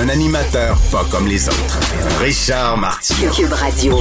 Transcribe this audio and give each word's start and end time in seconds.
Un 0.00 0.08
animateur 0.08 0.78
pas 0.92 1.04
comme 1.10 1.26
les 1.26 1.48
autres. 1.48 1.78
Richard 2.20 2.76
Martineau. 2.78 3.32
Cube 3.32 3.52
Radio. 3.52 3.94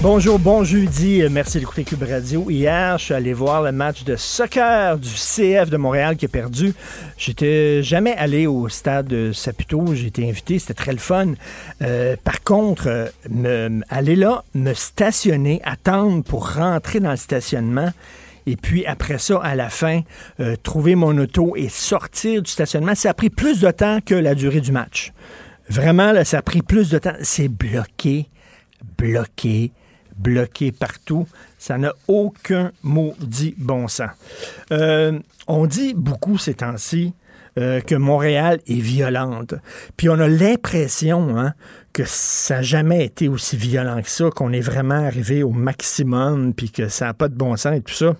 Bonjour, 0.00 0.38
bon 0.38 0.64
jeudi. 0.64 1.22
Merci 1.30 1.60
d'écouter 1.60 1.84
Cube 1.84 2.02
Radio. 2.02 2.50
Hier, 2.50 2.98
je 2.98 3.04
suis 3.04 3.14
allé 3.14 3.32
voir 3.32 3.62
le 3.62 3.72
match 3.72 4.04
de 4.04 4.16
soccer 4.16 4.98
du 4.98 5.08
CF 5.08 5.70
de 5.70 5.76
Montréal 5.76 6.16
qui 6.16 6.26
a 6.26 6.28
perdu. 6.28 6.74
J'étais 7.16 7.82
jamais 7.82 8.12
allé 8.14 8.46
au 8.46 8.68
stade 8.68 9.06
de 9.06 9.32
Saputo. 9.32 9.94
J'ai 9.94 10.08
été 10.08 10.28
invité. 10.28 10.58
C'était 10.58 10.74
très 10.74 10.92
le 10.92 10.98
fun. 10.98 11.34
Euh, 11.82 12.16
par 12.22 12.42
contre, 12.42 12.88
euh, 12.88 13.06
me- 13.30 13.82
aller 13.88 14.16
là, 14.16 14.44
me 14.54 14.74
stationner, 14.74 15.60
attendre 15.64 16.22
pour 16.24 16.52
rentrer 16.54 17.00
dans 17.00 17.12
le 17.12 17.16
stationnement. 17.16 17.90
Et 18.46 18.56
puis 18.56 18.84
après 18.86 19.18
ça, 19.18 19.40
à 19.42 19.54
la 19.54 19.68
fin, 19.68 20.00
euh, 20.40 20.56
trouver 20.62 20.94
mon 20.94 21.16
auto 21.18 21.54
et 21.56 21.68
sortir 21.68 22.42
du 22.42 22.50
stationnement, 22.50 22.94
ça 22.94 23.10
a 23.10 23.14
pris 23.14 23.30
plus 23.30 23.60
de 23.60 23.70
temps 23.70 23.98
que 24.04 24.14
la 24.14 24.34
durée 24.34 24.60
du 24.60 24.72
match. 24.72 25.12
Vraiment, 25.68 26.12
là, 26.12 26.24
ça 26.24 26.38
a 26.38 26.42
pris 26.42 26.62
plus 26.62 26.90
de 26.90 26.98
temps. 26.98 27.14
C'est 27.22 27.48
bloqué, 27.48 28.28
bloqué, 28.98 29.72
bloqué 30.16 30.72
partout. 30.72 31.26
Ça 31.58 31.78
n'a 31.78 31.92
aucun 32.08 32.72
maudit 32.82 33.54
bon 33.56 33.88
sens. 33.88 34.10
Euh, 34.72 35.18
on 35.46 35.66
dit 35.66 35.94
beaucoup 35.94 36.38
ces 36.38 36.54
temps-ci 36.54 37.14
euh, 37.58 37.80
que 37.80 37.94
Montréal 37.94 38.60
est 38.66 38.80
violente. 38.80 39.54
Puis 39.96 40.08
on 40.08 40.18
a 40.18 40.26
l'impression 40.26 41.38
hein, 41.38 41.52
que 41.92 42.02
ça 42.06 42.56
n'a 42.56 42.62
jamais 42.62 43.04
été 43.04 43.28
aussi 43.28 43.56
violent 43.56 44.00
que 44.02 44.08
ça, 44.08 44.30
qu'on 44.30 44.52
est 44.52 44.60
vraiment 44.60 45.06
arrivé 45.06 45.42
au 45.42 45.50
maximum, 45.50 46.54
puis 46.54 46.70
que 46.70 46.88
ça 46.88 47.06
n'a 47.06 47.14
pas 47.14 47.28
de 47.28 47.34
bon 47.34 47.56
sens 47.56 47.76
et 47.76 47.82
tout 47.82 47.92
ça. 47.92 48.16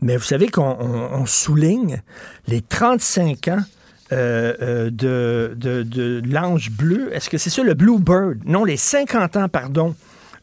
Mais 0.00 0.16
vous 0.16 0.24
savez 0.24 0.48
qu'on 0.48 0.76
on- 0.78 1.20
on 1.20 1.26
souligne 1.26 2.02
les 2.48 2.60
35 2.60 3.48
ans 3.48 3.62
euh, 4.12 4.90
euh, 5.02 5.54
de, 5.54 6.22
l'ange 6.24 6.70
bleu. 6.70 7.08
Est-ce 7.12 7.28
que 7.28 7.38
c'est 7.38 7.50
ça, 7.50 7.62
le 7.64 7.74
Bluebird? 7.74 8.38
Non, 8.44 8.64
les 8.64 8.76
50 8.76 9.36
ans, 9.36 9.48
pardon. 9.48 9.94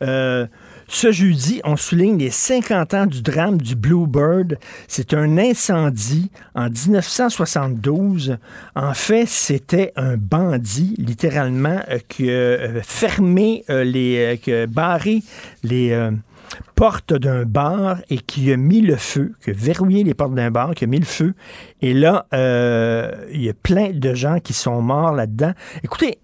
Euh, 0.01 0.45
ce 0.89 1.13
jeudi, 1.13 1.61
on 1.63 1.77
souligne 1.77 2.17
les 2.17 2.29
50 2.29 2.93
ans 2.93 3.05
du 3.05 3.21
drame 3.21 3.61
du 3.61 3.75
Bluebird. 3.75 4.57
C'est 4.89 5.13
un 5.13 5.37
incendie 5.37 6.29
en 6.55 6.69
1972. 6.69 8.37
En 8.75 8.93
fait, 8.93 9.25
c'était 9.27 9.93
un 9.95 10.17
bandit, 10.17 10.95
littéralement, 10.97 11.79
qui 12.09 12.29
a 12.29 12.81
fermé 12.83 13.63
les... 13.69 14.39
qui 14.43 14.51
a 14.53 14.67
barré 14.67 15.23
les... 15.63 16.09
portes 16.75 17.13
d'un 17.13 17.43
bar 17.43 17.97
et 18.09 18.17
qui 18.17 18.51
a 18.51 18.57
mis 18.57 18.81
le 18.81 18.95
feu, 18.95 19.33
qui 19.43 19.51
a 19.51 19.53
verrouillé 19.53 20.03
les 20.03 20.13
portes 20.13 20.35
d'un 20.35 20.51
bar, 20.51 20.75
qui 20.75 20.83
a 20.83 20.87
mis 20.87 20.99
le 20.99 21.05
feu. 21.05 21.33
Et 21.81 21.93
là, 21.93 22.25
euh, 22.33 23.11
il 23.31 23.43
y 23.43 23.49
a 23.49 23.53
plein 23.53 23.91
de 23.91 24.13
gens 24.13 24.39
qui 24.39 24.53
sont 24.53 24.81
morts 24.81 25.13
là-dedans. 25.13 25.53
Écoutez, 25.83 26.19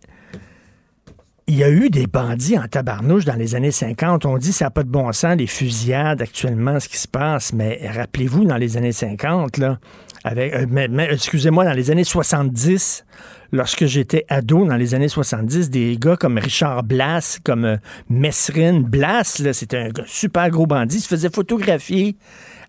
il 1.49 1.55
y 1.55 1.63
a 1.63 1.69
eu 1.69 1.89
des 1.89 2.05
bandits 2.05 2.59
en 2.59 2.67
tabarnouche 2.67 3.25
dans 3.25 3.35
les 3.35 3.55
années 3.55 3.71
50. 3.71 4.25
On 4.27 4.37
dit 4.37 4.49
que 4.49 4.55
ça 4.55 4.65
n'a 4.65 4.71
pas 4.71 4.83
de 4.83 4.89
bon 4.89 5.11
sens, 5.13 5.35
les 5.35 5.47
fusillades 5.47 6.21
actuellement, 6.21 6.79
ce 6.79 6.87
qui 6.87 6.97
se 6.97 7.07
passe. 7.07 7.53
Mais 7.53 7.89
rappelez-vous, 7.91 8.45
dans 8.45 8.57
les 8.57 8.77
années 8.77 8.91
50, 8.91 9.57
là, 9.57 9.79
avec, 10.23 10.53
euh, 10.53 11.07
excusez-moi, 11.09 11.65
dans 11.65 11.73
les 11.73 11.89
années 11.89 12.03
70, 12.03 13.03
lorsque 13.51 13.85
j'étais 13.85 14.25
ado, 14.29 14.65
dans 14.65 14.75
les 14.75 14.95
années 14.95 15.07
70, 15.07 15.69
des 15.69 15.97
gars 15.97 16.15
comme 16.15 16.37
Richard 16.37 16.83
Blas, 16.83 17.39
comme 17.43 17.65
euh, 17.65 17.77
Messrine 18.09 18.83
Blas, 18.83 19.41
c'était 19.53 19.77
un 19.77 19.89
super 20.05 20.49
gros 20.49 20.67
bandit, 20.67 20.97
il 20.97 21.01
se 21.01 21.07
faisait 21.07 21.29
photographier 21.29 22.15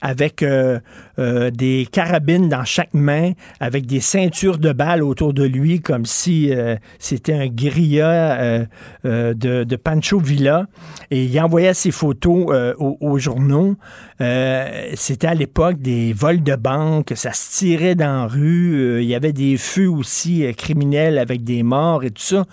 avec 0.00 0.42
euh, 0.42 0.80
euh, 1.18 1.50
des 1.50 1.86
carabines 1.90 2.48
dans 2.48 2.64
chaque 2.64 2.94
main, 2.94 3.32
avec 3.60 3.86
des 3.86 4.00
ceintures 4.00 4.58
de 4.58 4.72
balles 4.72 5.02
autour 5.02 5.34
de 5.34 5.44
lui, 5.44 5.80
comme 5.80 6.06
si 6.06 6.52
euh, 6.52 6.76
c'était 6.98 7.34
un 7.34 7.46
guérilla 7.46 8.66
de, 9.04 9.34
de 9.34 9.76
Pancho 9.76 10.18
Villa. 10.18 10.66
Et 11.10 11.24
il 11.24 11.40
envoyait 11.40 11.74
ses 11.74 11.90
photos 11.90 12.74
aux, 12.78 12.96
aux 13.00 13.18
journaux. 13.18 13.76
C'était 14.18 15.26
à 15.26 15.34
l'époque 15.34 15.80
des 15.80 16.12
vols 16.12 16.42
de 16.42 16.56
banque, 16.56 17.12
ça 17.14 17.32
se 17.32 17.58
tirait 17.58 17.94
dans 17.94 18.22
la 18.22 18.26
rue. 18.26 19.02
il 19.02 19.08
y 19.08 19.14
avait 19.14 19.32
des 19.32 19.56
feux 19.56 19.88
aussi 19.88 20.44
criminels 20.56 21.18
avec 21.18 21.44
des 21.44 21.62
morts 21.62 22.04
et 22.04 22.10
tout 22.10 22.22
ça. 22.22 22.44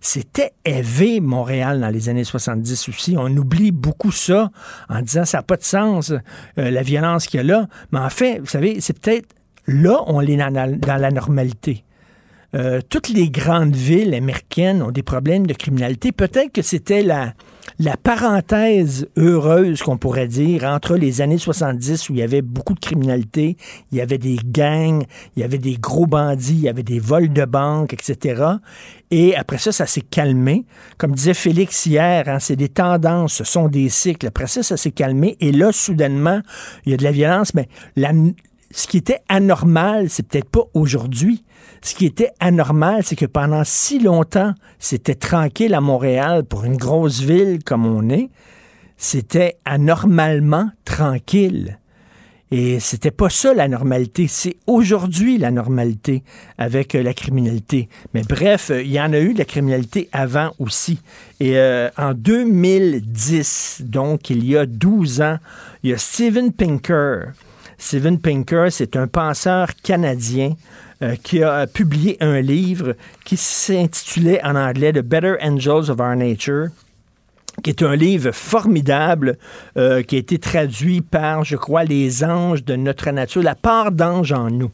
C'était 0.00 0.52
élevé, 0.64 1.20
Montréal, 1.20 1.80
dans 1.80 1.88
les 1.88 2.08
années 2.08 2.24
70 2.24 2.88
aussi. 2.88 3.16
On 3.18 3.28
oublie 3.36 3.72
beaucoup 3.72 4.12
ça 4.12 4.50
en 4.88 5.02
disant 5.02 5.24
ça 5.24 5.38
n'a 5.38 5.42
pas 5.42 5.56
de 5.56 5.64
sens, 5.64 6.12
la 6.56 6.82
violence 6.82 6.95
qu'il 7.26 7.38
y 7.38 7.40
a 7.40 7.44
là. 7.44 7.68
Mais 7.92 7.98
en 7.98 8.10
fait, 8.10 8.38
vous 8.38 8.46
savez, 8.46 8.80
c'est 8.80 8.98
peut-être 8.98 9.28
là 9.66 9.98
on 10.06 10.20
est 10.20 10.36
dans 10.36 10.52
la, 10.52 10.68
dans 10.68 10.96
la 10.96 11.10
normalité. 11.10 11.84
Euh, 12.54 12.80
toutes 12.88 13.08
les 13.08 13.28
grandes 13.28 13.74
villes 13.74 14.14
américaines 14.14 14.82
ont 14.82 14.90
des 14.90 15.02
problèmes 15.02 15.46
de 15.46 15.54
criminalité. 15.54 16.12
Peut-être 16.12 16.52
que 16.52 16.62
c'était 16.62 17.02
la, 17.02 17.34
la 17.78 17.96
parenthèse 17.96 19.08
heureuse 19.16 19.82
qu'on 19.82 19.98
pourrait 19.98 20.28
dire 20.28 20.64
entre 20.64 20.96
les 20.96 21.20
années 21.20 21.38
70 21.38 22.08
où 22.08 22.14
il 22.14 22.18
y 22.18 22.22
avait 22.22 22.42
beaucoup 22.42 22.74
de 22.74 22.80
criminalité, 22.80 23.56
il 23.92 23.98
y 23.98 24.00
avait 24.00 24.18
des 24.18 24.36
gangs, 24.44 25.04
il 25.36 25.40
y 25.40 25.44
avait 25.44 25.58
des 25.58 25.76
gros 25.76 26.06
bandits, 26.06 26.54
il 26.54 26.60
y 26.60 26.68
avait 26.68 26.82
des 26.82 26.98
vols 26.98 27.32
de 27.32 27.44
banque, 27.44 27.92
etc. 27.92 28.44
Et 29.10 29.36
après 29.36 29.58
ça, 29.58 29.72
ça 29.72 29.86
s'est 29.86 30.00
calmé. 30.00 30.64
Comme 30.98 31.14
disait 31.14 31.34
Félix 31.34 31.86
hier, 31.86 32.28
hein, 32.28 32.38
c'est 32.38 32.56
des 32.56 32.68
tendances, 32.68 33.34
ce 33.34 33.44
sont 33.44 33.68
des 33.68 33.88
cycles. 33.88 34.26
Après 34.26 34.46
ça, 34.46 34.62
ça 34.62 34.76
s'est 34.76 34.92
calmé. 34.92 35.36
Et 35.40 35.52
là, 35.52 35.72
soudainement, 35.72 36.40
il 36.84 36.92
y 36.92 36.94
a 36.94 36.96
de 36.96 37.04
la 37.04 37.12
violence. 37.12 37.54
Mais 37.54 37.68
ce 38.70 38.86
qui 38.86 38.96
était 38.96 39.20
anormal, 39.28 40.10
c'est 40.10 40.26
peut-être 40.26 40.50
pas 40.50 40.64
aujourd'hui. 40.74 41.44
Ce 41.82 41.94
qui 41.94 42.06
était 42.06 42.30
anormal, 42.40 43.02
c'est 43.04 43.16
que 43.16 43.26
pendant 43.26 43.62
si 43.64 43.98
longtemps, 43.98 44.54
c'était 44.78 45.14
tranquille 45.14 45.74
à 45.74 45.80
Montréal 45.80 46.44
pour 46.44 46.64
une 46.64 46.76
grosse 46.76 47.20
ville 47.20 47.62
comme 47.64 47.86
on 47.86 48.08
est. 48.08 48.30
C'était 48.96 49.58
anormalement 49.64 50.70
tranquille. 50.84 51.78
Et 52.52 52.78
c'était 52.78 53.10
pas 53.10 53.28
ça 53.28 53.52
la 53.54 53.66
normalité, 53.66 54.28
c'est 54.28 54.56
aujourd'hui 54.68 55.36
la 55.36 55.50
normalité 55.50 56.22
avec 56.58 56.94
euh, 56.94 57.02
la 57.02 57.12
criminalité. 57.12 57.88
Mais 58.14 58.22
bref, 58.22 58.70
euh, 58.70 58.82
il 58.82 58.92
y 58.92 59.00
en 59.00 59.12
a 59.12 59.18
eu 59.18 59.32
de 59.32 59.38
la 59.38 59.44
criminalité 59.44 60.08
avant 60.12 60.52
aussi. 60.60 61.00
Et 61.40 61.58
euh, 61.58 61.90
en 61.98 62.14
2010, 62.14 63.82
donc 63.86 64.30
il 64.30 64.44
y 64.44 64.56
a 64.56 64.64
12 64.64 65.22
ans, 65.22 65.38
il 65.82 65.90
y 65.90 65.92
a 65.92 65.98
Steven 65.98 66.52
Pinker. 66.52 67.32
Steven 67.78 68.20
Pinker, 68.20 68.68
c'est 68.70 68.94
un 68.94 69.08
penseur 69.08 69.74
canadien 69.82 70.54
euh, 71.02 71.16
qui 71.22 71.42
a 71.42 71.66
publié 71.66 72.16
un 72.20 72.40
livre 72.40 72.94
qui 73.24 73.36
s'intitulait 73.36 74.42
en 74.44 74.56
anglais 74.56 74.92
The 74.92 75.00
Better 75.00 75.36
Angels 75.42 75.90
of 75.90 76.00
Our 76.00 76.16
Nature 76.16 76.68
qui 77.62 77.70
est 77.70 77.82
un 77.82 77.96
livre 77.96 78.32
formidable 78.32 79.38
euh, 79.76 80.02
qui 80.02 80.16
a 80.16 80.18
été 80.18 80.38
traduit 80.38 81.00
par, 81.00 81.44
je 81.44 81.56
crois, 81.56 81.84
Les 81.84 82.24
anges 82.24 82.64
de 82.64 82.76
notre 82.76 83.10
nature, 83.10 83.42
la 83.42 83.54
part 83.54 83.92
d'ange 83.92 84.32
en 84.32 84.50
nous. 84.50 84.70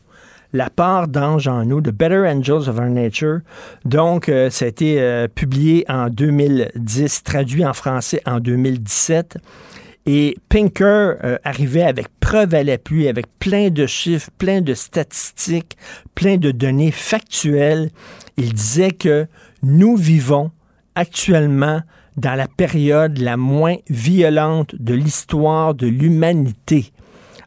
La 0.52 0.68
part 0.68 1.08
d'ange 1.08 1.48
en 1.48 1.64
nous, 1.64 1.80
The 1.80 1.90
Better 1.90 2.28
Angels 2.28 2.68
of 2.68 2.78
Our 2.78 2.90
Nature. 2.90 3.38
Donc, 3.86 4.28
euh, 4.28 4.50
ça 4.50 4.66
a 4.66 4.68
été 4.68 5.00
euh, 5.00 5.26
publié 5.26 5.86
en 5.88 6.08
2010, 6.08 7.22
traduit 7.22 7.64
en 7.64 7.72
français 7.72 8.20
en 8.26 8.38
2017. 8.38 9.38
Et 10.06 10.36
Pinker 10.48 11.16
euh, 11.22 11.38
arrivait 11.44 11.84
avec 11.84 12.08
preuve 12.18 12.54
à 12.54 12.64
l'appui, 12.64 13.08
avec 13.08 13.26
plein 13.38 13.70
de 13.70 13.86
chiffres, 13.86 14.30
plein 14.38 14.60
de 14.60 14.74
statistiques, 14.74 15.76
plein 16.14 16.38
de 16.38 16.50
données 16.50 16.90
factuelles. 16.90 17.90
Il 18.36 18.52
disait 18.52 18.90
que 18.90 19.26
nous 19.62 19.96
vivons 19.96 20.50
actuellement 20.94 21.82
dans 22.16 22.34
la 22.34 22.48
période 22.48 23.18
la 23.18 23.36
moins 23.36 23.76
violente 23.88 24.74
de 24.74 24.94
l'histoire 24.94 25.74
de 25.74 25.86
l'humanité. 25.86 26.92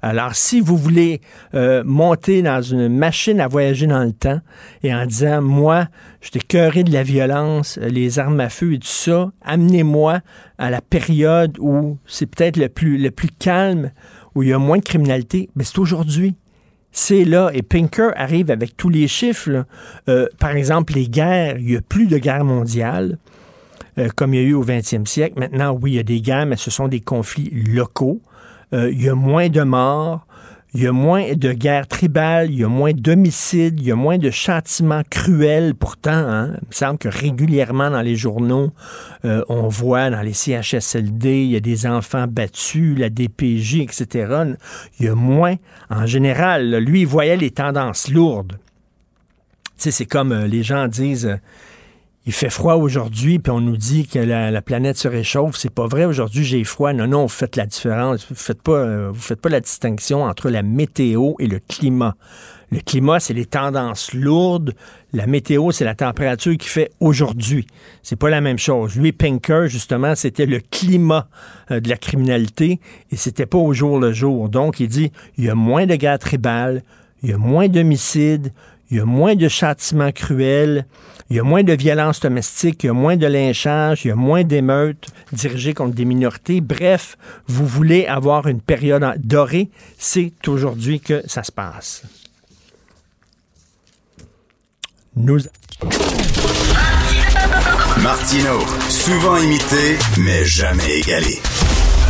Alors, 0.07 0.35
si 0.35 0.61
vous 0.61 0.77
voulez 0.77 1.19
euh, 1.55 1.81
monter 1.83 2.43
dans 2.43 2.61
une 2.61 2.89
machine 2.89 3.39
à 3.39 3.47
voyager 3.47 3.87
dans 3.87 4.03
le 4.03 4.11
temps 4.11 4.39
et 4.83 4.93
en 4.93 5.03
disant, 5.07 5.41
moi, 5.41 5.87
j'étais 6.21 6.41
cœuré 6.41 6.83
de 6.83 6.93
la 6.93 7.01
violence, 7.01 7.79
euh, 7.81 7.87
les 7.87 8.19
armes 8.19 8.39
à 8.39 8.49
feu 8.49 8.73
et 8.73 8.77
tout 8.77 8.85
ça, 8.85 9.31
amenez-moi 9.41 10.19
à 10.59 10.69
la 10.69 10.81
période 10.81 11.57
où 11.57 11.97
c'est 12.05 12.27
peut-être 12.27 12.57
le 12.57 12.69
plus, 12.69 12.99
le 12.99 13.09
plus 13.09 13.29
calme, 13.29 13.89
où 14.35 14.43
il 14.43 14.49
y 14.49 14.53
a 14.53 14.59
moins 14.59 14.77
de 14.77 14.83
criminalité, 14.83 15.49
mais 15.55 15.63
c'est 15.63 15.79
aujourd'hui. 15.79 16.35
c'est 16.91 17.25
là. 17.25 17.49
Et 17.55 17.63
Pinker 17.63 18.11
arrive 18.15 18.51
avec 18.51 18.77
tous 18.77 18.89
les 18.89 19.07
chiffres. 19.07 19.65
Euh, 20.07 20.27
par 20.37 20.51
exemple, 20.51 20.93
les 20.93 21.09
guerres, 21.09 21.57
il 21.57 21.65
n'y 21.65 21.77
a 21.77 21.81
plus 21.81 22.05
de 22.05 22.19
guerre 22.19 22.45
mondiale. 22.45 23.17
Comme 24.17 24.33
il 24.33 24.41
y 24.41 24.43
a 24.43 24.47
eu 24.47 24.53
au 24.53 24.63
20e 24.63 25.07
siècle. 25.07 25.39
Maintenant, 25.39 25.71
oui, 25.81 25.93
il 25.93 25.95
y 25.95 25.99
a 25.99 26.03
des 26.03 26.19
guerres, 26.19 26.45
mais 26.45 26.57
ce 26.57 26.69
sont 26.69 26.89
des 26.89 26.99
conflits 26.99 27.49
locaux. 27.49 28.21
Euh, 28.73 28.91
il 28.91 29.01
y 29.01 29.09
a 29.09 29.15
moins 29.15 29.49
de 29.49 29.61
morts, 29.61 30.25
il 30.73 30.83
y 30.83 30.87
a 30.87 30.91
moins 30.91 31.33
de 31.33 31.53
guerres 31.53 31.87
tribales, 31.87 32.51
il 32.51 32.59
y 32.59 32.63
a 32.63 32.67
moins 32.67 32.91
d'homicides, 32.91 33.79
il 33.79 33.87
y 33.87 33.91
a 33.91 33.95
moins 33.95 34.17
de 34.17 34.29
châtiments 34.29 35.03
cruels. 35.09 35.73
Pourtant, 35.73 36.11
hein, 36.11 36.49
il 36.61 36.67
me 36.67 36.73
semble 36.73 36.97
que 36.97 37.07
régulièrement 37.07 37.89
dans 37.89 38.01
les 38.01 38.17
journaux, 38.17 38.71
euh, 39.23 39.41
on 39.47 39.69
voit 39.69 40.09
dans 40.09 40.21
les 40.21 40.33
CHSLD, 40.33 41.43
il 41.43 41.51
y 41.51 41.55
a 41.55 41.61
des 41.61 41.87
enfants 41.87 42.27
battus, 42.27 42.97
la 42.99 43.09
DPJ, 43.09 43.75
etc. 43.75 44.43
Il 44.99 45.05
y 45.05 45.09
a 45.09 45.15
moins. 45.15 45.55
En 45.89 46.05
général, 46.05 46.75
lui, 46.79 47.01
il 47.01 47.07
voyait 47.07 47.37
les 47.37 47.51
tendances 47.51 48.09
lourdes. 48.09 48.57
Tu 49.77 49.83
sais, 49.83 49.91
c'est 49.91 50.05
comme 50.05 50.33
les 50.33 50.63
gens 50.63 50.87
disent 50.87 51.37
il 52.27 52.33
fait 52.33 52.49
froid 52.49 52.73
aujourd'hui, 52.75 53.37
puis 53.37 53.51
on 53.51 53.61
nous 53.61 53.77
dit 53.77 54.07
que 54.07 54.17
la, 54.17 54.61
planète 54.63 54.97
se 54.97 55.07
réchauffe. 55.07 55.57
C'est 55.57 55.73
pas 55.73 55.85
vrai. 55.85 56.05
Aujourd'hui, 56.05 56.43
j'ai 56.43 56.63
froid. 56.63 56.91
Non, 56.91 57.05
non, 57.05 57.21
vous 57.23 57.27
faites 57.27 57.55
la 57.55 57.67
différence. 57.67 58.25
Vous 58.27 58.35
faites 58.35 58.63
pas, 58.63 58.71
euh, 58.71 59.11
vous 59.13 59.21
faites 59.21 59.39
pas 59.39 59.49
la 59.49 59.59
distinction 59.59 60.23
entre 60.23 60.49
la 60.49 60.63
météo 60.63 61.33
et 61.37 61.45
le 61.45 61.59
climat. 61.59 62.15
Le 62.71 62.79
climat, 62.79 63.19
c'est 63.19 63.35
les 63.35 63.45
tendances 63.45 64.11
lourdes. 64.13 64.73
La 65.13 65.27
météo, 65.27 65.71
c'est 65.71 65.85
la 65.85 65.93
température 65.93 66.57
qui 66.57 66.67
fait 66.67 66.91
aujourd'hui. 66.99 67.67
C'est 68.01 68.15
pas 68.15 68.31
la 68.31 68.41
même 68.41 68.57
chose. 68.57 68.95
Lui, 68.95 69.11
Pinker, 69.11 69.67
justement, 69.67 70.15
c'était 70.15 70.47
le 70.47 70.59
climat 70.59 71.27
euh, 71.69 71.79
de 71.79 71.89
la 71.89 71.97
criminalité 71.97 72.79
et 73.11 73.17
c'était 73.17 73.45
pas 73.45 73.59
au 73.59 73.71
jour 73.73 73.99
le 73.99 74.13
jour. 74.13 74.49
Donc, 74.49 74.79
il 74.79 74.87
dit, 74.87 75.11
il 75.37 75.43
y 75.43 75.49
a 75.49 75.55
moins 75.55 75.85
de 75.85 75.95
guerres 75.95 76.17
tribales, 76.17 76.81
il 77.21 77.29
y 77.29 77.33
a 77.33 77.37
moins 77.37 77.67
d'homicides, 77.67 78.51
il 78.89 78.97
y 78.97 78.99
a 78.99 79.05
moins 79.05 79.35
de 79.35 79.47
châtiments 79.47 80.11
cruels, 80.11 80.85
il 81.29 81.37
y 81.37 81.39
a 81.39 81.43
moins 81.43 81.63
de 81.63 81.73
violence 81.73 82.19
domestique, 82.19 82.83
il 82.83 82.87
y 82.87 82.89
a 82.89 82.93
moins 82.93 83.17
de 83.17 83.25
lynchage, 83.25 84.05
il 84.05 84.09
y 84.09 84.11
a 84.11 84.15
moins 84.15 84.43
d'émeutes 84.43 85.07
dirigées 85.31 85.73
contre 85.73 85.95
des 85.95 86.05
minorités. 86.05 86.61
Bref, 86.61 87.17
vous 87.47 87.65
voulez 87.65 88.05
avoir 88.05 88.47
une 88.47 88.61
période 88.61 89.03
dorée, 89.17 89.69
c'est 89.97 90.33
aujourd'hui 90.47 90.99
que 90.99 91.23
ça 91.27 91.43
se 91.43 91.51
passe. 91.51 92.03
Nous... 95.15 95.39
Martino, 98.03 98.59
souvent 98.89 99.37
imité, 99.37 99.97
mais 100.19 100.45
jamais 100.45 100.99
égalé. 100.99 101.39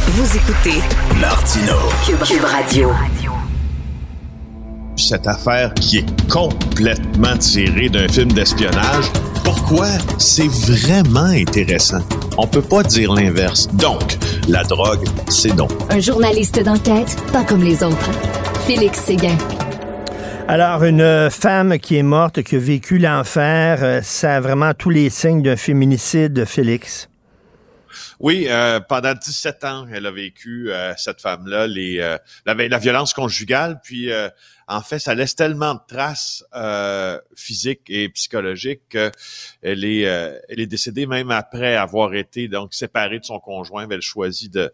Vous 0.08 0.38
écoutez 0.38 0.82
Martino, 1.20 1.74
Cube 2.06 2.44
Radio 2.44 2.92
cette 4.96 5.28
affaire 5.28 5.74
qui 5.74 6.00
est 6.00 6.30
complètement 6.30 7.38
tirée 7.38 7.90
d'un 7.90 8.08
film 8.08 8.32
d'espionnage. 8.32 9.06
Pourquoi? 9.44 9.88
C'est 10.18 10.48
vraiment 10.48 11.32
intéressant? 11.32 12.02
On 12.38 12.48
peut 12.48 12.62
pas 12.62 12.84
dire 12.84 13.14
l'inverse. 13.14 13.68
Donc, 13.74 14.18
la 14.48 14.64
drogue, 14.64 15.06
c'est 15.30 15.56
donc. 15.56 15.72
Un 15.90 16.00
journaliste 16.00 16.62
d'enquête, 16.64 17.16
pas 17.32 17.44
comme 17.44 17.64
les 17.64 17.84
autres. 17.84 18.12
Félix 18.66 19.00
Séguin. 19.00 19.38
Alors, 20.48 20.84
une 20.84 21.30
femme 21.32 21.80
qui 21.80 21.98
est 21.98 22.04
morte, 22.04 22.44
qui 22.44 22.56
a 22.56 22.60
vécu 22.60 23.00
l'enfer, 23.00 23.80
euh, 23.82 24.02
ça 24.04 24.36
a 24.36 24.40
vraiment 24.40 24.76
tous 24.76 24.92
les 24.92 25.10
signes 25.10 25.42
d'un 25.42 25.56
féminicide, 25.56 26.46
Félix. 26.46 27.10
Oui, 28.20 28.46
euh, 28.48 28.80
pendant 28.80 29.16
17 29.16 29.64
ans, 29.64 29.88
elle 29.92 30.06
a 30.06 30.12
vécu, 30.12 30.68
euh, 30.70 30.94
cette 30.98 31.20
femme-là, 31.20 31.66
les 31.66 31.98
la, 32.46 32.54
la, 32.54 32.78
violence 32.78 33.14
conjugale, 33.14 33.80
puis 33.84 34.12
en 34.68 34.82
fait, 34.82 35.00
ça 35.00 35.14
laisse 35.14 35.36
tellement 35.36 35.76
de 35.76 35.80
traces 35.88 36.44
euh, 36.56 37.20
physiques 37.36 37.84
et 37.88 38.10
psychologiques 38.10 38.90
qu'elle 38.90 39.86
est, 39.86 40.08
euh, 40.08 40.40
elle 40.50 40.60
est 40.60 40.68
décédée 40.68 41.06
même 41.06 41.30
après 41.30 41.76
avoir 41.76 42.16
été 42.16 42.48
donc 42.48 42.74
séparée 42.74 43.20
de 43.20 43.26
son 43.26 43.40
conjoint. 43.40 43.88
Elle 43.90 44.02
choisit 44.02 44.52
de, 44.52 44.72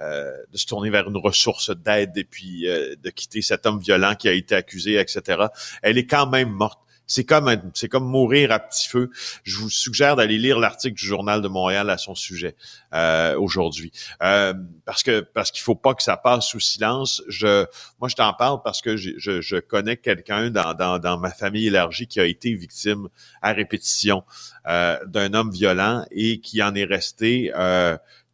euh, 0.00 0.36
de 0.52 0.58
se 0.58 0.66
tourner 0.66 0.90
vers 0.90 1.08
une 1.08 1.16
ressource 1.16 1.70
d'aide 1.70 2.16
et 2.18 2.24
puis 2.24 2.66
de 2.66 3.10
quitter 3.10 3.40
cet 3.40 3.64
homme 3.64 3.80
violent 3.80 4.14
qui 4.14 4.28
a 4.28 4.32
été 4.32 4.54
accusé, 4.54 4.98
etc. 4.98 5.46
Elle 5.82 5.96
est 5.96 6.06
quand 6.06 6.26
même 6.26 6.50
morte 6.50 6.80
c'est 7.10 7.24
comme 7.24 7.50
c'est 7.74 7.88
comme 7.88 8.06
mourir 8.08 8.52
à 8.52 8.60
petit 8.60 8.86
feu. 8.86 9.10
Je 9.42 9.58
vous 9.58 9.68
suggère 9.68 10.14
d'aller 10.14 10.38
lire 10.38 10.60
l'article 10.60 10.94
du 10.94 11.04
journal 11.04 11.42
de 11.42 11.48
Montréal 11.48 11.90
à 11.90 11.98
son 11.98 12.14
sujet 12.14 12.54
euh, 12.94 13.36
aujourd'hui, 13.36 13.90
euh, 14.22 14.54
parce 14.84 15.02
que 15.02 15.18
parce 15.18 15.50
qu'il 15.50 15.62
faut 15.62 15.74
pas 15.74 15.94
que 15.94 16.04
ça 16.04 16.16
passe 16.16 16.46
sous 16.46 16.60
silence. 16.60 17.20
Je 17.26 17.66
moi 17.98 18.08
je 18.08 18.14
t'en 18.14 18.32
parle 18.32 18.62
parce 18.62 18.80
que 18.80 18.96
je, 18.96 19.10
je, 19.18 19.56
connais 19.56 19.96
quelqu'un 19.96 20.50
dans, 20.50 20.72
dans, 20.74 21.00
dans 21.00 21.18
ma 21.18 21.30
famille 21.32 21.66
élargie 21.66 22.06
qui 22.06 22.20
a 22.20 22.24
été 22.26 22.54
victime 22.54 23.08
à 23.42 23.52
répétition 23.52 24.22
euh, 24.68 24.96
d'un 25.06 25.34
homme 25.34 25.50
violent 25.50 26.04
et 26.12 26.38
qui 26.38 26.62
en 26.62 26.76
est 26.76 26.84
resté 26.84 27.50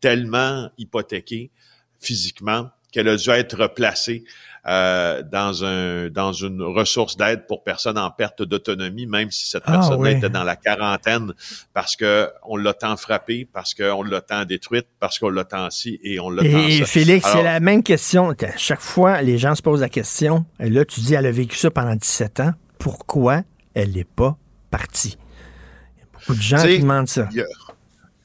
tellement 0.00 0.68
hypothéqué 0.76 1.50
physiquement 1.98 2.68
qu'elle 2.92 3.08
a 3.08 3.16
dû 3.16 3.30
être 3.30 3.66
placée 3.68 4.24
euh, 4.68 5.22
dans 5.22 5.64
un 5.64 6.08
dans 6.08 6.32
une 6.32 6.60
ressource 6.60 7.16
d'aide 7.16 7.46
pour 7.46 7.62
personnes 7.62 7.98
en 7.98 8.10
perte 8.10 8.42
d'autonomie, 8.42 9.06
même 9.06 9.30
si 9.30 9.46
cette 9.48 9.62
ah, 9.66 9.72
personne 9.72 10.04
était 10.06 10.28
dans 10.28 10.42
la 10.42 10.56
quarantaine, 10.56 11.32
parce 11.72 11.94
que 11.94 12.28
on 12.42 12.56
l'a 12.56 12.74
tant 12.74 12.96
frappé, 12.96 13.48
parce 13.52 13.74
qu'on 13.74 14.02
l'a 14.02 14.20
tant 14.20 14.44
détruite, 14.44 14.88
parce 14.98 15.20
qu'on 15.20 15.28
l'a 15.28 15.44
tant 15.44 15.70
si 15.70 16.00
et 16.02 16.18
on 16.18 16.30
l'a 16.30 16.42
tant 16.42 16.58
Et 16.58 16.84
Félix, 16.84 17.28
c'est 17.30 17.44
la 17.44 17.60
même 17.60 17.84
question. 17.84 18.34
Chaque 18.56 18.80
fois, 18.80 19.22
les 19.22 19.38
gens 19.38 19.54
se 19.54 19.62
posent 19.62 19.82
la 19.82 19.88
question. 19.88 20.44
Et 20.58 20.68
là, 20.68 20.84
tu 20.84 21.00
dis, 21.00 21.14
elle 21.14 21.26
a 21.26 21.30
vécu 21.30 21.56
ça 21.56 21.70
pendant 21.70 21.94
17 21.94 22.40
ans. 22.40 22.52
Pourquoi 22.78 23.42
elle 23.74 23.92
n'est 23.92 24.04
pas 24.04 24.36
partie? 24.70 25.16
Il 25.96 26.00
y 26.00 26.02
a 26.02 26.06
beaucoup 26.12 26.34
de 26.34 26.42
gens 26.42 26.62
qui 26.62 26.80
demandent 26.80 27.08
ça. 27.08 27.28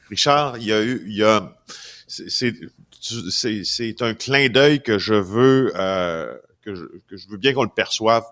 Richard, 0.09 0.57
il 0.57 0.65
y 0.65 0.73
a 0.73 0.81
eu, 0.81 1.03
il 1.05 1.15
y 1.17 1.23
a, 1.23 1.55
c'est 2.07 2.53
c'est 3.01 4.01
un 4.01 4.13
clin 4.13 4.49
d'œil 4.49 4.81
que 4.81 4.99
je 4.99 5.15
veux 5.15 5.73
euh, 5.75 6.37
que, 6.61 6.75
je, 6.75 6.83
que, 7.07 7.17
je, 7.17 7.27
veux 7.29 7.37
bien 7.37 7.53
qu'on 7.53 7.63
le 7.63 7.69
perçoive 7.69 8.23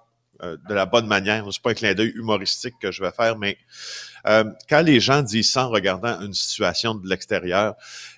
euh, 0.44 0.57
de 0.69 0.74
la 0.74 0.86
bonne 0.86 1.07
manière. 1.07 1.45
C'est 1.51 1.62
pas 1.62 1.71
un 1.71 1.74
clin 1.74 1.94
d'œil 1.95 2.13
humoristique 2.16 2.75
que 2.80 2.92
je 2.92 3.01
vais 3.01 3.12
faire, 3.12 3.38
mais 3.38 3.57
euh, 4.27 4.44
quand 4.69 4.81
les 4.81 5.00
gens 5.00 5.24
disent 5.24 5.51
ça 5.51 5.66
en 5.66 5.69
regardant 5.69 6.21
une 6.21 6.33
situation 6.33 6.94
de 6.94 7.10
l'extérieur, 7.10 7.75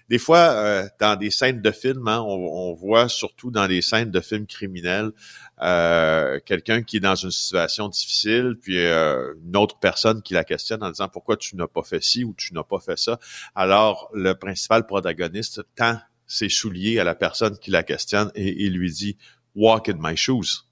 des 0.09 0.17
fois, 0.17 0.89
dans 0.99 1.15
des 1.15 1.31
scènes 1.31 1.61
de 1.61 1.71
films, 1.71 2.05
hein, 2.09 2.19
on, 2.19 2.33
on, 2.33 2.73
voit 2.73 3.07
surtout 3.07 3.49
dans 3.49 3.65
des 3.65 3.81
scènes 3.81 4.11
de 4.11 4.19
films 4.19 4.45
criminels, 4.45 5.11
quelqu'un 5.57 6.83
qui 6.83 6.97
est 6.97 6.99
dans 6.99 7.15
une 7.15 7.31
situation 7.31 7.87
difficile, 7.87 8.57
puis 8.61 8.77
une 8.77 9.55
autre 9.55 9.79
personne 9.79 10.21
qui 10.21 10.33
la 10.33 10.43
questionne 10.43 10.83
en 10.83 10.89
disant 10.89 11.07
pourquoi 11.07 11.37
tu 11.37 11.55
n'as 11.55 11.67
pas 11.67 11.83
fait 11.83 12.03
ci 12.03 12.25
ou 12.25 12.35
tu 12.37 12.53
n'as 12.53 12.63
pas 12.63 12.81
fait 12.81 12.97
ça. 12.97 13.19
Alors, 13.55 14.09
le 14.13 14.33
principal 14.33 14.85
protagoniste 14.85 15.61
tend 15.77 15.97
ses 16.31 16.47
souliers 16.47 16.97
à 16.99 17.03
la 17.03 17.13
personne 17.13 17.57
qui 17.57 17.71
la 17.71 17.83
questionne 17.83 18.31
et 18.35 18.63
il 18.65 18.73
lui 18.73 18.89
dit 18.91 19.17
Walk 19.55 19.89
in 19.89 19.97
my 19.99 20.15
shoes. 20.15 20.65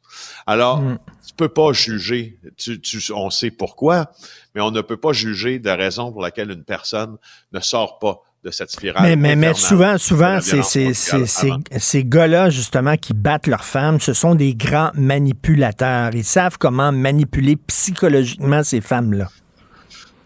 Alors, 0.47 0.81
mm. 0.81 0.99
tu 1.27 1.33
peux 1.35 1.49
pas 1.49 1.73
juger, 1.73 2.39
tu, 2.57 2.79
tu, 2.79 2.99
on 3.13 3.29
sait 3.29 3.51
pourquoi, 3.51 4.11
mais 4.55 4.61
on 4.61 4.71
ne 4.71 4.81
peut 4.81 4.97
pas 4.97 5.11
juger 5.11 5.59
de 5.59 5.65
la 5.65 5.75
raison 5.75 6.11
pour 6.11 6.21
laquelle 6.21 6.49
une 6.49 6.63
personne 6.63 7.17
ne 7.51 7.59
sort 7.59 7.99
pas 7.99 8.21
de 8.43 8.51
cette 8.51 8.71
spirale. 8.71 9.03
Mais, 9.03 9.15
mais, 9.17 9.35
mais 9.35 9.53
souvent, 9.53 9.97
souvent, 9.97 10.39
c'est 10.41 10.93
ces 10.93 12.03
gars-là, 12.05 12.49
justement, 12.49 12.95
qui 12.95 13.13
battent 13.13 13.47
leurs 13.47 13.65
femmes, 13.65 13.99
ce 13.99 14.13
sont 14.13 14.35
des 14.35 14.55
grands 14.55 14.91
manipulateurs. 14.93 16.11
Ils 16.15 16.23
savent 16.23 16.57
comment 16.57 16.93
manipuler 16.93 17.57
psychologiquement 17.57 18.63
ces 18.63 18.79
femmes-là. 18.79 19.29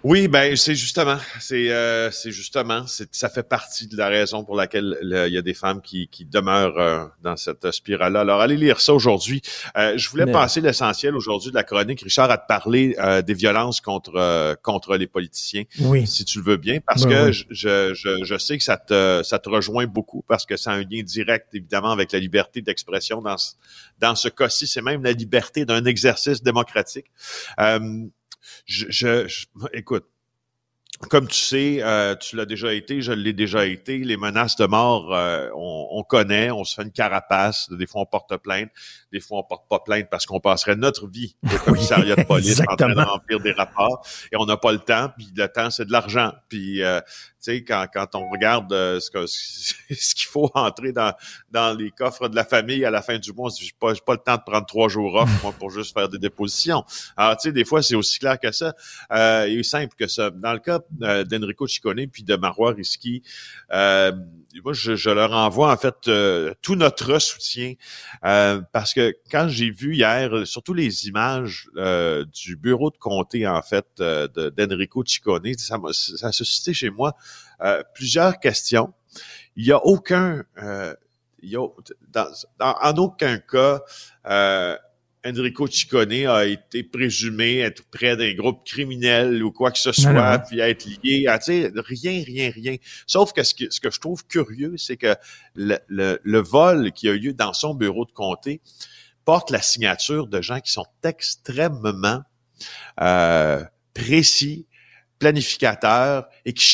Oui, 0.04 0.28
ben 0.28 0.58
c'est 0.58 0.76
justement, 0.76 1.18
c'est 1.40 1.72
euh, 1.72 2.12
c'est 2.12 2.32
justement, 2.32 2.86
ça 2.88 3.30
fait 3.30 3.44
partie 3.44 3.88
de 3.88 3.96
la 3.96 4.10
raison 4.10 4.44
pour 4.44 4.58
laquelle 4.58 4.98
il 5.02 5.34
y 5.34 5.38
a 5.38 5.42
des 5.42 5.54
femmes 5.54 5.82
qui, 5.82 6.10
qui 6.10 6.26
demeurent 6.26 6.78
euh, 6.78 7.06
dans 7.22 7.38
cette 7.38 7.72
spirale-là. 7.72 8.20
Alors 8.22 8.42
allez 8.42 8.58
lire 8.58 8.82
ça 8.82 8.94
aujourd'hui. 8.94 9.42
Euh, 9.78 9.98
je 9.98 10.10
voulais 10.10 10.30
passer 10.30 10.60
l'essentiel 10.60 11.16
aujourd'hui 11.16 11.52
de 11.52 11.56
la 11.56 11.64
chronique, 11.64 12.02
Richard, 12.02 12.30
à 12.32 12.38
te 12.38 12.48
parler 12.48 12.98
des 13.26 13.34
violences 13.34 13.80
contre 13.80 14.56
contre 14.62 14.98
les 14.98 15.08
politiciens, 15.08 15.64
oui. 15.80 16.06
si 16.06 16.26
tu 16.26 16.40
le 16.40 16.44
veux 16.44 16.58
bien, 16.58 16.80
parce 16.86 17.06
que 17.06 17.32
Je, 17.32 17.46
je, 17.50 18.24
je 18.24 18.38
sais 18.38 18.58
que 18.58 18.64
ça 18.64 18.76
te 18.76 19.22
ça 19.24 19.40
te 19.40 19.48
rejoint 19.48 19.86
beaucoup 19.86 20.24
parce 20.28 20.46
que 20.46 20.58
ça 20.58 20.72
a 20.72 20.74
un 20.74 20.84
lien 20.84 21.02
direct 21.02 21.48
évidemment 21.54 21.92
avec 21.92 22.12
la 22.12 22.20
liberté 22.20 22.62
d'expression 22.62 23.22
dans 23.22 23.38
ce, 23.38 23.54
dans 24.00 24.16
ce 24.16 24.28
cas-ci, 24.28 24.68
c'est 24.68 24.82
même 24.82 25.02
la 25.04 25.14
liberté 25.14 25.64
d'un 25.64 25.86
exercice 25.86 26.44
démocratique 26.44 27.06
je, 28.66 28.86
je, 28.90 29.28
écoute, 29.74 30.06
comme 31.10 31.28
tu 31.28 31.40
sais, 31.40 31.80
euh, 31.82 32.16
tu 32.16 32.36
l'as 32.36 32.46
déjà 32.46 32.74
été, 32.74 33.02
je 33.02 33.12
l'ai 33.12 33.34
déjà 33.34 33.66
été. 33.66 33.98
Les 33.98 34.18
menaces 34.18 34.56
de 34.56 34.66
mort, 34.66 35.14
euh, 35.14 35.50
on, 35.56 35.88
on, 35.92 36.04
connaît, 36.04 36.52
on 36.52 36.64
se 36.64 36.76
fait 36.76 36.84
une 36.84 36.92
carapace. 36.92 37.70
Des 37.72 37.88
fois, 37.88 38.02
on 38.02 38.06
porte 38.06 38.36
plainte. 38.38 38.70
Des 39.12 39.20
fois, 39.20 39.40
on 39.40 39.44
porte 39.44 39.68
pas 39.68 39.80
plainte 39.80 40.08
parce 40.10 40.26
qu'on 40.26 40.40
passerait 40.40 40.76
notre 40.76 41.08
vie 41.08 41.36
au 41.44 41.58
commissariat 41.66 42.16
de 42.16 42.24
police 42.24 42.62
en 42.68 42.76
train 42.76 42.94
de 42.94 43.02
remplir 43.02 43.40
des 43.40 43.52
rapports 43.52 44.06
et 44.32 44.38
on 44.38 44.46
n'a 44.46 44.58
pas 44.58 44.72
le 44.72 44.80
temps. 44.80 45.10
Puis 45.18 45.28
le 45.36 45.48
temps, 45.48 45.70
c'est 45.72 45.86
de 45.86 45.92
l'argent. 45.92 46.32
Puis 46.48 46.84
euh, 46.84 47.02
quand, 47.48 47.86
quand 47.94 48.16
on 48.16 48.30
regarde 48.30 48.72
euh, 48.74 49.00
ce, 49.00 49.12
que, 49.12 49.26
ce 49.28 50.16
qu'il 50.16 50.28
faut 50.28 50.50
entrer 50.54 50.92
dans, 50.92 51.14
dans 51.52 51.78
les 51.78 51.92
coffres 51.92 52.28
de 52.28 52.36
la 52.36 52.46
famille 52.46 52.86
à 52.86 52.92
la 52.92 53.02
fin 53.02 53.18
du 53.18 53.34
mois, 53.34 53.50
j'ai 53.58 53.72
pas, 53.80 53.94
pas 54.06 54.14
le 54.14 54.20
temps 54.20 54.38
de 54.38 54.42
prendre 54.46 54.66
trois 54.66 54.88
jours 54.90 55.16
off, 55.16 55.30
moi, 55.44 55.54
pour 55.54 55.70
juste 55.70 55.94
faire 55.94 56.10
des 56.10 56.20
dépositions. 56.20 56.84
Alors, 57.18 57.38
tu 57.38 57.50
sais, 57.50 57.52
des 57.52 57.66
fois, 57.66 57.82
c'est 57.82 57.96
aussi 57.96 58.20
clair 58.20 58.40
que 58.40 58.52
ça 58.52 58.74
euh, 59.12 59.46
et 59.46 59.64
simple 59.64 59.96
que 59.98 60.08
ça. 60.08 60.30
Dans 60.30 60.54
le 60.54 60.60
cas 60.60 60.80
euh, 61.02 61.24
d'Enrico 61.24 61.68
Ciccone 61.68 62.08
puis 62.08 62.24
de 62.24 62.36
Marois 62.36 62.74
Risky, 62.74 63.24
euh, 63.72 64.12
moi, 64.64 64.74
je, 64.74 64.96
je, 64.96 65.10
leur 65.10 65.32
envoie 65.32 65.72
en 65.72 65.78
fait 65.78 66.08
euh, 66.08 66.54
tout 66.62 66.76
notre 66.76 67.20
soutien 67.20 67.74
parce 68.22 68.94
que 68.94 69.16
quand 69.32 69.48
j'ai 69.48 69.72
vu 69.72 69.96
hier, 69.96 70.46
surtout 70.46 70.74
les 70.74 71.08
images 71.08 71.70
du 72.34 72.56
bureau 72.56 72.92
de 72.92 72.98
comté 72.98 73.48
en 73.48 73.62
fait 73.62 73.86
d'Enrico 73.98 75.04
Ciccone, 75.06 75.54
ça, 75.58 75.80
ça 75.92 76.28
a 76.28 76.32
suscité 76.32 76.74
chez 76.74 76.90
moi 76.90 77.16
plusieurs 77.94 78.40
questions. 78.40 78.94
Il 79.56 79.66
n'y 79.66 79.72
a 79.72 79.84
aucun, 79.86 80.44
il 81.42 81.50
y 81.50 81.56
a, 81.56 81.68
dans, 82.10 82.28
dans, 82.60 82.76
en 82.82 82.98
aucun 82.98 83.38
cas 83.38 83.82
Enrico 85.26 85.68
Ciccone 85.68 86.28
a 86.28 86.46
été 86.46 86.84
présumé 86.84 87.60
être 87.60 87.84
près 87.90 88.18
d'un 88.18 88.34
groupe 88.34 88.66
criminel 88.66 89.42
ou 89.44 89.52
quoi 89.52 89.72
que 89.72 89.80
ce 89.80 89.94
soit, 89.94 90.40
puis 90.40 90.60
être 90.60 90.86
lié 90.86 91.28
à, 91.28 91.40
tu 91.40 91.46
sais, 91.46 91.72
rien, 91.74 92.24
rien, 92.26 92.52
rien. 92.52 92.76
Sauf 93.08 93.32
que 93.32 93.44
ce, 93.44 93.56
que 93.56 93.70
ce 93.70 93.80
que 93.80 93.90
je 93.90 94.00
trouve 94.00 94.26
curieux, 94.28 94.76
c'est 94.78 94.98
que 94.98 95.16
le, 95.56 95.78
le, 95.88 96.20
le, 96.24 96.40
vol 96.40 96.92
qui 96.92 97.08
a 97.08 97.14
eu 97.14 97.20
lieu 97.20 97.34
dans 97.34 97.54
son 97.54 97.74
bureau 97.74 98.06
de 98.06 98.12
comté 98.12 98.62
porte 99.24 99.50
la 99.50 99.62
signature 99.62 100.28
de 100.28 100.42
gens 100.42 100.60
qui 100.60 100.74
sont 100.74 100.88
extrêmement 101.04 102.22
euh, 103.00 103.64
précis, 103.94 104.68
planificateurs 105.20 106.28
et 106.44 106.52
qui 106.52 106.66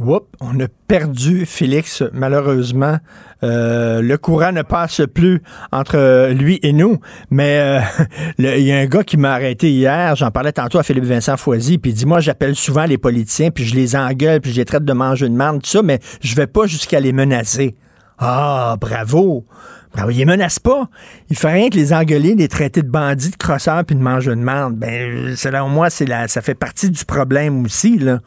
Oups, 0.00 0.26
on 0.40 0.58
a 0.60 0.66
perdu 0.88 1.44
Félix, 1.44 2.02
malheureusement. 2.14 2.96
Euh, 3.42 4.00
le 4.00 4.16
courant 4.16 4.50
ne 4.50 4.62
passe 4.62 5.02
plus 5.14 5.42
entre 5.72 6.30
lui 6.32 6.58
et 6.62 6.72
nous. 6.72 7.00
Mais 7.30 7.58
euh, 7.60 8.04
il 8.38 8.62
y 8.62 8.72
a 8.72 8.78
un 8.78 8.86
gars 8.86 9.04
qui 9.04 9.18
m'a 9.18 9.32
arrêté 9.32 9.70
hier, 9.70 10.16
j'en 10.16 10.30
parlais 10.30 10.52
tantôt 10.52 10.78
à 10.78 10.82
Philippe 10.82 11.04
Vincent 11.04 11.36
Foisy, 11.36 11.76
puis 11.76 11.90
il 11.90 11.94
dit, 11.94 12.06
moi, 12.06 12.20
j'appelle 12.20 12.56
souvent 12.56 12.84
les 12.84 12.98
politiciens, 12.98 13.50
puis 13.50 13.64
je 13.64 13.74
les 13.74 13.94
engueule, 13.94 14.40
puis 14.40 14.52
je 14.52 14.56
les 14.56 14.64
traite 14.64 14.84
de 14.84 14.92
manger 14.92 15.26
une 15.26 15.36
marde, 15.36 15.62
tout 15.62 15.68
ça, 15.68 15.82
mais 15.82 16.00
je 16.22 16.34
vais 16.34 16.46
pas 16.46 16.66
jusqu'à 16.66 16.98
les 16.98 17.12
menacer. 17.12 17.76
Ah, 18.18 18.76
bravo! 18.80 19.46
Ben, 19.94 20.06
il 20.10 20.18
les 20.18 20.24
menace 20.24 20.58
pas. 20.58 20.88
Il 21.30 21.38
fait 21.38 21.52
rien 21.52 21.68
que 21.70 21.76
les 21.76 21.92
engueuler, 21.92 22.34
les 22.34 22.48
traiter 22.48 22.82
de 22.82 22.88
bandits, 22.88 23.30
de 23.30 23.36
crosseurs 23.36 23.84
puis 23.84 23.94
de 23.94 24.02
manger 24.02 24.30
de 24.30 24.34
merde. 24.34 24.74
Ben, 24.74 25.36
selon 25.36 25.68
moi, 25.68 25.88
c'est 25.88 26.04
la, 26.04 26.26
ça 26.26 26.42
fait 26.42 26.56
partie 26.56 26.90
du 26.90 27.04
problème 27.04 27.64
aussi, 27.64 27.98
là. 27.98 28.18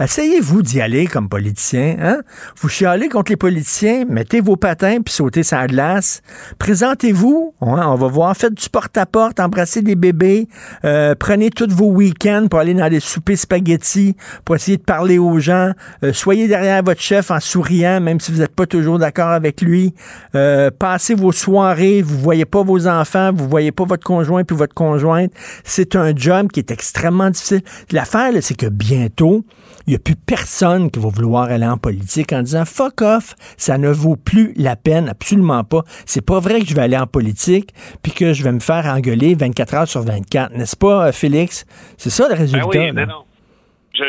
Essayez-vous 0.00 0.62
d'y 0.62 0.80
aller 0.80 1.06
comme 1.06 1.28
politicien, 1.28 1.96
hein? 2.00 2.22
Vous 2.58 2.70
chialez 2.70 3.10
contre 3.10 3.30
les 3.30 3.36
politiciens, 3.36 4.06
mettez 4.08 4.40
vos 4.40 4.56
patins 4.56 5.02
puis 5.04 5.12
sautez 5.12 5.42
sa 5.42 5.66
glace. 5.66 6.22
Présentez-vous, 6.58 7.54
hein? 7.60 7.84
on 7.88 7.94
va 7.94 8.06
voir, 8.08 8.34
faites 8.34 8.54
du 8.54 8.70
porte-à-porte, 8.70 9.38
embrassez 9.38 9.82
des 9.82 9.94
bébés, 9.94 10.48
euh, 10.86 11.14
prenez 11.14 11.50
tous 11.50 11.68
vos 11.68 11.90
week-ends 11.90 12.46
pour 12.50 12.60
aller 12.60 12.72
dans 12.72 12.88
des 12.88 13.00
soupers 13.00 13.36
spaghettis, 13.36 14.16
pour 14.46 14.56
essayer 14.56 14.78
de 14.78 14.82
parler 14.82 15.18
aux 15.18 15.38
gens. 15.38 15.72
Euh, 16.02 16.14
soyez 16.14 16.48
derrière 16.48 16.82
votre 16.82 17.02
chef 17.02 17.30
en 17.30 17.40
souriant, 17.40 18.00
même 18.00 18.18
si 18.18 18.32
vous 18.32 18.38
n'êtes 18.38 18.54
pas 18.54 18.66
toujours 18.66 18.98
d'accord 18.98 19.28
avec 19.28 19.60
lui. 19.60 19.92
Euh, 20.34 20.70
passez 20.70 21.14
vos 21.14 21.32
soirées, 21.32 22.00
vous 22.00 22.16
voyez 22.18 22.45
pas 22.46 22.62
vos 22.62 22.86
enfants, 22.88 23.32
vous 23.32 23.48
voyez 23.48 23.72
pas 23.72 23.84
votre 23.84 24.04
conjoint 24.04 24.44
puis 24.44 24.56
votre 24.56 24.74
conjointe. 24.74 25.32
C'est 25.64 25.96
un 25.96 26.14
job 26.14 26.50
qui 26.50 26.60
est 26.60 26.70
extrêmement 26.70 27.30
difficile. 27.30 27.62
L'affaire, 27.92 28.32
c'est 28.40 28.56
que 28.56 28.66
bientôt, 28.66 29.44
il 29.86 29.90
n'y 29.90 29.96
a 29.96 29.98
plus 29.98 30.16
personne 30.16 30.90
qui 30.90 30.98
va 30.98 31.08
vouloir 31.08 31.44
aller 31.44 31.66
en 31.66 31.78
politique 31.78 32.32
en 32.32 32.42
disant 32.42 32.64
fuck 32.64 33.02
off, 33.02 33.34
ça 33.56 33.78
ne 33.78 33.88
vaut 33.88 34.16
plus 34.16 34.52
la 34.56 34.76
peine, 34.76 35.08
absolument 35.08 35.64
pas. 35.64 35.82
C'est 36.06 36.24
pas 36.24 36.40
vrai 36.40 36.60
que 36.60 36.66
je 36.66 36.74
vais 36.74 36.82
aller 36.82 36.96
en 36.96 37.06
politique 37.06 37.70
puis 38.02 38.12
que 38.12 38.32
je 38.32 38.42
vais 38.42 38.52
me 38.52 38.60
faire 38.60 38.86
engueuler 38.86 39.34
24 39.34 39.74
heures 39.74 39.88
sur 39.88 40.02
24, 40.02 40.52
n'est-ce 40.54 40.76
pas, 40.76 41.12
Félix? 41.12 41.66
C'est 41.98 42.10
ça 42.10 42.24
le 42.24 42.34
ben 42.34 42.40
résultat. 42.40 42.66
oui, 42.66 42.92
non, 42.92 43.06
non. 43.06 43.24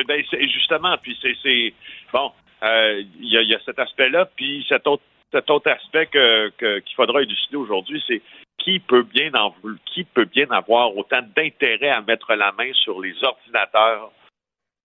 Ben, 0.08 0.22
justement, 0.54 0.98
puis 1.02 1.18
c'est 1.22 1.74
bon, 2.12 2.32
euh, 2.64 3.04
il 3.20 3.30
y, 3.30 3.54
a 3.54 3.60
cet 3.66 3.80
aspect-là, 3.80 4.30
puis 4.36 4.66
cet 4.68 4.88
autre 4.88 5.04
cet 5.32 5.50
autre 5.50 5.70
aspect 5.70 6.08
qu'il 6.08 6.96
faudra 6.96 7.22
élucider 7.22 7.58
aujourd'hui, 7.58 8.04
c'est 8.08 8.22
qui 8.58 8.80
peut 8.80 9.04
bien 9.04 9.32
en, 9.34 9.54
qui 9.86 10.04
peut 10.04 10.26
bien 10.26 10.50
avoir 10.52 10.96
autant 10.96 11.22
d'intérêt 11.36 11.90
à 11.90 12.02
mettre 12.02 12.34
la 12.34 12.52
main 12.52 12.72
sur 12.74 13.00
les 13.02 13.14
ordinateurs, 13.24 14.12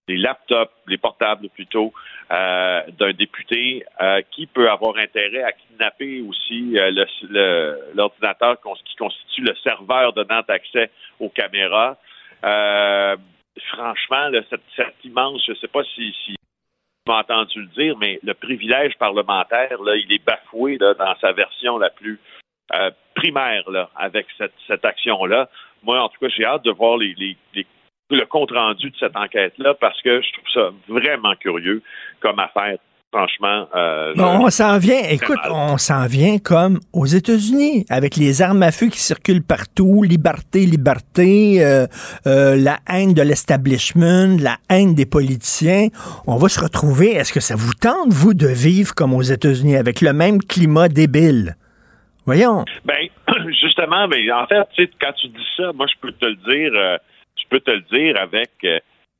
les 0.08 0.16
laptops, 0.16 0.72
les 0.87 0.99
portables 0.99 1.49
plutôt, 1.49 1.92
euh, 2.30 2.82
d'un 2.99 3.12
député, 3.12 3.84
euh, 4.00 4.20
qui 4.30 4.46
peut 4.46 4.70
avoir 4.70 4.96
intérêt 4.96 5.42
à 5.42 5.52
kidnapper 5.52 6.20
aussi 6.22 6.78
euh, 6.78 7.76
l'ordinateur 7.94 8.56
qui 8.84 8.96
constitue 8.96 9.42
le 9.42 9.54
serveur 9.62 10.12
donnant 10.12 10.42
accès 10.49 10.90
aux 11.20 11.28
caméras. 11.28 11.96
franchement, 13.68 14.30
cette, 14.50 15.04
immense, 15.04 15.42
je 15.46 15.52
ne 15.52 15.56
sais 15.56 15.68
pas 15.68 15.84
si, 15.94 16.14
entendu 17.11 17.61
le 17.61 17.66
dire, 17.68 17.97
mais 17.99 18.21
le 18.23 18.35
privilège 18.35 18.97
parlementaire, 18.99 19.82
là, 19.82 19.97
il 19.97 20.12
est 20.12 20.25
bafoué 20.25 20.78
là, 20.78 20.94
dans 20.94 21.14
sa 21.21 21.32
version 21.32 21.78
la 21.78 21.90
plus 21.90 22.21
euh, 22.75 22.90
primaire 23.14 23.68
là, 23.71 23.90
avec 23.97 24.26
cette, 24.38 24.54
cette 24.66 24.85
action-là. 24.85 25.49
Moi, 25.82 26.00
en 26.00 26.09
tout 26.09 26.18
cas, 26.21 26.28
j'ai 26.28 26.44
hâte 26.44 26.64
de 26.64 26.71
voir 26.71 26.97
les, 26.97 27.37
le 28.11 28.25
compte-rendu 28.26 28.90
de 28.90 28.97
cette 28.97 29.16
enquête-là 29.16 29.75
parce 29.75 30.00
que 30.02 30.21
je 30.21 30.32
trouve 30.32 30.49
ça 30.52 30.71
vraiment 30.88 31.35
curieux 31.37 31.82
comme 32.21 32.38
affaire 32.38 32.78
franchement. 33.12 33.69
Euh, 33.75 34.14
on 34.16 34.50
s'en 34.50 34.78
vient, 34.78 35.00
écoute, 35.11 35.38
on 35.50 35.76
s'en 35.76 36.07
vient 36.07 36.38
comme 36.38 36.81
aux 36.92 37.07
États-Unis, 37.07 37.85
avec 37.90 38.16
les 38.16 38.42
armes 38.42 38.62
à 38.62 38.73
feu 38.73 38.87
qui 38.87 38.99
circulent 38.99 39.45
partout, 39.45 40.02
liberté, 40.02 40.61
liberté, 40.61 41.64
euh, 41.64 41.87
euh, 42.26 42.57
la 42.57 42.78
haine 42.88 43.14
de 43.14 43.23
l'establishment, 43.23 44.38
la 44.40 44.57
haine 44.71 44.95
des 44.95 45.07
politiciens. 45.07 45.88
On 46.26 46.37
va 46.37 46.49
se 46.49 46.61
retrouver, 46.61 47.12
est-ce 47.12 47.33
que 47.33 47.40
ça 47.40 47.54
vous 47.54 47.75
tente, 47.75 48.12
vous, 48.12 48.35
de 48.35 48.49
vivre 48.49 48.95
comme 48.95 49.14
aux 49.14 49.23
États-Unis, 49.23 49.76
avec 49.76 50.00
le 50.00 50.12
même 50.12 50.40
climat 50.40 50.88
débile? 50.88 51.57
Voyons. 52.25 52.64
Ben, 52.85 53.09
justement, 53.61 54.09
mais 54.09 54.31
en 54.33 54.47
fait, 54.47 54.62
tu 54.75 54.85
sais, 54.85 54.90
quand 55.00 55.12
tu 55.12 55.28
dis 55.28 55.47
ça, 55.57 55.73
moi, 55.75 55.87
je 55.87 56.00
peux 56.00 56.12
te 56.12 56.26
le 56.26 56.37
dire, 56.37 56.99
je 57.37 57.42
peux 57.50 57.61
te 57.61 57.71
le 57.71 57.83
dire 57.92 58.16
avec, 58.19 58.50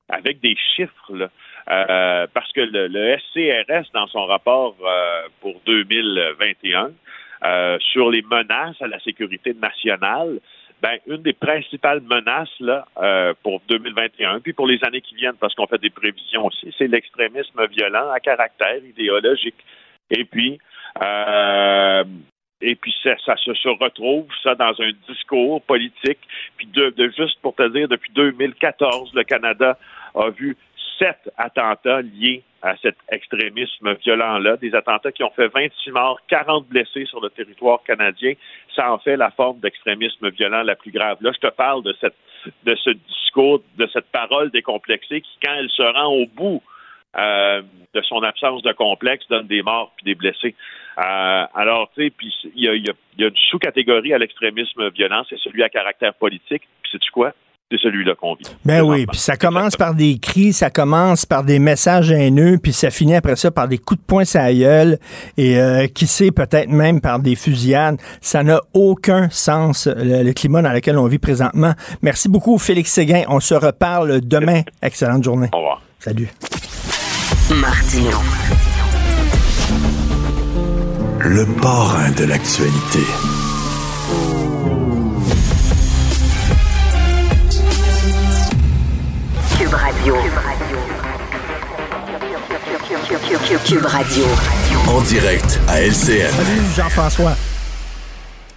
avec 0.09 0.41
des 0.41 0.57
chiffres, 0.77 1.13
là. 1.13 1.29
Euh, 1.71 2.26
parce 2.33 2.50
que 2.52 2.61
le, 2.61 3.16
SCRS, 3.19 3.90
dans 3.95 4.07
son 4.09 4.26
rapport 4.26 4.76
euh, 4.85 5.28
pour 5.40 5.61
2021, 5.66 6.90
euh, 7.45 7.78
sur 7.92 8.11
les 8.11 8.23
menaces 8.23 8.81
à 8.81 8.87
la 8.87 8.99
sécurité 9.00 9.54
nationale, 9.54 10.40
ben, 10.81 10.99
une 11.07 11.23
des 11.23 11.33
principales 11.33 12.00
menaces 12.00 12.59
là, 12.59 12.87
pour 13.45 13.62
2021, 13.69 14.40
puis 14.40 14.52
pour 14.52 14.66
les 14.66 14.83
années 14.83 15.00
qui 15.00 15.14
viennent, 15.14 15.37
parce 15.38 15.54
qu'on 15.54 15.69
fait 15.69 15.81
des 15.81 15.90
prévisions 15.90 16.47
aussi, 16.47 16.75
c'est 16.76 16.88
l'extrémisme 16.88 17.64
violent 17.69 18.11
à 18.11 18.19
caractère 18.19 18.85
idéologique. 18.85 19.64
Et 20.11 20.25
puis, 20.25 20.59
et 22.62 22.76
puis 22.76 22.95
ça, 23.02 23.37
se, 23.37 23.69
retrouve 23.69 24.26
ça 24.42 24.54
dans 24.54 24.73
un 24.81 24.90
discours 25.09 25.61
politique. 25.62 26.19
Puis 26.57 26.66
de, 26.66 27.12
juste 27.16 27.38
pour 27.42 27.54
te 27.54 27.69
dire, 27.69 27.88
depuis 27.88 28.12
2014, 28.12 29.12
le 29.14 29.25
Canada 29.25 29.76
a 30.14 30.31
vu 30.31 30.57
sept 31.03 31.33
attentats 31.37 32.03
liés 32.03 32.43
à 32.63 32.77
cet 32.77 32.97
extrémisme 33.11 33.95
violent-là, 34.05 34.57
des 34.57 34.75
attentats 34.75 35.11
qui 35.11 35.25
ont 35.25 35.31
fait 35.31 35.49
26 35.49 35.91
morts, 35.91 36.21
40 36.29 36.69
blessés 36.69 37.07
sur 37.07 37.21
le 37.21 37.29
territoire 37.31 37.83
canadien. 37.83 38.35
Ça 38.77 38.93
en 38.93 38.99
fait 38.99 39.17
la 39.17 39.33
forme 39.33 39.59
d'extrémisme 39.59 40.31
violent 40.31 40.63
la 40.63 40.77
plus 40.77 40.93
grave. 40.93 41.19
Là, 41.21 41.33
je 41.35 41.41
te 41.41 41.53
parle 41.53 41.83
de, 41.83 41.93
cette, 42.01 42.15
de 42.65 42.77
ce 42.77 42.91
discours, 42.91 43.63
de 43.79 43.89
cette 43.93 44.07
parole 44.13 44.51
décomplexée 44.51 45.23
qui, 45.23 45.39
quand 45.43 45.55
elle 45.55 45.71
se 45.71 45.83
rend 45.83 46.13
au 46.13 46.27
bout 46.27 46.63
euh, 47.19 47.63
de 47.95 48.01
son 48.03 48.23
absence 48.23 48.63
de 48.63 48.73
complexe, 48.73 49.27
donne 49.29 49.49
des 49.49 49.63
morts 49.63 49.93
puis 49.97 50.05
des 50.05 50.15
blessés. 50.15 50.55
Euh, 50.99 51.45
alors, 51.55 51.91
tu 51.97 52.05
sais, 52.05 52.11
puis 52.11 52.33
il 52.55 52.63
y 52.65 52.69
a, 52.69 53.27
une 53.27 53.37
sous-catégorie 53.51 54.15
à 54.15 54.19
l'extrémisme 54.19 54.89
violent, 54.91 55.25
c'est 55.29 55.39
celui 55.41 55.65
à 55.65 55.69
caractère 55.69 56.15
politique. 56.15 56.63
Puis 56.83 56.93
sais-tu 56.93 57.11
quoi? 57.11 57.33
C'est 57.73 57.81
celui-là 57.81 58.14
qu'on 58.21 58.35
vit. 58.35 58.45
Ben 58.64 58.83
oui, 58.83 59.07
puis 59.07 59.19
ça 59.19 59.37
commence 59.37 59.76
par 59.76 59.95
des 59.95 60.19
cris, 60.19 60.52
ça 60.52 60.69
commence 60.69 61.25
par 61.25 61.43
des 61.43 61.59
messages 61.59 62.11
haineux, 62.11 62.59
puis 62.62 62.73
ça 62.73 62.91
finit 62.91 63.14
après 63.14 63.37
ça 63.37 63.50
par 63.50 63.67
des 63.67 63.79
coups 63.79 64.00
de 64.00 64.05
poing 64.07 64.25
la 64.35 64.52
gueule, 64.52 64.99
et 65.38 65.59
euh, 65.59 65.87
qui 65.87 66.07
sait, 66.07 66.31
peut-être 66.31 66.69
même 66.69 67.00
par 67.00 67.19
des 67.19 67.35
fusillades. 67.35 67.97
Ça 68.21 68.43
n'a 68.43 68.61
aucun 68.75 69.29
sens, 69.31 69.88
le, 69.97 70.33
climat 70.33 70.62
dans 70.62 70.73
lequel 70.73 70.99
on 70.99 71.07
vit 71.07 71.19
présentement. 71.19 71.73
Merci 72.02 72.29
beaucoup, 72.29 72.59
Félix 72.59 72.93
Séguin. 72.93 73.23
On 73.29 73.41
se 73.41 73.55
reparle 73.55 74.21
demain. 74.21 74.62
Excellente 74.83 75.25
journée. 75.25 75.49
Au 75.52 75.59
revoir. 75.59 75.83
Salut. 75.99 76.29
Martino. 77.50 78.19
Le 81.21 81.47
parrain 81.61 82.11
de 82.11 82.25
l'actualité. 82.25 83.32
Radio. 90.03 90.17
Cube 90.17 90.35
Radio. 93.25 93.59
Cube 93.65 93.87
Radio. 93.87 94.25
En 94.89 95.01
direct 95.03 95.61
à 95.69 95.81
LCN. 95.81 96.29
Salut 96.33 96.75
Jean-François. 96.75 97.37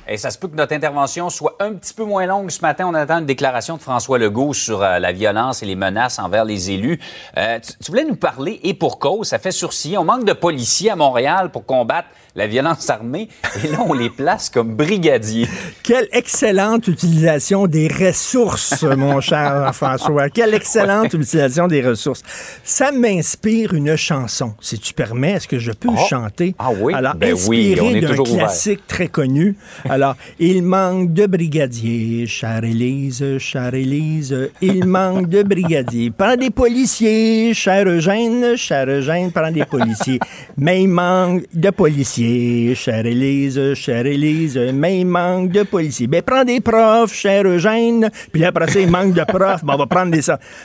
Et 0.08 0.18
ça 0.18 0.30
se 0.30 0.38
peut 0.38 0.48
que 0.48 0.56
notre 0.56 0.74
intervention 0.74 1.30
soit 1.30 1.56
un 1.60 1.74
petit 1.74 1.94
peu 1.94 2.04
moins 2.04 2.26
longue 2.26 2.52
ce 2.52 2.62
matin. 2.62 2.86
On 2.88 2.94
attend 2.94 3.20
une 3.20 3.26
déclaration 3.26 3.78
de 3.78 3.82
François 3.82 4.20
Legault 4.20 4.54
sur 4.54 4.84
euh, 4.84 5.00
la 5.00 5.12
violence 5.12 5.64
et 5.64 5.66
les 5.66 5.76
menaces 5.76 6.20
envers 6.20 6.46
les 6.46 6.72
élus. 6.72 7.00
Euh, 7.38 7.60
tu, 7.60 7.74
tu, 7.84 7.92
voulais 7.92 8.06
nous 8.06 8.16
parler, 8.16 8.60
et 8.64 8.74
pour 8.74 9.00
cause, 9.00 9.30
ça 9.30 9.40
fait 9.40 9.52
sourciller. 9.52 9.98
On 9.98 10.04
manque 10.04 10.26
de 10.26 10.34
policiers 10.34 10.92
à 10.92 10.96
Montréal 10.96 11.52
pour 11.52 11.66
combattre 11.66 12.08
la 12.36 12.48
violence 12.48 12.90
armée. 12.90 13.30
Et 13.64 13.68
là, 13.70 13.80
on 13.88 13.94
les 13.94 14.10
place 14.10 14.50
comme 14.50 14.76
brigadiers. 14.76 15.48
Quelle 15.84 16.08
excellente 16.12 16.88
utilisation 16.88 17.66
des 17.68 17.88
ressources, 17.88 18.84
mon 18.98 19.22
cher 19.22 19.74
François. 19.74 20.30
Quelle 20.30 20.54
excellente 20.54 21.14
ouais. 21.14 21.20
utilisation 21.20 21.68
des 21.68 21.82
ressources. 21.82 22.24
Ça 22.64 22.92
m'inspire 22.92 23.74
une 23.74 23.96
chanson. 23.96 24.54
Si 24.60 24.80
tu 24.80 24.94
permets, 24.94 25.34
est-ce 25.34 25.48
que 25.48 25.60
je 25.60 25.72
peux 25.72 25.90
oh. 25.90 26.08
chanter? 26.10 26.56
Ah 26.60 26.70
oui? 26.78 26.94
Alors, 26.94 27.16
ben 27.16 27.34
inspiré 27.34 27.82
oui, 27.82 28.02
d'un 28.02 28.24
classique 28.24 28.86
très 28.88 29.08
connu. 29.08 29.58
Alors, 29.96 30.18
il 30.40 30.62
manque 30.62 31.14
de 31.14 31.26
brigadiers, 31.26 32.28
chère 32.28 32.66
Élise, 32.66 33.38
chère 33.38 33.74
Élise, 33.74 34.50
il 34.60 34.84
manque 34.84 35.30
de 35.30 35.42
brigadiers. 35.42 36.12
Prends 36.12 36.36
des 36.36 36.50
policiers, 36.50 37.54
chère 37.54 37.88
Eugène, 37.88 38.58
chère 38.58 38.90
Eugène, 38.90 39.32
prends 39.32 39.54
des 39.54 39.64
policiers. 39.64 40.20
Mais 40.58 40.84
il 40.84 40.90
manque 40.90 41.46
de 41.54 41.70
policiers, 41.70 42.76
chère 42.76 43.06
Élise, 43.06 43.74
chère 43.76 44.06
Élise, 44.06 44.60
mais 44.74 45.00
il 45.00 45.06
manque 45.06 45.52
de 45.52 45.64
policiers. 45.64 46.08
Ben, 46.08 46.22
prends 46.22 46.44
des 46.44 46.60
profs, 46.60 47.14
chère 47.14 47.48
Eugène, 47.48 48.10
puis 48.34 48.44
après 48.44 48.70
ça, 48.70 48.82
il 48.82 48.92
manque 48.92 49.14
de 49.14 49.24
profs, 49.24 49.64
ben, 49.64 49.76
on 49.76 49.78
va 49.78 49.86
prendre 49.86 50.12
des... 50.12 50.24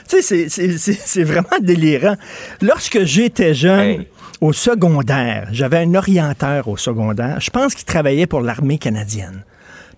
Tu 0.09 0.21
sais, 0.21 0.49
c'est 0.49 1.23
vraiment 1.23 1.57
délirant. 1.61 2.17
Lorsque 2.61 3.05
j'étais 3.05 3.53
jeune... 3.53 4.03
au 4.41 4.53
secondaire, 4.53 5.47
j'avais 5.51 5.77
un 5.77 5.93
orienteur 5.93 6.67
au 6.67 6.75
secondaire. 6.75 7.39
Je 7.39 7.51
pense 7.51 7.75
qu'il 7.75 7.85
travaillait 7.85 8.25
pour 8.25 8.41
l'armée 8.41 8.79
canadienne. 8.79 9.45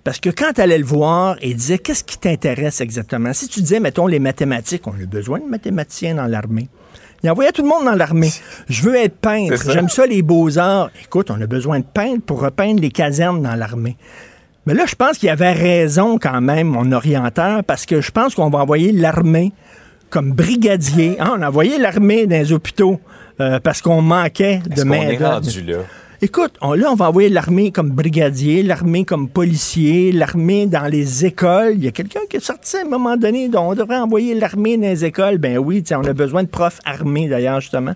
Parce 0.03 0.19
que 0.19 0.29
quand 0.29 0.51
tu 0.55 0.61
allais 0.61 0.77
le 0.77 0.83
voir, 0.83 1.37
il 1.41 1.55
disait 1.55 1.77
Qu'est-ce 1.77 2.03
qui 2.03 2.17
t'intéresse 2.17 2.81
exactement? 2.81 3.31
Si 3.31 3.47
tu 3.47 3.61
disais, 3.61 3.79
mettons, 3.79 4.05
les 4.05 4.19
mathématiques, 4.19 4.85
on 4.85 4.91
a 4.91 5.05
besoin 5.05 5.39
de 5.39 5.45
mathématiciens 5.45 6.15
dans 6.15 6.25
l'armée. 6.25 6.67
Il 7.23 7.31
envoyait 7.31 7.53
tout 7.53 7.61
le 7.61 7.69
monde 7.69 7.85
dans 7.85 7.95
l'armée. 7.95 8.33
Je 8.67 8.81
veux 8.81 8.95
être 8.97 9.15
peintre. 9.15 9.71
J'aime 9.71 9.87
ça, 9.87 10.05
les 10.05 10.21
beaux-arts. 10.21 10.89
Écoute, 11.05 11.31
on 11.31 11.39
a 11.39 11.47
besoin 11.47 11.79
de 11.79 11.85
peintre 11.85 12.21
pour 12.25 12.41
repeindre 12.41 12.81
les 12.81 12.91
casernes 12.91 13.41
dans 13.41 13.55
l'armée. 13.55 13.95
Mais 14.65 14.73
là, 14.73 14.83
je 14.85 14.95
pense 14.95 15.17
qu'il 15.17 15.29
avait 15.29 15.53
raison 15.53 16.17
quand 16.17 16.41
même, 16.41 16.67
mon 16.67 16.91
orienteur, 16.91 17.63
parce 17.63 17.85
que 17.85 18.01
je 18.01 18.11
pense 18.11 18.35
qu'on 18.35 18.49
va 18.49 18.59
envoyer 18.59 18.91
l'armée 18.91 19.53
comme 20.09 20.33
brigadier. 20.33 21.15
Hein, 21.19 21.35
on 21.37 21.41
a 21.41 21.47
envoyé 21.47 21.77
l'armée 21.77 22.27
dans 22.27 22.35
les 22.35 22.51
hôpitaux. 22.51 22.99
Euh, 23.39 23.59
parce 23.59 23.81
qu'on 23.81 24.01
manquait 24.01 24.61
de 24.69 24.83
main 24.83 25.15
d'œuvre. 25.15 25.41
Écoute, 26.21 26.53
on, 26.61 26.73
là, 26.73 26.89
on 26.89 26.95
va 26.95 27.09
envoyer 27.09 27.27
l'armée 27.27 27.71
comme 27.71 27.89
brigadier, 27.89 28.63
l'armée 28.63 29.03
comme 29.03 29.27
policier, 29.27 30.13
l'armée 30.13 30.67
dans 30.67 30.85
les 30.85 31.25
écoles. 31.25 31.73
Il 31.75 31.83
y 31.83 31.87
a 31.87 31.91
quelqu'un 31.91 32.21
qui 32.29 32.37
est 32.37 32.45
sorti 32.45 32.77
à 32.77 32.81
un 32.81 32.89
moment 32.89 33.17
donné, 33.17 33.49
donc 33.49 33.71
on 33.71 33.75
devrait 33.75 33.97
envoyer 33.97 34.33
l'armée 34.33 34.77
dans 34.77 34.83
les 34.83 35.03
écoles. 35.03 35.37
Ben 35.37 35.57
oui, 35.57 35.83
on 35.91 36.03
a 36.05 36.13
besoin 36.13 36.43
de 36.43 36.47
profs 36.47 36.79
armés 36.85 37.27
d'ailleurs, 37.27 37.59
justement. 37.59 37.93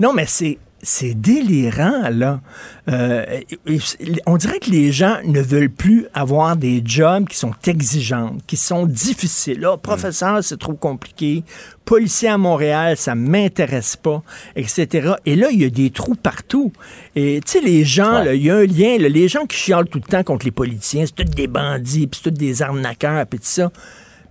Non, 0.00 0.12
mais 0.12 0.26
c'est 0.26 0.58
c'est 0.82 1.14
délirant, 1.14 2.10
là. 2.10 2.40
Euh, 2.88 3.40
on 4.26 4.36
dirait 4.36 4.58
que 4.58 4.70
les 4.70 4.90
gens 4.90 5.18
ne 5.24 5.40
veulent 5.40 5.70
plus 5.70 6.06
avoir 6.12 6.56
des 6.56 6.82
jobs 6.84 7.28
qui 7.28 7.36
sont 7.36 7.54
exigeants, 7.66 8.36
qui 8.48 8.56
sont 8.56 8.86
difficiles. 8.86 9.60
Là, 9.60 9.76
professeur, 9.76 10.42
c'est 10.42 10.58
trop 10.58 10.74
compliqué. 10.74 11.44
Policier 11.84 12.30
à 12.30 12.38
Montréal, 12.38 12.96
ça 12.96 13.14
m'intéresse 13.14 13.94
pas, 13.94 14.22
etc. 14.56 15.12
Et 15.24 15.36
là, 15.36 15.50
il 15.52 15.62
y 15.62 15.64
a 15.64 15.70
des 15.70 15.90
trous 15.90 16.16
partout. 16.16 16.72
Et 17.14 17.40
tu 17.44 17.52
sais, 17.52 17.60
les 17.60 17.84
gens, 17.84 18.24
il 18.24 18.42
y 18.42 18.50
a 18.50 18.56
un 18.56 18.66
lien. 18.66 18.98
Là, 18.98 19.08
les 19.08 19.28
gens 19.28 19.46
qui 19.46 19.56
chialent 19.56 19.88
tout 19.88 20.00
le 20.04 20.10
temps 20.10 20.24
contre 20.24 20.44
les 20.44 20.52
politiciens, 20.52 21.04
c'est 21.06 21.24
tous 21.24 21.32
des 21.32 21.46
bandits, 21.46 22.08
puis 22.08 22.20
c'est 22.22 22.30
tous 22.30 22.36
des 22.36 22.60
arnaqueurs, 22.60 23.24
puis 23.26 23.38
tout 23.38 23.46
ça 23.46 23.70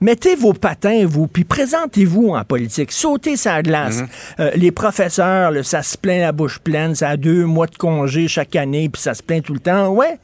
mettez 0.02 0.36
vos 0.36 0.54
patins, 0.54 1.06
vous, 1.06 1.28
puis 1.28 1.44
présentez-vous 1.44 2.30
en 2.30 2.44
politique. 2.44 2.92
Sautez 2.92 3.38
sa 3.38 3.62
glace. 3.62 4.02
Mm 4.02 4.04
-hmm. 4.04 4.42
euh, 4.42 4.52
les 4.56 4.72
professeurs, 4.72 5.52
là, 5.52 5.64
ça 5.64 5.84
se 5.84 5.98
plaint 5.98 6.22
la 6.22 6.32
bouche 6.32 6.60
pleine, 6.60 6.96
ça 6.96 7.10
a 7.10 7.18
deux 7.18 7.46
mois 7.46 7.68
de 7.68 7.78
congé 7.78 8.28
chaque 8.28 8.56
année, 8.56 8.90
puis 8.90 9.02
ça 9.02 9.14
se 9.14 9.24
plaint 9.24 9.44
tout 9.44 9.54
le 9.54 9.60
temps. 9.60 9.90
Ouais, 9.90 10.18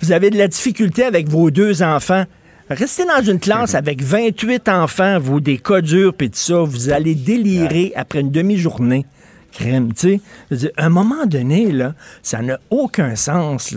vous 0.00 0.12
avez 0.12 0.30
de 0.30 0.38
la 0.38 0.48
difficulté 0.48 1.04
avec 1.04 1.28
vos 1.28 1.50
deux 1.50 1.82
enfants. 1.82 2.24
Restez 2.68 3.04
dans 3.04 3.22
une 3.22 3.40
classe 3.40 3.72
mmh. 3.72 3.82
avec 3.84 4.02
28 4.02 4.68
enfants, 4.68 5.18
vous, 5.18 5.40
des 5.40 5.58
cas 5.58 5.80
durs, 5.80 6.14
puis 6.14 6.30
tout 6.30 6.38
ça, 6.38 6.58
vous 6.62 6.90
allez 6.90 7.14
délirer 7.14 7.86
ouais. 7.86 7.92
après 7.96 8.20
une 8.20 8.30
demi-journée 8.30 9.04
crime. 9.52 9.92
Tu 9.92 10.20
sais, 10.50 10.72
à 10.76 10.86
un 10.86 10.88
moment 10.88 11.26
donné, 11.26 11.72
là, 11.72 11.94
ça 12.22 12.42
n'a 12.42 12.58
aucun 12.70 13.16
sens, 13.16 13.74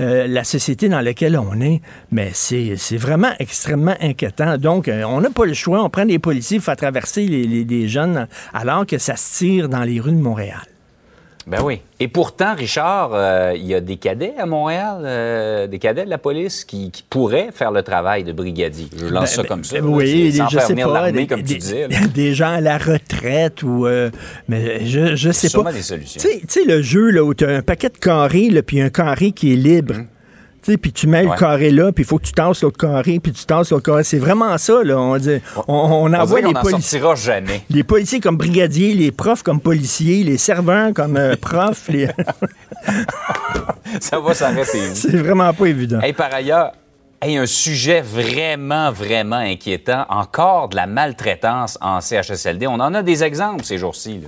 euh, 0.00 0.26
la 0.26 0.44
société 0.44 0.88
dans 0.88 1.00
laquelle 1.00 1.38
on 1.38 1.60
est, 1.60 1.80
mais 2.10 2.30
c'est 2.32 2.96
vraiment 2.96 3.32
extrêmement 3.38 3.96
inquiétant. 4.00 4.58
Donc, 4.58 4.88
euh, 4.88 5.04
on 5.04 5.20
n'a 5.20 5.30
pas 5.30 5.46
le 5.46 5.54
choix. 5.54 5.82
On 5.82 5.90
prend 5.90 6.06
des 6.06 6.18
policiers 6.18 6.60
pour 6.60 6.76
traverser 6.76 7.26
les, 7.26 7.46
les, 7.46 7.64
les 7.64 7.88
jeunes 7.88 8.26
alors 8.52 8.86
que 8.86 8.98
ça 8.98 9.16
se 9.16 9.38
tire 9.38 9.68
dans 9.68 9.82
les 9.82 10.00
rues 10.00 10.12
de 10.12 10.20
Montréal. 10.20 10.73
Ben 11.46 11.60
oui. 11.62 11.80
Et 12.00 12.08
pourtant, 12.08 12.54
Richard, 12.54 13.10
euh, 13.12 13.52
il 13.54 13.66
y 13.66 13.74
a 13.74 13.80
des 13.80 13.96
cadets 13.96 14.32
à 14.38 14.46
Montréal, 14.46 15.02
euh, 15.04 15.66
des 15.66 15.78
cadets 15.78 16.04
de 16.04 16.10
la 16.10 16.18
police 16.18 16.64
qui, 16.64 16.90
qui, 16.90 17.02
pourraient 17.02 17.50
faire 17.52 17.70
le 17.70 17.82
travail 17.82 18.24
de 18.24 18.32
brigadier. 18.32 18.88
Je 18.96 19.06
lance 19.06 19.36
ben, 19.36 19.42
ça 19.42 19.44
comme 19.44 19.64
ça. 19.64 19.80
Ben, 19.80 19.86
oui, 19.86 20.32
sans 20.32 20.48
je 20.48 20.58
faire 20.58 20.66
sais 20.66 20.72
venir 20.72 20.88
pas, 20.88 20.94
l'armée, 20.94 21.12
des, 21.12 21.26
comme 21.26 21.42
des, 21.42 21.54
tu 21.54 21.58
disais. 21.58 21.88
Des 22.14 22.34
gens 22.34 22.54
à 22.54 22.60
la 22.60 22.78
retraite 22.78 23.62
ou... 23.62 23.86
Euh, 23.86 24.10
mais 24.48 24.86
je, 24.86 25.16
je 25.16 25.30
sais 25.30 25.50
pas. 25.50 25.70
des 25.72 25.82
solutions. 25.82 26.20
Tu 26.22 26.40
sais, 26.48 26.64
le 26.64 26.80
jeu 26.80 27.10
là, 27.10 27.22
où 27.22 27.34
tu 27.34 27.44
as 27.44 27.50
un 27.50 27.62
paquet 27.62 27.90
de 27.90 27.98
carrés, 27.98 28.50
puis 28.62 28.80
un 28.80 28.90
carré 28.90 29.32
qui 29.32 29.52
est 29.52 29.56
libre. 29.56 29.96
Hum 29.96 30.06
puis 30.80 30.92
tu 30.92 31.06
mets 31.06 31.24
ouais. 31.24 31.30
le 31.32 31.38
carré 31.38 31.70
là, 31.70 31.92
puis 31.92 32.04
il 32.04 32.06
faut 32.06 32.18
que 32.18 32.24
tu 32.24 32.32
tasses 32.32 32.62
l'autre 32.62 32.78
carré, 32.78 33.20
puis 33.20 33.32
tu 33.32 33.44
tasses 33.44 33.70
l'autre 33.70 33.84
carré. 33.84 34.04
C'est 34.04 34.18
vraiment 34.18 34.56
ça, 34.58 34.82
là. 34.82 34.98
On, 34.98 35.16
dit, 35.16 35.40
on, 35.68 35.74
on 35.74 36.12
envoie 36.12 36.40
on 36.42 36.48
les 36.48 36.54
policiers. 36.54 37.00
jamais. 37.16 37.62
Les 37.70 37.84
policiers 37.84 38.20
comme 38.20 38.36
brigadiers, 38.36 38.94
les 38.94 39.12
profs 39.12 39.42
comme 39.42 39.60
policiers, 39.60 40.24
les 40.24 40.38
serveurs 40.38 40.92
comme 40.94 41.16
euh, 41.16 41.36
profs. 41.36 41.88
les... 41.88 42.08
ça 44.00 44.18
va 44.18 44.34
s'arrêter. 44.34 44.94
C'est 44.94 45.16
vraiment 45.16 45.52
pas 45.52 45.66
évident. 45.66 46.00
Et 46.00 46.12
par 46.12 46.32
ailleurs, 46.32 46.72
Hey, 47.22 47.38
un 47.38 47.46
sujet 47.46 48.02
vraiment, 48.02 48.90
vraiment 48.90 49.36
inquiétant. 49.36 50.04
Encore 50.10 50.68
de 50.68 50.76
la 50.76 50.86
maltraitance 50.86 51.78
en 51.80 52.02
CHSLD. 52.02 52.66
On 52.66 52.74
en 52.74 52.92
a 52.92 53.02
des 53.02 53.24
exemples 53.24 53.64
ces 53.64 53.78
jours-ci. 53.78 54.20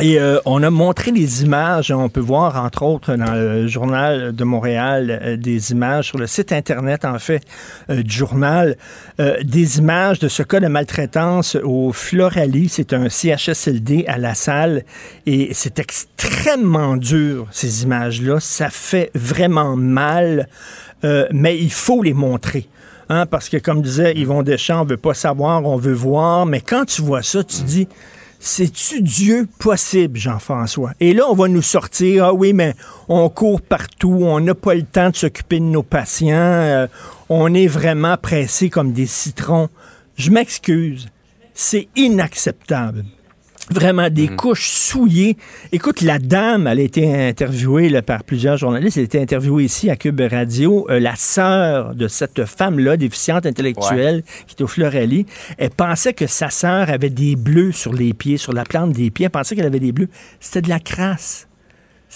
Et 0.00 0.18
euh, 0.18 0.40
on 0.44 0.64
a 0.64 0.70
montré 0.70 1.12
des 1.12 1.44
images, 1.44 1.92
on 1.92 2.08
peut 2.08 2.18
voir 2.18 2.56
entre 2.56 2.82
autres 2.82 3.14
dans 3.14 3.32
le 3.32 3.68
journal 3.68 4.34
de 4.34 4.42
Montréal 4.42 5.20
euh, 5.22 5.36
des 5.36 5.70
images 5.70 6.08
sur 6.08 6.18
le 6.18 6.26
site 6.26 6.50
internet 6.50 7.04
en 7.04 7.20
fait 7.20 7.44
euh, 7.90 8.02
du 8.02 8.12
journal, 8.12 8.76
des 9.18 9.78
images 9.78 10.18
de 10.18 10.26
ce 10.26 10.42
cas 10.42 10.58
de 10.58 10.66
maltraitance 10.66 11.56
au 11.62 11.92
Floralie, 11.92 12.68
c'est 12.68 12.92
un 12.92 13.08
CHSLD 13.08 14.06
à 14.08 14.18
la 14.18 14.34
salle. 14.34 14.82
Et 15.26 15.50
c'est 15.54 15.78
extrêmement 15.78 16.96
dur 16.96 17.46
ces 17.52 17.84
images-là, 17.84 18.40
ça 18.40 18.70
fait 18.70 19.12
vraiment 19.14 19.76
mal, 19.76 20.48
mais 21.30 21.56
il 21.56 21.72
faut 21.72 22.02
les 22.02 22.14
montrer. 22.14 22.68
Hein, 23.08 23.26
parce 23.26 23.48
que 23.48 23.58
comme 23.58 23.82
disait 23.82 24.14
Yvon 24.16 24.42
Deschamps, 24.42 24.82
on 24.82 24.84
veut 24.84 24.96
pas 24.96 25.14
savoir, 25.14 25.64
on 25.64 25.76
veut 25.76 25.92
voir, 25.92 26.46
mais 26.46 26.60
quand 26.60 26.86
tu 26.86 27.02
vois 27.02 27.22
ça, 27.22 27.44
tu 27.44 27.62
dis 27.62 27.86
c'est-tu 28.44 29.00
Dieu 29.00 29.48
possible, 29.58 30.18
Jean-François? 30.18 30.92
Et 31.00 31.14
là, 31.14 31.24
on 31.30 31.34
va 31.34 31.48
nous 31.48 31.62
sortir, 31.62 32.26
ah 32.26 32.34
oui, 32.34 32.52
mais 32.52 32.74
on 33.08 33.30
court 33.30 33.62
partout, 33.62 34.18
on 34.20 34.38
n'a 34.38 34.54
pas 34.54 34.74
le 34.74 34.82
temps 34.82 35.08
de 35.08 35.16
s'occuper 35.16 35.60
de 35.60 35.64
nos 35.64 35.82
patients, 35.82 36.36
euh, 36.36 36.86
on 37.30 37.54
est 37.54 37.66
vraiment 37.66 38.18
pressé 38.18 38.68
comme 38.68 38.92
des 38.92 39.06
citrons. 39.06 39.70
Je 40.16 40.30
m'excuse, 40.30 41.08
c'est 41.54 41.88
inacceptable. 41.96 43.06
Vraiment 43.70 44.10
des 44.10 44.28
mmh. 44.28 44.36
couches 44.36 44.68
souillées. 44.68 45.36
Écoute, 45.72 46.02
la 46.02 46.18
dame, 46.18 46.66
elle 46.66 46.80
a 46.80 46.82
été 46.82 47.28
interviewée 47.28 47.88
là, 47.88 48.02
par 48.02 48.22
plusieurs 48.22 48.58
journalistes. 48.58 48.98
Elle 48.98 49.04
a 49.04 49.06
été 49.06 49.20
interviewée 49.20 49.64
ici 49.64 49.88
à 49.88 49.96
Cube 49.96 50.20
Radio. 50.20 50.86
Euh, 50.90 51.00
la 51.00 51.16
sœur 51.16 51.94
de 51.94 52.06
cette 52.06 52.44
femme-là, 52.44 52.98
déficiente 52.98 53.46
intellectuelle, 53.46 54.16
ouais. 54.16 54.44
qui 54.46 54.56
est 54.58 54.62
au 54.62 54.66
Florelli, 54.66 55.24
elle 55.56 55.70
pensait 55.70 56.12
que 56.12 56.26
sa 56.26 56.50
sœur 56.50 56.90
avait 56.90 57.10
des 57.10 57.36
bleus 57.36 57.72
sur 57.72 57.94
les 57.94 58.12
pieds, 58.12 58.36
sur 58.36 58.52
la 58.52 58.64
plante 58.64 58.92
des 58.92 59.10
pieds. 59.10 59.24
Elle 59.26 59.30
pensait 59.30 59.56
qu'elle 59.56 59.66
avait 59.66 59.80
des 59.80 59.92
bleus. 59.92 60.08
C'était 60.40 60.62
de 60.62 60.68
la 60.68 60.80
crasse. 60.80 61.48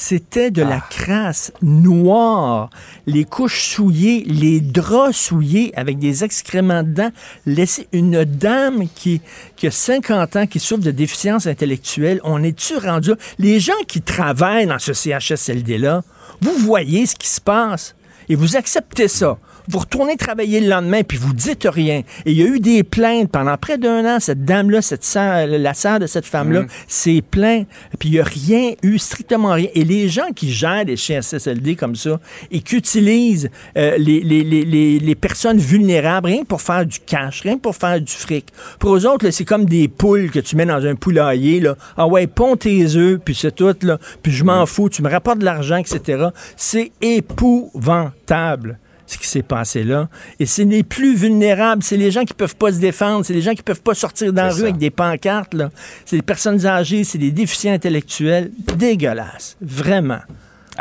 C'était 0.01 0.53
de 0.53 0.63
ah. 0.63 0.69
la 0.69 0.81
crasse 0.81 1.53
noire, 1.61 2.71
les 3.09 3.25
couches 3.25 3.65
souillées, 3.65 4.23
les 4.29 4.61
draps 4.61 5.17
souillés 5.17 5.77
avec 5.77 5.99
des 5.99 6.23
excréments 6.23 6.85
dedans. 6.85 7.11
Laisser 7.47 7.89
une 7.93 8.25
dame 8.25 8.89
qui, 8.95 9.21
qui 9.57 9.67
a 9.67 9.73
50 9.73 10.37
ans, 10.37 10.47
qui 10.47 10.61
souffre 10.61 10.85
de 10.85 10.93
déficience 10.93 11.49
intellectuelle, 11.49 12.21
on 12.23 12.45
est-tu 12.45 12.77
rendu... 12.77 13.11
Les 13.41 13.59
gens 13.59 13.73
qui 13.89 14.01
travaillent 14.01 14.69
dans 14.69 14.79
ce 14.79 14.93
CHSLD-là, 14.93 16.05
vous 16.43 16.55
voyez 16.59 17.05
ce 17.05 17.17
qui 17.17 17.27
se 17.27 17.41
passe 17.41 17.97
et 18.29 18.37
vous 18.37 18.57
acceptez 18.57 19.09
ça. 19.09 19.37
Vous 19.69 19.79
retournez 19.79 20.17
travailler 20.17 20.61
le 20.61 20.69
lendemain, 20.69 21.03
puis 21.03 21.19
vous 21.19 21.33
dites 21.35 21.67
rien. 21.71 22.03
Et 22.25 22.33
il 22.33 22.39
y 22.39 22.43
a 22.43 22.47
eu 22.47 22.59
des 22.61 22.83
plaintes 22.83 23.31
pendant 23.31 23.57
près 23.57 23.79
d'un 23.79 24.05
an. 24.17 24.19
Cette 24.21 24.45
dame-là, 24.45 24.81
cette 24.83 25.05
sœur, 25.05 25.47
la 25.47 25.75
sœur 25.75 25.99
de 26.01 26.07
cette 26.07 26.27
femme-là, 26.27 26.63
Mm. 26.63 26.69
s'est 26.87 27.23
plainte. 27.31 27.69
Puis 27.99 28.09
il 28.09 28.13
n'y 28.13 28.21
a 28.21 28.25
rien 28.25 28.73
eu, 28.83 28.99
strictement 28.99 29.53
rien. 29.53 29.69
Et 29.75 29.85
les 29.85 30.09
gens 30.09 30.31
qui 30.35 30.51
gèrent 30.53 30.85
les 30.85 30.97
CHSLD 30.97 31.77
comme 31.77 31.97
ça 31.97 32.19
et 32.51 32.61
qui 32.61 32.77
utilisent 32.77 33.51
euh, 33.77 33.97
les, 33.99 34.21
les, 34.21 34.43
les, 34.43 34.65
les, 34.65 34.99
les 34.99 35.15
personnes 35.15 35.59
vulnérables 35.59 36.29
rien 36.29 36.43
que 36.43 36.47
pour 36.47 36.63
faire 36.63 36.85
du 36.87 36.99
cash, 37.01 37.43
rien 37.43 37.57
que 37.57 37.61
pour 37.63 37.77
faire 37.77 38.01
du 38.01 38.13
fric. 38.13 38.47
Pour 38.79 38.97
eux 38.97 39.07
autres, 39.07 39.31
c'est 39.31 39.45
comme 39.45 39.65
des 39.67 39.89
poules 39.89 40.31
que 40.31 40.41
tu 40.41 40.57
mets 40.57 40.67
dans 40.67 40.85
un 40.87 40.95
poulailler. 40.95 41.61
Là. 41.61 41.77
Ah 41.97 42.07
ouais, 42.07 42.27
pond 42.27 42.57
tes 42.57 42.97
œufs, 42.97 43.21
puis 43.25 43.35
c'est 43.35 43.55
tout. 43.55 43.75
Là. 43.83 43.99
Puis 44.23 44.33
je 44.33 44.45
m'en 44.45 44.65
fous, 44.67 44.89
tu 44.89 45.03
me 45.03 45.11
rapportes 45.11 45.39
de 45.39 45.45
l'argent, 45.45 45.77
etc. 45.77 46.29
C'est 46.57 46.91
épouvantable 47.01 48.79
ce 49.09 49.19
qui 49.19 49.27
s'est 49.27 49.43
passé 49.43 49.83
là. 49.83 50.09
Et 50.39 50.47
c'est 50.47 50.65
les 50.65 50.83
plus 50.83 51.17
vulnérables, 51.17 51.83
c'est 51.83 51.97
les 51.97 52.11
gens 52.11 52.25
qui 52.25 52.35
peuvent 52.35 52.57
pas 52.57 52.73
se 52.73 52.79
défendre, 52.79 53.25
c'est 53.25 53.33
les 53.33 53.43
gens 53.43 53.55
qui 53.55 53.63
peuvent 53.63 53.81
pas 53.81 53.95
sortir 53.95 54.33
dans 54.33 54.43
la 54.43 54.51
rue 54.51 54.61
ça. 54.61 54.63
avec 54.65 54.77
des 54.77 54.91
pancartes. 54.91 55.55
là. 55.55 55.71
C'est 56.05 56.17
les 56.17 56.23
personnes 56.23 56.67
âgées, 56.67 57.05
c'est 57.05 57.19
des 57.19 57.33
déficients 57.33 57.73
intellectuels. 57.73 58.51
Dégueulasse. 58.77 59.57
Vraiment. 59.61 60.21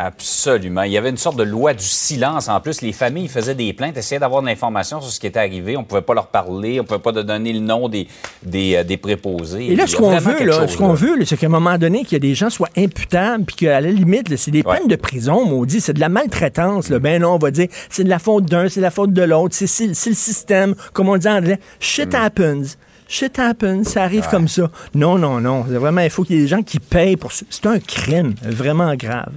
Absolument. 0.00 0.82
Il 0.84 0.92
y 0.92 0.96
avait 0.96 1.10
une 1.10 1.16
sorte 1.16 1.36
de 1.36 1.42
loi 1.42 1.74
du 1.74 1.82
silence. 1.84 2.48
En 2.48 2.60
plus, 2.60 2.82
les 2.82 2.92
familles 2.92 3.26
faisaient 3.26 3.56
des 3.56 3.72
plaintes, 3.72 3.96
essayaient 3.96 4.20
d'avoir 4.20 4.42
de 4.42 4.46
l'information 4.46 5.00
sur 5.00 5.10
ce 5.10 5.18
qui 5.18 5.26
était 5.26 5.40
arrivé. 5.40 5.76
On 5.76 5.80
ne 5.80 5.84
pouvait 5.86 6.02
pas 6.02 6.14
leur 6.14 6.28
parler, 6.28 6.78
on 6.78 6.84
ne 6.84 6.86
pouvait 6.86 7.00
pas 7.00 7.10
donner 7.10 7.52
le 7.52 7.58
nom 7.58 7.88
des, 7.88 8.06
des, 8.44 8.76
euh, 8.76 8.84
des 8.84 8.96
préposés. 8.96 9.72
Et 9.72 9.74
là, 9.74 9.88
ce 9.88 9.96
qu'on 9.96 10.16
veut, 10.16 10.34
quelque 10.34 10.44
là, 10.44 10.60
chose, 10.60 10.70
ce 10.70 10.76
qu'on 10.76 10.94
veut, 10.94 11.24
c'est 11.24 11.36
qu'à 11.36 11.46
un 11.46 11.50
moment 11.50 11.76
donné, 11.78 12.04
qu'il 12.04 12.12
y 12.12 12.16
a 12.16 12.20
des 12.20 12.36
gens 12.36 12.48
soient 12.48 12.68
imputables, 12.76 13.44
puis 13.44 13.56
qu'à 13.56 13.80
la 13.80 13.90
limite, 13.90 14.36
c'est 14.36 14.52
des 14.52 14.62
Ouais. 14.62 14.78
peines 14.78 14.86
de 14.86 14.94
prison, 14.94 15.44
maudit, 15.44 15.80
c'est 15.80 15.94
de 15.94 16.00
la 16.00 16.08
maltraitance. 16.08 16.90
Là. 16.90 17.00
Ben 17.00 17.20
non, 17.20 17.32
on 17.32 17.38
va 17.38 17.50
dire, 17.50 17.66
c'est 17.90 18.04
de 18.04 18.08
la 18.08 18.20
faute 18.20 18.44
d'un, 18.44 18.68
c'est 18.68 18.78
de 18.78 18.84
la 18.84 18.92
faute 18.92 19.12
de 19.12 19.22
l'autre, 19.22 19.56
c'est, 19.58 19.86
le 19.88 19.94
système, 19.94 20.76
comme 20.92 21.08
on 21.08 21.16
dit 21.16 21.26
en 21.26 21.38
anglais, 21.38 21.58
shit 21.80 22.14
happens. 22.14 22.76
Shit 23.08 23.36
happens, 23.38 23.82
ça 23.84 24.04
arrive 24.04 24.28
comme 24.30 24.46
ça. 24.46 24.70
Non, 24.94 25.18
non, 25.18 25.40
non. 25.40 25.62
Vraiment, 25.62 26.02
il 26.02 26.10
faut 26.10 26.22
qu'il 26.22 26.36
y 26.36 26.38
ait 26.38 26.42
des 26.42 26.48
gens 26.48 26.62
qui 26.62 26.78
payent 26.78 27.16
pour 27.16 27.32
ça. 27.32 27.46
C'est 27.50 27.66
un 27.66 27.80
crime 27.80 28.34
vraiment 28.42 28.94
grave. 28.94 29.32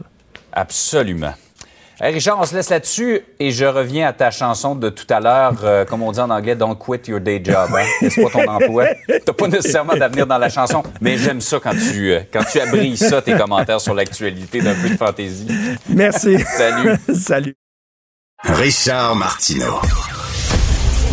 Absolument. 0.54 1.34
Hey, 2.04 2.14
Richard, 2.16 2.40
on 2.40 2.46
se 2.46 2.56
laisse 2.56 2.72
là-dessus 2.72 3.22
et 3.40 3.52
je 3.52 3.64
reviens 3.64 4.08
à 4.08 4.14
ta 4.14 4.32
chanson 4.32 4.74
de 4.74 4.90
tout 4.90 5.06
à 5.12 5.20
l'heure, 5.20 5.54
euh, 5.64 5.86
comme 5.86 6.02
on 6.02 6.12
dit 6.12 6.20
en 6.20 6.32
anglais, 6.32 6.56
Don't 6.56 6.76
quit 6.76 7.08
your 7.08 7.20
day 7.20 7.40
job. 7.44 7.70
Hein? 7.78 7.86
Laisse 8.02 8.16
pas 8.16 8.30
ton 8.32 8.48
emploi? 8.48 8.86
T'as 9.24 9.34
pas 9.34 9.48
nécessairement 9.48 9.94
d'avenir 9.94 10.26
dans 10.26 10.40
la 10.40 10.50
chanson, 10.50 10.82
mais 11.00 11.20
j'aime 11.20 11.42
ça 11.42 11.60
quand 11.60 11.76
tu, 11.76 12.12
euh, 12.12 12.22
quand 12.34 12.44
tu 12.52 12.60
abrises 12.60 13.08
ça, 13.08 13.22
tes 13.22 13.34
commentaires 13.34 13.80
sur 13.80 13.94
l'actualité 13.94 14.62
d'un 14.62 14.74
peu 14.74 14.90
de 14.90 14.98
fantaisie. 14.98 15.48
Merci. 15.90 16.40
Salut. 16.40 16.98
Salut. 17.14 17.56
Richard 18.46 19.16
Martineau. 19.16 19.80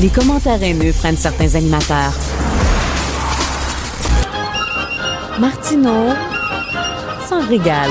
Les 0.00 0.08
commentaires 0.08 0.62
haineux 0.62 0.92
prennent 0.92 1.18
certains 1.18 1.54
animateurs. 1.54 2.14
Martineau 5.38 6.14
s'en 7.28 7.46
régale. 7.46 7.90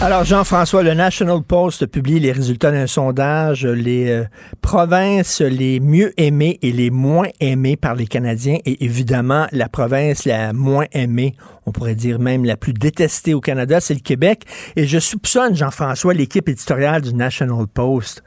Alors, 0.00 0.24
Jean-François, 0.24 0.82
le 0.82 0.92
National 0.92 1.40
Post 1.42 1.86
publie 1.86 2.20
les 2.20 2.32
résultats 2.32 2.70
d'un 2.70 2.86
sondage, 2.86 3.64
les 3.64 4.10
euh, 4.10 4.24
provinces 4.60 5.40
les 5.40 5.80
mieux 5.80 6.12
aimées 6.20 6.58
et 6.60 6.72
les 6.72 6.90
moins 6.90 7.28
aimées 7.40 7.76
par 7.76 7.94
les 7.94 8.06
Canadiens. 8.06 8.58
Et 8.66 8.84
évidemment, 8.84 9.46
la 9.52 9.68
province 9.70 10.26
la 10.26 10.52
moins 10.52 10.84
aimée, 10.92 11.34
on 11.64 11.72
pourrait 11.72 11.94
dire 11.94 12.18
même 12.18 12.44
la 12.44 12.58
plus 12.58 12.74
détestée 12.74 13.32
au 13.32 13.40
Canada, 13.40 13.80
c'est 13.80 13.94
le 13.94 14.00
Québec. 14.00 14.42
Et 14.76 14.86
je 14.86 14.98
soupçonne, 14.98 15.56
Jean-François, 15.56 16.12
l'équipe 16.12 16.48
éditoriale 16.50 17.00
du 17.00 17.14
National 17.14 17.66
Post 17.72 18.22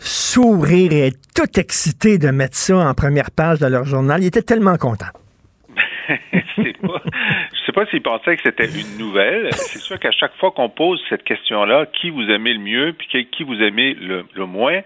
sourire 0.00 0.92
et 0.92 1.06
être 1.08 1.18
tout 1.36 1.60
excité 1.60 2.18
de 2.18 2.30
mettre 2.30 2.56
ça 2.56 2.76
en 2.78 2.94
première 2.94 3.30
page 3.30 3.60
de 3.60 3.66
leur 3.66 3.84
journal. 3.84 4.20
Ils 4.24 4.26
étaient 4.26 4.42
tellement 4.42 4.76
contents. 4.76 5.06
C'est 6.56 6.76
pas- 6.82 7.02
sais 7.72 7.84
pas 7.84 7.86
s'ils 7.86 8.02
pensaient 8.02 8.36
que 8.36 8.42
c'était 8.42 8.66
une 8.66 8.98
nouvelle. 8.98 9.48
C'est 9.52 9.78
sûr 9.78 9.98
qu'à 9.98 10.10
chaque 10.12 10.34
fois 10.36 10.50
qu'on 10.50 10.68
pose 10.68 11.02
cette 11.08 11.24
question-là, 11.24 11.86
qui 11.86 12.10
vous 12.10 12.28
aimez 12.30 12.52
le 12.54 12.60
mieux, 12.60 12.92
puis 12.92 13.26
qui- 13.30 13.42
vous 13.44 13.60
aimez 13.62 13.94
le, 13.94 14.24
le 14.34 14.46
moins, 14.46 14.80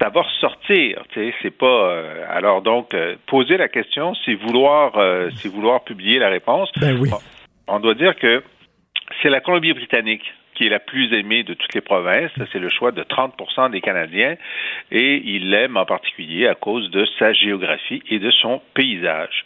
ça 0.00 0.08
va 0.10 0.22
ressortir. 0.22 1.02
C'est 1.14 1.56
pas. 1.56 1.66
euh, 1.90 2.24
alors 2.30 2.62
donc, 2.62 2.92
euh, 2.94 3.16
poser 3.26 3.56
la 3.56 3.68
question, 3.68 4.14
c'est 4.24 4.34
vouloir, 4.34 4.96
euh, 4.98 5.30
c'est 5.36 5.48
vouloir 5.48 5.84
publier 5.84 6.18
la 6.18 6.28
réponse. 6.28 6.70
Ben 6.76 6.98
oui. 7.00 7.08
On, 7.66 7.76
on 7.76 7.80
doit 7.80 7.94
dire 7.94 8.14
que 8.16 8.42
c'est 9.22 9.30
la 9.30 9.40
Colombie-Britannique 9.40 10.34
qui 10.54 10.66
est 10.66 10.70
la 10.70 10.80
plus 10.80 11.12
aimée 11.16 11.44
de 11.44 11.54
toutes 11.54 11.72
les 11.74 11.80
provinces. 11.80 12.32
C'est 12.52 12.58
le 12.58 12.68
choix 12.68 12.90
de 12.90 13.02
30% 13.04 13.70
des 13.70 13.80
Canadiens 13.80 14.34
et 14.90 15.22
ils 15.24 15.50
l'aiment 15.50 15.76
en 15.76 15.84
particulier 15.86 16.48
à 16.48 16.56
cause 16.56 16.90
de 16.90 17.06
sa 17.18 17.32
géographie 17.32 18.02
et 18.10 18.18
de 18.18 18.30
son 18.32 18.60
paysage. 18.74 19.44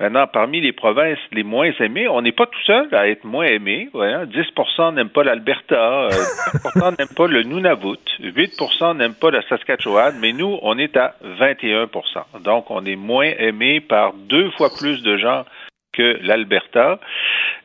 Maintenant, 0.00 0.26
parmi 0.26 0.62
les 0.62 0.72
provinces 0.72 1.18
les 1.30 1.42
moins 1.42 1.70
aimées, 1.78 2.08
on 2.08 2.22
n'est 2.22 2.32
pas 2.32 2.46
tout 2.46 2.62
seul 2.66 2.88
à 2.92 3.06
être 3.08 3.24
moins 3.24 3.44
aimé. 3.44 3.90
Hein. 3.94 4.24
10% 4.24 4.94
n'aiment 4.94 5.10
pas 5.10 5.24
l'Alberta, 5.24 6.04
euh, 6.04 6.08
10% 6.08 6.96
n'aiment 6.98 7.14
pas 7.14 7.26
le 7.26 7.42
Nunavut, 7.42 7.98
8% 8.18 8.96
n'aiment 8.96 9.14
pas 9.14 9.30
la 9.30 9.42
Saskatchewan, 9.42 10.16
mais 10.18 10.32
nous, 10.32 10.58
on 10.62 10.78
est 10.78 10.96
à 10.96 11.16
21% 11.38 12.40
Donc, 12.42 12.70
on 12.70 12.86
est 12.86 12.96
moins 12.96 13.30
aimé 13.38 13.80
par 13.80 14.14
deux 14.14 14.50
fois 14.52 14.70
plus 14.74 15.02
de 15.02 15.18
gens 15.18 15.44
que 15.92 16.18
l'Alberta. 16.22 16.98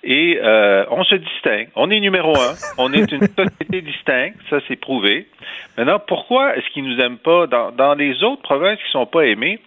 Et 0.04 0.40
euh, 0.42 0.86
on 0.92 1.04
se 1.06 1.16
distingue. 1.16 1.70
On 1.76 1.90
est 1.90 2.00
numéro 2.00 2.36
un. 2.36 2.54
On 2.78 2.92
est 2.92 3.12
une 3.12 3.28
société 3.28 3.82
distincte. 3.82 4.38
Ça, 4.50 4.58
c'est 4.68 4.76
prouvé. 4.76 5.28
Maintenant, 5.78 6.00
pourquoi 6.06 6.58
est-ce 6.58 6.70
qu'ils 6.72 6.84
nous 6.84 7.00
aiment 7.00 7.18
pas? 7.18 7.48
Dans, 7.48 7.72
dans 7.72 7.94
les 7.94 8.24
autres 8.24 8.42
provinces 8.42 8.80
qui 8.80 8.92
sont 8.92 9.06
pas 9.06 9.26
aimées? 9.26 9.60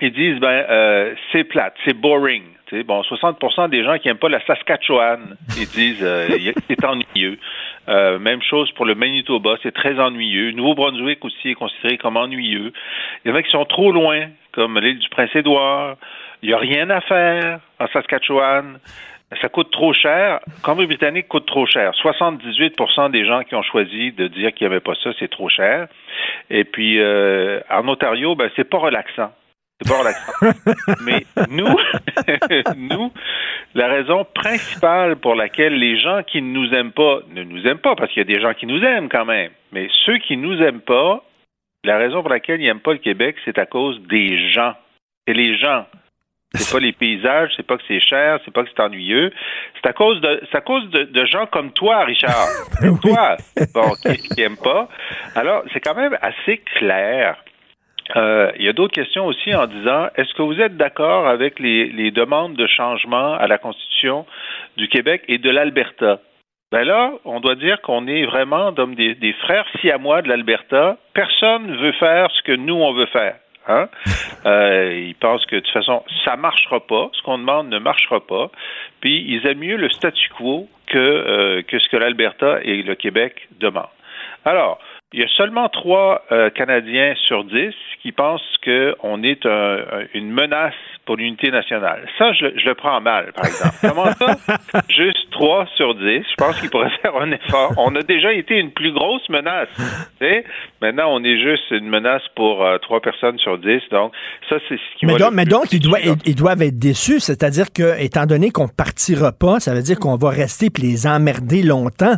Ils 0.00 0.12
disent 0.12 0.38
ben 0.40 0.64
euh, 0.68 1.14
c'est 1.32 1.44
plate, 1.44 1.74
c'est 1.84 1.94
boring. 1.94 2.42
Tu 2.66 2.76
sais, 2.76 2.82
bon, 2.82 3.00
60% 3.02 3.70
des 3.70 3.84
gens 3.84 3.96
qui 3.98 4.08
aiment 4.08 4.18
pas 4.18 4.28
la 4.28 4.44
Saskatchewan, 4.44 5.36
ils 5.56 5.68
disent 5.68 6.02
euh, 6.02 6.28
c'est 6.68 6.84
ennuyeux. 6.84 7.38
Euh, 7.88 8.18
même 8.18 8.42
chose 8.42 8.70
pour 8.72 8.84
le 8.84 8.94
Manitoba, 8.94 9.56
c'est 9.62 9.72
très 9.72 9.98
ennuyeux. 10.00 10.50
Nouveau-Brunswick 10.50 11.24
aussi 11.24 11.50
est 11.50 11.54
considéré 11.54 11.96
comme 11.96 12.16
ennuyeux. 12.16 12.72
Il 13.24 13.30
y 13.30 13.32
en 13.32 13.36
a 13.36 13.42
qui 13.42 13.50
sont 13.50 13.64
trop 13.64 13.92
loin, 13.92 14.26
comme 14.52 14.78
l'île 14.80 14.98
du 14.98 15.08
Prince-Édouard. 15.08 15.96
Il 16.42 16.50
y 16.50 16.54
a 16.54 16.58
rien 16.58 16.90
à 16.90 17.00
faire 17.00 17.60
en 17.78 17.86
Saskatchewan. 17.88 18.78
Ça 19.40 19.48
coûte 19.48 19.70
trop 19.70 19.92
cher. 19.92 20.40
Colombie-Britannique 20.62 21.28
coûte 21.28 21.46
trop 21.46 21.66
cher. 21.66 21.92
78% 21.92 23.10
des 23.10 23.26
gens 23.26 23.42
qui 23.42 23.54
ont 23.54 23.62
choisi 23.62 24.12
de 24.12 24.28
dire 24.28 24.52
qu'ils 24.52 24.68
n'aimaient 24.68 24.80
pas 24.80 24.94
ça, 25.02 25.10
c'est 25.18 25.28
trop 25.28 25.48
cher. 25.48 25.88
Et 26.50 26.64
puis, 26.64 27.00
euh, 27.00 27.60
en 27.70 27.86
Ontario, 27.88 28.36
ben, 28.36 28.50
c'est 28.54 28.68
pas 28.68 28.78
relaxant. 28.78 29.32
C'est 29.80 29.94
relaxant. 29.94 30.32
Mais 31.04 31.26
nous, 31.50 31.66
nous, 32.76 33.12
la 33.74 33.88
raison 33.88 34.24
principale 34.34 35.16
pour 35.16 35.34
laquelle 35.34 35.78
les 35.78 36.00
gens 36.00 36.22
qui 36.22 36.40
ne 36.40 36.48
nous 36.48 36.72
aiment 36.72 36.92
pas 36.92 37.20
ne 37.28 37.42
nous 37.44 37.66
aiment 37.66 37.78
pas, 37.78 37.94
parce 37.94 38.10
qu'il 38.12 38.26
y 38.26 38.32
a 38.32 38.34
des 38.34 38.40
gens 38.40 38.54
qui 38.54 38.66
nous 38.66 38.82
aiment 38.82 39.08
quand 39.08 39.26
même, 39.26 39.50
mais 39.72 39.88
ceux 40.06 40.18
qui 40.18 40.36
nous 40.36 40.60
aiment 40.62 40.80
pas, 40.80 41.22
la 41.84 41.98
raison 41.98 42.22
pour 42.22 42.30
laquelle 42.30 42.60
ils 42.60 42.64
n'aiment 42.64 42.80
pas 42.80 42.92
le 42.92 42.98
Québec, 42.98 43.36
c'est 43.44 43.58
à 43.58 43.66
cause 43.66 44.00
des 44.08 44.50
gens. 44.50 44.74
C'est 45.26 45.34
les 45.34 45.56
gens. 45.58 45.86
C'est 46.54 46.72
pas 46.72 46.80
les 46.80 46.92
paysages, 46.92 47.52
c'est 47.56 47.66
pas 47.66 47.76
que 47.76 47.82
c'est 47.86 48.00
cher, 48.00 48.38
c'est 48.44 48.50
pas 48.50 48.62
que 48.62 48.70
c'est 48.74 48.82
ennuyeux. 48.82 49.30
C'est 49.74 49.88
à 49.88 49.92
cause 49.92 50.20
de, 50.20 50.40
c'est 50.50 50.56
à 50.56 50.60
cause 50.62 50.88
de, 50.90 51.02
de 51.02 51.24
gens 51.26 51.46
comme 51.46 51.72
toi, 51.72 52.04
Richard. 52.04 52.46
Toi, 53.02 53.36
bon, 53.74 53.92
qui, 54.02 54.28
qui 54.28 54.42
aiment 54.42 54.56
pas. 54.56 54.88
Alors, 55.34 55.64
c'est 55.72 55.80
quand 55.80 55.94
même 55.94 56.16
assez 56.22 56.58
clair. 56.76 57.36
Euh, 58.14 58.52
il 58.56 58.64
y 58.64 58.68
a 58.68 58.72
d'autres 58.72 58.94
questions 58.94 59.26
aussi 59.26 59.54
en 59.54 59.66
disant 59.66 60.08
est-ce 60.16 60.32
que 60.34 60.42
vous 60.42 60.60
êtes 60.60 60.76
d'accord 60.76 61.26
avec 61.26 61.58
les, 61.58 61.88
les 61.88 62.10
demandes 62.10 62.54
de 62.54 62.66
changement 62.66 63.34
à 63.34 63.46
la 63.46 63.58
Constitution 63.58 64.26
du 64.76 64.88
Québec 64.88 65.22
et 65.28 65.38
de 65.38 65.50
l'Alberta? 65.50 66.20
Ben 66.72 66.84
là, 66.84 67.12
on 67.24 67.40
doit 67.40 67.54
dire 67.54 67.80
qu'on 67.80 68.06
est 68.06 68.26
vraiment 68.26 68.72
comme 68.72 68.94
des, 68.94 69.14
des 69.14 69.32
frères 69.34 69.66
siamois 69.80 70.22
de 70.22 70.28
l'Alberta. 70.28 70.96
Personne 71.14 71.66
ne 71.66 71.76
veut 71.76 71.92
faire 71.92 72.28
ce 72.32 72.42
que 72.42 72.52
nous, 72.52 72.74
on 72.74 72.92
veut 72.92 73.06
faire. 73.06 73.36
Hein? 73.68 73.88
Euh, 74.44 74.92
ils 75.08 75.16
pensent 75.16 75.44
que 75.46 75.56
de 75.56 75.60
toute 75.60 75.72
façon, 75.72 76.04
ça 76.24 76.36
marchera 76.36 76.78
pas. 76.78 77.10
Ce 77.14 77.22
qu'on 77.22 77.38
demande 77.38 77.68
ne 77.68 77.80
marchera 77.80 78.24
pas. 78.24 78.48
Puis 79.00 79.24
ils 79.26 79.44
aiment 79.44 79.58
mieux 79.58 79.76
le 79.76 79.90
statu 79.90 80.28
quo 80.38 80.68
que, 80.86 80.98
euh, 80.98 81.62
que 81.62 81.80
ce 81.80 81.88
que 81.88 81.96
l'Alberta 81.96 82.60
et 82.62 82.80
le 82.84 82.94
Québec 82.94 83.48
demandent. 83.58 83.88
Alors, 84.44 84.78
Il 85.12 85.20
y 85.20 85.22
a 85.22 85.28
seulement 85.36 85.68
trois 85.68 86.24
euh, 86.32 86.50
Canadiens 86.50 87.14
sur 87.26 87.44
dix 87.44 87.74
qui 88.02 88.12
pensent 88.12 88.42
qu'on 88.64 89.22
est 89.22 89.44
une 90.14 90.30
menace 90.30 90.74
pour 91.06 91.16
l'unité 91.16 91.50
nationale. 91.50 92.06
Ça, 92.18 92.32
je, 92.32 92.46
le 92.46 92.74
prends 92.74 93.00
mal, 93.00 93.32
par 93.32 93.46
exemple. 93.46 93.74
Comment 93.80 94.12
ça? 94.12 94.82
Juste 94.88 95.30
3 95.30 95.66
sur 95.76 95.94
10. 95.94 96.02
Je 96.02 96.34
pense 96.36 96.60
qu'il 96.60 96.68
pourrait 96.68 96.90
faire 97.02 97.16
un 97.16 97.30
effort. 97.30 97.72
On 97.78 97.94
a 97.94 98.02
déjà 98.02 98.32
été 98.32 98.58
une 98.58 98.72
plus 98.72 98.92
grosse 98.92 99.26
menace. 99.28 99.68
Maintenant, 100.82 101.14
on 101.14 101.24
est 101.24 101.40
juste 101.40 101.70
une 101.70 101.88
menace 101.88 102.22
pour 102.34 102.64
euh, 102.64 102.78
trois 102.78 103.00
3 103.00 103.00
personnes 103.00 103.38
sur 103.38 103.56
10. 103.58 103.82
Donc, 103.92 104.12
ça, 104.48 104.56
c'est 104.68 104.76
ce 104.76 104.98
qui 104.98 105.06
mais 105.06 105.16
donc, 105.16 105.32
mais 105.32 105.44
donc, 105.44 105.72
ils, 105.72 105.80
ils, 106.26 106.34
doivent 106.34 106.62
être 106.62 106.78
déçus. 106.78 107.20
C'est-à-dire 107.20 107.72
que, 107.72 108.00
étant 108.02 108.26
donné 108.26 108.50
qu'on 108.50 108.68
partira 108.68 109.32
pas, 109.32 109.60
ça 109.60 109.74
veut 109.74 109.82
dire 109.82 109.98
qu'on 109.98 110.16
va 110.16 110.30
rester 110.30 110.66
et 110.66 110.82
les 110.82 111.06
emmerder 111.06 111.62
longtemps. 111.62 112.16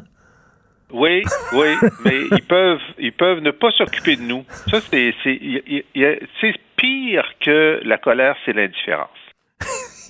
Oui, 0.92 1.22
oui, 1.53 1.74
mais 2.05 2.20
ils 2.33 2.42
peuvent, 2.42 2.81
ils 2.98 3.12
peuvent 3.12 3.40
ne 3.40 3.51
pas 3.51 3.70
s'occuper 3.72 4.16
de 4.16 4.22
nous. 4.22 4.44
Ça, 4.70 4.81
c'est, 4.90 5.14
c'est, 5.22 6.55
pire 6.77 7.24
que 7.44 7.81
la 7.85 7.98
colère, 7.98 8.37
c'est 8.44 8.53
l'indifférence. 8.53 9.09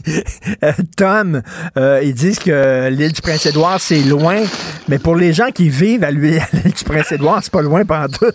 Euh, 0.63 0.73
Tom, 0.97 1.43
euh, 1.77 2.01
ils 2.03 2.15
disent 2.15 2.39
que 2.39 2.89
l'île 2.89 3.13
du 3.13 3.21
Prince-Édouard, 3.21 3.81
c'est 3.81 4.03
loin, 4.03 4.43
mais 4.89 4.99
pour 4.99 5.17
les 5.17 5.33
gens 5.33 5.51
qui 5.51 5.69
vivent 5.69 6.05
à 6.05 6.11
l'île 6.13 6.41
du 6.53 6.85
Prince-Édouard, 6.85 7.43
c'est 7.43 7.53
pas 7.53 7.63
loin 7.63 7.85
pendant 7.85 8.09
tout. 8.09 8.33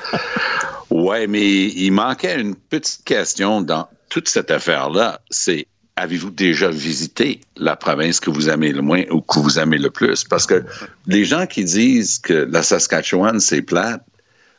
oui, 0.90 1.26
mais 1.28 1.42
il 1.42 1.90
manquait 1.90 2.40
une 2.40 2.54
petite 2.54 3.04
question 3.04 3.60
dans 3.60 3.88
toute 4.08 4.28
cette 4.28 4.50
affaire-là. 4.50 5.20
C'est 5.28 5.66
avez-vous 5.96 6.30
déjà 6.30 6.70
visité 6.70 7.40
la 7.56 7.76
province 7.76 8.20
que 8.20 8.30
vous 8.30 8.48
aimez 8.48 8.72
le 8.72 8.82
moins 8.82 9.04
ou 9.10 9.20
que 9.20 9.38
vous 9.38 9.58
aimez 9.58 9.78
le 9.78 9.90
plus? 9.90 10.24
Parce 10.24 10.46
que 10.46 10.64
les 11.06 11.24
gens 11.24 11.46
qui 11.46 11.64
disent 11.64 12.18
que 12.18 12.32
la 12.32 12.62
Saskatchewan, 12.62 13.40
c'est 13.40 13.62
plate, 13.62 14.04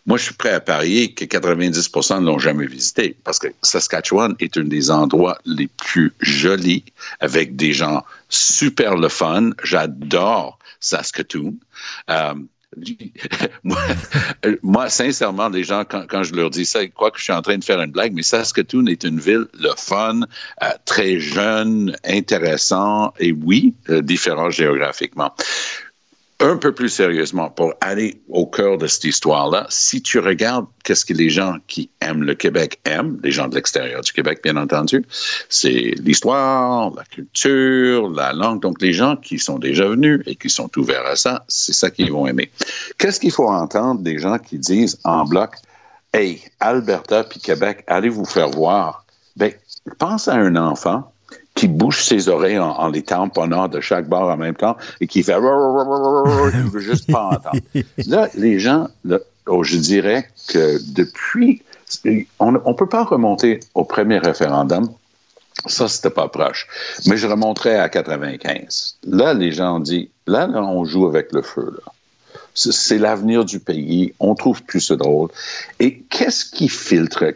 moi, 0.08 0.20
je 0.20 0.26
suis 0.26 0.36
prêt 0.36 0.54
à 0.54 0.60
parier 0.60 1.14
que 1.14 1.26
90% 1.26 2.22
ne 2.22 2.26
l'ont 2.28 2.38
jamais 2.38 2.68
visité 2.68 3.18
parce 3.24 3.40
que 3.40 3.48
Saskatchewan 3.64 4.36
est 4.40 4.56
un 4.56 4.64
des 4.64 4.92
endroits 4.92 5.40
les 5.46 5.68
plus 5.68 6.14
jolis 6.20 6.84
avec 7.20 7.56
des 7.56 7.74
gens 7.74 8.04
super 8.30 8.98
le 8.98 9.10
fun. 9.10 9.50
J'adore 9.64 10.60
Saskatoon. 10.80 11.56
Euh, 12.12 12.36
moi, 14.64 14.90
sincèrement, 14.90 15.50
les 15.50 15.64
gens, 15.64 15.84
quand, 15.86 16.24
je 16.24 16.34
leur 16.34 16.50
dis 16.50 16.66
ça, 16.66 16.84
ils 16.84 16.92
croient 16.92 17.12
que 17.12 17.20
je 17.20 17.24
suis 17.24 17.34
en 17.34 17.42
train 17.42 17.58
de 17.58 17.64
faire 17.64 17.82
une 17.82 17.92
blague, 17.92 18.14
mais 18.14 18.24
Saskatoon 18.24 18.88
est 18.88 19.04
une 19.04 19.20
ville, 19.20 19.48
le 19.54 19.72
fun, 19.78 20.22
euh, 20.64 20.68
très 20.86 21.20
jeune, 21.20 21.96
intéressant 22.06 23.14
et 23.20 23.32
oui, 23.32 23.74
euh, 23.90 24.02
différent 24.02 24.50
géographiquement 24.50 25.34
un 26.42 26.58
peu 26.58 26.74
plus 26.74 26.90
sérieusement, 26.90 27.50
pour 27.50 27.74
aller 27.80 28.22
au 28.28 28.46
cœur 28.46 28.78
de 28.78 28.88
cette 28.88 29.06
histoire-là, 29.06 29.68
si 29.70 30.02
tu 30.02 30.20
regardes 30.20 30.66
qu'est-ce 30.84 31.06
que 31.06 31.14
les 31.14 31.30
gens 31.30 31.56
qui 31.68 31.90
aiment 32.02 32.24
le 32.24 32.36
Québec 32.36 32.80
aiment, 32.84 33.20
les 33.24 33.32
gens 33.32 33.48
de 33.48 33.56
l'extérieur 33.56 34.02
du 34.02 34.12
Québec, 34.12 34.42
bien 34.44 34.58
entendu, 34.58 35.06
c'est 35.48 35.94
l'histoire, 36.04 36.94
la 36.94 37.04
culture, 37.06 38.10
la 38.10 38.34
langue. 38.34 38.62
Donc, 38.62 38.82
les 38.82 38.92
gens 38.92 39.16
qui 39.16 39.40
sont 39.40 39.60
déjà 39.60 39.88
venus 39.88 40.22
et 40.26 40.36
qui 40.36 40.50
sont 40.50 40.70
ouverts 40.78 41.06
à 41.06 41.16
ça, 41.16 41.46
c'est 41.48 41.74
ça 41.74 41.90
qu'ils 41.90 42.12
vont 42.12 42.28
aimer. 42.28 42.52
Qu'est-ce 42.98 43.22
qu'il 43.22 43.32
faut 43.32 43.50
entendre 43.50 44.02
des 44.02 44.20
gens 44.20 44.38
qui 44.38 44.60
disent 44.60 45.00
en 45.06 45.24
bloc, 45.24 45.52
Hey, 46.14 46.42
Alberta 46.62 47.26
puis 47.26 47.42
Québec, 47.42 47.84
allez 47.88 48.08
vous 48.08 48.24
faire 48.24 48.50
voir. 48.50 49.06
Ben, 49.36 49.52
pense 50.00 50.30
à 50.30 50.36
un 50.36 50.56
enfant 50.56 51.12
qui 51.56 51.68
bouge 51.68 52.04
ses 52.04 52.30
oreilles 52.30 52.60
en, 52.60 52.88
les 52.90 53.02
tamponnant 53.02 53.68
de 53.68 53.80
chaque 53.80 54.08
bord 54.08 54.30
en 54.30 54.38
même 54.38 54.56
temps 54.56 54.78
et 55.00 55.08
qui 55.08 55.24
fait 55.24 55.34
il 55.34 56.70
veut 56.72 56.80
juste 56.80 57.12
pas 57.12 57.24
entendre. 57.24 57.62
Là, 58.06 58.30
les 58.36 58.60
gens, 58.60 58.90
oh, 59.48 59.64
je 59.64 59.78
dirais 59.78 60.28
que 60.50 60.78
depuis, 60.94 61.64
on 62.40 62.52
ne 62.52 62.74
peut 62.74 62.90
pas 62.90 63.06
remonter 63.06 63.62
au 63.74 63.86
premier 63.86 64.18
référendum. 64.18 64.90
Ça, 65.66 65.88
c'était 65.88 66.10
pas 66.10 66.28
proche. 66.28 66.68
Mais 67.08 67.16
je 67.16 67.26
remonterais 67.26 67.78
à 67.80 67.88
95. 67.88 68.98
Là, 69.08 69.34
les 69.34 69.54
gens 69.54 69.78
ont 69.78 69.80
dit, 69.80 70.12
là, 70.28 70.48
là 70.48 70.62
on 70.62 70.84
joue 70.84 71.08
avec 71.08 71.32
le 71.32 71.42
feu. 71.42 71.80
Là 71.86 71.94
c'est 72.56 72.98
l'avenir 72.98 73.46
du 73.46 73.60
pays. 73.60 74.14
On 74.20 74.34
trouve 74.34 74.64
plus 74.64 74.80
ce 74.80 74.94
drôle. 74.94 75.30
Et 75.80 76.00
qu'est-ce 76.10 76.46
qui 76.46 76.70
filtre, 76.70 77.36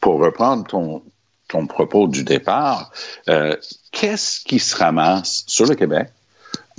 pour 0.00 0.18
reprendre 0.18 0.66
ton, 0.66 1.02
ton 1.48 1.66
propos 1.66 2.08
du 2.08 2.24
départ, 2.24 2.90
euh, 3.28 3.56
qu'est-ce 3.92 4.40
qui 4.40 4.58
se 4.58 4.76
ramasse 4.76 5.44
sur 5.46 5.66
le 5.66 5.74
Québec 5.74 6.08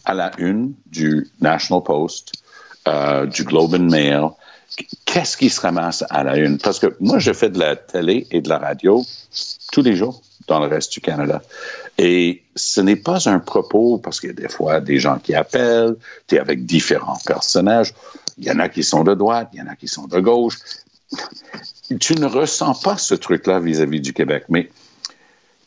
à 0.05 0.13
la 0.13 0.31
une 0.37 0.73
du 0.85 1.29
National 1.41 1.83
Post, 1.83 2.33
euh, 2.87 3.25
du 3.25 3.43
Globe 3.43 3.75
and 3.75 3.89
Mail? 3.89 4.29
Qu'est-ce 5.05 5.37
qui 5.37 5.49
se 5.49 5.61
ramasse 5.61 6.03
à 6.09 6.23
la 6.23 6.37
une? 6.37 6.57
Parce 6.57 6.79
que 6.79 6.95
moi, 6.99 7.19
je 7.19 7.33
fais 7.33 7.49
de 7.49 7.57
la 7.57 7.75
télé 7.75 8.27
et 8.31 8.41
de 8.41 8.49
la 8.49 8.59
radio 8.59 9.03
tous 9.71 9.81
les 9.81 9.95
jours 9.95 10.21
dans 10.47 10.59
le 10.59 10.67
reste 10.67 10.93
du 10.93 11.01
Canada. 11.01 11.41
Et 11.97 12.43
ce 12.55 12.79
n'est 12.79 12.95
pas 12.95 13.27
un 13.27 13.39
propos, 13.39 13.97
parce 13.97 14.19
qu'il 14.19 14.29
y 14.29 14.33
a 14.33 14.35
des 14.35 14.49
fois 14.49 14.79
des 14.79 14.99
gens 14.99 15.19
qui 15.19 15.33
appellent, 15.33 15.95
tu 16.27 16.35
es 16.35 16.39
avec 16.39 16.65
différents 16.65 17.19
personnages. 17.25 17.93
Il 18.37 18.45
y 18.45 18.51
en 18.51 18.59
a 18.59 18.69
qui 18.69 18.83
sont 18.83 19.03
de 19.03 19.13
droite, 19.13 19.49
il 19.53 19.59
y 19.59 19.61
en 19.61 19.67
a 19.67 19.75
qui 19.75 19.87
sont 19.87 20.07
de 20.07 20.19
gauche 20.19 20.57
tu 21.99 22.15
ne 22.15 22.25
ressens 22.25 22.75
pas 22.83 22.97
ce 22.97 23.15
truc-là 23.15 23.59
vis-à-vis 23.59 24.01
du 24.01 24.13
Québec. 24.13 24.43
Mais 24.49 24.69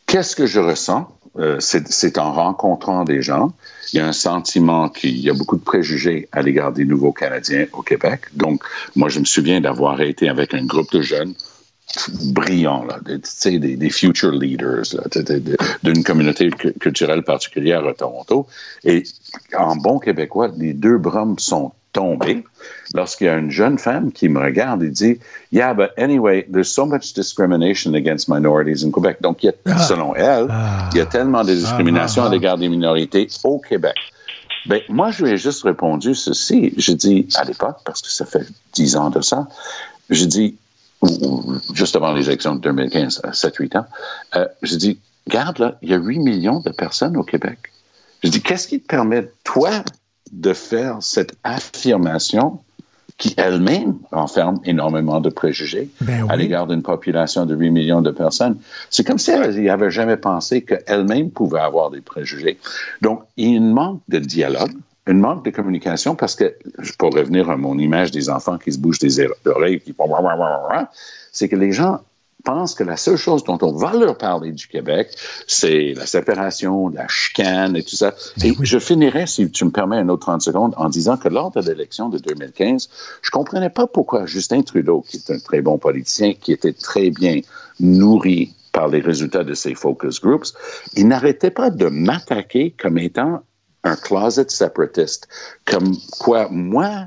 qu'est-ce 0.07 0.37
que 0.37 0.47
je 0.47 0.61
ressens? 0.61 1.09
Euh, 1.39 1.59
c'est 1.61 2.19
en 2.19 2.33
rencontrant 2.33 3.05
des 3.05 3.23
gens. 3.23 3.53
Il 3.93 3.97
y 3.97 4.01
a 4.01 4.07
un 4.07 4.13
sentiment 4.13 4.89
qu'il 4.89 5.19
y 5.21 5.31
a 5.31 5.33
beaucoup 5.33 5.57
de 5.57 5.63
préjugés 5.63 6.29
à 6.33 6.43
l'égard 6.43 6.73
des 6.73 6.85
nouveaux 6.85 7.13
Canadiens 7.13 7.67
au 7.73 7.83
Québec. 7.83 8.23
Donc, 8.35 8.63
moi, 8.97 9.09
je 9.09 9.21
me 9.21 9.25
souviens 9.25 9.61
d'avoir 9.61 10.01
été 10.01 10.29
avec 10.29 10.55
un 10.55 10.65
groupe 10.65 10.91
de 10.93 11.03
jeunes 11.03 11.35
brillants, 12.25 12.87
des, 13.45 13.59
des, 13.59 13.91
future 13.91 14.33
leaders 14.33 14.83
d'une 15.83 16.05
communauté 16.05 16.51
culturelle 16.51 17.23
particulière 17.23 17.85
à 17.87 17.95
Toronto. 17.95 18.47
Et 18.85 19.03
en 19.57 19.77
bon 19.77 19.99
québécois, 19.99 20.51
les 20.57 20.73
deux 20.73 20.99
brumes 20.99 21.39
sont 21.39 21.73
tombés 21.92 22.44
lorsqu'il 22.94 23.26
y 23.26 23.31
a 23.31 23.37
une 23.37 23.50
jeune 23.50 23.79
femme 23.79 24.12
qui 24.12 24.29
me 24.29 24.40
regarde 24.40 24.83
et 24.83 24.90
dit 24.90 25.18
Yeah, 25.53 25.74
but 25.74 25.90
anyway, 25.96 26.46
there's 26.50 26.70
so 26.70 26.87
much 26.87 27.12
discrimination 27.14 27.94
against 27.94 28.29
minorities 28.29 28.85
in 28.85 28.90
Quebec. 28.90 29.20
Donc, 29.20 29.42
il 29.42 29.46
y 29.46 29.48
a, 29.50 29.53
ah. 29.66 29.79
selon 29.79 30.14
elle, 30.14 30.48
il 30.92 30.98
y 30.98 31.00
a 31.00 31.05
ah. 31.05 31.07
tellement 31.07 31.44
de 31.44 31.55
discrimination 31.55 32.22
ah, 32.22 32.26
à 32.26 32.31
l'égard 32.31 32.59
des 32.59 32.68
minorités 32.68 33.29
au 33.44 33.59
Québec. 33.59 33.96
Ben, 34.66 34.81
moi, 34.88 35.11
je 35.11 35.24
lui 35.24 35.33
ai 35.33 35.37
juste 35.37 35.62
répondu 35.62 36.14
ceci. 36.14 36.74
Je 36.76 36.92
dis, 36.92 37.26
à 37.35 37.44
l'époque, 37.44 37.79
parce 37.85 38.03
que 38.03 38.09
ça 38.09 38.26
fait 38.26 38.46
dix 38.74 38.96
ans 38.96 39.11
de 39.11 39.20
ça, 39.20 39.48
je 40.11 40.24
dis, 40.24 40.57
juste 41.72 41.96
avant 41.96 42.12
les 42.12 42.26
élections 42.26 42.55
de 42.55 42.61
2015, 42.61 43.22
7-8 43.33 43.79
ans, 43.79 43.87
euh, 44.37 44.46
je 44.62 44.76
dis, 44.76 44.98
regarde 45.26 45.59
là, 45.59 45.79
il 45.83 45.90
y 45.90 45.94
a 45.94 45.96
8 45.96 46.18
millions 46.18 46.61
de 46.61 46.70
personnes 46.70 47.16
au 47.16 47.22
Québec. 47.22 47.59
Je 48.22 48.29
dis, 48.29 48.42
qu'est-ce 48.42 48.68
qui 48.68 48.81
te 48.81 48.87
permet, 48.87 49.31
toi, 49.44 49.83
de 50.33 50.53
faire 50.53 50.99
cette 51.01 51.35
affirmation 51.45 52.61
qui 53.21 53.35
elle-même 53.37 53.99
renferme 54.11 54.61
énormément 54.64 55.21
de 55.21 55.29
préjugés 55.29 55.90
ben 56.01 56.27
à 56.31 56.37
l'égard 56.37 56.66
d'une 56.66 56.83
population 56.83 57.45
de 57.45 57.55
8 57.55 57.71
millions 57.71 58.01
de 58.01 58.11
personnes. 58.11 58.59
C'est 58.88 59.07
comme 59.07 59.19
si 59.19 59.31
elle 59.31 59.62
n'avait 59.62 59.90
jamais 59.90 60.16
pensé 60.16 60.62
qu'elle-même 60.62 61.31
pouvait 61.31 61.61
avoir 61.61 61.90
des 61.90 62.01
préjugés. 62.01 62.59
Donc, 63.03 63.23
il 63.37 63.51
y 63.51 63.53
a 63.53 63.57
une 63.59 63.73
manque 63.73 64.01
de 64.09 64.19
dialogue, 64.19 64.73
une 65.07 65.19
manque 65.21 65.45
de 65.45 65.51
communication 65.51 66.14
parce 66.14 66.35
que, 66.35 66.55
pour 66.99 67.12
revenir 67.12 67.51
à 67.51 67.59
mon 67.59 67.79
image 67.79 68.11
des 68.11 68.31
enfants 68.31 68.57
qui 68.57 68.73
se 68.73 68.79
bougent 68.79 69.01
des 69.01 69.21
oreilles, 69.45 69.81
qui 69.81 69.95
c'est 71.31 71.49
que 71.49 71.57
les 71.57 71.73
gens 71.73 72.01
pensent 72.40 72.74
que 72.74 72.85
la 72.85 72.96
seule 72.96 73.16
chose 73.16 73.44
dont 73.44 73.59
on 73.62 73.72
va 73.72 73.92
leur 73.94 74.16
parler 74.16 74.53
du 74.53 74.66
Québec, 74.66 75.09
c'est 75.46 75.94
la 75.96 76.07
séparation, 76.07 76.88
la 76.88 77.07
chicane 77.09 77.76
et 77.76 77.83
tout 77.83 77.96
ça. 77.96 78.14
Et 78.42 78.55
je 78.61 78.79
finirai, 78.79 79.26
si 79.26 79.50
tu 79.50 79.64
me 79.64 79.70
permets 79.70 79.96
un 79.96 80.09
autre 80.09 80.26
30 80.26 80.42
secondes, 80.42 80.74
en 80.76 80.88
disant 80.88 81.16
que 81.16 81.29
lors 81.29 81.50
de 81.50 81.61
l'élection 81.61 82.09
de 82.09 82.18
2015, 82.18 82.88
je 83.22 83.31
comprenais 83.31 83.70
pas 83.70 83.87
pourquoi 83.87 84.26
Justin 84.26 84.62
Trudeau, 84.62 85.05
qui 85.07 85.16
est 85.18 85.31
un 85.31 85.38
très 85.38 85.61
bon 85.61 85.79
politicien, 85.79 86.35
qui 86.35 86.53
était 86.53 86.72
très 86.72 87.11
bien 87.11 87.40
nourri 87.79 88.55
par 88.72 88.88
les 88.88 89.00
résultats 89.00 89.44
de 89.44 89.55
ses 89.55 89.74
focus 89.74 90.20
groups, 90.20 90.55
il 90.94 91.09
n'arrêtait 91.09 91.50
pas 91.50 91.70
de 91.70 91.87
m'attaquer 91.87 92.74
comme 92.79 92.98
étant 92.98 93.42
un 93.83 93.96
closet 93.96 94.48
separatist, 94.48 95.26
comme 95.64 95.96
quoi 96.18 96.48
moi, 96.50 97.07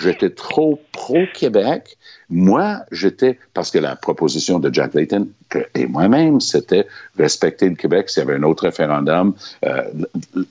j'étais 0.00 0.30
trop 0.30 0.80
pro-Québec 0.92 1.96
moi, 2.30 2.84
j'étais, 2.92 3.38
parce 3.54 3.72
que 3.72 3.78
la 3.78 3.96
proposition 3.96 4.60
de 4.60 4.72
Jack 4.72 4.94
Layton 4.94 5.28
et 5.74 5.86
moi-même, 5.86 6.40
c'était 6.40 6.86
respecter 7.18 7.68
le 7.68 7.74
Québec 7.74 8.08
s'il 8.08 8.22
y 8.22 8.26
avait 8.26 8.36
un 8.36 8.44
autre 8.44 8.62
référendum, 8.62 9.34
euh, 9.66 9.82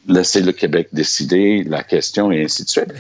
laisser 0.07 0.41
le 0.41 0.51
Québec 0.51 0.89
décider 0.91 1.63
la 1.63 1.83
question 1.83 2.33
et 2.33 2.43
ainsi 2.43 2.65
de 2.65 2.69
suite. 2.69 2.93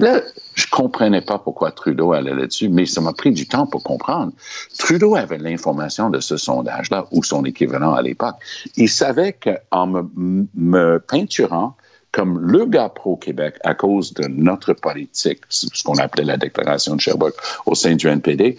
Là, 0.00 0.20
je 0.56 0.66
comprenais 0.68 1.20
pas 1.20 1.38
pourquoi 1.38 1.70
Trudeau 1.70 2.12
allait 2.12 2.34
là-dessus, 2.34 2.68
mais 2.68 2.86
ça 2.86 3.00
m'a 3.00 3.12
pris 3.12 3.30
du 3.30 3.46
temps 3.46 3.68
pour 3.68 3.84
comprendre. 3.84 4.32
Trudeau 4.76 5.14
avait 5.14 5.38
l'information 5.38 6.10
de 6.10 6.18
ce 6.18 6.36
sondage-là 6.36 7.06
ou 7.12 7.22
son 7.22 7.44
équivalent 7.44 7.94
à 7.94 8.02
l'époque. 8.02 8.34
Il 8.76 8.88
savait 8.88 9.32
qu'en 9.32 9.86
me, 9.86 10.08
me 10.56 10.98
peinturant 10.98 11.76
comme 12.14 12.38
le 12.38 12.64
gars 12.64 12.88
pro-Québec 12.88 13.56
à 13.64 13.74
cause 13.74 14.14
de 14.14 14.28
notre 14.28 14.72
politique, 14.72 15.40
ce 15.48 15.66
qu'on 15.82 15.98
appelait 15.98 16.24
la 16.24 16.36
déclaration 16.36 16.94
de 16.94 17.00
Sherbrooke 17.00 17.34
au 17.66 17.74
sein 17.74 17.96
du 17.96 18.06
NPD, 18.06 18.56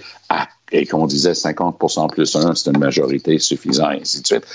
et 0.71 0.85
qu'on 0.85 1.07
disait 1.07 1.31
50% 1.31 2.09
plus 2.11 2.35
1, 2.35 2.55
c'est 2.55 2.69
une 2.71 2.79
majorité 2.79 3.39
suffisante, 3.39 3.93
et 3.93 4.01
ainsi 4.01 4.21
de 4.21 4.27
suite. 4.27 4.45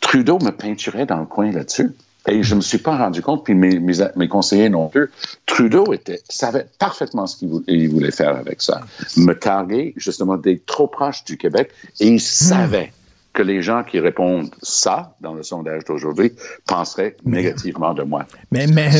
Trudeau 0.00 0.38
me 0.38 0.50
peinturait 0.50 1.06
dans 1.06 1.18
le 1.18 1.26
coin 1.26 1.52
là-dessus. 1.52 1.92
Et 2.26 2.42
je 2.42 2.52
ne 2.52 2.56
me 2.56 2.60
suis 2.62 2.78
pas 2.78 2.96
rendu 2.96 3.20
compte, 3.20 3.44
puis 3.44 3.54
mes, 3.54 3.78
mes, 3.78 4.28
conseillers 4.28 4.70
non 4.70 4.88
plus. 4.88 5.10
Trudeau 5.44 5.92
était, 5.92 6.22
savait 6.30 6.66
parfaitement 6.78 7.26
ce 7.26 7.36
qu'il 7.36 7.48
voulait, 7.48 7.86
voulait, 7.86 8.10
faire 8.10 8.34
avec 8.34 8.62
ça. 8.62 8.80
Me 9.18 9.34
targuer, 9.34 9.92
justement, 9.98 10.38
d'être 10.38 10.64
trop 10.64 10.86
proche 10.86 11.24
du 11.24 11.36
Québec, 11.36 11.70
et 12.00 12.08
il 12.08 12.20
savait 12.20 12.92
que 13.34 13.42
les 13.42 13.60
gens 13.60 13.82
qui 13.82 13.98
répondent 14.00 14.48
ça 14.62 15.16
dans 15.20 15.34
le 15.34 15.42
sondage 15.42 15.84
d'aujourd'hui 15.84 16.32
penseraient 16.66 17.16
négativement 17.24 17.92
de 17.92 18.04
moi. 18.04 18.24
Mais, 18.52 18.66
mais, 18.68 18.90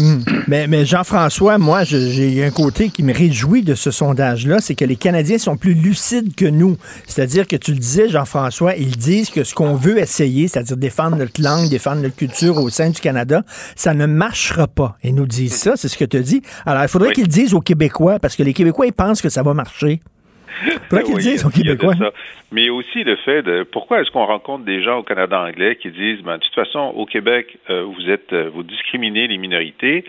mais, 0.48 0.66
mais 0.66 0.84
Jean-François, 0.84 1.56
moi, 1.58 1.84
j'ai 1.84 2.44
un 2.44 2.50
côté 2.50 2.90
qui 2.90 3.02
me 3.02 3.14
réjouit 3.14 3.62
de 3.62 3.74
ce 3.74 3.90
sondage-là, 3.90 4.58
c'est 4.60 4.74
que 4.74 4.84
les 4.84 4.96
Canadiens 4.96 5.38
sont 5.38 5.56
plus 5.56 5.74
lucides 5.74 6.34
que 6.34 6.44
nous. 6.44 6.76
C'est-à-dire 7.06 7.46
que 7.46 7.56
tu 7.56 7.72
le 7.72 7.78
disais, 7.78 8.08
Jean-François, 8.08 8.74
ils 8.74 8.96
disent 8.96 9.30
que 9.30 9.44
ce 9.44 9.54
qu'on 9.54 9.76
veut 9.76 9.98
essayer, 9.98 10.48
c'est-à-dire 10.48 10.76
défendre 10.76 11.16
notre 11.16 11.40
langue, 11.40 11.68
défendre 11.68 12.02
notre 12.02 12.16
culture 12.16 12.58
au 12.58 12.68
sein 12.70 12.90
du 12.90 13.00
Canada, 13.00 13.44
ça 13.76 13.94
ne 13.94 14.06
marchera 14.06 14.66
pas. 14.66 14.98
Ils 15.04 15.14
nous 15.14 15.26
disent 15.26 15.54
ça, 15.54 15.76
c'est 15.76 15.88
ce 15.88 15.96
que 15.96 16.04
tu 16.04 16.20
dis. 16.20 16.42
Alors, 16.66 16.82
il 16.82 16.88
faudrait 16.88 17.12
qu'ils 17.12 17.28
disent 17.28 17.54
aux 17.54 17.60
Québécois, 17.60 18.18
parce 18.18 18.34
que 18.34 18.42
les 18.42 18.52
Québécois, 18.52 18.86
ils 18.86 18.92
pensent 18.92 19.22
que 19.22 19.28
ça 19.28 19.44
va 19.44 19.54
marcher. 19.54 20.00
Mais 22.52 22.70
aussi 22.70 23.04
le 23.04 23.16
fait 23.16 23.42
de 23.42 23.62
pourquoi 23.64 24.00
est-ce 24.00 24.10
qu'on 24.10 24.26
rencontre 24.26 24.64
des 24.64 24.82
gens 24.82 24.98
au 24.98 25.02
Canada 25.02 25.40
anglais 25.40 25.76
qui 25.76 25.90
disent 25.90 26.22
ben, 26.22 26.36
de 26.36 26.42
toute 26.42 26.54
façon 26.54 26.92
au 26.96 27.06
Québec 27.06 27.58
euh, 27.70 27.82
vous 27.82 28.08
êtes 28.08 28.32
euh, 28.32 28.50
vous 28.52 28.62
discriminez 28.62 29.26
les 29.26 29.38
minorités. 29.38 30.04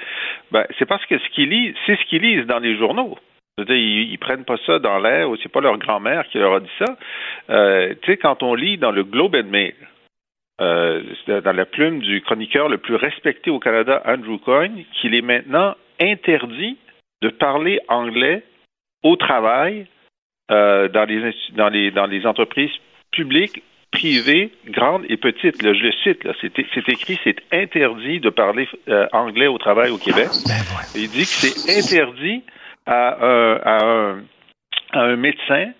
Ben, 0.52 0.66
c'est 0.78 0.86
parce 0.86 1.06
que 1.06 1.18
ce 1.18 1.30
qu'ils 1.30 1.50
lisent 1.50 1.76
c'est 1.86 1.98
ce 1.98 2.06
qu'ils 2.06 2.22
lisent 2.22 2.46
dans 2.46 2.60
les 2.60 2.78
journaux. 2.78 3.18
Ils, 3.58 4.12
ils 4.12 4.18
prennent 4.18 4.46
pas 4.46 4.58
ça 4.66 4.80
dans 4.80 5.00
l'air 5.00 5.30
ou 5.30 5.38
c'est 5.38 5.52
pas 5.52 5.62
leur 5.62 5.78
grand-mère 5.78 6.28
qui 6.30 6.38
leur 6.38 6.56
a 6.56 6.60
dit 6.60 6.76
ça. 6.78 6.98
Euh, 7.50 7.94
tu 8.02 8.12
sais, 8.12 8.18
quand 8.18 8.44
on 8.44 8.54
lit 8.54 8.78
dans 8.78 8.92
le 8.92 9.04
Globe 9.04 9.36
and 9.36 9.50
Mail, 9.50 9.76
dans 10.60 11.56
la 11.56 11.66
plume 11.66 12.00
du 12.00 12.22
chroniqueur 12.22 12.70
le 12.70 12.78
plus 12.78 12.96
respecté 12.96 13.52
au 13.52 13.60
Canada, 13.60 14.02
Andrew 14.06 14.38
Coyne, 14.38 14.84
qu'il 14.94 15.14
est 15.14 15.22
maintenant 15.22 15.76
interdit 16.00 16.78
de 17.22 17.30
parler 17.30 17.80
anglais 17.88 18.44
au 19.04 19.16
travail 19.16 19.88
euh, 20.52 20.88
dans, 20.90 21.06
les, 21.06 21.34
dans, 21.54 21.70
les, 21.70 21.92
dans 21.92 22.06
les 22.06 22.26
entreprises 22.26 22.72
publiques, 23.12 23.64
privées, 23.92 24.52
grandes 24.68 25.06
et 25.10 25.18
petites. 25.18 25.62
Là, 25.64 25.74
je 25.74 25.84
le 25.84 25.92
cite, 26.04 26.28
c'est, 26.42 26.90
écrit, 26.90 27.20
c'est 27.24 27.38
interdit 27.52 28.20
de 28.20 28.30
parler 28.30 28.68
euh, 28.90 29.08
anglais 29.14 29.48
au 29.48 29.58
travail 29.58 29.90
au 29.92 29.98
Québec. 29.98 30.28
Ben 30.48 30.62
Il 30.96 31.10
dit 31.10 31.22
que 31.22 31.26
c'est 31.28 31.80
interdit 31.80 32.44
à, 32.86 33.24
euh, 33.24 33.60
à, 33.64 33.86
un, 33.86 34.24
à 34.92 35.02
un 35.02 35.16
médecin 35.16 35.72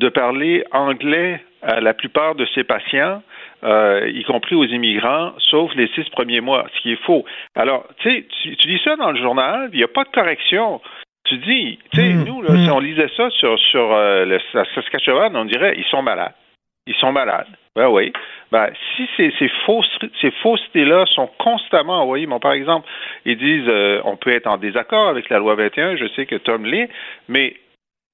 de 0.00 0.08
parler 0.08 0.64
anglais 0.72 1.40
à 1.62 1.80
la 1.80 1.94
plupart 1.94 2.34
de 2.34 2.46
ses 2.54 2.64
patients, 2.64 3.22
euh, 3.62 4.10
y 4.12 4.24
compris 4.24 4.54
aux 4.54 4.64
immigrants, 4.64 5.32
sauf 5.50 5.70
les 5.74 5.88
six 5.88 6.08
premiers 6.10 6.40
mois, 6.40 6.66
ce 6.74 6.80
qui 6.80 6.92
est 6.92 7.04
faux. 7.04 7.24
Alors, 7.54 7.86
tu 7.98 8.10
sais, 8.10 8.26
tu, 8.42 8.56
tu 8.56 8.68
lis 8.68 8.80
ça 8.82 8.96
dans 8.96 9.12
le 9.12 9.20
journal, 9.20 9.68
il 9.72 9.76
n'y 9.76 9.84
a 9.84 9.88
pas 9.88 10.04
de 10.04 10.10
correction 10.10 10.80
tu 11.24 11.36
dis, 11.38 11.78
tu 11.92 12.00
sais, 12.00 12.12
hmm. 12.14 12.24
nous, 12.24 12.42
là, 12.42 12.50
si 12.50 12.68
hmm. 12.68 12.72
on 12.72 12.80
lisait 12.80 13.10
ça 13.16 13.30
sur, 13.30 13.58
sur 13.58 13.92
euh, 13.92 14.24
le 14.24 14.40
Saskatchewan, 14.74 15.36
on 15.36 15.44
dirait, 15.44 15.74
ils 15.76 15.84
sont 15.84 16.02
malades. 16.02 16.34
Ils 16.86 16.96
sont 16.96 17.12
malades. 17.12 17.46
Ben 17.76 17.88
oui. 17.88 18.12
Ben, 18.50 18.70
si 18.96 19.08
ces, 19.16 19.32
ces, 19.38 19.48
fausses, 19.64 19.98
ces 20.20 20.30
faussetés-là 20.42 21.04
sont 21.06 21.28
constamment 21.38 22.02
envoyées, 22.02 22.26
bon, 22.26 22.40
par 22.40 22.52
exemple, 22.52 22.88
ils 23.24 23.36
disent, 23.36 23.68
euh, 23.68 24.00
on 24.04 24.16
peut 24.16 24.32
être 24.32 24.48
en 24.48 24.56
désaccord 24.56 25.08
avec 25.08 25.28
la 25.28 25.38
loi 25.38 25.54
21, 25.54 25.96
je 25.96 26.08
sais 26.16 26.26
que 26.26 26.36
Tom 26.36 26.64
l'est, 26.64 26.88
mais 27.28 27.54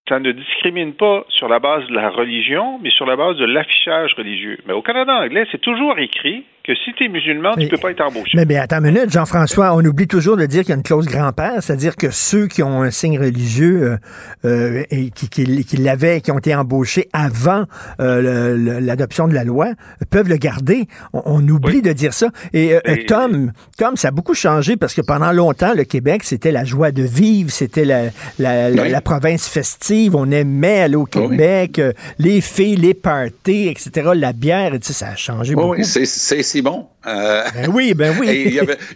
ça 0.09 0.21
ne 0.21 0.33
discrimine 0.33 0.95
pas 0.95 1.25
sur 1.29 1.49
la 1.49 1.59
base 1.59 1.87
de 1.87 1.95
la 1.95 2.11
religion, 2.11 2.79
mais 2.83 2.91
sur 2.91 3.07
la 3.07 3.17
base 3.17 3.37
de 3.37 3.45
l'affichage 3.45 4.15
religieux. 4.15 4.59
Mais 4.67 4.73
au 4.73 4.83
Canada 4.83 5.17
anglais, 5.17 5.47
c'est 5.51 5.61
toujours 5.61 5.99
écrit 5.99 6.45
que 6.67 6.75
si 6.75 6.93
tu 6.95 7.05
es 7.05 7.09
musulman, 7.09 7.55
tu 7.55 7.65
ne 7.65 7.69
peux 7.69 7.77
pas 7.77 7.93
être 7.93 8.01
embauché. 8.01 8.33
Mais 8.35 8.45
bien, 8.45 8.63
attends 8.63 8.79
une 8.79 8.93
minute, 8.93 9.11
Jean-François, 9.11 9.75
on 9.75 9.85
oublie 9.85 10.09
toujours 10.09 10.37
de 10.37 10.47
dire 10.47 10.63
qu'il 10.63 10.71
y 10.71 10.73
a 10.73 10.77
une 10.77 10.83
clause 10.83 11.07
grand-père, 11.07 11.63
c'est-à-dire 11.63 11.95
que 11.97 12.11
ceux 12.11 12.49
qui 12.49 12.63
ont 12.63 12.83
un 12.83 12.91
signe 12.91 13.19
religieux 13.19 13.83
euh, 13.85 13.97
euh, 14.45 14.83
et 14.91 15.11
qui, 15.11 15.29
qui, 15.29 15.77
l'avaient, 15.77 16.21
qui 16.21 16.33
ont 16.33 16.39
été 16.39 16.55
embauchés 16.55 17.09
avant 17.13 17.65
euh, 18.01 18.81
l'adoption 18.81 19.29
de 19.29 19.35
la 19.35 19.45
loi, 19.45 19.69
peuvent 20.11 20.29
le 20.29 20.37
garder. 20.37 20.89
On, 21.13 21.47
oublie 21.47 21.83
de 21.83 21.93
dire 21.93 22.13
ça. 22.13 22.31
Et, 22.53 22.77
Tom, 23.07 23.53
Tom, 23.79 23.97
ça 23.97 24.09
a 24.09 24.11
beaucoup 24.11 24.35
changé 24.35 24.77
parce 24.77 24.95
que 24.95 25.03
pendant 25.03 25.31
longtemps, 25.31 25.75
le 25.75 25.85
Québec, 25.85 26.25
c'était 26.25 26.51
la 26.51 26.65
joie 26.65 26.91
de 26.91 27.03
vivre, 27.03 27.51
c'était 27.51 27.85
la, 27.85 28.11
la, 28.39 29.01
province 29.01 29.47
festive, 29.47 30.17
on 30.17 30.31
aimait 30.33 30.81
aller 30.81 30.97
au 30.97 31.05
Québec, 31.05 31.81
les 32.19 32.41
filles, 32.41 32.77
les 32.77 32.95
parties, 32.95 33.69
etc., 33.69 34.11
la 34.15 34.33
bière, 34.33 34.75
et, 34.75 34.81
ça 34.83 35.09
a 35.09 35.17
changé 35.17 35.55
beaucoup. 35.55 35.77
Oui, 35.77 35.85
c'est 35.85 36.56
bon. 36.63 36.89
Euh, 37.07 37.45
ben 37.55 37.71
oui, 37.73 37.95
ben 37.95 38.17
oui. 38.19 38.45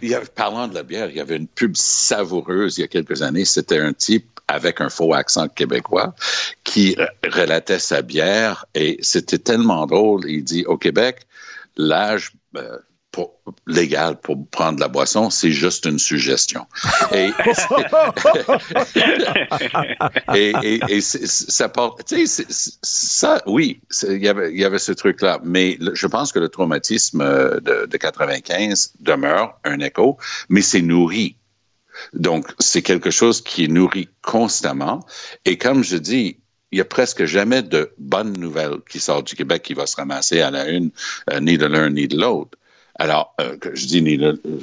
il 0.01 0.09
y 0.09 0.15
avait, 0.15 0.25
parlant 0.35 0.67
de 0.67 0.75
la 0.75 0.83
bière, 0.83 1.09
il 1.09 1.15
y 1.15 1.19
avait 1.19 1.37
une 1.37 1.47
pub 1.47 1.75
savoureuse 1.75 2.77
il 2.77 2.81
y 2.81 2.83
a 2.83 2.87
quelques 2.87 3.21
années. 3.21 3.45
C'était 3.45 3.79
un 3.79 3.93
type 3.93 4.27
avec 4.47 4.81
un 4.81 4.89
faux 4.89 5.13
accent 5.13 5.47
québécois 5.47 6.13
qui 6.63 6.97
relatait 7.23 7.79
sa 7.79 8.01
bière 8.01 8.65
et 8.75 8.97
c'était 9.01 9.39
tellement 9.39 9.85
drôle. 9.85 10.29
Il 10.29 10.43
dit 10.43 10.65
au 10.65 10.77
Québec, 10.77 11.21
l'âge 11.77 12.33
euh, 12.57 12.77
pour, 13.11 13.41
légal 13.67 14.19
pour 14.19 14.47
prendre 14.49 14.79
la 14.79 14.87
boisson, 14.87 15.29
c'est 15.29 15.51
juste 15.51 15.85
une 15.85 15.99
suggestion. 15.99 16.65
Et, 17.13 17.31
et, 20.63 20.79
et, 20.87 21.01
ça 21.01 21.69
porte, 21.69 22.05
tu 22.05 22.25
sais, 22.25 22.45
ça, 22.81 23.41
oui, 23.45 23.81
il 24.03 24.23
y 24.23 24.27
avait, 24.27 24.53
y 24.53 24.63
avait 24.63 24.79
ce 24.79 24.93
truc-là, 24.93 25.39
mais 25.43 25.77
je 25.93 26.07
pense 26.07 26.31
que 26.31 26.39
le 26.39 26.49
traumatisme 26.49 27.21
de, 27.61 27.85
de 27.85 27.97
95 27.97 28.93
demeure 28.99 29.59
un 29.63 29.79
écho, 29.79 30.17
mais 30.49 30.61
c'est 30.61 30.81
nourri. 30.81 31.35
Donc, 32.13 32.47
c'est 32.59 32.81
quelque 32.81 33.11
chose 33.11 33.41
qui 33.41 33.65
est 33.65 33.67
nourri 33.67 34.07
constamment. 34.21 35.05
Et 35.45 35.57
comme 35.57 35.83
je 35.83 35.97
dis, 35.97 36.37
il 36.71 36.77
y 36.77 36.81
a 36.81 36.85
presque 36.85 37.25
jamais 37.25 37.61
de 37.61 37.91
bonnes 37.97 38.37
nouvelles 38.37 38.77
qui 38.89 38.99
sortent 38.99 39.27
du 39.27 39.35
Québec 39.35 39.61
qui 39.61 39.73
va 39.73 39.85
se 39.85 39.97
ramasser 39.97 40.39
à 40.41 40.51
la 40.51 40.69
une, 40.69 40.91
euh, 41.29 41.39
ni 41.41 41.57
de 41.57 41.65
l'un 41.65 41.89
ni 41.89 42.07
de 42.07 42.17
l'autre. 42.17 42.57
Alors, 43.01 43.33
euh, 43.41 43.55
je 43.73 43.87
dis, 43.87 44.19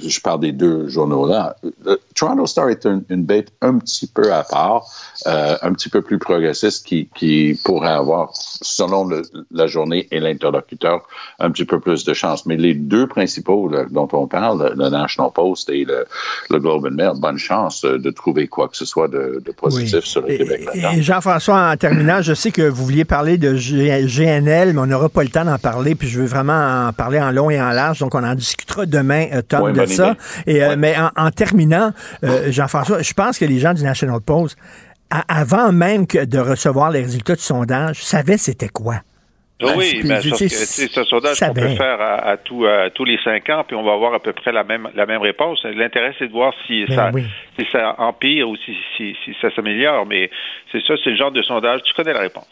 je 0.07 0.20
parle 0.20 0.38
des 0.38 0.53
deux 0.53 0.88
journaux-là. 0.88 1.57
Le 1.85 2.01
Toronto 2.14 2.46
Star 2.46 2.68
est 2.68 2.87
une 2.87 3.24
bête 3.24 3.48
un 3.62 3.79
petit 3.79 4.07
peu 4.07 4.33
à 4.33 4.44
part, 4.44 4.87
euh, 5.27 5.57
un 5.61 5.72
petit 5.72 5.88
peu 5.88 6.03
plus 6.03 6.20
progressiste 6.20 6.87
qui, 6.87 7.09
qui 7.16 7.61
pourrait 7.64 7.88
avoir, 7.88 8.31
selon 8.33 9.11
la 9.51 9.66
journée 9.66 10.07
et 10.12 10.20
l'interlocuteur, 10.20 11.03
un 11.40 11.51
petit 11.51 11.64
peu 11.64 11.81
plus 11.81 12.05
de 12.05 12.14
chance. 12.14 12.46
Mais 12.46 12.57
les 12.57 12.74
deux 12.74 13.09
principaux 13.09 13.72
dont 13.90 14.09
on 14.12 14.29
parle, 14.29 14.72
le 14.77 14.88
National 14.88 15.33
Post 15.35 15.68
et 15.70 15.85
le, 15.85 16.07
Globe 16.48 16.87
and 16.87 16.94
Mail, 16.94 17.14
bonne 17.16 17.38
chance 17.38 17.83
de 17.83 18.11
trouver 18.12 18.46
quoi 18.46 18.68
que 18.68 18.77
ce 18.77 18.85
soit 18.85 19.09
de, 19.09 19.42
positif 19.57 20.05
sur 20.05 20.20
le 20.20 20.37
Québec. 20.37 20.68
Et 20.74 21.03
Jean-François, 21.03 21.72
en 21.72 21.77
terminant, 21.77 22.22
je 22.22 22.35
sais 22.35 22.53
que 22.53 22.62
vous 22.62 22.85
vouliez 22.85 23.05
parler 23.05 23.37
de 23.37 23.57
GNL, 23.57 24.74
mais 24.74 24.81
on 24.81 24.87
n'aura 24.87 25.09
pas 25.09 25.24
le 25.24 25.31
temps 25.31 25.44
d'en 25.44 25.59
parler, 25.59 25.96
puis 25.96 26.07
je 26.07 26.20
veux 26.20 26.27
vraiment 26.27 26.87
en 26.87 26.92
parler 26.92 27.20
en 27.20 27.33
long 27.33 27.51
et 27.51 27.61
en 27.61 27.70
large. 27.70 27.98
Donc, 27.98 28.14
on 28.14 28.28
en 28.29 28.35
discutera 28.35 28.87
demain, 28.87 29.27
euh, 29.33 29.43
Tom, 29.43 29.73
de 29.73 29.87
ça. 29.87 30.17
Et, 30.47 30.62
euh, 30.62 30.77
Mais 30.79 30.95
en, 31.17 31.31
terminant, 31.31 31.93
euh, 32.25 32.51
Jean-François, 32.51 33.03
je 33.03 33.12
pense 33.12 33.38
que 33.38 33.45
les 33.45 33.59
gens 33.59 33.75
du 33.75 33.83
National 33.83 34.21
Post, 34.21 34.57
avant 35.11 35.73
même 35.73 36.07
que 36.07 36.25
de 36.25 36.38
recevoir 36.38 36.91
les 36.91 37.01
résultats 37.01 37.35
du 37.35 37.43
sondage, 37.43 38.03
savaient 38.03 38.37
c'était 38.37 38.69
quoi. 38.69 38.97
oui, 39.61 40.03
mais 40.05 40.21
c'est 40.21 40.99
un 40.99 41.05
sondage 41.05 41.41
qu'on 41.41 41.55
peut 41.55 41.69
faire 41.69 42.01
à, 42.01 42.37
tous 42.37 43.05
les 43.05 43.19
cinq 43.25 43.49
ans, 43.51 43.64
puis 43.67 43.75
on 43.75 43.85
va 43.85 43.93
avoir 43.93 44.14
à 44.14 44.21
peu 44.21 44.33
près 44.33 44.53
la 44.53 44.64
même, 44.64 44.88
la 44.95 45.07
même 45.07 45.21
réponse. 45.21 45.64
L'intérêt, 45.64 46.14
c'est 46.19 46.29
de 46.29 46.33
voir 46.33 46.53
si, 46.67 46.85
ben 46.87 46.95
ça, 46.95 47.11
si 47.59 47.67
ça 47.73 47.95
empire 47.99 48.49
ou 48.49 48.57
si, 48.57 48.77
si, 48.97 49.14
ça 49.41 49.51
s'améliore. 49.55 50.07
Mais 50.07 50.31
c'est 50.71 50.83
ça, 50.87 50.95
c'est 51.03 51.11
le 51.11 51.17
genre 51.17 51.33
de 51.33 51.43
sondage. 51.43 51.83
Tu 51.85 51.95
connais 51.95 52.12
la 52.12 52.21
réponse. 52.21 52.47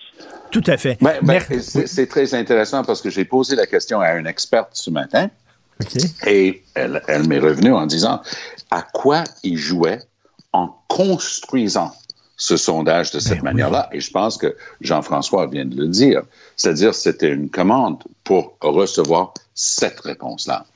Tout 0.50 0.64
à 0.66 0.76
fait. 0.76 0.96
Ben, 1.00 1.14
ben, 1.22 1.40
c'est 1.40 2.08
très 2.08 2.34
intéressant 2.34 2.82
parce 2.84 3.02
que 3.02 3.10
j'ai 3.10 3.24
posé 3.24 3.56
la 3.56 3.66
question 3.66 4.00
à 4.00 4.14
une 4.14 4.26
experte 4.26 4.70
ce 4.72 4.90
matin. 4.90 5.28
Et 6.26 6.62
elle, 6.74 7.02
m'est 7.28 7.38
revenue 7.38 7.72
en 7.72 7.86
disant 7.86 8.20
à 8.70 8.82
quoi 8.82 9.24
il 9.42 9.58
jouait 9.58 10.00
en 10.52 10.74
construisant 10.88 11.92
ce 12.36 12.56
sondage 12.56 13.10
de 13.12 13.18
cette 13.18 13.38
ben 13.38 13.44
manière-là. 13.44 13.88
Et 13.92 14.00
je 14.00 14.10
pense 14.10 14.36
que 14.36 14.56
Jean-François 14.80 15.46
vient 15.46 15.64
de 15.64 15.76
le 15.76 15.88
dire. 15.88 16.22
C'est-à-dire, 16.56 16.94
c'était 16.94 17.30
une 17.30 17.48
commande 17.48 18.02
pour 18.24 18.56
recevoir 18.60 19.32
cette 19.54 20.00
réponse-là. 20.00 20.66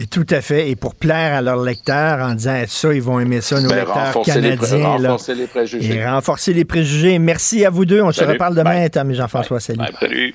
Et 0.00 0.06
tout 0.06 0.26
à 0.30 0.40
fait. 0.40 0.70
Et 0.70 0.76
pour 0.76 0.94
plaire 0.94 1.34
à 1.34 1.42
leurs 1.42 1.60
lecteurs 1.60 2.24
en 2.24 2.34
disant 2.34 2.62
ça, 2.68 2.94
ils 2.94 3.02
vont 3.02 3.18
aimer 3.18 3.40
ça, 3.40 3.60
nos 3.60 3.68
ben, 3.68 3.76
lecteurs 3.76 4.22
canadiens. 4.22 4.96
renforcer 4.96 5.34
les 5.34 5.46
préjugés. 5.48 5.92
Et 5.92 6.06
renforcer 6.06 6.52
les 6.52 6.64
préjugés. 6.64 7.18
Merci 7.18 7.64
à 7.64 7.70
vous 7.70 7.84
deux. 7.84 8.00
On 8.00 8.12
se 8.12 8.22
reparle 8.22 8.54
demain, 8.54 8.88
Tom 8.88 9.10
et 9.10 9.14
Jean-François. 9.14 9.58
Salut. 9.58 9.80
Salut. 9.98 10.34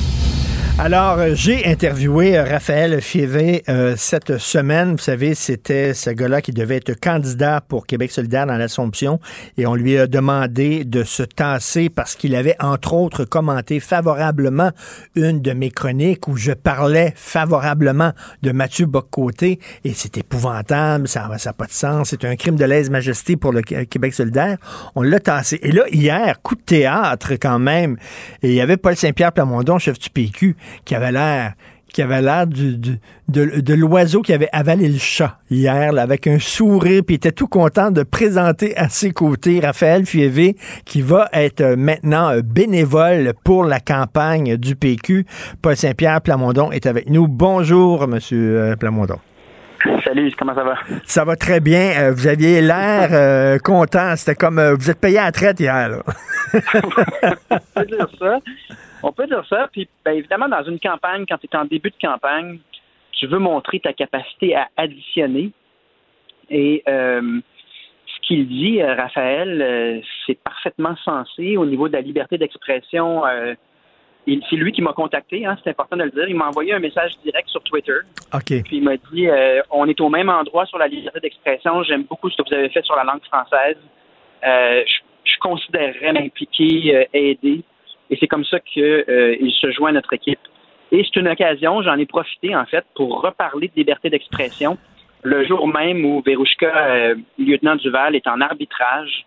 Alors, 0.79 1.19
euh, 1.19 1.31
j'ai 1.35 1.65
interviewé 1.67 2.37
euh, 2.37 2.43
Raphaël 2.43 3.01
Fievé 3.01 3.63
euh, 3.69 3.93
cette 3.97 4.39
semaine. 4.39 4.93
Vous 4.93 4.97
savez, 4.97 5.35
c'était 5.35 5.93
ce 5.93 6.09
gars-là 6.09 6.41
qui 6.41 6.53
devait 6.53 6.77
être 6.77 6.99
candidat 6.99 7.61
pour 7.61 7.85
Québec 7.85 8.11
solidaire 8.11 8.47
dans 8.47 8.57
l'Assomption 8.57 9.19
et 9.57 9.67
on 9.67 9.75
lui 9.75 9.97
a 9.97 10.07
demandé 10.07 10.83
de 10.83 11.03
se 11.03 11.21
tasser 11.21 11.89
parce 11.89 12.15
qu'il 12.15 12.35
avait, 12.35 12.55
entre 12.59 12.93
autres, 12.93 13.25
commenté 13.25 13.79
favorablement 13.79 14.71
une 15.15 15.41
de 15.41 15.51
mes 15.51 15.69
chroniques 15.69 16.27
où 16.27 16.35
je 16.35 16.51
parlais 16.51 17.13
favorablement 17.15 18.13
de 18.41 18.51
Mathieu 18.51 18.87
Boccoté 18.87 19.59
et 19.83 19.93
c'est 19.93 20.17
épouvantable, 20.17 21.07
ça 21.07 21.27
n'a 21.27 21.53
pas 21.53 21.67
de 21.67 21.71
sens, 21.71 22.09
c'est 22.09 22.25
un 22.25 22.35
crime 22.35 22.55
de 22.55 22.65
lèse-majesté 22.65 23.35
pour 23.35 23.51
le 23.51 23.61
Québec 23.61 24.13
solidaire. 24.13 24.57
On 24.95 25.03
l'a 25.03 25.19
tassé. 25.19 25.59
Et 25.61 25.71
là, 25.71 25.83
hier, 25.91 26.41
coup 26.41 26.55
de 26.55 26.61
théâtre 26.61 27.33
quand 27.33 27.59
même, 27.59 27.97
il 28.41 28.53
y 28.53 28.61
avait 28.61 28.77
Paul 28.77 28.95
Saint-Pierre 28.95 29.31
Plamondon, 29.31 29.77
chef 29.77 29.99
du 29.99 30.09
PQ, 30.09 30.55
qui 30.85 30.95
avait 30.95 31.11
l'air 31.11 31.53
de, 32.47 33.73
l'oiseau 33.73 34.21
qui 34.21 34.33
avait 34.33 34.49
avalé 34.51 34.87
le 34.87 34.97
chat 34.97 35.37
hier, 35.49 35.97
avec 35.97 36.27
un 36.27 36.39
sourire, 36.39 37.03
puis 37.05 37.15
était 37.15 37.31
tout 37.31 37.47
content 37.47 37.91
de 37.91 38.03
présenter 38.03 38.75
à 38.77 38.89
ses 38.89 39.11
côtés 39.11 39.59
Raphaël 39.59 40.05
Fievé, 40.05 40.55
qui 40.85 41.01
va 41.01 41.29
être 41.33 41.61
euh, 41.61 41.75
maintenant 41.75 42.29
euh, 42.29 42.41
bénévole 42.41 43.33
pour 43.43 43.65
la 43.65 43.79
campagne 43.79 44.57
du 44.57 44.75
PQ. 44.75 45.25
Paul 45.61 45.75
Saint-Pierre 45.75 46.21
Plamondon 46.21 46.71
est 46.71 46.85
avec 46.85 47.09
nous. 47.09 47.27
Bonjour, 47.27 48.07
Monsieur 48.07 48.59
euh, 48.59 48.75
Plamondon. 48.75 49.17
Salut, 50.03 50.31
comment 50.37 50.55
ça 50.55 50.63
va? 50.63 50.75
Ça 51.03 51.25
va 51.25 51.35
très 51.35 51.59
bien. 51.59 52.11
Vous 52.11 52.27
aviez 52.27 52.61
l'air 52.61 53.59
content. 53.63 54.15
C'était 54.15 54.35
comme 54.35 54.59
vous 54.73 54.89
êtes 54.89 54.99
payé 54.99 55.19
à 55.19 55.25
la 55.25 55.31
traite 55.31 55.59
hier. 55.59 55.89
Là. 55.89 56.03
dire 57.85 58.07
ça. 58.19 58.39
On 59.03 59.11
peut 59.11 59.27
dire 59.27 59.43
ça. 59.49 59.67
Puis, 59.71 59.87
ben, 60.05 60.13
évidemment, 60.13 60.47
dans 60.47 60.63
une 60.63 60.79
campagne, 60.79 61.25
quand 61.27 61.37
tu 61.37 61.47
es 61.51 61.55
en 61.55 61.65
début 61.65 61.89
de 61.89 61.95
campagne, 62.01 62.59
tu 63.11 63.27
veux 63.27 63.39
montrer 63.39 63.79
ta 63.79 63.93
capacité 63.93 64.55
à 64.55 64.67
additionner. 64.77 65.51
Et 66.49 66.83
euh, 66.87 67.39
ce 68.05 68.27
qu'il 68.27 68.47
dit, 68.47 68.81
euh, 68.81 68.95
Raphaël, 68.95 69.61
euh, 69.61 70.01
c'est 70.25 70.37
parfaitement 70.43 70.95
sensé 71.03 71.57
au 71.57 71.65
niveau 71.65 71.87
de 71.87 71.93
la 71.93 72.01
liberté 72.01 72.37
d'expression. 72.37 73.23
C'est 74.27 74.55
lui 74.55 74.71
qui 74.71 74.81
m'a 74.81 74.93
contacté, 74.93 75.45
hein, 75.45 75.57
c'est 75.63 75.71
important 75.71 75.97
de 75.97 76.03
le 76.03 76.11
dire. 76.11 76.27
Il 76.27 76.35
m'a 76.35 76.47
envoyé 76.47 76.73
un 76.73 76.79
message 76.79 77.11
direct 77.23 77.49
sur 77.49 77.61
Twitter. 77.63 77.97
OK. 78.33 78.63
Puis 78.63 78.77
il 78.77 78.83
m'a 78.83 78.97
dit 79.11 79.27
On 79.71 79.87
est 79.87 79.99
au 79.99 80.09
même 80.09 80.29
endroit 80.29 80.65
sur 80.65 80.77
la 80.77 80.87
liberté 80.87 81.19
d'expression. 81.19 81.83
J'aime 81.83 82.03
beaucoup 82.03 82.29
ce 82.29 82.37
que 82.37 82.47
vous 82.47 82.53
avez 82.53 82.69
fait 82.69 82.83
sur 82.83 82.95
la 82.95 83.03
langue 83.03 83.23
française. 83.23 83.77
je, 84.43 84.99
je 85.23 85.39
considérerais 85.39 86.13
m'impliquer, 86.13 87.07
aider. 87.13 87.63
Et 88.11 88.17
c'est 88.19 88.27
comme 88.27 88.45
ça 88.45 88.59
qu'il 88.59 88.83
euh, 88.83 89.49
se 89.61 89.71
joint 89.71 89.89
à 89.89 89.93
notre 89.93 90.13
équipe. 90.13 90.39
Et 90.91 91.03
c'est 91.05 91.19
une 91.19 91.29
occasion, 91.29 91.81
j'en 91.81 91.97
ai 91.97 92.05
profité 92.05 92.55
en 92.55 92.65
fait, 92.65 92.85
pour 92.93 93.21
reparler 93.21 93.69
de 93.69 93.73
liberté 93.75 94.09
d'expression 94.09 94.77
le 95.23 95.45
jour 95.45 95.67
même 95.67 96.03
où 96.03 96.21
Verouchka, 96.25 96.65
euh, 96.65 97.15
lieutenant 97.37 97.75
Duval, 97.75 98.15
est 98.15 98.27
en 98.27 98.41
arbitrage 98.41 99.25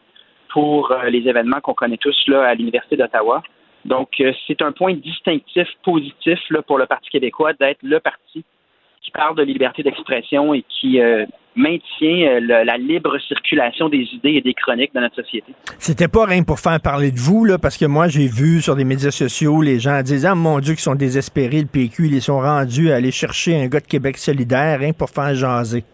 pour 0.50 0.90
euh, 0.90 1.08
les 1.08 1.28
événements 1.28 1.60
qu'on 1.60 1.72
connaît 1.72 1.96
tous 1.96 2.16
là 2.26 2.48
à 2.48 2.54
l'Université 2.54 2.96
d'Ottawa. 2.96 3.42
Donc, 3.84 4.08
c'est 4.46 4.62
un 4.62 4.72
point 4.72 4.94
distinctif, 4.94 5.68
positif 5.82 6.38
là, 6.50 6.62
pour 6.62 6.78
le 6.78 6.86
Parti 6.86 7.10
québécois 7.10 7.52
d'être 7.52 7.82
le 7.82 8.00
parti 8.00 8.44
qui 9.04 9.10
parle 9.10 9.36
de 9.36 9.42
liberté 9.42 9.82
d'expression 9.82 10.54
et 10.54 10.64
qui 10.68 10.98
euh, 10.98 11.26
maintient 11.54 12.40
euh, 12.40 12.64
la 12.64 12.76
libre 12.78 13.18
circulation 13.20 13.88
des 13.88 14.08
idées 14.14 14.32
et 14.32 14.40
des 14.40 14.54
chroniques 14.54 14.92
dans 14.94 15.02
notre 15.02 15.16
société. 15.16 15.52
C'était 15.78 16.08
pas 16.08 16.24
rien 16.24 16.42
pour 16.42 16.58
faire 16.58 16.80
parler 16.80 17.10
de 17.12 17.18
vous, 17.18 17.44
là, 17.44 17.58
parce 17.58 17.76
que 17.76 17.84
moi, 17.84 18.08
j'ai 18.08 18.26
vu 18.26 18.62
sur 18.62 18.74
les 18.74 18.84
médias 18.84 19.10
sociaux 19.10 19.60
les 19.60 19.78
gens 19.78 20.00
disant 20.02 20.30
Ah 20.32 20.34
mon 20.34 20.58
Dieu, 20.58 20.72
qu'ils 20.72 20.82
sont 20.82 20.94
désespérés, 20.94 21.60
le 21.60 21.66
PQ, 21.66 22.08
ils 22.08 22.22
sont 22.22 22.40
rendus 22.40 22.90
à 22.90 22.96
aller 22.96 23.12
chercher 23.12 23.60
un 23.60 23.68
gars 23.68 23.80
de 23.80 23.86
Québec 23.86 24.16
solidaire, 24.16 24.80
rien 24.80 24.92
pour 24.92 25.10
faire 25.10 25.34
jaser. 25.34 25.84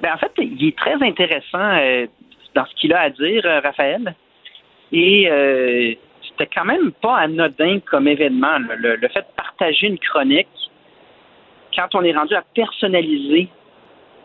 Ben, 0.00 0.12
en 0.14 0.18
fait, 0.18 0.30
il 0.38 0.68
est 0.68 0.76
très 0.76 0.94
intéressant 0.94 1.58
euh, 1.58 2.06
dans 2.54 2.64
ce 2.66 2.74
qu'il 2.76 2.92
a 2.92 3.00
à 3.00 3.10
dire, 3.10 3.42
Raphaël. 3.64 4.14
Et 4.90 5.28
c'était 6.38 6.50
quand 6.54 6.64
même 6.64 6.92
pas 6.92 7.16
anodin 7.16 7.80
comme 7.80 8.06
événement. 8.06 8.58
le, 8.76 8.96
fait 9.08 9.20
de 9.20 9.34
partager 9.36 9.88
une 9.88 9.98
chronique 9.98 10.48
quand 11.74 11.94
on 11.94 12.02
est 12.02 12.12
rendu 12.12 12.34
à 12.34 12.42
personnaliser 12.54 13.48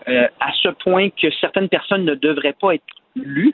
euh, 0.07 0.27
à 0.39 0.51
ce 0.53 0.69
point 0.69 1.09
que 1.09 1.29
certaines 1.39 1.69
personnes 1.69 2.03
ne 2.03 2.15
devraient 2.15 2.55
pas 2.59 2.75
être 2.75 2.83
lues, 3.15 3.53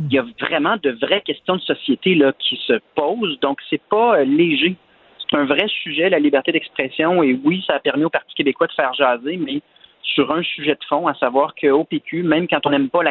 il 0.00 0.12
y 0.12 0.18
a 0.18 0.24
vraiment 0.40 0.76
de 0.82 0.90
vraies 0.90 1.20
questions 1.20 1.56
de 1.56 1.60
société 1.60 2.16
là, 2.16 2.32
qui 2.38 2.56
se 2.66 2.80
posent. 2.96 3.38
Donc, 3.40 3.60
c'est 3.70 3.82
pas 3.88 4.18
euh, 4.18 4.24
léger. 4.24 4.76
C'est 5.18 5.36
un 5.36 5.44
vrai 5.44 5.68
sujet, 5.68 6.10
la 6.10 6.18
liberté 6.18 6.50
d'expression. 6.50 7.22
Et 7.22 7.38
oui, 7.44 7.62
ça 7.66 7.74
a 7.74 7.78
permis 7.78 8.04
au 8.04 8.10
Parti 8.10 8.34
québécois 8.34 8.66
de 8.66 8.72
faire 8.72 8.92
jaser, 8.94 9.36
mais 9.36 9.62
sur 10.02 10.32
un 10.32 10.42
sujet 10.42 10.74
de 10.74 10.84
fond, 10.88 11.06
à 11.06 11.14
savoir 11.14 11.54
qu'au 11.54 11.84
PQ, 11.84 12.24
même 12.24 12.48
quand 12.48 12.66
on 12.66 12.70
n'aime 12.70 12.90
pas 12.90 13.02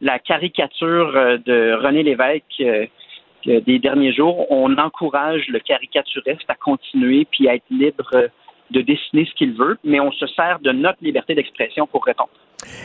la, 0.00 0.18
caricature 0.20 1.16
euh, 1.16 1.38
de 1.38 1.72
René 1.82 2.04
Lévesque 2.04 2.62
des 3.44 3.78
derniers 3.78 4.12
jours, 4.12 4.50
on 4.50 4.76
encourage 4.78 5.48
le 5.48 5.60
caricaturiste 5.60 6.48
à 6.48 6.54
continuer 6.54 7.26
puis 7.30 7.48
à 7.48 7.54
être 7.54 7.70
libre 7.70 8.30
de 8.70 8.80
dessiner 8.80 9.24
ce 9.24 9.34
qu'il 9.34 9.52
veut, 9.54 9.78
mais 9.82 10.00
on 10.00 10.12
se 10.12 10.26
sert 10.26 10.60
de 10.60 10.72
notre 10.72 11.02
liberté 11.02 11.34
d'expression 11.34 11.86
pour 11.86 12.04
répondre. 12.04 12.30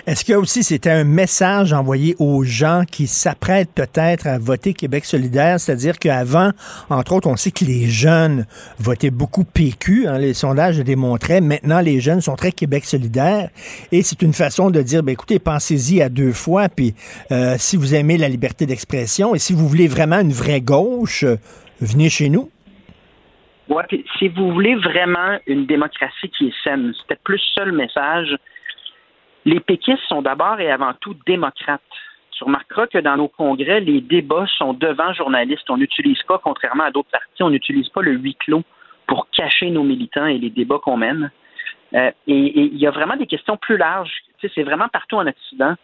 Est-ce 0.07 0.23
que 0.23 0.33
aussi 0.33 0.63
c'était 0.63 0.91
un 0.91 1.03
message 1.03 1.73
envoyé 1.73 2.15
aux 2.19 2.43
gens 2.43 2.83
qui 2.89 3.07
s'apprêtent 3.07 3.73
peut-être 3.73 4.27
à 4.27 4.37
voter 4.37 4.73
Québec 4.73 5.05
solidaire, 5.05 5.59
c'est-à-dire 5.59 5.99
qu'avant, 5.99 6.51
entre 6.89 7.13
autres, 7.13 7.27
on 7.27 7.35
sait 7.35 7.51
que 7.51 7.65
les 7.65 7.87
jeunes 7.87 8.45
votaient 8.79 9.11
beaucoup 9.11 9.43
PQ, 9.43 10.07
hein, 10.07 10.17
les 10.17 10.33
sondages 10.33 10.77
le 10.77 10.83
démontraient, 10.83 11.41
maintenant 11.41 11.81
les 11.81 11.99
jeunes 11.99 12.21
sont 12.21 12.35
très 12.35 12.51
Québec 12.51 12.85
solidaire, 12.85 13.49
et 13.91 14.01
c'est 14.01 14.21
une 14.21 14.33
façon 14.33 14.69
de 14.69 14.81
dire, 14.81 15.03
ben, 15.03 15.11
écoutez, 15.11 15.39
pensez-y 15.39 16.01
à 16.01 16.09
deux 16.09 16.31
fois, 16.31 16.69
puis 16.69 16.93
euh, 17.31 17.55
si 17.57 17.75
vous 17.75 17.95
aimez 17.95 18.17
la 18.17 18.29
liberté 18.29 18.65
d'expression 18.65 19.35
et 19.35 19.39
si 19.39 19.53
vous 19.53 19.67
voulez 19.67 19.87
vraiment 19.87 20.19
une 20.19 20.33
vraie 20.33 20.61
gauche, 20.61 21.23
euh, 21.23 21.37
venez 21.81 22.09
chez 22.09 22.29
nous. 22.29 22.49
Ouais, 23.67 23.83
si 24.19 24.27
vous 24.29 24.53
voulez 24.53 24.75
vraiment 24.75 25.39
une 25.47 25.65
démocratie 25.65 26.29
qui 26.37 26.47
est 26.47 26.53
saine, 26.63 26.93
c'était 27.01 27.19
plus 27.23 27.41
ça 27.55 27.65
le 27.65 27.71
message. 27.71 28.35
Les 29.45 29.59
péquistes 29.59 30.03
sont 30.07 30.21
d'abord 30.21 30.59
et 30.59 30.71
avant 30.71 30.93
tout 30.99 31.15
démocrates. 31.25 31.81
Tu 32.31 32.43
remarqueras 32.43 32.87
que 32.87 32.97
dans 32.97 33.15
nos 33.15 33.27
congrès, 33.27 33.79
les 33.79 34.01
débats 34.01 34.47
sont 34.57 34.73
devant 34.73 35.13
journalistes. 35.13 35.69
On 35.69 35.77
n'utilise 35.77 36.21
pas, 36.23 36.39
contrairement 36.43 36.83
à 36.85 36.91
d'autres 36.91 37.11
partis, 37.11 37.43
on 37.43 37.49
n'utilise 37.49 37.87
pas 37.89 38.01
le 38.01 38.11
huis 38.11 38.35
clos 38.35 38.63
pour 39.07 39.29
cacher 39.29 39.69
nos 39.69 39.83
militants 39.83 40.25
et 40.25 40.37
les 40.37 40.49
débats 40.49 40.79
qu'on 40.79 40.97
mène. 40.97 41.31
Euh, 41.93 42.11
et 42.27 42.59
il 42.65 42.77
y 42.77 42.87
a 42.87 42.91
vraiment 42.91 43.15
des 43.15 43.27
questions 43.27 43.55
plus 43.55 43.77
larges. 43.77 44.11
C'est 44.41 44.63
vraiment 44.63 44.89
partout 44.89 45.15
en 45.15 45.27
Occident. 45.27 45.75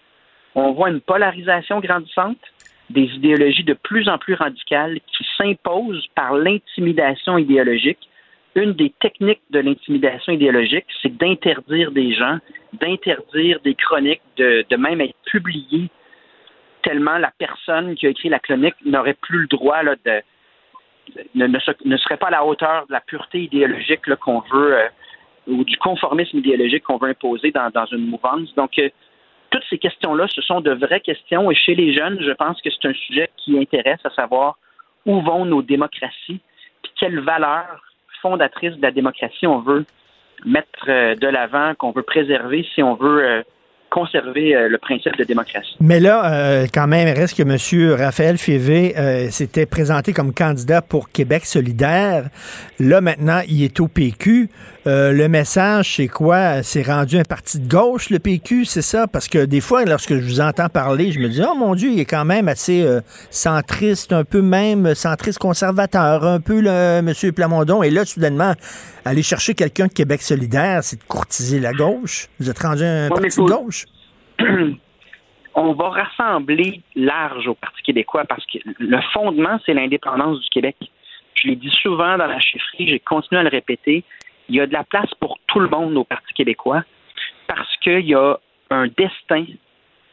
On 0.55 0.71
voit 0.73 0.89
une 0.89 0.99
polarisation 0.99 1.79
grandissante 1.79 2.37
des 2.89 3.03
idéologies 3.03 3.63
de 3.63 3.73
plus 3.73 4.09
en 4.09 4.17
plus 4.17 4.33
radicales 4.33 4.99
qui 5.07 5.25
s'imposent 5.37 6.07
par 6.15 6.33
l'intimidation 6.33 7.37
idéologique. 7.37 8.09
Une 8.55 8.73
des 8.73 8.89
techniques 8.99 9.41
de 9.49 9.59
l'intimidation 9.59 10.33
idéologique, 10.33 10.85
c'est 11.01 11.15
d'interdire 11.17 11.91
des 11.91 12.13
gens, 12.13 12.39
d'interdire 12.73 13.59
des 13.61 13.75
chroniques, 13.75 14.21
de, 14.37 14.75
même 14.75 14.99
être 14.99 15.15
publiées 15.25 15.89
tellement 16.83 17.17
la 17.17 17.31
personne 17.37 17.95
qui 17.95 18.07
a 18.07 18.09
écrit 18.09 18.27
la 18.27 18.39
chronique 18.39 18.75
n'aurait 18.83 19.13
plus 19.13 19.41
le 19.41 19.47
droit 19.47 19.83
de, 19.83 20.21
ne, 21.35 21.97
serait 21.97 22.17
pas 22.17 22.27
à 22.27 22.31
la 22.31 22.45
hauteur 22.45 22.87
de 22.87 22.93
la 22.93 23.01
pureté 23.01 23.43
idéologique 23.43 24.13
qu'on 24.15 24.39
veut 24.51 24.77
euh, 24.77 24.87
ou 25.47 25.63
du 25.63 25.77
conformisme 25.77 26.37
idéologique 26.37 26.83
qu'on 26.83 26.97
veut 26.97 27.09
imposer 27.09 27.51
dans, 27.51 27.85
une 27.91 28.07
mouvance. 28.07 28.53
Donc, 28.55 28.77
euh, 28.79 28.89
toutes 29.51 29.63
ces 29.69 29.77
questions-là, 29.77 30.27
ce 30.27 30.41
sont 30.41 30.61
de 30.61 30.71
vraies 30.71 31.01
questions. 31.01 31.51
Et 31.51 31.55
chez 31.55 31.75
les 31.75 31.93
jeunes, 31.93 32.19
je 32.21 32.31
pense 32.31 32.61
que 32.61 32.69
c'est 32.69 32.87
un 32.87 32.93
sujet 32.93 33.29
qui 33.37 33.57
intéresse 33.59 33.99
à 34.03 34.09
savoir 34.11 34.57
où 35.05 35.21
vont 35.21 35.45
nos 35.45 35.61
démocraties, 35.61 36.39
puis 36.83 36.91
quelles 36.95 37.19
valeurs 37.19 37.90
fondatrices 38.21 38.75
de 38.75 38.81
la 38.81 38.91
démocratie 38.91 39.47
on 39.47 39.59
veut 39.59 39.85
mettre 40.45 40.87
euh, 40.87 41.15
de 41.15 41.27
l'avant, 41.27 41.73
qu'on 41.77 41.91
veut 41.91 42.03
préserver 42.03 42.65
si 42.73 42.81
on 42.83 42.95
veut 42.95 43.23
euh, 43.23 43.41
conserver 43.89 44.55
euh, 44.55 44.69
le 44.69 44.77
principe 44.77 45.17
de 45.17 45.23
démocratie. 45.23 45.75
Mais 45.79 45.99
là, 45.99 46.65
quand 46.73 46.87
même, 46.87 47.07
reste 47.13 47.37
que 47.37 47.43
M. 47.43 47.99
Raphaël 47.99 48.37
Févé 48.37 48.93
s'était 49.29 49.65
présenté 49.65 50.13
comme 50.13 50.33
candidat 50.33 50.81
pour 50.81 51.09
Québec 51.09 51.45
solidaire. 51.45 52.29
Là, 52.79 53.01
maintenant, 53.01 53.41
il 53.47 53.63
est 53.63 53.79
au 53.79 53.87
PQ. 53.87 54.49
Euh, 54.87 55.11
le 55.11 55.27
message, 55.27 55.97
c'est 55.97 56.07
quoi? 56.07 56.63
C'est 56.63 56.81
rendu 56.81 57.17
un 57.17 57.23
parti 57.23 57.59
de 57.59 57.67
gauche, 57.67 58.09
le 58.09 58.17
PQ, 58.17 58.65
c'est 58.65 58.81
ça? 58.81 59.05
Parce 59.07 59.27
que 59.27 59.45
des 59.45 59.61
fois, 59.61 59.85
lorsque 59.85 60.15
je 60.15 60.23
vous 60.23 60.41
entends 60.41 60.69
parler, 60.69 61.11
je 61.11 61.19
me 61.19 61.29
dis, 61.29 61.41
oh 61.47 61.55
mon 61.55 61.75
Dieu, 61.75 61.91
il 61.91 61.99
est 61.99 62.05
quand 62.05 62.25
même 62.25 62.47
assez 62.47 62.83
euh, 62.83 63.01
centriste, 63.29 64.11
un 64.11 64.23
peu 64.23 64.41
même 64.41 64.95
centriste 64.95 65.37
conservateur, 65.37 66.23
un 66.23 66.39
peu, 66.39 66.61
le 66.61 66.99
M. 66.99 67.13
Plamondon. 67.31 67.83
Et 67.83 67.91
là, 67.91 68.05
soudainement, 68.05 68.53
aller 69.05 69.21
chercher 69.21 69.53
quelqu'un 69.53 69.85
de 69.85 69.93
Québec 69.93 70.23
solidaire, 70.23 70.83
c'est 70.83 70.97
de 70.97 71.07
courtiser 71.07 71.59
la 71.59 71.73
gauche. 71.73 72.27
Vous 72.39 72.49
êtes 72.49 72.59
rendu 72.59 72.83
un 72.83 73.09
parti 73.09 73.39
de 73.39 73.45
gauche? 73.45 73.85
on 75.53 75.73
va 75.73 75.89
rassembler 75.89 76.81
large 76.95 77.47
au 77.47 77.53
Parti 77.53 77.81
québécois 77.83 78.23
parce 78.27 78.45
que 78.45 78.57
le 78.79 78.99
fondement, 79.13 79.59
c'est 79.65 79.73
l'indépendance 79.73 80.39
du 80.39 80.49
Québec. 80.49 80.75
Je 81.35 81.47
l'ai 81.47 81.55
dit 81.55 81.71
souvent 81.81 82.17
dans 82.17 82.27
la 82.27 82.39
chiffrerie, 82.39 82.87
j'ai 82.87 82.99
continué 82.99 83.39
à 83.39 83.43
le 83.43 83.49
répéter. 83.49 84.03
Il 84.51 84.57
y 84.57 84.59
a 84.59 84.67
de 84.67 84.73
la 84.73 84.83
place 84.83 85.09
pour 85.21 85.39
tout 85.47 85.61
le 85.61 85.69
monde 85.69 85.95
au 85.95 86.03
Parti 86.03 86.33
québécois 86.33 86.83
parce 87.47 87.73
qu'il 87.77 88.05
y 88.05 88.13
a 88.13 88.37
un 88.69 88.87
destin, 88.87 89.45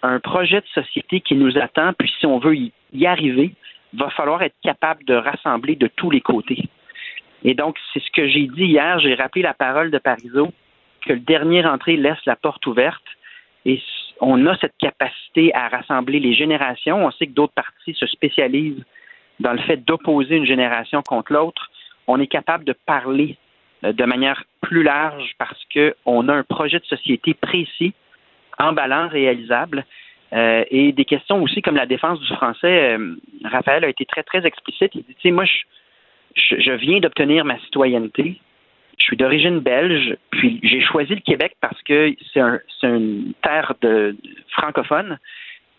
un 0.03 0.21
projet 0.21 0.61
de 0.61 0.67
société 0.69 1.21
qui 1.21 1.35
nous 1.35 1.59
attend, 1.59 1.93
puis 1.93 2.09
si 2.21 2.25
on 2.25 2.39
veut 2.39 2.55
y 2.55 3.07
arriver, 3.07 3.51
va 3.95 4.11
falloir 4.11 4.41
être 4.45 4.55
capable 4.63 5.05
de 5.07 5.15
rassembler 5.15 5.75
de 5.75 5.89
tous 5.89 6.13
les 6.13 6.21
côtés. 6.21 6.69
Et 7.43 7.55
donc, 7.55 7.79
c'est 7.93 8.01
ce 8.01 8.13
que 8.13 8.29
j'ai 8.29 8.47
dit 8.47 8.67
hier. 8.67 9.01
J'ai 9.01 9.17
rappelé 9.17 9.43
la 9.43 9.55
parole 9.55 9.91
de 9.91 9.99
Parizeau 9.99 10.53
que 11.05 11.15
le 11.15 11.19
dernier 11.19 11.67
entrée 11.67 11.97
laisse 11.97 12.25
la 12.25 12.37
porte 12.37 12.65
ouverte. 12.69 13.03
Et 13.65 13.83
on 14.21 14.47
a 14.47 14.57
cette 14.59 14.77
capacité 14.79 15.53
à 15.53 15.67
rassembler 15.67 16.21
les 16.21 16.35
générations. 16.35 17.05
On 17.05 17.11
sait 17.11 17.27
que 17.27 17.33
d'autres 17.33 17.55
partis 17.55 17.95
se 17.95 18.07
spécialisent 18.07 18.85
dans 19.41 19.53
le 19.53 19.63
fait 19.63 19.79
d'opposer 19.79 20.37
une 20.37 20.47
génération 20.47 21.03
contre 21.03 21.33
l'autre. 21.33 21.73
On 22.07 22.21
est 22.21 22.29
capable 22.29 22.65
de 22.65 22.77
parler 22.87 23.37
de 23.83 24.05
manière 24.05 24.45
plus 24.61 24.83
large 24.83 25.33
parce 25.39 25.61
qu'on 25.73 26.29
a 26.29 26.35
un 26.35 26.43
projet 26.43 26.79
de 26.79 26.85
société 26.85 27.35
précis, 27.35 27.95
emballant, 28.59 29.09
réalisable. 29.09 29.85
Euh, 30.35 30.65
et 30.71 30.93
des 30.93 31.07
questions 31.07 31.43
aussi 31.43 31.63
comme 31.63 31.77
la 31.77 31.87
défense 31.87 32.21
du 32.21 32.27
français. 32.35 32.99
Euh, 32.99 33.17
Raphaël 33.45 33.85
a 33.85 33.89
été 33.89 34.05
très, 34.05 34.23
très 34.23 34.45
explicite. 34.45 34.95
Il 34.95 35.03
dit, 35.03 35.15
tu 35.15 35.23
sais, 35.23 35.31
moi, 35.31 35.45
je 36.35 36.73
viens 36.73 37.01
d'obtenir 37.01 37.45
ma 37.47 37.59
citoyenneté. 37.61 38.39
Je 38.99 39.05
suis 39.05 39.17
d'origine 39.17 39.61
belge, 39.61 40.17
puis 40.31 40.61
j'ai 40.63 40.81
choisi 40.81 41.15
le 41.15 41.21
Québec 41.21 41.55
parce 41.61 41.81
que 41.83 42.15
c'est 42.33 42.41
un, 42.41 42.59
une 42.83 43.33
terre 43.43 43.75
de, 43.81 44.17
francophone. 44.51 45.19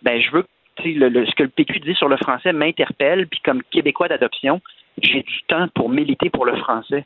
Ben, 0.02 0.22
je 0.22 0.32
veux 0.32 0.44
que 0.78 0.88
le, 0.88 1.26
ce 1.26 1.36
que 1.36 1.44
le 1.44 1.50
PQ 1.50 1.80
dit 1.82 1.96
sur 1.96 2.08
le 2.08 2.16
français 2.18 2.54
m'interpelle, 2.54 3.28
puis 3.28 3.42
comme 3.44 3.62
Québécois 3.72 4.08
d'adoption, 4.08 4.62
j'ai 5.02 5.22
du 5.22 5.42
temps 5.48 5.68
pour 5.76 5.90
militer 5.90 6.30
pour 6.30 6.46
le 6.46 6.56
français. 6.56 7.06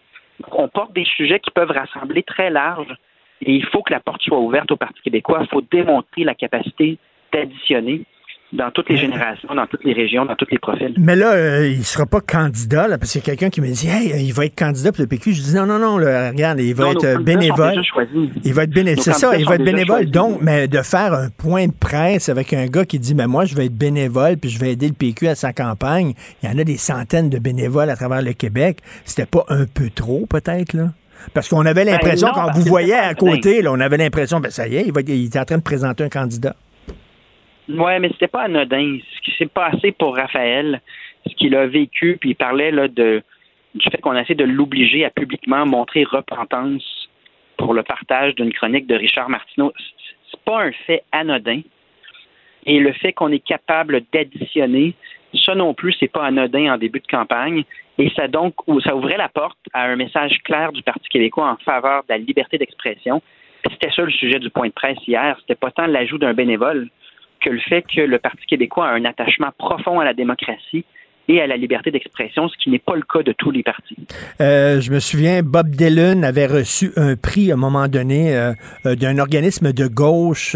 On 0.52 0.68
porte 0.68 0.94
des 0.94 1.06
sujets 1.06 1.40
qui 1.40 1.52
peuvent 1.52 1.72
rassembler 1.72 2.24
très 2.24 2.50
large, 2.50 2.94
et 3.42 3.54
il 3.54 3.66
faut 3.66 3.82
que 3.82 3.94
la 3.94 4.00
porte 4.00 4.22
soit 4.22 4.40
ouverte 4.40 4.72
au 4.72 4.78
Parti 4.78 5.02
québécois. 5.02 5.40
Il 5.42 5.48
faut 5.48 5.62
démontrer 5.62 6.24
la 6.24 6.36
capacité 6.36 6.98
d'additionner 7.32 8.06
dans 8.54 8.72
toutes 8.72 8.90
les 8.90 8.98
générations, 8.98 9.54
dans 9.54 9.66
toutes 9.68 9.84
les 9.84 9.94
régions, 9.94 10.26
dans 10.26 10.36
tous 10.36 10.48
les 10.52 10.60
profils. 10.60 10.94
Mais 10.98 11.16
là, 11.16 11.34
euh, 11.34 11.68
il 11.68 11.84
sera 11.84 12.06
pas 12.06 12.22
candidat, 12.22 12.88
là, 12.88 12.98
parce 12.98 13.12
qu'il 13.12 13.22
y 13.22 13.24
a 13.24 13.26
quelqu'un 13.26 13.50
qui 13.50 13.62
me 13.62 13.68
dit, 13.68 13.88
hey, 13.88 14.26
il 14.26 14.34
va 14.34 14.46
être 14.46 14.56
candidat 14.56 14.92
pour 14.92 15.02
le 15.02 15.08
PQ. 15.08 15.34
Je 15.34 15.42
dis, 15.42 15.56
non, 15.56 15.66
non, 15.66 15.80
non, 15.80 15.96
regarde, 15.96 16.60
il 16.60 16.76
va 16.76 16.92
être 16.92 17.24
bénévole. 17.24 17.82
Il 18.44 18.54
va 18.54 18.64
être 18.64 18.70
bénévole. 18.70 19.04
C'est 19.04 19.14
ça, 19.14 19.36
il 19.38 19.46
va 19.46 19.56
être 19.56 19.64
bénévole. 19.64 20.06
Donc, 20.06 20.40
mais 20.42 20.68
de 20.68 20.82
faire 20.82 21.14
un 21.14 21.30
point 21.30 21.68
de 21.68 21.74
presse 21.74 22.30
avec 22.30 22.54
un 22.54 22.68
gars 22.68 22.86
qui 22.86 23.00
dit, 23.00 23.16
mais 23.16 23.28
moi, 23.28 23.46
je 23.46 23.56
vais 23.56 23.66
être 23.66 23.78
bénévole, 23.78 24.38
puis 24.38 24.50
je 24.50 24.60
vais 24.60 24.74
aider 24.74 24.88
le 24.88 24.94
PQ 24.94 25.30
à 25.30 25.36
sa 25.36 25.54
campagne. 25.54 26.14
Il 26.42 26.50
y 26.50 26.54
en 26.54 26.58
a 26.58 26.64
des 26.64 26.78
centaines 26.78 27.30
de 27.30 27.40
bénévoles 27.40 27.90
à 27.90 27.96
travers 27.96 28.22
le 28.22 28.34
Québec. 28.34 28.78
C'était 29.06 29.26
pas 29.26 29.46
un 29.50 29.66
peu 29.66 29.90
trop, 29.90 30.26
peut-être, 30.28 30.74
là? 30.74 30.90
Parce 31.34 31.48
qu'on 31.48 31.66
avait 31.66 31.86
ben 31.86 31.94
l'impression, 31.94 32.30
quand 32.34 32.52
vous 32.52 32.64
voyez 32.64 32.96
à 32.96 33.14
côté, 33.14 33.62
là, 33.62 33.72
on 33.72 33.80
avait 33.80 33.96
l'impression, 33.96 34.42
ben 34.42 34.52
ça 34.52 34.68
y 34.68 34.76
est, 34.76 34.84
il, 34.86 34.92
va, 34.92 35.00
il 35.02 35.26
est 35.26 35.38
en 35.38 35.46
train 35.46 35.58
de 35.58 35.64
présenter 35.64 36.04
un 36.04 36.10
candidat. 36.10 36.56
Oui, 37.70 38.00
mais 38.00 38.10
c'était 38.10 38.28
pas 38.28 38.44
anodin. 38.44 39.00
Ce 39.16 39.22
qui 39.22 39.32
s'est 39.38 39.48
passé 39.48 39.92
pour 39.92 40.16
Raphaël, 40.16 40.82
ce 41.28 41.34
qu'il 41.36 41.56
a 41.56 41.66
vécu, 41.66 42.18
puis 42.20 42.32
il 42.32 42.36
parlait 42.36 42.72
là, 42.72 42.88
de, 42.88 43.24
du 43.76 43.90
fait 43.90 44.00
qu'on 44.00 44.16
essaie 44.16 44.36
de 44.36 44.44
l'obliger 44.44 45.06
à 45.06 45.10
publiquement 45.10 45.66
montrer 45.66 46.04
repentance 46.04 47.10
pour 47.58 47.74
le 47.74 47.84
partage 47.84 48.36
d'une 48.36 48.52
chronique 48.52 48.88
de 48.88 48.96
Richard 48.96 49.30
Martineau. 49.30 49.72
C'est 50.30 50.42
pas 50.42 50.64
un 50.64 50.72
fait 50.86 51.04
anodin. 51.12 51.62
Et 52.66 52.80
le 52.80 52.94
fait 52.94 53.14
qu'on 53.14 53.32
est 53.32 53.46
capable 53.46 54.02
d'additionner, 54.12 54.94
ça 55.34 55.56
non 55.56 55.74
plus, 55.74 55.94
c'est 56.00 56.12
pas 56.12 56.26
anodin 56.26 56.74
en 56.74 56.78
début 56.78 57.00
de 57.00 57.08
campagne. 57.08 57.64
Et 57.98 58.10
ça 58.16 58.28
donc, 58.28 58.56
ça 58.84 58.96
ouvrait 58.96 59.18
la 59.18 59.30
porte 59.30 59.58
à 59.74 59.84
un 59.86 59.96
message 59.96 60.40
clair 60.44 60.72
du 60.72 60.82
Parti 60.82 61.08
québécois 61.10 61.50
en 61.50 61.58
faveur 61.58 62.04
de 62.04 62.10
la 62.10 62.18
liberté 62.18 62.58
d'expression. 62.58 63.22
C'était 63.70 63.92
ça 63.92 64.02
le 64.02 64.12
sujet 64.12 64.40
du 64.40 64.50
point 64.50 64.68
de 64.68 64.74
presse 64.74 64.98
hier. 65.08 65.38
C'était 65.42 65.56
pas 65.56 65.72
tant 65.72 65.88
l'ajout 65.88 66.18
d'un 66.18 66.34
bénévole 66.34 66.90
que 67.44 67.50
le 67.50 67.60
fait 67.60 67.84
que 67.84 68.02
le 68.02 68.20
Parti 68.20 68.46
québécois 68.46 68.88
a 68.88 68.94
un 68.94 69.06
attachement 69.06 69.50
profond 69.58 70.00
à 70.00 70.06
la 70.06 70.14
démocratie 70.14 70.86
et 71.28 71.42
à 71.42 71.48
la 71.48 71.56
liberté 71.56 71.90
d'expression, 71.92 72.50
ce 72.50 72.58
qui 72.58 72.70
n'est 72.70 72.80
pas 72.80 72.96
le 72.96 73.02
cas 73.02 73.24
de 73.24 73.34
tous 73.38 73.52
les 73.52 73.64
partis. 73.64 73.96
Euh, 74.42 74.82
je 74.82 74.92
me 74.92 75.00
souviens, 75.00 75.42
Bob 75.42 75.70
Dylan 75.70 76.24
avait 76.24 76.48
reçu 76.48 76.92
un 76.98 77.16
prix 77.16 77.52
à 77.52 77.54
un 77.54 77.58
moment 77.58 77.88
donné 77.88 78.36
euh, 78.36 78.52
euh, 78.86 78.96
d'un 78.96 79.18
organisme 79.20 79.72
de 79.72 79.88
gauche 79.88 80.56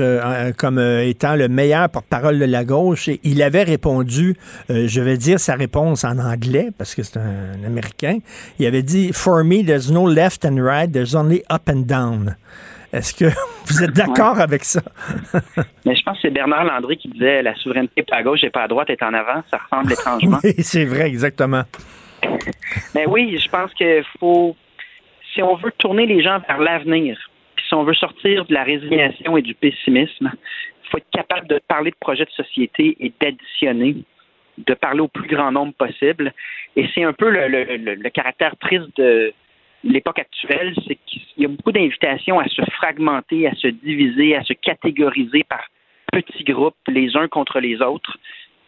comme 0.57 0.79
étant 0.79 1.35
le 1.35 1.47
meilleur 1.47 1.89
porte-parole 1.89 2.39
de 2.39 2.45
la 2.45 2.65
gauche 2.65 3.07
et 3.07 3.19
il 3.23 3.41
avait 3.41 3.63
répondu, 3.63 4.35
je 4.69 5.01
vais 5.01 5.17
dire 5.17 5.39
sa 5.39 5.55
réponse 5.55 6.03
en 6.03 6.17
anglais 6.19 6.69
parce 6.77 6.95
que 6.95 7.03
c'est 7.03 7.17
un 7.17 7.63
Américain, 7.65 8.19
il 8.59 8.65
avait 8.65 8.83
dit, 8.83 9.11
For 9.13 9.43
me, 9.43 9.63
there's 9.63 9.91
no 9.91 10.07
left 10.07 10.45
and 10.45 10.61
right, 10.61 10.91
there's 10.91 11.15
only 11.15 11.43
up 11.49 11.69
and 11.69 11.85
down. 11.85 12.35
Est-ce 12.93 13.13
que 13.13 13.25
vous 13.67 13.83
êtes 13.83 13.93
d'accord 13.93 14.39
avec 14.39 14.63
ça? 14.63 14.81
Mais 15.85 15.95
je 15.95 16.03
pense 16.03 16.15
que 16.17 16.23
c'est 16.23 16.33
Bernard 16.33 16.65
Landry 16.65 16.97
qui 16.97 17.09
disait 17.09 17.41
la 17.41 17.55
souveraineté 17.55 18.03
pas 18.03 18.17
à 18.17 18.23
gauche 18.23 18.43
et 18.43 18.49
pas 18.49 18.63
à 18.63 18.67
droite 18.67 18.89
est 18.89 19.03
en 19.03 19.13
avant. 19.13 19.43
Ça 19.49 19.57
ressemble 19.57 19.91
étrangement. 19.91 20.39
oui, 20.43 20.53
c'est 20.59 20.85
vrai, 20.85 21.07
exactement. 21.07 21.63
Mais 22.95 23.05
oui, 23.05 23.37
je 23.37 23.49
pense 23.49 23.73
qu'il 23.73 24.03
faut, 24.19 24.55
si 25.33 25.41
on 25.41 25.55
veut 25.55 25.71
tourner 25.77 26.05
les 26.05 26.21
gens 26.21 26.39
vers 26.47 26.59
l'avenir, 26.59 27.17
si 27.67 27.73
on 27.73 27.83
veut 27.83 27.93
sortir 27.93 28.45
de 28.45 28.53
la 28.53 28.63
résignation 28.63 29.37
et 29.37 29.41
du 29.41 29.53
pessimisme, 29.53 30.31
il 30.83 30.89
faut 30.89 30.97
être 30.97 31.09
capable 31.11 31.47
de 31.47 31.59
parler 31.67 31.91
de 31.91 31.97
projets 31.99 32.25
de 32.25 32.31
société 32.31 32.95
et 32.99 33.13
d'additionner, 33.21 33.97
de 34.57 34.73
parler 34.73 35.01
au 35.01 35.09
plus 35.09 35.27
grand 35.27 35.51
nombre 35.51 35.73
possible. 35.73 36.33
Et 36.75 36.87
c'est 36.95 37.03
un 37.03 37.13
peu 37.13 37.29
le 37.29 38.09
caractère 38.09 38.55
triste 38.57 38.95
de, 38.97 39.33
l'époque 39.83 40.19
actuelle, 40.19 40.73
c'est 40.87 40.97
qu'il 41.05 41.21
y 41.37 41.45
a 41.45 41.47
beaucoup 41.47 41.71
d'invitations 41.71 42.39
à 42.39 42.47
se 42.47 42.61
fragmenter, 42.71 43.47
à 43.47 43.55
se 43.55 43.67
diviser, 43.67 44.35
à 44.35 44.43
se 44.43 44.53
catégoriser 44.53 45.43
par 45.43 45.61
petits 46.11 46.43
groupes, 46.43 46.75
les 46.87 47.15
uns 47.15 47.27
contre 47.27 47.59
les 47.59 47.81
autres. 47.81 48.17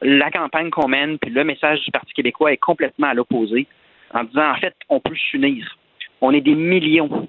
La 0.02 0.32
campagne 0.32 0.70
qu'on 0.70 0.88
mène, 0.88 1.18
puis 1.18 1.32
le 1.32 1.44
message 1.44 1.84
du 1.84 1.92
Parti 1.92 2.14
québécois 2.14 2.54
est 2.54 2.58
complètement 2.58 3.08
à 3.08 3.14
l'opposé, 3.14 3.68
en 4.14 4.24
disant, 4.24 4.52
en 4.52 4.56
fait, 4.56 4.76
on 4.88 5.00
peut 5.00 5.16
s'unir. 5.16 5.78
On 6.22 6.32
est 6.32 6.42
des 6.42 6.56
millions, 6.56 7.28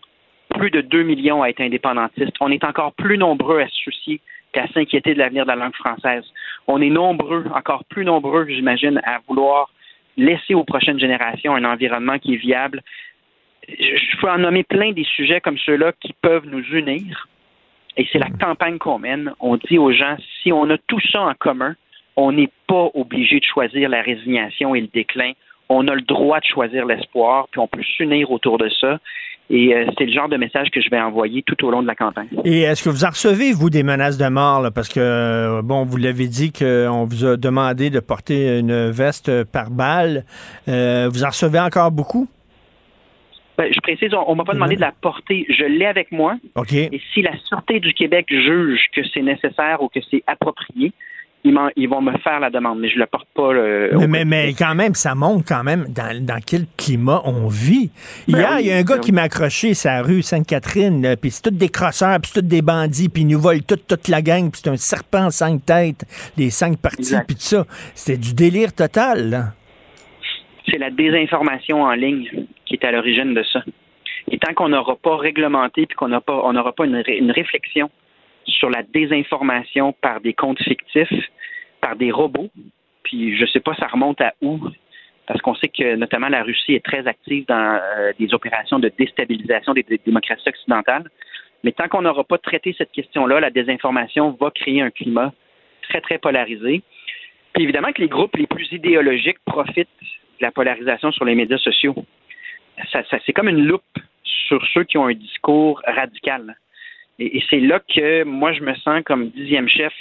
plus 0.50 0.70
de 0.70 0.80
2 0.80 1.02
millions 1.02 1.42
à 1.42 1.48
être 1.48 1.60
indépendantistes. 1.60 2.36
On 2.40 2.50
est 2.50 2.64
encore 2.64 2.92
plus 2.94 3.18
nombreux 3.18 3.60
à 3.60 3.68
se 3.68 3.82
soucier 3.84 4.20
qu'à 4.52 4.66
s'inquiéter 4.68 5.14
de 5.14 5.18
l'avenir 5.18 5.44
de 5.44 5.48
la 5.48 5.56
langue 5.56 5.74
française. 5.74 6.24
On 6.66 6.80
est 6.80 6.90
nombreux, 6.90 7.44
encore 7.54 7.84
plus 7.84 8.04
nombreux, 8.04 8.46
j'imagine, 8.48 9.00
à 9.04 9.18
vouloir 9.28 9.70
laisser 10.16 10.54
aux 10.54 10.64
prochaines 10.64 10.98
générations 10.98 11.54
un 11.54 11.64
environnement 11.64 12.18
qui 12.18 12.34
est 12.34 12.38
viable, 12.38 12.82
je 13.68 14.20
peux 14.20 14.30
en 14.30 14.38
nommer 14.38 14.64
plein 14.64 14.92
des 14.92 15.04
sujets 15.04 15.40
comme 15.40 15.58
ceux-là 15.58 15.92
qui 16.00 16.12
peuvent 16.20 16.46
nous 16.46 16.64
unir. 16.72 17.28
Et 17.96 18.06
c'est 18.12 18.18
la 18.18 18.28
mm. 18.28 18.38
campagne 18.38 18.78
qu'on 18.78 18.98
mène. 18.98 19.32
On 19.40 19.56
dit 19.56 19.78
aux 19.78 19.92
gens, 19.92 20.16
si 20.42 20.52
on 20.52 20.68
a 20.70 20.78
tout 20.86 21.00
ça 21.12 21.22
en 21.22 21.34
commun, 21.34 21.74
on 22.16 22.32
n'est 22.32 22.50
pas 22.66 22.88
obligé 22.94 23.40
de 23.40 23.44
choisir 23.44 23.88
la 23.88 24.02
résignation 24.02 24.74
et 24.74 24.80
le 24.80 24.88
déclin. 24.88 25.32
On 25.68 25.86
a 25.88 25.94
le 25.94 26.02
droit 26.02 26.40
de 26.40 26.44
choisir 26.44 26.84
l'espoir, 26.84 27.46
puis 27.50 27.60
on 27.60 27.68
peut 27.68 27.82
s'unir 27.82 28.30
autour 28.30 28.58
de 28.58 28.68
ça. 28.80 28.98
Et 29.48 29.74
euh, 29.74 29.84
c'est 29.98 30.06
le 30.06 30.12
genre 30.12 30.28
de 30.28 30.36
message 30.36 30.68
que 30.70 30.80
je 30.80 30.88
vais 30.90 31.00
envoyer 31.00 31.42
tout 31.42 31.64
au 31.64 31.70
long 31.70 31.82
de 31.82 31.86
la 31.86 31.96
campagne. 31.96 32.28
Et 32.44 32.62
est-ce 32.62 32.84
que 32.84 32.88
vous 32.88 33.04
en 33.04 33.10
recevez, 33.10 33.52
vous, 33.52 33.68
des 33.68 33.82
menaces 33.82 34.16
de 34.16 34.28
mort? 34.28 34.70
Parce 34.72 34.88
que, 34.88 35.00
euh, 35.00 35.62
bon, 35.62 35.84
vous 35.84 35.96
l'avez 35.96 36.28
dit 36.28 36.52
qu'on 36.52 37.04
vous 37.04 37.24
a 37.24 37.36
demandé 37.36 37.90
de 37.90 37.98
porter 37.98 38.60
une 38.60 38.90
veste 38.90 39.44
par 39.44 39.70
balle. 39.70 40.24
Euh, 40.68 41.08
vous 41.12 41.24
en 41.24 41.28
recevez 41.28 41.58
encore 41.58 41.90
beaucoup? 41.90 42.28
Ben, 43.60 43.70
je 43.74 43.80
précise, 43.80 44.08
on, 44.14 44.32
ne 44.32 44.36
m'a 44.38 44.44
pas 44.44 44.54
demandé 44.54 44.74
de 44.74 44.80
la 44.80 44.90
porter. 45.02 45.44
Je 45.50 45.66
l'ai 45.66 45.84
avec 45.84 46.10
moi. 46.12 46.36
Et 46.72 47.00
si 47.12 47.20
la 47.20 47.36
Sûreté 47.44 47.78
du 47.78 47.92
Québec 47.92 48.24
juge 48.30 48.80
que 48.96 49.02
c'est 49.12 49.20
nécessaire 49.20 49.82
ou 49.82 49.88
que 49.88 50.00
c'est 50.10 50.22
approprié, 50.26 50.92
ils, 51.44 51.86
vont 51.86 52.00
me 52.00 52.16
faire 52.20 52.40
la 52.40 52.48
demande, 52.48 52.80
mais 52.80 52.88
je 52.88 52.94
ne 52.94 53.00
la 53.00 53.06
porte 53.06 53.28
pas. 53.34 53.52
mais, 54.08 54.24
mais, 54.24 54.54
quand 54.58 54.74
même, 54.74 54.94
ça 54.94 55.14
montre 55.14 55.44
quand 55.46 55.62
même 55.62 55.84
dans, 55.90 56.40
quel 56.40 56.62
climat 56.78 57.20
on 57.26 57.48
vit. 57.48 57.90
Ben 58.28 58.38
Hier, 58.38 58.60
il 58.60 58.66
y 58.68 58.72
a 58.72 58.76
un 58.78 58.82
gars 58.82 58.94
ben 58.94 59.02
qui 59.02 59.12
m'a 59.12 59.22
accroché 59.24 59.74
sa 59.74 60.00
rue 60.00 60.22
Sainte-Catherine, 60.22 61.16
puis 61.20 61.30
c'est 61.30 61.42
tous 61.42 61.50
des 61.50 61.68
crosseurs, 61.68 62.18
puis 62.18 62.30
c'est 62.32 62.40
tous 62.40 62.48
des 62.48 62.62
bandits, 62.62 63.10
puis 63.10 63.24
ils 63.24 63.28
nous 63.28 63.40
volent 63.40 63.60
toute, 63.68 63.86
toute 63.86 64.08
la 64.08 64.22
gang, 64.22 64.50
puis 64.50 64.62
c'est 64.64 64.70
un 64.70 64.78
serpent 64.78 65.28
cinq 65.28 65.66
têtes, 65.66 66.06
les 66.38 66.48
cinq 66.48 66.78
parties, 66.78 67.16
puis 67.26 67.36
tout 67.36 67.42
ça. 67.42 67.66
C'était 67.94 68.18
du 68.18 68.32
délire 68.32 68.72
total, 68.74 69.52
c'est 70.70 70.78
la 70.78 70.90
désinformation 70.90 71.82
en 71.82 71.92
ligne 71.92 72.46
qui 72.70 72.76
est 72.76 72.86
à 72.86 72.92
l'origine 72.92 73.34
de 73.34 73.42
ça. 73.42 73.62
Et 74.30 74.38
tant 74.38 74.54
qu'on 74.54 74.68
n'aura 74.68 74.94
pas 74.94 75.16
réglementé 75.16 75.86
puis 75.86 75.96
qu'on 75.96 76.08
n'aura 76.08 76.20
pas, 76.20 76.72
pas 76.72 76.84
une, 76.84 77.30
réflexion 77.32 77.90
sur 78.46 78.70
la 78.70 78.84
désinformation 78.84 79.92
par 80.00 80.20
des 80.20 80.34
comptes 80.34 80.62
fictifs, 80.62 81.30
par 81.80 81.96
des 81.96 82.12
robots, 82.12 82.50
puis 83.02 83.36
je 83.36 83.44
sais 83.46 83.58
pas 83.58 83.74
ça 83.74 83.88
remonte 83.88 84.20
à 84.20 84.34
où, 84.40 84.60
parce 85.26 85.40
qu'on 85.42 85.54
sait 85.56 85.68
que 85.68 85.96
notamment 85.96 86.28
la 86.28 86.44
Russie 86.44 86.74
est 86.74 86.84
très 86.84 87.06
active 87.08 87.44
dans 87.48 87.80
euh, 87.82 88.12
des 88.18 88.32
opérations 88.34 88.78
de 88.78 88.90
déstabilisation 88.96 89.74
des, 89.74 89.82
des 89.82 90.00
démocraties 90.04 90.48
occidentales. 90.48 91.10
Mais 91.64 91.72
tant 91.72 91.88
qu'on 91.88 92.02
n'aura 92.02 92.22
pas 92.22 92.38
traité 92.38 92.74
cette 92.78 92.92
question-là, 92.92 93.40
la 93.40 93.50
désinformation 93.50 94.36
va 94.40 94.50
créer 94.50 94.80
un 94.80 94.90
climat 94.90 95.32
très, 95.88 96.00
très 96.00 96.18
polarisé. 96.18 96.82
Puis 97.52 97.64
évidemment 97.64 97.92
que 97.92 98.00
les 98.00 98.08
groupes 98.08 98.36
les 98.36 98.46
plus 98.46 98.72
idéologiques 98.72 99.40
profitent 99.44 99.88
de 100.00 100.46
la 100.46 100.52
polarisation 100.52 101.10
sur 101.10 101.24
les 101.24 101.34
médias 101.34 101.58
sociaux. 101.58 101.94
Ça, 102.92 103.02
c'est 103.24 103.32
comme 103.32 103.48
une 103.48 103.64
loupe 103.64 103.82
sur 104.24 104.64
ceux 104.72 104.84
qui 104.84 104.98
ont 104.98 105.06
un 105.06 105.14
discours 105.14 105.80
radical. 105.86 106.56
Et, 107.18 107.42
c'est 107.50 107.60
là 107.60 107.80
que 107.80 108.24
moi, 108.24 108.52
je 108.52 108.62
me 108.62 108.74
sens 108.76 109.02
comme 109.04 109.28
dixième 109.30 109.68
chef 109.68 109.92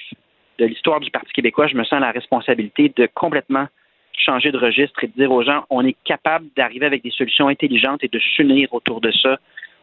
de 0.58 0.66
l'histoire 0.66 1.00
du 1.00 1.12
Parti 1.12 1.32
québécois, 1.34 1.68
je 1.68 1.76
me 1.76 1.84
sens 1.84 2.00
la 2.00 2.12
responsabilité 2.12 2.92
de 2.96 3.08
complètement 3.14 3.68
changer 4.14 4.52
de 4.52 4.58
registre 4.58 5.04
et 5.04 5.08
de 5.08 5.14
dire 5.14 5.32
aux 5.32 5.44
gens, 5.44 5.66
on 5.70 5.86
est 5.86 5.96
capable 6.04 6.48
d'arriver 6.56 6.86
avec 6.86 7.04
des 7.04 7.12
solutions 7.12 7.48
intelligentes 7.48 8.04
et 8.04 8.10
de 8.10 8.20
s'unir 8.20 8.74
autour 8.74 9.02
de 9.02 9.12
ça. 9.12 9.38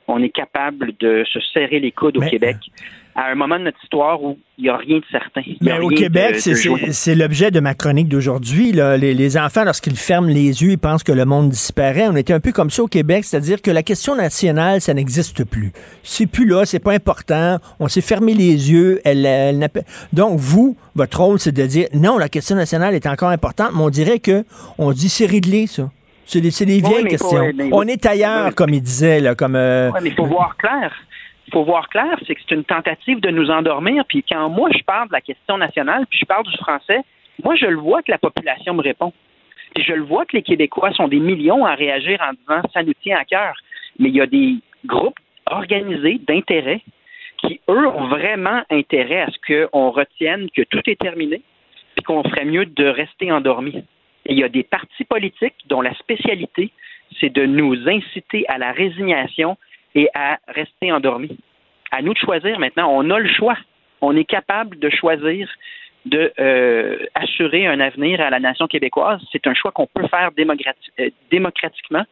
On 0.08 0.22
est 0.22 0.30
capable 0.30 0.92
de 0.98 1.24
se 1.24 1.40
serrer 1.40 1.80
les 1.80 1.92
coudes 1.92 2.18
au 2.18 2.20
Québec 2.20 2.56
à 3.16 3.30
un 3.30 3.34
moment 3.34 3.58
de 3.58 3.64
notre 3.64 3.82
histoire 3.82 4.22
où 4.22 4.38
il 4.58 4.64
n'y 4.64 4.68
a 4.68 4.76
rien 4.76 4.98
de 4.98 5.04
certain. 5.10 5.42
Mais 5.62 5.78
au 5.78 5.88
Québec, 5.88 6.36
c'est 6.38 7.14
l'objet 7.14 7.50
de 7.50 7.60
ma 7.60 7.74
chronique 7.74 8.08
d'aujourd'hui. 8.08 8.72
Les, 8.72 9.14
les, 9.14 9.38
enfants, 9.38 9.64
lorsqu'ils 9.64 9.96
ferment 9.96 10.28
les 10.28 10.62
yeux, 10.62 10.72
ils 10.72 10.78
pensent 10.78 11.02
que 11.02 11.12
le 11.12 11.24
monde 11.24 11.48
disparaît. 11.48 12.08
On 12.08 12.16
était 12.16 12.34
un 12.34 12.40
peu 12.40 12.52
comme 12.52 12.68
ça 12.68 12.82
au 12.82 12.88
Québec, 12.88 13.24
c'est-à-dire 13.24 13.62
que 13.62 13.70
la 13.70 13.82
question 13.82 14.14
nationale, 14.14 14.82
ça 14.82 14.92
n'existe 14.92 15.44
plus. 15.44 15.72
C'est 16.02 16.26
plus 16.26 16.46
là, 16.46 16.66
c'est 16.66 16.78
pas 16.78 16.92
important. 16.92 17.58
On 17.80 17.88
s'est 17.88 18.02
fermé 18.02 18.34
les 18.34 18.70
yeux. 18.70 19.00
Elle, 19.04 19.24
elle 19.24 19.66
Donc, 20.12 20.38
vous, 20.38 20.76
votre 20.94 21.20
rôle, 21.20 21.38
c'est 21.38 21.52
de 21.52 21.66
dire 21.66 21.88
non, 21.94 22.18
la 22.18 22.28
question 22.28 22.54
nationale 22.54 22.94
est 22.94 23.06
encore 23.06 23.30
importante, 23.30 23.70
mais 23.74 23.82
on 23.82 23.90
dirait 23.90 24.18
que 24.18 24.44
on 24.76 24.92
dit 24.92 25.08
c'est 25.08 25.26
réglé, 25.26 25.66
ça. 25.66 25.90
C'est 26.28 26.40
des, 26.40 26.50
des, 26.50 26.80
vieilles 26.80 27.04
questions. 27.04 27.52
on 27.70 27.82
est 27.82 28.04
ailleurs, 28.04 28.52
comme 28.56 28.70
il 28.70 28.82
disait. 28.82 29.20
Là, 29.20 29.36
comme, 29.36 29.54
euh, 29.54 29.92
mais 30.02 30.08
il 30.10 30.14
faut 30.16 30.26
voir 30.26 30.56
clair 30.56 30.92
faut 31.52 31.64
voir 31.64 31.88
clair, 31.88 32.18
c'est 32.26 32.34
que 32.34 32.40
c'est 32.46 32.54
une 32.54 32.64
tentative 32.64 33.20
de 33.20 33.30
nous 33.30 33.50
endormir. 33.50 34.04
Puis 34.06 34.24
quand 34.28 34.48
moi, 34.48 34.70
je 34.76 34.82
parle 34.82 35.08
de 35.08 35.12
la 35.12 35.20
question 35.20 35.58
nationale, 35.58 36.06
puis 36.08 36.18
je 36.20 36.24
parle 36.24 36.44
du 36.44 36.56
français, 36.56 37.00
moi, 37.42 37.54
je 37.54 37.66
le 37.66 37.76
vois 37.76 38.02
que 38.02 38.10
la 38.10 38.18
population 38.18 38.74
me 38.74 38.82
répond. 38.82 39.12
Puis 39.74 39.84
je 39.84 39.92
le 39.92 40.02
vois 40.02 40.24
que 40.24 40.36
les 40.36 40.42
Québécois 40.42 40.92
sont 40.92 41.08
des 41.08 41.20
millions 41.20 41.64
à 41.66 41.74
réagir 41.74 42.20
en 42.22 42.32
disant 42.32 42.68
ça 42.72 42.82
nous 42.82 42.94
tient 43.02 43.18
à 43.18 43.24
cœur. 43.24 43.54
Mais 43.98 44.08
il 44.08 44.16
y 44.16 44.20
a 44.20 44.26
des 44.26 44.56
groupes 44.84 45.18
organisés 45.46 46.20
d'intérêt 46.26 46.80
qui, 47.38 47.60
eux, 47.68 47.86
ont 47.86 48.08
vraiment 48.08 48.62
intérêt 48.70 49.20
à 49.20 49.28
ce 49.30 49.68
qu'on 49.70 49.90
retienne 49.90 50.48
que 50.56 50.62
tout 50.62 50.80
est 50.86 50.98
terminé, 50.98 51.42
puis 51.94 52.04
qu'on 52.04 52.22
ferait 52.24 52.46
mieux 52.46 52.66
de 52.66 52.86
rester 52.86 53.30
endormi. 53.30 53.84
Et 54.26 54.32
il 54.32 54.38
y 54.38 54.44
a 54.44 54.48
des 54.48 54.62
partis 54.62 55.04
politiques 55.04 55.54
dont 55.66 55.82
la 55.82 55.94
spécialité, 55.94 56.70
c'est 57.20 57.32
de 57.32 57.44
nous 57.44 57.88
inciter 57.88 58.44
à 58.48 58.58
la 58.58 58.72
résignation 58.72 59.56
et 59.94 60.08
à 60.14 60.38
rester 60.48 60.92
endormi. 60.92 61.36
À 61.90 62.02
nous 62.02 62.12
de 62.12 62.18
choisir 62.18 62.58
maintenant. 62.58 62.88
On 62.90 63.10
a 63.10 63.18
le 63.18 63.28
choix. 63.28 63.56
On 64.00 64.16
est 64.16 64.24
capable 64.24 64.78
de 64.78 64.90
choisir 64.90 65.48
de 66.04 66.32
euh, 66.38 66.98
assurer 67.14 67.66
un 67.66 67.80
avenir 67.80 68.20
à 68.20 68.30
la 68.30 68.38
nation 68.38 68.66
québécoise. 68.68 69.20
C'est 69.32 69.46
un 69.46 69.54
choix 69.54 69.72
qu'on 69.72 69.86
peut 69.86 70.06
faire 70.06 70.30
euh, 70.38 71.10
démocratiquement. 71.30 72.04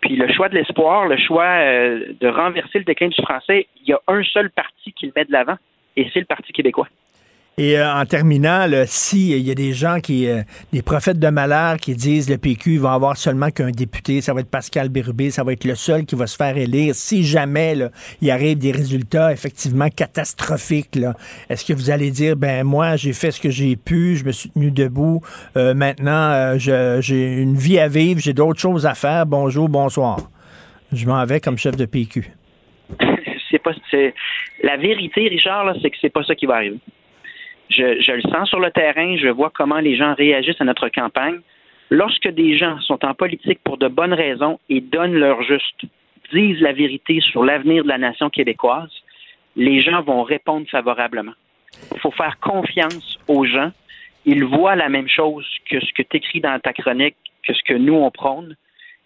Puis 0.00 0.16
le 0.16 0.32
choix 0.32 0.48
de 0.48 0.54
l'espoir, 0.54 1.06
le 1.06 1.16
choix 1.16 1.44
euh, 1.44 2.12
de 2.20 2.28
renverser 2.28 2.78
le 2.78 2.84
déclin 2.84 3.08
du 3.08 3.22
français, 3.22 3.66
il 3.82 3.88
y 3.88 3.92
a 3.92 4.00
un 4.08 4.22
seul 4.24 4.50
parti 4.50 4.92
qui 4.92 5.06
le 5.06 5.12
met 5.14 5.24
de 5.24 5.32
l'avant, 5.32 5.56
et 5.96 6.08
c'est 6.12 6.20
le 6.20 6.26
Parti 6.26 6.52
québécois. 6.52 6.88
Et 7.58 7.78
euh, 7.78 7.90
en 7.90 8.04
terminant, 8.04 8.66
s'il 8.84 9.32
euh, 9.32 9.38
y 9.38 9.50
a 9.50 9.54
des 9.54 9.72
gens 9.72 10.00
qui, 10.00 10.28
euh, 10.28 10.42
des 10.74 10.82
prophètes 10.82 11.18
de 11.18 11.28
malheur 11.28 11.78
qui 11.78 11.94
disent 11.94 12.28
le 12.28 12.36
PQ 12.36 12.76
va 12.76 12.92
avoir 12.92 13.16
seulement 13.16 13.48
qu'un 13.48 13.70
député, 13.70 14.20
ça 14.20 14.34
va 14.34 14.40
être 14.40 14.50
Pascal 14.50 14.90
Bérubé, 14.90 15.30
ça 15.30 15.42
va 15.42 15.54
être 15.54 15.64
le 15.64 15.74
seul 15.74 16.04
qui 16.04 16.16
va 16.16 16.26
se 16.26 16.36
faire 16.36 16.58
élire. 16.58 16.94
Si 16.94 17.24
jamais 17.24 17.74
là, 17.74 17.88
il 18.20 18.30
arrive 18.30 18.58
des 18.58 18.72
résultats 18.72 19.32
effectivement 19.32 19.88
catastrophiques, 19.88 20.98
est-ce 21.48 21.64
que 21.64 21.72
vous 21.72 21.88
allez 21.88 22.10
dire 22.10 22.36
ben 22.36 22.62
moi 22.62 22.96
j'ai 22.96 23.14
fait 23.14 23.30
ce 23.30 23.40
que 23.40 23.48
j'ai 23.48 23.74
pu, 23.76 24.16
je 24.16 24.26
me 24.26 24.32
suis 24.32 24.50
tenu 24.50 24.70
debout, 24.70 25.22
maintenant 25.54 26.58
j'ai 26.58 27.40
une 27.40 27.56
vie 27.56 27.78
à 27.78 27.88
vivre, 27.88 28.20
j'ai 28.20 28.34
d'autres 28.34 28.60
choses 28.60 28.84
à 28.84 28.92
faire. 28.92 29.24
Bonjour, 29.24 29.70
bonsoir. 29.70 30.18
Je 30.92 31.06
m'en 31.06 31.24
vais 31.24 31.40
comme 31.40 31.56
chef 31.56 31.74
de 31.74 31.86
PQ. 31.86 32.30
c'est 33.50 33.62
pas 33.62 33.72
la 34.62 34.76
vérité, 34.76 35.28
Richard, 35.28 35.74
c'est 35.80 35.88
que 35.88 35.96
c'est 36.02 36.12
pas 36.12 36.22
ça 36.22 36.34
qui 36.34 36.44
va 36.44 36.56
arriver. 36.56 36.80
Je, 37.68 38.12
le 38.12 38.22
sens 38.22 38.48
sur 38.48 38.60
le 38.60 38.70
terrain, 38.70 39.16
je 39.16 39.28
vois 39.28 39.50
comment 39.50 39.80
les 39.80 39.96
gens 39.96 40.14
réagissent 40.14 40.60
à 40.60 40.64
notre 40.64 40.88
campagne. 40.88 41.40
Lorsque 41.90 42.28
des 42.28 42.56
gens 42.56 42.78
sont 42.80 43.04
en 43.04 43.14
politique 43.14 43.60
pour 43.64 43.76
de 43.76 43.88
bonnes 43.88 44.14
raisons 44.14 44.58
et 44.68 44.80
donnent 44.80 45.14
leur 45.14 45.42
juste, 45.42 45.82
disent 46.32 46.60
la 46.60 46.72
vérité 46.72 47.20
sur 47.20 47.44
l'avenir 47.44 47.84
de 47.84 47.88
la 47.88 47.98
nation 47.98 48.30
québécoise, 48.30 48.90
les 49.56 49.80
gens 49.80 50.02
vont 50.02 50.22
répondre 50.22 50.66
favorablement. 50.68 51.32
Il 51.92 52.00
faut 52.00 52.10
faire 52.10 52.38
confiance 52.40 53.18
aux 53.28 53.44
gens. 53.44 53.70
Ils 54.24 54.44
voient 54.44 54.76
la 54.76 54.88
même 54.88 55.08
chose 55.08 55.46
que 55.70 55.80
ce 55.80 55.92
que 55.92 56.02
tu 56.02 56.16
écris 56.16 56.40
dans 56.40 56.58
ta 56.58 56.72
chronique, 56.72 57.16
que 57.46 57.54
ce 57.54 57.62
que 57.62 57.74
nous, 57.74 57.94
on 57.94 58.10
prône. 58.10 58.56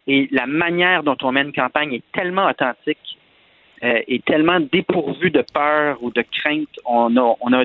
Et 0.06 0.28
la 0.30 0.46
manière 0.46 1.02
dont 1.02 1.16
on 1.22 1.32
mène 1.32 1.48
une 1.48 1.52
campagne 1.52 1.92
est 1.92 2.12
tellement 2.12 2.48
authentique 2.48 3.18
euh, 3.82 4.00
et 4.08 4.20
tellement 4.20 4.60
dépourvue 4.60 5.30
de 5.30 5.44
peur 5.52 6.02
ou 6.02 6.10
de 6.10 6.22
crainte. 6.22 6.68
On 6.84 7.16
a 7.16 7.64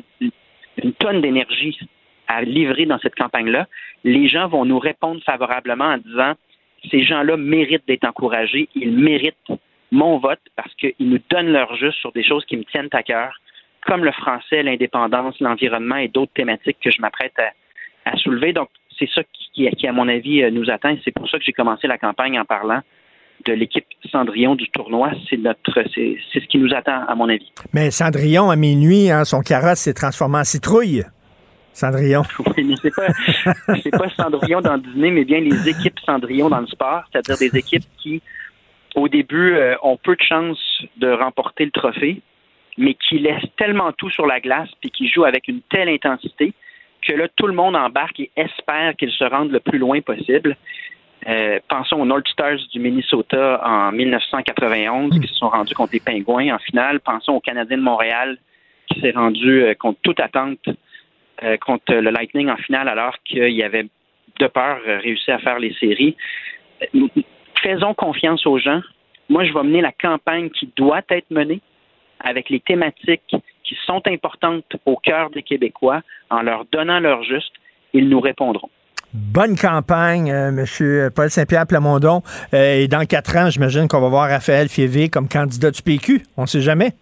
une 0.83 0.93
tonne 0.93 1.21
d'énergie 1.21 1.77
à 2.27 2.41
livrer 2.41 2.85
dans 2.85 2.99
cette 2.99 3.15
campagne-là, 3.15 3.67
les 4.03 4.27
gens 4.27 4.47
vont 4.47 4.65
nous 4.65 4.79
répondre 4.79 5.21
favorablement 5.23 5.85
en 5.85 5.97
disant 5.97 6.33
ces 6.89 7.03
gens-là 7.03 7.37
méritent 7.37 7.87
d'être 7.87 8.05
encouragés, 8.05 8.69
ils 8.75 8.91
méritent 8.91 9.35
mon 9.91 10.17
vote 10.17 10.41
parce 10.55 10.73
qu'ils 10.75 10.93
nous 10.99 11.19
donnent 11.29 11.51
leur 11.51 11.75
juste 11.75 11.97
sur 11.99 12.11
des 12.11 12.23
choses 12.23 12.45
qui 12.45 12.57
me 12.57 12.63
tiennent 12.63 12.89
à 12.91 13.03
cœur, 13.03 13.39
comme 13.85 14.03
le 14.03 14.11
français, 14.11 14.63
l'indépendance, 14.63 15.39
l'environnement 15.39 15.97
et 15.97 16.07
d'autres 16.07 16.33
thématiques 16.33 16.77
que 16.83 16.91
je 16.91 17.01
m'apprête 17.01 17.33
à, 18.05 18.17
soulever. 18.17 18.53
Donc, 18.53 18.69
c'est 18.97 19.09
ça 19.09 19.21
qui, 19.53 19.69
qui, 19.69 19.87
à 19.87 19.91
mon 19.91 20.07
avis, 20.07 20.43
euh, 20.43 20.51
nous 20.51 20.69
atteint. 20.69 20.95
C'est 21.03 21.11
pour 21.11 21.29
ça 21.29 21.37
que 21.37 21.43
j'ai 21.43 21.53
commencé 21.53 21.87
la 21.87 21.97
campagne 21.97 22.39
en 22.39 22.45
parlant 22.45 22.81
de 23.45 23.53
l'équipe 23.53 23.85
Cendrillon 24.11 24.55
du 24.55 24.69
tournoi. 24.69 25.11
C'est 25.29 25.37
notre, 25.37 25.83
c'est, 25.93 26.17
ce 26.33 26.45
qui 26.47 26.57
nous 26.57 26.73
attend, 26.73 27.05
à 27.07 27.15
mon 27.15 27.29
avis. 27.29 27.51
Mais 27.73 27.91
Cendrillon, 27.91 28.49
à 28.49 28.55
minuit, 28.55 29.09
hein, 29.09 29.23
son 29.25 29.41
carrosse 29.41 29.79
s'est 29.79 29.93
transformé 29.93 30.39
en 30.39 30.43
citrouille. 30.43 31.03
Cendrillon. 31.73 32.23
Oui, 32.57 32.63
mais 32.63 32.75
c'est 32.81 32.95
pas, 32.95 33.07
c'est 33.83 33.91
pas 33.91 34.09
Cendrillon 34.15 34.61
dans 34.61 34.75
le 34.75 34.81
dîner, 34.81 35.11
mais 35.11 35.25
bien 35.25 35.39
les 35.39 35.69
équipes 35.69 35.99
Cendrillon 36.05 36.49
dans 36.49 36.61
le 36.61 36.67
sport, 36.67 37.03
c'est-à-dire 37.11 37.37
des 37.37 37.57
équipes 37.57 37.83
qui, 38.01 38.21
au 38.95 39.09
début, 39.09 39.55
euh, 39.55 39.75
ont 39.83 39.97
peu 39.97 40.15
de 40.15 40.21
chances 40.21 40.83
de 40.97 41.11
remporter 41.11 41.65
le 41.65 41.71
trophée, 41.71 42.21
mais 42.77 42.93
qui 42.93 43.19
laissent 43.19 43.49
tellement 43.57 43.91
tout 43.91 44.09
sur 44.09 44.25
la 44.25 44.39
glace 44.39 44.69
puis 44.79 44.89
qui 44.89 45.09
jouent 45.09 45.25
avec 45.25 45.47
une 45.47 45.61
telle 45.69 45.89
intensité 45.89 46.53
que 47.05 47.13
là, 47.13 47.27
tout 47.35 47.47
le 47.47 47.53
monde 47.53 47.75
embarque 47.75 48.19
et 48.19 48.31
espère 48.35 48.95
qu'ils 48.97 49.11
se 49.11 49.23
rendent 49.23 49.51
le 49.51 49.59
plus 49.59 49.77
loin 49.77 50.01
possible. 50.01 50.57
Euh, 51.27 51.59
pensons 51.67 52.01
aux 52.01 52.05
North 52.05 52.27
Stars 52.27 52.59
du 52.71 52.79
Minnesota 52.79 53.59
en 53.65 53.91
1991 53.91 55.19
qui 55.19 55.27
se 55.27 55.33
sont 55.33 55.49
rendus 55.49 55.73
contre 55.73 55.93
les 55.93 55.99
Pingouins 55.99 56.53
en 56.53 56.59
finale. 56.59 56.99
Pensons 56.99 57.33
aux 57.33 57.39
Canadiens 57.39 57.77
de 57.77 57.81
Montréal 57.81 58.37
qui 58.87 58.99
s'est 58.99 59.11
rendu 59.11 59.63
euh, 59.63 59.73
contre 59.73 59.99
toute 60.03 60.19
attente 60.19 60.69
euh, 61.43 61.57
contre 61.57 61.95
le 61.95 62.11
Lightning 62.11 62.49
en 62.49 62.57
finale 62.57 62.87
alors 62.87 63.15
qu'il 63.25 63.49
y 63.49 63.63
avait 63.63 63.87
de 64.39 64.47
peur 64.47 64.79
réussi 64.85 65.31
à 65.31 65.39
faire 65.39 65.57
les 65.57 65.73
séries. 65.73 66.15
Faisons 67.63 67.93
confiance 67.95 68.45
aux 68.45 68.59
gens. 68.59 68.81
Moi, 69.29 69.45
je 69.45 69.53
vais 69.53 69.63
mener 69.63 69.81
la 69.81 69.93
campagne 69.93 70.49
qui 70.51 70.69
doit 70.75 71.01
être 71.09 71.31
menée 71.31 71.61
avec 72.19 72.49
les 72.49 72.59
thématiques 72.59 73.35
qui 73.63 73.77
sont 73.85 74.05
importantes 74.07 74.75
au 74.85 74.97
cœur 74.97 75.31
des 75.31 75.41
Québécois 75.41 76.01
en 76.29 76.41
leur 76.43 76.65
donnant 76.71 76.99
leur 76.99 77.23
juste. 77.23 77.53
Ils 77.93 78.09
nous 78.09 78.19
répondront. 78.19 78.69
Bonne 79.15 79.57
campagne, 79.57 80.29
euh, 80.29 80.49
M. 80.49 81.09
Paul 81.11 81.29
Saint-Pierre 81.29 81.65
Plamondon. 81.65 82.21
Euh, 82.53 82.81
et 82.81 82.87
dans 82.89 83.05
quatre 83.05 83.35
ans, 83.37 83.49
j'imagine 83.49 83.87
qu'on 83.87 84.01
va 84.01 84.09
voir 84.09 84.29
Raphaël 84.29 84.67
Fievé 84.67 85.07
comme 85.07 85.29
candidat 85.29 85.71
du 85.71 85.81
PQ. 85.81 86.23
On 86.35 86.41
ne 86.41 86.47
sait 86.47 86.61
jamais. 86.61 86.93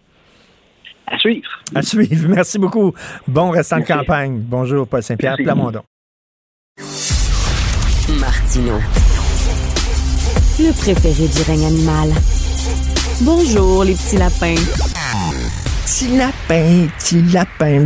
À 1.08 1.18
suivre. 1.18 1.48
À 1.74 1.82
suivre. 1.82 2.28
Merci 2.28 2.58
beaucoup. 2.58 2.94
Bon 3.26 3.50
restant 3.50 3.78
de 3.78 3.84
campagne. 3.84 4.38
Bonjour, 4.38 4.86
Paul 4.86 5.02
Saint-Pierre 5.02 5.36
Plamondon. 5.36 5.82
Martino. 8.20 8.78
Le 10.60 10.72
préféré 10.72 11.26
du 11.26 11.42
règne 11.42 11.66
animal. 11.66 12.10
Bonjour, 13.22 13.82
les 13.84 13.94
petits 13.94 14.16
lapins. 14.16 14.54
Petit 15.84 16.16
lapin, 16.16 16.86
petit 16.98 17.22
lapin. 17.32 17.84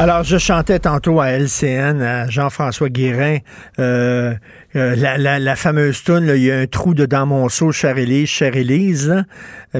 Alors, 0.00 0.24
je 0.24 0.38
chantais 0.38 0.78
tantôt 0.78 1.20
à 1.20 1.28
LCN, 1.32 2.00
à 2.00 2.26
Jean-François 2.30 2.88
Guérin, 2.88 3.36
euh, 3.78 4.34
euh, 4.76 4.94
la, 4.94 5.56
fameuse 5.56 6.04
toune, 6.04 6.32
il 6.32 6.44
y 6.44 6.50
a 6.52 6.58
un 6.58 6.66
trou 6.66 6.94
dedans 6.94 7.26
mon 7.26 7.48
seau, 7.48 7.72
chère 7.72 7.98
Élise, 7.98 8.28
chère 8.28 8.54
Élise. 8.54 9.08
Là. 9.08 9.24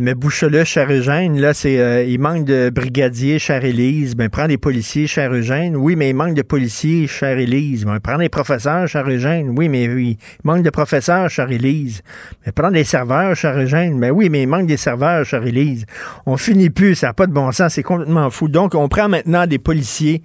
Mais 0.01 0.15
bouche-le, 0.15 0.65
chère 0.65 0.91
Eugène. 0.91 1.41
Là, 1.41 1.55
c'est 1.55 1.79
euh, 1.79 2.03
il 2.03 2.19
manque 2.19 2.45
de 2.45 2.71
brigadiers, 2.71 3.39
chère 3.39 3.65
Élise. 3.65 4.17
Ben, 4.17 4.29
prends 4.29 4.49
des 4.49 4.59
policiers, 4.59 5.07
chère 5.07 5.33
Eugène. 5.33 5.77
Oui, 5.77 5.95
mais 5.95 6.11
il 6.11 6.15
manque 6.15 6.35
de 6.35 6.43
policiers, 6.43 7.07
chère 7.07 7.39
Élise. 7.39 7.85
Ben, 7.85 8.01
prends 8.01 8.19
des 8.19 8.29
professeurs, 8.29 8.89
chère 8.89 9.09
Eugène. 9.09 9.55
Oui, 9.57 9.69
mais 9.69 9.87
oui, 9.89 10.19
il 10.21 10.47
manque 10.47 10.65
de 10.65 10.71
professeurs, 10.71 11.31
chère 11.31 11.53
Élise. 11.53 12.03
Mais 12.45 12.51
prends 12.51 12.73
des 12.73 12.85
serveurs, 12.85 13.37
chère 13.37 13.57
Eugène. 13.57 14.01
Ben 14.01 14.11
oui, 14.11 14.29
mais 14.29 14.43
il 14.43 14.49
manque 14.49 14.67
des 14.67 14.77
serveurs, 14.77 15.25
chère 15.25 15.47
Élise. 15.47 15.87
On 16.27 16.37
finit 16.37 16.71
plus, 16.71 16.97
ça 16.97 17.09
n'a 17.09 17.13
pas 17.13 17.29
de 17.29 17.33
bon 17.33 17.53
sens, 17.53 17.75
c'est 17.75 17.85
complètement 17.85 18.29
fou. 18.31 18.49
Donc, 18.49 18.75
on 18.75 18.89
prend 18.89 19.09
maintenant 19.09 19.47
des 19.47 19.59
policiers 19.59 20.23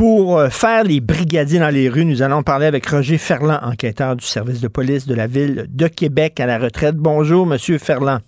pour 0.00 0.38
euh, 0.38 0.48
faire 0.48 0.82
les 0.82 0.98
brigadiers 0.98 1.58
dans 1.58 1.68
les 1.68 1.90
rues, 1.90 2.06
nous 2.06 2.22
allons 2.22 2.42
parler 2.42 2.64
avec 2.64 2.86
Roger 2.86 3.18
Ferland, 3.18 3.58
enquêteur 3.62 4.16
du 4.16 4.24
service 4.24 4.62
de 4.62 4.68
police 4.68 5.06
de 5.06 5.14
la 5.14 5.26
ville 5.26 5.66
de 5.68 5.88
Québec 5.88 6.40
à 6.40 6.46
la 6.46 6.58
retraite. 6.58 6.96
Bonjour, 6.96 7.44
Monsieur 7.44 7.76
Ferland. 7.76 8.20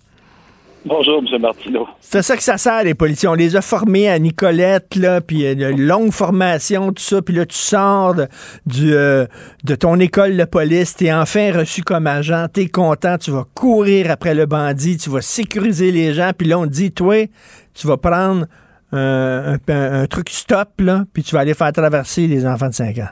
Bonjour, 0.85 1.23
M. 1.27 1.41
Martineau. 1.41 1.87
C'est 1.99 2.21
ça 2.21 2.37
que 2.37 2.43
ça 2.43 2.59
sert, 2.59 2.83
les 2.83 2.93
policiers. 2.93 3.27
On 3.27 3.33
les 3.33 3.55
a 3.55 3.61
formés 3.63 4.07
à 4.07 4.19
Nicolette, 4.19 4.95
là, 4.95 5.19
puis 5.19 5.51
une 5.51 5.81
longue 5.81 6.11
formation, 6.11 6.93
tout 6.93 7.01
ça, 7.01 7.23
puis 7.23 7.33
là, 7.33 7.47
tu 7.47 7.57
sors 7.57 8.13
de, 8.13 8.27
du, 8.67 8.93
euh, 8.93 9.25
de 9.63 9.73
ton 9.73 9.99
école 9.99 10.37
de 10.37 10.45
police, 10.45 10.95
t'es 10.95 11.11
enfin 11.11 11.53
reçu 11.57 11.81
comme 11.81 12.05
agent, 12.05 12.49
t'es 12.53 12.67
content, 12.67 13.17
tu 13.17 13.31
vas 13.31 13.45
courir 13.55 14.11
après 14.11 14.35
le 14.35 14.45
bandit, 14.45 14.97
tu 14.97 15.09
vas 15.09 15.21
sécuriser 15.21 15.91
les 15.91 16.13
gens, 16.13 16.33
puis 16.37 16.47
là, 16.47 16.59
on 16.59 16.67
te 16.67 16.71
dit, 16.71 16.91
toi, 16.91 17.27
tu 17.73 17.87
vas 17.87 17.97
prendre 17.97 18.45
un, 18.93 20.05
truc 20.07 20.29
stop, 20.29 20.69
là, 20.79 21.03
puis 21.13 21.23
tu 21.23 21.35
vas 21.35 21.41
aller 21.41 21.53
faire 21.53 21.71
traverser 21.71 22.27
les 22.27 22.45
enfants 22.45 22.69
de 22.69 22.73
5 22.73 22.97
ans. 22.99 23.09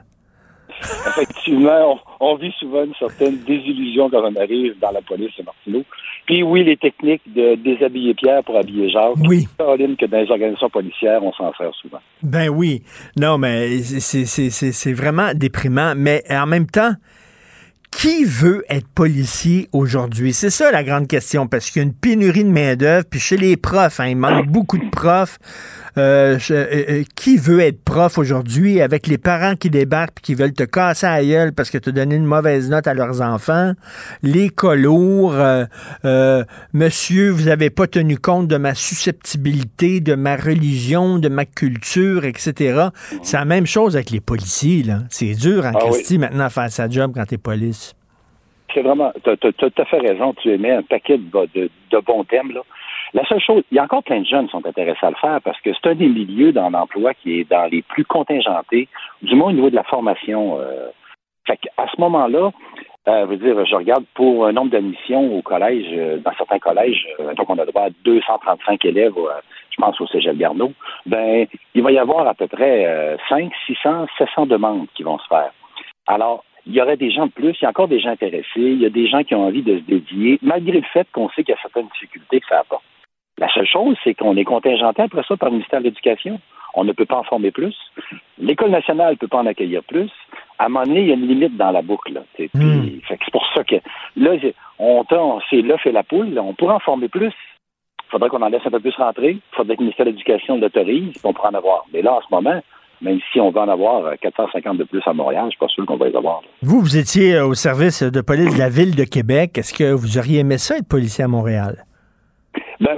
Effectivement, 1.07 1.99
on, 2.19 2.35
vit 2.35 2.53
souvent 2.59 2.83
une 2.85 2.93
certaine 2.95 3.37
désillusion 3.45 4.09
quand 4.09 4.23
on 4.23 4.35
arrive 4.35 4.79
dans 4.79 4.91
la 4.91 5.01
police, 5.01 5.31
Martineau. 5.45 5.83
Puis 6.25 6.43
oui, 6.43 6.63
les 6.63 6.77
techniques 6.77 7.21
de 7.27 7.55
déshabiller 7.55 8.13
Pierre 8.13 8.43
pour 8.43 8.57
habiller 8.57 8.89
Jacques. 8.89 9.15
Oui. 9.27 9.47
Caroline, 9.57 9.95
que 9.95 10.05
dans 10.05 10.19
les 10.19 10.31
organisations 10.31 10.69
policières, 10.69 11.23
on 11.23 11.33
s'en 11.33 11.53
sert 11.53 11.73
souvent. 11.75 11.99
Ben 12.23 12.49
oui. 12.49 12.83
Non, 13.19 13.37
mais 13.37 13.79
c'est 13.79 14.93
vraiment 14.93 15.33
déprimant. 15.35 15.93
Mais 15.95 16.23
en 16.29 16.47
même 16.47 16.67
temps, 16.67 16.93
qui 17.91 18.23
veut 18.23 18.63
être 18.69 18.87
policier 18.87 19.69
aujourd'hui? 19.73 20.33
C'est 20.33 20.49
ça 20.49 20.71
la 20.71 20.83
grande 20.83 21.07
question, 21.07 21.47
parce 21.47 21.69
qu'il 21.69 21.81
y 21.81 21.85
a 21.85 21.87
une 21.87 21.93
pénurie 21.93 22.43
de 22.43 22.49
main-d'œuvre, 22.49 23.05
puis 23.09 23.19
chez 23.19 23.37
les 23.37 23.57
profs, 23.57 23.99
hein, 23.99 24.07
il 24.07 24.17
manque 24.17 24.47
beaucoup 24.47 24.77
de 24.77 24.89
profs. 24.89 25.37
Euh, 25.97 26.37
euh, 26.51 26.65
euh, 26.89 27.03
qui 27.17 27.35
veut 27.35 27.59
être 27.59 27.83
prof 27.83 28.17
aujourd'hui 28.17 28.79
avec 28.79 29.07
les 29.07 29.17
parents 29.17 29.55
qui 29.55 29.69
débarquent 29.69 30.19
et 30.19 30.21
qui 30.21 30.35
veulent 30.35 30.53
te 30.53 30.63
casser 30.63 31.05
à 31.05 31.21
gueule 31.21 31.51
parce 31.53 31.69
que 31.69 31.77
tu 31.77 31.89
as 31.89 31.91
donné 31.91 32.15
une 32.15 32.25
mauvaise 32.25 32.69
note 32.69 32.87
à 32.87 32.93
leurs 32.93 33.21
enfants? 33.21 33.73
Les 34.23 34.49
colours, 34.49 35.33
monsieur, 36.73 37.29
vous 37.31 37.45
n'avez 37.45 37.69
pas 37.69 37.87
tenu 37.87 38.17
compte 38.17 38.47
de 38.47 38.57
ma 38.57 38.73
susceptibilité, 38.73 39.99
de 39.99 40.15
ma 40.15 40.37
religion, 40.37 41.19
de 41.19 41.27
ma 41.27 41.45
culture, 41.45 42.23
etc. 42.23 42.87
C'est 43.21 43.37
la 43.37 43.45
même 43.45 43.65
chose 43.65 43.95
avec 43.95 44.11
les 44.11 44.21
policiers, 44.21 44.83
là. 44.83 44.99
C'est 45.09 45.33
dur, 45.33 45.65
en 45.65 45.69
hein, 45.69 45.73
ah, 45.75 46.17
maintenant, 46.17 46.45
à 46.45 46.49
faire 46.49 46.69
sa 46.69 46.89
job 46.89 47.11
quand 47.13 47.25
tu 47.25 47.35
es 47.35 47.37
police. 47.37 47.95
C'est 48.73 48.81
vraiment, 48.81 49.11
tu 49.23 49.29
as, 49.29 49.35
tout 49.35 49.73
à 49.77 49.85
fait 49.85 49.99
raison. 49.99 50.33
Tu 50.35 50.49
émets 50.51 50.71
un 50.71 50.83
paquet 50.83 51.17
de, 51.17 51.69
de 51.91 51.99
bons 52.05 52.23
thèmes, 52.23 52.51
là. 52.51 52.61
La 53.13 53.25
seule 53.25 53.41
chose, 53.41 53.63
il 53.71 53.75
y 53.75 53.79
a 53.79 53.83
encore 53.83 54.03
plein 54.03 54.21
de 54.21 54.25
jeunes 54.25 54.45
qui 54.45 54.51
sont 54.51 54.65
intéressés 54.65 55.05
à 55.05 55.09
le 55.09 55.15
faire 55.15 55.41
parce 55.41 55.59
que 55.61 55.71
c'est 55.73 55.89
un 55.89 55.95
des 55.95 56.07
milieux 56.07 56.53
dans 56.53 56.69
l'emploi 56.69 57.13
qui 57.13 57.39
est 57.39 57.49
dans 57.49 57.69
les 57.69 57.81
plus 57.81 58.05
contingentés, 58.05 58.87
du 59.21 59.35
moins 59.35 59.49
au 59.49 59.53
niveau 59.53 59.69
de 59.69 59.75
la 59.75 59.83
formation. 59.83 60.59
Euh. 60.59 60.87
Fait 61.45 61.59
à 61.77 61.87
ce 61.87 61.99
moment-là, 61.99 62.51
euh, 63.07 63.25
veux 63.25 63.37
dire, 63.37 63.65
je 63.65 63.75
regarde 63.75 64.05
pour 64.13 64.45
un 64.45 64.51
nombre 64.51 64.69
d'admissions 64.69 65.35
au 65.35 65.41
collège, 65.41 65.87
euh, 65.91 66.17
dans 66.17 66.33
certains 66.37 66.59
collèges, 66.59 67.07
euh, 67.19 67.33
donc 67.33 67.49
on 67.49 67.57
a 67.57 67.65
droit 67.65 67.85
à 67.85 67.89
235 68.05 68.85
élèves, 68.85 69.15
je 69.71 69.81
pense 69.81 69.99
au 69.99 70.05
Cégep 70.05 70.37
Garneau, 70.37 70.71
ben, 71.07 71.47
il 71.73 71.81
va 71.81 71.91
y 71.91 71.97
avoir 71.97 72.27
à 72.27 72.35
peu 72.35 72.47
près 72.47 73.17
5, 73.27 73.51
600, 73.65 74.05
700 74.19 74.45
demandes 74.45 74.85
qui 74.93 75.01
vont 75.01 75.17
se 75.17 75.27
faire. 75.27 75.51
Alors, 76.05 76.43
il 76.67 76.73
y 76.73 76.81
aurait 76.81 76.97
des 76.97 77.09
gens 77.09 77.25
de 77.25 77.31
plus, 77.31 77.57
il 77.59 77.63
y 77.63 77.65
a 77.65 77.69
encore 77.69 77.87
des 77.87 77.99
gens 77.99 78.11
intéressés, 78.11 78.45
il 78.55 78.81
y 78.81 78.85
a 78.85 78.91
des 78.91 79.07
gens 79.07 79.23
qui 79.23 79.33
ont 79.33 79.47
envie 79.47 79.63
de 79.63 79.79
se 79.79 79.83
dédier, 79.83 80.37
malgré 80.43 80.77
le 80.79 80.87
fait 80.93 81.07
qu'on 81.11 81.29
sait 81.29 81.43
qu'il 81.43 81.55
y 81.55 81.57
a 81.57 81.61
certaines 81.61 81.87
difficultés 81.87 82.39
que 82.39 82.47
ça 82.47 82.59
apporte. 82.59 82.83
La 83.41 83.51
seule 83.51 83.65
chose, 83.65 83.97
c'est 84.03 84.13
qu'on 84.13 84.37
est 84.37 84.43
contingenté 84.43 85.01
après 85.01 85.23
ça 85.27 85.35
par 85.35 85.49
le 85.49 85.55
ministère 85.55 85.79
de 85.79 85.85
l'Éducation. 85.85 86.39
On 86.75 86.83
ne 86.83 86.93
peut 86.93 87.07
pas 87.07 87.17
en 87.17 87.23
former 87.23 87.49
plus. 87.49 87.75
L'École 88.37 88.69
nationale 88.69 89.13
ne 89.13 89.17
peut 89.17 89.27
pas 89.27 89.39
en 89.39 89.47
accueillir 89.47 89.81
plus. 89.83 90.11
À 90.59 90.65
un 90.65 90.69
moment 90.69 90.85
donné, 90.85 91.01
il 91.01 91.07
y 91.07 91.11
a 91.11 91.15
une 91.15 91.27
limite 91.27 91.57
dans 91.57 91.71
la 91.71 91.81
boucle. 91.81 92.21
Hmm. 92.53 92.99
C'est 93.07 93.31
pour 93.31 93.43
ça 93.55 93.63
que 93.63 93.77
là, 94.15 94.33
on, 94.77 95.03
c'est 95.49 95.63
l'œuf 95.63 95.83
et 95.87 95.91
la 95.91 96.03
poule. 96.03 96.37
On 96.37 96.53
pourrait 96.53 96.75
en 96.75 96.79
former 96.79 97.09
plus. 97.09 97.33
Il 98.05 98.11
faudrait 98.11 98.29
qu'on 98.29 98.43
en 98.43 98.49
laisse 98.49 98.61
un 98.63 98.69
peu 98.69 98.79
plus 98.79 98.95
rentrer. 98.95 99.31
Il 99.31 99.55
faudrait 99.55 99.75
que 99.75 99.81
le 99.81 99.85
ministère 99.85 100.05
de 100.05 100.11
l'Éducation 100.11 100.59
l'autorise, 100.59 101.15
on 101.23 101.33
pourrait 101.33 101.49
en 101.49 101.55
avoir. 101.55 101.85
Mais 101.91 102.03
là, 102.03 102.13
en 102.13 102.21
ce 102.21 102.27
moment, 102.29 102.61
même 103.01 103.19
si 103.33 103.39
on 103.39 103.49
va 103.49 103.61
en 103.61 103.69
avoir 103.69 104.19
450 104.19 104.77
de 104.77 104.83
plus 104.83 105.01
à 105.07 105.13
Montréal, 105.13 105.45
je 105.45 105.47
ne 105.47 105.51
suis 105.51 105.59
pas 105.59 105.67
sûr 105.67 105.87
qu'on 105.87 105.97
va 105.97 106.09
les 106.09 106.15
avoir. 106.15 106.43
Vous, 106.61 106.79
vous 106.79 106.95
étiez 106.95 107.39
au 107.39 107.55
service 107.55 108.03
de 108.03 108.21
police 108.21 108.53
de 108.53 108.59
la 108.59 108.69
ville 108.69 108.95
de 108.95 109.03
Québec. 109.03 109.57
Est-ce 109.57 109.73
que 109.73 109.91
vous 109.91 110.19
auriez 110.19 110.41
aimé 110.41 110.59
ça 110.59 110.77
être 110.77 110.87
policier 110.87 111.23
à 111.23 111.27
Montréal? 111.27 111.85
Ben, 112.81 112.97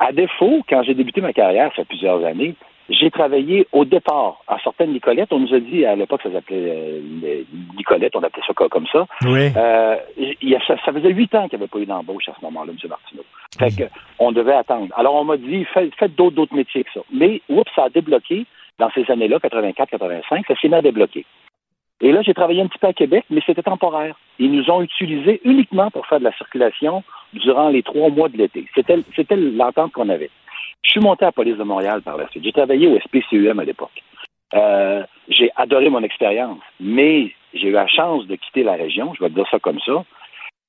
à 0.00 0.12
défaut, 0.12 0.62
quand 0.68 0.82
j'ai 0.82 0.94
débuté 0.94 1.20
ma 1.20 1.32
carrière, 1.32 1.68
ça 1.70 1.82
fait 1.82 1.88
plusieurs 1.88 2.24
années, 2.24 2.54
j'ai 2.88 3.10
travaillé 3.10 3.66
au 3.72 3.84
départ 3.84 4.42
en 4.48 4.58
sortant 4.58 4.86
de 4.86 4.92
Nicolette. 4.92 5.32
On 5.32 5.38
nous 5.38 5.54
a 5.54 5.60
dit, 5.60 5.84
à 5.84 5.94
l'époque, 5.94 6.20
ça 6.22 6.32
s'appelait 6.32 7.00
euh, 7.24 7.42
Nicolette, 7.76 8.16
on 8.16 8.22
appelait 8.22 8.42
ça 8.46 8.52
comme 8.54 8.86
ça. 8.86 9.06
Oui. 9.22 9.50
Euh, 9.56 9.96
ça, 10.66 10.92
faisait 10.92 11.12
huit 11.12 11.34
ans 11.34 11.48
qu'il 11.48 11.58
n'y 11.58 11.64
avait 11.64 11.70
pas 11.70 11.78
eu 11.78 11.86
d'embauche 11.86 12.28
à 12.28 12.34
ce 12.38 12.44
moment-là, 12.44 12.72
M. 12.72 12.88
Martineau. 12.88 13.24
Fait 13.58 13.70
que, 13.70 13.90
on 14.18 14.32
devait 14.32 14.54
attendre. 14.54 14.88
Alors, 14.96 15.14
on 15.14 15.24
m'a 15.24 15.36
dit, 15.36 15.64
faites, 15.72 16.14
d'autres, 16.16 16.36
d'autres 16.36 16.56
métiers 16.56 16.84
que 16.84 16.92
ça. 16.92 17.00
Mais, 17.12 17.40
oups, 17.48 17.70
ça 17.74 17.84
a 17.84 17.88
débloqué 17.88 18.46
dans 18.78 18.90
ces 18.90 19.08
années-là, 19.10 19.38
84-85, 19.38 20.46
ça 20.48 20.54
s'est 20.60 20.68
mis 20.68 20.74
à 20.74 20.82
débloquer. 20.82 21.24
Et 22.02 22.10
là, 22.10 22.20
j'ai 22.22 22.34
travaillé 22.34 22.60
un 22.60 22.66
petit 22.66 22.80
peu 22.80 22.88
à 22.88 22.92
Québec, 22.92 23.24
mais 23.30 23.40
c'était 23.46 23.62
temporaire. 23.62 24.16
Ils 24.40 24.50
nous 24.50 24.68
ont 24.70 24.82
utilisés 24.82 25.40
uniquement 25.44 25.88
pour 25.92 26.04
faire 26.08 26.18
de 26.18 26.24
la 26.24 26.36
circulation 26.36 27.04
durant 27.32 27.68
les 27.68 27.84
trois 27.84 28.10
mois 28.10 28.28
de 28.28 28.36
l'été. 28.36 28.66
C'était, 28.74 29.36
l'entente 29.36 29.92
qu'on 29.92 30.08
avait. 30.08 30.30
Je 30.82 30.90
suis 30.90 31.00
monté 31.00 31.24
à 31.24 31.28
la 31.28 31.32
police 31.32 31.56
de 31.56 31.62
Montréal 31.62 32.02
par 32.02 32.16
la 32.16 32.28
suite. 32.28 32.42
J'ai 32.42 32.52
travaillé 32.52 32.88
au 32.88 32.98
SPCUM 32.98 33.60
à 33.60 33.64
l'époque. 33.64 34.02
Euh, 34.54 35.04
j'ai 35.28 35.50
adoré 35.54 35.90
mon 35.90 36.02
expérience, 36.02 36.58
mais 36.80 37.30
j'ai 37.54 37.68
eu 37.68 37.72
la 37.72 37.86
chance 37.86 38.26
de 38.26 38.34
quitter 38.34 38.64
la 38.64 38.74
région, 38.74 39.14
je 39.14 39.22
vais 39.22 39.30
dire 39.30 39.46
ça 39.48 39.60
comme 39.60 39.78
ça. 39.80 40.04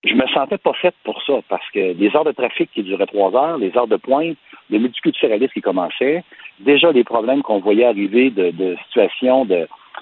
Je 0.04 0.14
me 0.14 0.28
sentais 0.28 0.58
pas 0.60 0.74
faite 0.74 0.96
pour 1.04 1.22
ça 1.24 1.34
parce 1.50 1.68
que 1.72 1.94
les 1.94 2.16
heures 2.16 2.26
de 2.26 2.32
trafic 2.32 2.70
qui 2.72 2.84
duraient 2.84 3.08
trois 3.08 3.34
heures, 3.36 3.58
les 3.58 3.76
heures 3.76 3.88
de 3.88 3.96
pointe, 3.96 4.38
le 4.70 4.78
multiculturalisme 4.78 5.54
qui 5.54 5.62
commençait, 5.62 6.24
déjà 6.60 6.92
les 6.92 7.04
problèmes 7.04 7.42
qu'on 7.42 7.60
voyait 7.60 7.86
arriver 7.86 8.30
de, 8.30 8.52
de 8.52 8.78
situations 8.86 9.46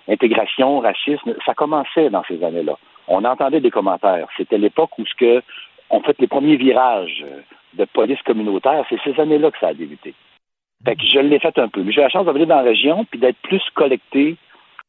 d'intégration, 0.08 0.80
racisme, 0.80 1.36
ça 1.46 1.54
commençait 1.54 2.10
dans 2.10 2.24
ces 2.24 2.44
années-là. 2.44 2.78
On 3.08 3.24
entendait 3.26 3.62
des 3.62 3.72
commentaires. 3.72 4.28
C'était 4.38 4.58
l'époque 4.58 4.98
où 4.98 5.06
ce 5.06 5.16
que 5.16 5.42
on 5.90 6.02
fait 6.02 6.20
les 6.20 6.28
premiers 6.28 6.56
virages 6.56 7.26
de 7.74 7.86
police 7.86 8.22
communautaire. 8.24 8.86
C'est 8.90 9.02
ces 9.04 9.20
années-là 9.20 9.52
que 9.52 9.60
ça 9.60 9.68
a 9.68 9.74
débuté. 9.74 10.14
Fait 10.86 10.96
que 10.96 11.04
je 11.06 11.20
l'ai 11.20 11.40
fait 11.40 11.58
un 11.60 11.68
peu. 11.68 11.84
Mais 11.84 11.92
j'ai 11.92 12.02
la 12.02 12.10
chance 12.10 12.26
de 12.26 12.32
venir 12.32 12.48
dans 12.48 12.56
la 12.56 12.62
région 12.64 13.06
puis 13.06 13.20
d'être 13.20 13.38
plus 13.44 13.62
collecté, 13.76 14.38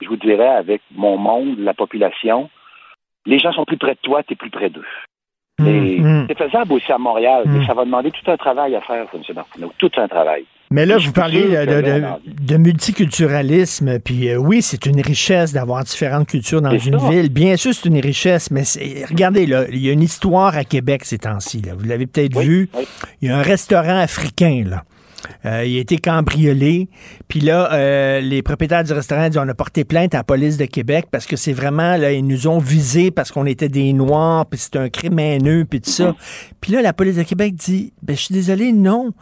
je 0.00 0.08
vous 0.08 0.16
dirais, 0.16 0.48
avec 0.48 0.80
mon 0.94 1.16
monde, 1.16 1.58
la 1.58 1.74
population. 1.74 2.48
Les 3.26 3.38
gens 3.38 3.52
sont 3.52 3.64
plus 3.64 3.76
près 3.76 3.94
de 3.94 4.00
toi, 4.02 4.22
tu 4.22 4.32
es 4.32 4.36
plus 4.36 4.50
près 4.50 4.70
d'eux. 4.70 4.86
Mmh, 5.58 6.26
c'est 6.28 6.38
faisable 6.38 6.72
aussi 6.72 6.90
à 6.90 6.98
Montréal, 6.98 7.44
mais 7.46 7.60
mmh. 7.60 7.66
ça 7.66 7.74
va 7.74 7.84
demander 7.84 8.10
tout 8.10 8.28
un 8.30 8.36
travail 8.36 8.74
à 8.74 8.80
faire, 8.80 9.06
M. 9.12 9.20
Martineau. 9.34 9.72
Tout 9.78 9.90
un 9.96 10.08
travail. 10.08 10.44
Mais 10.72 10.86
là, 10.86 10.96
vous 10.98 11.12
parlez 11.12 11.48
de, 11.66 12.56
multiculturalisme, 12.56 13.98
puis 13.98 14.30
euh, 14.30 14.36
oui, 14.36 14.62
c'est 14.62 14.86
une 14.86 15.00
richesse 15.00 15.52
d'avoir 15.52 15.84
différentes 15.84 16.28
cultures 16.28 16.62
dans 16.62 16.76
une 16.76 16.98
ville. 17.10 17.28
Bien 17.30 17.56
sûr, 17.56 17.74
c'est 17.74 17.88
une 17.88 18.00
richesse, 18.00 18.50
mais 18.50 18.62
regardez, 19.08 19.46
là, 19.46 19.64
il 19.70 19.78
y 19.78 19.88
a 19.88 19.92
une 19.92 20.02
histoire 20.02 20.56
à 20.56 20.64
Québec 20.64 21.04
ces 21.04 21.18
temps-ci. 21.18 21.62
Vous 21.76 21.84
l'avez 21.84 22.06
peut-être 22.06 22.38
vu. 22.38 22.68
Il 23.20 23.28
y 23.28 23.30
a 23.30 23.38
un 23.38 23.42
restaurant 23.42 23.98
africain, 23.98 24.64
là. 24.66 24.84
Euh, 25.44 25.64
il 25.64 25.76
a 25.76 25.80
été 25.80 25.98
cambriolé. 25.98 26.88
Puis 27.28 27.40
là, 27.40 27.72
euh, 27.72 28.20
les 28.20 28.42
propriétaires 28.42 28.84
du 28.84 28.92
restaurant 28.92 29.28
disent 29.28 29.38
on 29.38 29.48
a 29.48 29.54
porté 29.54 29.84
plainte 29.84 30.14
à 30.14 30.18
la 30.18 30.24
police 30.24 30.56
de 30.56 30.64
Québec 30.64 31.06
parce 31.10 31.26
que 31.26 31.36
c'est 31.36 31.52
vraiment, 31.52 31.96
là, 31.96 32.12
ils 32.12 32.26
nous 32.26 32.48
ont 32.48 32.58
visés 32.58 33.10
parce 33.10 33.30
qu'on 33.30 33.46
était 33.46 33.68
des 33.68 33.92
Noirs, 33.92 34.46
puis 34.46 34.58
c'est 34.58 34.76
un 34.76 34.88
crime 34.88 35.18
haineux, 35.18 35.64
puis 35.68 35.80
tout 35.80 35.90
ça. 35.90 36.14
Puis 36.60 36.72
là, 36.72 36.82
la 36.82 36.92
police 36.92 37.16
de 37.16 37.22
Québec 37.22 37.54
dit 37.54 37.92
ben, 38.02 38.16
je 38.16 38.22
suis 38.22 38.34
désolé, 38.34 38.72
non. 38.72 39.12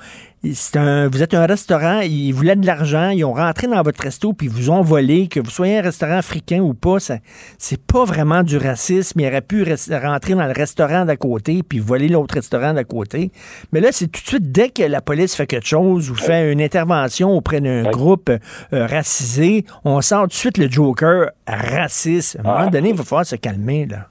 C'est 0.43 0.79
un, 0.79 1.09
vous 1.09 1.23
êtes 1.23 1.35
un 1.35 1.45
restaurant, 1.45 2.01
ils 2.01 2.33
voulaient 2.33 2.57
de 2.57 2.65
l'argent, 2.65 3.11
ils 3.11 3.25
ont 3.27 3.35
rentré 3.35 3.67
dans 3.67 3.83
votre 3.83 4.03
resto, 4.03 4.33
puis 4.33 4.47
ils 4.47 4.53
vous 4.53 4.71
ont 4.71 4.81
volé, 4.81 5.29
que 5.29 5.39
vous 5.39 5.51
soyez 5.51 5.79
un 5.79 5.83
restaurant 5.83 6.17
africain 6.17 6.61
ou 6.61 6.73
pas, 6.73 6.99
ça, 6.99 7.17
c'est 7.59 7.85
pas 7.85 8.05
vraiment 8.05 8.43
du 8.43 8.57
racisme. 8.57 9.21
Ils 9.21 9.27
auraient 9.27 9.43
pu 9.43 9.65
rentrer 9.91 10.35
dans 10.35 10.47
le 10.47 10.53
restaurant 10.53 11.05
d'à 11.05 11.17
côté, 11.17 11.63
puis 11.63 11.79
voler 11.79 12.09
l'autre 12.09 12.35
restaurant 12.35 12.73
d'à 12.73 12.85
côté. 12.85 13.33
Mais 13.73 13.81
là, 13.81 13.89
c'est 13.93 14.07
tout 14.07 14.23
de 14.23 14.27
suite, 14.27 14.51
dès 14.51 14.71
que 14.71 14.83
la 14.83 15.03
police 15.03 15.37
fait 15.37 15.47
quelque 15.47 15.67
chose 15.67 16.11
ou 16.11 16.15
fait 16.15 16.51
une 16.51 16.63
intervention 16.63 17.31
auprès 17.37 17.61
d'un 17.61 17.83
groupe 17.91 18.31
euh, 18.31 18.87
racisé, 18.87 19.65
on 19.85 20.01
sent 20.01 20.21
tout 20.23 20.27
de 20.29 20.33
suite 20.33 20.59
le 20.59 20.71
Joker 20.71 21.31
raciste. 21.47 22.39
À 22.43 22.49
un 22.49 22.59
moment 22.59 22.71
donné, 22.71 22.91
il 22.91 22.97
va 22.97 23.05
falloir 23.05 23.27
se 23.27 23.37
calmer, 23.37 23.87
là. 23.87 24.07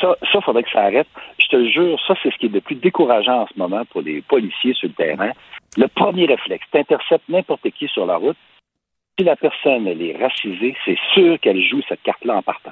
Ça, 0.00 0.16
ça, 0.32 0.40
faudrait 0.40 0.62
que 0.62 0.70
ça 0.70 0.80
arrête. 0.80 1.06
Te 1.50 1.56
le 1.56 1.68
jure, 1.68 1.98
ça, 2.06 2.14
c'est 2.22 2.32
ce 2.32 2.38
qui 2.38 2.46
est 2.46 2.54
le 2.54 2.60
plus 2.60 2.76
décourageant 2.76 3.42
en 3.42 3.46
ce 3.48 3.58
moment 3.58 3.84
pour 3.86 4.02
les 4.02 4.22
policiers 4.22 4.72
sur 4.74 4.88
le 4.88 4.94
terrain. 4.94 5.32
Le 5.76 5.88
premier 5.88 6.26
réflexe, 6.26 6.64
tu 6.70 6.78
interceptes 6.78 7.28
n'importe 7.28 7.68
qui 7.70 7.88
sur 7.88 8.06
la 8.06 8.16
route. 8.16 8.36
Si 9.18 9.24
la 9.24 9.34
personne, 9.34 9.88
est 9.88 10.16
racisée, 10.16 10.76
c'est 10.84 10.98
sûr 11.12 11.40
qu'elle 11.40 11.60
joue 11.60 11.82
cette 11.88 12.02
carte-là 12.02 12.36
en 12.36 12.42
partant. 12.42 12.70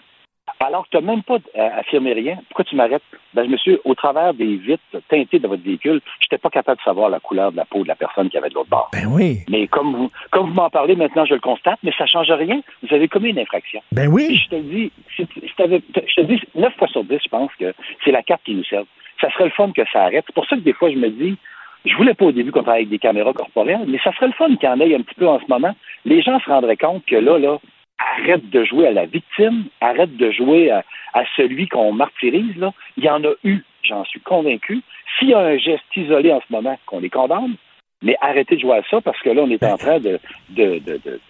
Alors 0.60 0.84
que 0.84 0.90
tu 0.90 0.96
n'as 0.96 1.12
même 1.12 1.22
pas 1.22 1.36
euh, 1.56 1.68
affirmé 1.78 2.12
rien. 2.12 2.36
Pourquoi 2.48 2.64
tu 2.64 2.74
m'arrêtes? 2.76 3.02
Ben, 3.34 3.48
monsieur, 3.48 3.80
au 3.84 3.94
travers 3.94 4.34
des 4.34 4.56
vitres 4.56 4.82
teintées 5.08 5.38
de 5.38 5.46
votre 5.46 5.62
véhicule, 5.62 6.00
je 6.20 6.26
n'étais 6.26 6.38
pas 6.38 6.50
capable 6.50 6.78
de 6.78 6.82
savoir 6.82 7.10
la 7.10 7.20
couleur 7.20 7.52
de 7.52 7.56
la 7.56 7.64
peau 7.64 7.82
de 7.84 7.88
la 7.88 7.94
personne 7.94 8.28
qui 8.28 8.36
avait 8.38 8.48
de 8.48 8.54
l'autre 8.54 8.70
bord. 8.70 8.90
Ben 8.92 9.06
oui. 9.06 9.38
Mais 9.48 9.66
comme 9.68 9.94
vous, 9.94 10.10
comme 10.30 10.48
vous 10.48 10.54
m'en 10.54 10.68
parlez 10.70 10.96
maintenant, 10.96 11.24
je 11.26 11.34
le 11.34 11.40
constate, 11.40 11.78
mais 11.84 11.92
ça 11.96 12.04
ne 12.04 12.08
change 12.08 12.30
rien. 12.32 12.60
Vous 12.82 12.92
avez 12.94 13.06
commis 13.08 13.30
une 13.30 13.38
infraction. 13.38 13.80
Ben 13.92 14.08
oui. 14.08 14.34
je 14.34 14.48
te 14.48 14.60
dis, 14.60 14.90
si 15.16 15.26
tu- 15.28 15.40
si 15.40 15.54
t'avais- 15.56 15.82
je 15.94 16.14
te 16.14 16.20
dis, 16.22 16.40
9 16.54 16.74
fois 16.76 16.88
sur 16.88 17.04
10, 17.04 17.18
je 17.22 17.28
pense 17.28 17.50
que 17.58 17.72
c'est 18.04 18.10
la 18.12 18.22
carte 18.22 18.42
qui 18.44 18.54
nous 18.54 18.64
sert. 18.64 18.82
Ça 19.20 19.30
serait 19.32 19.44
le 19.44 19.50
fun 19.50 19.70
que 19.72 19.82
ça 19.92 20.04
arrête. 20.04 20.24
C'est 20.26 20.34
pour 20.34 20.46
ça 20.46 20.56
que 20.56 20.60
des 20.62 20.72
fois, 20.72 20.90
je 20.90 20.96
me 20.96 21.08
dis, 21.10 21.36
je 21.84 21.94
voulais 21.96 22.14
pas 22.14 22.24
au 22.26 22.32
début 22.32 22.50
qu'on 22.50 22.62
travaille 22.62 22.80
avec 22.80 22.90
des 22.90 22.98
caméras 22.98 23.32
corporelles, 23.32 23.84
mais 23.86 23.98
ça 24.02 24.12
serait 24.14 24.26
le 24.26 24.32
fun 24.32 24.48
qu'il 24.56 24.68
y 24.68 24.72
en 24.72 24.80
ait 24.80 24.94
un 24.94 25.02
petit 25.02 25.14
peu 25.14 25.28
en 25.28 25.38
ce 25.38 25.44
moment. 25.48 25.74
Les 26.04 26.20
gens 26.22 26.40
se 26.40 26.50
rendraient 26.50 26.76
compte 26.76 27.04
que 27.06 27.16
là, 27.16 27.38
là, 27.38 27.58
arrête 27.98 28.48
de 28.50 28.64
jouer 28.64 28.86
à 28.86 28.92
la 28.92 29.06
victime, 29.06 29.64
arrête 29.80 30.16
de 30.16 30.30
jouer 30.30 30.70
à, 30.70 30.84
à 31.14 31.24
celui 31.36 31.68
qu'on 31.68 31.92
martyrise, 31.92 32.56
là. 32.56 32.72
Il 32.96 33.04
y 33.04 33.10
en 33.10 33.24
a 33.24 33.32
eu, 33.44 33.62
j'en 33.82 34.04
suis 34.04 34.20
convaincu. 34.20 34.82
S'il 35.18 35.30
y 35.30 35.34
a 35.34 35.40
un 35.40 35.58
geste 35.58 35.84
isolé 35.96 36.32
en 36.32 36.40
ce 36.40 36.52
moment, 36.52 36.78
qu'on 36.86 37.00
les 37.00 37.10
condamne, 37.10 37.56
mais 38.02 38.16
arrêtez 38.20 38.56
de 38.56 38.60
jouer 38.60 38.78
à 38.78 38.82
ça 38.90 39.00
parce 39.00 39.20
que 39.20 39.30
là, 39.30 39.42
on 39.42 39.50
est 39.50 39.64
en 39.64 39.76
train 39.76 39.98
de, 39.98 40.20
de, 40.50 40.78
de, 40.78 41.00
de, 41.04 41.20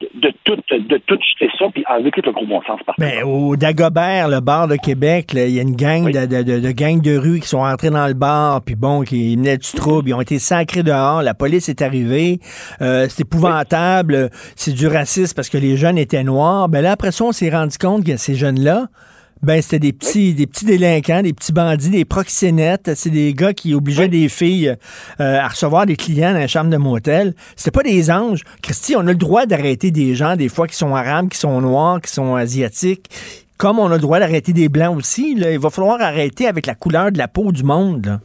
de, 0.00 0.08
de 0.14 0.32
tout, 0.44 0.56
de 0.56 0.96
tout 1.06 1.18
jeter 1.32 1.50
ça 1.58 1.66
puis 1.72 1.84
enlever 1.88 2.10
tout 2.10 2.22
le 2.24 2.32
gros 2.32 2.46
bon 2.46 2.60
sens 2.62 2.80
partout. 2.84 3.00
Ben, 3.00 3.22
au 3.24 3.56
Dagobert, 3.56 4.28
le 4.28 4.40
bar 4.40 4.68
de 4.68 4.76
Québec, 4.76 5.30
il 5.34 5.50
y 5.50 5.58
a 5.58 5.62
une 5.62 5.76
gang 5.76 6.10
de, 6.10 6.26
de, 6.26 6.42
de, 6.42 6.58
de 6.58 6.70
gangs 6.72 7.00
de 7.00 7.16
rue 7.16 7.40
qui 7.40 7.48
sont 7.48 7.58
entrés 7.58 7.90
dans 7.90 8.06
le 8.06 8.14
bar, 8.14 8.62
puis 8.62 8.74
bon, 8.74 9.02
qui 9.02 9.36
venaient 9.36 9.58
du 9.58 9.70
trouble, 9.72 10.08
ils 10.08 10.14
ont 10.14 10.20
été 10.20 10.38
sacrés 10.38 10.82
dehors, 10.82 11.22
la 11.22 11.34
police 11.34 11.68
est 11.68 11.82
arrivée, 11.82 12.40
euh, 12.80 13.06
c'est 13.08 13.22
épouvantable, 13.22 14.30
c'est 14.56 14.72
du 14.72 14.86
racisme 14.86 15.34
parce 15.34 15.48
que 15.48 15.58
les 15.58 15.76
jeunes 15.76 15.98
étaient 15.98 16.24
noirs. 16.24 16.68
Ben 16.68 16.80
là, 16.80 16.92
après 16.92 17.12
ça, 17.12 17.24
on 17.24 17.32
s'est 17.32 17.50
rendu 17.50 17.76
compte 17.78 18.04
que 18.04 18.16
ces 18.16 18.34
jeunes-là, 18.34 18.86
ben 19.42 19.62
c'était 19.62 19.78
des 19.78 19.92
petits, 19.92 20.34
des 20.34 20.46
petits 20.46 20.66
délinquants, 20.66 21.22
des 21.22 21.32
petits 21.32 21.52
bandits, 21.52 21.90
des 21.90 22.04
proxénètes. 22.04 22.90
C'est 22.94 23.10
des 23.10 23.32
gars 23.32 23.54
qui 23.54 23.74
obligeaient 23.74 24.08
des 24.08 24.28
filles 24.28 24.74
euh, 25.20 25.40
à 25.40 25.48
recevoir 25.48 25.86
des 25.86 25.96
clients 25.96 26.32
dans 26.32 26.38
la 26.38 26.46
chambre 26.46 26.70
de 26.70 26.76
motel. 26.76 27.34
C'était 27.56 27.70
pas 27.70 27.82
des 27.82 28.10
anges. 28.10 28.42
Christy, 28.62 28.96
on 28.96 29.00
a 29.00 29.12
le 29.12 29.14
droit 29.14 29.46
d'arrêter 29.46 29.90
des 29.90 30.14
gens 30.14 30.36
des 30.36 30.48
fois 30.48 30.66
qui 30.66 30.76
sont 30.76 30.94
arabes, 30.94 31.28
qui 31.28 31.38
sont 31.38 31.60
noirs, 31.60 32.00
qui 32.00 32.10
sont 32.10 32.34
asiatiques. 32.34 33.06
Comme 33.56 33.78
on 33.78 33.86
a 33.90 33.94
le 33.94 34.00
droit 34.00 34.18
d'arrêter 34.20 34.52
des 34.52 34.68
blancs 34.68 34.96
aussi, 34.96 35.34
là, 35.34 35.52
il 35.52 35.58
va 35.58 35.70
falloir 35.70 36.00
arrêter 36.00 36.46
avec 36.46 36.66
la 36.66 36.74
couleur 36.74 37.12
de 37.12 37.18
la 37.18 37.28
peau 37.28 37.52
du 37.52 37.62
monde. 37.62 38.06
là. 38.06 38.18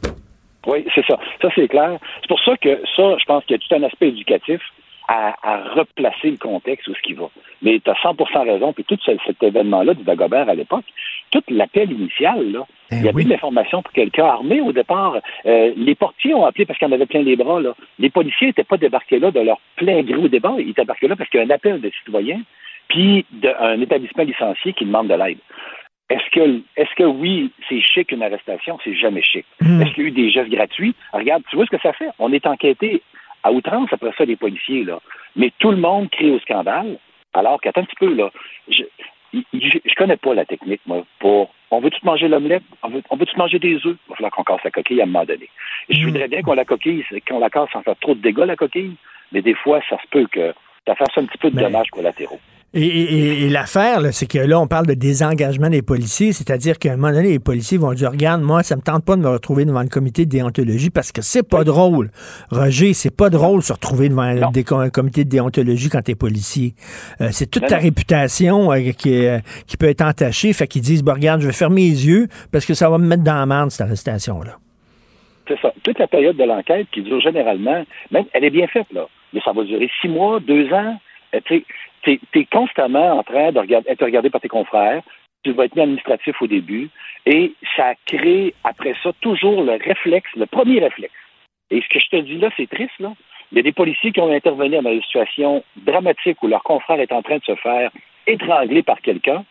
Oui, 0.66 0.84
c'est 0.94 1.04
ça. 1.06 1.18
Ça, 1.40 1.48
c'est 1.54 1.68
clair. 1.68 1.98
C'est 2.20 2.28
pour 2.28 2.40
ça 2.40 2.56
que 2.56 2.80
ça, 2.96 3.16
je 3.18 3.24
pense 3.26 3.44
qu'il 3.44 3.56
y 3.56 3.58
a 3.58 3.58
tout 3.58 3.74
un 3.74 3.86
aspect 3.86 4.08
éducatif 4.08 4.60
à, 5.08 5.34
à 5.42 5.62
replacer 5.74 6.30
le 6.30 6.36
contexte 6.36 6.88
où 6.88 6.94
ce 6.94 7.00
qui 7.02 7.14
va. 7.14 7.28
Mais 7.62 7.80
tu 7.84 7.90
as 7.90 7.94
100% 7.94 8.44
raison. 8.44 8.72
Puis 8.72 8.84
tout 8.84 8.98
ce- 9.04 9.12
cet 9.26 9.42
événement-là 9.42 9.94
du 9.94 10.02
Dagobert 10.04 10.48
à 10.48 10.54
l'époque, 10.54 10.84
tout 11.30 11.42
l'appel 11.48 11.92
initial, 11.92 12.52
là, 12.52 12.66
il 12.92 13.02
y 13.04 13.08
avait 13.08 13.24
de 13.24 13.30
l'information 13.30 13.82
pour 13.82 13.92
quelqu'un 13.92 14.26
armé 14.26 14.60
au 14.60 14.72
départ. 14.72 15.16
Euh, 15.46 15.72
les 15.76 15.94
portiers 15.94 16.34
ont 16.34 16.44
appelé 16.44 16.66
parce 16.66 16.78
qu'il 16.78 16.86
y 16.88 16.90
en 16.90 16.94
avait 16.94 17.06
plein 17.06 17.22
les 17.22 17.36
bras. 17.36 17.60
Là. 17.60 17.74
Les 17.98 18.10
policiers 18.10 18.48
n'étaient 18.48 18.64
pas 18.64 18.76
débarqués 18.76 19.18
là 19.18 19.30
de 19.30 19.40
leur 19.40 19.58
plein 19.76 20.02
gré 20.02 20.16
au 20.16 20.28
départ. 20.28 20.58
Ils 20.60 20.70
étaient 20.70 20.82
débarqués 20.82 21.08
là 21.08 21.16
parce 21.16 21.28
qu'il 21.30 21.40
y 21.40 21.42
a 21.42 21.46
un 21.46 21.50
appel 21.50 21.80
de 21.80 21.90
citoyens 22.04 22.40
puis 22.88 23.24
d'un 23.32 23.80
établissement 23.80 24.22
licencié 24.24 24.72
qui 24.72 24.84
demande 24.84 25.08
de 25.08 25.14
l'aide. 25.14 25.38
Est-ce 26.08 26.30
que, 26.30 26.60
est-ce 26.76 26.94
que 26.94 27.02
oui, 27.02 27.50
c'est 27.68 27.80
chic 27.80 28.12
une 28.12 28.22
arrestation? 28.22 28.78
C'est 28.84 28.94
jamais 28.94 29.22
chic. 29.22 29.44
Est-ce 29.82 29.92
qu'il 29.94 30.04
y 30.04 30.06
a 30.06 30.08
eu 30.10 30.12
des 30.12 30.30
gestes 30.30 30.50
gratuits? 30.50 30.94
Regarde, 31.12 31.42
tu 31.50 31.56
vois 31.56 31.64
ce 31.66 31.70
que 31.76 31.82
ça 31.82 31.92
fait? 31.94 32.10
On 32.20 32.32
est 32.32 32.46
enquêté 32.46 33.02
à 33.46 33.52
outrance 33.52 33.92
après 33.92 34.12
ça, 34.18 34.24
les 34.24 34.36
policiers, 34.36 34.84
là. 34.84 34.98
Mais 35.36 35.52
tout 35.58 35.70
le 35.70 35.76
monde 35.76 36.10
crie 36.10 36.30
au 36.30 36.40
scandale, 36.40 36.98
alors 37.32 37.60
qu'attends 37.60 37.82
un 37.82 37.84
petit 37.84 37.96
peu, 37.96 38.12
là. 38.12 38.30
Je, 38.68 38.82
je, 39.32 39.78
je 39.84 39.94
connais 39.94 40.16
pas 40.16 40.34
la 40.34 40.44
technique, 40.44 40.80
moi, 40.86 41.04
pour. 41.20 41.52
On 41.70 41.80
veut 41.80 41.90
tout 41.90 42.04
manger 42.04 42.28
l'omelette? 42.28 42.62
On 42.82 42.88
veut, 42.88 43.02
on 43.10 43.16
veut 43.16 43.26
tout 43.26 43.36
manger 43.36 43.58
des 43.58 43.74
œufs? 43.86 43.96
Il 44.06 44.08
va 44.08 44.14
falloir 44.16 44.32
qu'on 44.32 44.44
casse 44.44 44.64
la 44.64 44.70
coquille 44.70 45.00
à 45.00 45.04
un 45.04 45.06
moment 45.06 45.24
donné. 45.24 45.48
Je 45.88 46.04
voudrais 46.04 46.28
bien 46.28 46.42
qu'on 46.42 46.54
la 46.54 46.64
coquille, 46.64 47.04
qu'on 47.28 47.40
la 47.40 47.50
casse 47.50 47.70
sans 47.72 47.82
faire 47.82 47.96
trop 48.00 48.14
de 48.14 48.20
dégâts, 48.20 48.46
la 48.46 48.56
coquille, 48.56 48.94
mais 49.32 49.42
des 49.42 49.54
fois, 49.54 49.80
ça 49.90 49.96
se 50.00 50.08
peut 50.08 50.26
que 50.30 50.54
ça 50.86 50.94
fasse 50.94 51.16
un 51.16 51.24
petit 51.24 51.38
peu 51.38 51.50
de 51.50 51.60
dommages 51.60 51.90
collatéraux. 51.90 52.40
Et, 52.74 52.82
et- 52.84 53.44
et 53.44 53.48
l'affaire, 53.48 54.00
c'est 54.12 54.26
que 54.26 54.36
là, 54.38 54.60
on 54.60 54.66
parle 54.66 54.86
de 54.86 54.92
désengagement 54.94 55.70
des 55.70 55.80
policiers, 55.80 56.32
c'est-à-dire 56.32 56.78
qu'à 56.78 56.92
un 56.92 56.96
moment 56.96 57.12
donné, 57.12 57.30
les 57.30 57.38
policiers 57.38 57.78
vont 57.78 57.94
dire 57.94 58.10
Regarde, 58.10 58.42
moi, 58.42 58.62
ça 58.62 58.76
me 58.76 58.82
tente 58.82 59.02
pas 59.04 59.16
de 59.16 59.22
me 59.22 59.28
retrouver 59.28 59.64
devant 59.64 59.80
le 59.82 59.88
comité 59.88 60.26
de 60.26 60.30
déontologie 60.30 60.90
parce 60.90 61.10
que 61.10 61.22
c'est 61.22 61.48
pas 61.48 61.64
drôle. 61.64 62.10
Roger, 62.50 62.92
c'est 62.92 63.14
pas 63.16 63.30
drôle 63.30 63.60
de 63.60 63.64
se 63.64 63.72
retrouver 63.72 64.08
devant 64.10 64.22
un, 64.22 64.90
comité 64.90 65.24
de 65.24 65.30
déontologie 65.30 65.88
quand 65.88 66.02
t'es 66.02 66.14
policier. 66.16 66.74
Euh, 67.22 67.28
c'est 67.32 67.46
toute 67.50 67.66
ta 67.66 67.78
réputation 67.78 68.70
euh, 68.72 68.90
qui, 68.90 69.14
est- 69.14 69.42
qui 69.66 69.76
peut 69.78 69.88
être 69.88 70.02
entachée. 70.02 70.52
Fait 70.52 70.66
qu'ils 70.66 70.82
disent 70.82 71.02
bah, 71.02 71.14
Regarde, 71.14 71.40
je 71.40 71.46
vais 71.46 71.52
fermer 71.54 71.82
les 71.82 72.06
yeux 72.06 72.26
parce 72.52 72.66
que 72.66 72.74
ça 72.74 72.90
va 72.90 72.98
me 72.98 73.06
mettre 73.06 73.22
dans 73.22 73.36
la 73.36 73.46
merde, 73.46 73.70
cette 73.70 73.82
arrestation-là. 73.86 74.58
C'est 75.48 75.58
ça. 75.62 75.72
Toute 75.82 75.98
la 75.98 76.08
période 76.08 76.36
de 76.36 76.44
l'enquête 76.44 76.88
qui 76.92 77.02
dure 77.02 77.20
généralement, 77.20 77.84
même, 78.10 78.24
elle 78.34 78.44
est 78.44 78.50
bien 78.50 78.66
faite, 78.66 78.88
là. 78.92 79.06
Mais 79.32 79.40
ça 79.44 79.52
va 79.52 79.62
durer 79.62 79.88
six 80.02 80.08
mois, 80.08 80.40
deux 80.40 80.70
ans. 80.72 80.98
Tu 82.06 82.20
es, 82.34 82.44
constamment 82.46 83.18
en 83.18 83.22
train 83.22 83.52
de 83.52 83.58
regardé 83.58 84.30
par 84.30 84.40
tes 84.40 84.48
confrères. 84.48 85.02
Tu 85.44 85.52
vas 85.52 85.64
être 85.64 85.76
mis 85.76 85.82
administratif 85.82 86.40
au 86.40 86.46
début. 86.46 86.88
Et 87.24 87.52
ça 87.76 87.94
crée, 88.06 88.54
après 88.64 88.94
ça, 89.02 89.12
toujours 89.20 89.62
le 89.62 89.72
réflexe, 89.72 90.30
le 90.36 90.46
premier 90.46 90.80
réflexe. 90.80 91.14
Et 91.70 91.80
ce 91.80 91.88
que 91.88 91.98
je 91.98 92.08
te 92.08 92.16
dis 92.16 92.38
là, 92.38 92.50
c'est 92.56 92.70
triste, 92.70 92.98
là. 93.00 93.12
Il 93.52 93.56
y 93.56 93.60
a 93.60 93.62
des 93.62 93.72
policiers 93.72 94.12
qui 94.12 94.20
ont 94.20 94.32
intervenu 94.32 94.80
dans 94.80 94.90
une 94.90 95.02
situation 95.02 95.62
dramatique 95.76 96.42
où 96.42 96.48
leur 96.48 96.64
confrère 96.64 97.00
est 97.00 97.12
en 97.12 97.22
train 97.22 97.38
de 97.38 97.44
se 97.44 97.54
faire 97.56 97.90
étrangler 98.26 98.82
par 98.82 99.00
quelqu'un. 99.00 99.44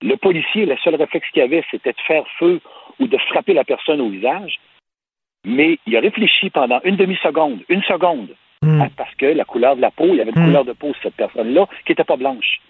Le 0.00 0.16
policier, 0.16 0.64
le 0.64 0.76
seul 0.82 0.94
réflexe 0.94 1.28
qu'il 1.32 1.42
avait, 1.42 1.64
c'était 1.70 1.92
de 1.92 2.00
faire 2.06 2.24
feu 2.38 2.60
ou 3.00 3.08
de 3.08 3.18
frapper 3.18 3.52
la 3.52 3.64
personne 3.64 4.00
au 4.00 4.08
visage 4.08 4.58
mais 5.44 5.78
il 5.86 5.96
a 5.96 6.00
réfléchi 6.00 6.50
pendant 6.50 6.80
une 6.84 6.96
demi-seconde, 6.96 7.60
une 7.68 7.82
seconde, 7.82 8.34
à- 8.62 8.88
parce 8.96 9.14
que 9.16 9.26
la 9.26 9.44
couleur 9.44 9.76
de 9.76 9.80
la 9.80 9.90
peau, 9.90 10.06
il 10.08 10.16
y 10.16 10.20
avait 10.20 10.30
une 10.30 10.40
Hmm. 10.40 10.46
couleur 10.46 10.64
de 10.64 10.72
peau 10.72 10.92
sur 10.94 11.02
cette 11.04 11.16
personne-là 11.16 11.66
qui 11.84 11.92
n'était 11.92 12.04
pas 12.04 12.16
blanche. 12.16 12.60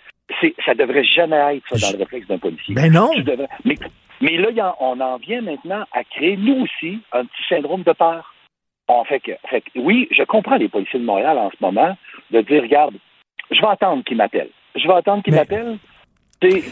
C'est, 0.40 0.54
ça 0.64 0.74
devrait 0.74 1.04
jamais 1.04 1.56
être 1.56 1.76
ça 1.76 1.86
dans 1.90 1.98
le 1.98 2.02
réflexe 2.04 2.26
d'un 2.28 2.38
policier. 2.38 2.74
Ben 2.74 2.92
non. 2.92 3.10
Devrais- 3.18 3.48
mais, 3.64 3.76
mais 4.20 4.36
là, 4.38 4.74
on 4.80 4.98
en 5.00 5.16
vient 5.18 5.42
maintenant 5.42 5.84
à 5.92 6.04
créer, 6.04 6.36
nous 6.36 6.62
aussi, 6.64 7.00
un 7.12 7.24
petit 7.24 7.42
syndrome 7.48 7.82
de 7.82 7.92
peur. 7.92 8.34
On 8.88 9.04
fait 9.04 9.20
que, 9.20 9.32
fait 9.48 9.60
que, 9.62 9.70
oui, 9.78 10.08
je 10.10 10.22
comprends 10.24 10.56
les 10.56 10.68
policiers 10.68 10.98
de 11.00 11.04
Montréal 11.04 11.38
en 11.38 11.50
ce 11.50 11.56
moment 11.60 11.96
de 12.30 12.40
dire, 12.40 12.62
regarde, 12.62 12.94
je 13.50 13.60
vais 13.60 13.68
attendre 13.68 14.02
qu'ils 14.04 14.16
m'appellent. 14.16 14.50
Je 14.74 14.86
vais 14.86 14.94
attendre 14.94 15.22
qu'ils 15.22 15.34
m'appellent. 15.34 15.78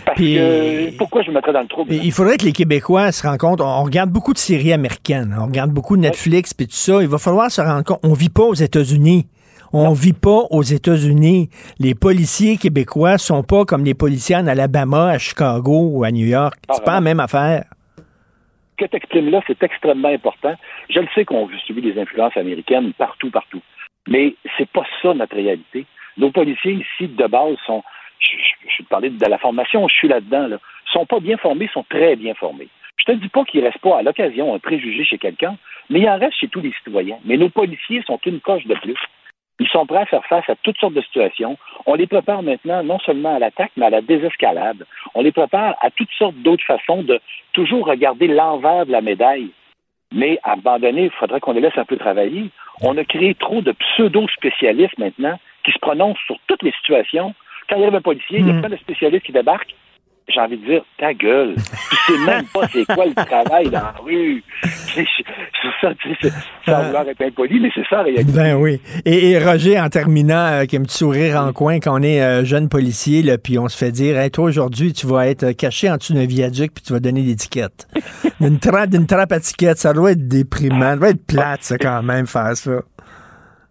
Parce 0.05 0.17
Puis- 0.17 0.35
que 0.35 0.97
pourquoi 0.97 1.23
je 1.23 1.31
me 1.31 1.35
mettrais 1.35 1.53
dans 1.53 1.61
le 1.61 1.69
trouble? 1.69 1.93
Il 1.93 2.13
faudrait 2.13 2.37
que 2.37 2.45
les 2.45 2.53
Québécois 2.53 3.13
se 3.13 3.27
rendent 3.27 3.39
compte, 3.39 3.61
on 3.61 3.83
regarde 3.83 4.11
beaucoup 4.11 4.33
de 4.33 4.39
séries 4.39 4.73
américaines, 4.73 5.37
on 5.39 5.47
regarde 5.47 5.71
beaucoup 5.71 5.97
de 5.97 6.03
Netflix 6.03 6.53
puis 6.55 6.67
tout 6.67 6.75
ça, 6.75 7.01
il 7.03 7.09
va 7.09 7.19
falloir 7.19 7.51
se 7.51 7.61
rendre 7.61 7.85
compte, 7.85 8.01
on 8.03 8.13
vit 8.13 8.29
pas 8.29 8.45
aux 8.45 8.55
États-Unis. 8.55 9.27
On 9.73 9.93
vit 9.93 10.15
pas 10.15 10.47
aux 10.51 10.65
États-Unis. 10.65 11.49
Les 11.79 11.95
policiers 11.95 12.57
québécois 12.57 13.19
sont 13.19 13.45
pas 13.45 13.65
comme 13.65 13.85
les 13.85 13.95
policiers 13.95 14.35
en 14.35 14.49
Alabama, 14.49 15.11
à 15.11 15.19
Chicago 15.19 15.91
ou 15.93 16.03
à 16.03 16.11
New 16.11 16.27
York. 16.27 16.55
C'est 16.73 16.85
pas 16.85 16.95
la 16.95 17.01
même 17.01 17.21
affaire. 17.21 17.67
Ce 17.97 18.85
que 18.85 18.91
tu 18.91 18.97
exprimes 18.97 19.31
là, 19.31 19.41
c'est 19.47 19.63
extrêmement 19.63 20.09
important. 20.09 20.55
Je 20.89 20.99
le 20.99 21.07
sais 21.15 21.25
qu'on 21.25 21.49
subit 21.67 21.83
des 21.83 22.01
influences 22.01 22.37
américaines 22.37 22.93
partout, 22.95 23.31
partout. 23.31 23.61
Mais 24.09 24.35
c'est 24.59 24.69
pas 24.71 24.83
ça 25.03 25.15
notre 25.15 25.37
réalité. 25.37 25.87
Nos 26.17 26.33
policiers 26.33 26.73
ici, 26.73 27.07
de 27.07 27.27
base, 27.29 27.57
sont. 27.65 27.85
Je, 28.21 28.37
je, 28.37 28.69
je 28.79 28.83
parlais 28.85 29.11
de 29.11 29.27
la 29.27 29.39
formation, 29.39 29.89
je 29.89 29.95
suis 29.95 30.09
là-dedans, 30.09 30.49
là. 30.49 30.59
sont 30.93 31.07
pas 31.07 31.21
bien 31.21 31.37
formés, 31.37 31.69
sont 31.73 31.85
très 31.89 32.17
bien 32.17 32.35
formés. 32.35 32.69
Je 32.97 33.05
te 33.05 33.13
dis 33.13 33.29
pas 33.29 33.45
qu'il 33.45 33.65
reste 33.65 33.79
pas 33.79 33.99
à 33.99 34.03
l'occasion 34.03 34.55
un 34.55 34.59
préjugé 34.59 35.05
chez 35.05 35.19
quelqu'un, 35.19 35.57
mais 35.89 36.01
il 36.01 36.09
en 36.09 36.19
reste 36.19 36.39
chez 36.39 36.49
tous 36.49 36.61
les 36.61 36.73
citoyens. 36.73 37.19
Mais 37.25 37.37
nos 37.37 37.49
policiers 37.49 38.03
sont 38.07 38.21
une 38.27 38.41
coche 38.41 38.67
de 38.67 38.75
plus. 38.75 38.99
Ils 39.59 39.69
sont 39.69 39.87
prêts 39.87 39.99
à 39.99 40.07
faire 40.07 40.25
face 40.27 40.49
à 40.49 40.55
toutes 40.63 40.79
sortes 40.79 40.95
de 40.95 41.03
situations. 41.03 41.59
On 41.87 41.95
les 41.95 42.07
prépare 42.07 42.43
maintenant 42.43 42.83
non 42.83 42.99
seulement 42.99 43.37
à 43.37 43.39
l'attaque, 43.39 43.73
mais 43.77 43.87
à 43.87 43.91
la 43.91 44.01
désescalade. 44.01 44.87
On 45.15 45.23
les 45.23 45.33
prépare 45.33 45.77
à 45.81 45.91
toutes 45.91 46.13
sortes 46.19 46.37
d'autres 46.37 46.65
façons 46.65 47.03
de 47.03 47.21
toujours 47.53 47.87
regarder 47.87 48.27
l'envers 48.27 48.87
de 48.87 48.93
la 48.93 49.03
médaille. 49.03 49.51
Mais 50.13 50.41
donné, 50.81 51.05
il 51.05 51.11
faudrait 51.11 51.41
qu'on 51.41 51.53
les 51.53 51.61
laisse 51.61 51.77
un 51.77 51.85
peu 51.85 51.97
travailler. 51.97 52.51
On 52.83 52.97
a 52.97 53.05
créé 53.05 53.35
trop 53.35 53.61
de 53.61 53.73
pseudo-spécialistes 53.73 54.99
maintenant 54.99 55.39
qui 55.65 55.73
se 55.73 55.79
prononcent 55.79 56.19
sur 56.27 56.37
toutes 56.47 56.63
les 56.63 56.73
situations. 56.73 57.35
Quand 57.71 57.77
il 57.77 57.83
y 57.83 57.85
a 57.87 57.97
un 57.97 58.01
policier, 58.01 58.41
il 58.41 58.47
y 58.47 58.51
a 58.51 58.53
Hmm. 58.55 58.61
plein 58.61 58.71
de 58.71 58.77
spécialistes 58.77 59.25
qui 59.25 59.33
débarquent. 59.33 59.75
J'ai 60.33 60.41
envie 60.41 60.59
de 60.59 60.65
dire, 60.65 60.83
ta 60.99 61.13
gueule. 61.13 61.55
Tu 61.57 62.13
sais 62.13 62.19
même 62.25 62.45
pas 62.55 62.61
c'est 62.73 62.85
quoi 62.85 63.05
le 63.07 63.15
travail 63.15 63.65
dans 63.65 63.81
la 63.81 63.95
rue. 64.01 64.45
C'est 64.63 65.05
ça, 65.81 65.93
tu 66.01 66.11
sais, 66.11 66.17
c'est- 66.23 66.71
sans 66.71 66.85
vouloir 66.85 67.09
être 67.09 67.21
impoli, 67.23 67.59
mais 67.59 67.71
c'est 67.75 67.85
ça, 67.91 68.03
réalité. 68.03 68.31
Ben 68.33 68.55
oui. 68.55 68.81
Et, 69.05 69.31
et 69.31 69.39
Roger, 69.45 69.81
en 69.81 69.89
terminant, 69.89 70.47
euh, 70.53 70.65
qui 70.67 70.77
a 70.77 70.79
un 70.81 70.83
petit 70.85 70.99
sourire 70.99 71.37
en 71.41 71.53
coin, 71.53 71.81
quand 71.81 71.99
on 71.99 72.03
est 72.03 72.23
euh, 72.23 72.45
jeune 72.45 72.69
policier, 72.69 73.23
là, 73.23 73.39
puis 73.39 73.59
on 73.59 73.67
se 73.69 73.77
fait 73.77 73.91
dire, 73.91 74.19
hey, 74.19 74.31
toi, 74.31 74.45
aujourd'hui, 74.45 74.93
tu 74.93 75.07
vas 75.09 75.27
être 75.27 75.51
caché 75.53 75.91
en 75.91 75.97
dessous 75.97 76.15
d'un 76.15 76.27
viaduc, 76.27 76.73
puis 76.75 76.85
tu 76.85 76.93
vas 76.93 77.01
donner 77.01 77.23
l'étiquette. 77.23 77.89
D'une 78.41 78.61
trappe, 78.61 78.91
d'une 78.91 79.07
trappe 79.07 79.33
à 79.33 79.41
ticket, 79.41 79.75
ça 79.75 79.93
doit 79.93 80.13
être 80.13 80.29
déprimant. 80.29 80.91
Ça 80.91 80.97
doit 80.97 81.09
être 81.11 81.27
plate, 81.27 81.63
ça, 81.65 81.77
quand 81.77 82.03
même, 82.05 82.27
faire 82.29 82.57
ça. 82.57 82.83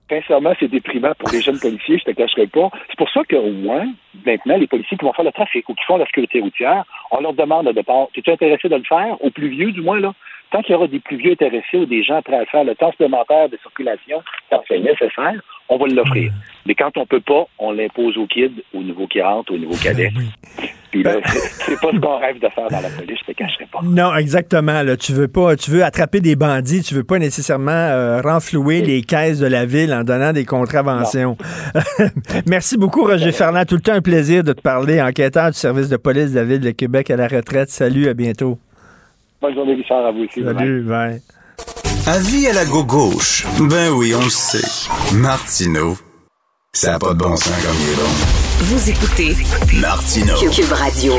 Sincèrement, 0.10 0.54
c'est 0.60 0.68
déprimant 0.68 1.14
pour 1.20 1.30
les 1.30 1.42
jeunes 1.42 1.60
policiers, 1.60 2.00
je 2.00 2.06
te 2.06 2.12
cacherai 2.12 2.48
pas. 2.48 2.72
C'est 2.90 2.98
pour 2.98 3.10
ça 3.12 3.22
qu'au 3.30 3.52
moins, 3.52 3.86
maintenant, 4.26 4.58
les 4.58 4.66
policiers 4.66 4.98
qui 4.98 5.06
vont 5.06 5.14
faire 5.14 5.26
le 5.26 5.32
trafic 5.32 5.70
ou 5.70 5.76
qui 5.76 5.84
font 5.86 5.98
la 5.98 6.06
sécurité 6.06 6.42
routière, 6.42 6.84
on 7.12 7.22
leur 7.22 7.34
demande 7.34 7.68
au 7.68 7.74
départ, 7.74 8.08
es-tu 8.16 8.32
intéressé 8.32 8.70
de 8.70 8.76
le 8.76 8.84
faire? 8.84 9.24
Aux 9.24 9.30
plus 9.30 9.50
vieux, 9.50 9.72
du 9.72 9.82
moins, 9.82 10.00
là? 10.00 10.14
Tant 10.52 10.62
qu'il 10.62 10.74
y 10.74 10.76
aura 10.76 10.88
des 10.88 11.00
plus 11.00 11.18
vieux 11.18 11.34
intéressés 11.34 11.78
ou 11.78 11.86
des 11.86 12.04
gens 12.04 12.22
prêts 12.22 12.40
à 12.40 12.46
faire 12.46 12.64
le 12.64 12.76
temps 12.76 12.92
supplémentaire 12.92 13.50
de 13.50 13.58
circulation 13.58 14.24
quand 14.50 14.64
c'est 14.68 14.80
nécessaire, 14.80 15.40
on 15.70 15.78
va 15.78 15.86
l'offrir. 15.88 16.32
Mais 16.66 16.74
quand 16.74 16.98
on 16.98 17.06
peut 17.06 17.22
pas, 17.22 17.46
on 17.60 17.72
l'impose 17.72 18.18
aux 18.18 18.26
kids, 18.26 18.64
aux 18.74 18.82
nouveaux 18.82 19.08
qui 19.08 19.22
rentrent, 19.22 19.54
aux 19.54 19.58
nouveaux 19.58 19.78
cadets. 19.82 20.12
Puis 20.92 21.04
là, 21.04 21.18
c'est 21.24 21.40
c'est 21.40 21.80
pas 21.80 21.92
ce 21.94 22.00
qu'on 22.00 22.18
rêve 22.18 22.40
de 22.40 22.50
faire 22.50 22.68
dans 22.70 22.82
la 22.82 22.90
police, 22.90 23.20
je 23.22 23.32
te 23.32 23.38
cacherai 23.38 23.68
pas. 23.72 23.80
Non, 23.84 24.16
exactement. 24.16 24.82
Là, 24.82 24.98
tu 24.98 25.14
veux 25.14 25.28
pas, 25.28 25.56
tu 25.56 25.70
veux 25.70 25.84
attraper 25.84 26.20
des 26.20 26.36
bandits, 26.36 26.82
tu 26.82 26.96
veux 26.96 27.04
pas 27.04 27.20
nécessairement 27.20 27.72
euh, 27.72 28.22
renflouer 28.22 28.82
les 28.82 29.04
caisses 29.04 29.40
de 29.40 29.46
la 29.46 29.66
ville 29.66 29.94
en 29.94 30.04
donnant 30.04 30.34
des 30.34 30.46
contraventions. 30.46 31.38
Merci 32.48 32.78
beaucoup, 32.78 33.04
Roger 33.04 33.32
Ferland. 33.32 33.66
Tout 33.66 33.76
le 33.76 33.82
temps 33.82 33.94
un 33.94 34.02
plaisir 34.02 34.44
de 34.44 34.54
te 34.54 34.62
parler, 34.62 35.00
enquêteur 35.00 35.52
du 35.52 35.58
service 35.58 35.90
de 35.90 35.98
police 35.98 36.32
de 36.32 36.40
la 36.40 36.46
ville 36.46 36.62
de 36.62 36.72
Québec 36.72 37.12
à 37.12 37.16
la 37.16 37.28
retraite. 37.28 37.70
Salut, 37.70 38.10
à 38.10 38.16
bientôt. 38.16 38.58
Bonne 39.42 39.54
journée, 39.56 39.74
Richard, 39.74 40.06
à 40.06 40.12
vous 40.12 40.26
aussi. 40.26 40.44
Salut, 40.44 40.82
bye. 40.84 41.22
Avis 42.08 42.48
à 42.48 42.54
la 42.54 42.66
gauche. 42.66 43.46
Ben 43.62 43.90
oui, 43.92 44.14
on 44.14 44.24
le 44.24 44.30
sait. 44.30 44.68
Martineau, 45.14 45.98
ça 46.74 46.92
n'a 46.92 47.00
pas 47.00 47.14
de 47.14 47.20
bon 47.20 47.38
sens 47.38 47.54
comme 47.64 47.76
il 47.82 47.90
est 47.90 47.96
bon. 47.96 48.10
Vous 48.66 48.90
écoutez 48.90 49.36
Martineau. 49.80 50.36
Cube 50.52 50.72
Radio. 50.74 51.14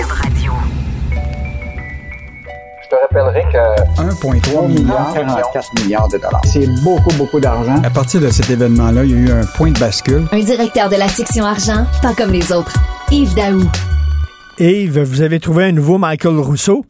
Je 2.82 2.88
te 2.90 3.00
rappellerai 3.00 3.42
que 3.50 4.02
1,3 4.02 4.68
milliard, 4.68 5.14
44 5.14 5.82
milliards 5.82 6.08
de 6.08 6.18
dollars. 6.18 6.42
C'est 6.44 6.66
beaucoup, 6.82 7.14
beaucoup 7.16 7.40
d'argent. 7.40 7.82
À 7.82 7.90
partir 7.90 8.20
de 8.20 8.28
cet 8.28 8.50
événement-là, 8.50 9.04
il 9.04 9.10
y 9.12 9.14
a 9.14 9.16
eu 9.16 9.30
un 9.30 9.46
point 9.46 9.70
de 9.70 9.78
bascule. 9.78 10.26
Un 10.32 10.40
directeur 10.40 10.90
de 10.90 10.96
la 10.96 11.08
section 11.08 11.46
argent, 11.46 11.86
pas 12.02 12.12
comme 12.14 12.32
les 12.32 12.52
autres. 12.52 12.74
Yves 13.10 13.34
Daou. 13.34 13.62
Yves, 14.58 15.00
vous 15.00 15.22
avez 15.22 15.40
trouvé 15.40 15.64
un 15.64 15.72
nouveau 15.72 15.96
Michael 15.96 16.36
Rousseau? 16.38 16.84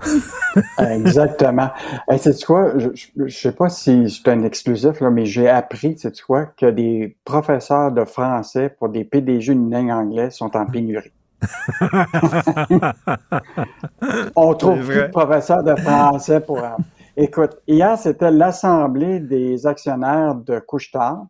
Exactement. 0.78 1.70
Et 2.10 2.18
c'est 2.18 2.42
quoi? 2.44 2.78
Je, 2.78 2.90
je, 2.94 3.26
je 3.26 3.38
sais 3.38 3.52
pas 3.52 3.68
si 3.68 4.10
c'est 4.10 4.28
un 4.30 4.42
exclusif, 4.42 5.00
là, 5.00 5.10
mais 5.10 5.26
j'ai 5.26 5.48
appris, 5.48 5.96
c'est 5.98 6.20
quoi, 6.20 6.46
que 6.46 6.66
des 6.66 7.16
professeurs 7.24 7.92
de 7.92 8.04
français 8.04 8.74
pour 8.78 8.88
des 8.88 9.04
PDG 9.04 9.54
d'une 9.54 9.70
langue 9.70 9.90
anglaise 9.90 10.34
sont 10.34 10.56
en 10.56 10.66
pénurie. 10.66 11.12
On 14.36 14.54
trouve 14.54 14.84
plus 14.84 15.02
de 15.02 15.06
professeurs 15.06 15.62
de 15.62 15.74
français 15.76 16.40
pour. 16.40 16.60
Écoute, 17.16 17.56
hier, 17.66 17.96
c'était 17.98 18.30
l'Assemblée 18.30 19.20
des 19.20 19.66
actionnaires 19.66 20.34
de 20.34 20.58
Couchetard. 20.58 21.26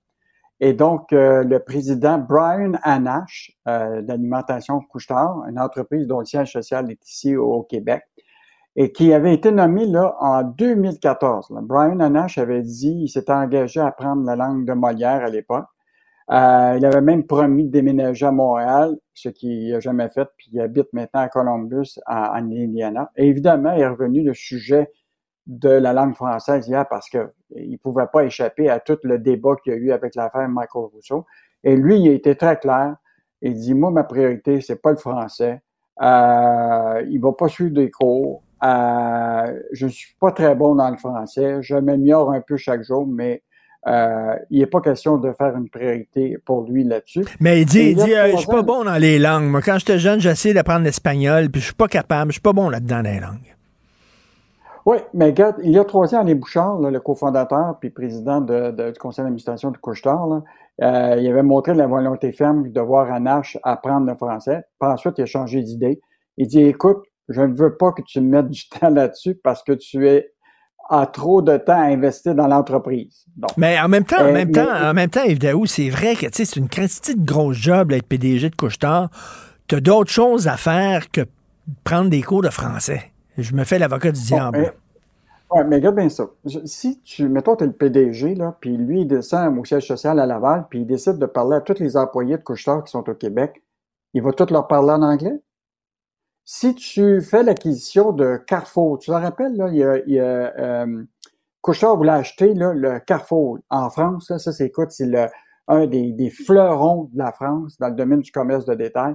Et 0.63 0.75
donc, 0.75 1.13
euh, 1.13 1.43
le 1.43 1.59
président 1.59 2.19
Brian 2.19 2.73
Anash, 2.83 3.51
euh, 3.67 4.03
d'Alimentation 4.03 4.81
Couchetard, 4.81 5.45
une 5.49 5.59
entreprise 5.59 6.07
dont 6.07 6.21
le 6.21 6.27
siège 6.27 6.53
social 6.53 6.91
est 6.91 7.09
ici 7.09 7.35
au 7.35 7.63
Québec, 7.63 8.03
et 8.83 8.93
qui 8.93 9.13
avait 9.13 9.35
été 9.35 9.53
nommé 9.53 9.85
là 9.85 10.17
en 10.21 10.43
2014. 10.43 11.51
là. 11.51 11.61
Brian 11.63 12.01
Anash 12.01 12.39
avait 12.39 12.63
dit, 12.63 13.03
il 13.03 13.09
s'était 13.09 13.31
engagé 13.31 13.79
à 13.79 13.89
apprendre 13.89 14.25
la 14.25 14.37
langue 14.37 14.65
de 14.65 14.73
Molière 14.73 15.23
à 15.23 15.29
l'époque. 15.29 15.67
Euh, 16.31 16.77
il 16.79 16.87
avait 16.87 17.03
même 17.03 17.27
promis 17.27 17.67
de 17.67 17.71
déménager 17.71 18.25
à 18.25 18.33
Montréal, 18.33 18.97
ce 19.13 19.29
qu'il 19.29 19.71
n'a 19.71 19.81
jamais 19.81 20.09
fait, 20.09 20.27
puis 20.39 20.49
il 20.55 20.61
habite 20.63 20.91
maintenant 20.95 21.21
à 21.21 21.29
Columbus, 21.29 21.99
en, 22.07 22.51
Indiana. 22.51 23.11
Et 23.17 23.27
évidemment, 23.27 23.73
il 23.73 23.83
est 23.83 23.87
revenu 23.87 24.23
le 24.23 24.33
sujet 24.33 24.91
de 25.47 25.69
la 25.69 25.93
langue 25.93 26.15
française 26.15 26.67
hier 26.67 26.87
parce 26.89 27.11
que 27.11 27.35
il 27.57 27.79
pouvait 27.79 28.07
pas 28.11 28.25
échapper 28.25 28.71
à 28.71 28.81
tout 28.81 28.99
le 29.03 29.19
débat 29.19 29.57
qu'il 29.63 29.75
y 29.75 29.77
a 29.77 29.79
eu 29.79 29.93
avec 29.93 30.15
l'affaire 30.15 30.49
Michael 30.49 30.85
Rousseau. 30.95 31.27
Et 31.65 31.77
lui, 31.77 32.01
il 32.01 32.09
a 32.09 32.13
été 32.15 32.35
très 32.35 32.57
clair. 32.57 32.97
Il 33.43 33.53
dit, 33.53 33.75
moi, 33.75 33.91
ma 33.91 34.05
priorité, 34.05 34.63
c'est 34.63 34.81
pas 34.81 34.93
le 34.93 34.97
français. 34.97 35.61
Euh, 36.01 37.05
il 37.11 37.21
va 37.21 37.33
pas 37.33 37.49
suivre 37.49 37.75
des 37.75 37.91
cours. 37.91 38.43
Euh, 38.63 39.59
je 39.73 39.87
suis 39.87 40.15
pas 40.21 40.33
très 40.33 40.55
bon 40.55 40.75
dans 40.75 40.91
le 40.91 40.97
français. 40.97 41.59
Je 41.63 41.75
m'améliore 41.75 42.31
un 42.33 42.41
peu 42.41 42.57
chaque 42.57 42.83
jour, 42.83 43.07
mais 43.07 43.43
euh, 43.89 44.35
il 44.51 44.59
n'est 44.61 44.67
pas 44.67 44.81
question 44.83 45.17
de 45.17 45.33
faire 45.33 45.57
une 45.57 45.71
priorité 45.71 46.37
pour 46.45 46.65
lui 46.65 46.85
là-dessus. 46.85 47.25
Mais 47.41 47.63
il 47.63 47.65
dit, 47.67 47.91
il 47.91 47.97
dit, 47.97 48.15
euh, 48.15 48.33
je 48.33 48.37
suis 48.37 48.47
pas 48.47 48.63
bon 48.63 48.85
dans 48.85 48.97
les 48.99 49.19
langues. 49.19 49.45
Moi, 49.49 49.63
quand 49.63 49.79
j'étais 49.79 49.99
jeune, 49.99 50.21
j'essayais 50.21 50.53
d'apprendre 50.55 50.85
l'espagnol, 50.85 51.49
puis 51.51 51.61
je 51.61 51.67
suis 51.67 51.75
pas 51.75 51.89
capable, 51.89 52.31
je 52.31 52.35
suis 52.35 52.43
pas 52.43 52.53
bon 52.53 52.69
là-dedans 52.69 53.03
dans 53.03 53.11
les 53.11 53.21
langues. 53.21 53.55
Oui, 54.87 54.97
mais 55.13 55.27
regarde, 55.27 55.57
il 55.63 55.71
y 55.71 55.79
a 55.79 55.85
trois 55.85 56.15
ans, 56.15 56.21
Alain 56.21 56.35
Bouchard, 56.35 56.81
là, 56.81 56.91
le 56.91 57.01
cofondateur 57.01 57.77
puis 57.81 57.91
président 57.91 58.41
de- 58.41 58.71
de- 58.71 58.91
du 58.91 58.99
conseil 58.99 59.23
d'administration 59.25 59.71
de 59.71 59.77
Couchetard, 59.77 60.27
là, 60.27 60.43
euh, 60.83 61.17
il 61.21 61.29
avait 61.29 61.43
montré 61.43 61.75
la 61.75 61.87
volonté 61.87 62.33
ferme 62.33 62.71
de 62.71 62.81
voir 62.81 63.13
Anache 63.13 63.59
apprendre 63.63 64.07
le 64.07 64.15
français. 64.17 64.63
Puis 64.81 64.91
ensuite, 64.91 65.15
il 65.19 65.23
a 65.23 65.27
changé 65.27 65.63
d'idée. 65.63 66.01
Il 66.39 66.47
dit, 66.49 66.63
écoute, 66.63 67.03
je 67.29 67.41
ne 67.41 67.55
veux 67.55 67.77
pas 67.77 67.93
que 67.93 68.03
tu 68.03 68.21
me 68.21 68.29
mettes 68.31 68.49
du 68.49 68.69
temps 68.81 68.91
là-dessus 68.91 69.35
parce 69.43 69.63
que 69.63 69.73
tu 69.73 70.07
es 70.09 70.33
as 70.93 71.07
trop 71.07 71.41
de 71.41 71.57
temps 71.57 71.79
à 71.81 71.85
investir 71.85 72.35
dans 72.35 72.49
l'entreprise. 72.49 73.25
Mais 73.57 73.79
en 73.79 73.87
même 73.89 74.03
temps, 74.05 74.23
en 74.23 74.25
Euh, 74.27 74.33
même 74.33 74.49
mais- 74.49 74.53
temps, 74.65 74.89
en 74.91 74.93
même 74.93 75.09
temps, 75.11 75.23
Yves 75.23 75.39
Daou, 75.39 75.65
c'est 75.67 75.89
vrai 75.89 76.17
que 76.17 76.27
c'est 76.33 76.57
une 76.57 76.69
petite 76.69 77.25
grosse 77.25 77.57
job 77.59 77.91
là, 77.93 77.99
être 77.99 78.09
PDG 78.09 78.51
de 78.51 78.57
Couchetard. 78.57 79.09
Tu 79.69 79.77
as 79.77 79.81
d'autres 79.81 80.11
choses 80.11 80.49
à 80.49 80.57
faire 80.57 81.09
que 81.13 81.21
prendre 81.85 82.11
des 82.11 82.23
cours 82.23 82.43
de 82.43 82.49
français. 82.51 83.13
Je 83.39 83.55
me 83.55 83.63
fais 83.63 83.79
l'avocat 83.79 84.11
du 84.11 84.21
diable. 84.21 84.59
mais- 84.59 84.73
Ouais, 85.53 85.65
mais 85.65 85.77
regarde 85.77 85.97
bien 85.97 86.09
ça. 86.09 86.27
Si 86.65 87.01
tu, 87.03 87.29
mettons, 87.29 87.55
tu 87.57 87.65
es 87.65 87.67
le 87.69 87.73
PDG, 87.73 88.35
là, 88.37 88.57
puis 88.61 88.77
lui, 88.77 89.03
il 89.03 89.07
descend 89.09 89.57
au 89.59 89.65
siège 89.65 89.87
social 89.87 90.19
à 90.21 90.27
Laval, 90.27 90.67
puis 90.71 90.81
il 90.81 90.87
décide 90.87 91.19
de 91.19 91.27
parler 91.27 91.57
à 91.57 91.61
tous 91.61 91.79
les 91.81 91.97
employés 91.97 92.37
de 92.37 92.43
Couchetard 92.43 92.83
qui 92.85 92.91
sont 92.91 93.09
au 93.09 93.15
Québec, 93.15 93.61
il 94.15 94.23
va 94.23 94.33
tous 94.33 94.51
leur 94.53 94.67
parler 94.69 94.91
en 94.91 95.03
anglais? 95.03 95.41
Si 96.53 96.75
tu 96.75 97.21
fais 97.21 97.45
l'acquisition 97.45 98.11
de 98.11 98.37
Carrefour, 98.45 98.99
tu 98.99 99.07
te 99.07 99.13
rappelles, 99.13 99.55
là, 99.55 99.69
il 99.69 99.77
y 99.77 99.85
a, 99.85 99.99
il 99.99 100.15
y 100.15 100.19
a 100.19 100.53
euh, 100.59 101.05
Couchetard 101.63 101.97
voulait 101.97 102.11
acheter 102.11 102.55
là, 102.55 102.73
le 102.75 102.99
Carrefour 102.99 103.61
en 103.71 103.89
France. 103.89 104.29
Là, 104.31 104.41
ça, 104.41 104.51
c'est 104.51 104.67
écoute, 104.67 104.91
c'est 104.91 105.07
le- 105.07 105.29
un 105.69 105.87
des, 105.87 106.11
des 106.11 106.29
fleurons 106.29 107.09
de 107.13 107.19
la 107.19 107.31
France 107.31 107.79
dans 107.79 107.87
le 107.87 107.95
domaine 107.95 108.19
du 108.19 108.33
commerce 108.33 108.65
de 108.65 108.75
détail. 108.75 109.15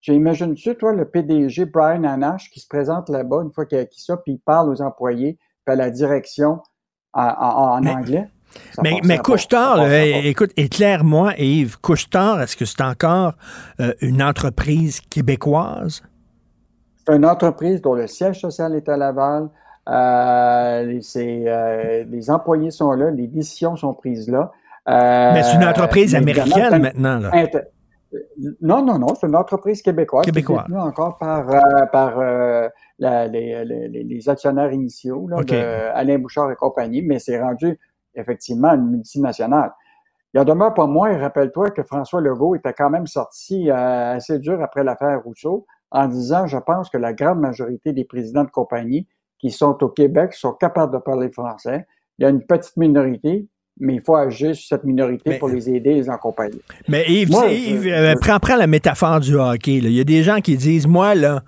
Tu 0.00 0.12
imagines-tu, 0.12 0.74
toi, 0.74 0.92
le 0.92 1.04
PDG 1.04 1.66
Brian 1.66 2.02
Anash 2.02 2.50
qui 2.50 2.58
se 2.58 2.66
présente 2.66 3.08
là-bas 3.08 3.42
une 3.44 3.52
fois 3.52 3.64
qu'il 3.64 3.78
a 3.78 3.82
acquis 3.82 4.02
ça, 4.02 4.16
puis 4.16 4.32
il 4.32 4.40
parle 4.40 4.68
aux 4.68 4.82
employés, 4.82 5.38
puis 5.64 5.74
à 5.74 5.76
la 5.76 5.88
direction 5.88 6.58
en, 7.12 7.22
en- 7.22 7.74
en 7.78 7.86
anglais? 7.86 8.28
Ça 8.72 8.82
Mais, 8.82 9.00
mais 9.04 9.18
Couchetard, 9.18 9.78
é- 9.88 10.28
écoute, 10.28 10.50
éclaire-moi, 10.56 11.34
Yves, 11.38 11.78
Couchetard, 11.80 12.42
est-ce 12.42 12.56
que 12.56 12.64
c'est 12.64 12.82
encore 12.82 13.34
euh, 13.78 13.94
une 14.00 14.20
entreprise 14.20 15.00
québécoise? 15.00 16.02
C'est 17.06 17.14
une 17.16 17.26
entreprise 17.26 17.80
dont 17.82 17.94
le 17.94 18.06
siège 18.06 18.40
social 18.40 18.74
est 18.74 18.88
à 18.88 18.96
Laval. 18.96 19.48
Euh, 19.88 21.00
euh, 21.16 22.04
les 22.08 22.30
employés 22.30 22.70
sont 22.70 22.92
là, 22.92 23.10
les 23.10 23.26
décisions 23.26 23.74
sont 23.76 23.94
prises 23.94 24.30
là. 24.30 24.52
Euh, 24.88 25.32
Mais 25.32 25.42
c'est 25.42 25.56
une 25.56 25.64
entreprise 25.64 26.14
américaine 26.14 26.80
maintenant, 26.82 27.18
là. 27.18 27.30
Non, 28.60 28.84
non, 28.84 28.98
non, 28.98 29.14
c'est 29.18 29.26
une 29.26 29.34
entreprise 29.36 29.80
québécoise. 29.80 30.24
Québécoise. 30.26 30.66
qui 30.66 30.72
est 30.72 30.74
détenue 30.74 30.86
encore 30.86 31.16
par, 31.18 31.46
par 31.90 32.18
la- 32.98 33.26
les, 33.26 33.64
les- 33.64 33.88
les- 33.88 34.04
les 34.04 34.28
actionnaires 34.28 34.70
initiaux, 34.72 35.26
là, 35.28 35.38
OK. 35.38 35.46
de 35.46 35.90
Alain 35.94 36.18
Bouchard 36.18 36.50
et 36.52 36.56
compagnie, 36.56 37.00
mais 37.02 37.18
c'est 37.18 37.40
rendu 37.40 37.78
effectivement 38.14 38.74
une 38.74 38.90
multinationale. 38.90 39.72
Il 40.34 40.40
en 40.40 40.44
demeure 40.44 40.74
pas 40.74 40.86
moins, 40.86 41.16
rappelle-toi 41.18 41.70
que 41.70 41.82
François 41.82 42.20
Legault 42.20 42.54
était 42.54 42.72
quand 42.74 42.90
même 42.90 43.06
sorti 43.06 43.70
assez 43.70 44.38
dur 44.38 44.62
après 44.62 44.84
l'affaire 44.84 45.22
Rousseau 45.22 45.66
en 45.92 46.06
disant, 46.08 46.46
je 46.46 46.58
pense 46.58 46.88
que 46.90 46.98
la 46.98 47.12
grande 47.12 47.40
majorité 47.40 47.92
des 47.92 48.04
présidents 48.04 48.44
de 48.44 48.50
compagnie 48.50 49.06
qui 49.38 49.50
sont 49.50 49.76
au 49.82 49.88
Québec 49.88 50.32
sont 50.34 50.52
capables 50.52 50.92
de 50.92 50.98
parler 50.98 51.30
français. 51.30 51.86
Il 52.18 52.22
y 52.22 52.26
a 52.26 52.28
une 52.30 52.42
petite 52.42 52.76
minorité, 52.76 53.46
mais 53.80 53.94
il 53.96 54.00
faut 54.02 54.14
agir 54.16 54.54
sur 54.54 54.66
cette 54.68 54.84
minorité 54.84 55.38
pour 55.38 55.48
les 55.48 55.68
aider 55.70 55.90
et 55.90 55.94
les 55.94 56.10
accompagner. 56.10 56.60
Mais 56.88 57.04
Yves, 57.08 57.30
Moi, 57.30 57.42
tu 57.44 57.48
sais, 57.48 57.56
je- 57.56 57.70
Yves, 57.70 57.86
euh, 57.92 58.12
je- 58.12 58.18
prends, 58.18 58.38
prends 58.38 58.56
la 58.56 58.66
métaphore 58.66 59.18
du 59.20 59.34
hockey. 59.34 59.80
là. 59.80 59.88
Il 59.88 59.94
y 59.94 60.00
a 60.00 60.04
des 60.04 60.22
gens 60.22 60.40
qui 60.40 60.56
disent, 60.56 60.86
moi, 60.86 61.14
là, 61.14 61.42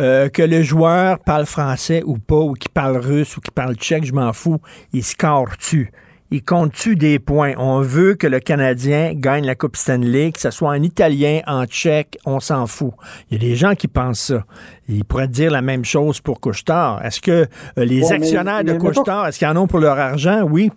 euh, 0.00 0.28
que 0.28 0.42
le 0.42 0.62
joueur 0.62 1.18
parle 1.20 1.46
français 1.46 2.02
ou 2.04 2.18
pas, 2.18 2.36
ou 2.40 2.52
qu'il 2.54 2.70
parle 2.70 2.96
russe 2.98 3.36
ou 3.36 3.40
qu'il 3.40 3.52
parle 3.52 3.76
tchèque, 3.76 4.04
je 4.04 4.12
m'en 4.12 4.32
fous. 4.32 4.58
Il 4.92 5.02
score-tu? 5.04 5.90
Il 6.30 6.44
compte-tu 6.44 6.96
des 6.96 7.18
points? 7.18 7.54
On 7.56 7.80
veut 7.80 8.14
que 8.14 8.26
le 8.26 8.38
Canadien 8.40 9.12
gagne 9.14 9.46
la 9.46 9.54
Coupe 9.54 9.76
Stanley, 9.76 10.32
que 10.32 10.40
ce 10.40 10.50
soit 10.50 10.70
en 10.70 10.82
italien, 10.82 11.40
en 11.46 11.64
tchèque, 11.64 12.18
on 12.26 12.38
s'en 12.40 12.66
fout. 12.66 12.92
Il 13.30 13.42
y 13.42 13.46
a 13.46 13.48
des 13.50 13.56
gens 13.56 13.74
qui 13.74 13.88
pensent 13.88 14.20
ça. 14.20 14.44
Ils 14.88 15.04
pourraient 15.04 15.28
dire 15.28 15.50
la 15.50 15.62
même 15.62 15.84
chose 15.84 16.20
pour 16.20 16.40
Couchetard. 16.40 17.04
Est-ce 17.04 17.20
que 17.20 17.30
euh, 17.30 17.46
les 17.84 18.02
Ouais, 18.02 18.08
mais- 18.10 18.14
actionnaires 18.16 18.64
de 18.64 18.72
mais 18.72 18.78
Couchetard, 18.78 19.26
est-ce 19.28 19.38
qu'ils 19.38 19.48
en 19.48 19.56
ont 19.56 19.66
pour 19.66 19.78
leur 19.80 19.98
argent? 19.98 20.42
Oui. 20.42 20.70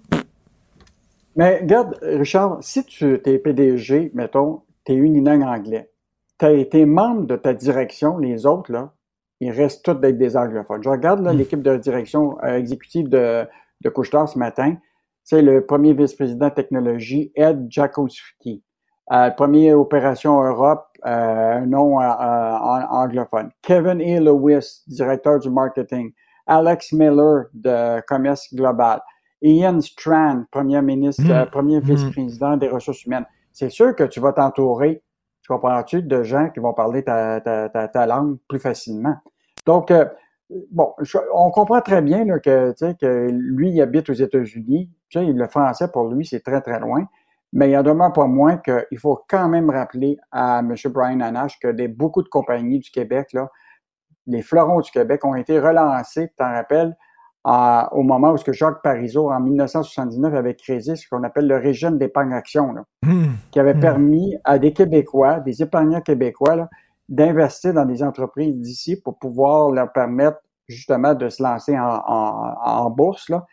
Mais 1.35 1.59
regarde, 1.61 1.97
Richard, 2.01 2.57
si 2.61 2.83
tu 2.83 3.19
es 3.25 3.37
PDG, 3.39 4.11
mettons, 4.13 4.61
tu 4.85 4.91
es 4.93 4.95
unilingue 4.95 5.43
anglais, 5.43 5.89
tu 6.39 6.45
as 6.45 6.51
été 6.51 6.85
membre 6.85 7.25
de 7.25 7.35
ta 7.35 7.53
direction, 7.53 8.17
les 8.17 8.45
autres, 8.45 8.71
là, 8.71 8.91
ils 9.39 9.51
restent 9.51 9.83
tous 9.83 9.93
d'être 9.93 10.17
des 10.17 10.35
anglophones. 10.37 10.83
Je 10.83 10.89
regarde 10.89 11.21
là, 11.23 11.33
l'équipe 11.33 11.61
de 11.61 11.77
direction 11.77 12.37
euh, 12.43 12.57
exécutive 12.57 13.09
de, 13.09 13.45
de 13.81 13.89
Couche-Tard 13.89 14.27
ce 14.29 14.37
matin. 14.37 14.75
C'est 15.23 15.41
le 15.41 15.65
premier 15.65 15.93
vice-président 15.93 16.49
technologie, 16.49 17.31
Ed 17.35 17.67
Jakowski. 17.69 18.63
Euh, 19.11 19.29
opération 19.73 20.41
Europe, 20.41 20.85
euh, 21.05 21.09
un 21.61 21.65
nom 21.65 21.99
euh, 21.99 22.03
euh, 22.03 22.07
en- 22.09 23.03
anglophone. 23.03 23.49
Kevin 23.61 23.99
E. 24.01 24.19
Lewis, 24.21 24.83
directeur 24.87 25.39
du 25.39 25.49
marketing. 25.49 26.11
Alex 26.47 26.91
Miller 26.93 27.45
de 27.53 28.01
commerce 28.07 28.53
global. 28.53 29.01
Ian 29.41 29.81
Strand, 29.81 30.43
premier 30.51 30.81
ministre, 30.81 31.23
Mm. 31.23 31.31
euh, 31.31 31.45
premier 31.45 31.77
Mm. 31.79 31.83
vice-président 31.83 32.57
des 32.57 32.67
ressources 32.69 33.03
humaines. 33.05 33.25
C'est 33.51 33.69
sûr 33.69 33.95
que 33.95 34.03
tu 34.03 34.19
vas 34.19 34.33
t'entourer, 34.33 35.03
tu 35.41 35.47
comprends-tu, 35.51 36.03
de 36.03 36.23
gens 36.23 36.49
qui 36.49 36.59
vont 36.59 36.73
parler 36.73 37.03
ta, 37.03 37.41
ta, 37.41 37.67
ta, 37.69 37.87
ta 37.87 38.05
langue 38.05 38.37
plus 38.47 38.59
facilement. 38.59 39.15
Donc, 39.65 39.91
euh, 39.91 40.05
bon, 40.71 40.93
je- 40.99 41.17
on 41.33 41.51
comprend 41.51 41.81
très 41.81 42.01
bien 42.01 42.23
là, 42.25 42.39
que, 42.39 42.71
tu 42.71 42.77
sais, 42.85 42.95
que 42.99 43.27
lui, 43.31 43.71
il 43.71 43.81
habite 43.81 44.09
aux 44.09 44.13
États-Unis. 44.13 44.89
Tu 45.11 45.19
sais, 45.19 45.25
le 45.25 45.47
français, 45.47 45.89
pour 45.91 46.07
lui, 46.09 46.25
c'est 46.25 46.39
très, 46.39 46.61
très 46.61 46.79
loin. 46.79 47.05
Mais 47.53 47.69
il 47.69 47.77
en 47.77 47.83
demeure 47.83 48.13
pas 48.13 48.27
moins 48.27 48.57
qu'il 48.57 48.97
faut 48.97 49.19
quand 49.29 49.49
même 49.49 49.69
rappeler 49.69 50.17
à 50.31 50.59
M. 50.59 50.73
Brian 50.85 51.19
Anash 51.19 51.59
que 51.59 51.67
des, 51.67 51.89
beaucoup 51.89 52.23
de 52.23 52.29
compagnies 52.29 52.79
du 52.79 52.89
Québec, 52.91 53.33
là, 53.33 53.49
les 54.27 54.41
fleurons 54.41 54.79
du 54.79 54.89
Québec 54.91 55.25
ont 55.25 55.35
été 55.35 55.59
relancés, 55.59 56.29
tu 56.29 56.35
t'en 56.37 56.51
rappelles, 56.53 56.95
à- 57.43 57.89
au 57.93 58.03
moment 58.03 58.31
où 58.31 58.37
ce 58.37 58.45
que 58.45 58.53
Jacques 58.53 58.81
Parizeau, 58.83 59.31
en 59.31 59.39
1979, 59.39 60.33
avait 60.33 60.55
créé 60.55 60.79
ce 60.79 61.07
qu'on 61.09 61.23
appelle 61.23 61.47
le 61.47 61.57
régime 61.57 61.97
d'épargne-action, 61.97 62.71
là, 62.71 62.83
qui 63.51 63.59
avait 63.59 63.73
permis 63.81 64.35
à 64.45 64.57
des 64.59 64.71
Québécois, 64.73 65.39
des 65.39 65.61
épargnants 65.61 66.01
québécois, 66.01 66.55
là, 66.55 66.69
d'investir 67.09 67.73
dans 67.73 67.85
des 67.85 68.03
entreprises 68.03 68.57
d'ici 68.59 68.95
pour 69.01 69.17
pouvoir 69.19 69.71
leur 69.71 69.91
permettre 69.91 70.37
justement 70.69 71.15
de 71.15 71.27
se 71.27 71.43
lancer 71.43 71.77
en, 71.77 71.83
en- 72.07 72.53
en 72.63 72.89
bourse. 72.91 73.27
Là. 73.27 73.45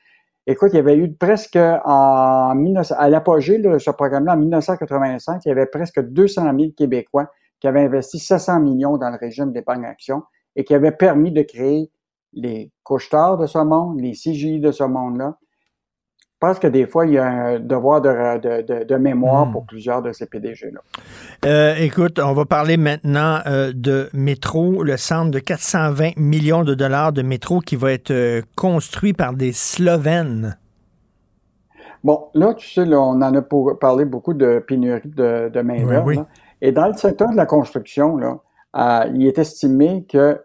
Écoute, 0.51 0.71
il 0.73 0.77
y 0.77 0.79
avait 0.79 0.97
eu 0.97 1.13
presque 1.13 1.59
en 1.85 2.55
19 2.55 2.93
à 2.97 3.11
l'apogée 3.11 3.59
de 3.59 3.77
ce 3.77 3.91
programme-là, 3.91 4.33
en 4.33 4.39
1985, 4.39 5.43
il 5.45 5.49
y 5.49 5.53
avait 5.53 5.67
presque 5.67 6.01
200 6.01 6.43
000 6.59 6.71
Québécois 6.75 7.31
qui 7.61 7.69
avaient 7.69 7.83
investi 7.83 8.19
700 8.19 8.61
millions 8.61 8.97
dans 8.97 9.11
le 9.11 9.19
régime 9.19 9.53
d'épargne-action 9.53 10.23
et 10.57 10.65
qui 10.65 10.73
avaient 10.75 10.91
permis 10.93 11.33
de 11.33 11.43
créer 11.43 11.91
les 12.33 12.73
couche-tard 12.83 13.37
de 13.37 13.45
ce 13.45 13.59
monde, 13.59 14.01
les 14.01 14.13
CGI 14.13 14.59
de 14.59 14.73
ce 14.73 14.85
monde-là. 14.85 15.37
Je 16.41 16.47
pense 16.47 16.61
que 16.61 16.69
des 16.69 16.87
fois, 16.87 17.05
il 17.05 17.15
y 17.15 17.19
a 17.19 17.27
un 17.27 17.59
devoir 17.59 18.01
de, 18.01 18.39
de- 18.39 18.63
de- 18.63 18.85
de 18.85 18.95
mémoire 18.95 19.51
pour 19.51 19.67
plusieurs 19.67 20.03
de 20.03 20.13
ces 20.13 20.25
PDG-là. 20.27 20.79
Euh, 21.45 21.75
écoute, 21.81 22.21
on 22.21 22.33
va 22.33 22.45
parler 22.45 22.77
maintenant 22.77 23.41
euh, 23.47 23.73
de 23.75 24.09
métro, 24.13 24.85
le 24.85 24.97
centre 24.97 25.33
de 25.33 25.41
420 25.41 26.11
millions 26.17 26.63
de 26.63 26.75
dollars 26.75 27.13
de 27.13 27.23
métro 27.23 27.59
qui 27.59 27.75
va 27.75 27.91
être 27.91 28.13
euh, 28.13 28.41
construit 28.55 29.15
par 29.15 29.33
des 29.33 29.51
Slovènes. 29.53 30.57
Bon, 32.05 32.27
là, 32.35 32.55
tu 32.55 32.69
sais, 32.69 32.85
là, 32.85 33.01
on 33.01 33.21
en 33.21 33.35
a 33.35 33.43
pour- 33.43 33.77
parlé 33.81 34.05
beaucoup 34.05 34.33
de 34.33 34.61
pénurie 34.65 35.01
de, 35.09 35.49
de 35.53 35.61
main-d'œuvre. 35.61 36.05
Oui, 36.07 36.15
oui. 36.15 36.17
là. 36.19 36.27
Et 36.63 36.71
dans 36.71 36.87
le 36.87 36.95
secteur 36.95 37.31
de 37.31 37.37
la 37.37 37.47
construction, 37.47 38.17
là, 38.17 38.39
euh, 38.77 39.11
il 39.13 39.27
est 39.27 39.39
estimé 39.39 40.05
qu'ils 40.09 40.39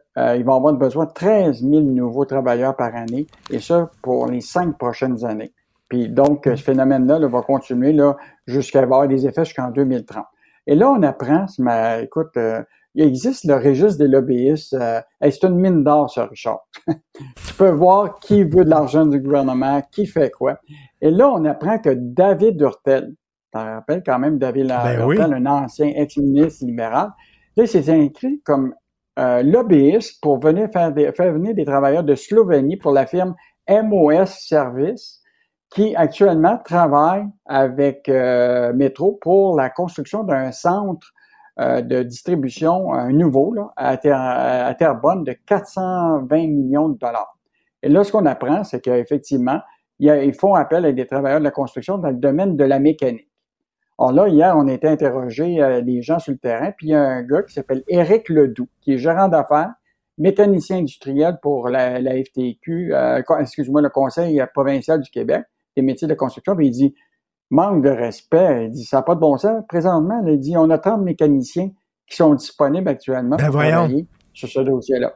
vont 0.43 0.55
avoir 0.55 0.73
besoin 0.73 1.05
de 1.05 1.11
13 1.13 1.61
000 1.61 1.81
nouveaux 1.81 2.25
travailleurs 2.25 2.75
par 2.75 2.95
année, 2.95 3.27
et 3.51 3.59
ça 3.59 3.91
pour 4.01 4.25
les 4.25 4.41
cinq 4.41 4.75
prochaines 4.79 5.23
années. 5.23 5.53
Puis 5.93 6.09
donc, 6.09 6.45
ce 6.45 6.55
phénomène-là 6.55 7.19
là, 7.19 7.27
va 7.27 7.43
continuer 7.43 7.93
là, 7.93 8.17
jusqu'à 8.47 8.79
avoir 8.81 9.07
des 9.07 9.27
effets 9.27 9.45
jusqu'en 9.45 9.69
2030. 9.69 10.25
Et 10.65 10.73
là, 10.73 10.89
on 10.89 11.03
apprend, 11.03 11.45
ce 11.47 11.61
ma- 11.61 11.99
écoute, 11.99 12.35
euh, 12.35 12.63
il 12.95 13.05
existe 13.05 13.43
le 13.45 13.53
registre 13.57 13.99
des 13.99 14.07
lobbyistes. 14.07 14.73
euh, 14.73 14.99
c'est 15.21 15.43
une 15.43 15.59
mine 15.59 15.83
d'or, 15.83 16.09
ça, 16.09 16.25
Richard. 16.25 16.61
tu 16.87 17.53
peux 17.59 17.69
voir 17.69 18.17
qui 18.19 18.43
veut 18.43 18.65
de 18.65 18.71
l'argent 18.71 19.05
du 19.05 19.19
gouvernement, 19.19 19.83
qui 19.91 20.07
fait 20.07 20.31
quoi. 20.31 20.57
Et 20.99 21.11
là, 21.11 21.29
on 21.29 21.45
apprend 21.45 21.77
que 21.77 21.91
David 21.95 22.59
Hurtel, 22.59 23.09
tu 23.09 23.15
te 23.51 23.57
rappelles 23.59 24.01
quand 24.03 24.17
même 24.17 24.39
David 24.39 24.69
Ben 24.69 24.95
Hurtel, 24.97 25.05
oui. 25.05 25.19
un 25.21 25.45
ancien 25.45 25.89
ex-ministre 25.95 26.65
libéral, 26.65 27.09
là, 27.55 27.63
il 27.65 27.67
s'est 27.67 27.87
inscrit 27.93 28.41
comme 28.43 28.73
euh, 29.19 29.43
lobbyiste 29.43 30.19
pour 30.23 30.39
venir 30.39 30.69
faire, 30.73 30.91
des- 30.91 31.11
faire 31.11 31.31
venir 31.33 31.53
des 31.53 31.65
travailleurs 31.65 32.03
de 32.03 32.15
Slovénie 32.15 32.77
pour 32.77 32.93
la 32.93 33.05
firme 33.05 33.35
MOS 33.69 34.25
Service, 34.25 35.19
qui 35.73 35.95
actuellement 35.95 36.59
travaille 36.63 37.25
avec 37.45 38.07
euh, 38.07 38.73
Métro 38.73 39.17
pour 39.21 39.57
la 39.57 39.71
construction 39.71 40.23
d'un 40.23 40.51
centre 40.51 41.13
euh, 41.59 41.81
de 41.81 42.03
distribution, 42.03 42.93
un 42.93 43.11
nouveau, 43.11 43.53
là, 43.53 43.73
à, 43.75 43.97
Terre, 43.97 44.19
à 44.19 44.73
Terrebonne, 44.75 45.23
de 45.23 45.33
420 45.45 46.47
millions 46.47 46.89
de 46.89 46.97
dollars. 46.97 47.37
Et 47.81 47.89
là, 47.89 48.03
ce 48.03 48.11
qu'on 48.11 48.25
apprend, 48.27 48.63
c'est 48.63 48.81
qu'effectivement, 48.81 49.59
ils 49.99 50.33
font 50.33 50.53
appel 50.53 50.85
à 50.85 50.91
des 50.91 51.07
travailleurs 51.07 51.39
de 51.39 51.43
la 51.43 51.51
construction 51.51 51.97
dans 51.97 52.09
le 52.09 52.15
domaine 52.15 52.55
de 52.55 52.63
la 52.63 52.79
mécanique. 52.79 53.29
Alors 53.97 54.11
là, 54.11 54.27
hier, 54.27 54.55
on 54.55 54.67
a 54.67 54.73
été 54.73 54.87
interrogé 54.87 55.61
euh, 55.61 55.81
des 55.81 56.01
gens 56.03 56.19
sur 56.19 56.33
le 56.33 56.37
terrain, 56.37 56.71
puis 56.71 56.87
il 56.87 56.89
y 56.91 56.95
a 56.95 57.01
un 57.01 57.23
gars 57.23 57.41
qui 57.41 57.53
s'appelle 57.53 57.83
Éric 57.87 58.29
Ledoux, 58.29 58.67
qui 58.81 58.93
est 58.93 58.97
gérant 58.97 59.27
d'affaires, 59.27 59.71
mécanicien 60.19 60.77
industriel 60.77 61.37
pour 61.41 61.69
la, 61.69 61.99
la 61.99 62.11
FTQ, 62.23 62.93
euh, 62.93 63.21
excuse-moi, 63.39 63.81
le 63.81 63.89
Conseil 63.89 64.43
provincial 64.53 64.99
du 65.01 65.09
Québec 65.09 65.43
des 65.75 65.81
métiers 65.81 66.07
de 66.07 66.13
construction, 66.13 66.55
puis 66.55 66.67
il 66.67 66.71
dit 66.71 66.95
manque 67.49 67.83
de 67.83 67.89
respect, 67.89 68.65
il 68.65 68.71
dit 68.71 68.83
ça 68.83 68.97
n'a 68.97 69.03
pas 69.03 69.15
de 69.15 69.19
bon 69.19 69.37
sens. 69.37 69.63
Présentement, 69.67 70.21
là, 70.23 70.31
il 70.31 70.39
dit 70.39 70.55
on 70.57 70.69
a 70.69 70.77
30 70.77 71.01
mécaniciens 71.03 71.69
qui 72.07 72.15
sont 72.15 72.33
disponibles 72.33 72.87
actuellement 72.89 73.35
Ben 73.37 73.45
pour 73.45 73.55
voyons. 73.55 73.71
travailler 73.71 74.07
sur 74.33 74.49
ce 74.49 74.59
dossier-là. 74.61 75.13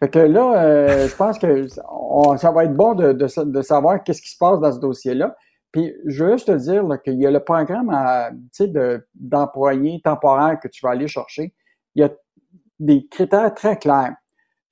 Fait 0.00 0.08
que 0.10 0.18
là, 0.18 0.62
euh, 0.64 1.08
je 1.08 1.16
pense 1.16 1.38
que 1.38 1.66
on- 1.90 2.36
ça 2.36 2.50
va 2.52 2.64
être 2.64 2.74
bon 2.74 2.94
de, 2.94 3.12
de 3.12 3.26
sa- 3.26 3.44
de 3.44 3.62
savoir 3.62 4.02
qu'est-ce 4.02 4.22
qui 4.22 4.30
se 4.30 4.38
passe 4.38 4.60
dans 4.60 4.72
ce 4.72 4.78
dossier-là. 4.80 5.34
Puis, 5.72 5.92
je 6.06 6.24
veux 6.24 6.32
juste 6.32 6.46
te 6.46 6.52
dire 6.56 6.84
qu'il 7.02 7.20
y 7.20 7.26
a 7.26 7.30
le 7.32 7.40
programme 7.40 7.90
de- 8.60 9.06
d'employés 9.14 10.00
temporaires 10.04 10.58
que 10.60 10.68
tu 10.68 10.84
vas 10.86 10.92
aller 10.92 11.08
chercher. 11.08 11.52
Il 11.96 12.02
y 12.02 12.04
a 12.04 12.10
des 12.78 13.06
critères 13.08 13.52
très 13.54 13.76
clairs. 13.76 14.14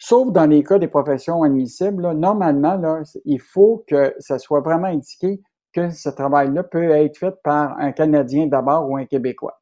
Sauf 0.05 0.33
dans 0.33 0.47
les 0.47 0.65
cas 0.65 0.81
des 0.81 0.89
professions 0.89 1.45
admissibles, 1.45 2.03
là, 2.03 2.13
normalement, 2.13 2.75
là, 2.77 3.03
il 3.25 3.41
faut 3.41 3.85
que 3.87 4.13
ça 4.19 4.41
soit 4.41 4.61
vraiment 4.61 4.89
indiqué 4.89 5.41
que 5.73 5.91
ce 5.91 6.09
travail-là 6.09 6.65
peut 6.65 6.91
être 6.91 7.17
fait 7.17 7.35
par 7.45 7.79
un 7.79 7.93
Canadien 7.93 8.49
d'abord 8.49 8.91
ou 8.91 8.97
un 8.97 9.05
Québécois. 9.07 9.61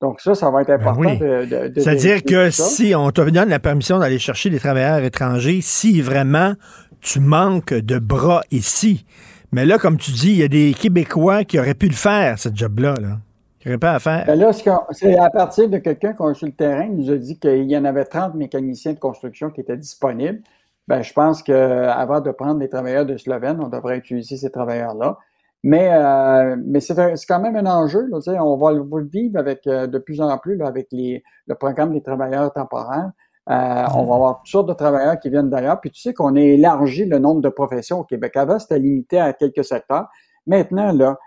Donc 0.00 0.20
ça, 0.20 0.36
ça 0.36 0.48
va 0.52 0.62
être 0.62 0.70
important 0.70 1.00
Ben 1.00 1.10
oui. 1.12 1.18
de, 1.18 1.44
de- 1.46 1.68
de 1.74 1.80
C'est-à-dire 1.80 2.22
que 2.22 2.50
ça. 2.50 2.62
si 2.62 2.94
on 2.94 3.10
te 3.10 3.20
donne 3.28 3.48
la 3.48 3.58
permission 3.58 3.98
d'aller 3.98 4.20
chercher 4.20 4.48
des 4.48 4.60
travailleurs 4.60 5.02
étrangers, 5.02 5.60
si 5.60 6.00
vraiment 6.00 6.54
tu 7.00 7.18
manques 7.18 7.74
de 7.74 7.98
bras 7.98 8.42
ici, 8.52 9.04
mais 9.50 9.66
là, 9.66 9.78
comme 9.78 9.96
tu 9.96 10.12
dis, 10.12 10.30
il 10.30 10.36
y 10.38 10.42
a 10.44 10.48
des 10.48 10.72
Québécois 10.72 11.42
qui 11.42 11.58
auraient 11.58 11.74
pu 11.74 11.88
le 11.88 11.94
faire, 11.94 12.38
ce 12.38 12.48
job-là, 12.54 12.94
là. 13.02 13.18
Qui 13.64 13.86
à 13.86 13.98
faire. 13.98 14.26
Ben 14.26 14.52
c'est 14.90 15.16
à 15.16 15.30
partir 15.30 15.68
de 15.68 15.78
quelqu'un 15.78 16.12
qu'on 16.12 16.28
a 16.28 16.34
sur 16.34 16.46
le 16.46 16.52
terrain, 16.52 16.84
il 16.84 16.96
nous 16.96 17.10
a 17.10 17.16
dit 17.16 17.38
qu'il 17.38 17.70
y 17.70 17.76
en 17.76 17.84
avait 17.84 18.04
30 18.04 18.34
mécaniciens 18.34 18.92
de 18.92 18.98
construction 18.98 19.50
qui 19.50 19.62
étaient 19.62 19.76
disponibles. 19.76 20.42
Ben, 20.86 21.02
je 21.02 21.12
pense 21.14 21.42
qu'avant 21.42 22.20
de 22.20 22.30
prendre 22.30 22.58
des 22.60 22.68
travailleurs 22.68 23.06
de 23.06 23.16
Slovène, 23.16 23.58
on 23.60 23.68
devrait 23.68 23.96
utiliser 23.96 24.36
ces 24.36 24.50
travailleurs-là. 24.50 25.18
Mais, 25.62 25.88
euh, 25.94 26.56
mais 26.62 26.80
c'est 26.80 26.94
quand 27.26 27.40
même 27.40 27.56
un 27.56 27.64
enjeu. 27.64 28.06
Là, 28.10 28.44
on 28.44 28.56
va 28.58 28.72
le 28.72 29.08
vivre 29.08 29.38
avec 29.38 29.66
euh, 29.66 29.86
de 29.86 29.98
plus 29.98 30.20
en 30.20 30.36
plus 30.36 30.60
avec 30.62 30.88
les, 30.92 31.22
le 31.46 31.54
programme 31.54 31.94
des 31.94 32.02
travailleurs 32.02 32.52
temporaires. 32.52 33.12
Euh, 33.48 33.84
On 33.94 34.04
va 34.04 34.14
avoir 34.14 34.38
toutes 34.38 34.48
sortes 34.48 34.68
de 34.68 34.74
travailleurs 34.74 35.18
qui 35.18 35.30
viennent 35.30 35.48
d'ailleurs. 35.48 35.80
Puis 35.80 35.90
tu 35.90 36.02
sais 36.02 36.12
qu'on 36.12 36.36
a 36.36 36.40
élargi 36.40 37.06
le 37.06 37.18
nombre 37.18 37.40
de 37.40 37.48
professions 37.48 38.00
au 38.00 38.04
Québec. 38.04 38.36
Avant, 38.36 38.58
c'était 38.58 38.78
limité 38.78 39.18
à 39.18 39.32
quelques 39.32 39.64
secteurs. 39.64 40.08
Maintenant, 40.46 40.92
là, 40.92 41.18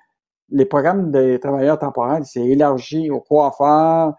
les 0.50 0.66
programmes 0.66 1.12
des 1.12 1.40
travailleurs 1.40 1.80
temporaires, 1.80 2.22
c'est 2.24 2.46
élargi 2.46 3.10
aux 3.10 3.22
coiffeurs, 3.22 4.14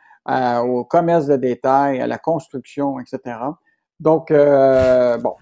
au 0.65 0.85
commerce 0.85 1.27
de 1.27 1.37
détail, 1.37 2.01
à 2.01 2.07
la 2.07 2.19
construction, 2.19 3.01
etc. 3.01 3.37
Donc, 4.01 4.31
euh, 4.31 5.19
bon, 5.19 5.35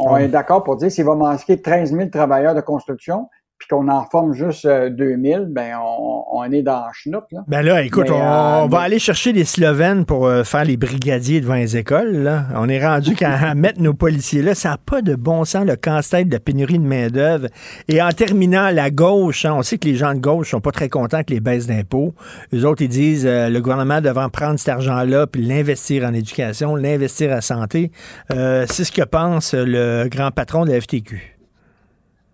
on 0.00 0.16
est 0.16 0.28
d'accord 0.28 0.64
pour 0.64 0.76
dire 0.76 0.90
s'il 0.90 1.04
va 1.04 1.14
manquer 1.14 1.60
13 1.60 1.92
000 1.94 2.08
travailleurs 2.10 2.54
de 2.54 2.60
construction, 2.60 3.28
puis 3.62 3.68
qu'on 3.76 3.86
en 3.88 4.04
forme 4.10 4.32
juste 4.32 4.66
2000, 4.66 5.46
ben 5.50 5.76
on, 5.80 6.24
on 6.32 6.44
est 6.50 6.62
dans 6.62 6.80
le 6.86 6.92
chenoute. 6.94 7.24
Là. 7.30 7.44
Ben 7.46 7.62
là, 7.62 7.82
écoute, 7.82 8.06
Mais, 8.08 8.16
on, 8.16 8.20
euh, 8.20 8.62
on 8.64 8.66
va 8.68 8.78
mais- 8.80 8.84
aller 8.86 8.98
chercher 8.98 9.32
les 9.32 9.44
Slovènes 9.44 10.04
pour 10.04 10.26
euh, 10.26 10.42
faire 10.42 10.64
les 10.64 10.76
brigadiers 10.76 11.40
devant 11.40 11.54
les 11.54 11.76
écoles. 11.76 12.12
Là. 12.24 12.46
On 12.56 12.68
est 12.68 12.84
rendu 12.84 13.14
qu'à 13.14 13.54
mettre 13.54 13.80
nos 13.80 13.94
policiers 13.94 14.42
là, 14.42 14.56
ça 14.56 14.70
n'a 14.70 14.78
pas 14.78 15.00
de 15.00 15.14
bon 15.14 15.44
sens, 15.44 15.64
le 15.64 15.76
casse-tête 15.76 16.26
de 16.28 16.32
la 16.32 16.40
pénurie 16.40 16.80
de 16.80 16.84
main-d'œuvre. 16.84 17.46
Et 17.86 18.02
en 18.02 18.10
terminant, 18.10 18.70
la 18.70 18.90
gauche, 18.90 19.44
hein, 19.44 19.54
on 19.56 19.62
sait 19.62 19.78
que 19.78 19.86
les 19.86 19.94
gens 19.94 20.12
de 20.14 20.18
gauche 20.20 20.50
sont 20.50 20.60
pas 20.60 20.72
très 20.72 20.88
contents 20.88 21.18
avec 21.18 21.30
les 21.30 21.38
baisses 21.40 21.68
d'impôts. 21.68 22.14
Les 22.50 22.64
autres, 22.64 22.82
ils 22.82 22.88
disent 22.88 23.26
euh, 23.26 23.48
le 23.48 23.60
gouvernement 23.60 24.00
devrait 24.00 24.28
prendre 24.30 24.58
cet 24.58 24.70
argent-là 24.70 25.28
puis 25.28 25.42
l'investir 25.42 26.04
en 26.04 26.12
éducation, 26.12 26.74
l'investir 26.74 27.30
en 27.32 27.40
santé. 27.40 27.92
Euh, 28.32 28.64
C'est 28.68 28.82
ce 28.84 28.90
que 28.92 29.02
pense 29.02 29.54
le 29.54 30.08
grand 30.08 30.30
patron 30.32 30.64
de 30.64 30.72
la 30.72 30.80
FTQ. 30.80 31.31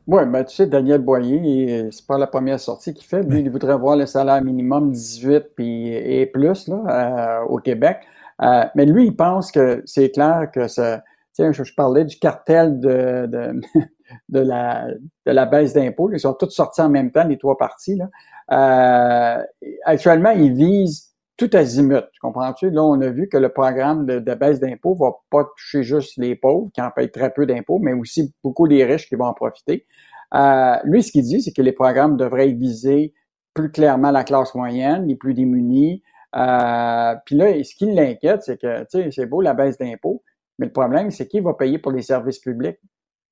Oui, 0.08 0.22
ben 0.24 0.42
tu 0.42 0.54
sais, 0.56 0.66
Daniel 0.66 1.02
Boyer, 1.02 1.90
c'est 1.92 2.06
pas 2.06 2.16
la 2.16 2.26
première 2.26 2.58
sortie 2.58 2.94
qu'il 2.94 3.04
fait. 3.06 3.22
Lui, 3.22 3.40
il 3.40 3.50
voudrait 3.50 3.76
voir 3.76 3.94
le 3.94 4.06
salaire 4.06 4.42
minimum 4.42 4.90
18 4.90 5.54
puis, 5.54 5.92
et 5.92 6.24
plus 6.24 6.66
là, 6.66 7.40
euh, 7.42 7.44
au 7.44 7.58
Québec. 7.58 7.98
Euh, 8.40 8.64
mais 8.74 8.86
lui, 8.86 9.08
il 9.08 9.14
pense 9.16 9.52
que 9.52 9.82
c'est 9.84 10.10
clair 10.10 10.48
que 10.50 10.66
ça. 10.66 11.02
Tiens, 11.34 11.52
je, 11.52 11.62
je 11.62 11.74
parlais 11.74 12.06
du 12.06 12.18
cartel 12.18 12.80
de, 12.80 13.26
de, 13.26 13.60
de, 14.30 14.40
la, 14.40 14.86
de 15.26 15.32
la 15.32 15.44
baisse 15.44 15.74
d'impôts. 15.74 16.10
Ils 16.10 16.20
sont 16.20 16.32
tous 16.32 16.48
sortis 16.48 16.80
en 16.80 16.88
même 16.88 17.10
temps, 17.10 17.24
les 17.24 17.36
trois 17.36 17.58
partis. 17.58 17.96
Là. 17.96 18.08
Euh, 18.50 19.44
actuellement, 19.84 20.30
ils 20.30 20.54
visent 20.54 21.07
tout 21.38 21.48
azimut. 21.54 22.04
Comprends-tu? 22.20 22.68
Là, 22.70 22.82
on 22.84 23.00
a 23.00 23.08
vu 23.08 23.28
que 23.28 23.38
le 23.38 23.48
programme 23.48 24.04
de, 24.04 24.18
de 24.18 24.34
baisse 24.34 24.60
d'impôts 24.60 24.94
va 24.94 25.12
pas 25.30 25.44
toucher 25.56 25.82
juste 25.82 26.18
les 26.18 26.36
pauvres, 26.36 26.68
qui 26.74 26.82
en 26.82 26.90
payent 26.90 27.10
très 27.10 27.30
peu 27.30 27.46
d'impôts, 27.46 27.78
mais 27.78 27.94
aussi 27.94 28.34
beaucoup 28.44 28.66
les 28.66 28.84
riches 28.84 29.08
qui 29.08 29.14
vont 29.14 29.26
en 29.26 29.34
profiter. 29.34 29.86
Euh, 30.34 30.76
lui, 30.84 31.02
ce 31.02 31.10
qu'il 31.12 31.22
dit, 31.22 31.40
c'est 31.40 31.52
que 31.52 31.62
les 31.62 31.72
programmes 31.72 32.16
devraient 32.18 32.48
viser 32.52 33.14
plus 33.54 33.70
clairement 33.70 34.10
la 34.10 34.24
classe 34.24 34.54
moyenne, 34.54 35.06
les 35.06 35.16
plus 35.16 35.32
démunis. 35.32 36.02
Euh, 36.36 37.14
Puis 37.24 37.36
là, 37.36 37.52
ce 37.64 37.74
qui 37.74 37.86
l'inquiète, 37.86 38.42
c'est 38.42 38.60
que, 38.60 38.80
tu 38.80 38.86
sais, 39.04 39.10
c'est 39.10 39.26
beau 39.26 39.40
la 39.40 39.54
baisse 39.54 39.78
d'impôts, 39.78 40.22
mais 40.58 40.66
le 40.66 40.72
problème, 40.72 41.10
c'est 41.10 41.26
qui 41.26 41.40
va 41.40 41.54
payer 41.54 41.78
pour 41.78 41.92
les 41.92 42.02
services 42.02 42.40
publics? 42.40 42.78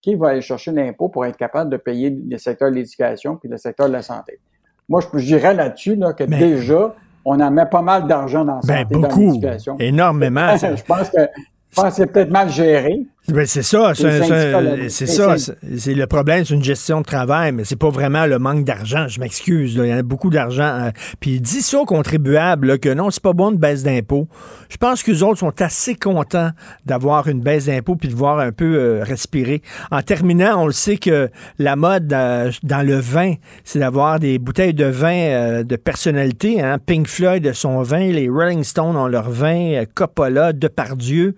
Qui 0.01 0.15
va 0.15 0.28
aller 0.28 0.41
chercher 0.41 0.70
l'impôt 0.70 1.09
pour 1.09 1.27
être 1.27 1.37
capable 1.37 1.70
de 1.70 1.77
payer 1.77 2.11
le 2.11 2.39
secteur 2.39 2.70
de 2.70 2.77
l'éducation 2.77 3.37
puis 3.37 3.49
le 3.49 3.57
secteur 3.57 3.89
de 3.89 3.93
la 3.93 4.03
santé? 4.03 4.39
Moi, 4.89 5.01
je, 5.01 5.19
je 5.19 5.24
dirais 5.24 5.53
là-dessus 5.53 5.97
là, 5.97 6.12
que 6.12 6.23
Mais- 6.23 6.39
déjà, 6.39 6.95
on 7.27 7.40
en 7.40 7.51
met 7.51 7.66
pas 7.66 7.82
mal 7.82 8.07
d'argent 8.07 8.44
dans 8.44 8.55
la 8.55 8.61
Ben, 8.66 8.82
santé, 8.85 8.94
dans 8.94 9.01
beaucoup. 9.01 9.40
Énormément. 9.81 10.57
ça. 10.57 10.74
je 10.77 10.82
pense 10.85 11.11
que 11.11 11.19
je 11.70 11.82
pense 11.82 11.89
que 11.90 11.94
c'est 11.97 12.07
peut-être 12.07 12.31
mal 12.31 12.48
géré. 12.48 13.05
Ben, 13.28 13.44
c'est 13.44 13.62
ça, 13.62 13.93
c'est 13.94 15.07
ça, 15.07 15.36
c'est 15.36 15.94
le 15.94 16.07
problème, 16.07 16.44
c'est 16.44 16.55
une 16.55 16.62
gestion 16.62 17.01
de 17.01 17.05
travail, 17.07 17.51
mais 17.51 17.65
c'est 17.65 17.74
pas 17.74 17.90
vraiment 17.90 18.24
le 18.27 18.39
manque 18.39 18.65
d'argent. 18.65 19.09
Je 19.09 19.19
m'excuse, 19.19 19.74
il 19.74 19.85
y 19.86 19.93
en 19.93 19.98
a 19.98 20.03
beaucoup 20.03 20.31
d'argent. 20.31 20.62
euh, 20.62 20.90
Puis 21.19 21.32
il 21.32 21.40
dit 21.40 21.61
ça 21.62 21.78
aux 21.81 21.85
contribuables 21.85 22.69
là, 22.69 22.78
que 22.78 22.89
non, 22.89 23.11
c'est 23.11 23.23
pas 23.23 23.32
bon 23.32 23.51
de 23.51 23.57
baisse 23.57 23.82
d'impôts. 23.82 24.28
Je 24.69 24.77
pense 24.77 25.03
que 25.03 25.11
les 25.11 25.23
autres 25.24 25.39
sont 25.40 25.61
assez 25.61 25.97
contents 25.97 26.51
d'avoir 26.85 27.27
une 27.27 27.40
baisse 27.40 27.66
d'impôts 27.66 27.97
puis 27.97 28.09
de 28.09 28.15
voir 28.15 28.39
un 28.39 28.53
peu 28.53 28.77
euh, 28.77 29.03
respirer. 29.03 29.61
En 29.90 30.03
terminant, 30.03 30.62
on 30.62 30.66
le 30.66 30.73
sait 30.73 30.97
que 30.97 31.28
la 31.59 31.74
mode 31.74 32.12
euh, 32.12 32.53
dans 32.62 32.86
le 32.86 32.97
vin, 32.97 33.35
c'est 33.65 33.81
d'avoir 33.81 34.20
des 34.20 34.39
bouteilles 34.39 34.74
de 34.74 34.85
vin 34.85 35.15
euh, 35.16 35.65
de 35.65 35.77
personnalité. 35.77 36.62
Hein? 36.62 36.78
Pink 36.85 37.09
Floyd 37.09 37.47
a 37.47 37.55
son 37.55 37.82
vin, 37.82 38.11
les 38.12 38.28
Rolling 38.28 38.62
Stones 38.62 38.97
ont 38.97 39.09
leur 39.09 39.31
vin, 39.31 39.82
Coppola, 39.94 40.53
Depardieu. 40.53 41.35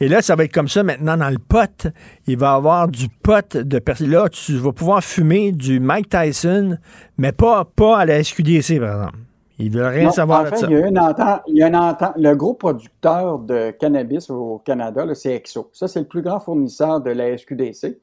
Et 0.00 0.08
là, 0.08 0.22
ça 0.22 0.36
va 0.36 0.44
être 0.44 0.52
comme 0.52 0.68
ça 0.68 0.82
maintenant 0.82 1.16
dans 1.16 1.30
le 1.30 1.38
pot. 1.38 1.88
Il 2.26 2.38
va 2.38 2.52
y 2.52 2.56
avoir 2.56 2.88
du 2.88 3.08
pot 3.08 3.56
de 3.56 3.78
personnes. 3.78 4.10
Là, 4.10 4.28
tu 4.28 4.56
vas 4.56 4.72
pouvoir 4.72 5.02
fumer 5.02 5.52
du 5.52 5.80
Mike 5.80 6.08
Tyson, 6.10 6.78
mais 7.16 7.32
pas, 7.32 7.64
pas 7.64 7.98
à 7.98 8.04
la 8.04 8.22
SQDC, 8.22 8.78
par 8.78 8.94
exemple. 8.94 9.18
Il 9.58 9.72
ne 9.72 9.78
veut 9.78 9.86
rien 9.86 10.04
Non, 10.04 10.10
savoir 10.12 10.40
en 10.42 10.50
de 10.50 10.54
ça. 10.54 10.66
Il 10.70 10.78
y 10.78 10.82
a 10.82 10.86
une 10.86 10.98
entente, 10.98 11.40
il 11.48 11.56
y 11.56 11.62
a 11.62 11.66
une 11.66 11.76
entente. 11.76 12.12
Le 12.16 12.34
gros 12.34 12.54
producteur 12.54 13.40
de 13.40 13.72
cannabis 13.72 14.30
au 14.30 14.58
Canada, 14.64 15.04
c'est 15.14 15.34
Exo. 15.34 15.68
Ça, 15.72 15.88
c'est 15.88 16.00
le 16.00 16.06
plus 16.06 16.22
grand 16.22 16.38
fournisseur 16.38 17.00
de 17.00 17.10
la 17.10 17.36
SQDC. 17.36 17.98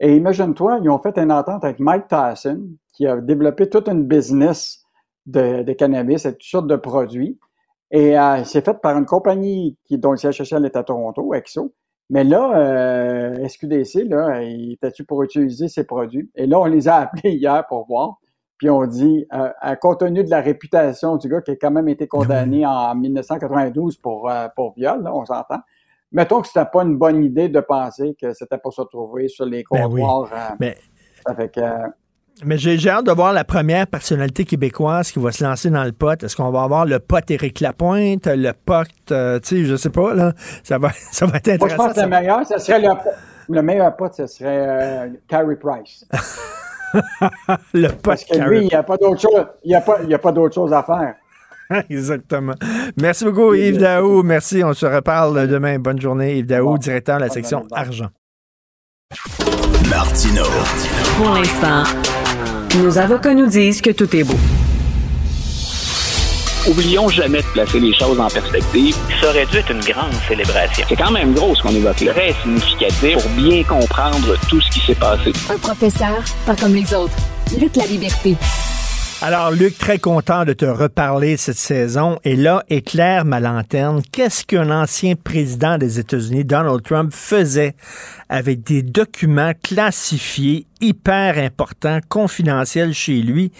Et 0.00 0.16
imagine-toi, 0.16 0.80
ils 0.82 0.90
ont 0.90 0.98
fait 0.98 1.16
une 1.16 1.30
entente 1.30 1.62
avec 1.62 1.78
Mike 1.78 2.06
Tyson, 2.08 2.62
qui 2.92 3.06
a 3.06 3.20
développé 3.20 3.68
toute 3.68 3.88
une 3.88 4.04
business 4.04 4.84
de, 5.26 5.62
de 5.62 5.72
cannabis 5.74 6.24
et 6.24 6.32
toutes 6.32 6.42
sortes 6.42 6.66
de 6.66 6.76
produits. 6.76 7.38
Et 7.90 8.18
euh, 8.18 8.44
c'est 8.44 8.64
fait 8.64 8.80
par 8.80 8.96
une 8.96 9.06
compagnie 9.06 9.76
qui, 9.84 9.98
dont 9.98 10.12
le 10.12 10.16
siège 10.16 10.36
social 10.38 10.64
est 10.64 10.76
à 10.76 10.84
Toronto, 10.84 11.34
Exo. 11.34 11.72
Mais 12.08 12.24
là, 12.24 12.56
euh, 12.56 13.48
SQDC, 13.48 14.04
là, 14.08 14.42
il 14.42 14.72
était-tu 14.72 15.04
pour 15.04 15.22
utiliser 15.22 15.68
ces 15.68 15.84
produits? 15.84 16.30
Et 16.34 16.46
là, 16.46 16.60
on 16.60 16.64
les 16.66 16.88
a 16.88 16.96
appelés 17.02 17.32
hier 17.34 17.64
pour 17.68 17.86
voir. 17.86 18.16
Puis 18.58 18.68
on 18.68 18.84
dit, 18.86 19.26
euh, 19.32 19.48
à 19.60 19.76
compte 19.76 20.00
tenu 20.00 20.22
de 20.22 20.28
la 20.30 20.40
réputation 20.40 21.16
du 21.16 21.28
gars 21.28 21.40
qui 21.40 21.52
a 21.52 21.56
quand 21.56 21.70
même 21.70 21.88
été 21.88 22.06
condamné 22.06 22.66
en 22.66 22.94
1992 22.94 23.96
pour, 23.96 24.30
euh, 24.30 24.48
pour 24.54 24.74
viol, 24.74 25.02
là, 25.02 25.14
on 25.14 25.24
s'entend. 25.24 25.60
Mettons 26.12 26.40
que 26.42 26.48
c'était 26.48 26.66
pas 26.70 26.82
une 26.82 26.98
bonne 26.98 27.22
idée 27.24 27.48
de 27.48 27.60
penser 27.60 28.16
que 28.20 28.32
c'était 28.34 28.58
pour 28.58 28.72
se 28.74 28.80
retrouver 28.82 29.28
sur 29.28 29.46
les 29.46 29.64
Ben 29.70 29.86
oui. 29.90 30.00
comptoirs. 30.02 30.30
euh, 30.32 30.54
Mais- 30.60 30.76
que, 31.48 31.60
euh, 31.60 31.86
Mais 32.44 32.56
j'ai 32.58 32.88
hâte 32.88 33.06
de 33.06 33.12
voir 33.12 33.32
la 33.32 33.44
première 33.44 33.86
personnalité 33.86 34.44
québécoise 34.44 35.10
qui 35.12 35.18
va 35.18 35.30
se 35.32 35.44
lancer 35.44 35.70
dans 35.70 35.84
le 35.84 35.92
pot. 35.92 36.22
Est-ce 36.22 36.36
qu'on 36.36 36.50
va 36.50 36.62
avoir 36.62 36.86
le 36.86 36.98
pot 36.98 37.28
Éric 37.30 37.60
Lapointe, 37.60 38.26
le 38.26 38.52
pot, 38.52 38.86
euh, 39.10 39.38
tu 39.40 39.48
sais, 39.48 39.64
je 39.64 39.76
sais 39.76 39.90
pas, 39.90 40.14
là. 40.14 40.32
Ça 40.62 40.78
va, 40.78 40.90
ça 41.12 41.26
va 41.26 41.36
être 41.36 41.60
moi, 41.60 41.68
je 41.68 41.74
intéressant. 41.74 41.86
pense 41.86 41.94
que 41.96 42.00
le 42.00 42.06
meilleur, 42.08 42.46
ce 42.46 42.58
serait 42.58 42.80
le, 42.80 42.88
le 43.48 43.62
meilleur 43.62 43.96
pote, 43.96 44.14
ce 44.14 44.26
serait 44.26 44.66
euh, 44.68 45.08
Carey 45.28 45.56
Price. 45.56 46.06
le 47.74 47.88
pot 47.88 47.96
Parce 48.02 48.24
que 48.24 48.38
lui, 48.38 48.60
il 48.62 48.66
n'y 48.68 48.74
a 48.74 48.82
pas 48.82 48.96
d'autre 48.96 49.20
chose, 49.20 49.46
il 49.64 49.72
y 49.72 49.74
a 49.74 49.80
pas, 49.80 49.98
il 50.02 50.08
y 50.08 50.14
a 50.14 50.18
pas 50.18 50.32
d'autre 50.32 50.54
chose 50.54 50.72
à 50.72 50.82
faire. 50.82 51.14
Exactement. 51.90 52.54
Merci 53.00 53.24
beaucoup, 53.26 53.54
Yves 53.54 53.78
Daou. 53.78 54.22
Merci. 54.24 54.64
On 54.64 54.72
se 54.72 54.86
reparle 54.86 55.46
demain. 55.46 55.78
Bonne 55.78 56.00
journée, 56.00 56.38
Yves 56.38 56.46
Daou, 56.46 56.78
directeur 56.78 57.18
de 57.18 57.24
la 57.24 57.28
section 57.28 57.64
Argent. 57.72 58.08
Martino. 59.88 60.44
Pour 61.16 61.30
l'instant, 61.34 61.82
nos 62.78 62.98
avocats 62.98 63.34
nous 63.34 63.46
disent 63.46 63.80
que 63.80 63.90
tout 63.90 64.14
est 64.14 64.24
beau. 64.24 64.36
Oublions 66.68 67.08
jamais 67.08 67.38
de 67.38 67.46
placer 67.52 67.80
les 67.80 67.92
choses 67.94 68.20
en 68.20 68.28
perspective. 68.28 68.94
Ça 69.20 69.30
aurait 69.30 69.46
dû 69.46 69.56
être 69.56 69.70
une 69.70 69.80
grande 69.80 70.12
célébration. 70.28 70.84
C'est 70.88 70.96
quand 70.96 71.10
même 71.10 71.32
gros 71.32 71.54
ce 71.54 71.62
qu'on 71.62 71.74
évoque 71.74 72.00
là. 72.02 72.12
Très 72.12 72.34
significatif 72.42 73.14
pour 73.14 73.30
bien 73.30 73.64
comprendre 73.64 74.36
tout 74.48 74.60
ce 74.60 74.70
qui 74.70 74.80
s'est 74.86 74.94
passé. 74.94 75.32
Un 75.48 75.58
professeur, 75.58 76.22
pas 76.46 76.54
comme 76.54 76.74
les 76.74 76.94
autres. 76.94 77.16
Lutte 77.58 77.76
la 77.76 77.86
liberté. 77.86 78.36
Alors, 79.22 79.50
Luc, 79.50 79.76
très 79.76 79.98
content 79.98 80.46
de 80.46 80.54
te 80.54 80.64
reparler 80.64 81.36
cette 81.36 81.58
saison. 81.58 82.18
Et 82.24 82.36
là, 82.36 82.64
éclaire 82.70 83.26
ma 83.26 83.38
lanterne. 83.38 84.00
Qu'est-ce 84.12 84.46
qu'un 84.46 84.70
ancien 84.70 85.14
président 85.14 85.76
des 85.76 85.98
États-Unis, 85.98 86.46
Donald 86.46 86.82
Trump, 86.82 87.12
faisait 87.12 87.74
avec 88.30 88.62
des 88.62 88.82
documents 88.82 89.52
classifiés, 89.62 90.66
hyper 90.80 91.36
importants, 91.36 91.98
confidentiels 92.08 92.94
chez 92.94 93.20
lui? 93.20 93.52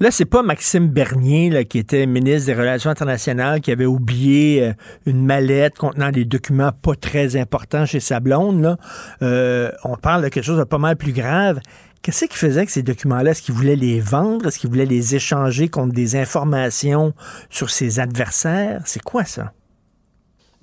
Là, 0.00 0.10
c'est 0.10 0.24
pas 0.24 0.42
Maxime 0.42 0.88
Bernier, 0.88 1.64
qui 1.66 1.78
était 1.78 2.06
ministre 2.06 2.46
des 2.46 2.54
Relations 2.54 2.90
internationales, 2.90 3.60
qui 3.60 3.70
avait 3.70 3.86
oublié 3.86 4.64
euh, 4.64 4.72
une 5.06 5.24
mallette 5.24 5.76
contenant 5.76 6.10
des 6.10 6.24
documents 6.24 6.72
pas 6.72 6.96
très 6.96 7.36
importants 7.36 7.86
chez 7.86 8.00
sa 8.00 8.18
blonde. 8.18 8.62
Là. 8.62 8.78
Euh, 9.22 9.70
on 9.84 9.94
parle 9.94 10.24
de 10.24 10.28
quelque 10.28 10.44
chose 10.44 10.58
de 10.58 10.64
pas 10.64 10.78
mal 10.78 10.96
plus 10.96 11.12
grave. 11.12 11.60
Qu'est-ce 12.04 12.26
qu'il 12.26 12.36
faisait 12.36 12.58
avec 12.58 12.68
ces 12.68 12.82
documents-là? 12.82 13.30
Est-ce 13.30 13.40
qu'il 13.40 13.54
voulait 13.54 13.76
les 13.76 13.98
vendre? 13.98 14.48
Est-ce 14.48 14.58
qu'il 14.58 14.68
voulait 14.68 14.84
les 14.84 15.14
échanger 15.14 15.70
contre 15.70 15.94
des 15.94 16.16
informations 16.16 17.14
sur 17.48 17.70
ses 17.70 17.98
adversaires? 17.98 18.82
C'est 18.84 19.02
quoi 19.02 19.24
ça? 19.24 19.54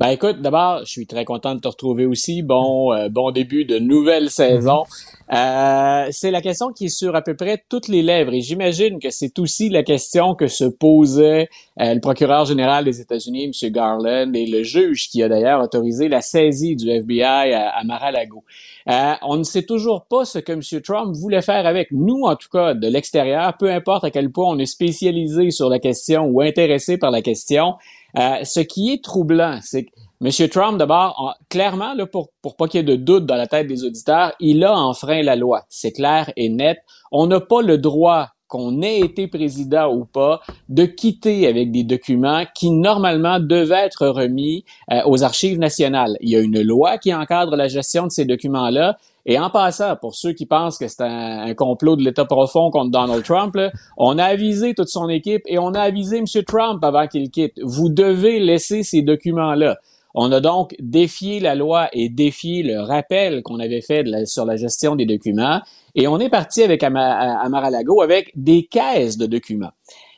Ben 0.02 0.08
écoute, 0.08 0.42
d'abord, 0.42 0.80
je 0.84 0.90
suis 0.90 1.06
très 1.06 1.26
content 1.26 1.54
de 1.54 1.60
te 1.60 1.68
retrouver 1.68 2.08
aussi. 2.08 2.42
Bon, 2.42 2.92
euh, 2.92 3.08
bon 3.08 3.30
début 3.30 3.66
de 3.66 3.78
nouvelle 3.78 4.32
saison. 4.32 4.82
Euh, 5.32 6.08
c'est 6.10 6.32
la 6.32 6.42
question 6.42 6.70
qui 6.70 6.86
est 6.86 6.90
sur 6.90 7.16
à 7.16 7.22
peu 7.22 7.36
près 7.36 7.64
toutes 7.70 7.88
les 7.88 8.02
lèvres 8.02 8.34
et 8.34 8.42
j'imagine 8.42 8.98
que 8.98 9.12
c'est 9.12 9.38
aussi 9.38 9.70
la 9.70 9.84
question 9.84 10.34
que 10.34 10.48
se 10.48 10.64
posait 10.66 11.50
euh, 11.80 11.94
le 11.94 12.02
procureur 12.02 12.46
général 12.46 12.84
des 12.84 13.00
États-Unis, 13.00 13.46
M. 13.46 13.72
Garland, 13.72 14.34
et 14.34 14.48
le 14.48 14.64
juge 14.64 15.08
qui 15.08 15.22
a 15.22 15.30
d'ailleurs 15.30 15.62
autorisé 15.62 16.10
la 16.10 16.22
saisie 16.22 16.76
du 16.76 16.90
FBI 16.90 17.54
à, 17.54 17.70
à 17.70 17.84
Mar-a-Lago. 17.84 18.44
Euh, 18.90 19.14
on 19.22 19.38
ne 19.38 19.44
sait 19.44 19.64
toujours 19.64 20.06
pas 20.06 20.26
ce 20.26 20.40
que 20.40 20.52
M. 20.52 20.82
Trump 20.82 21.16
voulait 21.16 21.44
faire 21.44 21.68
avec 21.68 21.92
nous, 21.92 22.24
en 22.24 22.36
tout 22.36 22.50
cas 22.52 22.74
de 22.74 22.88
l'extérieur, 22.88 23.56
peu 23.58 23.72
importe 23.72 24.04
à 24.04 24.10
quel 24.10 24.32
point 24.32 24.48
on 24.48 24.58
est 24.58 24.66
spécialisé 24.66 25.52
sur 25.52 25.70
la 25.70 25.78
question 25.78 26.24
ou 26.24 26.42
intéressé 26.42 26.98
par 26.98 27.12
la 27.12 27.22
question. 27.22 27.76
Euh, 28.18 28.44
ce 28.44 28.60
qui 28.60 28.92
est 28.92 29.04
troublant, 29.04 29.60
c'est 29.62 29.86
que 29.86 29.90
M. 30.24 30.50
Trump, 30.50 30.78
d'abord, 30.78 31.16
en- 31.18 31.34
clairement, 31.50 31.94
là, 31.94 32.06
pour, 32.06 32.30
pour 32.42 32.56
pas 32.56 32.68
qu'il 32.68 32.80
y 32.80 32.82
ait 32.82 32.86
de 32.86 32.96
doute 32.96 33.26
dans 33.26 33.36
la 33.36 33.48
tête 33.48 33.68
des 33.68 33.84
auditeurs, 33.84 34.34
il 34.40 34.64
a 34.64 34.78
enfreint 34.78 35.24
la 35.24 35.36
loi. 35.36 35.64
C'est 35.70 35.92
clair 35.92 36.32
et 36.36 36.50
net. 36.50 36.80
On 37.12 37.26
n'a 37.28 37.40
pas 37.40 37.62
le 37.62 37.78
droit 37.78 38.30
qu'on 38.48 38.82
ait 38.82 39.00
été 39.00 39.28
président 39.30 39.90
ou 39.94 40.04
pas, 40.04 40.42
de 40.68 40.84
quitter 40.84 41.48
avec 41.48 41.72
des 41.72 41.84
documents 41.86 42.44
qui 42.54 42.70
normalement 42.70 43.40
devaient 43.40 43.86
être 43.86 44.08
remis 44.08 44.66
euh, 44.92 45.00
aux 45.06 45.24
archives 45.24 45.58
nationales. 45.58 46.18
Il 46.20 46.30
y 46.30 46.36
a 46.36 46.42
une 46.42 46.62
loi 46.62 46.98
qui 46.98 47.14
encadre 47.14 47.56
la 47.56 47.70
gestion 47.70 48.08
de 48.08 48.12
ces 48.12 48.26
documents-là. 48.26 48.98
Et 49.26 49.38
en 49.40 49.50
passant, 49.50 49.96
pour 49.96 50.16
ceux 50.16 50.34
qui 50.34 50.46
pensent 50.46 50.78
que 50.78 50.88
c'est 50.88 51.02
un, 51.02 51.54
complot 51.54 51.96
de 51.96 52.04
l'État 52.04 52.26
profond 52.26 52.72
contre 52.72 52.92
Donald 52.92 53.24
Trump, 53.24 53.58
on 53.98 54.18
a 54.18 54.24
avisé 54.24 54.74
toute 54.74 54.90
son 54.90 55.10
équipe 55.10 55.44
et 55.46 55.60
on 55.60 55.74
a 55.74 55.82
avisé 55.82 56.18
M. 56.18 56.26
Trump 56.48 56.84
avant 56.84 57.08
qu'il 57.08 57.30
quitte. 57.30 57.60
Vous 57.64 57.90
devez 57.90 58.40
laisser 58.40 58.84
ces 58.84 59.02
documents-là. 59.02 59.78
On 60.14 60.32
a 60.32 60.42
donc 60.42 60.76
défié 60.80 61.40
la 61.40 61.56
loi 61.56 61.88
et 61.94 62.10
défié 62.10 62.64
le 62.64 62.82
rappel 62.82 63.44
qu'on 63.44 63.60
avait 63.60 63.82
fait 63.82 64.04
sur 64.26 64.46
la 64.46 64.58
gestion 64.58 64.96
des 64.96 65.06
documents. 65.06 65.62
Et 65.96 66.08
on 66.08 66.20
est 66.20 66.30
parti 66.30 66.64
avec 66.64 66.84
Amar-a-Lago 66.84 68.02
avec 68.02 68.32
des 68.36 68.64
caisses 68.64 69.18
de 69.18 69.26
documents. 69.26 69.72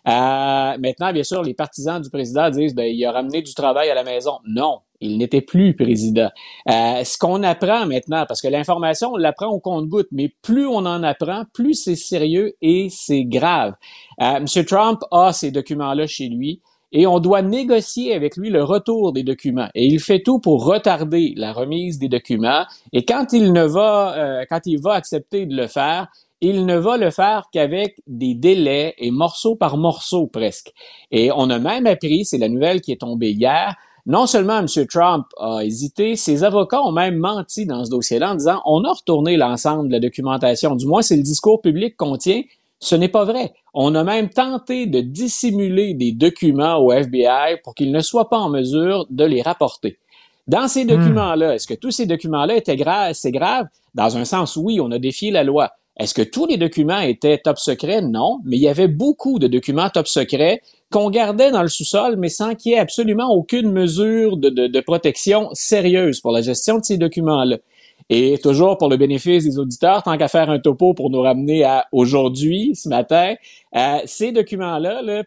Euh, 0.06 0.78
maintenant, 0.80 1.14
bien 1.14 1.24
sûr, 1.24 1.44
les 1.44 1.54
partisans 1.54 2.02
du 2.02 2.10
président 2.10 2.50
disent 2.50 2.76
ben, 2.76 2.84
il 2.84 3.06
a 3.06 3.12
ramené 3.12 3.42
du 3.42 3.54
travail 3.54 3.90
à 3.90 3.96
la 3.96 4.04
maison. 4.04 4.40
Non, 4.46 4.80
il 5.04 5.18
n'était 5.18 5.42
plus 5.42 5.76
président. 5.76 6.30
Euh, 6.70 7.04
ce 7.04 7.18
qu'on 7.18 7.44
apprend 7.44 7.86
maintenant, 7.86 8.26
parce 8.28 8.42
que 8.42 8.48
l'information, 8.48 9.12
on 9.14 9.18
l'apprend 9.18 9.48
au 9.48 9.60
compte-goutte, 9.60 10.08
mais 10.12 10.34
plus 10.42 10.66
on 10.66 10.86
en 10.86 11.04
apprend, 11.04 11.44
plus 11.54 11.76
c'est 11.76 11.96
sérieux 11.96 12.54
et 12.62 12.88
c'est 12.90 13.26
grave. 13.26 13.74
Euh, 14.22 14.38
M. 14.38 14.66
Trump 14.66 15.02
a 15.12 15.34
ces 15.34 15.52
documents-là 15.52 16.08
chez 16.08 16.30
lui 16.30 16.62
et 16.94 17.08
on 17.08 17.20
doit 17.20 17.42
négocier 17.42 18.14
avec 18.14 18.38
lui 18.38 18.50
le 18.50 18.64
retour 18.64 19.14
des 19.14 19.24
documents. 19.24 19.68
Et 19.76 19.86
il 19.86 20.00
fait 20.00 20.22
tout 20.22 20.40
pour 20.40 20.64
retarder 20.66 21.34
la 21.36 21.52
remise 21.52 21.98
des 21.98 22.08
documents. 22.08 22.66
Et 22.94 23.04
quand 23.04 23.34
il 23.34 23.52
ne 23.52 23.64
va, 23.64 24.16
euh, 24.16 24.46
quand 24.50 24.62
il 24.66 24.80
va 24.80 24.94
accepter 24.94 25.46
de 25.46 25.56
le 25.56 25.68
faire, 25.68 26.08
il 26.40 26.66
ne 26.66 26.78
va 26.78 26.98
le 26.98 27.10
faire 27.10 27.50
qu'avec 27.52 28.02
des 28.06 28.36
délais 28.36 28.96
et 28.98 29.12
morceau 29.12 29.56
par 29.56 29.78
morceau 29.78 30.28
presque. 30.28 30.72
Et 31.12 31.32
on 31.32 31.50
a 31.50 31.58
même 31.58 31.88
appris, 31.88 32.26
c'est 32.26 32.38
la 32.38 32.50
nouvelle 32.50 32.82
qui 32.82 32.92
est 32.92 33.00
tombée 33.00 33.32
hier, 33.32 33.76
non 34.06 34.28
seulement 34.28 34.60
M. 34.60 34.68
Trump 34.88 35.26
a 35.38 35.62
hésité, 35.64 36.16
ses 36.16 36.44
avocats 36.44 36.82
ont 36.82 36.92
même 36.92 37.16
menti 37.16 37.66
dans 37.66 37.86
ce 37.86 37.90
dossier-là 37.90 38.34
en 38.34 38.36
disant 38.36 38.62
on 38.66 38.84
a 38.84 38.92
retourné 38.92 39.38
l'ensemble 39.38 39.88
de 39.88 39.94
la 39.94 40.00
documentation. 40.00 40.76
Du 40.76 40.86
moins, 40.88 41.02
c'est 41.02 41.16
le 41.16 41.24
discours 41.24 41.62
public 41.62 41.96
qu'on 41.96 42.18
tient. 42.18 42.42
Ce 42.80 42.96
n'est 42.96 43.08
pas 43.08 43.24
vrai. 43.24 43.54
On 43.74 43.96
a 43.96 44.04
même 44.04 44.30
tenté 44.30 44.88
de 44.88 45.00
dissimuler 45.00 45.94
des 45.94 46.12
documents 46.12 46.78
au 46.80 46.92
FBI 46.92 47.62
pour 47.64 47.76
qu'ils 47.76 47.94
ne 47.94 48.02
soient 48.02 48.30
pas 48.30 48.40
en 48.40 48.50
mesure 48.50 49.06
de 49.10 49.24
les 49.24 49.42
rapporter. 49.42 50.00
Dans 50.48 50.68
ces 50.68 50.84
hmm. 50.84 50.88
documents-là, 50.88 51.56
est-ce 51.56 51.68
que 51.68 51.74
tous 51.74 51.92
ces 51.92 52.06
documents-là 52.06 52.58
étaient 52.58 52.76
graves? 52.76 53.14
C'est 53.14 53.32
grave? 53.32 53.68
Dans 53.96 54.18
un 54.18 54.26
sens, 54.26 54.58
oui, 54.58 54.82
on 54.82 54.92
a 54.92 55.00
défié 55.00 55.32
la 55.32 55.46
loi. 55.46 55.72
Est-ce 55.96 56.14
que 56.14 56.24
tous 56.24 56.48
les 56.48 56.58
documents 56.58 57.00
étaient 57.00 57.38
top 57.38 57.60
secret? 57.60 58.02
Non, 58.02 58.40
mais 58.44 58.58
il 58.58 58.62
y 58.64 58.68
avait 58.68 58.88
beaucoup 58.88 59.40
de 59.40 59.48
documents 59.48 59.90
top 59.90 60.08
secret 60.08 60.62
qu'on 60.94 61.10
gardait 61.10 61.50
dans 61.50 61.64
le 61.64 61.70
sous-sol, 61.70 62.18
mais 62.18 62.30
sans 62.30 62.54
qu'il 62.54 62.72
y 62.72 62.76
ait 62.76 62.80
absolument 62.80 63.34
aucune 63.34 63.72
mesure 63.72 64.38
de, 64.38 64.50
de, 64.50 64.80
protection 64.80 65.50
sérieuse 65.54 66.22
pour 66.22 66.32
la 66.32 66.42
gestion 66.42 66.78
de 66.78 66.84
ces 66.84 66.98
documents-là. 66.98 67.58
Et 68.12 68.38
toujours 68.38 68.78
pour 68.78 68.90
le 68.90 68.98
bénéfice 68.98 69.44
des 69.44 69.58
auditeurs, 69.58 70.04
tant 70.04 70.16
qu'à 70.18 70.28
faire 70.28 70.52
un 70.52 70.60
topo 70.60 70.94
pour 70.94 71.10
nous 71.10 71.22
ramener 71.22 71.64
à 71.64 71.88
aujourd'hui, 71.92 72.76
ce 72.76 72.90
matin, 72.90 73.34
euh, 73.76 73.98
ces 74.06 74.32
documents-là, 74.32 75.02
là, 75.02 75.24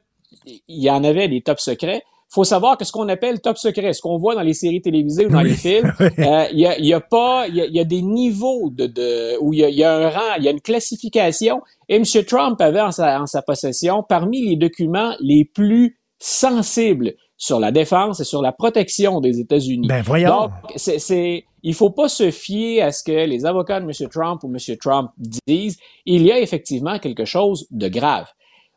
il 0.46 0.62
y 0.68 0.88
en 0.88 1.02
avait 1.02 1.26
des 1.26 1.40
top 1.40 1.58
secrets, 1.58 2.04
faut 2.28 2.44
savoir 2.44 2.76
que 2.76 2.84
ce 2.84 2.92
qu'on 2.92 3.08
appelle 3.08 3.40
top 3.40 3.56
secret, 3.56 3.92
ce 3.92 4.00
qu'on 4.00 4.18
voit 4.18 4.34
dans 4.34 4.42
les 4.42 4.52
séries 4.52 4.82
télévisées 4.82 5.26
ou 5.26 5.30
dans 5.30 5.42
les 5.42 5.54
films, 5.54 5.92
euh, 6.00 6.46
il 6.52 6.58
y, 6.58 6.66
a, 6.66 6.78
y, 6.78 6.92
a, 6.92 7.00
pas, 7.00 7.46
il 7.48 7.56
y 7.56 7.80
a, 7.80 7.84
des 7.84 8.02
niveaux 8.02 8.70
de, 8.70 8.86
de 8.86 9.38
où 9.40 9.52
il 9.52 9.60
y, 9.60 9.84
a, 9.84 9.94
un 9.94 10.10
rang, 10.10 10.34
il 10.38 10.44
y 10.44 10.48
a 10.48 10.50
une 10.50 10.60
classification. 10.60 11.60
Et 11.88 11.96
M. 11.96 12.04
Trump 12.26 12.60
avait 12.60 12.80
en 12.80 12.90
sa, 12.90 13.20
en 13.20 13.26
sa 13.26 13.42
possession 13.42 14.02
parmi 14.06 14.44
les 14.48 14.56
documents 14.56 15.14
les 15.20 15.44
plus 15.44 15.98
sensibles 16.18 17.14
sur 17.36 17.60
la 17.60 17.70
défense 17.70 18.20
et 18.20 18.24
sur 18.24 18.42
la 18.42 18.52
protection 18.52 19.20
des 19.20 19.40
États-Unis. 19.40 19.86
Ben 19.86 20.02
voyons. 20.02 20.28
Donc, 20.28 20.50
c'est, 20.76 20.98
c'est, 20.98 21.44
il 21.62 21.74
faut 21.74 21.90
pas 21.90 22.08
se 22.08 22.30
fier 22.30 22.80
à 22.80 22.92
ce 22.92 23.02
que 23.02 23.26
les 23.26 23.44
avocats 23.44 23.80
de 23.80 23.84
M. 23.84 24.08
Trump 24.08 24.42
ou 24.42 24.48
M. 24.48 24.76
Trump 24.80 25.10
disent. 25.46 25.78
Il 26.06 26.22
y 26.22 26.32
a 26.32 26.40
effectivement 26.40 26.98
quelque 26.98 27.24
chose 27.24 27.66
de 27.70 27.88
grave. 27.88 28.26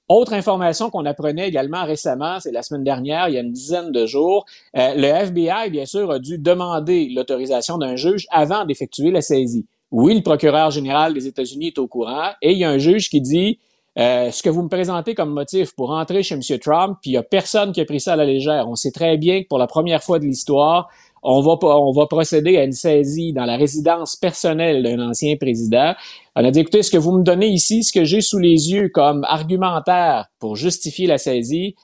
Autre 0.10 0.34
information 0.34 0.90
qu'on 0.90 1.06
apprenait 1.06 1.48
également 1.48 1.86
récemment, 1.86 2.40
c'est 2.40 2.52
la 2.52 2.64
semaine 2.64 2.84
dernière, 2.84 3.30
il 3.30 3.36
y 3.36 3.38
a 3.38 3.42
une 3.42 3.52
dizaine 3.52 3.92
de 3.92 4.08
jours, 4.08 4.44
euh, 4.76 4.96
le 4.96 5.06
FBI, 5.06 5.70
bien 5.70 5.86
sûr, 5.86 6.10
a 6.10 6.18
dû 6.18 6.40
demander 6.40 7.10
l'autorisation 7.14 7.78
d'un 7.78 7.96
juge 7.96 8.26
avant 8.32 8.66
d'effectuer 8.66 9.12
la 9.12 9.22
saisie. 9.22 9.68
Oui, 9.92 10.16
le 10.16 10.24
procureur 10.24 10.72
général 10.72 11.14
des 11.14 11.28
États-Unis 11.28 11.68
est 11.68 11.78
au 11.78 11.88
courant 11.88 12.30
et 12.42 12.54
il 12.54 12.58
y 12.58 12.64
a 12.64 12.72
un 12.72 12.80
juge 12.80 13.12
qui 13.12 13.22
dit 13.22 13.60
euh, 14.00 14.32
ce 14.32 14.42
que 14.42 14.50
vous 14.50 14.64
me 14.64 14.70
présentez 14.70 15.14
comme 15.14 15.32
motif 15.32 15.76
pour 15.76 15.92
entrer 15.92 16.24
chez 16.24 16.34
M. 16.34 16.42
Trump, 16.60 16.98
puis 17.02 17.12
il 17.12 17.14
n'y 17.14 17.18
a 17.18 17.24
personne 17.24 17.72
qui 17.72 17.82
a 17.82 17.86
pris 17.86 18.00
ça 18.00 18.14
à 18.14 18.16
la 18.16 18.26
légère. 18.26 18.68
On 18.68 18.76
sait 18.76 18.92
très 18.92 19.18
bien 19.18 19.44
que 19.44 19.48
pour 19.48 19.60
la 19.60 19.68
première 19.68 20.02
fois 20.02 20.18
de 20.18 20.26
l'histoire, 20.26 20.90
on 21.22 21.42
va, 21.42 21.58
on 21.64 21.92
va 21.92 22.06
procéder 22.08 22.58
à 22.58 22.64
une 22.64 22.72
saisie 22.72 23.34
dans 23.34 23.46
la 23.46 23.58
résidence 23.58 24.16
personnelle 24.16 24.84
d'un 24.84 25.00
ancien 25.08 25.36
président. 25.38 25.94
On 26.42 26.46
a 26.46 26.52
dit, 26.52 26.62
écoutez, 26.62 26.84
ce 26.84 26.90
que 26.90 26.98
vous 26.98 27.12
me 27.12 27.22
donnez 27.22 27.50
ici, 27.50 27.84
ce 27.84 27.92
que 27.92 28.06
j'ai 28.06 28.22
sous 28.22 28.40
les 28.40 28.72
yeux 28.72 28.88
comme 28.88 29.26
argumentaire 29.26 30.28
pour 30.40 30.56
justifier 30.56 31.06
la 31.06 31.18
saisie, 31.18 31.76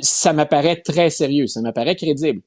ça 0.00 0.32
m'apparaît 0.32 0.76
très 0.76 1.10
sérieux, 1.10 1.48
ça 1.48 1.60
m'apparaît 1.62 1.96
crédible. 1.96 2.42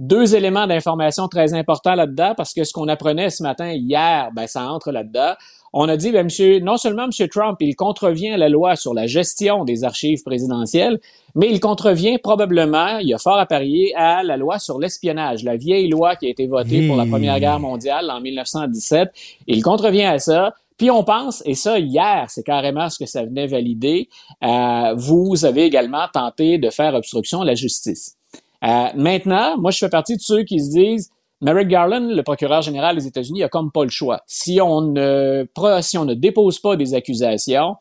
Deux 0.00 0.34
éléments 0.34 0.66
d'information 0.66 1.28
très 1.28 1.54
importants 1.54 1.94
là-dedans, 1.94 2.34
parce 2.36 2.52
que 2.52 2.64
ce 2.64 2.72
qu'on 2.72 2.88
apprenait 2.88 3.30
ce 3.30 3.44
matin, 3.44 3.70
hier, 3.70 4.30
ben, 4.34 4.48
ça 4.48 4.68
entre 4.68 4.90
là-dedans 4.90 5.34
on 5.72 5.88
a 5.88 5.96
dit, 5.96 6.10
ben, 6.10 6.24
monsieur, 6.24 6.58
non 6.58 6.76
seulement 6.76 7.04
M. 7.04 7.28
Trump, 7.28 7.56
il 7.60 7.76
contrevient 7.76 8.30
à 8.30 8.36
la 8.36 8.48
loi 8.48 8.74
sur 8.74 8.92
la 8.92 9.06
gestion 9.06 9.64
des 9.64 9.84
archives 9.84 10.22
présidentielles, 10.24 10.98
mais 11.36 11.48
il 11.48 11.60
contrevient 11.60 12.18
probablement, 12.18 12.98
il 12.98 13.08
y 13.08 13.14
a 13.14 13.18
fort 13.18 13.38
à 13.38 13.46
parier, 13.46 13.94
à 13.94 14.24
la 14.24 14.36
loi 14.36 14.58
sur 14.58 14.80
l'espionnage, 14.80 15.44
la 15.44 15.56
vieille 15.56 15.88
loi 15.88 16.16
qui 16.16 16.26
a 16.26 16.28
été 16.28 16.46
votée 16.46 16.86
pour 16.88 16.96
la 16.96 17.06
Première 17.06 17.38
Guerre 17.38 17.60
mondiale 17.60 18.10
en 18.10 18.20
1917. 18.20 19.10
Il 19.46 19.62
contrevient 19.62 20.04
à 20.04 20.18
ça. 20.18 20.54
Puis 20.80 20.90
on 20.90 21.04
pense, 21.04 21.42
et 21.44 21.54
ça 21.54 21.78
hier, 21.78 22.24
c'est 22.28 22.42
carrément 22.42 22.88
ce 22.88 22.98
que 22.98 23.04
ça 23.04 23.22
venait 23.22 23.46
valider, 23.46 24.08
euh, 24.42 24.94
vous 24.96 25.44
avez 25.44 25.64
également 25.64 26.06
tenté 26.10 26.56
de 26.56 26.70
faire 26.70 26.94
obstruction 26.94 27.42
à 27.42 27.44
la 27.44 27.54
justice. 27.54 28.16
Euh, 28.64 28.86
maintenant, 28.94 29.58
moi 29.58 29.72
je 29.72 29.78
fais 29.78 29.90
partie 29.90 30.16
de 30.16 30.22
ceux 30.22 30.42
qui 30.42 30.58
se 30.58 30.70
disent, 30.70 31.10
Merrick 31.42 31.68
Garland, 31.68 32.08
le 32.08 32.22
procureur 32.22 32.62
général 32.62 32.96
des 32.96 33.06
États-Unis, 33.06 33.42
a 33.42 33.50
comme 33.50 33.70
pas 33.70 33.84
le 33.84 33.90
choix. 33.90 34.22
Si 34.26 34.58
on 34.62 34.80
ne, 34.80 35.44
si 35.82 35.98
on 35.98 36.06
ne 36.06 36.14
dépose 36.14 36.58
pas 36.60 36.76
des 36.76 36.94
accusations, 36.94 37.76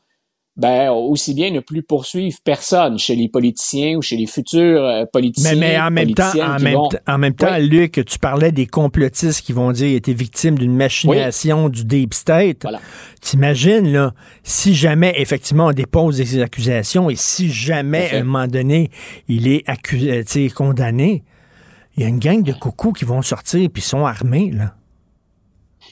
ben 0.60 0.92
aussi 0.92 1.34
bien 1.34 1.52
ne 1.52 1.62
plus 1.62 1.84
poursuivre 1.84 2.38
personne 2.44 3.00
chez 3.00 3.16
les 3.16 3.30
politiciens 3.30 3.96
ou 3.96 4.02
chez 4.02 4.18
les 4.18 4.26
futurs 4.26 4.84
euh, 4.84 5.06
politiciens. 5.06 5.56
Mais, 5.56 5.72
mais 5.72 5.80
en 5.80 5.90
même 5.90 6.14
temps, 6.14 6.32
en 6.36 6.60
même, 6.60 6.78
en 7.08 7.18
même 7.18 7.34
temps, 7.34 7.58
Luc, 7.60 8.04
tu 8.06 8.20
parlais 8.20 8.52
des 8.52 8.68
complotistes 8.68 9.42
qui 9.42 9.54
vont 9.54 9.72
dire 9.72 9.88
qu'ils 9.88 9.96
étaient 9.96 10.14
victimes 10.14 10.58
d'une 10.58 10.76
machination 10.76 11.70
du 11.70 11.86
deep 11.86 12.14
state. 12.14 12.64
Voilà. 12.64 12.80
T'imagines 13.22 13.92
là, 13.92 14.14
si 14.44 14.76
jamais 14.76 15.14
effectivement 15.18 15.68
on 15.68 15.72
dépose 15.72 16.18
des 16.18 16.42
accusations 16.42 17.10
et 17.10 17.16
si 17.16 17.50
jamais 17.50 18.10
à 18.12 18.18
un 18.18 18.24
moment 18.24 18.48
donné 18.48 18.90
il 19.30 19.48
est 19.48 19.64
accusé, 19.68 20.26
euh, 20.26 20.50
condamné, 20.50 21.24
il 21.96 22.04
y 22.04 22.06
a 22.06 22.10
une 22.10 22.20
gang 22.20 22.44
de 22.44 22.54
coucous 22.54 22.92
qui 22.92 23.06
vont 23.06 23.22
sortir 23.22 23.70
puis 23.72 23.82
sont 23.82 24.06
armés, 24.06 24.52
là. 24.52 24.76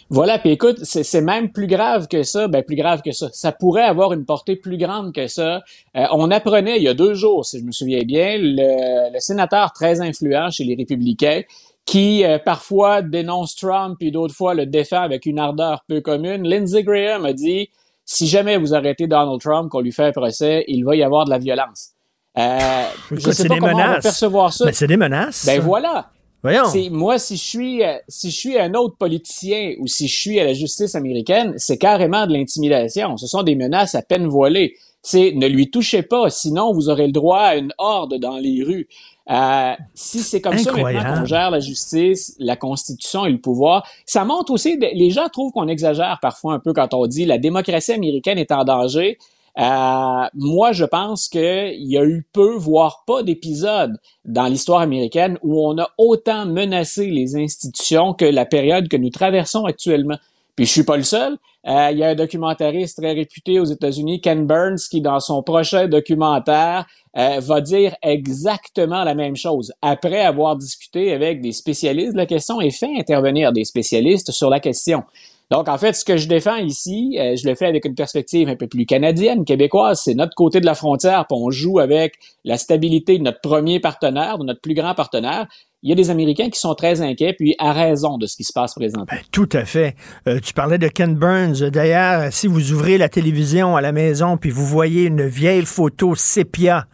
Voilà, 0.10 0.40
puis 0.40 0.52
écoute, 0.52 0.78
c'est 0.84 1.22
même 1.22 1.52
plus 1.52 1.68
grave 1.68 2.08
que 2.08 2.24
ça, 2.24 2.48
ben 2.48 2.64
plus 2.64 2.78
grave 2.78 3.02
que 3.02 3.12
ça. 3.12 3.28
Ça 3.34 3.52
pourrait 3.52 3.84
avoir 3.84 4.14
une 4.14 4.26
portée 4.26 4.56
plus 4.56 4.78
grande 4.78 5.14
que 5.14 5.28
ça. 5.28 5.64
Euh, 5.98 6.06
on 6.12 6.32
apprenait 6.32 6.78
il 6.78 6.84
y 6.84 6.88
a 6.88 6.94
deux 6.94 7.14
jours, 7.14 7.46
si 7.46 7.60
je 7.60 7.66
me 7.66 7.72
souviens 7.72 8.04
bien, 8.04 8.38
le, 8.40 9.20
sénateur 9.20 9.74
très 9.74 10.00
influent 10.00 10.50
chez 10.50 10.64
les 10.64 10.76
républicains 10.76 11.42
qui 11.86 12.24
euh, 12.24 12.38
parfois 12.38 13.02
dénonce 13.02 13.56
Trump 13.56 13.98
puis 14.00 14.12
d'autres 14.12 14.36
fois 14.36 14.54
le 14.54 14.66
défend 14.66 15.02
avec 15.02 15.26
une 15.26 15.40
ardeur 15.40 15.84
peu 15.88 16.00
commune. 16.00 16.48
Lindsey 16.48 16.84
Graham 16.84 17.26
a 17.26 17.34
dit 17.34 17.70
si 18.06 18.28
jamais 18.28 18.58
vous 18.58 18.74
arrêtez 18.74 19.08
Donald 19.08 19.42
Trump, 19.42 19.70
qu'on 19.70 19.82
lui 19.82 19.92
fait 19.92 20.06
un 20.06 20.12
procès, 20.14 20.64
il 20.70 20.86
va 20.86 20.96
y 20.96 21.04
avoir 21.04 21.26
de 21.26 21.30
la 21.30 21.38
violence. 21.38 21.92
Euh, 22.38 22.84
je 23.12 23.32
sais 23.32 23.48
pas 23.48 23.56
comment 23.56 23.76
menaces. 23.76 23.90
on 23.90 23.94
va 23.94 24.02
percevoir 24.02 24.54
ça. 24.54 24.66
Mais 24.66 24.72
c'est 24.72 24.88
des 24.88 24.98
menaces. 24.98 25.46
Ben 25.46 25.60
voilà. 25.60 26.10
Voyons. 26.44 26.66
Moi, 26.92 27.18
si 27.18 27.36
je 27.36 27.44
suis 27.44 27.84
euh, 27.84 27.98
si 28.08 28.30
je 28.30 28.36
suis 28.36 28.60
un 28.60 28.74
autre 28.74 28.96
politicien 28.98 29.74
ou 29.80 29.88
si 29.88 30.08
je 30.08 30.16
suis 30.16 30.40
à 30.40 30.46
la 30.46 30.54
justice 30.54 30.96
américaine, 30.96 31.54
c'est 31.58 31.78
carrément 31.78 32.28
de 32.28 32.34
l'intimidation. 32.34 33.18
Ce 33.18 33.28
sont 33.28 33.44
des 33.44 33.56
menaces 33.56 33.96
à 33.96 34.02
peine 34.02 34.28
voilées. 34.28 34.76
C'est 35.02 35.32
ne 35.34 35.48
lui 35.48 35.70
touchez 35.70 36.04
pas, 36.04 36.30
sinon 36.30 36.74
vous 36.74 36.90
aurez 36.90 37.08
le 37.08 37.14
droit 37.14 37.40
à 37.40 37.56
une 37.56 37.74
horde 37.78 38.16
dans 38.20 38.38
les 38.38 38.64
rues. 38.64 38.88
Euh, 39.30 39.74
si 39.94 40.20
c'est 40.20 40.42
comme 40.42 40.58
ça 40.58 40.72
maintenant 40.72 41.20
qu'on 41.20 41.26
gère 41.26 41.52
la 41.52 41.60
justice, 41.60 42.36
la 42.40 42.56
Constitution 42.56 43.26
et 43.26 43.32
le 43.32 43.40
pouvoir, 43.40 43.86
ça 44.06 44.24
montre 44.24 44.52
aussi, 44.52 44.78
les 44.78 45.10
gens 45.10 45.28
trouvent 45.28 45.52
qu'on 45.52 45.68
exagère 45.68 46.20
parfois 46.22 46.54
un 46.54 46.60
peu 46.60 46.72
quand 46.72 46.94
on 46.94 47.08
dit 47.08 47.26
la 47.26 47.38
démocratie 47.38 47.92
américaine 47.92 48.38
est 48.38 48.52
en 48.52 48.64
danger. 48.64 49.18
Euh, 49.58 50.28
moi, 50.36 50.72
je 50.72 50.86
pense 50.86 51.28
qu'il 51.28 51.76
y 51.80 51.98
a 51.98 52.04
eu 52.04 52.26
peu, 52.32 52.56
voire 52.56 53.04
pas 53.08 53.24
d'épisodes 53.24 53.98
dans 54.24 54.46
l'histoire 54.46 54.82
américaine 54.82 55.40
où 55.42 55.60
on 55.66 55.78
a 55.80 55.90
autant 55.98 56.46
menacé 56.46 57.08
les 57.08 57.36
institutions 57.36 58.14
que 58.14 58.26
la 58.26 58.46
période 58.46 58.88
que 58.88 58.98
nous 58.98 59.10
traversons 59.10 59.66
actuellement. 59.66 60.18
Puis 60.56 60.66
je 60.66 60.72
suis 60.72 60.84
pas 60.84 60.98
le 60.98 61.04
seul. 61.04 61.38
Euh, 61.68 61.90
il 61.92 61.98
y 61.98 62.04
a 62.04 62.10
un 62.10 62.16
documentariste 62.16 62.98
très 62.98 63.14
réputé 63.14 63.60
aux 63.60 63.66
États-Unis, 63.66 64.22
Ken 64.22 64.46
Burns, 64.48 64.88
qui 64.90 65.02
dans 65.02 65.20
son 65.20 65.44
prochain 65.44 65.88
documentaire 65.88 66.86
euh, 67.18 67.40
va 67.40 67.62
dire 67.62 67.96
exactement 68.02 69.04
la 69.04 69.16
même 69.16 69.36
chose. 69.36 69.74
Après 69.82 70.22
avoir 70.22 70.56
discuté 70.56 71.14
avec 71.14 71.42
des 71.42 71.52
spécialistes 71.52 72.14
de 72.14 72.18
la 72.18 72.26
question 72.26 72.62
et 72.62 72.72
fait 72.72 72.90
intervenir 72.98 73.52
des 73.54 73.66
spécialistes 73.66 74.32
sur 74.32 74.50
la 74.50 74.60
question. 74.60 75.04
Donc, 75.50 75.70
en 75.70 75.78
fait, 75.78 75.94
ce 75.94 76.04
que 76.04 76.18
je 76.18 76.28
défends 76.28 76.58
ici, 76.58 77.18
euh, 77.20 77.36
je 77.38 77.48
le 77.48 77.56
fais 77.56 77.68
avec 77.68 77.86
une 77.86 77.96
perspective 77.96 78.50
un 78.50 78.56
peu 78.56 78.68
plus 78.68 78.86
canadienne, 78.86 79.46
québécoise. 79.46 80.02
C'est 80.04 80.14
notre 80.14 80.36
côté 80.36 80.60
de 80.60 80.66
la 80.66 80.76
frontière, 80.76 81.26
puis 81.28 81.38
on 81.40 81.50
joue 81.52 81.80
avec 81.80 82.16
la 82.44 82.58
stabilité 82.58 83.18
de 83.18 83.24
notre 83.24 83.40
premier 83.40 83.80
partenaire, 83.80 84.38
de 84.38 84.44
notre 84.44 84.60
plus 84.60 84.74
grand 84.74 84.94
partenaire 84.94 85.48
il 85.88 85.92
y 85.92 85.94
a 85.94 85.96
des 85.96 86.10
Américains 86.10 86.50
qui 86.50 86.60
sont 86.60 86.76
très 86.76 87.00
inquiets, 87.00 87.32
puis 87.32 87.56
à 87.60 87.72
raison 87.72 88.18
de 88.18 88.26
ce 88.26 88.36
qui 88.36 88.44
se 88.44 88.52
passe 88.52 88.74
présentement. 88.74 89.06
Ben, 89.10 89.22
tout 89.32 89.48
à 89.54 89.64
fait. 89.64 89.96
Euh, 90.28 90.42
tu 90.44 90.54
parlais 90.54 90.78
de 90.78 90.90
Ken 90.90 91.16
Burns. 91.16 91.70
D'ailleurs, 91.72 92.28
si 92.34 92.48
vous 92.48 92.74
ouvrez 92.74 92.98
la 92.98 93.08
télévision 93.08 93.78
à 93.78 93.80
la 93.80 93.94
maison, 93.94 94.36
puis 94.36 94.50
vous 94.50 94.66
voyez 94.66 95.04
une 95.04 95.26
vieille 95.26 95.64
photo 95.64 96.14
sépia 96.14 96.88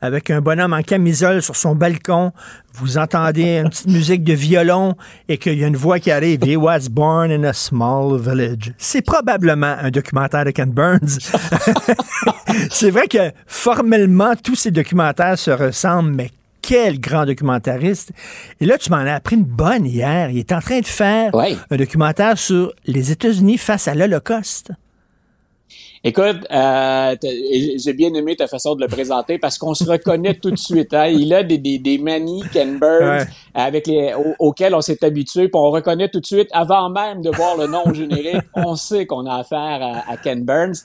avec 0.00 0.30
un 0.30 0.40
bonhomme 0.40 0.72
en 0.72 0.82
camisole 0.82 1.42
sur 1.42 1.54
son 1.54 1.76
balcon, 1.76 2.32
vous 2.74 2.98
entendez 2.98 3.58
une 3.58 3.68
petite 3.68 3.86
musique 3.92 4.24
de 4.24 4.32
violon 4.32 4.96
et 5.28 5.38
qu'il 5.38 5.56
y 5.56 5.62
a 5.62 5.68
une 5.68 5.76
voix 5.76 6.00
qui 6.00 6.10
arrive. 6.10 6.40
He 6.44 6.56
was 6.56 6.88
born 6.90 7.30
in 7.30 7.44
a 7.44 7.52
small 7.52 8.18
village. 8.18 8.74
C'est 8.78 9.02
probablement 9.02 9.76
un 9.80 9.92
documentaire 9.92 10.44
de 10.44 10.50
Ken 10.50 10.72
Burns. 10.72 11.20
C'est 12.72 12.90
vrai 12.90 13.06
que 13.06 13.30
formellement, 13.46 14.32
tous 14.42 14.56
ces 14.56 14.72
documentaires 14.72 15.38
se 15.38 15.52
ressemblent, 15.52 16.10
mais 16.10 16.30
quel 16.62 17.00
grand 17.00 17.26
documentariste. 17.26 18.12
Et 18.60 18.66
là, 18.66 18.78
tu 18.78 18.90
m'en 18.90 18.96
as 18.96 19.14
appris 19.14 19.36
une 19.36 19.44
bonne 19.44 19.86
hier. 19.86 20.30
Il 20.30 20.38
est 20.38 20.52
en 20.52 20.60
train 20.60 20.80
de 20.80 20.86
faire 20.86 21.32
un 21.34 21.76
documentaire 21.76 22.38
sur 22.38 22.72
les 22.86 23.10
États-Unis 23.10 23.58
face 23.58 23.88
à 23.88 23.94
l'Holocauste. 23.94 24.72
Écoute, 26.02 26.46
euh, 26.50 27.14
j'ai 27.76 27.92
bien 27.92 28.14
aimé 28.14 28.34
ta 28.34 28.46
façon 28.46 28.74
de 28.74 28.80
le 28.80 28.88
présenter 28.88 29.38
parce 29.38 29.58
qu'on 29.58 29.74
se 29.74 29.84
reconnaît 29.84 30.32
tout 30.32 30.50
de 30.50 30.56
suite. 30.56 30.94
Hein? 30.94 31.08
Il 31.08 31.34
a 31.34 31.42
des, 31.42 31.58
des, 31.58 31.78
des 31.78 31.98
manies 31.98 32.42
Ken 32.54 32.78
Burns 32.78 33.26
avec 33.52 33.86
les, 33.86 34.14
auxquels 34.38 34.74
on 34.74 34.80
s'est 34.80 35.04
habitué, 35.04 35.48
puis 35.48 35.60
on 35.60 35.70
reconnaît 35.70 36.08
tout 36.08 36.20
de 36.20 36.24
suite, 36.24 36.48
avant 36.52 36.88
même 36.88 37.20
de 37.20 37.28
voir 37.30 37.58
le 37.58 37.66
nom 37.66 37.82
générique, 37.92 38.46
on 38.54 38.76
sait 38.76 39.04
qu'on 39.04 39.26
a 39.26 39.40
affaire 39.40 40.02
à, 40.08 40.16
Ken 40.16 40.42
Burns. 40.42 40.76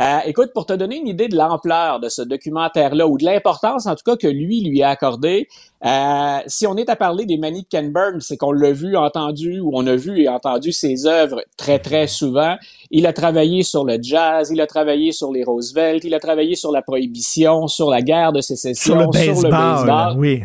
Euh, 0.00 0.18
écoute, 0.26 0.50
pour 0.52 0.66
te 0.66 0.72
donner 0.72 0.96
une 0.96 1.06
idée 1.06 1.28
de 1.28 1.36
l'ampleur 1.36 2.00
de 2.00 2.08
ce 2.08 2.22
documentaire-là, 2.22 3.06
ou 3.06 3.16
de 3.16 3.24
l'importance 3.24 3.86
en 3.86 3.94
tout 3.94 4.02
cas 4.04 4.16
que 4.16 4.26
lui 4.26 4.60
lui 4.62 4.82
a 4.82 4.88
accordé, 4.88 5.46
euh, 5.84 6.38
si 6.46 6.66
on 6.66 6.76
est 6.76 6.88
à 6.88 6.96
parler 6.96 7.26
des 7.26 7.36
manies 7.36 7.62
de 7.62 7.68
Ken 7.68 7.92
Burns, 7.92 8.20
c'est 8.20 8.36
qu'on 8.36 8.52
l'a 8.52 8.72
vu, 8.72 8.96
entendu, 8.96 9.60
ou 9.60 9.70
on 9.74 9.86
a 9.86 9.96
vu 9.96 10.22
et 10.22 10.28
entendu 10.28 10.72
ses 10.72 11.06
œuvres 11.06 11.42
très, 11.56 11.78
très 11.78 12.06
souvent. 12.06 12.56
Il 12.90 13.06
a 13.06 13.12
travaillé 13.12 13.62
sur 13.62 13.84
le 13.84 13.98
jazz, 14.00 14.50
il 14.50 14.60
a 14.60 14.66
travaillé 14.66 15.12
sur 15.12 15.30
les 15.30 15.44
Roosevelt, 15.44 16.04
il 16.04 16.14
a 16.14 16.20
travaillé 16.20 16.54
sur 16.54 16.72
la 16.72 16.80
prohibition, 16.80 17.66
sur 17.66 17.90
la 17.90 18.00
guerre 18.00 18.32
de 18.32 18.40
sécession, 18.40 19.12
sur 19.12 19.42
le 19.42 19.50
baseball. 19.50 20.14
oui. 20.18 20.42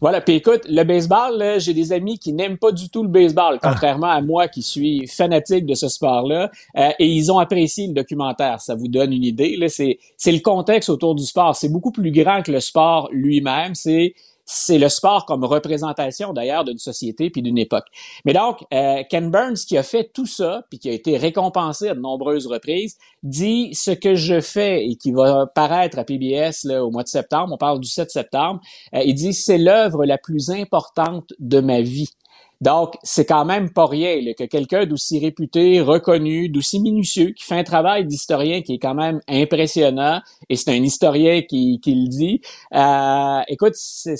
Voilà, 0.00 0.20
puis 0.20 0.34
écoute, 0.34 0.66
le 0.68 0.82
baseball, 0.82 1.58
j'ai 1.58 1.72
des 1.72 1.90
amis 1.90 2.18
qui 2.18 2.34
n'aiment 2.34 2.58
pas 2.58 2.72
du 2.72 2.90
tout 2.90 3.02
le 3.02 3.08
baseball, 3.08 3.58
ah. 3.62 3.70
contrairement 3.70 4.10
à 4.10 4.20
moi 4.20 4.48
qui 4.48 4.60
suis 4.60 5.06
fanatique 5.06 5.64
de 5.64 5.74
ce 5.74 5.88
sport-là, 5.88 6.50
euh, 6.76 6.90
et 6.98 7.06
ils 7.06 7.32
ont 7.32 7.38
apprécié 7.38 7.86
le 7.86 7.94
documentaire. 7.94 8.60
Ça 8.60 8.74
vous 8.74 8.88
donne 8.88 9.14
une 9.14 9.24
idée. 9.24 9.56
C'est 9.68 10.32
le 10.32 10.40
contexte 10.40 10.90
autour 10.90 11.14
du 11.14 11.24
sport. 11.24 11.56
C'est 11.56 11.70
beaucoup 11.70 11.90
plus 11.90 12.10
grand 12.10 12.42
que 12.42 12.52
le 12.52 12.60
sport 12.60 13.08
lui-même. 13.12 13.74
C'est 13.74 14.12
c'est 14.44 14.78
le 14.78 14.88
sport 14.88 15.26
comme 15.26 15.44
représentation 15.44 16.32
d'ailleurs 16.32 16.64
d'une 16.64 16.78
société 16.78 17.30
puis 17.30 17.42
d'une 17.42 17.58
époque. 17.58 17.86
Mais 18.24 18.32
donc, 18.32 18.64
euh, 18.72 19.02
Ken 19.08 19.30
Burns, 19.30 19.56
qui 19.66 19.76
a 19.78 19.82
fait 19.82 20.10
tout 20.12 20.26
ça, 20.26 20.64
puis 20.70 20.78
qui 20.78 20.88
a 20.88 20.92
été 20.92 21.16
récompensé 21.16 21.88
à 21.88 21.94
de 21.94 22.00
nombreuses 22.00 22.46
reprises, 22.46 22.98
dit 23.22 23.74
ce 23.74 23.90
que 23.90 24.14
je 24.14 24.40
fais 24.40 24.84
et 24.86 24.96
qui 24.96 25.12
va 25.12 25.46
paraître 25.46 25.98
à 25.98 26.04
PBS 26.04 26.64
là, 26.64 26.84
au 26.84 26.90
mois 26.90 27.02
de 27.02 27.08
septembre, 27.08 27.54
on 27.54 27.58
parle 27.58 27.80
du 27.80 27.88
7 27.88 28.10
septembre, 28.10 28.60
euh, 28.94 29.02
il 29.04 29.14
dit 29.14 29.32
c'est 29.32 29.58
l'œuvre 29.58 30.04
la 30.04 30.18
plus 30.18 30.50
importante 30.50 31.32
de 31.38 31.60
ma 31.60 31.80
vie. 31.80 32.10
Donc, 32.60 32.94
c'est 33.02 33.26
quand 33.26 33.44
même 33.44 33.70
pas 33.70 33.86
rien 33.86 34.16
que 34.38 34.44
quelqu'un 34.44 34.86
d'aussi 34.86 35.18
réputé, 35.18 35.80
reconnu, 35.80 36.48
d'aussi 36.48 36.80
minutieux, 36.80 37.30
qui 37.30 37.44
fait 37.44 37.58
un 37.58 37.64
travail 37.64 38.06
d'historien 38.06 38.62
qui 38.62 38.74
est 38.74 38.78
quand 38.78 38.94
même 38.94 39.20
impressionnant, 39.28 40.20
et 40.48 40.56
c'est 40.56 40.70
un 40.70 40.82
historien 40.82 41.42
qui, 41.42 41.80
qui 41.80 41.94
le 41.94 42.08
dit. 42.08 42.40
Euh, 42.74 43.42
écoute, 43.48 43.74
c'est 43.74 44.14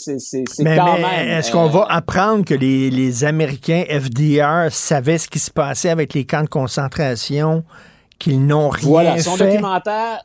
quand 0.65 0.99
même... 0.99 1.29
Est-ce 1.29 1.53
qu'on 1.53 1.69
va 1.69 1.81
euh, 1.81 1.89
apprendre 1.89 2.45
que 2.45 2.55
les, 2.55 2.91
les 2.91 3.25
Américains 3.25 3.85
FDR 3.89 4.71
savaient 4.71 5.19
ce 5.19 5.29
qui 5.29 5.39
se 5.39 5.51
passait 5.51 5.91
avec 5.91 6.15
les 6.15 6.25
camps 6.25 6.43
de 6.43 6.49
concentration, 6.49 7.65
qu'ils 8.19 8.45
n'ont 8.45 8.69
rien 8.69 8.89
voilà, 8.89 9.19
son 9.19 9.37
documentaire 9.37 10.23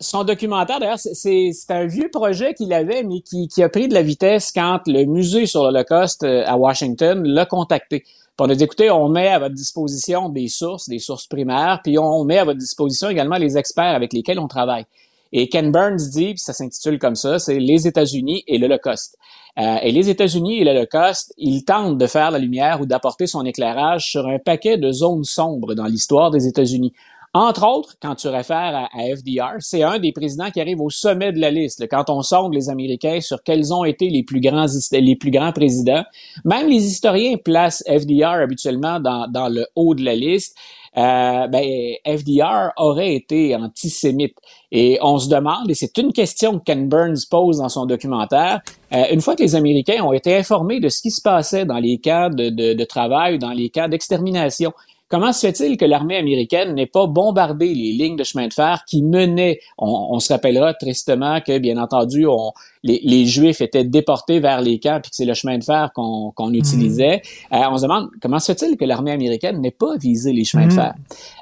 son 0.00 0.24
documentaire, 0.24 0.78
d'ailleurs, 0.78 0.98
c'est 0.98 1.52
un 1.70 1.86
vieux 1.86 2.10
projet 2.10 2.54
qu'il 2.54 2.72
avait, 2.72 3.02
mais 3.02 3.20
qui, 3.20 3.62
a 3.62 3.68
pris 3.68 3.88
de 3.88 3.94
la 3.94 4.02
vitesse 4.02 4.52
quand 4.52 4.80
le 4.86 5.04
musée 5.04 5.46
sur 5.46 5.64
l'Holocauste 5.64 6.24
euh, 6.24 6.44
à 6.46 6.56
Washington 6.56 7.22
l'a 7.24 7.46
contacté. 7.46 8.00
Puis 8.00 8.46
on 8.46 8.50
a 8.50 8.54
dit, 8.54 8.64
écoutez, 8.64 8.90
on 8.90 9.08
met 9.08 9.28
à 9.28 9.38
votre 9.38 9.54
disposition 9.54 10.28
des 10.28 10.48
sources, 10.48 10.88
des 10.88 10.98
sources 10.98 11.26
primaires, 11.26 11.80
puis 11.82 11.98
on 11.98 12.24
met 12.24 12.38
à 12.38 12.44
votre 12.44 12.58
disposition 12.58 13.08
également 13.08 13.36
les 13.36 13.56
experts 13.56 13.94
avec 13.94 14.12
lesquels 14.12 14.38
on 14.38 14.48
travaille. 14.48 14.84
Et 15.32 15.48
Ken 15.48 15.72
Burns 15.72 16.10
dit, 16.12 16.34
puis 16.34 16.38
ça 16.38 16.52
s'intitule 16.52 16.98
comme 16.98 17.16
ça, 17.16 17.38
c'est 17.38 17.58
les 17.58 17.86
États-Unis 17.86 18.44
et 18.46 18.58
l'Holocauste. 18.58 19.18
Euh, 19.58 19.76
et 19.82 19.90
les 19.90 20.10
États-Unis 20.10 20.60
et 20.60 20.64
l'Holocauste, 20.64 21.32
il 21.38 21.64
tente 21.64 21.96
de 21.96 22.06
faire 22.06 22.30
la 22.30 22.38
lumière 22.38 22.80
ou 22.82 22.86
d'apporter 22.86 23.26
son 23.26 23.44
éclairage 23.46 24.10
sur 24.10 24.26
un 24.26 24.38
paquet 24.38 24.76
de 24.76 24.92
zones 24.92 25.24
sombres 25.24 25.74
dans 25.74 25.86
l'histoire 25.86 26.30
des 26.30 26.46
États-Unis. 26.46 26.92
Entre 27.38 27.68
autres, 27.68 27.96
quand 28.00 28.14
tu 28.14 28.28
réfères 28.28 28.88
à, 28.90 29.14
FDR, 29.14 29.56
c'est 29.58 29.82
un 29.82 29.98
des 29.98 30.10
présidents 30.10 30.50
qui 30.50 30.58
arrive 30.58 30.80
au 30.80 30.88
sommet 30.88 31.32
de 31.32 31.38
la 31.38 31.50
liste. 31.50 31.86
quand 31.86 32.08
on 32.08 32.22
sonde 32.22 32.54
les 32.54 32.70
Américains 32.70 33.20
sur 33.20 33.42
quels 33.42 33.74
ont 33.74 33.84
été 33.84 34.08
les 34.08 34.22
plus 34.22 34.40
grands, 34.40 34.64
les 34.90 35.16
plus 35.16 35.30
grands 35.30 35.52
présidents, 35.52 36.02
même 36.46 36.66
les 36.66 36.86
historiens 36.86 37.36
placent 37.36 37.84
FDR 37.86 38.40
habituellement 38.42 39.00
dans, 39.00 39.30
dans 39.30 39.50
le 39.50 39.66
haut 39.76 39.94
de 39.94 40.02
la 40.02 40.14
liste. 40.14 40.56
Euh, 40.96 41.46
ben, 41.48 41.62
FDR 42.06 42.70
aurait 42.78 43.14
été 43.14 43.54
antisémite. 43.54 44.38
Et 44.72 44.98
on 45.02 45.18
se 45.18 45.28
demande, 45.28 45.68
et 45.68 45.74
c'est 45.74 45.98
une 45.98 46.14
question 46.14 46.58
que 46.58 46.64
Ken 46.64 46.88
Burns 46.88 47.26
pose 47.30 47.58
dans 47.58 47.68
son 47.68 47.84
documentaire, 47.84 48.62
euh, 48.94 49.04
une 49.12 49.20
fois 49.20 49.36
que 49.36 49.42
les 49.42 49.54
Américains 49.54 50.02
ont 50.02 50.14
été 50.14 50.34
informés 50.34 50.80
de 50.80 50.88
ce 50.88 51.02
qui 51.02 51.10
se 51.10 51.20
passait 51.20 51.66
dans 51.66 51.78
les 51.78 51.98
camps 51.98 52.30
de, 52.30 52.48
de, 52.48 52.72
de 52.72 52.84
travail, 52.84 53.38
dans 53.38 53.50
les 53.50 53.68
camps 53.68 53.88
d'extermination, 53.88 54.72
Comment 55.08 55.32
se 55.32 55.46
fait-il 55.46 55.76
que 55.76 55.84
l'armée 55.84 56.16
américaine 56.16 56.74
n'ait 56.74 56.86
pas 56.86 57.06
bombardé 57.06 57.66
les 57.66 57.92
lignes 57.92 58.16
de 58.16 58.24
chemin 58.24 58.48
de 58.48 58.52
fer 58.52 58.82
qui 58.88 59.02
menaient, 59.02 59.60
on, 59.78 60.18
se 60.18 60.32
rappellera 60.32 60.74
tristement 60.74 61.40
que, 61.40 61.58
bien 61.58 61.76
entendu, 61.76 62.26
on, 62.26 62.50
les, 62.82 63.26
Juifs 63.26 63.60
étaient 63.60 63.84
déportés 63.84 64.40
vers 64.40 64.60
les 64.60 64.80
camps 64.80 64.98
puis 65.00 65.10
que 65.10 65.16
c'est 65.16 65.24
le 65.24 65.34
chemin 65.34 65.58
de 65.58 65.64
fer 65.64 65.92
qu'on 65.94 66.32
hmm. 66.36 66.54
utilisait. 66.54 67.22
Euh, 67.52 67.58
on 67.70 67.78
se 67.78 67.82
demande 67.82 68.08
comment 68.20 68.40
se 68.40 68.52
fait-il 68.52 68.76
que 68.76 68.84
l'armée 68.84 69.12
américaine 69.12 69.60
n'ait 69.60 69.70
pas 69.70 69.96
visé 69.96 70.32
les 70.32 70.42
chemins 70.42 70.66
de 70.66 70.72
hmm. 70.72 70.76
fer? 70.76 70.94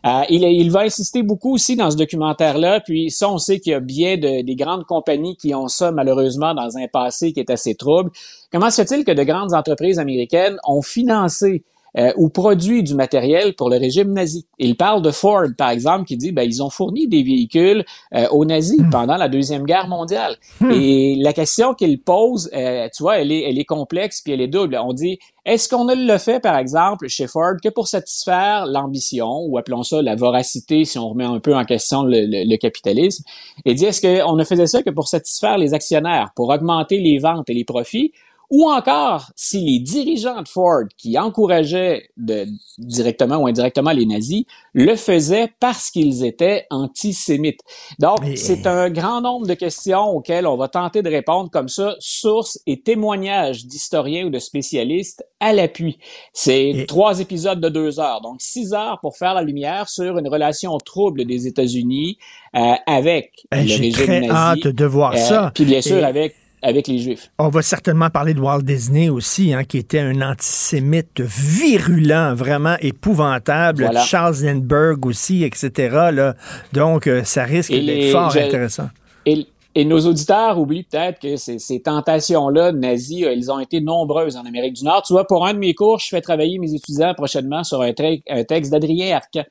Euh, 0.05 0.23
il, 0.29 0.45
il, 0.45 0.71
va 0.71 0.81
insister 0.81 1.23
beaucoup 1.23 1.55
aussi 1.55 1.75
dans 1.75 1.91
ce 1.91 1.97
documentaire-là, 1.97 2.81
puis 2.81 3.11
ça, 3.11 3.31
on 3.31 3.39
sait 3.39 3.61
qu'il 3.61 3.73
y 3.73 3.75
a 3.75 3.81
bien 3.81 4.19
de, 4.19 4.43
des 4.43 4.57
grandes 4.57 4.85
compagnies 4.85 5.37
qui 5.37 5.55
ont 5.55 5.69
ça 5.69 5.91
malheureusement 5.91 6.53
dans 6.53 6.77
un 6.77 6.87
passé 6.87 7.33
qui 7.33 7.41
est 7.41 7.51
assez 7.51 7.75
trouble. 7.75 8.11
Comment 8.53 8.71
se 8.71 8.85
fait-il 8.85 9.05
que 9.07 9.13
de 9.13 9.23
grandes 9.23 9.55
entreprises 9.55 9.99
américaines 9.99 10.59
ont 10.67 10.83
financé 10.83 11.65
euh, 11.97 12.13
ou 12.17 12.29
produit 12.29 12.83
du 12.83 12.95
matériel 12.95 13.55
pour 13.55 13.71
le 13.71 13.77
régime 13.77 14.13
nazi. 14.13 14.47
Il 14.59 14.77
parle 14.77 15.03
de 15.03 15.11
Ford, 15.11 15.47
par 15.57 15.71
exemple, 15.71 16.05
qui 16.05 16.17
dit 16.17 16.33
ben, 16.33 16.43
ils 16.43 16.63
ont 16.63 16.71
fourni 16.71 17.07
des 17.07 17.23
véhicules 17.23 17.85
euh, 18.15 18.27
aux 18.31 18.45
nazis 18.45 18.81
hmm. 18.81 18.91
pendant 18.91 19.17
la 19.17 19.29
Deuxième 19.29 19.65
Guerre 19.65 19.89
mondiale. 19.89 20.37
Hmm. 20.61 20.71
Et 20.73 21.17
la 21.17 21.33
question 21.33 21.75
qu'il 21.75 22.01
pose, 22.01 22.51
euh, 22.55 22.89
tu 22.95 23.03
vois, 23.03 23.19
elle 23.19 23.31
est, 23.31 23.49
elle 23.49 23.59
est 23.59 23.65
complexe 23.65 24.23
puis 24.23 24.33
elle 24.33 24.41
est 24.41 24.49
double. 24.49 24.79
On 24.83 24.93
dit 24.93 25.19
est-ce 25.45 25.69
qu'on 25.69 25.85
ne 25.85 25.95
le 25.95 26.19
fait, 26.19 26.41
par 26.41 26.57
exemple, 26.57 27.07
chez 27.09 27.27
Ford 27.27 27.55
que 27.63 27.69
pour 27.69 27.87
satisfaire 27.87 28.65
l'ambition, 28.67 29.45
ou 29.47 29.59
appelons 29.59 29.83
ça 29.83 30.01
la 30.01 30.17
voracité, 30.17 30.87
si 30.87 30.99
on 30.99 31.11
remet 31.11 31.25
un 31.25 31.39
peu 31.39 31.55
en 31.55 31.65
question 31.65 32.03
le, 32.03 32.23
le, 32.23 32.49
le 32.49 32.57
capitalisme, 32.57 33.25
et 33.67 33.75
dit 33.75 33.85
est-ce 33.85 34.01
qu'on 34.01 34.37
ne 34.37 34.45
faisait 34.45 34.67
ça 34.67 34.83
que 34.83 34.91
pour 34.91 35.07
satisfaire 35.07 35.59
les 35.59 35.75
actionnaires, 35.75 36.31
pour 36.35 36.49
augmenter 36.49 36.99
les 36.99 37.19
ventes 37.19 37.51
et 37.51 37.55
les 37.55 37.65
profits, 37.65 38.13
ou 38.51 38.69
encore 38.69 39.31
si 39.37 39.61
les 39.61 39.79
dirigeants 39.79 40.43
de 40.43 40.49
Ford 40.49 40.85
qui 40.97 41.19
encourageaient 41.19 42.09
de, 42.17 42.47
directement 42.79 43.37
ou 43.37 43.47
indirectement 43.47 43.93
les 43.93 44.07
nazis 44.07 44.45
le 44.73 44.97
faisaient 44.97 45.53
parce 45.61 45.91
qu'ils 45.91 46.25
étaient 46.25 46.67
antisémites. 46.71 47.61
Donc, 47.99 48.19
c'est 48.37 48.67
un 48.67 48.91
grand 48.91 49.21
nombre 49.21 49.47
de 49.47 49.55
questions 49.55 50.09
auxquelles 50.11 50.47
on 50.47 50.57
va 50.57 50.69
tenter 50.69 51.03
de 51.03 51.11
répondre 51.11 51.51
comme 51.51 51.69
ça, 51.69 51.95
sources 52.01 52.61
et 52.67 52.81
témoignages 52.81 53.67
d'historiens 53.67 54.27
ou 54.27 54.31
de 54.31 54.39
spécialistes 54.39 55.25
à 55.41 55.53
l'appui. 55.53 55.99
C'est 56.33 56.87
trois 56.89 57.21
épisodes 57.21 57.61
de 57.61 57.69
deux 57.69 58.01
heures, 58.01 58.21
donc 58.21 58.41
six 58.41 58.73
heures 58.73 58.99
pour 59.01 59.17
faire 59.17 59.35
la 59.35 59.43
lumière 59.43 59.89
sur 59.89 60.19
une 60.19 60.29
relation 60.29 60.77
trouble 60.79 61.25
des 61.25 61.47
États-Unis 61.47 62.19
euh, 62.57 62.75
avec 62.87 63.47
le 63.53 63.59
régime 63.59 63.93
très 63.93 64.21
nazi. 64.21 64.31
hâte 64.31 64.69
de 64.69 64.85
voir 64.85 65.13
euh, 65.13 65.17
ça. 65.17 65.53
Puis 65.55 65.65
bien 65.65 65.83
sûr 65.83 66.05
avec 66.05 66.35
avec 66.65 66.89
les 66.89 66.99
Juifs. 66.99 67.31
On 67.39 67.49
va 67.49 67.63
certainement 67.63 68.09
parler 68.09 68.33
de 68.35 68.41
Walt 68.41 68.63
Disney 68.63 69.11
aussi, 69.11 69.53
hein, 69.53 69.65
qui 69.65 69.79
était 69.79 70.01
un 70.01 70.23
antisémite 70.23 71.21
virulent, 71.21 72.35
vraiment 72.35 72.77
épouvantable. 72.81 73.91
Charles 74.07 74.37
Lindbergh 74.43 75.05
aussi, 75.05 75.45
etc. 75.45 75.69
Là. 76.13 76.35
Donc, 76.73 77.07
euh, 77.07 77.23
ça 77.23 77.45
risque 77.45 77.71
d'être 77.71 78.11
fort 78.11 78.35
intéressant. 78.35 78.89
Et, 79.27 79.47
et, 79.75 79.85
nos 79.85 80.01
auditeurs 80.01 80.59
oublient 80.59 80.85
peut-être 80.85 81.21
que 81.21 81.37
ces, 81.37 81.59
ces 81.59 81.81
tentations-là 81.81 82.73
nazies, 82.73 83.25
elles 83.25 83.53
ont 83.53 83.61
été 83.61 83.81
nombreuses 83.81 84.37
en 84.37 84.45
Amérique 84.45 84.75
du 84.75 84.85
Nord. 84.85 85.03
Tu 85.07 85.13
vois, 85.13 85.27
pour 85.27 85.47
un 85.47 85.53
de 85.53 85.59
mes 85.59 85.75
cours, 85.75 85.99
je 85.99 86.09
fais 86.09 86.21
travailler 86.23 86.59
mes 86.59 86.75
étudiants 86.75 87.13
prochainement 87.15 87.63
sur 87.63 87.83
un, 87.83 87.93
un 88.29 88.45
texte 88.45 88.73
d'Adrien 88.73 89.17
Arcan. 89.17 89.45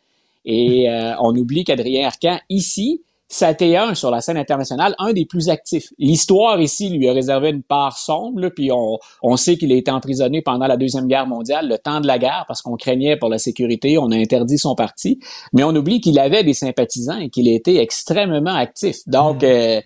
Et 0.45 0.90
euh, 0.90 1.14
on 1.22 1.35
oublie 1.35 1.64
qu'Adrien 1.64 2.07
Arcan, 2.07 2.40
ici, 2.49 3.02
ça 3.34 3.47
a 3.47 3.51
été 3.51 3.76
un 3.76 3.95
sur 3.95 4.11
la 4.11 4.22
scène 4.22 4.38
internationale, 4.38 4.93
un 4.99 5.11
des 5.11 5.26
plus 5.26 5.49
actifs. 5.49 5.88
L'histoire 5.97 6.61
ici 6.61 6.89
lui 6.89 7.10
a 7.10 7.14
réservé 7.14 7.49
une 7.49 7.64
part 7.64 7.97
sombre, 7.97 8.49
puis 8.49 8.72
on, 8.72 8.99
on 9.23 9.38
sait 9.38 9.57
qu'il 9.57 9.72
a 9.72 9.76
été 9.76 9.89
emprisonné 9.89 10.43
pendant 10.43 10.68
la 10.68 10.77
Deuxième 10.77 11.07
Guerre 11.07 11.26
mondiale, 11.26 11.68
le 11.68 11.80
temps 11.80 11.99
de 11.99 12.05
la 12.05 12.19
guerre, 12.19 12.45
parce 12.47 12.61
qu'on 12.61 12.77
craignait 12.77 13.18
pour 13.18 13.30
la 13.30 13.39
sécurité, 13.39 13.97
on 13.97 14.11
a 14.11 14.15
interdit 14.15 14.60
son 14.60 14.76
parti. 14.76 15.19
Mais 15.51 15.64
on 15.64 15.76
oublie 15.76 15.99
qu'il 15.99 16.19
avait 16.19 16.43
des 16.43 16.53
sympathisants 16.53 17.18
et 17.18 17.30
qu'il 17.30 17.47
était 17.47 17.77
extrêmement 17.77 18.53
actif. 18.53 18.97
Donc, 19.07 19.41
mmh. 19.41 19.45
euh, 19.45 19.81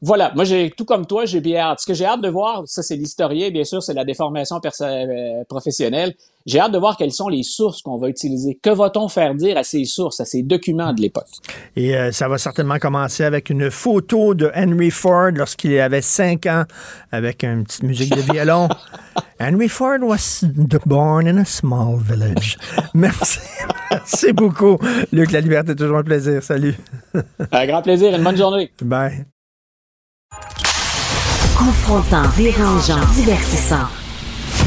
voilà, 0.00 0.30
moi 0.36 0.44
j'ai 0.44 0.70
tout 0.70 0.84
comme 0.84 1.04
toi, 1.04 1.24
j'ai 1.24 1.40
bien 1.40 1.58
hâte. 1.58 1.80
Ce 1.80 1.86
que 1.86 1.94
j'ai 1.94 2.04
hâte 2.04 2.20
de 2.20 2.28
voir, 2.28 2.62
ça 2.66 2.84
c'est 2.84 2.96
l'historien, 2.96 3.50
bien 3.50 3.64
sûr, 3.64 3.82
c'est 3.82 3.94
la 3.94 4.04
déformation 4.04 4.60
euh, 4.80 5.42
professionnelle. 5.48 6.14
J'ai 6.46 6.60
hâte 6.60 6.72
de 6.72 6.78
voir 6.78 6.96
quelles 6.96 7.12
sont 7.12 7.28
les 7.28 7.42
sources 7.42 7.82
qu'on 7.82 7.96
va 7.96 8.08
utiliser. 8.08 8.58
Que 8.62 8.70
va-t-on 8.70 9.08
faire 9.08 9.34
dire 9.34 9.56
à 9.56 9.64
ces 9.64 9.84
sources, 9.84 10.20
à 10.20 10.24
ces 10.24 10.42
documents 10.42 10.92
de 10.92 11.00
l'époque? 11.00 11.28
Et 11.76 11.96
euh, 11.96 12.12
ça 12.12 12.28
va 12.28 12.38
certainement 12.38 12.78
commencer 12.78 13.24
avec 13.24 13.50
une 13.50 13.70
photo 13.70 14.34
de 14.34 14.50
Henry 14.54 14.90
Ford 14.90 15.30
lorsqu'il 15.34 15.78
avait 15.78 16.02
cinq 16.02 16.46
ans, 16.46 16.64
avec 17.10 17.44
une 17.44 17.64
petite 17.64 17.82
musique 17.82 18.14
de 18.14 18.32
violon. 18.32 18.68
Henry 19.40 19.68
Ford 19.68 19.98
was 20.02 20.44
born 20.86 21.26
in 21.26 21.38
a 21.38 21.44
small 21.44 21.98
village. 21.98 22.56
Merci. 22.94 23.40
Merci 23.90 24.32
beaucoup. 24.32 24.78
Luc, 25.12 25.32
la 25.32 25.40
liberté, 25.40 25.74
toujours 25.74 25.98
un 25.98 26.04
plaisir. 26.04 26.42
Salut. 26.42 26.74
Un 27.50 27.66
grand 27.66 27.82
plaisir. 27.82 28.14
Une 28.14 28.22
bonne 28.22 28.36
journée. 28.36 28.70
Bye. 28.80 29.26
Confrontant, 31.56 32.24
dérangeant, 32.36 33.04
divertissant. 33.14 34.01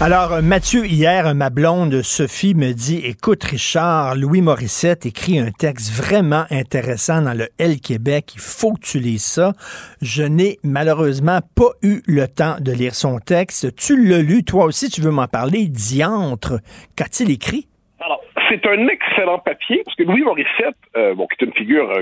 Alors, 0.00 0.32
euh, 0.32 0.42
Mathieu, 0.42 0.86
hier, 0.86 1.26
euh, 1.26 1.34
ma 1.34 1.50
blonde 1.50 2.02
Sophie 2.02 2.54
me 2.54 2.72
dit 2.72 3.02
Écoute, 3.04 3.42
Richard, 3.42 4.14
Louis 4.14 4.42
Morissette 4.42 5.06
écrit 5.06 5.40
un 5.40 5.50
texte 5.50 5.90
vraiment 5.90 6.44
intéressant 6.52 7.20
dans 7.20 7.36
le 7.36 7.48
L 7.58 7.80
Québec. 7.80 8.30
Il 8.36 8.40
faut 8.40 8.74
que 8.74 8.80
tu 8.80 9.00
lises 9.00 9.24
ça. 9.24 9.54
Je 10.00 10.22
n'ai 10.22 10.58
malheureusement 10.62 11.40
pas 11.56 11.70
eu 11.82 12.02
le 12.06 12.28
temps 12.28 12.58
de 12.60 12.70
lire 12.70 12.94
son 12.94 13.18
texte. 13.18 13.74
Tu 13.74 14.00
l'as 14.00 14.22
lu, 14.22 14.44
toi 14.44 14.66
aussi, 14.66 14.88
tu 14.88 15.00
veux 15.00 15.10
m'en 15.10 15.26
parler. 15.26 15.66
Diantre, 15.66 16.60
qu'a-t-il 16.94 17.32
écrit? 17.32 17.66
Alors, 17.98 18.22
c'est 18.48 18.64
un 18.66 18.86
excellent 18.86 19.40
papier, 19.40 19.82
parce 19.84 19.96
que 19.96 20.04
Louis 20.04 20.22
Morissette, 20.22 20.76
euh, 20.96 21.16
bon, 21.16 21.26
qui 21.26 21.44
est 21.44 21.48
une 21.48 21.54
figure 21.54 21.92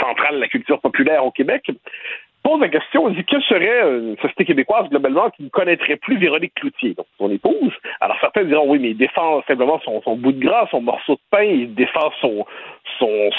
centrale 0.00 0.36
de 0.36 0.40
la 0.40 0.48
culture 0.48 0.80
populaire 0.80 1.24
au 1.26 1.32
Québec, 1.32 1.72
pose 2.42 2.60
la 2.60 2.68
question, 2.68 3.08
il 3.08 3.16
dit 3.16 3.24
que 3.24 3.40
serait 3.40 3.98
une 3.98 4.16
société 4.16 4.44
québécoise 4.44 4.88
globalement 4.88 5.30
qui 5.30 5.44
ne 5.44 5.48
connaîtrait 5.48 5.96
plus 5.96 6.18
Véronique 6.18 6.54
Cloutier, 6.54 6.94
donc 6.94 7.06
son 7.18 7.30
épouse. 7.30 7.72
Alors 8.00 8.16
certains 8.20 8.44
diront 8.44 8.68
oui, 8.68 8.78
mais 8.78 8.90
il 8.90 8.96
défend 8.96 9.42
simplement 9.46 9.80
son, 9.84 10.16
bout 10.16 10.32
de 10.32 10.44
gras, 10.44 10.68
son 10.70 10.80
morceau 10.80 11.14
de 11.14 11.20
pain, 11.30 11.44
il 11.44 11.74
défend 11.74 12.10
son, 12.20 12.44
son, 12.98 13.30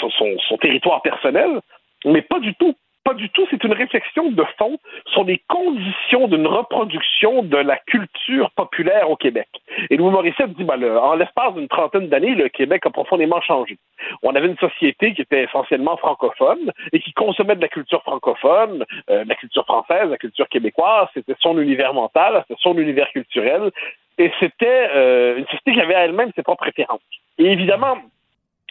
son 0.47 0.57
territoire 0.57 1.01
personnel, 1.01 1.59
mais 2.05 2.21
pas 2.21 2.39
du 2.39 2.53
tout. 2.55 2.75
Pas 3.03 3.13
du 3.13 3.29
tout. 3.29 3.45
C'est 3.51 3.63
une 3.63 3.73
réflexion 3.73 4.31
de 4.31 4.43
fond 4.57 4.77
sur 5.07 5.25
les 5.25 5.41
conditions 5.49 6.27
d'une 6.29 6.47
reproduction 6.47 7.43
de 7.43 7.57
la 7.57 7.77
culture 7.77 8.49
populaire 8.51 9.09
au 9.09 9.17
Québec. 9.17 9.49
Et 9.89 9.97
Louis 9.97 10.11
Morissette 10.11 10.53
dit, 10.53 10.63
ben, 10.63 10.81
en 10.97 11.15
l'espace 11.15 11.53
d'une 11.53 11.67
trentaine 11.67 12.07
d'années, 12.07 12.33
le 12.35 12.47
Québec 12.47 12.85
a 12.85 12.91
profondément 12.91 13.41
changé. 13.41 13.77
On 14.21 14.33
avait 14.35 14.47
une 14.47 14.57
société 14.57 15.13
qui 15.13 15.21
était 15.21 15.43
essentiellement 15.43 15.97
francophone 15.97 16.71
et 16.93 16.99
qui 17.01 17.11
consommait 17.11 17.57
de 17.57 17.61
la 17.61 17.67
culture 17.67 18.01
francophone, 18.03 18.85
euh, 19.09 19.25
la 19.27 19.35
culture 19.35 19.65
française, 19.65 20.09
la 20.09 20.17
culture 20.17 20.47
québécoise. 20.47 21.07
C'était 21.13 21.35
son 21.41 21.59
univers 21.59 21.93
mental, 21.93 22.43
c'était 22.47 22.61
son 22.61 22.77
univers 22.77 23.09
culturel. 23.11 23.71
Et 24.17 24.31
c'était 24.39 24.89
euh, 24.95 25.37
une 25.39 25.45
société 25.45 25.73
qui 25.73 25.81
avait 25.81 25.93
elle-même 25.93 26.31
ses 26.35 26.43
propres 26.43 26.63
préférences. 26.63 27.01
Et 27.37 27.51
évidemment, 27.51 27.97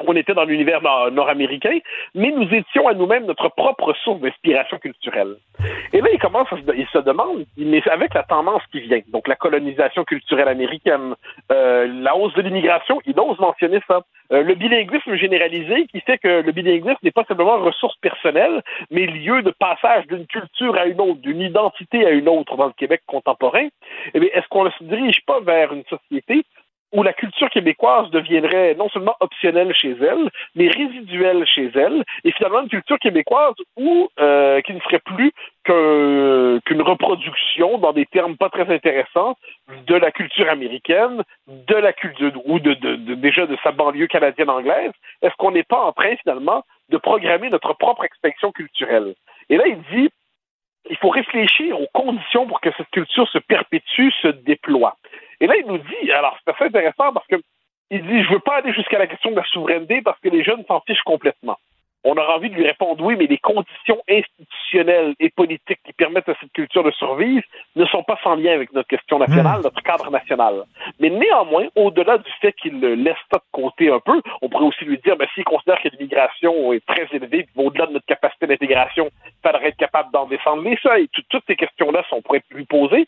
on 0.01 0.17
était 0.17 0.35
dans 0.35 0.45
l'univers 0.45 0.81
nord-américain, 1.11 1.79
mais 2.15 2.31
nous 2.31 2.49
étions 2.55 2.89
à 2.89 2.95
nous-mêmes 2.95 3.27
notre 3.27 3.49
propre 3.49 3.95
source 4.03 4.21
d'inspiration 4.21 4.79
culturelle. 4.79 5.37
Et 5.93 6.01
là, 6.01 6.09
il 6.13 6.19
commence, 6.19 6.49
se, 6.49 6.77
il 6.77 6.87
se 6.93 6.99
demande, 6.99 7.45
mais 7.57 7.83
avec 7.89 8.15
la 8.15 8.23
tendance 8.23 8.63
qui 8.73 8.81
vient, 8.81 9.01
donc 9.09 9.29
la 9.29 9.37
colonisation 9.37 10.05
culturelle 10.05 10.49
américaine, 10.49 11.15
euh, 11.51 11.87
la 12.03 12.17
hausse 12.17 12.35
de 12.35 12.43
l'immigration, 12.43 13.01
il 13.07 13.19
ose 13.21 13.39
mentionner 13.39 13.81
ça. 13.87 14.01
Euh, 14.33 14.43
le 14.43 14.55
bilinguisme 14.55 15.15
généralisé, 15.15 15.87
qui 15.87 16.01
fait 16.01 16.19
que 16.19 16.41
le 16.41 16.53
bilinguisme 16.53 16.99
n'est 17.03 17.11
pas 17.11 17.25
simplement 17.25 17.59
ressource 17.59 17.97
personnelle, 17.97 18.63
mais 18.91 19.07
lieu 19.07 19.43
de 19.43 19.51
passage 19.51 20.07
d'une 20.07 20.27
culture 20.27 20.75
à 20.77 20.87
une 20.87 21.01
autre, 21.01 21.21
d'une 21.21 21.41
identité 21.41 22.07
à 22.07 22.11
une 22.11 22.29
autre 22.29 22.57
dans 22.57 22.67
le 22.67 22.73
Québec 22.73 23.03
contemporain. 23.07 23.69
Eh 24.15 24.19
est-ce 24.19 24.49
qu'on 24.49 24.65
ne 24.65 24.71
se 24.71 24.85
dirige 24.85 25.21
pas 25.27 25.41
vers 25.41 25.73
une 25.73 25.85
société 25.85 26.45
où 26.93 27.03
la 27.03 27.13
culture 27.13 27.49
québécoise 27.51 28.11
deviendrait 28.11 28.75
non 28.75 28.89
seulement 28.91 29.17
optionnelle 29.21 29.75
chez 29.75 29.97
elle, 30.01 30.31
mais 30.55 30.69
résiduelle 30.69 31.45
chez 31.47 31.71
elle, 31.75 32.05
et 32.25 32.33
finalement 32.33 32.63
une 32.63 32.69
culture 32.69 32.99
québécoise 32.99 33.55
où 33.77 34.09
euh, 34.21 34.61
qui 34.61 34.75
ne 34.75 34.81
serait 34.81 35.01
plus 35.01 35.33
qu'une 35.65 36.83
reproduction 36.83 37.79
dans 37.79 37.93
des 37.93 38.07
termes 38.07 38.37
pas 38.37 38.51
très 38.51 38.69
intéressants 38.73 39.37
de 39.87 39.95
la 39.95 40.11
culture 40.11 40.49
américaine, 40.51 41.23
de 41.47 41.75
la 41.75 41.93
culture 41.93 42.33
ou 42.45 42.59
de, 42.59 42.75
de, 42.75 43.15
déjà 43.15 43.47
de 43.47 43.57
sa 43.63 43.73
banlieue 43.73 44.09
canadienne 44.09 44.51
anglaise. 44.51 44.93
Est-ce 45.23 45.35
qu'on 45.39 45.53
n'est 45.53 45.63
pas 45.63 45.81
en 45.81 45.93
train 45.93 46.17
finalement 46.17 46.65
de 46.91 46.97
programmer 46.99 47.49
notre 47.49 47.75
propre 47.75 48.05
extinction 48.05 48.53
culturelle? 48.53 49.15
Et 49.49 49.57
là, 49.57 49.65
il 49.67 49.79
dit 49.95 50.11
il 50.91 50.97
faut 50.97 51.11
réfléchir 51.11 51.81
aux 51.81 51.87
conditions 51.93 52.47
pour 52.47 52.61
que 52.61 52.71
cette 52.77 52.91
culture 52.91 53.29
se 53.29 53.39
perpétue, 53.39 54.11
se 54.21 54.29
déploie. 54.29 54.97
Et 55.43 55.47
là, 55.49 55.55
il 55.57 55.67
nous 55.67 55.79
dit, 55.79 56.13
alors 56.13 56.39
c'est 56.39 56.55
assez 56.55 56.65
intéressant 56.67 57.13
parce 57.13 57.27
que 57.27 57.35
il 57.91 58.01
dit, 58.07 58.23
je 58.23 58.31
veux 58.31 58.39
pas 58.39 58.57
aller 58.59 58.73
jusqu'à 58.73 58.99
la 58.99 59.09
question 59.09 59.33
de 59.33 59.37
la 59.37 59.45
souveraineté 59.45 60.01
parce 60.01 60.19
que 60.21 60.29
les 60.29 60.45
jeunes 60.45 60.65
s'en 60.67 60.81
fichent 60.87 61.03
complètement. 61.03 61.59
On 62.05 62.17
aura 62.17 62.37
envie 62.37 62.51
de 62.51 62.55
lui 62.55 62.67
répondre 62.67 63.05
oui, 63.05 63.15
mais 63.17 63.27
les 63.27 63.39
conditions 63.39 64.01
institutionnelles 64.09 65.15
et 65.21 65.31
politiques 65.31 65.79
qui 65.85 65.93
permettent 65.93 66.29
à 66.29 66.35
cette 66.41 66.53
culture 66.53 66.83
de 66.83 66.91
survivre 66.93 67.45
ne 67.77 67.85
sont 67.87 68.03
pas 68.03 68.19
sans 68.25 68.35
lien 68.35 68.53
avec 68.55 68.73
notre 68.73 68.89
question 68.89 69.19
nationale, 69.19 69.61
hmm. 69.61 69.65
notre 69.65 69.83
cadre 69.83 70.11
national. 70.11 70.65
Mais 70.99 71.11
néanmoins, 71.11 71.67
au-delà 71.77 72.19
du 72.19 72.31
fait 72.41 72.53
qu'il 72.55 72.81
laisse 72.81 73.17
ça 73.31 73.39
de 73.39 73.45
côté 73.53 73.91
un 73.91 74.01
peu, 74.01 74.21
on 74.41 74.49
pourrait 74.49 74.65
aussi 74.67 74.85
lui 74.85 74.99
dire, 74.99 75.17
ben, 75.17 75.29
s'il 75.35 75.45
considère 75.45 75.81
que 75.81 75.89
l'immigration 75.89 76.73
est 76.73 76.85
très 76.87 77.07
élevée, 77.13 77.47
au-delà 77.57 77.87
de 77.87 77.93
notre 77.93 78.07
capacité 78.07 78.47
d'intégration, 78.47 79.11
il 79.27 79.49
faudrait 79.49 79.69
être 79.69 79.77
capable 79.77 80.11
d'en 80.13 80.27
descendre 80.27 80.63
les 80.63 80.77
seuils. 80.79 81.09
Toutes 81.29 81.45
ces 81.47 81.57
questions-là, 81.57 82.03
on 82.11 82.23
pourrait 82.23 82.43
lui 82.51 82.65
poser 82.65 83.07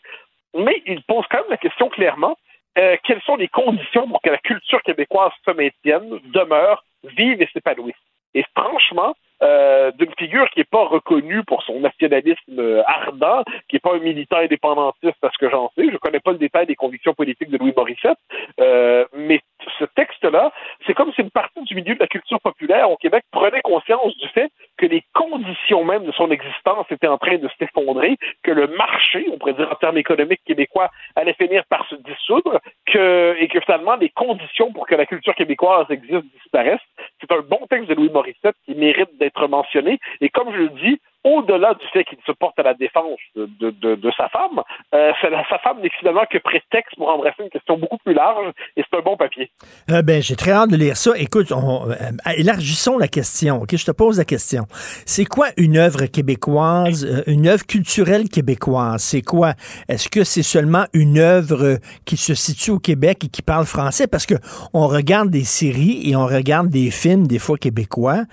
mais 0.55 0.81
il 0.85 1.03
pose 1.03 1.25
quand 1.29 1.39
même 1.39 1.51
la 1.51 1.57
question 1.57 1.89
clairement 1.89 2.37
euh, 2.77 2.97
quelles 3.03 3.21
sont 3.21 3.37
les 3.37 3.47
conditions 3.47 4.07
pour 4.07 4.21
que 4.21 4.29
la 4.29 4.37
culture 4.37 4.81
québécoise 4.81 5.31
se 5.45 5.51
maintienne, 5.51 6.19
demeure, 6.25 6.83
vive 7.03 7.41
et 7.41 7.49
s'épanouisse? 7.53 7.95
Et 8.33 8.43
franchement, 8.55 9.15
euh, 9.43 9.91
d'une 9.91 10.13
figure 10.17 10.49
qui 10.51 10.59
n'est 10.59 10.65
pas 10.65 10.85
reconnue 10.85 11.43
pour 11.43 11.61
son 11.63 11.79
nationalisme 11.81 12.57
euh, 12.57 12.83
ardent, 12.85 13.43
qui 13.67 13.75
n'est 13.75 13.79
pas 13.79 13.95
un 13.95 13.99
militant 13.99 14.37
indépendantiste 14.37 15.21
à 15.23 15.29
ce 15.29 15.37
que 15.37 15.49
j'en 15.49 15.69
sais. 15.75 15.85
Je 15.87 15.91
ne 15.91 15.97
connais 15.97 16.19
pas 16.19 16.31
le 16.31 16.37
détail 16.37 16.65
des 16.65 16.75
convictions 16.75 17.13
politiques 17.13 17.49
de 17.49 17.57
Louis 17.57 17.73
Morissette, 17.75 18.17
euh, 18.61 19.05
mais 19.13 19.41
ce 19.77 19.85
texte-là, 19.85 20.53
c'est 20.85 20.93
comme 20.93 21.11
si 21.13 21.21
une 21.21 21.31
partie 21.31 21.61
du 21.63 21.75
milieu 21.75 21.95
de 21.95 21.99
la 21.99 22.07
culture 22.07 22.39
populaire 22.39 22.89
au 22.89 22.97
Québec 22.97 23.23
prenait 23.31 23.61
conscience 23.61 24.15
du 24.17 24.27
fait 24.29 24.51
que 24.77 24.85
les 24.85 25.03
conditions 25.13 25.83
même 25.83 26.05
de 26.05 26.11
son 26.11 26.29
existence 26.31 26.85
étaient 26.91 27.07
en 27.07 27.17
train 27.17 27.37
de 27.37 27.49
s'effondrer, 27.57 28.17
que 28.43 28.51
le 28.51 28.67
marché, 28.67 29.25
on 29.31 29.37
pourrait 29.37 29.53
dire 29.53 29.71
en 29.71 29.75
termes 29.75 29.97
économiques 29.97 30.41
québécois, 30.45 30.89
allait 31.15 31.33
finir 31.33 31.63
par 31.65 31.87
se 31.87 31.95
dissoudre, 31.95 32.59
que, 32.85 33.35
et 33.39 33.47
que 33.47 33.59
finalement 33.61 33.95
les 33.95 34.09
conditions 34.09 34.71
pour 34.71 34.87
que 34.87 34.95
la 34.95 35.05
culture 35.05 35.35
québécoise 35.35 35.85
existe 35.89 36.25
disparaissent. 36.33 36.79
C'est 37.21 37.31
un 37.31 37.41
bon 37.41 37.65
texte 37.69 37.89
de 37.89 37.95
Louis 37.95 38.09
Morissette 38.09 38.55
qui 38.65 38.75
mérite 38.75 39.17
d'être 39.17 39.47
mentionné. 39.47 39.99
Et 40.21 40.29
comme 40.29 40.51
je 40.51 40.57
le 40.57 40.69
dis, 40.69 40.99
au-delà 41.25 41.73
du 41.73 41.85
fait 41.91 42.03
qu'il 42.03 42.19
se 42.25 42.31
porte 42.31 42.57
à 42.59 42.63
la 42.63 42.75
défense 42.75 43.19
de, 43.35 43.49
de, 43.71 44.11
sa 44.15 44.29
femme, 44.29 44.61
euh, 44.93 45.11
sa 45.49 45.57
femme 45.57 45.81
n'est 45.81 45.89
finalement 45.99 46.25
que 46.29 46.37
prétexte 46.37 46.95
pour 46.95 47.09
embrasser 47.09 47.43
une 47.43 47.49
question 47.49 47.77
beaucoup 47.77 47.97
plus 47.97 48.13
large 48.13 48.53
et 48.77 48.83
c'est 48.83 48.97
un 48.97 49.01
bon 49.01 49.17
papier. 49.17 49.49
Euh, 49.89 50.03
ben, 50.03 50.21
j'ai 50.21 50.35
très 50.35 50.51
hâte 50.51 50.69
de 50.69 50.77
lire 50.77 50.95
ça. 50.95 51.11
Écoute, 51.17 51.51
euh, 51.51 51.95
élargissons 52.37 52.99
la 52.99 53.07
question. 53.07 53.63
Ok, 53.63 53.75
je 53.75 53.85
te 53.85 53.91
pose 53.91 54.19
la 54.19 54.25
question. 54.25 54.65
C'est 55.05 55.25
quoi 55.25 55.47
une 55.57 55.77
œuvre 55.77 56.05
québécoise, 56.05 57.23
une 57.25 57.47
œuvre 57.47 57.65
culturelle 57.65 58.29
québécoise? 58.29 59.01
C'est 59.01 59.23
quoi? 59.23 59.53
Est-ce 59.89 60.09
que 60.09 60.23
c'est 60.23 60.43
seulement 60.43 60.85
une 60.93 61.17
œuvre 61.17 61.79
qui 62.05 62.17
se 62.17 62.35
situe 62.35 62.71
au 62.71 62.79
Québec 62.79 63.23
et 63.25 63.29
qui 63.29 63.41
parle 63.41 63.65
français? 63.65 64.05
Parce 64.05 64.27
que 64.27 64.35
on 64.75 64.87
regarde 64.87 65.31
des 65.31 65.43
séries 65.43 66.07
et 66.07 66.15
on 66.15 66.27
regarde 66.27 66.69
des 66.69 66.91
films 66.91 67.25
des 67.25 67.39
fois 67.39 67.57
québécois 67.57 68.25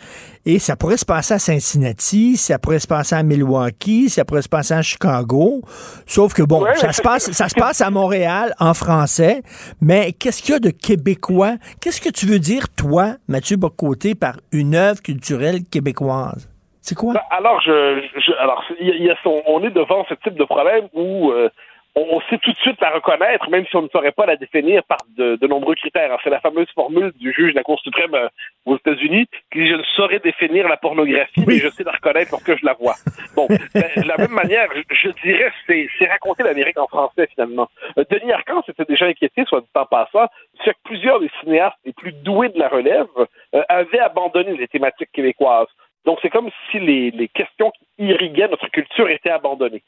et 0.44 0.58
ça 0.58 0.76
pourrait 0.76 0.96
se 0.96 1.04
passer 1.04 1.34
à 1.34 1.38
Cincinnati, 1.38 2.36
ça 2.36 2.58
pourrait 2.58 2.78
se 2.78 2.86
passer 2.86 3.14
à 3.14 3.22
Milwaukee, 3.22 4.08
ça 4.08 4.24
pourrait 4.24 4.42
se 4.42 4.48
passer 4.48 4.74
à 4.74 4.82
Chicago. 4.82 5.62
Sauf 6.06 6.34
que 6.34 6.42
bon, 6.42 6.64
ça 6.74 6.92
se 6.92 7.00
passe, 7.00 7.30
ça 7.30 7.48
se 7.48 7.54
passe 7.54 7.80
à 7.80 7.90
Montréal 7.90 8.52
en 8.58 8.74
français. 8.74 9.42
Mais 9.80 10.12
qu'est-ce 10.12 10.42
qu'il 10.42 10.52
y 10.52 10.56
a 10.56 10.60
de 10.60 10.70
québécois? 10.70 11.54
Qu'est-ce 11.80 12.00
que 12.00 12.10
tu 12.10 12.26
veux 12.26 12.38
dire, 12.38 12.68
toi, 12.76 13.14
Mathieu 13.28 13.56
Bocoté, 13.56 14.14
par 14.14 14.34
une 14.50 14.74
œuvre 14.74 15.00
culturelle 15.00 15.60
québécoise? 15.70 16.48
C'est 16.80 16.96
quoi? 16.96 17.14
Ben, 17.14 17.20
alors, 17.30 17.60
je, 17.60 18.32
alors, 18.40 18.64
y 18.80 19.08
a 19.08 19.14
on 19.46 19.62
est 19.62 19.70
devant 19.70 20.04
ce 20.08 20.14
type 20.14 20.34
de 20.34 20.44
problème 20.44 20.88
où 20.92 21.30
euh, 21.30 21.48
on 21.94 22.20
sait 22.22 22.38
tout 22.38 22.52
de 22.52 22.56
suite 22.58 22.80
la 22.80 22.90
reconnaître, 22.90 23.50
même 23.50 23.66
si 23.66 23.76
on 23.76 23.82
ne 23.82 23.88
saurait 23.88 24.12
pas 24.12 24.24
la 24.24 24.36
définir 24.36 24.82
par 24.84 24.98
de, 25.16 25.46
nombreux 25.46 25.74
critères. 25.74 26.16
C'est 26.24 26.30
la 26.30 26.40
fameuse 26.40 26.70
formule 26.74 27.12
du 27.16 27.32
juge 27.32 27.52
de 27.52 27.56
la 27.56 27.62
Cour 27.62 27.78
suprême 27.80 28.14
euh, 28.14 28.28
aux 28.64 28.76
États-Unis 28.76 29.26
qui 29.52 29.60
dit 29.60 29.68
je 29.68 29.74
ne 29.74 29.82
saurais 29.96 30.18
définir 30.18 30.68
la 30.68 30.78
pornographie, 30.78 31.44
mais 31.46 31.58
je 31.58 31.68
sais 31.68 31.84
la 31.84 31.92
reconnaître 31.92 32.30
pour 32.30 32.42
que 32.42 32.56
je 32.56 32.64
la 32.64 32.72
vois. 32.74 32.94
Bon, 33.36 33.46
ben, 33.74 33.84
de 33.96 34.08
la 34.08 34.16
même 34.16 34.32
manière, 34.32 34.68
je, 34.90 35.08
dirais 35.22 35.52
c'est 35.66 35.86
c'est 35.98 36.06
raconter 36.06 36.42
l'Amérique 36.42 36.78
en 36.78 36.86
français 36.86 37.28
finalement. 37.34 37.68
Euh, 37.98 38.04
Denis 38.10 38.32
Arcand 38.32 38.62
s'était 38.64 38.86
déjà 38.86 39.06
inquiété, 39.06 39.44
soit 39.46 39.60
du 39.60 39.66
temps 39.74 39.86
passant, 39.86 40.28
c'est 40.64 40.72
que 40.72 40.78
plusieurs 40.84 41.20
des 41.20 41.30
cinéastes 41.40 41.76
les 41.84 41.92
plus 41.92 42.12
doués 42.12 42.48
de 42.48 42.58
la 42.58 42.68
relève 42.68 43.06
euh, 43.54 43.62
avaient 43.68 44.00
abandonné 44.00 44.56
les 44.56 44.68
thématiques 44.68 45.12
québécoises. 45.12 45.68
Donc, 46.04 46.18
c'est 46.20 46.30
comme 46.30 46.50
si 46.70 46.80
les, 46.80 47.10
les, 47.12 47.28
questions 47.28 47.70
qui 47.70 48.04
irriguaient 48.06 48.48
notre 48.48 48.68
culture 48.70 49.08
étaient 49.08 49.30
abandonnées. 49.30 49.82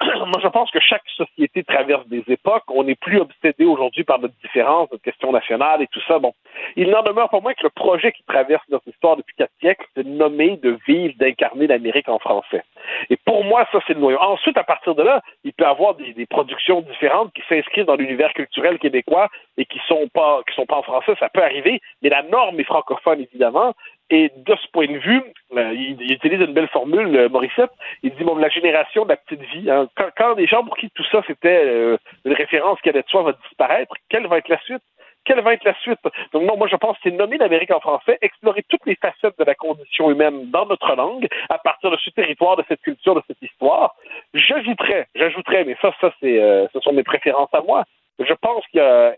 Moi, 0.26 0.40
je 0.42 0.48
pense 0.48 0.70
que 0.70 0.80
chaque 0.80 1.02
société 1.16 1.64
traverse 1.64 2.06
des 2.08 2.24
époques. 2.28 2.64
On 2.68 2.84
n'est 2.84 2.94
plus 2.94 3.20
obsédé 3.20 3.64
aujourd'hui 3.64 4.04
par 4.04 4.18
notre 4.18 4.34
différence, 4.42 4.90
notre 4.90 5.02
question 5.02 5.32
nationale 5.32 5.82
et 5.82 5.86
tout 5.88 6.00
ça. 6.06 6.18
Bon, 6.18 6.32
il 6.76 6.90
n'en 6.90 7.02
demeure 7.02 7.28
pas 7.30 7.40
moins 7.40 7.54
que 7.54 7.62
le 7.62 7.70
projet 7.70 8.12
qui 8.12 8.22
traverse 8.24 8.64
notre 8.70 8.88
histoire 8.88 9.16
depuis 9.16 9.34
quatre 9.36 9.52
siècles, 9.60 9.84
c'est 9.94 10.04
de 10.04 10.08
nommer, 10.08 10.56
de 10.56 10.78
vivre, 10.86 11.14
d'incarner 11.18 11.66
l'Amérique 11.66 12.08
en 12.08 12.18
français. 12.18 12.64
Et 13.10 13.16
pour 13.16 13.44
moi, 13.44 13.66
ça, 13.72 13.78
c'est 13.86 13.94
le 13.94 14.00
noyau. 14.00 14.18
Ensuite, 14.20 14.56
à 14.56 14.64
partir 14.64 14.94
de 14.94 15.02
là, 15.02 15.22
il 15.44 15.52
peut 15.52 15.64
y 15.64 15.66
avoir 15.66 15.94
des, 15.94 16.12
des 16.12 16.26
productions 16.26 16.80
différentes 16.82 17.32
qui 17.32 17.42
s'inscrivent 17.48 17.86
dans 17.86 17.96
l'univers 17.96 18.32
culturel 18.32 18.78
québécois 18.78 19.28
et 19.56 19.64
qui 19.64 19.80
sont 19.86 20.08
qui 20.48 20.54
sont 20.54 20.66
pas 20.66 20.76
en 20.76 20.82
français. 20.82 21.14
Ça 21.18 21.28
peut 21.28 21.42
arriver, 21.42 21.80
mais 22.02 22.08
la 22.08 22.22
norme 22.22 22.58
est 22.60 22.64
francophone, 22.64 23.20
évidemment. 23.20 23.74
Et 24.14 24.30
de 24.36 24.54
ce 24.54 24.68
point 24.70 24.86
de 24.86 24.98
vue, 24.98 25.22
euh, 25.56 25.72
il, 25.72 26.12
utilise 26.12 26.40
une 26.40 26.52
belle 26.52 26.68
formule, 26.68 27.16
euh, 27.16 27.28
Morissette. 27.28 27.72
Il 28.04 28.14
dit 28.14 28.22
bon, 28.22 28.36
la 28.36 28.48
génération 28.48 29.02
de 29.02 29.08
la 29.08 29.16
petite 29.16 29.42
vie. 29.42 29.68
Hein, 29.68 29.88
quand, 29.96 30.08
quand 30.16 30.34
des 30.36 30.46
gens 30.46 30.62
pour 30.62 30.76
qui 30.76 30.88
tout 30.90 31.02
ça 31.10 31.20
c'était 31.26 31.64
euh, 31.64 31.96
une 32.24 32.34
référence 32.34 32.80
qui 32.80 32.90
allait 32.90 33.02
de 33.02 33.08
soi 33.08 33.24
va 33.24 33.32
disparaître, 33.32 33.92
quelle 34.08 34.28
va 34.28 34.38
être 34.38 34.48
la 34.48 34.60
suite? 34.60 34.84
Quelle 35.24 35.40
va 35.40 35.54
être 35.54 35.64
la 35.64 35.74
suite? 35.80 35.98
Donc, 36.32 36.44
non, 36.44 36.56
moi, 36.56 36.68
je 36.70 36.76
pense 36.76 36.96
que 36.98 37.02
c'est 37.04 37.10
nommer 37.10 37.38
l'Amérique 37.38 37.72
en 37.72 37.80
français, 37.80 38.18
explorer 38.22 38.62
toutes 38.68 38.86
les 38.86 38.94
facettes 38.94 39.36
de 39.36 39.44
la 39.44 39.56
condition 39.56 40.12
humaine 40.12 40.48
dans 40.52 40.66
notre 40.66 40.94
langue, 40.94 41.26
à 41.48 41.58
partir 41.58 41.90
de 41.90 41.96
ce 41.96 42.10
territoire, 42.10 42.56
de 42.56 42.64
cette 42.68 42.82
culture, 42.82 43.16
de 43.16 43.22
cette 43.26 43.42
histoire. 43.42 43.96
J'ajouterais, 44.34 45.08
j'ajouterais, 45.16 45.64
mais 45.64 45.76
ça, 45.82 45.92
ça, 46.00 46.12
c'est, 46.20 46.68
ce 46.72 46.80
sont 46.80 46.92
mes 46.92 47.02
préférences 47.02 47.52
à 47.54 47.62
moi. 47.62 47.84
Je 48.18 48.34
pense 48.34 48.64
qu'il 48.66 48.80
y 48.80 48.82
a 48.82 49.14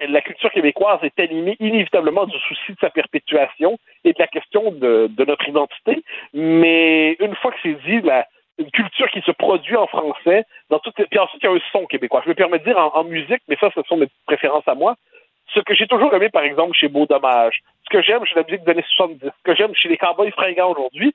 la 0.00 0.20
culture 0.20 0.50
québécoise 0.50 1.00
est 1.02 1.18
animée 1.20 1.56
inévitablement 1.60 2.26
du 2.26 2.38
souci 2.40 2.72
de 2.72 2.78
sa 2.80 2.90
perpétuation 2.90 3.78
et 4.04 4.12
de 4.12 4.18
la 4.18 4.26
question 4.26 4.70
de, 4.70 5.10
notre 5.26 5.48
identité. 5.48 6.02
Mais 6.34 7.16
une 7.20 7.34
fois 7.36 7.52
que 7.52 7.58
c'est 7.62 7.78
dit, 7.86 8.00
une 8.58 8.70
culture 8.70 9.10
qui 9.10 9.20
se 9.20 9.32
produit 9.32 9.76
en 9.76 9.86
français, 9.86 10.44
puis 10.68 11.18
ensuite 11.18 11.42
il 11.42 11.46
y 11.46 11.48
a 11.48 11.52
un 11.52 11.58
son 11.72 11.86
québécois. 11.86 12.22
Je 12.24 12.30
me 12.30 12.34
permets 12.34 12.58
de 12.58 12.64
dire 12.64 12.78
en, 12.78 13.04
musique, 13.04 13.42
mais 13.48 13.56
ça, 13.60 13.70
ce 13.74 13.82
sont 13.82 13.96
mes 13.96 14.08
préférences 14.26 14.66
à 14.66 14.74
moi. 14.74 14.96
Ce 15.54 15.60
que 15.60 15.74
j'ai 15.74 15.86
toujours 15.86 16.12
aimé, 16.14 16.28
par 16.28 16.42
exemple, 16.42 16.74
chez 16.74 16.88
Beau 16.88 17.06
Dommage, 17.06 17.62
ce 17.84 17.90
que 17.90 18.02
j'aime 18.02 18.24
chez 18.24 18.34
la 18.34 18.42
musique 18.42 18.64
des 18.64 18.72
années 18.72 18.84
70, 18.96 19.20
ce 19.22 19.42
que 19.44 19.54
j'aime 19.54 19.74
chez 19.74 19.88
les 19.88 19.96
Cowboys 19.96 20.32
fringants 20.32 20.72
aujourd'hui, 20.72 21.14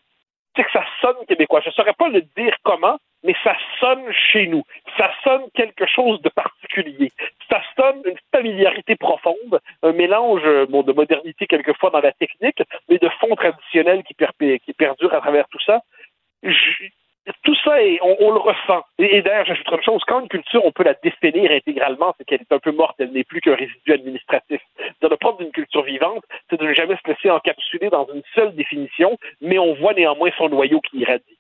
c'est 0.56 0.64
que 0.64 0.72
ça 0.72 0.86
sonne 1.02 1.26
québécois. 1.28 1.62
Je 1.62 1.70
ne 1.70 1.74
saurais 1.74 1.94
pas 1.94 2.10
le 2.10 2.22
dire 2.38 2.56
comment, 2.64 2.98
mais 3.24 3.36
ça 3.44 3.56
sonne 3.80 4.12
chez 4.32 4.48
nous. 4.48 4.64
Ça 4.98 5.12
sonne 5.24 5.44
quelque 5.54 5.86
chose 5.86 6.22
de 6.22 6.30
particulier. 6.30 7.12
Ça 7.52 7.62
sonne 7.76 8.02
une 8.06 8.18
familiarité 8.34 8.96
profonde, 8.96 9.60
un 9.84 9.92
mélange 9.92 10.44
bon, 10.70 10.84
de 10.84 10.94
modernité 10.94 11.48
quelquefois 11.48 11.90
dans 11.90 12.00
la 12.00 12.14
technique, 12.14 12.64
mais 12.90 12.98
de 12.98 13.10
fond 13.20 13.36
traditionnel 13.36 14.04
qui, 14.04 14.16
qui 14.60 14.74
perdure 14.74 15.14
à 15.14 15.20
travers 15.20 15.48
tout 15.50 15.60
ça 15.60 15.82
tout 17.44 17.56
ça, 17.64 17.76
on, 18.02 18.32
le 18.32 18.40
ressent. 18.40 18.84
Et, 18.98 19.22
d'ailleurs, 19.22 19.46
j'ajouterai 19.46 19.76
une 19.78 19.84
chose, 19.84 20.02
quand 20.08 20.22
une 20.22 20.28
culture, 20.28 20.66
on 20.66 20.72
peut 20.72 20.84
la 20.84 20.96
définir 20.96 21.52
intégralement, 21.52 22.16
c'est 22.18 22.26
qu'elle 22.26 22.42
est 22.42 22.54
un 22.54 22.60
peu 22.60 22.72
morte, 22.72 22.96
elle 23.00 23.12
n'est 23.12 23.24
plus 23.24 23.42
qu'un 23.42 23.56
résidu 23.56 23.94
administratif. 23.94 24.62
Dans 25.02 25.10
le 25.10 25.18
propre 25.18 25.44
d'une 25.44 25.52
culture 25.52 25.84
vivante, 25.84 26.24
c'est 26.50 26.60
de 26.60 26.66
ne 26.66 26.74
jamais 26.74 26.96
se 26.96 27.10
laisser 27.10 27.30
encapsuler 27.30 27.90
dans 27.90 28.08
une 28.14 28.24
seule 28.34 28.56
définition, 28.56 29.18
mais 29.40 29.60
on 29.60 29.76
voit 29.76 29.94
néanmoins 29.94 30.32
son 30.38 30.50
noyau 30.50 30.82
qui 30.82 31.00
irradie. 31.00 31.38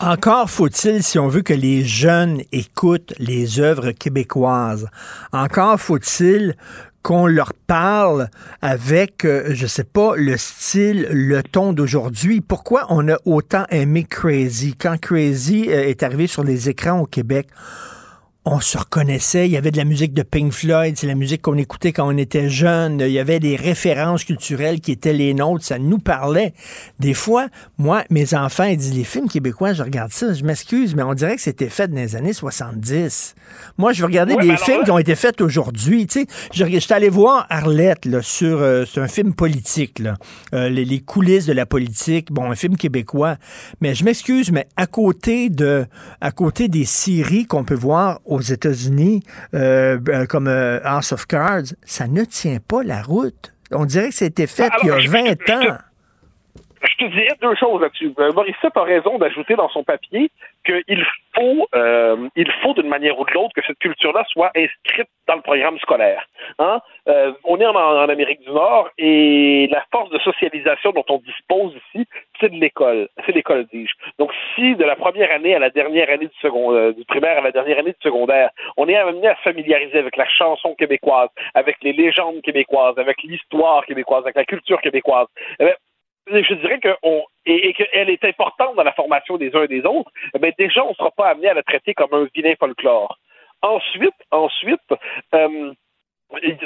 Encore 0.00 0.50
faut-il, 0.50 1.02
si 1.02 1.18
on 1.18 1.28
veut 1.28 1.42
que 1.42 1.54
les 1.54 1.84
jeunes 1.84 2.42
écoutent 2.52 3.12
les 3.18 3.60
œuvres 3.60 3.92
québécoises, 3.92 4.88
encore 5.32 5.78
faut-il 5.78 6.56
qu'on 7.02 7.26
leur 7.26 7.52
parle 7.52 8.28
avec, 8.62 9.24
euh, 9.24 9.50
je 9.52 9.66
sais 9.66 9.84
pas, 9.84 10.16
le 10.16 10.36
style, 10.38 11.06
le 11.10 11.42
ton 11.42 11.74
d'aujourd'hui. 11.74 12.40
Pourquoi 12.40 12.86
on 12.88 13.08
a 13.08 13.18
autant 13.26 13.66
aimé 13.70 14.06
Crazy? 14.08 14.74
Quand 14.74 14.98
Crazy 14.98 15.66
euh, 15.68 15.86
est 15.86 16.02
arrivé 16.02 16.26
sur 16.26 16.42
les 16.42 16.70
écrans 16.70 17.00
au 17.00 17.06
Québec, 17.06 17.48
on 18.46 18.60
se 18.60 18.76
reconnaissait. 18.76 19.46
Il 19.46 19.52
y 19.52 19.56
avait 19.56 19.70
de 19.70 19.78
la 19.78 19.84
musique 19.84 20.12
de 20.12 20.22
Pink 20.22 20.52
Floyd, 20.52 20.96
c'est 20.98 21.06
la 21.06 21.14
musique 21.14 21.42
qu'on 21.42 21.56
écoutait 21.56 21.92
quand 21.92 22.06
on 22.06 22.16
était 22.18 22.50
jeune. 22.50 23.00
Il 23.00 23.10
y 23.10 23.18
avait 23.18 23.40
des 23.40 23.56
références 23.56 24.24
culturelles 24.24 24.80
qui 24.80 24.92
étaient 24.92 25.14
les 25.14 25.32
nôtres. 25.32 25.64
Ça 25.64 25.78
nous 25.78 25.98
parlait. 25.98 26.52
Des 27.00 27.14
fois, 27.14 27.48
moi, 27.78 28.04
mes 28.10 28.34
enfants, 28.34 28.64
ils 28.64 28.76
disent 28.76 28.94
les 28.94 29.04
films 29.04 29.28
québécois, 29.28 29.72
je 29.72 29.82
regarde 29.82 30.12
ça. 30.12 30.34
Je 30.34 30.44
m'excuse, 30.44 30.94
mais 30.94 31.02
on 31.02 31.14
dirait 31.14 31.36
que 31.36 31.42
c'était 31.42 31.70
fait 31.70 31.88
dans 31.88 31.96
les 31.96 32.16
années 32.16 32.34
70. 32.34 33.34
Moi, 33.78 33.92
je 33.92 34.04
regarder 34.04 34.36
des 34.36 34.56
films 34.58 34.84
qui 34.84 34.90
ont 34.90 34.98
été 34.98 35.14
faits 35.14 35.40
aujourd'hui. 35.40 36.06
Tu 36.06 36.20
sais, 36.20 36.26
je, 36.52 36.78
suis 36.78 36.92
allé 36.92 37.08
voir 37.08 37.46
Arlette 37.48 38.04
là, 38.04 38.20
sur, 38.20 38.58
euh, 38.60 38.84
un 38.96 39.08
film 39.08 39.34
politique, 39.34 39.98
là. 39.98 40.16
Euh, 40.54 40.68
les, 40.68 40.84
les, 40.84 41.00
coulisses 41.00 41.46
de 41.46 41.52
la 41.52 41.66
politique. 41.66 42.30
Bon, 42.30 42.50
un 42.50 42.54
film 42.54 42.76
québécois. 42.76 43.36
Mais 43.80 43.94
je 43.94 44.04
m'excuse, 44.04 44.52
mais 44.52 44.66
à 44.76 44.86
côté 44.86 45.48
de, 45.48 45.86
à 46.20 46.30
côté 46.30 46.68
des 46.68 46.84
séries 46.84 47.46
qu'on 47.46 47.64
peut 47.64 47.74
voir 47.74 48.20
aux 48.34 48.40
États-Unis, 48.40 49.22
euh, 49.54 49.98
euh, 50.08 50.26
comme 50.26 50.48
euh, 50.48 50.80
House 50.84 51.12
of 51.12 51.26
Cards, 51.26 51.74
ça 51.84 52.06
ne 52.06 52.24
tient 52.24 52.58
pas 52.66 52.82
la 52.82 53.02
route. 53.02 53.54
On 53.70 53.86
dirait 53.86 54.10
que 54.10 54.14
c'était 54.14 54.46
fait 54.46 54.70
il 54.82 54.88
y 54.88 54.90
a 54.90 55.08
20 55.08 55.50
ans. 55.50 55.78
Je 56.84 56.96
te 56.96 57.10
dirais 57.10 57.34
deux 57.40 57.54
choses 57.54 57.80
là-dessus. 57.80 58.12
Morissette 58.34 58.76
a 58.76 58.82
raison 58.82 59.18
d'ajouter 59.18 59.54
dans 59.54 59.68
son 59.70 59.84
papier 59.84 60.30
qu'il 60.66 61.06
faut, 61.34 61.66
euh, 61.74 62.28
il 62.36 62.50
faut 62.62 62.74
d'une 62.74 62.88
manière 62.88 63.18
ou 63.18 63.24
de 63.24 63.32
l'autre 63.32 63.52
que 63.54 63.62
cette 63.66 63.78
culture-là 63.78 64.24
soit 64.28 64.50
inscrite 64.54 65.08
dans 65.26 65.36
le 65.36 65.40
programme 65.40 65.78
scolaire. 65.78 66.26
Hein? 66.58 66.80
Euh, 67.08 67.32
on 67.44 67.58
est 67.58 67.66
en, 67.66 67.74
Amérique 68.08 68.42
du 68.42 68.50
Nord 68.50 68.90
et 68.98 69.66
la 69.70 69.82
force 69.90 70.10
de 70.10 70.18
socialisation 70.18 70.92
dont 70.92 71.04
on 71.08 71.18
dispose 71.18 71.74
ici, 71.74 72.06
c'est 72.38 72.50
de 72.50 72.56
l'école. 72.56 73.08
C'est 73.24 73.32
l'école, 73.34 73.66
dis-je. 73.72 73.94
Donc, 74.18 74.30
si 74.54 74.76
de 74.76 74.84
la 74.84 74.96
première 74.96 75.30
année 75.30 75.54
à 75.54 75.58
la 75.58 75.70
dernière 75.70 76.10
année 76.10 76.26
du, 76.26 76.36
secondaire, 76.40 76.80
euh, 76.80 76.92
du 76.92 77.04
primaire 77.06 77.38
à 77.38 77.40
la 77.40 77.50
dernière 77.50 77.78
année 77.78 77.92
du 77.92 78.02
secondaire, 78.02 78.50
on 78.76 78.88
est 78.88 78.96
amené 78.96 79.28
à 79.28 79.36
se 79.36 79.42
familiariser 79.42 79.98
avec 79.98 80.16
la 80.16 80.28
chanson 80.28 80.74
québécoise, 80.74 81.30
avec 81.54 81.76
les 81.82 81.92
légendes 81.92 82.42
québécoises, 82.42 82.98
avec 82.98 83.22
l'histoire 83.22 83.86
québécoise, 83.86 84.24
avec 84.24 84.36
la 84.36 84.44
culture 84.44 84.80
québécoise, 84.82 85.28
eh 85.60 85.72
je 86.28 86.54
dirais 86.54 86.78
que 86.80 86.88
et, 87.46 87.72
qu'elle 87.74 88.10
est 88.10 88.24
importante 88.24 88.76
dans 88.76 88.82
la 88.82 88.92
formation 88.92 89.36
des 89.36 89.54
uns 89.54 89.64
et 89.64 89.68
des 89.68 89.84
autres, 89.84 90.10
mais 90.40 90.54
déjà, 90.58 90.84
on 90.84 90.90
ne 90.90 90.94
sera 90.94 91.10
pas 91.10 91.28
amené 91.28 91.48
à 91.48 91.54
la 91.54 91.62
traiter 91.62 91.94
comme 91.94 92.12
un 92.12 92.26
vilain 92.34 92.54
folklore. 92.58 93.18
Ensuite, 93.62 94.14
ensuite, 94.30 94.80
euh, 95.34 95.72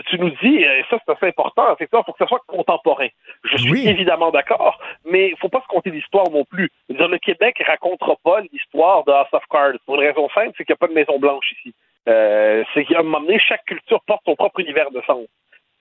tu 0.06 0.18
nous 0.18 0.30
dis, 0.42 0.56
et 0.56 0.84
ça 0.88 0.98
c'est 1.04 1.12
assez 1.12 1.26
important, 1.26 1.72
effectivement, 1.72 2.02
il 2.02 2.06
faut 2.06 2.12
que 2.12 2.24
ça 2.24 2.28
soit 2.28 2.42
contemporain. 2.46 3.08
Je 3.44 3.56
suis 3.58 3.88
évidemment 3.88 4.30
d'accord, 4.30 4.78
mais 5.04 5.28
il 5.28 5.32
ne 5.32 5.36
faut 5.36 5.48
pas 5.48 5.60
se 5.60 5.66
compter 5.66 5.90
l'histoire 5.90 6.30
non 6.30 6.44
plus. 6.44 6.70
Dire, 6.88 7.08
le 7.08 7.18
Québec 7.18 7.56
ne 7.60 7.66
racontera 7.66 8.14
pas 8.24 8.40
l'histoire 8.52 9.04
de 9.04 9.12
House 9.12 9.28
of 9.32 9.44
Cards. 9.50 9.78
Pour 9.84 9.96
une 9.96 10.06
raison 10.06 10.28
simple, 10.30 10.52
c'est 10.56 10.64
qu'il 10.64 10.72
n'y 10.72 10.78
a 10.78 10.86
pas 10.86 10.88
de 10.88 10.94
Maison 10.94 11.18
Blanche 11.18 11.52
ici. 11.58 11.74
Euh, 12.08 12.64
c'est 12.72 12.84
qu'à 12.84 13.00
un 13.00 13.02
moment 13.02 13.20
donné, 13.20 13.38
chaque 13.38 13.64
culture 13.64 14.00
porte 14.06 14.22
son 14.24 14.34
propre 14.34 14.60
univers 14.60 14.90
de 14.90 15.02
sens. 15.06 15.26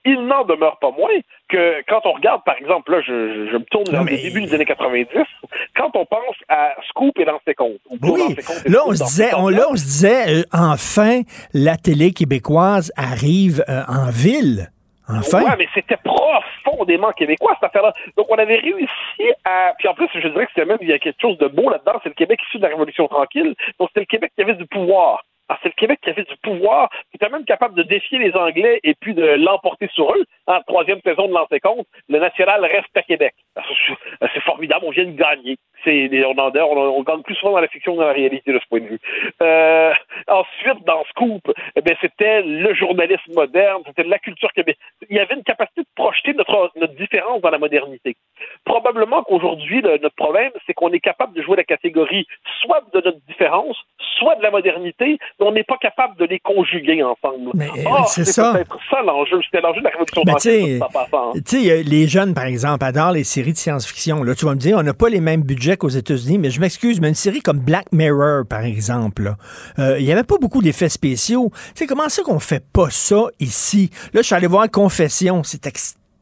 Il 0.04 0.26
n'en 0.26 0.44
demeure 0.44 0.78
pas 0.78 0.90
moins 0.90 1.08
que 1.48 1.82
quand 1.88 2.00
on 2.04 2.12
regarde, 2.12 2.42
par 2.44 2.56
exemple, 2.56 2.92
là, 2.92 3.00
je, 3.00 3.48
je 3.50 3.56
me 3.56 3.64
tourne 3.64 3.90
vers 3.90 4.04
le 4.04 4.16
début 4.16 4.42
des 4.42 4.54
années 4.54 4.64
90, 4.64 5.06
quand 5.76 5.90
on 5.94 6.04
pense 6.04 6.36
à 6.48 6.74
Scoop 6.88 7.18
et 7.18 7.24
dans 7.24 7.40
ses 7.46 7.54
comptes. 7.54 7.80
Oui, 8.02 8.36
là, 8.66 8.80
on 8.86 8.94
se 8.94 9.04
disait, 9.04 9.34
on, 9.34 9.48
là, 9.48 9.66
on 9.70 9.76
se 9.76 9.84
disait, 9.84 10.28
euh, 10.28 10.42
enfin, 10.52 11.22
la 11.52 11.76
télé 11.76 12.12
québécoise 12.12 12.92
arrive 12.96 13.64
euh, 13.68 13.82
en 13.88 14.10
ville. 14.10 14.70
Enfin. 15.08 15.42
Ouais, 15.42 15.56
mais 15.58 15.68
c'était 15.74 15.96
profondément 15.96 17.12
québécois, 17.12 17.54
cette 17.54 17.70
affaire-là. 17.70 17.94
Donc, 18.16 18.26
on 18.28 18.36
avait 18.36 18.56
réussi 18.56 19.32
à. 19.44 19.72
Puis 19.78 19.88
en 19.88 19.94
plus, 19.94 20.08
je 20.14 20.28
dirais 20.28 20.44
que 20.44 20.52
c'était 20.54 20.66
même, 20.66 20.78
il 20.82 20.88
y 20.88 20.92
a 20.92 20.98
quelque 20.98 21.20
chose 21.20 21.38
de 21.38 21.46
beau 21.48 21.70
là-dedans. 21.70 21.98
C'est 22.02 22.10
le 22.10 22.14
Québec 22.14 22.38
issu 22.48 22.58
de 22.58 22.62
la 22.62 22.68
Révolution 22.68 23.08
tranquille. 23.08 23.54
Donc, 23.78 23.88
c'était 23.88 24.00
le 24.00 24.06
Québec 24.06 24.32
qui 24.36 24.42
avait 24.42 24.54
du 24.54 24.66
pouvoir. 24.66 25.24
C'est 25.62 25.68
le 25.68 25.74
Québec 25.74 25.98
qui 26.02 26.10
avait 26.10 26.24
du 26.24 26.36
pouvoir, 26.42 26.90
qui 27.10 27.16
était 27.16 27.28
même 27.28 27.44
capable 27.44 27.74
de 27.74 27.82
défier 27.82 28.18
les 28.18 28.34
Anglais 28.34 28.80
et 28.84 28.94
puis 28.94 29.14
de 29.14 29.24
l'emporter 29.24 29.88
sur 29.94 30.12
eux. 30.12 30.24
En 30.46 30.60
troisième 30.62 31.00
saison 31.02 31.28
de 31.28 31.58
compte, 31.60 31.86
le 32.08 32.18
national 32.18 32.64
reste 32.64 32.96
à 32.96 33.02
Québec. 33.02 33.34
C'est 34.20 34.42
formidable, 34.42 34.84
on 34.86 34.90
vient 34.90 35.06
de 35.06 35.12
gagner. 35.12 35.56
C'est 35.84 36.10
on, 36.24 36.34
on, 36.36 36.98
on, 36.98 37.02
gagne 37.02 37.22
plus 37.22 37.34
souvent 37.36 37.52
dans 37.52 37.60
la 37.60 37.68
fiction 37.68 37.94
que 37.94 38.00
dans 38.00 38.06
la 38.06 38.12
réalité 38.12 38.52
de 38.52 38.58
ce 38.58 38.66
point 38.68 38.80
de 38.80 38.86
vue. 38.86 39.00
Euh, 39.42 39.92
ensuite, 40.26 40.84
dans 40.84 41.04
Scoop, 41.10 41.52
eh 41.76 41.82
c'était 42.00 42.42
le 42.42 42.74
journalisme 42.74 43.32
moderne, 43.34 43.82
c'était 43.86 44.04
la 44.04 44.18
culture 44.18 44.52
québécoise. 44.52 44.84
Il 45.08 45.16
y 45.16 45.20
avait 45.20 45.34
une 45.34 45.44
capacité 45.44 45.82
de 45.82 45.88
projeter 45.94 46.34
notre, 46.34 46.72
notre 46.76 46.94
différence 46.94 47.40
dans 47.40 47.50
la 47.50 47.58
modernité. 47.58 48.16
Probablement 48.64 49.22
qu'aujourd'hui, 49.22 49.82
notre 49.82 50.14
problème, 50.14 50.52
c'est 50.66 50.74
qu'on 50.74 50.92
est 50.92 51.00
capable 51.00 51.34
de 51.34 51.42
jouer 51.42 51.56
la 51.56 51.64
catégorie 51.64 52.26
soit 52.60 52.82
de 52.92 53.00
notre 53.00 53.20
différence, 53.26 53.76
soit 54.18 54.36
de 54.36 54.42
la 54.42 54.50
modernité, 54.50 55.18
on 55.40 55.52
n'est 55.52 55.64
pas 55.64 55.76
capable 55.80 56.16
de 56.16 56.24
les 56.24 56.40
conjuguer 56.40 57.02
ensemble. 57.02 57.50
Mais 57.54 57.68
oh, 57.86 58.04
c'est 58.06 58.24
ça. 58.24 58.52
peut-être 58.52 58.78
ça 58.90 59.02
l'enjeu. 59.02 59.40
C'était 59.44 59.60
l'enjeu 59.60 59.80
de 59.80 59.84
la 59.84 59.90
révolution 59.90 60.22
française. 60.26 60.82
Tu 61.46 61.64
sais, 61.64 61.82
les 61.82 62.08
jeunes, 62.08 62.34
par 62.34 62.44
exemple, 62.44 62.84
adorent 62.84 63.12
les 63.12 63.24
séries 63.24 63.52
de 63.52 63.58
science-fiction. 63.58 64.22
Là, 64.24 64.34
tu 64.34 64.44
vas 64.44 64.54
me 64.54 64.60
dire, 64.60 64.76
on 64.78 64.82
n'a 64.82 64.94
pas 64.94 65.08
les 65.08 65.20
mêmes 65.20 65.42
budgets 65.42 65.76
qu'aux 65.76 65.88
États-Unis, 65.88 66.38
mais 66.38 66.50
je 66.50 66.60
m'excuse, 66.60 67.00
mais 67.00 67.08
une 67.08 67.14
série 67.14 67.40
comme 67.40 67.58
Black 67.58 67.86
Mirror, 67.92 68.44
par 68.48 68.64
exemple, 68.64 69.34
euh, 69.78 69.98
il 69.98 70.04
n'y 70.04 70.12
avait 70.12 70.24
pas 70.24 70.38
beaucoup 70.40 70.62
d'effets 70.62 70.88
spéciaux. 70.88 71.50
Tu 71.54 71.72
sais, 71.76 71.86
comment 71.86 72.08
ça 72.08 72.22
qu'on 72.22 72.40
fait 72.40 72.64
pas 72.72 72.90
ça 72.90 73.26
ici? 73.38 73.90
Là, 74.12 74.22
je 74.22 74.26
suis 74.26 74.34
allé 74.34 74.46
voir 74.46 74.68
Confession. 74.70 75.42
C'est 75.44 75.66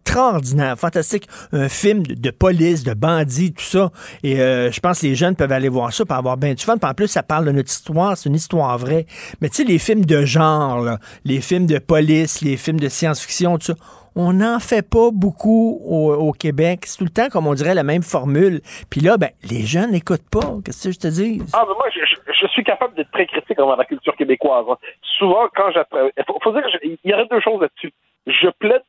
extraordinaire, 0.07 0.79
fantastique. 0.79 1.27
Un 1.53 1.69
film 1.69 2.05
de, 2.05 2.31
police, 2.31 2.85
de 2.85 2.95
bandits, 2.95 3.53
tout 3.53 3.63
ça. 3.63 3.91
Et 4.23 4.41
euh, 4.41 4.71
je 4.71 4.79
pense 4.79 5.01
que 5.01 5.07
les 5.07 5.17
jeunes 5.17 5.35
peuvent 5.35 5.51
aller 5.51 5.69
voir 5.69 5.93
ça 5.93 6.05
pour 6.05 6.17
avoir 6.17 6.37
bien 6.37 6.55
du 6.55 6.65
fun. 6.65 6.79
Puis 6.79 6.89
en 6.89 6.95
plus, 6.95 7.09
ça 7.09 7.25
parle 7.25 7.45
de 7.45 7.51
notre 7.51 7.71
histoire, 7.71 8.17
c'est 8.17 8.29
une 8.29 8.37
histoire 8.37 8.79
vraie. 8.79 9.07
Mais 9.41 9.49
tu 9.49 9.57
sais, 9.57 9.65
les 9.65 9.79
films 9.79 10.05
de 10.05 10.25
genre, 10.25 10.81
là, 10.81 10.99
les 11.25 11.41
films 11.41 11.67
de 11.67 11.79
police, 11.79 12.41
les 12.41 12.57
films 12.57 12.79
de 12.79 12.89
science-fiction, 12.89 13.59
tout 13.59 13.65
ça, 13.65 13.75
on 14.15 14.33
n'en 14.33 14.61
fait 14.61 14.89
pas 14.89 15.11
beaucoup 15.13 15.81
au, 15.85 16.33
Québec. 16.33 16.87
C'est 16.87 16.99
tout 16.99 17.05
le 17.05 17.11
temps, 17.11 17.29
comme 17.29 17.47
on 17.49 17.55
dirait, 17.55 17.75
la 17.75 17.83
même 17.83 18.03
formule. 18.03 18.61
Puis 18.89 19.01
là, 19.01 19.19
ben, 19.19 19.31
les 19.51 19.67
jeunes 19.67 19.91
n'écoutent 19.91 20.31
pas. 20.31 20.57
Qu'est-ce 20.65 20.89
que 20.89 20.95
je 20.95 20.99
te 20.99 21.09
dis? 21.09 21.43
Ah, 21.53 21.65
mais 21.69 21.75
moi, 21.75 21.87
je, 21.91 22.47
suis 22.47 22.65
capable 22.65 22.95
d'être 22.95 23.11
très 23.11 23.27
critique 23.27 23.61
envers 23.61 23.77
la 23.77 23.85
culture 23.85 24.17
québécoise. 24.17 24.65
Hein. 24.71 24.77
Souvent, 25.19 25.49
quand 25.55 25.71
j'apprends... 25.75 26.09
Il 26.17 26.25
faut, 26.27 26.53
dire 26.53 26.63
qu'il 26.81 26.97
y 27.05 27.13
aurait 27.13 27.27
deux 27.31 27.41
choses 27.41 27.61
là-dessus. 27.61 27.93
Je 28.27 28.49
plaide... 28.49 28.83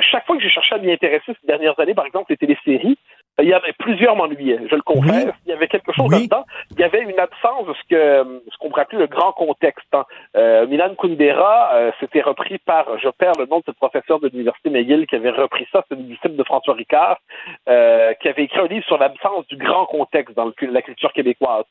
Chaque 0.00 0.26
fois 0.26 0.36
que 0.36 0.42
j'ai 0.42 0.50
cherché 0.50 0.74
à 0.74 0.78
m'y 0.78 0.92
intéresser 0.92 1.32
ces 1.40 1.46
dernières 1.46 1.78
années, 1.78 1.94
par 1.94 2.06
exemple, 2.06 2.30
les 2.30 2.36
téléséries, 2.36 2.98
il 3.42 3.48
y 3.48 3.54
avait 3.54 3.72
plusieurs 3.78 4.16
m'ennuyaient, 4.16 4.60
je 4.70 4.74
le 4.74 4.82
confesse. 4.82 5.34
Il 5.46 5.50
y 5.50 5.52
avait 5.52 5.68
quelque 5.68 5.92
chose 5.92 6.10
là-dedans. 6.10 6.44
Il 6.70 6.80
y 6.80 6.84
avait 6.84 7.02
une 7.02 7.18
absence 7.18 7.66
de 7.66 7.74
ce 7.74 7.88
que 7.88 8.42
ce 8.50 8.56
qu'on 8.58 8.68
pourrait 8.68 8.82
appeler 8.82 9.00
le 9.00 9.06
grand 9.06 9.32
contexte. 9.32 9.86
Hein. 9.92 10.04
Euh, 10.36 10.66
Milan 10.66 10.94
Kundera, 10.96 11.74
euh, 11.74 11.92
c'était 12.00 12.20
repris 12.20 12.58
par, 12.58 12.98
je 12.98 13.08
perds 13.08 13.38
le 13.38 13.46
nom 13.46 13.58
de 13.58 13.64
ce 13.66 13.72
professeur 13.72 14.20
de 14.20 14.28
l'université 14.28 14.70
McGill 14.70 15.06
qui 15.06 15.16
avait 15.16 15.30
repris 15.30 15.66
ça, 15.72 15.84
c'est 15.88 15.96
le 15.96 16.02
disciple 16.02 16.36
de 16.36 16.44
François 16.44 16.74
Ricard, 16.74 17.18
euh, 17.68 18.12
qui 18.14 18.28
avait 18.28 18.44
écrit 18.44 18.60
un 18.60 18.66
livre 18.66 18.86
sur 18.86 18.98
l'absence 18.98 19.46
du 19.48 19.56
grand 19.56 19.86
contexte 19.86 20.36
dans 20.36 20.52
la 20.60 20.82
culture 20.82 21.12
québécoise. 21.12 21.64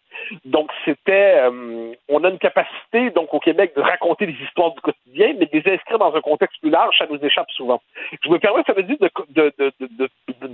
Donc 0.45 0.71
c'était, 0.85 1.35
euh, 1.37 1.93
on 2.09 2.23
a 2.23 2.29
une 2.29 2.39
capacité 2.39 3.09
donc 3.11 3.33
au 3.33 3.39
Québec 3.39 3.73
de 3.75 3.81
raconter 3.81 4.25
les 4.25 4.37
histoires 4.43 4.73
du 4.73 4.81
quotidien, 4.81 5.33
mais 5.39 5.45
de 5.45 5.59
les 5.59 5.73
inscrire 5.73 5.99
dans 5.99 6.13
un 6.15 6.21
contexte 6.21 6.59
plus 6.61 6.69
large, 6.69 6.95
ça 6.97 7.05
nous 7.09 7.23
échappe 7.23 7.49
souvent. 7.51 7.81
Je 8.23 8.29
me 8.29 8.39
permets, 8.39 8.63
ça 8.65 8.73
veut 8.73 8.83
dire 8.83 8.97
de, 8.99 9.09
de, 9.29 9.53
de, 9.57 9.71
de, 9.79 10.09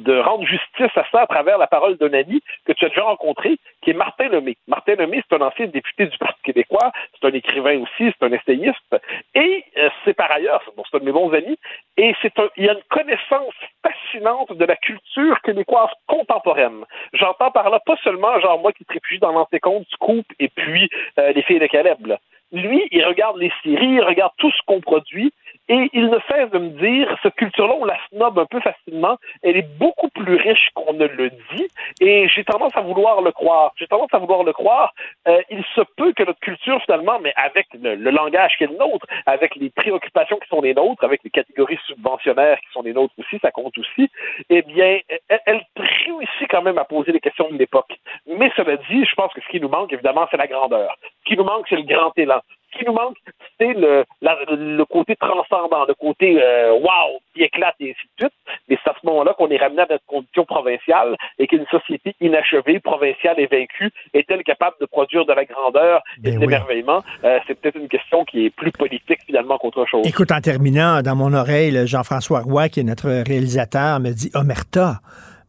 de 0.05 0.17
rendre 0.19 0.45
justice 0.45 0.95
à 0.95 1.05
ça 1.11 1.21
à 1.21 1.27
travers 1.27 1.57
la 1.57 1.67
parole 1.67 1.97
d'un 1.97 2.13
ami 2.13 2.41
que 2.65 2.73
tu 2.73 2.85
as 2.85 2.89
déjà 2.89 3.03
rencontré, 3.03 3.57
qui 3.81 3.89
est 3.89 3.93
Martin 3.93 4.29
Lemay. 4.29 4.55
Martin 4.67 4.95
Lemay, 4.95 5.21
c'est 5.27 5.35
un 5.35 5.45
ancien 5.45 5.65
député 5.67 6.05
du 6.05 6.17
Parti 6.17 6.41
québécois, 6.43 6.91
c'est 7.13 7.27
un 7.27 7.33
écrivain 7.33 7.79
aussi, 7.79 8.13
c'est 8.13 8.23
un 8.23 8.31
essayiste, 8.31 8.95
et 9.33 9.63
euh, 9.77 9.89
c'est 10.03 10.13
par 10.13 10.31
ailleurs, 10.31 10.61
c'est 10.65 10.95
un 10.95 10.99
de 10.99 11.05
mes 11.05 11.11
bons 11.11 11.33
amis, 11.33 11.57
et 11.97 12.13
c'est 12.21 12.37
un, 12.39 12.47
il 12.57 12.65
y 12.65 12.69
a 12.69 12.73
une 12.73 12.83
connaissance 12.89 13.55
fascinante 13.81 14.53
de 14.53 14.65
la 14.65 14.75
culture 14.75 15.41
québécoise 15.41 15.89
contemporaine. 16.07 16.85
J'entends 17.13 17.51
par 17.51 17.69
là 17.69 17.79
pas 17.85 17.97
seulement 18.03 18.39
genre 18.39 18.59
moi 18.59 18.71
qui 18.73 18.85
te 18.85 18.93
réfugie 18.93 19.19
dans 19.19 19.31
l'antécompte, 19.31 19.87
Scoop 19.91 20.25
et 20.39 20.49
puis 20.49 20.89
euh, 21.19 21.31
les 21.33 21.41
filles 21.41 21.59
de 21.59 21.67
Caleb. 21.67 22.15
Lui, 22.51 22.87
il 22.91 23.03
regarde 23.05 23.37
les 23.37 23.51
séries, 23.63 23.95
il 23.95 24.03
regarde 24.03 24.31
tout 24.37 24.51
ce 24.51 24.61
qu'on 24.67 24.79
produit, 24.79 25.33
et 25.67 25.89
il 25.93 26.09
ne 26.09 26.19
cesse 26.29 26.51
de 26.51 26.59
me 26.59 26.69
dire, 26.69 27.17
cette 27.23 27.35
culture-là, 27.35 27.73
on 27.79 27.85
la 27.85 27.97
snob 28.09 28.37
un 28.37 28.45
peu 28.45 28.59
facilement, 28.59 29.17
elle 29.41 29.57
est 29.57 29.77
beaucoup 29.77 30.09
plus 30.09 30.35
riche 30.35 30.69
qu'on 30.75 30.93
ne 30.93 31.07
le 31.07 31.29
dit, 31.29 31.67
et 32.01 32.27
j'ai 32.27 32.43
tendance 32.43 32.75
à 32.75 32.81
vouloir 32.81 33.21
le 33.21 33.31
croire. 33.31 33.73
J'ai 33.77 33.87
tendance 33.87 34.13
à 34.13 34.19
vouloir 34.19 34.43
le 34.43 34.53
croire. 34.53 34.93
Euh, 35.27 35.41
il 35.49 35.63
se 35.75 35.81
peut 35.97 36.13
que 36.13 36.23
notre 36.23 36.39
culture, 36.39 36.79
finalement, 36.83 37.19
mais 37.19 37.33
avec 37.35 37.67
le, 37.73 37.95
langage 38.11 38.57
qui 38.57 38.65
est 38.65 38.67
le 38.67 38.77
nôtre, 38.77 39.07
avec 39.25 39.55
les 39.55 39.71
préoccupations 39.71 40.37
qui 40.37 40.47
sont 40.49 40.61
les 40.61 40.73
nôtres, 40.73 41.03
avec 41.03 41.23
les 41.23 41.31
catégories 41.31 41.79
subventionnaires 41.87 42.59
qui 42.59 42.71
sont 42.71 42.83
les 42.83 42.93
nôtres 42.93 43.13
aussi, 43.17 43.39
ça 43.39 43.51
compte 43.51 43.77
aussi, 43.77 44.09
eh 44.49 44.61
bien, 44.61 44.99
elle, 45.29 45.41
elle 45.45 45.61
réussit 45.77 46.47
quand 46.49 46.61
même 46.61 46.77
à 46.77 46.85
poser 46.85 47.11
les 47.11 47.19
questions 47.19 47.49
de 47.49 47.57
l'époque. 47.57 47.97
Mais 48.27 48.51
cela 48.55 48.77
dit, 48.77 49.03
je 49.03 49.15
pense 49.15 49.33
que 49.33 49.41
ce 49.41 49.47
qui 49.47 49.59
nous 49.59 49.69
manque, 49.69 49.91
évidemment, 49.91 50.27
c'est 50.29 50.37
la 50.37 50.47
grandeur. 50.47 50.95
Ce 51.01 51.25
qui 51.25 51.37
nous 51.37 51.43
manque, 51.43 51.65
c'est 51.67 51.75
le 51.75 51.83
grand 51.83 52.15
élan 52.17 52.41
ce 52.75 52.79
qui 52.79 52.85
nous 52.85 52.93
manque, 52.93 53.17
le, 53.59 54.05
le 54.21 54.85
côté 54.85 55.15
transcendant, 55.15 55.85
le 55.87 55.93
côté 55.93 56.41
euh, 56.41 56.73
wow, 56.73 57.19
qui 57.33 57.43
éclate 57.43 57.75
et 57.79 57.91
ainsi 57.91 58.07
de 58.19 58.25
suite. 58.25 58.33
Mais 58.69 58.77
c'est 58.83 58.89
à 58.89 58.93
ce 58.99 59.05
moment-là 59.07 59.33
qu'on 59.37 59.49
est 59.49 59.57
ramené 59.57 59.81
à 59.81 59.87
notre 59.89 60.05
condition 60.05 60.45
provinciale 60.45 61.15
et 61.39 61.47
qu'une 61.47 61.65
société 61.67 62.15
inachevée, 62.21 62.79
provinciale 62.79 63.39
et 63.39 63.47
vaincue 63.47 63.91
est-elle 64.13 64.43
capable 64.43 64.75
de 64.81 64.85
produire 64.85 65.25
de 65.25 65.33
la 65.33 65.45
grandeur 65.45 66.01
et 66.23 66.31
de 66.31 66.39
l'émerveillement? 66.39 67.03
Euh, 67.23 67.39
c'est 67.47 67.59
peut-être 67.59 67.77
une 67.77 67.87
question 67.87 68.25
qui 68.25 68.45
est 68.45 68.49
plus 68.49 68.71
politique 68.71 69.19
finalement 69.25 69.57
qu'autre 69.57 69.85
chose. 69.85 70.05
Écoute, 70.05 70.31
en 70.31 70.41
terminant, 70.41 71.01
dans 71.01 71.15
mon 71.15 71.33
oreille, 71.33 71.87
Jean-François 71.87 72.41
Roy, 72.41 72.69
qui 72.69 72.81
est 72.81 72.83
notre 72.83 73.09
réalisateur, 73.09 73.99
me 73.99 74.11
dit 74.11 74.31
Omerta. 74.33 74.99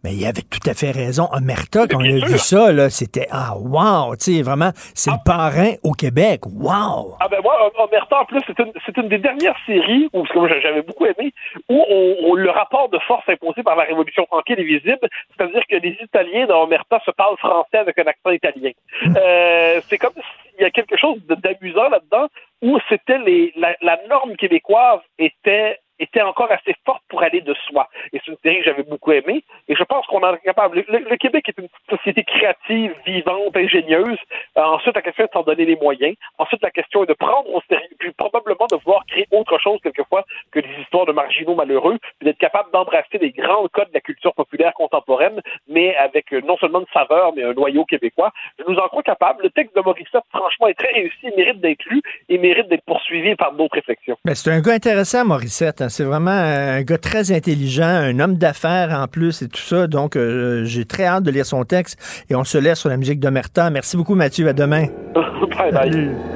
Mais 0.05 0.13
il 0.15 0.25
avait 0.27 0.43
tout 0.43 0.61
à 0.67 0.75
fait 0.75 0.91
raison. 0.91 1.29
Omerta, 1.33 1.87
quand 1.87 1.99
on 1.99 2.05
a 2.05 2.27
vu 2.27 2.39
ça, 2.39 2.73
là, 2.73 2.91
c'était 2.91 3.27
ah 3.31 3.55
wow, 3.57 4.15
tu 4.17 4.37
sais, 4.37 4.43
vraiment, 4.43 4.71
c'est 4.95 5.11
le 5.11 5.23
parrain 5.25 5.73
au 5.83 5.93
Québec. 5.93 6.47
Wow! 6.47 7.17
Ah 7.21 7.29
ben 7.29 7.41
moi, 7.43 7.55
Omerta, 7.79 8.21
en 8.21 8.25
plus, 8.25 8.41
c'est 8.47 8.59
une, 8.59 8.73
une, 8.97 9.09
des 9.09 9.19
dernières 9.19 9.57
séries 9.67 10.09
où, 10.13 10.23
que 10.23 10.61
j'avais 10.61 10.83
beaucoup 10.83 11.07
aimé, 11.07 11.33
où 11.69 11.85
on, 11.89 12.35
le 12.35 12.51
rapport 12.51 12.89
de 12.89 12.99
force 13.07 13.29
imposé 13.29 13.63
par 13.63 13.77
la 13.77 13.85
Révolution 13.85 14.25
tranquille 14.27 14.61
est 14.61 14.65
visible, 14.65 15.09
c'est-à-dire 15.37 15.63
que 15.69 15.77
les 15.77 15.97
Italiens 16.03 16.47
dans 16.47 16.63
Omerta 16.63 17.01
se 17.05 17.11
parlent 17.11 17.39
français 17.39 17.79
avec 17.79 17.99
un 17.99 18.07
accent 18.07 18.31
italien. 18.31 18.71
euh, 19.05 19.81
c'est 19.89 19.99
comme 19.99 20.13
s'il 20.15 20.63
y 20.63 20.65
a 20.65 20.71
quelque 20.71 20.97
chose 20.97 21.19
d'amusant 21.27 21.89
là-dedans 21.89 22.29
où 22.63 22.79
c'était 22.89 23.19
les 23.19 23.53
la, 23.57 23.77
la 23.83 23.99
norme 24.09 24.37
québécoise 24.37 25.01
était 25.19 25.79
était 25.99 26.23
encore 26.23 26.51
assez 26.51 26.75
forte 26.85 27.03
pour 27.09 27.23
aller 27.23 27.41
de 27.41 27.55
soi. 27.69 27.89
Et 28.13 28.21
c'est 28.25 28.31
une 28.31 28.39
série 28.43 28.59
que 28.59 28.65
j'avais 28.65 28.83
beaucoup 28.83 29.13
aimée. 29.13 29.43
Et 29.69 29.75
je 29.75 29.85
pense 29.85 30.07
qu'on 30.07 30.23
en 30.23 30.35
est 30.35 30.41
capable. 30.41 30.85
Le, 30.89 31.17
Québec 31.17 31.49
est 31.49 31.59
une 31.59 31.69
société 31.89 32.25
créative, 32.25 32.95
vivante, 33.07 33.57
ingénieuse. 33.57 34.19
Euh, 34.59 34.63
ensuite, 34.63 34.95
la 34.95 35.03
question 35.03 35.25
est 35.25 35.29
de 35.29 35.33
s'en 35.33 35.43
donner 35.43 35.65
les 35.65 35.77
moyens. 35.77 36.15
Ensuite, 36.39 36.63
la 36.63 36.71
question 36.71 37.05
est 37.05 37.07
de 37.07 37.15
prendre 37.15 37.49
au 37.53 37.61
sérieux, 37.69 37.89
puis 37.99 38.13
probablement 38.13 38.67
de 38.71 38.77
vouloir 38.77 39.05
créer 39.07 39.27
autre 39.31 39.59
chose 39.59 39.79
quelquefois 39.83 40.25
que 40.53 40.61
des 40.61 40.83
histoires 40.83 41.07
de 41.07 41.13
marginaux 41.13 41.55
malheureux, 41.55 41.99
puis 42.19 42.27
d'être 42.27 42.39
capable 42.39 42.71
d'embrasser 42.73 43.19
les 43.21 43.31
grands 43.31 43.67
codes 43.69 43.89
de 43.89 43.95
la 43.95 44.01
culture 44.01 44.35
populaire 44.35 44.73
contemporaine, 44.75 45.41
mais 45.69 45.97
avec 45.97 46.33
euh, 46.33 46.41
non 46.43 46.57
seulement 46.59 46.81
une 46.81 46.87
saveur, 46.93 47.33
mais 47.35 47.45
un 47.45 47.55
noyau 47.55 47.85
québécois. 47.85 48.33
Je 48.59 48.65
nous 48.71 48.77
en 48.77 48.89
crois 48.89 49.03
capable. 49.03 49.43
Le 49.43 49.51
texte 49.51 49.75
de 49.75 49.81
Morissette, 49.81 50.25
franchement, 50.31 50.69
est 50.69 50.75
très 50.75 50.93
réussi, 50.93 51.17
il 51.23 51.35
mérite 51.37 51.61
d'être 51.61 51.85
lu 51.87 52.03
et 52.29 52.39
mérite 52.39 52.69
d'être 52.69 52.85
poursuivi 52.85 53.35
par 53.37 53.53
d'autres 53.53 53.75
réflexions. 53.75 54.17
Ben, 54.25 54.35
c'est 54.35 54.51
un 54.51 54.61
gars 54.61 54.73
intéressant, 54.73 55.25
Morissette. 55.25 55.86
Hein. 55.87 55.89
C'est 55.89 56.05
vraiment 56.05 56.31
un 56.31 56.83
gars 56.83 56.99
très 56.99 57.33
intelligent, 57.33 57.85
un 57.85 58.19
homme 58.21 58.37
d'affaires 58.37 58.97
en 58.99 59.07
plus 59.07 59.43
et 59.43 59.49
tout 59.49 59.61
ça. 59.61 59.87
Donc, 59.87 60.17
euh, 60.17 60.65
j'ai 60.65 60.85
très 60.85 61.05
hâte 61.05 61.25
de 61.25 61.31
lire 61.31 61.47
son 61.47 61.65
texte 61.65 61.99
et 62.29 62.35
on 62.35 62.45
se 62.45 62.59
laisse 62.59 62.79
sur 62.81 62.89
la 62.89 62.97
musique 62.97 63.21
d'Omerta. 63.21 63.71
Merci 63.71 63.97
beaucoup, 63.97 64.15
Mathieu. 64.15 64.49
À 64.49 64.53
demain. 64.53 64.87
bye 65.59 65.73
bye. 65.73 66.36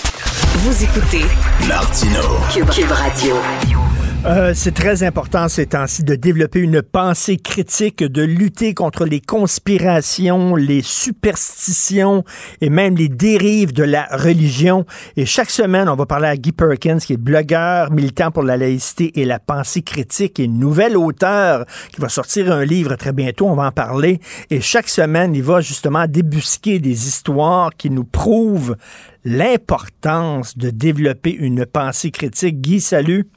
Vous 0.63 0.83
écoutez. 0.83 1.23
Cube, 2.53 2.69
Cube 2.69 2.91
Radio. 2.91 3.35
Euh, 4.23 4.51
c'est 4.53 4.75
très 4.75 5.01
important 5.01 5.49
ces 5.49 5.65
temps-ci 5.65 6.03
de 6.03 6.13
développer 6.13 6.59
une 6.59 6.83
pensée 6.83 7.37
critique, 7.37 8.03
de 8.03 8.21
lutter 8.21 8.75
contre 8.75 9.05
les 9.05 9.19
conspirations, 9.19 10.55
les 10.55 10.83
superstitions 10.83 12.23
et 12.61 12.69
même 12.69 12.95
les 12.95 13.09
dérives 13.09 13.73
de 13.73 13.83
la 13.83 14.05
religion. 14.11 14.85
Et 15.17 15.25
chaque 15.25 15.49
semaine, 15.49 15.89
on 15.89 15.95
va 15.95 16.05
parler 16.05 16.27
à 16.27 16.37
Guy 16.37 16.51
Perkins, 16.51 16.99
qui 16.99 17.13
est 17.13 17.17
blogueur, 17.17 17.89
militant 17.89 18.29
pour 18.29 18.43
la 18.43 18.57
laïcité 18.57 19.19
et 19.19 19.25
la 19.25 19.39
pensée 19.39 19.81
critique, 19.81 20.39
et 20.39 20.47
nouvel 20.47 20.95
auteur 20.95 21.65
qui 21.91 21.99
va 21.99 22.07
sortir 22.07 22.51
un 22.51 22.63
livre 22.63 22.95
très 22.97 23.13
bientôt. 23.13 23.47
On 23.47 23.55
va 23.55 23.65
en 23.65 23.71
parler. 23.71 24.19
Et 24.51 24.61
chaque 24.61 24.89
semaine, 24.89 25.33
il 25.33 25.41
va 25.41 25.61
justement 25.61 26.05
débusquer 26.05 26.77
des 26.77 27.07
histoires 27.07 27.71
qui 27.75 27.89
nous 27.89 28.03
prouvent 28.03 28.75
l'importance 29.23 30.57
de 30.57 30.69
développer 30.69 31.31
une 31.31 31.65
pensée 31.65 32.11
critique. 32.11 32.61
Guy, 32.61 32.81
salut. 32.81 33.27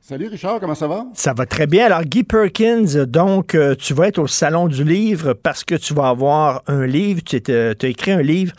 Salut 0.00 0.28
Richard, 0.28 0.58
comment 0.60 0.74
ça 0.74 0.88
va? 0.88 1.04
Ça 1.12 1.34
va 1.34 1.44
très 1.44 1.66
bien. 1.66 1.84
Alors, 1.84 2.02
Guy 2.02 2.24
Perkins, 2.24 3.04
donc, 3.04 3.54
euh, 3.54 3.74
tu 3.74 3.92
vas 3.92 4.08
être 4.08 4.18
au 4.18 4.26
Salon 4.26 4.66
du 4.66 4.82
Livre 4.82 5.34
parce 5.34 5.64
que 5.64 5.74
tu 5.74 5.92
vas 5.92 6.08
avoir 6.08 6.62
un 6.66 6.86
livre. 6.86 7.20
Tu 7.22 7.36
as 7.36 7.86
écrit 7.86 8.12
un 8.12 8.22
livre. 8.22 8.54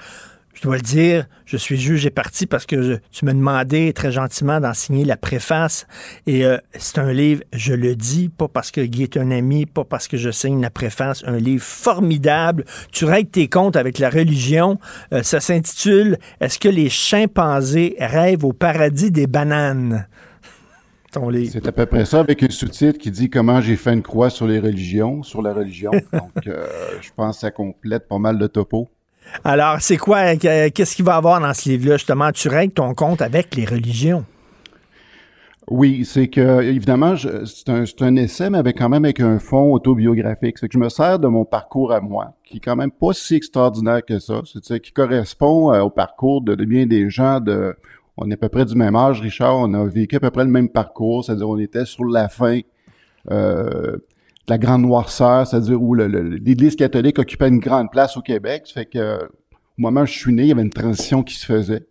Je 0.60 0.65
dois 0.65 0.76
le 0.76 0.81
dire, 0.81 1.26
je 1.45 1.56
suis 1.56 1.77
juge 1.77 2.06
et 2.06 2.10
parti 2.10 2.45
parce 2.45 2.65
que 2.65 2.81
je- 2.81 2.94
tu 3.11 3.23
m'as 3.23 3.31
demandé 3.31 3.94
très 3.94 4.11
gentiment 4.11 4.60
d'en 4.60 4.73
signer 4.73 5.06
la 5.06 5.15
préface. 5.15 5.88
Et 6.27 6.45
euh, 6.45 6.57
c'est 6.77 6.98
un 6.98 7.14
livre, 7.14 7.44
je 7.53 7.73
le 7.73 7.95
dis, 7.95 8.27
pas 8.27 8.49
parce 8.49 8.69
que 8.69 8.81
Guy 8.81 9.03
est 9.03 9.15
un 9.15 9.31
ami, 9.31 9.65
pas 9.65 9.86
parce 9.86 10.10
que 10.10 10.18
je 10.18 10.30
signe 10.31 10.61
la 10.61 10.69
préface, 10.69 11.23
un 11.26 11.38
livre 11.38 11.64
formidable. 11.64 12.65
Tu 12.91 13.06
règles 13.06 13.30
tes 13.30 13.48
comptes 13.48 13.77
avec 13.77 13.99
la 13.99 14.10
religion. 14.10 14.80
Euh, 15.14 15.23
ça 15.23 15.40
s'intitule 15.40 16.18
Est-ce 16.41 16.60
que 16.60 16.68
les 16.68 16.90
chimpanzés 16.90 17.95
rêvent 17.98 18.44
au 18.44 18.52
paradis 18.52 19.11
des 19.11 19.27
bananes? 19.27 20.07
C'est 21.49 21.68
à 21.69 21.72
peu 21.72 21.86
près 21.86 22.03
ça 22.03 22.19
avec 22.19 22.44
un 22.44 22.49
sous-titre 22.49 22.99
qui 22.99 23.11
dit 23.11 23.30
comment 23.30 23.61
j'ai 23.61 23.77
fait 23.77 23.94
une 23.94 24.02
croix 24.03 24.30
sur 24.30 24.45
les 24.45 24.60
religions, 24.60 25.23
sur 25.23 25.41
la 25.41 25.53
religion. 25.53 25.91
Donc, 26.14 26.48
euh, 26.48 26.68
je 27.02 27.10
pense 27.15 27.38
que 27.38 27.41
ça 27.41 27.52
complète 27.52 28.10
pas 28.10 28.19
mal 28.19 28.38
de 28.38 28.45
topos. 28.48 28.90
Alors, 29.43 29.77
c'est 29.80 29.97
quoi, 29.97 30.34
euh, 30.34 30.69
qu'est-ce 30.73 30.95
qu'il 30.95 31.06
va 31.06 31.15
avoir 31.15 31.39
dans 31.39 31.53
ce 31.53 31.69
livre-là, 31.69 31.97
justement? 31.97 32.31
Tu 32.31 32.47
règles 32.47 32.73
ton 32.73 32.93
compte 32.93 33.22
avec 33.22 33.56
les 33.56 33.65
religions. 33.65 34.26
Oui, 35.69 36.03
c'est 36.03 36.30
que, 36.30 36.64
évidemment, 36.64 37.15
c'est 37.15 38.01
un, 38.01 38.15
essai, 38.15 38.49
mais 38.49 38.57
avec 38.57 38.77
quand 38.80 38.89
même 38.89 39.06
avec 39.06 39.19
un 39.19 39.38
fond 39.38 39.72
autobiographique. 39.72 40.57
C'est 40.57 40.68
que 40.68 40.73
je 40.73 40.80
me 40.80 40.89
sers 40.89 41.19
de 41.19 41.27
mon 41.27 41.45
parcours 41.45 41.93
à 41.93 42.01
moi, 42.01 42.34
qui 42.43 42.57
est 42.57 42.60
quand 42.60 42.76
même 42.76 42.91
pas 42.91 43.14
si 43.14 43.35
extraordinaire 43.35 44.03
que 44.03 44.18
ça. 44.18 44.41
C'est 44.64 44.80
qui 44.80 44.91
correspond 44.91 45.72
euh, 45.72 45.81
au 45.81 45.91
parcours 45.91 46.41
de, 46.41 46.56
bien 46.56 46.88
des 46.88 47.11
gens 47.11 47.39
de, 47.39 47.76
on 48.18 48.31
est 48.31 48.34
à 48.34 48.38
peu 48.38 48.49
près 48.49 48.65
du 48.65 48.73
même 48.73 48.95
âge, 48.95 49.22
Richard, 49.22 49.57
on 49.57 49.73
a 49.76 49.85
vécu 49.85 50.15
à 50.15 50.19
peu 50.19 50.31
près 50.31 50.43
le 50.43 50.49
même 50.49 50.69
parcours, 50.69 51.23
c'est-à-dire 51.23 51.47
on 51.47 51.60
était 51.60 51.85
sur 51.85 52.06
la 52.06 52.30
fin 52.30 52.61
euh, 53.30 53.97
la 54.50 54.58
grande 54.58 54.82
noirceur, 54.82 55.48
c'est-à-dire 55.48 55.82
où 55.82 55.94
l'Église 55.94 56.76
catholique 56.76 57.20
occupait 57.20 57.48
une 57.48 57.60
grande 57.60 57.92
place 57.92 58.18
au 58.18 58.22
Québec. 58.22 58.64
Ça 58.66 58.74
fait 58.74 58.86
que, 58.86 59.24
au 59.26 59.82
moment 59.82 60.02
où 60.02 60.06
je 60.06 60.18
suis 60.18 60.34
né, 60.34 60.44
il 60.44 60.48
y 60.50 60.52
avait 60.52 60.62
une 60.62 60.70
transition 60.70 61.24
qui 61.24 61.36
se 61.36 61.46
faisait. 61.46 61.88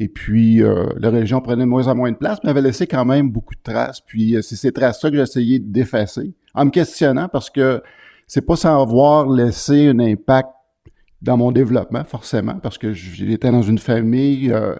Et 0.00 0.08
puis, 0.08 0.62
euh, 0.62 0.86
la 0.98 1.10
religion 1.10 1.40
prenait 1.40 1.64
de 1.64 1.68
moins 1.68 1.88
en 1.88 1.94
moins 1.94 2.12
de 2.12 2.16
place, 2.16 2.38
mais 2.44 2.50
avait 2.50 2.62
laissé 2.62 2.86
quand 2.86 3.04
même 3.04 3.30
beaucoup 3.30 3.54
de 3.54 3.62
traces. 3.62 4.00
Puis, 4.00 4.36
euh, 4.36 4.42
c'est 4.42 4.54
ces 4.54 4.70
traces-là 4.70 5.10
que 5.10 5.16
j'ai 5.16 5.22
essayé 5.22 5.58
d'effacer, 5.58 6.34
en 6.54 6.66
me 6.66 6.70
questionnant, 6.70 7.28
parce 7.28 7.50
que 7.50 7.82
c'est 8.28 8.42
pas 8.42 8.56
sans 8.56 8.80
avoir 8.80 9.28
laissé 9.28 9.88
un 9.88 9.98
impact 9.98 10.50
dans 11.20 11.36
mon 11.36 11.50
développement, 11.50 12.04
forcément, 12.04 12.58
parce 12.62 12.78
que 12.78 12.92
j'étais 12.92 13.50
dans 13.50 13.62
une 13.62 13.78
famille 13.78 14.52
euh, 14.52 14.76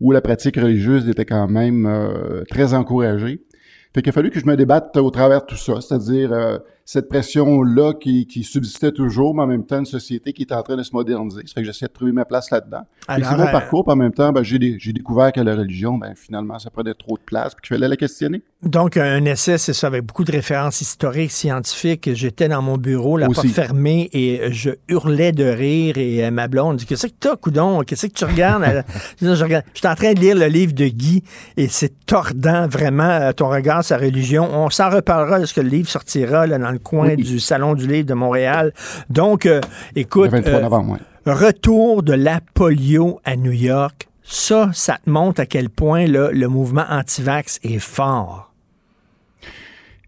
où 0.00 0.12
la 0.12 0.20
pratique 0.20 0.56
religieuse 0.56 1.08
était 1.08 1.24
quand 1.24 1.48
même 1.48 1.86
euh, 1.86 2.44
très 2.48 2.74
encouragée. 2.74 3.42
Fait 3.92 4.02
qu'il 4.02 4.10
a 4.10 4.12
fallu 4.12 4.30
que 4.30 4.38
je 4.38 4.46
me 4.46 4.56
débatte 4.56 4.96
au 4.96 5.10
travers 5.10 5.40
de 5.42 5.46
tout 5.46 5.56
ça, 5.56 5.80
c'est-à-dire 5.80 6.32
euh, 6.32 6.58
cette 6.92 7.08
pression-là 7.08 7.92
qui, 7.94 8.26
qui 8.26 8.42
subsistait 8.42 8.90
toujours, 8.90 9.32
mais 9.32 9.42
en 9.42 9.46
même 9.46 9.64
temps 9.64 9.78
une 9.78 9.86
société 9.86 10.32
qui 10.32 10.42
est 10.42 10.52
en 10.52 10.60
train 10.60 10.74
de 10.74 10.82
se 10.82 10.90
moderniser. 10.92 11.42
Ça 11.46 11.54
fait 11.54 11.60
que 11.60 11.66
j'essaie 11.66 11.86
de 11.86 11.92
trouver 11.92 12.10
ma 12.10 12.24
place 12.24 12.50
là-dedans. 12.50 12.80
Alors, 13.06 13.30
C'est 13.30 13.36
mon 13.36 13.46
euh, 13.46 13.52
parcours, 13.52 13.84
puis 13.84 13.92
en 13.92 13.96
même 13.96 14.12
temps, 14.12 14.32
ben, 14.32 14.42
j'ai 14.42 14.58
dé- 14.58 14.76
j'ai 14.80 14.92
découvert 14.92 15.30
que 15.30 15.40
la 15.40 15.54
religion, 15.54 15.98
ben, 15.98 16.14
finalement, 16.16 16.58
ça 16.58 16.68
prenait 16.68 16.94
trop 16.94 17.16
de 17.16 17.22
place, 17.22 17.54
puis 17.54 17.68
qu'il 17.68 17.76
fallait 17.76 17.86
la 17.86 17.96
questionner. 17.96 18.42
Donc, 18.64 18.96
un 18.96 19.24
essai, 19.24 19.56
c'est 19.56 19.72
ça, 19.72 19.86
avec 19.86 20.04
beaucoup 20.04 20.24
de 20.24 20.32
références 20.32 20.80
historiques, 20.80 21.30
scientifiques. 21.30 22.10
J'étais 22.12 22.48
dans 22.48 22.60
mon 22.60 22.76
bureau, 22.76 23.16
la 23.16 23.28
porte 23.28 23.46
fermée, 23.46 24.10
et 24.12 24.50
je 24.50 24.70
hurlais 24.88 25.30
de 25.30 25.44
rire. 25.44 25.96
Et 25.96 26.24
euh, 26.24 26.32
ma 26.32 26.48
blonde 26.48 26.78
dit 26.78 26.86
Qu'est-ce 26.86 27.06
que 27.06 27.12
t'as, 27.20 27.36
coudon? 27.36 27.82
Qu'est-ce 27.86 28.08
que 28.08 28.12
tu 28.14 28.24
regardes? 28.24 28.84
Je 29.22 29.44
regarde. 29.44 29.64
J'étais 29.74 29.88
en 29.88 29.94
train 29.94 30.12
de 30.12 30.18
lire 30.18 30.34
le 30.34 30.46
livre 30.46 30.72
de 30.72 30.86
Guy, 30.88 31.22
et 31.56 31.68
c'est 31.68 32.04
tordant, 32.04 32.66
vraiment, 32.66 33.04
euh, 33.04 33.32
ton 33.32 33.48
regard, 33.48 33.84
sa 33.84 33.96
religion. 33.96 34.48
On 34.52 34.70
s'en 34.70 34.90
reparlera 34.90 35.38
lorsque 35.38 35.58
le 35.58 35.68
livre 35.68 35.88
sortira 35.88 36.48
là, 36.48 36.58
dans 36.58 36.72
le 36.72 36.79
coin 36.82 37.10
Oui. 37.10 37.16
du 37.16 37.38
Salon 37.40 37.74
du 37.74 37.86
Livre 37.86 38.06
de 38.06 38.14
Montréal. 38.14 38.72
Donc, 39.08 39.46
euh, 39.46 39.60
écoute. 39.94 40.30
Le 40.32 40.38
23 40.38 40.52
euh, 40.52 40.62
novembre, 40.62 40.92
ouais. 40.92 40.98
Retour 41.32 42.02
de 42.02 42.14
la 42.14 42.40
polio 42.54 43.20
à 43.24 43.36
New 43.36 43.52
York. 43.52 44.08
Ça, 44.22 44.70
ça 44.72 44.98
te 45.04 45.10
montre 45.10 45.40
à 45.40 45.46
quel 45.46 45.68
point 45.68 46.06
là, 46.06 46.30
le 46.32 46.48
mouvement 46.48 46.84
anti-vax 46.88 47.58
est 47.62 47.78
fort. 47.78 48.52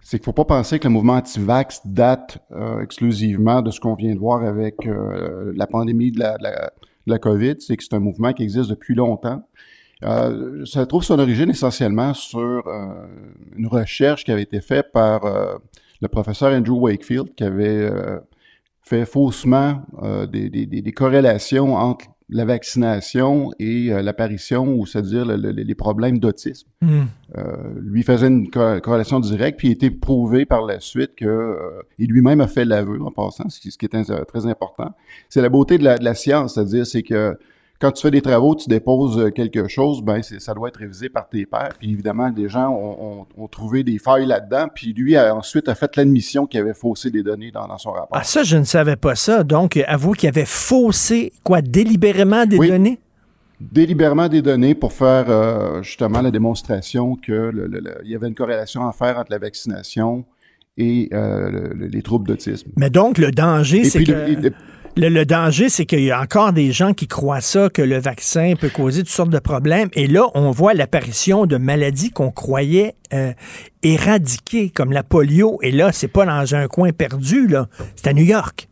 c'est 0.01 0.19
qu'il 0.19 0.25
faut 0.25 0.33
pas 0.33 0.45
penser 0.45 0.79
que 0.79 0.85
le 0.85 0.93
mouvement 0.93 1.15
anti-vax 1.15 1.83
date 1.85 2.39
euh, 2.53 2.81
exclusivement 2.81 3.63
de 3.63 3.71
ce 3.71 3.81
qu'on 3.81 3.95
vient 3.95 4.15
de 4.15 4.19
voir 4.19 4.43
avec 4.45 4.87
euh, 4.87 5.53
la 5.57 5.67
pandémie 5.67 6.13
de 6.13 6.21
la, 6.21 6.39
de 6.39 6.45
la, 6.45 6.73
de 7.07 7.13
la 7.13 7.19
COVID. 7.19 7.57
C'est 7.59 7.77
que 7.77 7.83
c'est 7.83 7.95
un 7.95 8.01
mouvement 8.01 8.33
qui 8.33 8.43
existe 8.43 8.71
depuis 8.71 8.95
longtemps. 8.95 9.43
Euh, 10.05 10.65
ça 10.65 10.87
trouve 10.87 11.05
son 11.05 11.19
origine 11.19 11.51
essentiellement 11.51 12.15
sur 12.15 12.65
une 13.57 13.67
recherche 13.67 14.25
qui 14.25 14.33
avait 14.33 14.43
été 14.43 14.61
faite 14.61 14.93
par 14.93 15.23
le 16.03 16.09
professeur 16.09 16.53
Andrew 16.53 16.79
Wakefield, 16.81 17.35
qui 17.37 17.45
avait 17.45 17.79
euh, 17.91 18.19
fait 18.83 19.07
faussement 19.07 19.83
euh, 20.03 20.27
des, 20.27 20.51
des, 20.51 20.67
des, 20.67 20.93
corrélations 20.93 21.77
entre 21.77 22.07
la 22.29 22.45
vaccination 22.45 23.53
et 23.61 23.93
euh, 23.93 24.03
l'apparition, 24.03 24.75
ou 24.75 24.85
c'est-à-dire 24.87 25.25
le- 25.25 25.37
le- 25.37 25.51
les 25.51 25.75
problèmes 25.75 26.19
d'autisme. 26.19 26.69
Hmm. 26.81 27.03
Euh, 27.39 27.43
lui 27.81 28.03
faisait 28.03 28.27
une 28.27 28.51
co- 28.51 28.81
corrélation 28.81 29.21
directe, 29.21 29.59
puis 29.59 29.69
il 29.69 29.71
a 29.71 29.75
été 29.75 29.91
prouvé 29.91 30.45
par 30.45 30.63
la 30.67 30.81
suite 30.81 31.15
que, 31.15 31.25
euh, 31.27 31.83
il 31.99 32.09
lui-même 32.11 32.41
a 32.41 32.49
fait 32.49 32.65
l'aveu 32.65 33.01
en 33.01 33.11
passant, 33.13 33.49
ce 33.49 33.61
qui, 33.61 33.71
ce 33.71 33.79
qui 33.79 33.85
est 33.87 34.25
très 34.27 34.47
important. 34.47 34.91
C'est 35.29 35.43
la 35.43 35.49
beauté 35.51 35.79
de 35.79 35.85
la, 35.85 35.99
de 35.99 36.05
la 36.05 36.15
science, 36.15 36.55
c'est-à-dire 36.55 36.85
c'est 36.87 37.03
que 37.05 37.39
quand 37.83 37.91
tu 37.93 38.01
fais 38.03 38.11
des 38.11 38.23
travaux, 38.23 38.55
tu 38.55 38.69
déposes 38.69 39.19
euh, 39.19 39.31
quelque 39.31 39.69
chose, 39.69 40.01
ben 40.03 40.23
ça 40.23 40.55
doit 40.55 40.69
être 40.69 40.79
révisé 40.79 41.09
par 41.11 41.29
tes 41.29 41.45
pairs. 41.45 41.73
Puis 41.79 41.91
évidemment, 41.91 42.31
des 42.31 42.49
gens 42.49 42.71
ont, 42.71 43.21
ont- 43.21 43.27
ont 43.37 43.49
trouvé 43.49 43.83
des 43.83 43.99
failles 43.99 44.25
là-dedans, 44.27 44.69
puis 44.75 44.93
lui 44.95 45.17
a 45.17 45.35
ensuite 45.35 45.69
a 45.69 45.75
fait 45.75 45.97
l'admission 45.97 46.47
qu'il 46.47 46.61
avait 46.61 46.73
faussé 46.75 47.11
des 47.11 47.23
données 47.23 47.51
dans, 47.51 47.67
dans 47.67 47.77
son 47.79 47.91
rapport. 47.91 48.09
Ah, 48.13 48.23
ça, 48.25 48.43
je 48.45 48.57
ne 48.57 48.65
savais 48.65 48.97
pas 48.97 49.17
ça. 49.17 49.43
Donc, 49.45 49.77
avoue 49.87 50.13
qu'il 50.13 50.29
avait 50.31 50.47
faussé, 50.47 51.33
quoi, 51.43 51.61
délibérément 51.61 52.47
des 52.47 52.57
données? 52.69 52.99
délibérément 53.61 54.29
des 54.29 54.43
données 54.43 54.75
pour 54.75 54.93
faire 54.93 55.27
euh, 55.29 55.83
justement 55.83 56.21
la 56.21 56.31
démonstration 56.31 57.15
que 57.17 57.33
le- 57.33 57.67
le- 57.67 57.79
le- 57.81 57.99
il 58.05 58.11
y 58.11 58.15
avait 58.15 58.27
une 58.29 58.35
corrélation 58.35 58.89
à 58.89 58.93
faire 58.93 59.19
entre 59.19 59.31
la 59.31 59.39
vaccination 59.39 60.25
et 60.77 61.09
euh, 61.13 61.51
le- 61.51 61.73
le- 61.75 61.87
les 61.87 62.03
troubles 62.03 62.27
d'autisme. 62.27 62.71
Mais 62.77 62.91
donc, 62.91 63.19
le 63.19 63.31
danger, 63.31 63.85
c'est 63.85 64.03
que. 64.05 64.53
Le- 64.97 65.25
danger, 65.25 65.69
c'est 65.69 65.87
qu'il 65.87 66.05
y 66.05 66.11
a 66.11 66.21
encore 66.21 66.53
des 66.53 66.73
gens 66.73 66.93
qui 66.93 67.07
croient 67.07 67.41
ça, 67.41 67.69
que 67.71 67.83
le 67.83 67.99
vaccin 67.99 68.55
peut 68.59 68.69
causer 68.69 69.01
toutes 69.01 69.09
sortes 69.11 69.31
de 69.31 69.39
problèmes. 69.39 69.89
Et 69.95 70.07
là, 70.07 70.27
on 70.35 70.51
voit 70.51 70.75
l'apparition 70.75 71.47
de 71.47 71.57
maladies 71.57 72.11
qu'on 72.11 72.31
croyait 72.31 72.95
euh, 73.13 73.33
éradiquées, 73.83 74.71
comme 74.71 74.93
la 74.93 75.03
polio. 75.03 75.59
Et 75.63 75.71
là, 75.73 75.93
c'est 75.93 76.09
pas 76.09 76.27
dans 76.27 76.55
un 76.55 76.69
coin 76.69 76.93
perdu, 76.93 77.47
là. 77.47 77.69
C'est 77.97 78.09
à 78.09 78.13
New 78.13 78.25
York. 78.25 78.69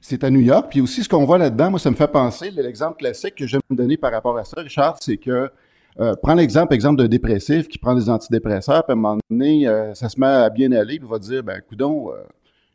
C'est 0.00 0.22
à 0.24 0.30
New 0.30 0.40
York. 0.40 0.68
Puis 0.70 0.80
aussi, 0.80 1.02
ce 1.02 1.08
qu'on 1.08 1.24
voit 1.24 1.38
là-dedans, 1.38 1.70
moi, 1.70 1.80
ça 1.80 1.90
me 1.90 1.96
fait 1.96 2.10
penser, 2.10 2.50
l'exemple 2.50 2.96
classique 2.98 3.34
que 3.34 3.46
j'aime 3.46 3.60
donner 3.70 3.96
par 3.96 4.12
rapport 4.12 4.36
à 4.38 4.44
ça, 4.44 4.60
Richard, 4.60 4.96
c'est 5.00 5.16
que, 5.16 5.50
euh, 5.98 6.14
prends 6.22 6.34
l'exemple, 6.34 6.74
exemple 6.74 7.02
d'un 7.02 7.08
dépressif 7.08 7.68
qui 7.68 7.78
prend 7.78 7.94
des 7.94 8.08
antidépresseurs, 8.08 8.84
puis 8.84 8.92
à 8.92 8.92
un 8.92 8.96
moment 8.96 9.18
donné, 9.28 9.66
euh, 9.66 9.94
ça 9.94 10.08
se 10.08 10.20
met 10.20 10.26
à 10.26 10.48
bien 10.48 10.70
aller, 10.72 10.98
puis 10.98 11.08
va 11.08 11.18
dire, 11.18 11.42
ben, 11.42 11.60
coudon, 11.68 12.12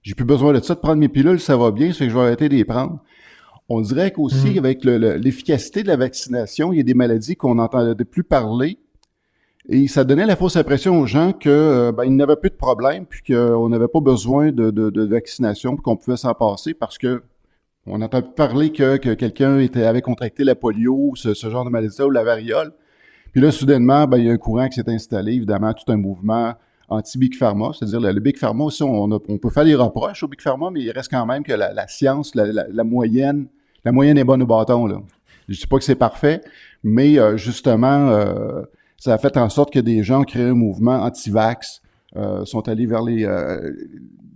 j'ai 0.01 0.15
plus 0.15 0.25
besoin 0.25 0.53
de 0.53 0.59
ça, 0.61 0.75
de 0.75 0.79
prendre 0.79 0.97
mes 0.97 1.09
pilules, 1.09 1.39
ça 1.39 1.55
va 1.57 1.71
bien, 1.71 1.91
fait 1.93 2.05
que 2.05 2.09
je 2.11 2.15
vais 2.15 2.21
arrêter 2.23 2.49
de 2.49 2.55
les 2.55 2.65
prendre. 2.65 2.99
On 3.69 3.79
dirait 3.81 4.11
qu'aussi, 4.11 4.57
avec 4.57 4.83
le- 4.83 4.97
le- 4.97 5.15
l'efficacité 5.15 5.83
de 5.83 5.87
la 5.87 5.95
vaccination, 5.95 6.73
il 6.73 6.77
y 6.77 6.79
a 6.79 6.83
des 6.83 6.93
maladies 6.93 7.35
qu'on 7.35 7.55
n'entendait 7.55 8.03
plus 8.05 8.23
parler, 8.23 8.77
et 9.69 9.87
ça 9.87 10.03
donnait 10.03 10.25
la 10.25 10.35
fausse 10.35 10.55
impression 10.57 10.99
aux 10.99 11.05
gens 11.05 11.33
que 11.33 11.47
euh, 11.49 11.91
ben, 11.91 12.03
ils 12.05 12.15
n'avaient 12.15 12.35
plus 12.35 12.49
de 12.49 12.55
problème, 12.55 13.05
puis 13.05 13.21
qu'on 13.31 13.69
n'avait 13.69 13.87
pas 13.87 13.99
besoin 14.01 14.51
de, 14.51 14.71
de, 14.71 14.89
de 14.89 15.03
vaccination, 15.05 15.75
puis 15.75 15.83
qu'on 15.83 15.95
pouvait 15.95 16.17
s'en 16.17 16.33
passer 16.33 16.73
parce 16.73 16.97
que 16.97 17.21
on 17.87 18.01
entend 18.01 18.21
plus 18.21 18.33
parler 18.33 18.71
que, 18.71 18.97
que 18.97 19.13
quelqu'un 19.13 19.59
était, 19.59 19.85
avait 19.85 20.01
contracté 20.01 20.43
la 20.43 20.53
polio, 20.55 21.13
ce, 21.15 21.33
ce 21.33 21.49
genre 21.49 21.63
de 21.65 21.69
maladie 21.69 22.01
ou 22.01 22.09
la 22.11 22.23
variole. 22.23 22.73
Puis 23.31 23.41
là, 23.41 23.51
soudainement, 23.51 24.05
ben, 24.07 24.17
il 24.17 24.25
y 24.25 24.29
a 24.29 24.33
un 24.33 24.37
courant 24.37 24.67
qui 24.67 24.75
s'est 24.75 24.89
installé, 24.89 25.33
évidemment, 25.33 25.73
tout 25.73 25.89
un 25.91 25.97
mouvement 25.97 26.53
anti-Big 26.91 27.35
Pharma, 27.35 27.71
c'est-à-dire 27.73 27.99
le, 27.99 28.19
Big 28.19 28.37
Pharma 28.37 28.65
aussi, 28.65 28.83
on, 28.83 29.19
peut 29.19 29.49
faire 29.49 29.65
des 29.65 29.75
reproches 29.75 30.23
au 30.23 30.27
Big 30.27 30.41
Pharma, 30.41 30.69
mais 30.71 30.81
il 30.81 30.91
reste 30.91 31.09
quand 31.09 31.25
même 31.25 31.43
que 31.43 31.53
la, 31.53 31.87
science, 31.87 32.35
la, 32.35 32.83
moyenne, 32.83 33.47
la 33.85 33.91
moyenne 33.91 34.17
est 34.17 34.23
bonne 34.23 34.41
au 34.43 34.45
bâton. 34.45 34.85
Là. 34.85 35.01
Je 35.47 35.59
dis 35.59 35.67
pas 35.67 35.77
que 35.77 35.83
c'est 35.83 35.95
parfait, 35.95 36.41
mais 36.83 37.17
euh, 37.17 37.37
justement, 37.37 38.09
euh, 38.09 38.63
ça 38.97 39.13
a 39.13 39.17
fait 39.17 39.37
en 39.37 39.49
sorte 39.49 39.73
que 39.73 39.79
des 39.79 40.03
gens 40.03 40.21
ont 40.21 40.25
créé 40.25 40.43
un 40.43 40.53
mouvement 40.53 41.01
anti-vax, 41.01 41.81
euh, 42.17 42.45
sont 42.45 42.67
allés 42.67 42.85
vers 42.85 43.03
les, 43.03 43.25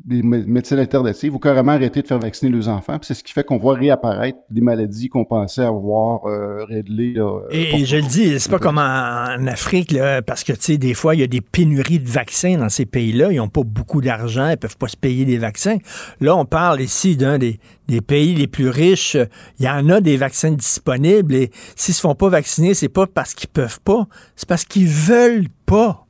des 0.06 0.22
médecines 0.22 0.78
alternatives 0.78 1.34
ou 1.34 1.40
carrément 1.40 1.72
arrêter 1.72 2.04
de 2.04 2.08
faire 2.08 2.20
vacciner 2.20 2.56
les 2.56 2.68
enfants. 2.68 2.98
C'est 3.02 3.16
ce 3.16 3.24
qui 3.24 3.34
fait 3.34 3.44
qu'on 3.44 3.58
voit 3.58 3.74
réapparaître 3.74 4.38
des 4.52 4.62
maladies 4.62 5.10
qu'on 5.10 5.26
pensait 5.26 5.64
avoir 5.64 6.26
euh, 6.28 6.64
réglées. 6.66 7.16
et, 7.50 7.86
je 7.86 7.96
le 7.98 8.04
dis, 8.04 8.40
c'est 8.40 8.52
pas 8.52 8.60
comme 8.60 8.78
en, 8.78 9.48
Afrique, 9.48 9.92
là, 9.92 10.22
parce 10.22 10.44
que 10.44 10.54
tu 10.54 10.62
sais, 10.62 10.78
des 10.78 10.94
fois, 10.94 11.16
il 11.16 11.22
y 11.22 11.24
a 11.24 11.28
des 11.28 11.42
pénuries 11.42 12.00
de 12.00 12.08
vaccins 12.08 12.58
dans 12.58 12.70
ces 12.70 12.86
pays-là. 12.86 13.32
Ils 13.32 13.38
n'ont 13.38 13.50
pas 13.50 13.64
beaucoup 13.64 14.02
d'argent, 14.02 14.50
ils 14.50 14.58
peuvent 14.58 14.78
pas 14.78 14.88
se 14.88 14.98
payer 14.98 15.26
des 15.26 15.40
vaccins. 15.40 15.78
Là, 16.22 16.36
on 16.36 16.46
parle 16.46 16.82
ici 16.82 17.18
d'un 17.18 17.40
des, 17.40 17.60
des 17.88 18.02
pays 18.02 18.36
les 18.36 18.48
plus 18.48 18.70
riches. 18.70 19.18
Il 19.60 19.66
y 19.66 19.70
en 19.70 19.90
a 19.90 20.02
des 20.02 20.18
vaccins 20.18 20.52
disponibles 20.52 21.34
et 21.34 21.52
s'ils 21.76 21.96
se 21.96 22.02
font 22.02 22.16
pas 22.16 22.30
vacciner, 22.30 22.76
c'est 22.76 22.90
pas 22.90 23.08
parce 23.08 23.34
qu'ils 23.34 23.50
peuvent 23.50 23.80
pas, 23.84 24.08
c'est 24.36 24.48
parce 24.48 24.66
qu'ils 24.66 24.88
veulent 24.88 25.50
pas. 25.66 26.05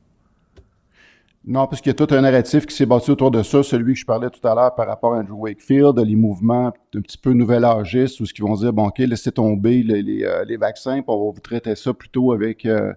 Non, 1.46 1.68
parce 1.68 1.80
qu'il 1.80 1.90
y 1.90 1.94
a 1.94 2.06
tout 2.06 2.12
un 2.12 2.22
narratif 2.22 2.66
qui 2.66 2.74
s'est 2.74 2.86
bâti 2.86 3.08
autour 3.08 3.30
de 3.30 3.44
ça, 3.44 3.62
celui 3.62 3.94
que 3.94 4.00
je 4.00 4.04
parlais 4.04 4.30
tout 4.30 4.44
à 4.48 4.52
l'heure 4.56 4.74
par 4.74 4.88
rapport 4.88 5.14
à 5.14 5.18
Andrew 5.18 5.42
Wakefield, 5.42 5.96
les 6.00 6.16
mouvements 6.16 6.72
un 6.92 7.00
petit 7.00 7.16
peu 7.16 7.34
nouvel 7.34 7.64
âgistes, 7.64 8.18
où 8.18 8.26
ce 8.26 8.34
qu'ils 8.34 8.44
vont 8.44 8.54
dire, 8.56 8.72
bon, 8.72 8.88
OK, 8.88 8.98
laissez 8.98 9.30
tomber 9.30 9.84
euh, 9.88 10.44
les 10.44 10.56
vaccins, 10.56 10.94
puis 10.94 11.04
on 11.06 11.26
va 11.26 11.32
vous 11.32 11.40
traiter 11.40 11.76
ça 11.76 11.94
plutôt 11.94 12.32
avec 12.32 12.66
euh, 12.66 12.92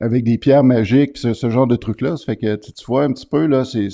avec 0.00 0.24
des 0.24 0.38
pierres 0.38 0.64
magiques, 0.64 1.16
ce, 1.16 1.34
ce 1.34 1.50
genre 1.50 1.68
de 1.68 1.76
trucs-là. 1.76 2.16
Ça 2.16 2.24
fait 2.24 2.36
que 2.36 2.56
tu, 2.56 2.84
vois 2.84 3.04
un 3.04 3.12
petit 3.12 3.26
peu, 3.26 3.46
là, 3.46 3.64
c'est 3.64 3.90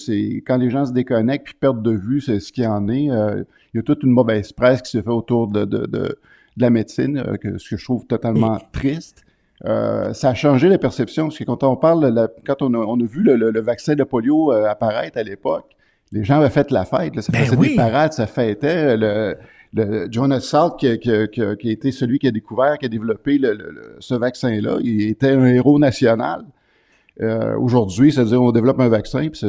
quand 0.47 0.57
les 0.57 0.71
gens 0.71 0.87
se 0.87 0.93
déconnectent 0.93 1.45
puis 1.45 1.55
perdent 1.61 1.83
de 1.83 1.93
vue, 1.93 2.23
c'est 2.23 2.41
ce 2.41 2.51
qu'il 2.51 2.67
en 2.67 2.89
est. 2.89 3.11
Euh, 3.11 3.45
il 3.75 3.77
y 3.77 3.81
a 3.81 3.83
toute 3.83 4.03
une 4.03 4.13
mauvaise 4.13 4.51
presse 4.51 4.81
qui 4.81 4.93
s'est 4.93 5.03
fait 5.03 5.11
autour 5.11 5.49
de 5.49 6.17
la 6.57 6.71
médecine, 6.71 7.23
que, 7.43 7.59
ce 7.59 7.69
que 7.69 7.77
je 7.77 7.85
trouve 7.85 8.07
totalement 8.07 8.59
triste. 8.73 9.27
Euh, 9.65 10.13
ça 10.13 10.31
a 10.31 10.35
changé 10.35 10.69
la 10.69 10.79
perception, 10.79 11.25
parce 11.25 11.39
que 11.39 11.45
quand 11.45 11.63
on 11.65 11.77
parle, 11.77 12.29
quand 12.47 12.63
on 12.63 12.75
a, 12.75 13.07
vu 13.07 13.23
le, 13.23 13.61
vaccin 13.61 13.95
de 13.95 14.05
polio 14.05 14.53
euh, 14.53 14.69
apparaître 14.69 15.19
à 15.19 15.23
l'époque, 15.23 15.77
les 16.13 16.25
gens 16.25 16.37
avaient 16.37 16.51
fait 16.51 16.71
la 16.71 16.85
fête. 16.85 17.17
Là, 17.17 17.23
ça 17.23 17.33
ben 17.33 17.45
faisait 17.45 17.57
des 17.57 17.75
parades, 17.75 18.13
ça 18.13 18.27
fêtait. 18.27 18.97
Le, 18.97 19.37
le 19.75 20.09
Jonas 20.11 20.41
Salk, 20.41 20.77
qui, 20.79 20.99
qui, 20.99 21.11
qui, 21.31 21.43
a 21.43 21.73
été 21.73 21.93
celui 21.93 22.19
qui 22.19 22.29
a 22.29 22.31
découvert, 22.31 22.79
qui 22.79 22.87
a 22.87 22.89
développé 22.89 23.41
ce 23.99 24.15
vaccin-là, 24.15 24.79
il 24.81 25.09
était 25.09 25.33
un 25.33 25.45
héros 25.47 25.79
national. 25.79 26.45
Euh, 27.21 27.57
Aujourd'hui, 27.59 28.13
c'est-à-dire 28.13 28.41
on 28.41 28.53
développe 28.53 28.81
un 28.81 28.89
vaccin, 28.89 29.29
puis 29.29 29.41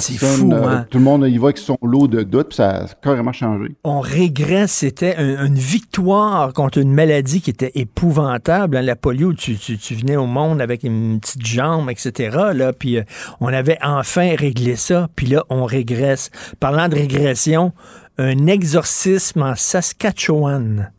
c'est 0.00 0.18
fou, 0.18 0.52
euh, 0.52 0.66
hein? 0.66 0.86
Tout 0.90 0.98
le 0.98 1.04
monde 1.04 1.26
y 1.28 1.38
va 1.38 1.46
avec 1.46 1.58
son 1.58 1.78
lot 1.82 2.08
de 2.08 2.22
doutes, 2.22 2.48
puis 2.48 2.56
ça 2.56 2.70
a 2.70 2.86
carrément 3.02 3.32
changé. 3.32 3.74
On 3.84 4.00
régresse, 4.00 4.72
c'était 4.72 5.16
une 5.16 5.54
victoire 5.54 6.52
contre 6.52 6.78
une 6.78 6.92
maladie 6.92 7.40
qui 7.40 7.50
était 7.50 7.72
épouvantable. 7.74 8.76
Hein, 8.76 8.82
la 8.82 8.96
polio, 8.96 9.32
tu, 9.32 9.56
tu, 9.56 9.94
venais 9.94 10.16
au 10.16 10.26
monde 10.26 10.60
avec 10.60 10.84
une 10.84 11.20
petite 11.20 11.44
jambe, 11.46 11.90
etc. 11.90 12.36
Là, 12.54 12.72
puis 12.72 12.98
euh, 12.98 13.02
on 13.40 13.48
avait 13.48 13.78
enfin 13.82 14.34
réglé 14.36 14.76
ça, 14.76 15.08
puis 15.16 15.26
là, 15.26 15.44
on 15.50 15.64
régresse. 15.64 16.30
Parlant 16.60 16.88
de 16.88 16.94
régression, 16.94 17.72
un 18.18 18.46
exorcisme 18.46 19.42
en 19.42 19.54
Saskatchewan. 19.54 20.90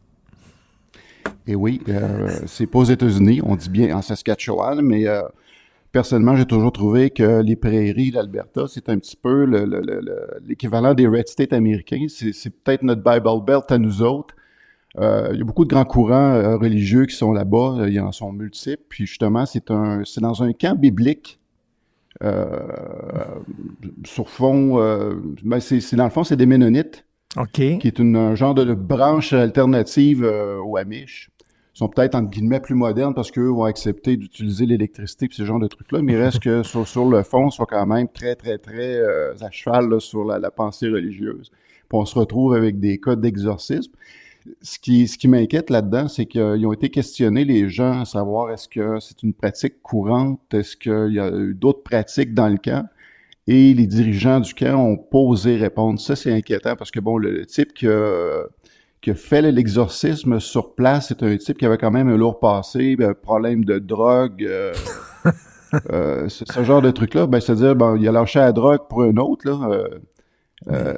Et 1.47 1.51
eh 1.51 1.55
oui, 1.55 1.81
euh, 1.89 2.39
c'est 2.47 2.65
pas 2.65 2.79
aux 2.79 2.85
États-Unis, 2.85 3.39
on 3.43 3.55
dit 3.55 3.69
bien 3.69 3.95
en 3.95 4.01
Saskatchewan, 4.01 4.81
mais 4.81 5.05
personnellement, 5.95 6.35
j'ai 6.35 6.45
toujours 6.45 6.73
trouvé 6.73 7.09
que 7.09 7.41
les 7.41 7.55
prairies 7.55 8.11
d'Alberta, 8.11 8.65
c'est 8.67 8.89
un 8.89 8.99
petit 8.99 9.15
peu 9.15 9.45
l'équivalent 10.45 10.93
des 10.93 11.07
Red 11.07 11.29
States 11.29 11.53
américains. 11.53 12.07
C'est 12.09 12.49
peut-être 12.49 12.83
notre 12.83 13.01
Bible 13.01 13.45
Belt 13.45 13.71
à 13.71 13.77
nous 13.77 14.01
autres. 14.01 14.35
Euh, 14.99 15.29
il 15.31 15.39
y 15.39 15.41
a 15.41 15.45
beaucoup 15.45 15.63
de 15.63 15.69
grands 15.69 15.85
courants 15.85 16.33
euh, 16.33 16.57
religieux 16.57 17.05
qui 17.05 17.15
sont 17.15 17.31
là-bas. 17.31 17.77
Euh, 17.79 17.87
il 17.87 17.93
y 17.93 18.01
en 18.01 18.11
sont 18.11 18.33
multiples. 18.33 18.83
Puis 18.89 19.05
justement, 19.05 19.45
c'est 19.45 19.69
dans 19.69 20.43
un 20.43 20.51
camp 20.51 20.77
biblique. 20.77 21.39
sur 24.03 24.29
fond, 24.29 24.75
ben 25.45 25.61
c'est, 25.61 25.95
dans 25.95 26.03
le 26.03 26.09
fond, 26.09 26.25
c'est 26.25 26.35
des 26.35 26.45
Ménonites. 26.45 27.05
OK. 27.37 27.53
Qui 27.53 27.87
est 27.87 27.99
une, 27.99 28.17
un 28.17 28.35
genre 28.35 28.53
de 28.53 28.73
branche 28.73 29.31
alternative 29.31 30.29
aux 30.61 30.75
Amish 30.75 31.29
sont 31.75 31.89
peut-être 31.89 32.15
entre 32.15 32.31
guillemets 32.31 32.61
plus 32.61 32.73
modernes 32.73 33.13
parce 33.13 33.31
qu'eux 33.31 33.49
vont 33.49 33.65
accepter 33.65 34.15
d'utiliser 34.15 34.65
l'électricité 34.65 35.25
et 35.25 35.29
ce 35.31 35.43
genre 35.43 35.59
de 35.59 35.67
trucs-là, 35.67 36.01
mais 36.01 36.13
il 36.13 36.17
reste 36.17 36.39
que 36.39 36.63
sur, 36.85 37.05
le 37.05 37.21
fond, 37.21 37.51
sont 37.51 37.65
quand 37.65 37.85
même 37.85 38.07
très, 38.07 38.35
très, 38.35 38.57
très 38.57 38.95
euh, 38.95 39.33
à 39.41 39.51
cheval 39.51 39.99
sur 39.99 40.23
la, 40.23 40.51
pensée 40.51 40.87
religieuse. 40.87 41.51
Puis 41.51 41.99
on 41.99 42.05
se 42.05 42.17
retrouve 42.17 42.55
avec 42.55 42.79
des 42.79 42.99
cas 42.99 43.17
d'exorcisme. 43.17 43.91
Ce 44.61 44.79
qui, 44.79 45.07
ce 45.07 45.17
qui 45.17 45.27
m'inquiète 45.27 45.69
là-dedans, 45.69 46.07
c'est 46.07 46.27
qu'ils 46.27 46.65
ont 46.65 46.71
été 46.71 46.89
questionnés, 46.89 47.43
les 47.43 47.67
gens, 47.67 48.01
à 48.01 48.05
savoir 48.05 48.51
est-ce 48.51 48.69
que 48.69 48.99
c'est 49.01 49.21
une 49.23 49.33
pratique 49.33 49.81
courante, 49.81 50.39
est-ce 50.53 50.77
qu'il 50.77 51.13
y 51.13 51.19
a 51.19 51.29
eu 51.29 51.55
d'autres 51.55 51.83
pratiques 51.83 52.33
dans 52.33 52.47
le 52.47 52.57
camp, 52.57 52.87
et 53.47 53.73
les 53.73 53.87
dirigeants 53.87 54.39
du 54.39 54.53
camp 54.53 54.75
ont 54.75 54.97
posé 54.97 55.57
répondre. 55.57 55.99
Ça, 55.99 56.15
c'est 56.15 56.31
inquiétant 56.31 56.75
parce 56.75 56.91
que, 56.91 56.99
bon, 56.99 57.17
le, 57.17 57.45
type 57.45 57.73
qui 57.73 57.87
qui 59.05 59.11
a 59.11 59.13
fait 59.13 59.43
l'exorcisme 59.43 60.39
sur 60.39 60.73
place, 60.73 61.09
c'est 61.09 61.21
un 61.21 61.37
type 61.37 61.59
qui 61.59 61.65
avait 61.67 61.77
quand 61.77 61.91
même 61.91 62.09
un 62.09 62.17
lourd 62.17 62.39
passé, 62.39 62.97
un 62.99 63.13
problème 63.13 63.63
de 63.63 63.77
drogue, 63.77 64.43
euh, 64.43 64.73
euh, 65.91 66.27
ce 66.27 66.63
genre 66.63 66.81
de 66.81 66.89
truc-là. 66.89 67.27
Ben, 67.27 67.39
c'est-à-dire, 67.39 67.75
bon, 67.75 67.97
il 67.97 68.07
a 68.07 68.11
lâché 68.11 68.39
la 68.39 68.51
drogue 68.51 68.79
pour 68.89 69.03
un 69.03 69.15
autre, 69.17 69.47
là. 69.47 69.83
Euh, 70.71 70.93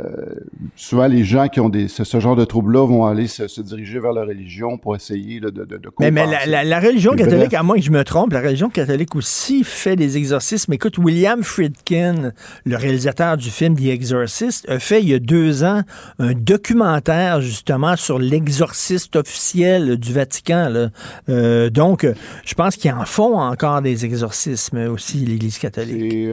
souvent, 0.76 1.08
les 1.08 1.24
gens 1.24 1.48
qui 1.48 1.60
ont 1.60 1.68
des, 1.68 1.88
ce, 1.88 2.20
genre 2.20 2.36
de 2.36 2.46
troubles-là 2.46 2.86
vont 2.88 3.06
aller 3.06 3.28
se, 3.28 3.62
diriger 3.62 4.00
vers 4.00 4.14
la 4.14 4.24
religion 4.24 4.78
pour 4.78 4.96
essayer 4.96 5.40
de, 5.40 5.50
de, 5.50 5.66
de 5.66 5.80
Mais, 6.00 6.12
mais 6.12 6.26
la, 6.46 6.80
religion 6.80 7.16
catholique, 7.16 7.54
à 7.54 7.64
moins 7.64 7.76
que 7.76 7.82
je 7.82 7.92
me 7.92 8.04
trompe, 8.04 8.34
la 8.34 8.42
religion 8.42 8.70
catholique 8.70 9.16
aussi 9.16 9.64
fait 9.64 9.96
des 9.96 10.16
exorcismes. 10.16 10.74
Écoute, 10.74 10.98
William 11.00 11.44
Friedkin, 11.44 12.32
le 12.66 12.76
réalisateur 12.78 13.36
du 13.36 13.50
film 13.50 13.76
The 13.76 13.88
Exorcist, 13.88 14.70
a 14.70 14.80
fait 14.80 15.02
il 15.02 15.10
y 15.10 15.14
a 15.14 15.20
deux 15.20 15.64
ans 15.64 15.82
un 16.20 16.34
documentaire 16.34 17.42
justement 17.42 17.96
sur 17.96 18.20
l'exorciste 18.20 19.16
officiel 19.16 19.98
du 19.98 20.14
Vatican. 20.14 20.90
Euh, 21.30 21.70
donc, 21.70 22.08
je 22.46 22.54
pense 22.54 22.78
qu'ils 22.78 22.92
en 22.92 23.06
font 23.06 23.38
encore 23.40 23.82
des 23.82 24.06
exorcismes 24.06 24.88
aussi, 24.88 25.18
l'Église 25.26 25.58
catholique. 25.58 26.30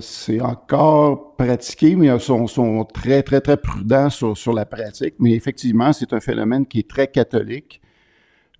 C'est 0.00 0.40
euh, 0.40 0.44
encore 0.44 1.35
pratiqué, 1.36 1.96
mais 1.96 2.18
sont, 2.18 2.46
sont 2.46 2.84
très, 2.84 3.22
très, 3.22 3.40
très 3.40 3.56
prudents 3.56 4.10
sur, 4.10 4.36
sur 4.36 4.52
la 4.52 4.64
pratique. 4.66 5.14
Mais 5.18 5.32
effectivement, 5.32 5.92
c'est 5.92 6.12
un 6.12 6.20
phénomène 6.20 6.66
qui 6.66 6.80
est 6.80 6.88
très 6.88 7.08
catholique. 7.08 7.80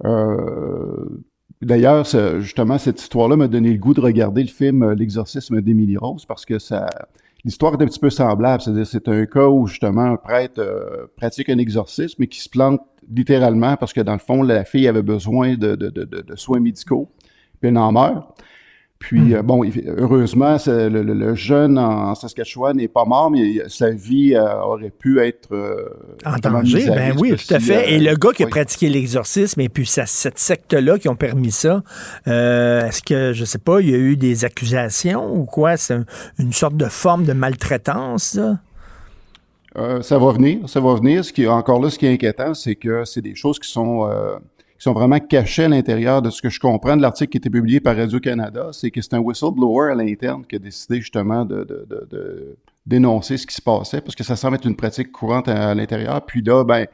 Euh, 0.05 1.25
D'ailleurs, 1.63 2.05
justement, 2.41 2.77
cette 2.77 3.01
histoire-là 3.01 3.37
m'a 3.37 3.49
donné 3.49 3.73
le 3.73 3.79
goût 3.79 3.95
de 3.95 4.01
regarder 4.01 4.43
le 4.43 4.49
film 4.49 4.83
euh, 4.83 4.95
L'exorcisme 4.95 5.63
d'Émilie 5.63 5.97
Rose 5.97 6.27
parce 6.27 6.45
que 6.45 6.59
ça, 6.59 6.87
l'histoire 7.45 7.73
est 7.73 7.83
un 7.83 7.87
petit 7.87 7.99
peu 7.99 8.11
semblable. 8.11 8.63
C'est-à-dire, 8.63 8.87
c'est 8.87 9.09
un 9.09 9.25
cas 9.25 9.49
où 9.49 9.67
justement 9.67 10.03
un 10.03 10.17
prêtre 10.17 10.61
euh, 10.61 11.07
pratique 11.17 11.49
un 11.49 11.59
exorcisme 11.59 12.17
mais 12.19 12.27
qui 12.27 12.41
se 12.41 12.51
plante 12.51 12.81
littéralement 13.11 13.77
parce 13.77 13.95
que 13.95 14.03
dans 14.03 14.13
le 14.13 14.19
fond, 14.19 14.43
la 14.43 14.65
fille 14.65 14.87
avait 14.87 15.03
besoin 15.03 15.55
de, 15.55 15.77
de, 15.77 15.89
de, 15.89 16.05
de 16.05 16.37
soins 16.37 16.61
médicaux, 16.61 17.11
puis 17.61 17.71
elle 17.71 17.79
en 17.79 17.93
meurt. 17.93 18.39
Puis, 18.99 19.21
hmm. 19.21 19.35
euh, 19.35 19.43
bon, 19.43 19.63
heureusement, 19.99 20.57
le, 20.67 21.35
jeune 21.35 21.79
en 21.79 22.15
Saskatchewan 22.15 22.77
n'est 22.77 22.89
pas 22.89 23.05
mort, 23.05 23.31
mais 23.31 23.69
sa 23.69 23.91
vie 23.91 24.35
euh, 24.35 24.61
aurait 24.63 24.91
pu 24.91 25.21
être... 25.21 25.53
Euh, 25.53 25.91
en 26.25 26.37
danger, 26.39 26.87
ben 26.87 27.15
oui, 27.19 27.35
tout 27.37 27.55
à 27.55 27.61
fait. 27.61 27.93
et 27.93 27.99
le 27.99 28.17
gars 28.17 28.33
qui 28.33 28.43
a 28.43 28.47
pratiqué 28.47 28.89
l'exorcisme, 28.89 29.61
et 29.61 29.69
puis 29.69 29.87
cette 29.87 30.39
secte-là 30.39 30.99
qui 30.99 31.09
ont 31.09 31.17
permis 31.17 31.53
ça, 31.53 31.83
est-ce 32.27 33.03
que, 33.03 33.33
je 33.33 33.45
sais 33.45 33.59
pas, 33.59 33.81
il 33.81 33.91
y 33.91 33.95
a 33.95 33.99
eu 33.99 34.17
des 34.17 34.45
accusations 34.45 35.35
ou 35.35 35.45
quoi? 35.45 35.77
C'est 35.77 35.99
une 36.39 36.53
sorte 36.53 36.77
de 36.77 36.87
forme 36.87 37.25
de 37.25 37.33
maltraitance, 37.33 38.25
ça? 38.25 38.59
ça 40.01 40.19
va 40.19 40.33
venir, 40.33 40.67
ça 40.69 40.81
va 40.81 40.95
venir. 40.95 41.23
Ce 41.23 41.33
qui 41.35 41.43
est 41.43 41.49
encore 41.49 41.83
là, 41.83 41.91
ce 41.91 41.99
qui 41.99 42.07
est 42.07 42.13
inquiétant, 42.13 42.55
c'est 42.55 42.77
que 42.77 43.05
c'est 43.05 43.21
des 43.21 43.35
choses 43.35 43.59
qui 43.59 43.69
sont 43.69 44.09
qui 44.79 44.83
sont 44.83 44.93
vraiment 44.93 45.19
cachés 45.19 45.65
à 45.65 45.69
l'intérieur 45.69 46.21
de 46.21 46.31
ce 46.31 46.43
que 46.43 46.51
je 46.51 46.61
comprends 46.61 46.97
de 46.97 47.03
l'article 47.03 47.31
qui 47.31 47.39
a 47.39 47.41
été 47.41 47.51
publié 47.51 47.81
par 47.81 47.97
Radio-Canada, 47.97 48.69
c'est 48.73 48.91
que 48.91 49.01
c'est 49.01 49.15
un 49.15 49.21
whistleblower 49.21 49.93
à 49.93 49.95
l'interne 49.95 50.45
qui 50.47 50.57
a 50.57 50.59
décidé 50.59 51.01
justement 51.01 51.45
de, 51.45 51.65
de, 51.65 51.87
de, 52.11 52.57
dénoncer 52.85 53.37
ce 53.37 53.47
qui 53.47 53.55
se 53.55 53.63
passait, 53.63 54.01
parce 54.01 54.15
que 54.15 54.23
ça 54.23 54.37
semble 54.37 54.57
être 54.57 54.67
une 54.67 54.77
pratique 54.77 55.11
courante 55.11 55.49
à, 55.49 55.75
l'intérieur. 55.75 56.25
Puis 56.25 56.43
là, 56.43 56.63
ben, 56.63 56.87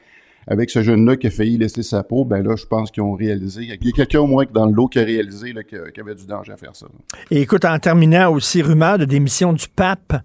avec 0.46 0.70
ce 0.70 0.82
jeune-là 0.82 1.16
qui 1.16 1.26
a 1.26 1.30
failli 1.30 1.58
laisser 1.58 1.82
sa 1.82 2.02
peau, 2.02 2.24
ben 2.24 2.42
là, 2.42 2.56
je 2.56 2.66
pense 2.66 2.90
qu'ils 2.90 3.02
ont 3.02 3.14
réalisé. 3.14 3.62
Il 3.62 3.68
y 3.68 3.72
a 3.72 3.92
quelqu'un 3.92 4.20
au 4.20 4.26
moins 4.26 4.44
dans 4.50 4.66
le 4.66 4.72
lot 4.72 4.88
qui 4.88 4.98
a 4.98 5.04
réalisé 5.04 5.52
qu'il 5.68 5.78
y 5.96 6.00
avait 6.00 6.14
du 6.14 6.26
danger 6.26 6.52
à 6.52 6.56
faire 6.56 6.74
ça. 6.74 6.86
Et 7.30 7.42
écoute, 7.42 7.64
en 7.64 7.78
terminant 7.78 8.32
aussi, 8.32 8.62
rumeur 8.62 8.98
de 8.98 9.04
démission 9.04 9.52
du 9.52 9.66
pape. 9.68 10.22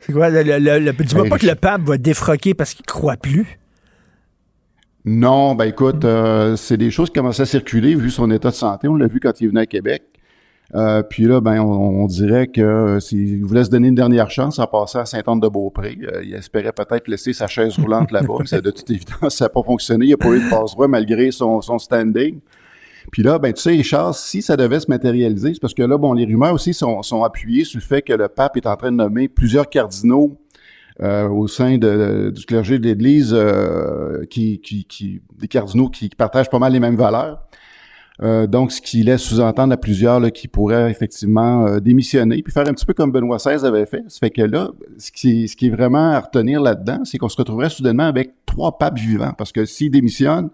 C'est 0.00 0.12
quoi? 0.12 0.28
Le, 0.28 0.42
le, 0.42 0.92
dis-moi 0.92 1.24
ben, 1.24 1.30
pas 1.30 1.38
que 1.38 1.46
le 1.46 1.54
pape 1.54 1.82
va 1.82 1.98
défroquer 1.98 2.54
parce 2.54 2.74
qu'il 2.74 2.84
croit 2.84 3.16
plus. 3.16 3.58
Non, 5.06 5.54
ben 5.54 5.66
écoute, 5.66 6.04
euh, 6.04 6.56
c'est 6.56 6.76
des 6.76 6.90
choses 6.90 7.10
qui 7.10 7.14
commencent 7.14 7.38
à 7.38 7.46
circuler 7.46 7.94
vu 7.94 8.10
son 8.10 8.28
état 8.32 8.50
de 8.50 8.54
santé. 8.54 8.88
On 8.88 8.96
l'a 8.96 9.06
vu 9.06 9.20
quand 9.20 9.40
il 9.40 9.48
venait 9.48 9.60
à 9.60 9.66
Québec. 9.66 10.02
Euh, 10.74 11.02
puis 11.02 11.24
là, 11.24 11.40
ben, 11.40 11.60
on, 11.60 12.06
dirait 12.06 12.48
que 12.48 12.60
euh, 12.60 13.00
s'il 13.00 13.44
voulait 13.44 13.62
se 13.62 13.70
donner 13.70 13.86
une 13.88 13.94
dernière 13.94 14.30
chance 14.30 14.58
en 14.58 14.66
passant 14.66 15.00
à 15.00 15.06
Saint-Anne-de-Beaupré, 15.06 15.96
euh, 16.02 16.24
il 16.24 16.34
espérait 16.34 16.72
peut-être 16.72 17.06
laisser 17.06 17.32
sa 17.32 17.46
chaise 17.46 17.78
roulante 17.78 18.10
là-bas. 18.10 18.38
ça, 18.46 18.60
de 18.60 18.70
toute 18.72 18.90
évidence, 18.90 19.36
ça 19.36 19.44
n'a 19.44 19.48
pas 19.48 19.62
fonctionné. 19.62 20.06
Il 20.06 20.10
n'a 20.10 20.16
pas 20.16 20.30
eu 20.30 20.44
de 20.44 20.50
passe-droit 20.50 20.88
malgré 20.88 21.30
son, 21.30 21.60
son 21.60 21.78
standing. 21.78 22.40
Puis 23.12 23.22
là, 23.22 23.38
ben, 23.38 23.52
tu 23.52 23.62
sais, 23.62 23.70
Richard, 23.70 24.16
si 24.16 24.42
ça 24.42 24.56
devait 24.56 24.80
se 24.80 24.90
matérialiser, 24.90 25.54
c'est 25.54 25.60
parce 25.60 25.74
que 25.74 25.84
là, 25.84 25.96
bon, 25.96 26.12
les 26.14 26.24
rumeurs 26.24 26.54
aussi 26.54 26.74
sont, 26.74 27.02
sont 27.02 27.22
appuyées 27.22 27.62
sur 27.62 27.78
le 27.78 27.84
fait 27.84 28.02
que 28.02 28.12
le 28.12 28.26
pape 28.26 28.56
est 28.56 28.66
en 28.66 28.74
train 28.74 28.90
de 28.90 28.96
nommer 28.96 29.28
plusieurs 29.28 29.70
cardinaux 29.70 30.36
euh, 31.02 31.28
au 31.28 31.46
sein 31.46 31.76
de, 31.76 32.32
du 32.34 32.46
clergé 32.46 32.78
de 32.78 32.84
l'Église, 32.84 33.34
euh, 33.34 34.24
qui, 34.30 34.60
qui, 34.60 34.84
qui, 34.84 35.20
des 35.38 35.48
cardinaux 35.48 35.88
qui, 35.88 36.08
partagent 36.08 36.48
pas 36.48 36.58
mal 36.58 36.72
les 36.72 36.80
mêmes 36.80 36.96
valeurs. 36.96 37.42
Euh, 38.22 38.46
donc, 38.46 38.72
ce 38.72 38.80
qui 38.80 39.02
laisse 39.02 39.20
sous-entendre 39.20 39.74
à 39.74 39.76
plusieurs 39.76 40.20
là, 40.20 40.30
qui 40.30 40.48
pourraient 40.48 40.90
effectivement 40.90 41.78
démissionner, 41.80 42.42
puis 42.42 42.52
faire 42.52 42.66
un 42.66 42.72
petit 42.72 42.86
peu 42.86 42.94
comme 42.94 43.12
Benoît 43.12 43.36
XVI 43.36 43.66
avait 43.66 43.84
fait. 43.84 44.04
Ça 44.08 44.20
fait 44.20 44.30
que 44.30 44.40
là, 44.40 44.70
ce 44.96 45.12
qui, 45.12 45.48
ce 45.48 45.56
qui 45.56 45.66
est 45.66 45.70
vraiment 45.70 46.12
à 46.12 46.20
retenir 46.20 46.62
là-dedans, 46.62 47.04
c'est 47.04 47.18
qu'on 47.18 47.28
se 47.28 47.36
retrouverait 47.36 47.68
soudainement 47.68 48.06
avec 48.06 48.32
trois 48.46 48.78
papes 48.78 48.98
vivants, 48.98 49.34
parce 49.36 49.52
que 49.52 49.66
s'ils 49.66 49.90
démissionnent, 49.90 50.48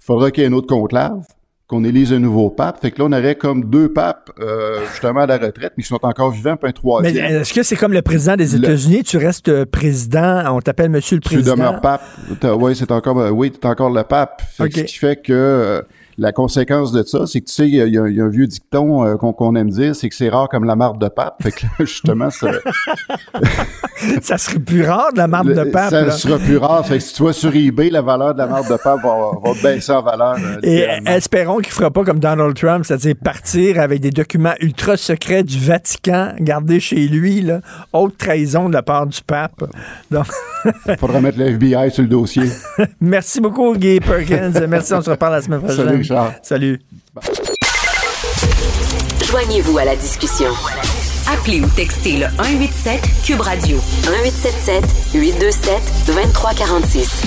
il 0.00 0.04
faudra 0.04 0.30
qu'il 0.30 0.44
y 0.44 0.46
ait 0.46 0.48
un 0.48 0.52
autre 0.52 0.68
conclave 0.68 1.26
qu'on 1.68 1.84
élise 1.84 2.14
un 2.14 2.18
nouveau 2.18 2.48
pape. 2.48 2.80
Fait 2.80 2.90
que 2.90 2.98
là, 2.98 3.04
on 3.04 3.12
aurait 3.12 3.34
comme 3.34 3.66
deux 3.66 3.92
papes, 3.92 4.30
euh, 4.40 4.80
justement, 4.90 5.20
à 5.20 5.26
la 5.26 5.36
retraite, 5.36 5.74
mais 5.76 5.82
qui 5.82 5.88
sont 5.88 5.98
encore 6.02 6.30
vivants, 6.30 6.56
puis 6.56 6.70
un 6.70 6.72
troisième. 6.72 7.14
Mais 7.14 7.20
est-ce 7.20 7.52
que 7.52 7.62
c'est 7.62 7.76
comme 7.76 7.92
le 7.92 8.00
président 8.00 8.36
des 8.36 8.56
États-Unis? 8.56 9.04
Tu 9.04 9.18
restes 9.18 9.48
euh, 9.48 9.66
président, 9.66 10.44
on 10.56 10.60
t'appelle 10.60 10.88
monsieur 10.88 11.16
le 11.16 11.20
président? 11.20 11.52
Tu 11.52 11.58
demeures 11.58 11.80
pape. 11.82 12.02
Oui, 12.42 12.74
c'est 12.74 12.90
encore, 12.90 13.20
euh, 13.20 13.30
oui, 13.30 13.50
t'es 13.50 13.66
encore 13.66 13.90
le 13.90 14.02
pape. 14.02 14.42
Ce 14.56 14.64
qui 14.64 14.94
fait 14.94 15.22
que 15.22 15.84
la 16.18 16.32
conséquence 16.32 16.90
de 16.90 17.04
ça, 17.04 17.26
c'est 17.26 17.40
que 17.40 17.46
tu 17.46 17.52
sais, 17.52 17.68
il 17.68 17.74
y, 17.74 17.98
a 17.98 18.02
un 18.02 18.28
vieux 18.28 18.48
dicton 18.48 19.06
euh, 19.06 19.16
qu'on 19.16 19.54
aime 19.54 19.70
dire, 19.70 19.94
c'est 19.94 20.08
que 20.08 20.14
c'est 20.16 20.28
rare 20.28 20.48
comme 20.48 20.64
la 20.64 20.74
marde 20.74 21.00
de 21.00 21.08
pape. 21.08 21.40
Fait 21.40 21.52
que 21.52 21.64
justement, 21.78 22.28
ça... 22.30 22.48
ça 24.22 24.36
serait 24.36 24.58
plus 24.58 24.84
rare 24.84 25.12
de 25.12 25.18
la 25.18 25.28
marde 25.28 25.52
de 25.52 25.64
pape. 25.70 25.90
Ça 25.90 26.10
sera 26.10 26.38
plus 26.38 26.56
rare. 26.56 26.84
Fait 26.84 26.98
que 26.98 27.04
si 27.04 27.14
tu 27.14 27.22
vas 27.22 27.32
sur 27.32 27.54
eBay, 27.54 27.90
la 27.90 28.02
valeur 28.02 28.34
de 28.34 28.38
la 28.38 28.48
marde 28.48 28.68
de 28.68 28.76
pape 28.76 29.00
va, 29.02 29.30
va 29.44 29.52
baisser 29.62 29.92
en 29.92 30.02
valeur. 30.02 30.36
Euh, 30.38 30.58
Et 30.64 30.86
espérons 31.06 31.58
qu'il 31.58 31.72
fera 31.72 31.92
pas 31.92 32.02
comme 32.02 32.18
Donald 32.18 32.56
Trump, 32.56 32.84
c'est-à-dire 32.84 33.14
partir 33.22 33.80
avec 33.80 34.00
des 34.00 34.10
documents 34.10 34.54
ultra 34.60 34.96
secrets 34.96 35.44
du 35.44 35.58
Vatican 35.58 36.32
gardés 36.40 36.80
chez 36.80 37.06
lui, 37.06 37.42
là. 37.42 37.60
Haute 37.92 38.18
trahison 38.18 38.68
de 38.68 38.74
la 38.74 38.82
part 38.82 39.06
du 39.06 39.20
pape. 39.22 39.62
Donc... 40.10 40.26
Il 40.88 40.96
faudra 40.96 41.20
mettre 41.20 41.38
le 41.38 41.46
FBI 41.46 41.90
sur 41.90 42.02
le 42.02 42.08
dossier. 42.08 42.42
Merci 43.00 43.40
beaucoup, 43.40 43.74
Guy 43.76 44.00
Perkins. 44.00 44.52
Merci, 44.68 44.92
on 44.94 45.02
se 45.02 45.10
reparle 45.10 45.34
la 45.34 45.42
semaine 45.42 45.60
prochaine. 45.60 45.86
Salut. 45.86 46.07
Joignez-vous 49.30 49.76
à 49.76 49.84
la 49.84 49.94
discussion. 49.94 50.50
Appelez 51.30 51.60
ou 51.60 51.68
textez 51.68 52.16
le 52.16 52.26
187 52.36 53.00
Cube 53.24 53.40
Radio 53.40 53.76
1877 53.76 54.84
827 55.14 55.72
2346. 56.06 57.22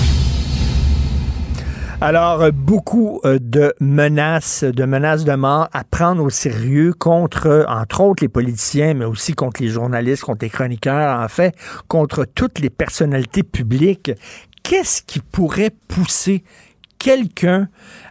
Alors, 2.00 2.50
beaucoup 2.52 3.20
euh, 3.24 3.38
de 3.40 3.72
menaces, 3.78 4.64
de 4.64 4.84
menaces 4.84 5.24
de 5.24 5.34
mort 5.34 5.68
à 5.72 5.84
prendre 5.84 6.24
au 6.24 6.30
sérieux 6.30 6.92
contre, 6.92 7.64
entre 7.68 8.00
autres, 8.00 8.24
les 8.24 8.28
politiciens, 8.28 8.94
mais 8.94 9.04
aussi 9.04 9.34
contre 9.34 9.62
les 9.62 9.68
journalistes, 9.68 10.24
contre 10.24 10.44
les 10.44 10.50
chroniqueurs, 10.50 11.20
en 11.20 11.28
fait, 11.28 11.54
contre 11.86 12.24
toutes 12.24 12.58
les 12.58 12.70
personnalités 12.70 13.44
publiques. 13.44 14.10
Qu'est-ce 14.64 15.02
qui 15.02 15.20
pourrait 15.20 15.70
pousser 15.86 16.42
quelqu'un 17.02 17.66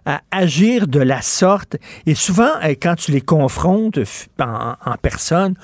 à 0.05 0.19
agir 0.31 0.85
de 0.85 0.99
la 0.99 1.21
sorte. 1.21 1.77
Et 2.05 2.13
souvent, 2.13 2.51
euh, 2.63 2.73
quand 2.81 2.95
tu 2.95 3.11
les 3.11 3.21
confrontes 3.21 3.97
en, 4.37 4.95
personne, 5.01 5.55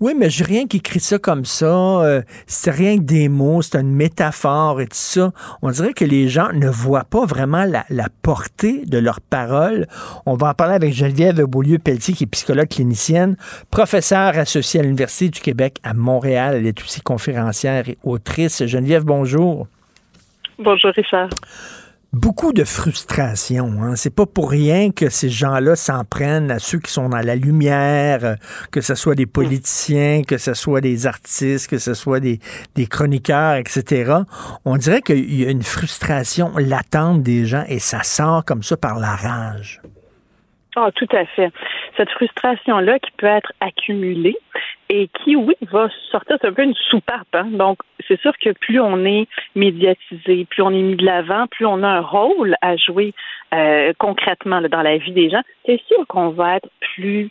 oui, 0.00 0.14
mais 0.16 0.30
j'ai 0.30 0.44
rien 0.44 0.66
qui 0.66 0.78
écrit 0.78 0.98
ça 0.98 1.18
comme 1.18 1.44
ça. 1.44 1.66
Euh, 1.66 2.22
c'est 2.46 2.70
rien 2.70 2.96
que 2.96 3.02
des 3.02 3.28
mots, 3.28 3.60
c'est 3.60 3.78
une 3.78 3.92
métaphore 3.92 4.80
et 4.80 4.86
tout 4.86 4.96
ça. 4.96 5.30
On 5.60 5.70
dirait 5.70 5.92
que 5.92 6.06
les 6.06 6.28
gens 6.28 6.50
ne 6.54 6.70
voient 6.70 7.04
pas 7.04 7.26
vraiment 7.26 7.66
la, 7.66 7.84
portée 8.22 8.86
de 8.86 8.96
leurs 8.96 9.20
paroles. 9.20 9.86
On 10.24 10.36
va 10.36 10.48
en 10.48 10.54
parler 10.54 10.74
avec 10.74 10.94
Geneviève 10.94 11.44
Beaulieu-Pelletier, 11.44 12.14
qui 12.14 12.24
est 12.24 12.28
psychologue 12.28 12.68
clinicienne, 12.68 13.36
professeure 13.70 14.38
associée 14.38 14.80
à 14.80 14.84
l'Université 14.84 15.28
du 15.28 15.40
Québec 15.40 15.76
à 15.82 15.92
Montréal. 15.92 16.54
Elle 16.56 16.66
est 16.66 16.80
aussi 16.80 17.02
conférencière 17.02 17.90
et 17.90 17.98
autrice. 18.04 18.64
Geneviève, 18.64 19.04
bonjour. 19.04 19.66
Bonjour, 20.58 20.92
Richard 20.96 21.28
beaucoup 22.12 22.52
de 22.52 22.64
frustration. 22.64 23.82
Hein. 23.82 23.96
C'est 23.96 24.14
pas 24.14 24.26
pour 24.26 24.50
rien 24.50 24.90
que 24.90 25.08
ces 25.08 25.28
gens-là 25.28 25.76
s'en 25.76 26.04
prennent 26.04 26.50
à 26.50 26.58
ceux 26.58 26.78
qui 26.78 26.92
sont 26.92 27.08
dans 27.08 27.20
la 27.20 27.36
lumière, 27.36 28.24
euh, 28.24 28.34
que 28.70 28.80
ce 28.80 28.94
soit 28.94 29.14
des 29.14 29.26
politiciens, 29.26 30.22
que 30.22 30.38
ce 30.38 30.54
soit 30.54 30.80
des 30.80 31.06
artistes, 31.06 31.68
que 31.68 31.78
ce 31.78 31.94
soit 31.94 32.20
des, 32.20 32.40
des 32.74 32.86
chroniqueurs, 32.86 33.56
etc. 33.56 34.14
On 34.64 34.76
dirait 34.76 35.02
qu'il 35.02 35.34
y 35.34 35.46
a 35.46 35.50
une 35.50 35.62
frustration 35.62 36.56
latente 36.56 37.22
des 37.22 37.46
gens 37.46 37.64
et 37.68 37.78
ça 37.78 38.02
sort 38.02 38.44
comme 38.44 38.62
ça 38.62 38.76
par 38.76 38.98
la 38.98 39.14
rage. 39.14 39.80
Ah, 40.76 40.90
tout 40.94 41.08
à 41.12 41.24
fait. 41.26 41.50
Cette 41.96 42.10
frustration-là 42.10 42.98
qui 43.00 43.10
peut 43.12 43.26
être 43.26 43.52
accumulée 43.60 44.36
et 44.88 45.08
qui, 45.08 45.34
oui, 45.34 45.54
va 45.62 45.88
sortir, 46.12 46.36
c'est 46.40 46.48
un 46.48 46.52
peu 46.52 46.62
une 46.62 46.74
soupape. 46.74 47.26
Hein? 47.32 47.48
Donc, 47.50 47.78
c'est 48.06 48.20
sûr 48.20 48.32
que 48.38 48.50
plus 48.50 48.80
on 48.80 49.04
est 49.04 49.26
médiatisé, 49.56 50.46
plus 50.48 50.62
on 50.62 50.70
est 50.70 50.82
mis 50.82 50.96
de 50.96 51.04
l'avant, 51.04 51.46
plus 51.48 51.66
on 51.66 51.82
a 51.82 51.88
un 51.88 52.00
rôle 52.00 52.54
à 52.62 52.76
jouer 52.76 53.14
euh, 53.52 53.92
concrètement 53.98 54.60
dans 54.60 54.82
la 54.82 54.96
vie 54.98 55.12
des 55.12 55.28
gens, 55.28 55.42
c'est 55.66 55.80
sûr 55.88 56.06
qu'on 56.06 56.30
va 56.30 56.56
être 56.56 56.68
plus 56.94 57.30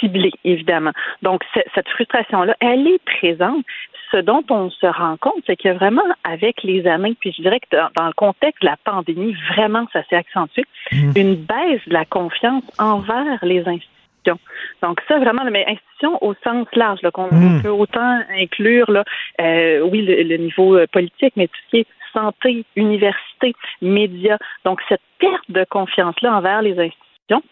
ciblé, 0.00 0.30
évidemment. 0.44 0.92
Donc, 1.22 1.42
cette 1.74 1.88
frustration-là, 1.88 2.56
elle 2.60 2.86
est 2.86 3.04
présente 3.04 3.64
ce 4.10 4.18
dont 4.18 4.44
on 4.50 4.70
se 4.70 4.86
rend 4.86 5.16
compte, 5.18 5.42
c'est 5.46 5.56
que 5.56 5.70
vraiment, 5.70 6.02
avec 6.24 6.62
les 6.62 6.86
années, 6.86 7.16
puis 7.18 7.32
je 7.36 7.42
dirais 7.42 7.60
que 7.60 7.76
dans, 7.76 8.06
le 8.06 8.12
contexte 8.12 8.62
de 8.62 8.66
la 8.66 8.76
pandémie, 8.84 9.34
vraiment, 9.54 9.86
ça 9.92 10.02
s'est 10.08 10.16
accentué, 10.16 10.64
mmh. 10.92 11.12
une 11.16 11.34
baisse 11.34 11.86
de 11.86 11.92
la 11.92 12.04
confiance 12.04 12.64
envers 12.78 13.38
les 13.42 13.60
institutions. 13.60 14.38
Donc 14.82 15.00
ça, 15.08 15.18
vraiment, 15.18 15.44
mais 15.50 15.64
institutions 15.66 16.22
au 16.22 16.34
sens 16.44 16.66
large, 16.74 17.00
qu'on 17.12 17.32
mmh. 17.32 17.62
peut 17.62 17.70
autant 17.70 18.20
inclure, 18.30 18.90
là, 18.90 19.04
euh, 19.40 19.80
oui, 19.80 20.02
le, 20.02 20.36
niveau 20.36 20.76
euh, 20.76 20.86
politique, 20.92 21.32
mais 21.36 21.46
tout 21.46 21.58
ce 21.66 21.70
qui 21.70 21.76
est 21.78 21.86
santé, 22.12 22.64
université, 22.76 23.54
médias. 23.80 24.38
Donc 24.64 24.80
cette 24.88 25.02
perte 25.18 25.50
de 25.50 25.64
confiance-là 25.64 26.36
envers 26.36 26.62
les 26.62 26.72
institutions, 26.72 27.42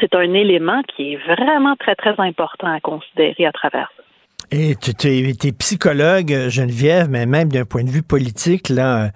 c'est 0.00 0.14
un 0.14 0.34
élément 0.34 0.82
qui 0.94 1.14
est 1.14 1.16
vraiment 1.16 1.76
très, 1.76 1.94
très 1.94 2.14
important 2.18 2.72
à 2.72 2.80
considérer 2.80 3.46
à 3.46 3.52
travers 3.52 3.90
ça. 3.96 4.02
Et 4.54 4.76
tu 4.76 5.08
es, 5.08 5.52
psychologue, 5.52 6.48
Geneviève, 6.50 7.08
mais 7.08 7.24
même 7.24 7.50
d'un 7.50 7.64
point 7.64 7.84
de 7.84 7.90
vue 7.90 8.02
politique, 8.02 8.68
là, 8.68 9.10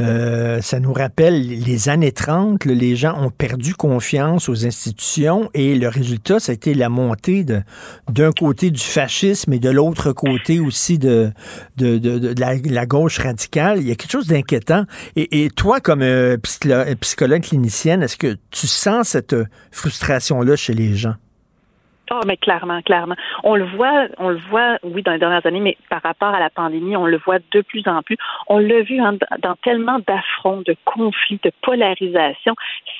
euh, 0.00 0.60
ça 0.60 0.78
nous 0.78 0.92
rappelle 0.92 1.44
les 1.44 1.88
années 1.88 2.12
30, 2.12 2.64
les 2.66 2.94
gens 2.94 3.20
ont 3.20 3.30
perdu 3.30 3.74
confiance 3.74 4.48
aux 4.48 4.64
institutions 4.64 5.50
et 5.54 5.74
le 5.74 5.88
résultat, 5.88 6.38
ça 6.38 6.52
a 6.52 6.54
été 6.54 6.72
la 6.72 6.88
montée 6.88 7.44
d'un 7.44 8.30
côté 8.30 8.70
du 8.70 8.80
fascisme 8.80 9.52
et 9.52 9.58
de 9.58 9.70
l'autre 9.70 10.12
côté 10.12 10.60
aussi 10.60 11.00
de, 11.00 11.32
de, 11.78 11.98
de, 11.98 12.34
la, 12.38 12.86
gauche 12.86 13.18
radicale. 13.18 13.80
Il 13.80 13.88
y 13.88 13.90
a 13.90 13.96
quelque 13.96 14.12
chose 14.12 14.28
d'inquiétant. 14.28 14.84
Et, 15.16 15.48
toi, 15.50 15.80
comme 15.80 16.02
euh, 16.02 16.36
psychologue 17.00 17.42
clinicienne, 17.42 18.04
est-ce 18.04 18.16
que 18.16 18.36
tu 18.52 18.68
sens 18.68 19.08
cette 19.08 19.34
frustration-là 19.72 20.54
chez 20.54 20.74
les 20.74 20.94
gens? 20.94 21.16
Oh, 22.12 22.20
mais 22.24 22.36
clairement, 22.36 22.80
clairement. 22.82 23.16
On 23.42 23.56
le 23.56 23.64
voit, 23.64 24.06
on 24.18 24.28
le 24.28 24.38
voit, 24.48 24.78
oui, 24.84 25.02
dans 25.02 25.12
les 25.12 25.18
dernières 25.18 25.44
années, 25.44 25.60
mais 25.60 25.76
par 25.90 26.02
rapport 26.02 26.28
à 26.28 26.38
la 26.38 26.50
pandémie, 26.50 26.96
on 26.96 27.06
le 27.06 27.18
voit 27.18 27.38
de 27.50 27.60
plus 27.62 27.82
en 27.86 28.02
plus. 28.02 28.16
On 28.46 28.58
l'a 28.58 28.82
vu 28.82 29.00
hein, 29.00 29.16
dans 29.42 29.56
tellement 29.64 29.98
d'affronts, 30.06 30.62
de 30.64 30.76
conflits, 30.84 31.40
de 31.42 31.50
polarisation. 31.62 32.54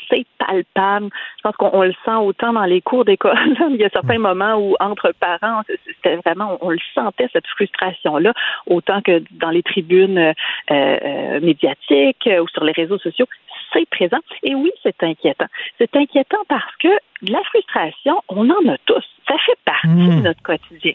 C'est 0.08 0.26
palpable. 0.38 1.08
Je 1.36 1.42
pense 1.42 1.56
qu'on 1.56 1.82
le 1.82 1.94
sent 2.04 2.16
autant 2.16 2.52
dans 2.52 2.64
les 2.64 2.80
cours 2.80 3.04
d'école. 3.04 3.36
Il 3.70 3.76
y 3.76 3.84
a 3.84 3.90
certains 3.90 4.18
moments 4.18 4.56
où, 4.56 4.74
entre 4.80 5.12
parents, 5.20 5.62
c'était 5.86 6.16
vraiment, 6.16 6.58
on, 6.60 6.70
le 6.70 6.78
sentait, 6.92 7.28
cette 7.32 7.46
frustration-là, 7.46 8.32
autant 8.66 9.02
que 9.02 9.22
dans 9.30 9.50
les 9.50 9.62
tribunes 9.62 10.18
euh, 10.18 10.32
euh, 10.72 11.40
médiatiques 11.40 12.28
ou 12.40 12.48
sur 12.48 12.64
les 12.64 12.72
réseaux 12.72 12.98
sociaux 12.98 13.26
c'est 13.72 13.88
présent. 13.88 14.18
Et 14.42 14.54
oui, 14.54 14.70
c'est 14.82 15.02
inquiétant. 15.02 15.46
C'est 15.78 15.94
inquiétant 15.96 16.42
parce 16.48 16.76
que 16.76 16.88
la 17.22 17.42
frustration, 17.44 18.20
on 18.28 18.48
en 18.50 18.68
a 18.68 18.78
tous. 18.86 19.04
Ça 19.28 19.36
fait 19.38 19.58
partie 19.64 19.88
de 19.88 20.20
hmm. 20.20 20.22
notre 20.22 20.42
quotidien. 20.42 20.92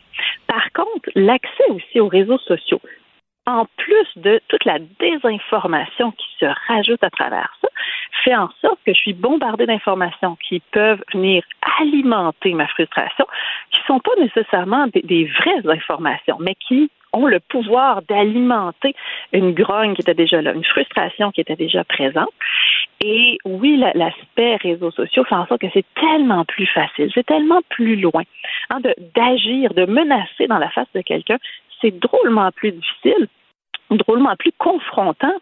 Par 0.47 0.71
contre, 0.73 1.09
l'accès 1.15 1.69
aussi 1.69 1.99
aux 1.99 2.07
réseaux 2.07 2.39
sociaux, 2.39 2.81
en 3.45 3.65
plus 3.77 4.07
de 4.17 4.39
toute 4.47 4.65
la 4.65 4.79
désinformation 4.99 6.11
qui 6.11 6.27
se 6.39 6.45
rajoute 6.67 7.03
à 7.03 7.09
travers 7.09 7.51
ça, 7.61 7.67
fait 8.23 8.35
en 8.35 8.49
sorte 8.61 8.79
que 8.85 8.93
je 8.93 8.99
suis 8.99 9.13
bombardée 9.13 9.65
d'informations 9.65 10.37
qui 10.47 10.61
peuvent 10.71 11.03
venir 11.13 11.43
alimenter 11.79 12.53
ma 12.53 12.67
frustration, 12.67 13.25
qui 13.71 13.79
ne 13.81 13.85
sont 13.85 13.99
pas 13.99 14.11
nécessairement 14.19 14.87
des, 14.93 15.25
vraies 15.25 15.73
informations, 15.73 16.37
mais 16.39 16.55
qui 16.67 16.89
ont 17.13 17.25
le 17.25 17.39
pouvoir 17.39 18.01
d'alimenter 18.03 18.95
une 19.33 19.53
grogne 19.53 19.95
qui 19.95 20.01
était 20.01 20.13
déjà 20.13 20.41
là, 20.41 20.53
une 20.53 20.63
frustration 20.63 21.31
qui 21.31 21.41
était 21.41 21.55
déjà 21.55 21.83
présente. 21.83 22.29
Et 23.03 23.37
oui, 23.45 23.83
l'aspect 23.95 24.57
réseaux 24.57 24.91
sociaux 24.91 25.23
fait 25.23 25.35
en 25.35 25.47
sorte 25.47 25.61
que 25.61 25.67
c'est 25.73 25.85
tellement 25.95 26.45
plus 26.45 26.67
facile, 26.67 27.09
c'est 27.13 27.25
tellement 27.25 27.61
plus 27.69 27.95
loin 27.95 28.23
hein, 28.69 28.79
d'agir, 29.15 29.73
de, 29.73 29.85
de 29.85 29.91
menacer 29.91 30.47
dans 30.47 30.59
la 30.59 30.69
face 30.69 30.87
de 30.93 31.01
quelqu'un. 31.01 31.37
C'est 31.81 31.97
drôlement 31.99 32.51
plus 32.51 32.71
difficile, 32.71 33.27
drôlement 33.89 34.35
plus 34.35 34.51
confrontant 34.57 35.33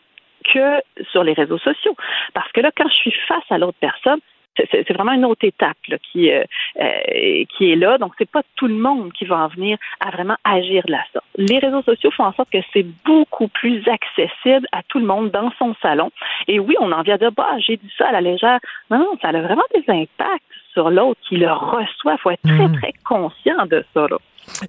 que 0.46 0.82
sur 1.12 1.24
les 1.24 1.34
réseaux 1.34 1.58
sociaux. 1.58 1.96
Parce 2.34 2.52
que 2.54 2.62
là, 2.62 2.72
quand 2.76 2.88
je 2.88 2.96
suis 2.96 3.14
face 3.28 3.44
à 3.50 3.58
l'autre 3.58 3.78
personne, 3.80 4.20
c'est 4.72 4.94
vraiment 4.94 5.14
une 5.14 5.26
autre 5.26 5.46
étape 5.46 5.78
qui, 6.12 6.32
euh, 6.32 6.44
euh, 6.80 7.44
qui 7.50 7.72
est 7.72 7.76
là. 7.76 7.98
Donc, 7.98 8.14
c'est 8.18 8.30
pas 8.30 8.42
tout 8.56 8.68
le 8.68 8.76
monde 8.76 9.12
qui 9.14 9.26
va 9.26 9.38
en 9.38 9.48
venir 9.48 9.78
à 10.00 10.12
vraiment 10.12 10.36
agir 10.44 10.84
de 10.86 10.92
la 10.92 11.04
sorte. 11.14 11.26
Les 11.38 11.60
réseaux 11.60 11.82
sociaux 11.84 12.12
font 12.12 12.26
en 12.26 12.34
sorte 12.34 12.50
que 12.52 12.60
c'est 12.74 12.86
beaucoup 13.06 13.48
plus 13.48 13.84
accessible 13.88 14.68
à 14.72 14.82
tout 14.88 15.00
le 15.00 15.06
monde 15.06 15.32
dans 15.32 15.52
son 15.58 15.76
salon. 15.82 16.12
Et 16.48 16.60
oui, 16.60 16.76
on 16.80 16.92
en 16.92 17.02
vient 17.02 17.16
de 17.16 17.22
dire, 17.22 17.32
bah, 17.32 17.58
j'ai 17.60 17.78
dit 17.78 17.92
ça 17.98 18.08
à 18.10 18.12
la 18.12 18.22
légère. 18.22 18.60
Non, 18.90 19.00
non, 19.00 19.18
ça 19.22 19.30
a 19.30 19.42
vraiment 19.42 19.64
des 19.74 19.84
impacts 19.88 20.44
sur 20.74 20.90
l'autre 20.90 21.20
qui 21.28 21.38
le 21.38 21.52
reçoit. 21.52 22.14
Il 22.14 22.20
faut 22.20 22.32
être 22.32 22.42
très, 22.42 22.68
mmh. 22.68 22.80
très 22.80 22.94
conscient 23.04 23.66
de 23.66 23.84
ça. 23.94 24.08
Là. 24.10 24.18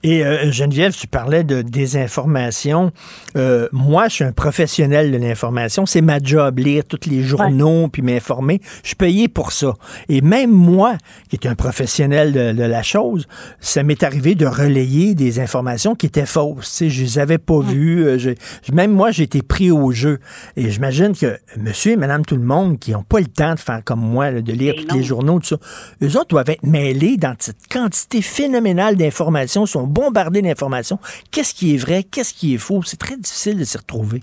Et 0.02 0.24
euh, 0.24 0.50
Geneviève, 0.50 0.92
tu 0.92 1.06
parlais 1.06 1.44
de 1.44 1.62
désinformation. 1.62 2.92
Euh, 3.36 3.68
moi, 3.72 4.08
je 4.08 4.14
suis 4.14 4.24
un 4.24 4.32
professionnel 4.32 5.10
de 5.12 5.16
l'information. 5.16 5.86
C'est 5.86 6.00
ma 6.00 6.18
job, 6.22 6.58
lire 6.58 6.84
tous 6.84 7.08
les 7.08 7.22
journaux 7.22 7.88
puis 7.88 8.02
m'informer. 8.02 8.60
Je 8.82 8.88
suis 8.88 8.96
payé 8.96 9.28
pour 9.28 9.52
ça. 9.52 9.74
Et 10.08 10.20
même 10.20 10.50
moi, 10.50 10.96
qui 11.28 11.36
est 11.36 11.46
un 11.46 11.54
professionnel 11.54 12.32
de, 12.32 12.62
la 12.70 12.82
chose, 12.82 13.26
ça 13.60 13.82
m'est 13.82 14.02
arrivé 14.02 14.34
de 14.34 14.46
relayer 14.46 15.14
des 15.14 15.40
informations 15.40 15.94
qui 15.94 16.06
étaient 16.06 16.26
fausses. 16.26 16.70
Tu 16.70 16.76
sais, 16.76 16.90
je 16.90 17.02
les 17.02 17.18
avais 17.18 17.38
pas 17.38 17.60
vues. 17.60 18.06
Euh, 18.06 18.34
même 18.72 18.92
moi, 18.92 19.10
j'ai 19.10 19.24
été 19.24 19.42
pris 19.42 19.70
au 19.70 19.92
jeu. 19.92 20.20
Et 20.56 20.70
j'imagine 20.70 21.16
que 21.16 21.38
monsieur 21.58 21.92
et 21.92 21.96
madame 21.96 22.24
tout 22.24 22.36
le 22.36 22.42
monde 22.42 22.78
qui 22.78 22.92
n'ont 22.92 23.02
pas 23.02 23.20
le 23.20 23.26
temps 23.26 23.54
de 23.54 23.60
faire 23.60 23.82
comme 23.84 24.00
moi, 24.00 24.30
de 24.30 24.52
lire 24.52 24.74
tous 24.76 24.96
les 24.96 25.02
journaux, 25.02 25.40
tout 25.40 25.46
ça, 25.46 25.56
eux 26.02 26.16
autres 26.16 26.28
doivent 26.28 26.50
être 26.50 26.64
mêlés 26.64 27.16
dans 27.16 27.34
cette 27.38 27.66
quantité 27.70 28.22
phénoménale 28.22 28.96
d'informations 28.96 29.66
sont 29.70 29.86
bombardés 29.86 30.42
d'informations. 30.42 30.98
Qu'est-ce 31.30 31.54
qui 31.54 31.74
est 31.74 31.78
vrai? 31.78 32.02
Qu'est-ce 32.02 32.34
qui 32.34 32.54
est 32.54 32.58
faux? 32.58 32.82
C'est 32.82 32.98
très 32.98 33.16
difficile 33.16 33.58
de 33.58 33.64
s'y 33.64 33.78
retrouver 33.78 34.22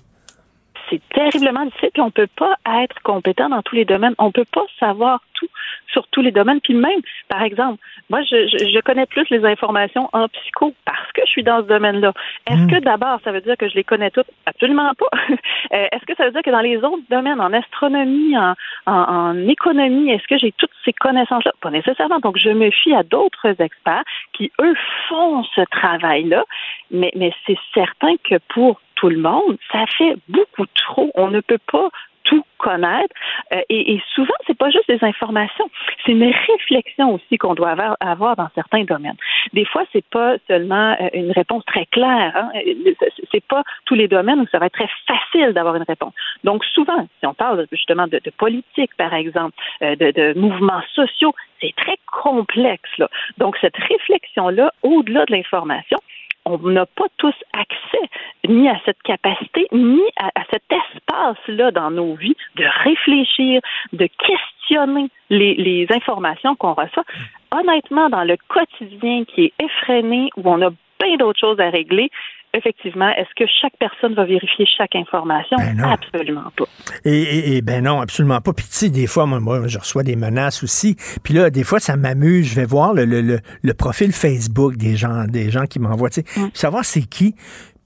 c'est 0.90 1.02
terriblement 1.14 1.64
difficile. 1.66 1.90
On 1.98 2.10
peut 2.10 2.28
pas 2.36 2.56
être 2.82 3.00
compétent 3.02 3.48
dans 3.48 3.62
tous 3.62 3.76
les 3.76 3.84
domaines. 3.84 4.14
On 4.18 4.32
peut 4.32 4.46
pas 4.50 4.64
savoir 4.80 5.22
tout 5.34 5.48
sur 5.92 6.06
tous 6.08 6.22
les 6.22 6.30
domaines. 6.30 6.60
Puis 6.60 6.74
même, 6.74 7.00
par 7.28 7.42
exemple, 7.42 7.78
moi, 8.10 8.22
je, 8.22 8.46
je, 8.46 8.80
connais 8.80 9.06
plus 9.06 9.28
les 9.30 9.44
informations 9.44 10.08
en 10.12 10.28
psycho 10.28 10.74
parce 10.84 11.12
que 11.12 11.22
je 11.24 11.30
suis 11.30 11.42
dans 11.42 11.62
ce 11.62 11.68
domaine-là. 11.68 12.12
Est-ce 12.46 12.62
hmm. 12.62 12.70
que 12.70 12.80
d'abord, 12.80 13.20
ça 13.24 13.32
veut 13.32 13.40
dire 13.40 13.56
que 13.56 13.68
je 13.68 13.74
les 13.74 13.84
connais 13.84 14.10
toutes? 14.10 14.28
Absolument 14.46 14.92
pas. 14.94 15.08
Euh, 15.72 15.86
est-ce 15.92 16.06
que 16.06 16.14
ça 16.16 16.24
veut 16.24 16.30
dire 16.30 16.42
que 16.42 16.50
dans 16.50 16.62
les 16.62 16.78
autres 16.78 17.02
domaines, 17.10 17.40
en 17.40 17.52
astronomie, 17.52 18.38
en, 18.38 18.54
en, 18.86 19.48
économie, 19.48 20.10
est-ce 20.10 20.26
que 20.26 20.38
j'ai 20.38 20.52
toutes 20.52 20.70
ces 20.84 20.94
connaissances-là? 20.94 21.52
Pas 21.60 21.70
nécessairement. 21.70 22.20
Donc, 22.20 22.38
je 22.38 22.48
me 22.48 22.70
fie 22.70 22.94
à 22.94 23.02
d'autres 23.02 23.60
experts 23.60 24.04
qui, 24.32 24.50
eux, 24.60 24.74
font 25.08 25.42
ce 25.54 25.60
travail-là. 25.70 26.44
Mais, 26.90 27.10
mais 27.16 27.32
c'est 27.46 27.58
certain 27.74 28.14
que 28.24 28.36
pour 28.48 28.80
tout 28.94 29.08
le 29.08 29.18
monde, 29.18 29.58
ça 29.70 29.84
fait 29.96 30.16
beaucoup 30.28 30.66
trop. 30.74 31.10
On 31.14 31.28
ne 31.28 31.40
peut 31.40 31.60
pas 31.70 31.88
tout 32.28 32.44
connaître. 32.58 33.14
Euh, 33.52 33.62
et, 33.70 33.94
et, 33.94 34.02
souvent, 34.14 34.34
c'est 34.46 34.56
pas 34.56 34.70
juste 34.70 34.88
des 34.88 35.02
informations, 35.02 35.70
c'est 36.04 36.12
une 36.12 36.24
réflexion 36.24 37.14
aussi 37.14 37.38
qu'on 37.38 37.54
doit 37.54 37.74
avoir, 38.00 38.36
dans 38.36 38.48
certains 38.54 38.84
domaines. 38.84 39.16
Des 39.54 39.64
fois, 39.64 39.84
c'est 39.92 40.04
pas 40.10 40.36
seulement 40.46 40.94
euh, 41.00 41.08
une 41.14 41.32
réponse 41.32 41.64
très 41.64 41.86
claire. 41.86 42.32
Hein. 42.34 42.50
Euh, 42.54 42.92
c'est 43.32 43.44
pas 43.44 43.62
tous 43.86 43.94
les 43.94 44.08
domaines 44.08 44.40
où 44.40 44.46
ça 44.52 44.58
va 44.58 44.66
être 44.66 44.74
très 44.74 44.90
facile 45.06 45.52
d'avoir 45.54 45.76
une 45.76 45.84
réponse. 45.88 46.12
Donc, 46.44 46.64
souvent, 46.64 47.08
si 47.20 47.26
on 47.26 47.34
parle 47.34 47.66
justement 47.72 48.06
de, 48.06 48.20
politique, 48.36 48.94
par 48.96 49.14
exemple, 49.14 49.56
de, 49.80 49.94
de 49.94 50.38
mouvements 50.38 50.82
sociaux, 50.94 51.34
c'est 51.60 51.74
très 51.76 51.96
complexe. 52.06 52.90
Là. 52.98 53.08
Donc, 53.38 53.56
cette 53.60 53.76
réflexion-là, 53.76 54.72
au-delà 54.82 55.24
de 55.24 55.32
l'information, 55.32 55.98
on 56.48 56.58
n'a 56.70 56.86
pas 56.86 57.06
tous 57.18 57.34
accès 57.52 58.08
ni 58.48 58.68
à 58.68 58.80
cette 58.84 59.02
capacité, 59.02 59.66
ni 59.72 60.00
à, 60.16 60.30
cet 60.50 60.62
espace-là 60.70 61.70
dans 61.70 61.90
nos 61.90 62.14
vies 62.14 62.36
de 62.56 62.64
réfléchir, 62.84 63.60
de 63.92 64.06
questionner 64.06 65.08
les, 65.30 65.54
les 65.54 65.86
informations 65.90 66.56
qu'on 66.56 66.74
reçoit. 66.74 67.04
Honnêtement, 67.50 68.08
dans 68.08 68.24
le 68.24 68.36
quotidien 68.48 69.24
qui 69.24 69.44
est 69.46 69.52
effréné, 69.62 70.30
où 70.36 70.42
on 70.44 70.62
a 70.62 70.70
plein 70.98 71.16
d'autres 71.16 71.40
choses 71.40 71.60
à 71.60 71.70
régler, 71.70 72.10
effectivement, 72.54 73.08
est-ce 73.10 73.28
que 73.36 73.48
chaque 73.60 73.76
personne 73.78 74.14
va 74.14 74.24
vérifier 74.24 74.66
chaque 74.66 74.94
information? 74.94 75.56
Ben 75.56 75.80
absolument 75.80 76.50
pas. 76.56 76.64
Et, 77.04 77.60
ben 77.62 77.84
non, 77.84 78.00
absolument 78.00 78.40
pas. 78.40 78.52
Puis 78.52 78.66
tu 78.66 78.72
sais, 78.72 78.88
des 78.90 79.06
fois, 79.06 79.26
moi, 79.26 79.66
je 79.66 79.78
reçois 79.78 80.02
des 80.02 80.16
menaces 80.16 80.62
aussi. 80.62 80.96
Puis 81.22 81.34
là, 81.34 81.50
des 81.50 81.64
fois, 81.64 81.80
ça 81.80 81.96
m'amuse. 81.96 82.48
Je 82.50 82.54
vais 82.54 82.66
voir 82.66 82.94
le, 82.94 83.04
le, 83.04 83.40
le, 83.62 83.74
profil 83.74 84.12
Facebook 84.12 84.76
des 84.76 84.96
gens, 84.96 85.24
des 85.24 85.50
gens 85.50 85.66
qui 85.66 85.78
m'envoient, 85.78 86.10
tu 86.10 86.22
sais, 86.22 86.50
savoir 86.54 86.84
c'est 86.84 87.02
qui. 87.02 87.34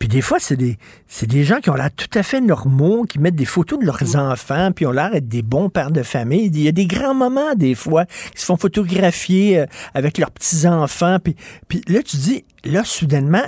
Puis 0.03 0.09
des 0.09 0.21
fois, 0.21 0.41
c'est 0.41 0.57
des, 0.57 0.79
c'est 1.07 1.29
des 1.29 1.45
gens 1.45 1.61
qui 1.61 1.71
ont 1.71 1.75
l'air 1.75 1.95
tout 1.95 2.19
à 2.19 2.25
fait 2.25 2.41
normaux, 2.41 3.05
qui 3.05 3.21
mettent 3.21 3.37
des 3.37 3.45
photos 3.45 3.79
de 3.79 3.85
leurs 3.85 4.17
enfants, 4.17 4.73
puis 4.75 4.85
ont 4.85 4.91
l'air 4.91 5.13
d'être 5.13 5.29
des 5.29 5.43
bons 5.43 5.69
pères 5.69 5.93
de 5.93 6.03
famille. 6.03 6.47
Il 6.47 6.61
y 6.61 6.67
a 6.67 6.73
des 6.73 6.87
grands 6.87 7.15
moments, 7.15 7.55
des 7.55 7.77
fois, 7.77 8.05
qui 8.07 8.41
se 8.41 8.47
font 8.47 8.57
photographier 8.57 9.61
euh, 9.61 9.67
avec 9.95 10.19
leurs 10.19 10.33
petits-enfants. 10.33 11.19
Puis, 11.23 11.37
puis 11.69 11.83
là, 11.87 12.03
tu 12.03 12.17
dis, 12.17 12.45
là, 12.65 12.83
soudainement, 12.83 13.45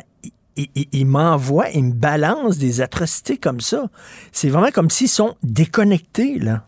il, 0.57 1.07
m'envoie, 1.07 1.71
il 1.71 1.85
me 1.85 1.93
balance 1.93 2.59
des 2.59 2.81
atrocités 2.81 3.37
comme 3.37 3.61
ça. 3.61 3.89
C'est 4.33 4.49
vraiment 4.49 4.71
comme 4.71 4.91
s'ils 4.91 5.09
sont 5.09 5.35
déconnectés, 5.43 6.39
là. 6.39 6.65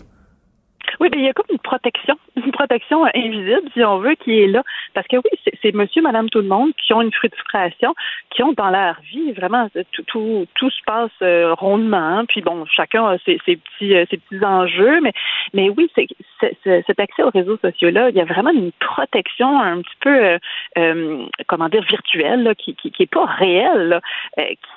Oui, 1.01 1.09
mais 1.13 1.19
il 1.19 1.25
y 1.25 1.29
a 1.29 1.33
comme 1.33 1.47
une 1.51 1.59
protection, 1.59 2.17
une 2.37 2.53
protection 2.53 3.05
invisible, 3.05 3.69
si 3.75 3.85
on 3.85 3.99
veut, 3.99 4.15
qui 4.15 4.41
est 4.43 4.47
là. 4.47 4.63
Parce 4.95 5.07
que 5.07 5.17
oui, 5.17 5.53
c'est 5.63 5.75
monsieur, 5.75 6.03
madame, 6.03 6.31
tout 6.31 6.41
le 6.41 6.49
monde 6.49 6.73
qui 6.75 6.93
ont 6.95 7.03
une 7.03 7.13
frustration, 7.13 7.95
qui 8.31 8.43
ont 8.43 8.53
dans 8.53 8.71
leur 8.71 8.97
vie, 9.13 9.33
vraiment, 9.33 9.69
tout, 9.93 10.03
tout, 10.05 10.47
tout 10.55 10.71
se 10.71 10.83
passe 10.87 11.11
euh, 11.23 11.55
rondement. 11.55 12.25
Puis 12.27 12.41
bon, 12.41 12.65
chacun 12.67 13.07
a 13.07 13.19
ses, 13.19 13.39
petits, 13.39 13.95
euh, 13.95 14.05
ses 14.11 14.19
petits 14.19 14.45
enjeux. 14.45 15.01
Mais, 15.01 15.13
mais 15.53 15.71
oui, 15.71 15.91
cet 15.95 17.01
accès 17.01 17.23
aux 17.23 17.31
réseaux 17.31 17.59
sociaux-là, 17.59 18.11
il 18.11 18.17
y 18.17 18.21
a 18.21 18.25
vraiment 18.25 18.51
une 18.51 18.73
protection 18.73 19.61
un 19.61 19.83
petit 19.83 19.97
peu, 20.01 20.39
euh, 20.79 21.27
comment 21.47 21.69
dire, 21.69 21.83
virtuelle, 21.83 22.55
qui, 22.59 22.75
qui, 22.75 22.91
qui 22.91 23.03
est 23.03 23.13
pas 23.13 23.27
réelle, 23.27 24.01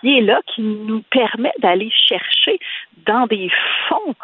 qui 0.02 0.18
est 0.18 0.22
là, 0.22 0.42
qui 0.48 0.62
nous 0.62 1.02
permet 1.10 1.54
d'aller 1.60 1.90
chercher 1.92 2.60
dans 3.06 3.28
des 3.28 3.50
fonds 3.88 4.16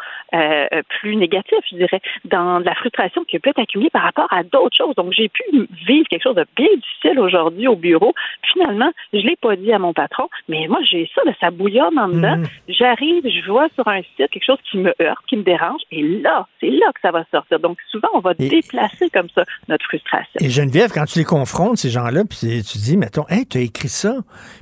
plus 1.00 1.16
négatifs, 1.16 1.64
je 1.70 1.85
dirais, 1.86 2.00
dans 2.24 2.58
la 2.58 2.74
frustration 2.74 3.24
qui 3.24 3.38
peut 3.38 3.50
être 3.50 3.60
accumulée 3.60 3.90
par 3.90 4.02
rapport 4.02 4.32
à 4.32 4.42
d'autres 4.42 4.76
choses. 4.76 4.94
Donc, 4.96 5.12
j'ai 5.12 5.28
pu 5.28 5.42
vivre 5.86 6.06
quelque 6.08 6.22
chose 6.22 6.36
de 6.36 6.46
bien 6.56 6.68
difficile 6.74 7.18
aujourd'hui 7.18 7.68
au 7.68 7.76
bureau. 7.76 8.14
Finalement, 8.52 8.90
je 9.12 9.18
l'ai 9.18 9.36
pas 9.36 9.56
dit 9.56 9.72
à 9.72 9.78
mon 9.78 9.92
patron, 9.92 10.28
mais 10.48 10.66
moi, 10.68 10.78
j'ai 10.82 11.08
ça, 11.14 11.22
ça 11.40 11.50
bouillonne 11.50 11.98
en 11.98 12.08
dedans. 12.08 12.36
Mm. 12.36 12.44
J'arrive, 12.68 13.22
je 13.24 13.50
vois 13.50 13.68
sur 13.74 13.86
un 13.88 14.02
site 14.02 14.30
quelque 14.30 14.44
chose 14.44 14.58
qui 14.70 14.78
me 14.78 14.94
heurte, 15.00 15.24
qui 15.28 15.36
me 15.36 15.42
dérange, 15.42 15.80
et 15.90 16.02
là, 16.02 16.46
c'est 16.60 16.70
là 16.70 16.86
que 16.94 17.00
ça 17.00 17.10
va 17.10 17.24
sortir. 17.30 17.60
Donc, 17.60 17.78
souvent, 17.90 18.08
on 18.14 18.20
va 18.20 18.34
déplacer 18.34 19.10
comme 19.10 19.28
ça 19.34 19.44
notre 19.68 19.84
frustration. 19.86 20.40
Et 20.40 20.50
Geneviève, 20.50 20.90
quand 20.92 21.04
tu 21.04 21.18
les 21.18 21.24
confrontes, 21.24 21.78
ces 21.78 21.90
gens-là, 21.90 22.24
puis 22.28 22.62
tu 22.62 22.78
dis, 22.78 22.96
mettons, 22.96 23.24
hey, 23.28 23.46
tu 23.46 23.58
as 23.58 23.62
écrit 23.62 23.88
ça, 23.88 24.14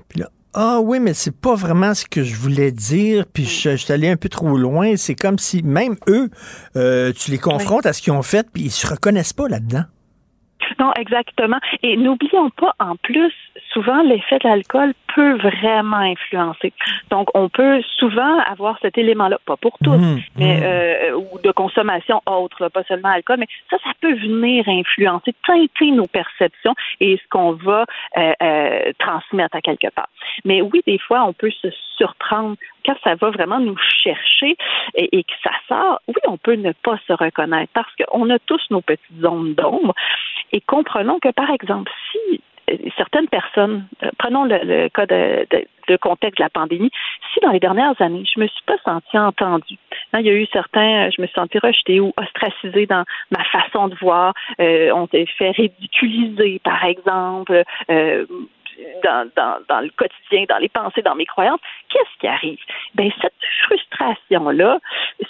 puis 0.09 0.21
là, 0.21 0.29
ah 0.56 0.78
oui, 0.81 1.01
mais 1.01 1.14
c'est 1.14 1.35
pas 1.35 1.56
vraiment 1.56 1.94
ce 1.94 2.05
que 2.05 2.22
je 2.22 2.36
voulais 2.36 2.70
dire, 2.70 3.26
puis 3.26 3.44
je, 3.44 3.76
suis 3.76 3.93
allé 3.93 4.09
un 4.09 4.16
peu 4.16 4.28
trop 4.28 4.56
loin. 4.56 4.97
C'est 4.97 5.16
comme 5.16 5.39
si 5.39 5.64
même 5.64 5.97
eux, 6.09 6.31
euh, 6.76 7.12
tu 7.12 7.32
les 7.32 7.39
confrontes 7.39 7.86
à 7.86 7.93
ce 7.93 8.01
qu'ils 8.01 8.12
ont 8.12 8.22
fait, 8.22 8.47
puis 8.52 8.64
ils 8.64 8.70
se 8.70 8.86
reconnaissent 8.86 9.32
pas 9.32 9.48
là-dedans. 9.48 9.85
Non, 10.78 10.93
exactement. 10.97 11.59
Et 11.82 11.97
n'oublions 11.97 12.51
pas, 12.51 12.74
en 12.78 12.97
plus, 12.97 13.32
souvent, 13.73 14.03
l'effet 14.03 14.39
de 14.39 14.49
l'alcool 14.49 14.95
peut 15.15 15.36
vraiment 15.36 15.97
influencer. 15.97 16.73
Donc, 17.11 17.28
on 17.35 17.49
peut 17.49 17.82
souvent 17.99 18.39
avoir 18.41 18.78
cet 18.82 18.99
élément-là, 18.99 19.39
pas 19.47 19.57
pour 19.57 19.77
tous, 19.82 19.97
mmh, 19.97 20.20
mais 20.36 20.57
mmh. 20.57 20.62
Euh, 20.65 21.15
ou 21.15 21.39
de 21.43 21.51
consommation 21.53 22.20
autre, 22.27 22.69
pas 22.69 22.82
seulement 22.85 23.11
alcool, 23.11 23.36
mais 23.39 23.47
ça, 23.70 23.77
ça 23.85 23.91
peut 24.01 24.15
venir 24.15 24.65
influencer, 24.69 25.35
teinter 25.47 25.91
nos 25.91 26.07
perceptions 26.07 26.74
et 27.01 27.16
ce 27.16 27.28
qu'on 27.31 27.53
va 27.53 27.85
euh, 28.16 28.32
euh, 28.43 28.93
transmettre 28.99 29.57
à 29.57 29.61
quelque 29.61 29.89
part. 29.95 30.09
Mais 30.45 30.62
oui, 30.62 30.82
des 30.86 30.99
fois, 30.99 31.24
on 31.24 31.32
peut 31.32 31.51
se 31.51 31.69
surprendre 31.97 32.57
quand 32.85 32.97
ça 33.02 33.15
va 33.15 33.31
vraiment 33.31 33.61
nous 33.61 33.77
chercher 34.02 34.56
et, 34.94 35.24
que 35.24 35.32
ça 35.43 35.52
sort. 35.69 36.01
Oui, 36.09 36.15
on 36.27 36.36
peut 36.36 36.55
ne 36.55 36.73
pas 36.73 36.98
se 37.06 37.12
reconnaître 37.12 37.73
parce 37.73 37.93
qu'on 37.97 38.31
a 38.31 38.39
tous 38.40 38.62
nos 38.70 38.81
petites 38.81 39.20
zones 39.20 39.55
d'ombre 39.55 39.94
et 40.52 40.61
comprenons 40.61 41.19
que, 41.19 41.31
par 41.31 41.51
exemple, 41.51 41.90
si 42.12 42.40
certaines 42.97 43.28
personnes, 43.28 43.86
euh, 44.02 44.11
prenons 44.19 44.44
le, 44.44 44.89
cas 44.89 45.06
de, 45.06 45.97
contexte 46.01 46.39
de 46.39 46.44
la 46.44 46.51
pandémie, 46.51 46.90
si 47.32 47.40
dans 47.40 47.51
les 47.51 47.61
dernières 47.61 48.01
années, 48.01 48.24
je 48.32 48.40
me 48.40 48.47
suis 48.47 48.65
pas 48.66 48.78
sentie 48.85 49.19
entendue, 49.19 49.78
hein, 50.12 50.20
il 50.20 50.27
y 50.27 50.31
a 50.31 50.35
eu 50.35 50.47
certains, 50.52 51.11
je 51.11 51.20
me 51.20 51.27
suis 51.27 51.35
sentie 51.35 51.59
rejetée 51.59 52.01
ou 52.01 52.12
ostracisée 52.16 52.86
dans 52.86 53.05
ma 53.31 53.44
façon 53.44 53.89
de 53.89 53.94
voir, 53.97 54.32
euh, 54.61 54.90
on 54.94 55.06
s'est 55.09 55.27
fait 55.39 55.51
ridiculiser, 55.51 56.61
par 56.65 56.85
exemple, 56.85 57.65
euh, 57.90 58.27
dans, 59.03 59.31
dans, 59.37 59.59
dans, 59.69 59.81
le 59.81 59.91
quotidien, 59.91 60.45
dans 60.49 60.59
les 60.59 60.69
pensées, 60.69 61.03
dans 61.03 61.15
mes 61.15 61.27
croyances, 61.27 61.61
qu'est-ce 61.89 62.19
qui 62.21 62.27
arrive? 62.27 62.59
Ben 62.95 63.11
cette 63.21 63.33
frustration-là, 63.67 64.79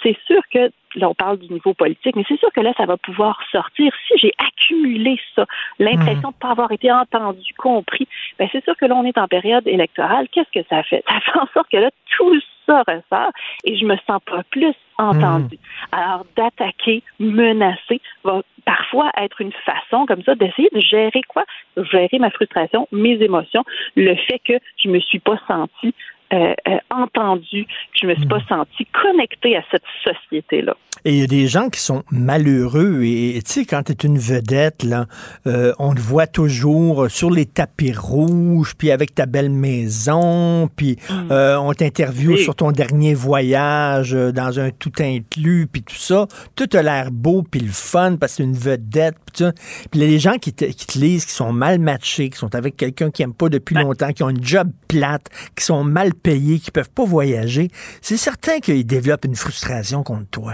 c'est 0.01 0.17
sûr 0.25 0.41
que 0.51 0.71
là, 0.95 1.09
on 1.09 1.13
parle 1.13 1.37
du 1.37 1.51
niveau 1.51 1.73
politique, 1.73 2.15
mais 2.15 2.23
c'est 2.27 2.39
sûr 2.39 2.51
que 2.53 2.61
là, 2.61 2.73
ça 2.77 2.85
va 2.85 2.97
pouvoir 2.97 3.39
sortir. 3.51 3.91
Si 4.07 4.13
j'ai 4.17 4.31
accumulé 4.37 5.19
ça, 5.35 5.45
l'impression 5.79 6.29
de 6.29 6.35
ne 6.35 6.39
pas 6.39 6.51
avoir 6.51 6.71
été 6.71 6.91
entendu, 6.91 7.53
compris, 7.57 8.07
ben 8.39 8.47
c'est 8.51 8.63
sûr 8.63 8.75
que 8.77 8.85
là, 8.85 8.95
on 8.95 9.05
est 9.05 9.17
en 9.17 9.27
période 9.27 9.67
électorale. 9.67 10.27
Qu'est-ce 10.31 10.51
que 10.51 10.65
ça 10.69 10.83
fait? 10.83 11.03
Ça 11.07 11.19
fait 11.19 11.39
en 11.39 11.47
sorte 11.53 11.69
que 11.71 11.77
là, 11.77 11.89
tout 12.17 12.39
ça 12.65 12.83
ressort 12.87 13.31
et 13.63 13.77
je 13.77 13.85
me 13.85 13.95
sens 14.07 14.21
pas 14.25 14.43
plus 14.49 14.73
entendu. 14.97 15.57
Alors, 15.91 16.25
d'attaquer, 16.35 17.03
menacer, 17.19 18.01
va 18.23 18.41
parfois 18.65 19.11
être 19.17 19.41
une 19.41 19.51
façon 19.51 20.05
comme 20.05 20.23
ça 20.23 20.35
d'essayer 20.35 20.69
de 20.73 20.79
gérer 20.79 21.21
quoi? 21.27 21.43
Gérer 21.77 22.17
ma 22.17 22.31
frustration, 22.31 22.87
mes 22.91 23.21
émotions, 23.21 23.63
le 23.95 24.15
fait 24.15 24.39
que 24.39 24.53
je 24.83 24.89
me 24.89 24.99
suis 24.99 25.19
pas 25.19 25.39
senti 25.47 25.93
euh, 26.33 26.53
euh, 26.67 26.77
entendu, 26.89 27.65
que 27.65 27.99
je 28.01 28.07
me 28.07 28.15
suis 28.15 28.25
pas 28.27 28.41
senti 28.49 28.85
connecté 29.01 29.55
à 29.57 29.61
cette 29.71 29.83
société-là. 30.03 30.75
Et 31.07 31.11
il 31.13 31.19
y 31.19 31.23
a 31.23 31.27
des 31.27 31.47
gens 31.47 31.69
qui 31.69 31.79
sont 31.79 32.03
malheureux. 32.09 33.03
Et 33.03 33.39
tu 33.45 33.51
sais, 33.51 33.65
quand 33.65 33.83
tu 33.83 33.91
es 33.91 33.95
une 34.07 34.17
vedette, 34.17 34.81
là, 34.83 35.05
euh, 35.45 35.71
on 35.77 35.93
te 35.93 35.99
voit 35.99 36.25
toujours 36.25 37.11
sur 37.11 37.29
les 37.29 37.45
tapis 37.45 37.93
rouges, 37.93 38.73
puis 38.75 38.89
avec 38.89 39.13
ta 39.13 39.27
belle 39.27 39.51
maison, 39.51 40.67
puis 40.75 40.97
Mm. 41.09 41.31
euh, 41.31 41.59
on 41.59 41.73
t'interviewe 41.73 42.33
Oui. 42.33 42.43
sur 42.43 42.55
ton 42.55 42.71
dernier 42.71 43.13
voyage 43.13 44.15
euh, 44.15 44.31
dans 44.31 44.59
un 44.59 44.71
tout 44.71 44.91
inclus, 44.99 45.67
puis 45.71 45.83
tout 45.83 45.95
ça. 45.95 46.27
Tout 46.55 46.67
a 46.73 46.81
l'air 46.81 47.11
beau, 47.11 47.43
puis 47.43 47.59
le 47.61 47.71
fun, 47.71 48.15
parce 48.15 48.33
que 48.33 48.37
c'est 48.37 48.43
une 48.43 48.57
vedette. 48.57 49.15
Puis 49.27 49.43
ça. 49.45 49.51
Puis 49.91 49.99
les 49.99 50.17
gens 50.17 50.37
qui 50.39 50.53
te, 50.53 50.65
qui 50.65 50.87
te 50.87 50.97
lisent, 50.97 51.25
qui 51.25 51.33
sont 51.33 51.53
mal 51.53 51.77
matchés, 51.77 52.29
qui 52.31 52.37
sont 52.39 52.55
avec 52.55 52.77
quelqu'un 52.77 53.11
qui 53.11 53.21
aime 53.21 53.33
pas 53.33 53.49
depuis 53.49 53.75
longtemps, 53.75 54.11
qui 54.11 54.23
ont 54.23 54.29
une 54.29 54.43
job 54.43 54.71
plate, 54.87 55.29
qui 55.55 55.63
sont 55.63 55.83
mal 55.83 56.14
payés, 56.15 56.59
qui 56.59 56.71
peuvent 56.71 56.93
pas 56.93 57.05
voyager, 57.05 57.67
c'est 58.01 58.17
certain 58.17 58.59
qu'ils 58.59 58.85
développent 58.85 59.25
une 59.25 59.35
frustration 59.35 60.03
contre 60.03 60.29
toi. 60.29 60.53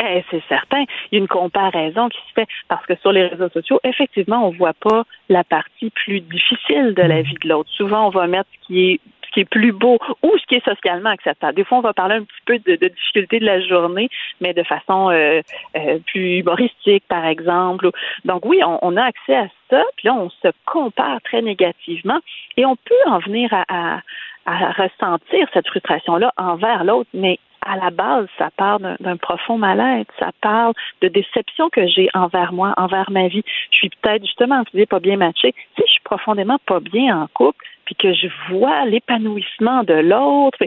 Eh, 0.00 0.24
c'est 0.30 0.42
certain. 0.48 0.84
Il 1.12 1.12
y 1.12 1.16
a 1.16 1.18
une 1.20 1.28
comparaison 1.28 2.08
qui 2.08 2.18
se 2.28 2.32
fait 2.34 2.48
parce 2.68 2.84
que 2.86 2.96
sur 2.96 3.12
les 3.12 3.26
réseaux 3.26 3.48
sociaux, 3.50 3.78
effectivement, 3.84 4.46
on 4.46 4.50
voit 4.50 4.74
pas 4.74 5.04
la 5.28 5.44
partie 5.44 5.90
plus 5.90 6.20
difficile 6.20 6.94
de 6.94 7.02
la 7.02 7.22
vie 7.22 7.36
de 7.42 7.48
l'autre. 7.48 7.70
Souvent, 7.70 8.08
on 8.08 8.10
va 8.10 8.26
mettre 8.26 8.48
ce 8.60 8.66
qui 8.66 8.90
est 8.90 9.00
ce 9.24 9.30
qui 9.34 9.40
est 9.40 9.50
plus 9.50 9.72
beau 9.72 9.98
ou 10.22 10.32
ce 10.38 10.46
qui 10.46 10.56
est 10.56 10.64
socialement 10.64 11.10
acceptable. 11.10 11.54
Des 11.54 11.64
fois, 11.64 11.78
on 11.78 11.80
va 11.80 11.92
parler 11.92 12.16
un 12.16 12.22
petit 12.22 12.42
peu 12.46 12.58
de, 12.58 12.76
de 12.76 12.88
difficultés 12.88 13.40
de 13.40 13.44
la 13.44 13.60
journée, 13.60 14.08
mais 14.40 14.54
de 14.54 14.62
façon 14.62 15.10
euh, 15.10 15.40
euh, 15.76 15.98
plus 16.06 16.38
humoristique, 16.38 17.04
par 17.08 17.24
exemple. 17.24 17.90
Donc 18.24 18.44
oui, 18.46 18.60
on, 18.64 18.78
on 18.82 18.96
a 18.96 19.02
accès 19.02 19.34
à 19.34 19.48
ça, 19.70 19.82
puis 19.96 20.06
là, 20.06 20.14
on 20.14 20.30
se 20.30 20.48
compare 20.66 21.20
très 21.22 21.42
négativement 21.42 22.20
et 22.56 22.64
on 22.64 22.76
peut 22.76 22.94
en 23.10 23.18
venir 23.18 23.52
à, 23.52 23.64
à, 23.68 24.00
à 24.46 24.72
ressentir 24.72 25.48
cette 25.52 25.68
frustration-là 25.68 26.32
envers 26.36 26.84
l'autre, 26.84 27.10
mais 27.14 27.38
à 27.64 27.76
la 27.76 27.90
base, 27.90 28.26
ça 28.38 28.50
part 28.56 28.78
d'un 28.78 29.16
profond 29.16 29.56
mal-être, 29.56 30.12
ça 30.18 30.30
parle 30.40 30.74
de 31.00 31.08
déception 31.08 31.70
que 31.70 31.86
j'ai 31.86 32.08
envers 32.14 32.52
moi, 32.52 32.74
envers 32.76 33.10
ma 33.10 33.28
vie. 33.28 33.42
Je 33.70 33.76
suis 33.76 33.88
peut-être 33.88 34.22
justement, 34.22 34.64
tu 34.64 34.76
dis, 34.76 34.86
pas 34.86 35.00
bien 35.00 35.16
matché. 35.16 35.54
Si 35.76 35.82
je 35.86 35.92
suis 35.92 36.02
profondément 36.04 36.58
pas 36.66 36.80
bien 36.80 37.22
en 37.22 37.26
couple, 37.28 37.64
puis 37.84 37.94
que 37.94 38.12
je 38.12 38.28
vois 38.50 38.84
l'épanouissement 38.86 39.82
de 39.84 39.94
l'autre, 39.94 40.58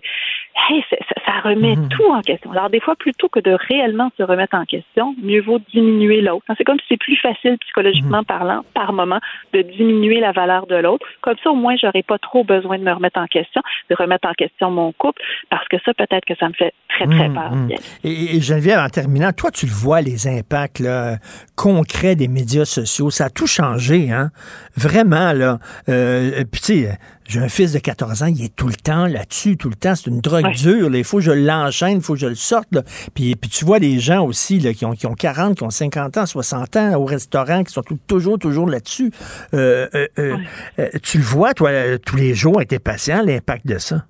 hey, 0.69 0.83
ça, 0.89 0.97
ça 1.25 1.49
remet 1.49 1.75
tout 1.89 2.09
en 2.11 2.21
question. 2.21 2.51
Alors 2.51 2.69
des 2.69 2.79
fois, 2.79 2.95
plutôt 2.95 3.29
que 3.29 3.39
de 3.39 3.57
réellement 3.69 4.11
se 4.17 4.23
remettre 4.23 4.55
en 4.55 4.65
question, 4.65 5.15
mieux 5.21 5.41
vaut 5.41 5.59
diminuer 5.73 6.21
l'autre. 6.21 6.45
C'est 6.57 6.63
comme 6.63 6.79
si 6.79 6.85
c'est 6.89 6.97
plus 6.97 7.17
facile 7.17 7.57
psychologiquement 7.59 8.23
parlant, 8.23 8.63
par 8.73 8.93
moment, 8.93 9.19
de 9.53 9.61
diminuer 9.61 10.19
la 10.19 10.31
valeur 10.31 10.67
de 10.67 10.75
l'autre. 10.75 11.05
Comme 11.21 11.35
ça, 11.43 11.51
au 11.51 11.55
moins, 11.55 11.75
j'aurais 11.81 12.03
pas 12.03 12.17
trop 12.17 12.43
besoin 12.43 12.77
de 12.77 12.83
me 12.83 12.91
remettre 12.91 13.19
en 13.19 13.27
question, 13.27 13.61
de 13.89 13.95
remettre 13.95 14.27
en 14.27 14.33
question 14.33 14.71
mon 14.71 14.91
couple, 14.93 15.21
parce 15.49 15.67
que 15.67 15.77
ça, 15.85 15.93
peut-être 15.93 16.25
que 16.25 16.35
ça 16.35 16.47
me 16.47 16.53
fait 16.53 16.73
très, 16.89 17.05
très 17.05 17.27
Hum, 17.27 17.33
peur. 17.33 17.77
Et, 18.03 18.37
et 18.37 18.41
Geneviève, 18.41 18.79
en 18.79 18.89
terminant, 18.89 19.31
toi, 19.31 19.51
tu 19.51 19.65
le 19.65 19.71
vois, 19.71 20.01
les 20.01 20.27
impacts 20.27 20.79
là, 20.79 21.17
concrets 21.55 22.15
des 22.15 22.27
médias 22.27 22.65
sociaux. 22.65 23.09
Ça 23.09 23.25
a 23.25 23.29
tout 23.29 23.47
changé, 23.47 24.11
hein? 24.11 24.31
Vraiment, 24.75 25.33
là. 25.33 25.57
Euh, 25.89 26.43
Puis, 26.51 26.61
tu 26.61 26.83
sais, 26.83 26.97
j'ai 27.27 27.39
un 27.41 27.49
fils 27.49 27.73
de 27.73 27.79
14 27.79 28.23
ans, 28.23 28.27
il 28.27 28.41
est 28.43 28.55
tout 28.55 28.67
le 28.67 28.75
temps 28.75 29.05
là-dessus, 29.05 29.57
tout 29.57 29.67
le 29.69 29.75
temps. 29.75 29.95
C'est 29.95 30.07
une 30.09 30.21
drogue 30.21 30.49
dure. 30.55 30.89
là. 30.89 30.97
Il 30.97 31.03
faut 31.03 31.17
que 31.17 31.23
je 31.23 31.31
l'enchaîne, 31.31 31.97
il 31.97 32.01
faut 32.01 32.13
que 32.13 32.19
je 32.19 32.27
le 32.27 32.35
sorte. 32.35 32.67
Là. 32.71 32.83
Puis, 33.13 33.35
puis 33.35 33.49
tu 33.49 33.65
vois 33.65 33.79
des 33.79 33.99
gens 33.99 34.23
aussi 34.25 34.59
là, 34.59 34.73
qui, 34.73 34.85
ont, 34.85 34.93
qui 34.93 35.07
ont 35.07 35.13
40, 35.13 35.57
qui 35.57 35.63
ont 35.63 35.69
50 35.69 36.17
ans, 36.17 36.25
60 36.25 36.75
ans 36.77 36.93
au 36.95 37.05
restaurant, 37.05 37.63
qui 37.63 37.73
sont 37.73 37.81
tout- 37.83 37.99
toujours, 38.07 38.39
toujours 38.39 38.69
là-dessus. 38.69 39.11
Euh, 39.53 39.87
euh, 39.93 40.07
euh, 40.19 40.37
euh, 40.79 40.89
tu 41.03 41.17
le 41.17 41.23
vois, 41.25 41.53
toi, 41.53 41.69
tous 42.05 42.15
les 42.15 42.33
jours 42.33 42.57
avec 42.57 42.69
tes 42.69 42.79
patients, 42.79 43.21
l'impact 43.25 43.67
de 43.67 43.77
ça. 43.77 44.05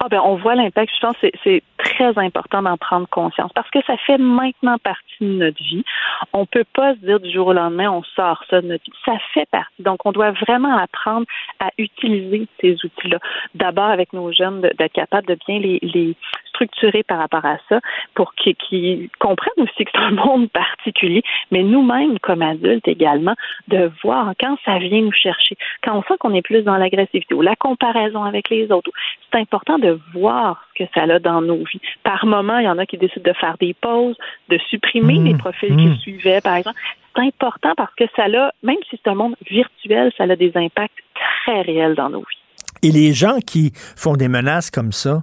Ah 0.00 0.08
ben 0.08 0.20
on 0.24 0.36
voit 0.36 0.54
l'impact. 0.54 0.92
Je 0.94 1.00
pense 1.00 1.16
que 1.18 1.28
c'est- 1.44 1.62
très 1.78 2.18
important 2.18 2.62
d'en 2.62 2.76
prendre 2.76 3.08
conscience 3.08 3.52
parce 3.54 3.70
que 3.70 3.78
ça 3.86 3.96
fait 3.98 4.18
maintenant 4.18 4.76
partie 4.78 5.02
de 5.20 5.26
notre 5.26 5.62
vie. 5.62 5.84
On 6.32 6.46
peut 6.46 6.64
pas 6.74 6.94
se 6.94 7.00
dire 7.00 7.20
du 7.20 7.30
jour 7.30 7.48
au 7.48 7.52
lendemain 7.52 7.90
on 7.90 8.02
sort 8.02 8.42
ça 8.50 8.60
de 8.60 8.66
notre 8.66 8.84
vie. 8.84 8.96
Ça 9.04 9.16
fait 9.32 9.48
partie. 9.50 9.82
Donc 9.82 10.04
on 10.04 10.12
doit 10.12 10.32
vraiment 10.32 10.76
apprendre 10.76 11.26
à 11.60 11.70
utiliser 11.78 12.48
ces 12.60 12.72
outils-là. 12.72 13.18
D'abord 13.54 13.86
avec 13.90 14.12
nos 14.12 14.32
jeunes 14.32 14.60
d'être 14.60 14.92
capable 14.92 15.26
de 15.26 15.38
bien 15.46 15.58
les, 15.58 16.16
structurer 16.48 17.02
par 17.02 17.18
rapport 17.18 17.44
à 17.44 17.58
ça 17.68 17.80
pour 18.14 18.32
qu'ils 18.34 19.10
comprennent 19.18 19.52
aussi 19.58 19.84
que 19.84 19.90
c'est 19.94 20.00
un 20.00 20.12
monde 20.12 20.50
particulier, 20.50 21.22
mais 21.50 21.62
nous-mêmes 21.62 22.18
comme 22.20 22.40
adultes 22.40 22.88
également 22.88 23.34
de 23.68 23.90
voir 24.02 24.32
quand 24.40 24.56
ça 24.64 24.78
vient 24.78 25.02
nous 25.02 25.12
chercher, 25.12 25.56
quand 25.82 25.98
on 25.98 26.02
sent 26.04 26.14
qu'on 26.18 26.32
est 26.32 26.40
plus 26.40 26.62
dans 26.62 26.78
l'agressivité 26.78 27.34
ou 27.34 27.42
la 27.42 27.56
comparaison 27.56 28.24
avec 28.24 28.48
les 28.48 28.72
autres. 28.72 28.90
C'est 29.30 29.38
important 29.38 29.65
de 29.78 29.98
voir 30.14 30.64
ce 30.72 30.84
que 30.84 30.90
ça 30.94 31.02
a 31.02 31.18
dans 31.18 31.42
nos 31.42 31.58
vies. 31.58 31.80
Par 32.04 32.24
moment, 32.24 32.58
il 32.58 32.64
y 32.64 32.68
en 32.68 32.78
a 32.78 32.86
qui 32.86 32.96
décident 32.96 33.30
de 33.30 33.36
faire 33.36 33.56
des 33.58 33.74
pauses, 33.74 34.16
de 34.48 34.58
supprimer 34.70 35.18
les 35.18 35.34
profils 35.34 35.76
qu'ils 35.76 35.98
suivaient, 35.98 36.40
par 36.40 36.56
exemple. 36.56 36.78
C'est 37.14 37.22
important 37.22 37.72
parce 37.76 37.94
que 37.94 38.04
ça 38.14 38.24
a, 38.24 38.52
même 38.62 38.76
si 38.88 38.98
c'est 39.02 39.10
un 39.10 39.14
monde 39.14 39.34
virtuel, 39.50 40.12
ça 40.16 40.24
a 40.24 40.36
des 40.36 40.52
impacts 40.54 40.94
très 41.14 41.62
réels 41.62 41.94
dans 41.94 42.10
nos 42.10 42.20
vies. 42.20 42.42
Et 42.82 42.92
les 42.92 43.12
gens 43.12 43.38
qui 43.40 43.72
font 43.74 44.14
des 44.14 44.28
menaces 44.28 44.70
comme 44.70 44.92
ça, 44.92 45.22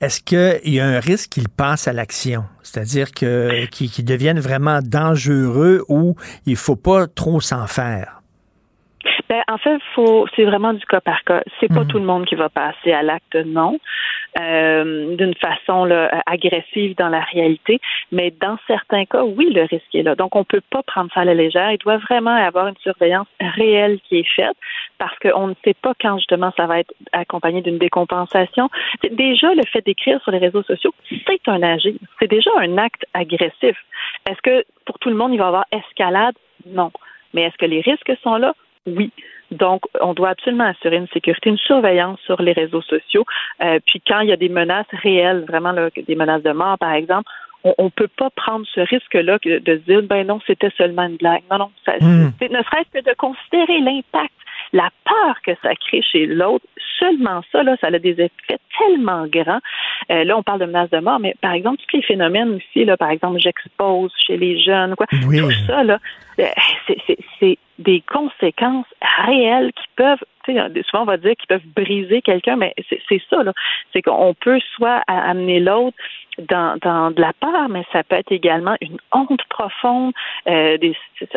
est-ce 0.00 0.20
qu'il 0.22 0.74
y 0.74 0.80
a 0.80 0.86
un 0.86 1.00
risque 1.00 1.30
qu'ils 1.30 1.48
passent 1.48 1.88
à 1.88 1.92
l'action? 1.92 2.44
C'est-à-dire 2.62 3.10
qu'ils 3.10 4.04
deviennent 4.04 4.40
vraiment 4.40 4.80
dangereux 4.82 5.84
ou 5.88 6.16
il 6.46 6.56
faut 6.56 6.76
pas 6.76 7.06
trop 7.06 7.40
s'en 7.40 7.66
faire? 7.66 8.15
Ben, 9.28 9.42
en 9.48 9.58
fait, 9.58 9.78
faut, 9.94 10.26
c'est 10.36 10.44
vraiment 10.44 10.72
du 10.72 10.84
cas 10.86 11.00
par 11.00 11.24
cas. 11.24 11.42
C'est 11.58 11.72
pas 11.72 11.84
tout 11.84 11.98
le 11.98 12.04
monde 12.04 12.26
qui 12.26 12.36
va 12.36 12.48
passer 12.48 12.92
à 12.92 13.02
l'acte, 13.02 13.34
non, 13.34 13.78
euh, 14.38 15.16
d'une 15.16 15.34
façon 15.34 15.84
là, 15.84 16.22
agressive 16.26 16.94
dans 16.96 17.08
la 17.08 17.20
réalité. 17.20 17.80
Mais 18.12 18.30
dans 18.30 18.56
certains 18.66 19.04
cas, 19.04 19.24
oui, 19.24 19.50
le 19.52 19.62
risque 19.62 19.94
est 19.94 20.02
là. 20.02 20.14
Donc, 20.14 20.36
on 20.36 20.44
peut 20.44 20.62
pas 20.70 20.82
prendre 20.82 21.10
ça 21.12 21.20
à 21.20 21.24
la 21.24 21.34
légère. 21.34 21.72
Il 21.72 21.78
doit 21.78 21.98
vraiment 21.98 22.36
y 22.36 22.42
avoir 22.42 22.68
une 22.68 22.76
surveillance 22.78 23.26
réelle 23.40 23.98
qui 24.08 24.20
est 24.20 24.34
faite 24.36 24.56
parce 24.98 25.18
qu'on 25.18 25.48
ne 25.48 25.54
sait 25.64 25.74
pas 25.74 25.92
quand 26.00 26.18
justement 26.18 26.52
ça 26.56 26.66
va 26.66 26.80
être 26.80 26.92
accompagné 27.12 27.62
d'une 27.62 27.78
décompensation. 27.78 28.70
Déjà, 29.10 29.52
le 29.54 29.62
fait 29.72 29.84
d'écrire 29.84 30.20
sur 30.22 30.30
les 30.30 30.38
réseaux 30.38 30.62
sociaux, 30.62 30.94
c'est 31.08 31.48
un 31.48 31.62
agir. 31.62 31.94
C'est 32.20 32.30
déjà 32.30 32.50
un 32.58 32.78
acte 32.78 33.04
agressif. 33.12 33.76
Est-ce 34.28 34.40
que 34.42 34.64
pour 34.84 34.98
tout 35.00 35.10
le 35.10 35.16
monde, 35.16 35.32
il 35.32 35.38
va 35.38 35.44
y 35.44 35.48
avoir 35.48 35.64
escalade? 35.72 36.34
Non. 36.66 36.92
Mais 37.34 37.42
est-ce 37.42 37.56
que 37.58 37.66
les 37.66 37.80
risques 37.80 38.12
sont 38.22 38.36
là? 38.36 38.54
Oui. 38.86 39.10
Donc, 39.52 39.82
on 40.00 40.12
doit 40.12 40.30
absolument 40.30 40.64
assurer 40.64 40.96
une 40.96 41.06
sécurité, 41.08 41.50
une 41.50 41.58
surveillance 41.58 42.18
sur 42.26 42.40
les 42.42 42.52
réseaux 42.52 42.82
sociaux. 42.82 43.24
Euh, 43.62 43.78
puis 43.86 44.02
quand 44.06 44.20
il 44.20 44.28
y 44.28 44.32
a 44.32 44.36
des 44.36 44.48
menaces 44.48 44.86
réelles, 44.90 45.44
vraiment 45.46 45.70
là, 45.72 45.88
des 45.96 46.16
menaces 46.16 46.42
de 46.42 46.50
mort, 46.52 46.76
par 46.78 46.92
exemple, 46.92 47.30
on 47.78 47.84
ne 47.84 47.88
peut 47.90 48.08
pas 48.08 48.30
prendre 48.30 48.64
ce 48.72 48.80
risque-là 48.80 49.38
que 49.40 49.58
de 49.58 49.72
se 49.78 49.82
dire, 49.90 50.02
ben 50.02 50.26
non, 50.26 50.40
c'était 50.46 50.70
seulement 50.76 51.02
une 51.04 51.16
blague. 51.16 51.42
Non, 51.50 51.58
non. 51.58 51.70
Ça, 51.84 51.94
Mm. 52.00 52.32
c'est- 52.40 52.48
ne 52.50 52.62
serait-ce 52.62 53.00
que 53.00 53.04
de 53.08 53.14
considérer 53.16 53.80
l'impact, 53.80 54.32
la 54.72 54.88
peur 55.04 55.36
que 55.44 55.52
ça 55.62 55.74
crée 55.74 56.02
chez 56.02 56.26
l'autre. 56.26 56.64
Seulement 56.98 57.42
ça, 57.52 57.62
là, 57.62 57.76
ça 57.80 57.88
a 57.88 57.98
des 57.98 58.12
effets 58.20 58.58
tellement 58.78 59.26
grands. 59.26 59.60
Euh, 60.10 60.24
là, 60.24 60.36
on 60.38 60.42
parle 60.42 60.60
de 60.60 60.66
menaces 60.66 60.90
de 60.90 60.98
mort, 60.98 61.18
mais 61.18 61.34
par 61.40 61.52
exemple, 61.52 61.78
tous 61.86 61.96
les 61.96 62.02
phénomènes 62.02 62.54
aussi, 62.54 62.84
là, 62.84 62.96
par 62.96 63.10
exemple, 63.10 63.38
j'expose 63.40 64.12
chez 64.26 64.36
les 64.36 64.60
jeunes, 64.60 64.94
quoi. 64.94 65.06
Oui. 65.26 65.40
Tout 65.40 65.50
ça, 65.66 65.82
là, 65.84 65.98
euh, 66.40 66.44
c'est 67.40 67.58
des 67.78 68.00
conséquences 68.00 68.86
réelles 69.26 69.72
qui 69.72 69.84
peuvent, 69.96 70.24
sais, 70.46 70.54
souvent 70.88 71.02
on 71.02 71.06
va 71.06 71.16
dire 71.16 71.34
qu'ils 71.36 71.48
peuvent 71.48 71.66
briser 71.74 72.22
quelqu'un, 72.22 72.56
mais 72.56 72.74
c'est 73.08 73.22
ça, 73.28 73.42
là. 73.42 73.52
C'est 73.92 74.02
qu'on 74.02 74.34
peut 74.34 74.60
soit 74.76 75.02
amener 75.06 75.60
l'autre 75.60 75.96
dans, 76.38 76.78
dans 76.82 77.10
de 77.10 77.20
la 77.20 77.32
peur, 77.32 77.68
mais 77.68 77.84
ça 77.92 78.02
peut 78.04 78.16
être 78.16 78.32
également 78.32 78.76
une 78.80 78.98
honte 79.12 79.42
profonde. 79.48 80.12
Euh, 80.48 80.76
des, 80.78 80.94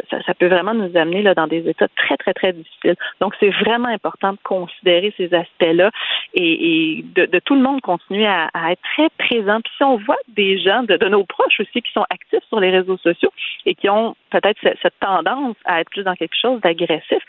ça, 0.09 0.33
peut 0.33 0.47
vraiment 0.47 0.73
nous 0.73 0.95
amener 0.97 1.21
là, 1.21 1.33
dans 1.33 1.47
des 1.47 1.67
états 1.69 1.87
très, 1.95 2.17
très, 2.17 2.33
très 2.33 2.53
difficiles. 2.53 2.95
Donc, 3.21 3.33
c'est 3.39 3.49
vraiment 3.49 3.87
important 3.87 4.33
de 4.33 4.39
considérer 4.43 5.13
ces 5.17 5.33
aspects-là 5.33 5.91
et, 6.33 7.03
de, 7.15 7.39
tout 7.39 7.55
le 7.55 7.61
monde 7.61 7.81
continuer 7.81 8.27
à, 8.27 8.49
être 8.71 8.81
très 8.95 9.09
présent. 9.17 9.61
Puis 9.61 9.73
si 9.77 9.83
on 9.83 9.97
voit 9.97 10.17
des 10.27 10.59
gens 10.59 10.83
de, 10.83 10.97
nos 11.07 11.23
proches 11.23 11.59
aussi 11.59 11.81
qui 11.81 11.91
sont 11.91 12.05
actifs 12.09 12.43
sur 12.49 12.59
les 12.59 12.69
réseaux 12.69 12.97
sociaux 12.97 13.31
et 13.65 13.75
qui 13.75 13.89
ont 13.89 14.15
peut-être 14.29 14.59
cette, 14.61 14.99
tendance 14.99 15.55
à 15.65 15.81
être 15.81 15.89
plus 15.89 16.03
dans 16.03 16.15
quelque 16.15 16.28
chose 16.39 16.61
d'agressif, 16.61 17.19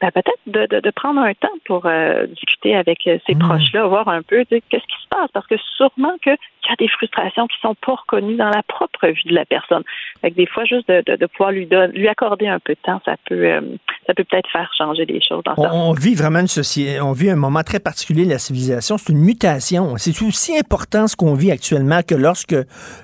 ben 0.00 0.10
peut-être 0.10 0.40
de, 0.46 0.90
prendre 0.90 1.20
un 1.20 1.34
temps 1.34 1.48
pour 1.64 1.86
euh, 1.86 2.26
discuter 2.26 2.76
avec 2.76 3.06
euh, 3.06 3.18
ces 3.26 3.34
mmh. 3.34 3.38
proches-là, 3.38 3.86
voir 3.86 4.08
un 4.08 4.22
peu 4.22 4.44
qu'est-ce 4.44 4.60
qui 4.60 5.02
se 5.02 5.08
passe, 5.08 5.30
parce 5.32 5.46
que 5.46 5.56
sûrement 5.76 6.16
qu'il 6.22 6.32
y 6.32 6.72
a 6.72 6.76
des 6.78 6.88
frustrations 6.88 7.46
qui 7.46 7.56
sont 7.60 7.74
pas 7.74 7.94
reconnues 7.94 8.36
dans 8.36 8.50
la 8.50 8.62
propre 8.62 9.06
vie 9.08 9.28
de 9.28 9.34
la 9.34 9.44
personne. 9.44 9.82
Fait 10.20 10.30
des 10.30 10.46
fois, 10.46 10.64
juste 10.64 10.88
de, 10.88 11.26
pouvoir 11.26 11.52
lui, 11.52 11.68
lui 11.94 12.08
accorder 12.08 12.48
un 12.48 12.58
peu 12.58 12.74
de 12.74 12.80
temps, 12.82 13.00
ça 13.04 13.16
peut, 13.26 13.44
euh, 13.44 13.60
ça 14.06 14.14
peut 14.14 14.24
peut-être 14.24 14.50
faire 14.50 14.70
changer 14.76 15.06
des 15.06 15.20
choses. 15.26 15.42
Dans 15.44 15.54
on, 15.56 15.90
on 15.90 15.92
vit 15.92 16.14
vraiment 16.14 16.40
une 16.40 16.46
société, 16.46 17.00
on 17.00 17.12
vit 17.12 17.30
un 17.30 17.36
moment 17.36 17.62
très 17.62 17.80
particulier 17.80 18.24
de 18.24 18.30
la 18.30 18.38
civilisation. 18.38 18.98
C'est 18.98 19.12
une 19.12 19.20
mutation. 19.20 19.96
C'est 19.96 20.20
aussi 20.22 20.56
important 20.56 21.06
ce 21.06 21.16
qu'on 21.16 21.34
vit 21.34 21.50
actuellement 21.50 22.00
que 22.06 22.14
lorsque 22.14 22.54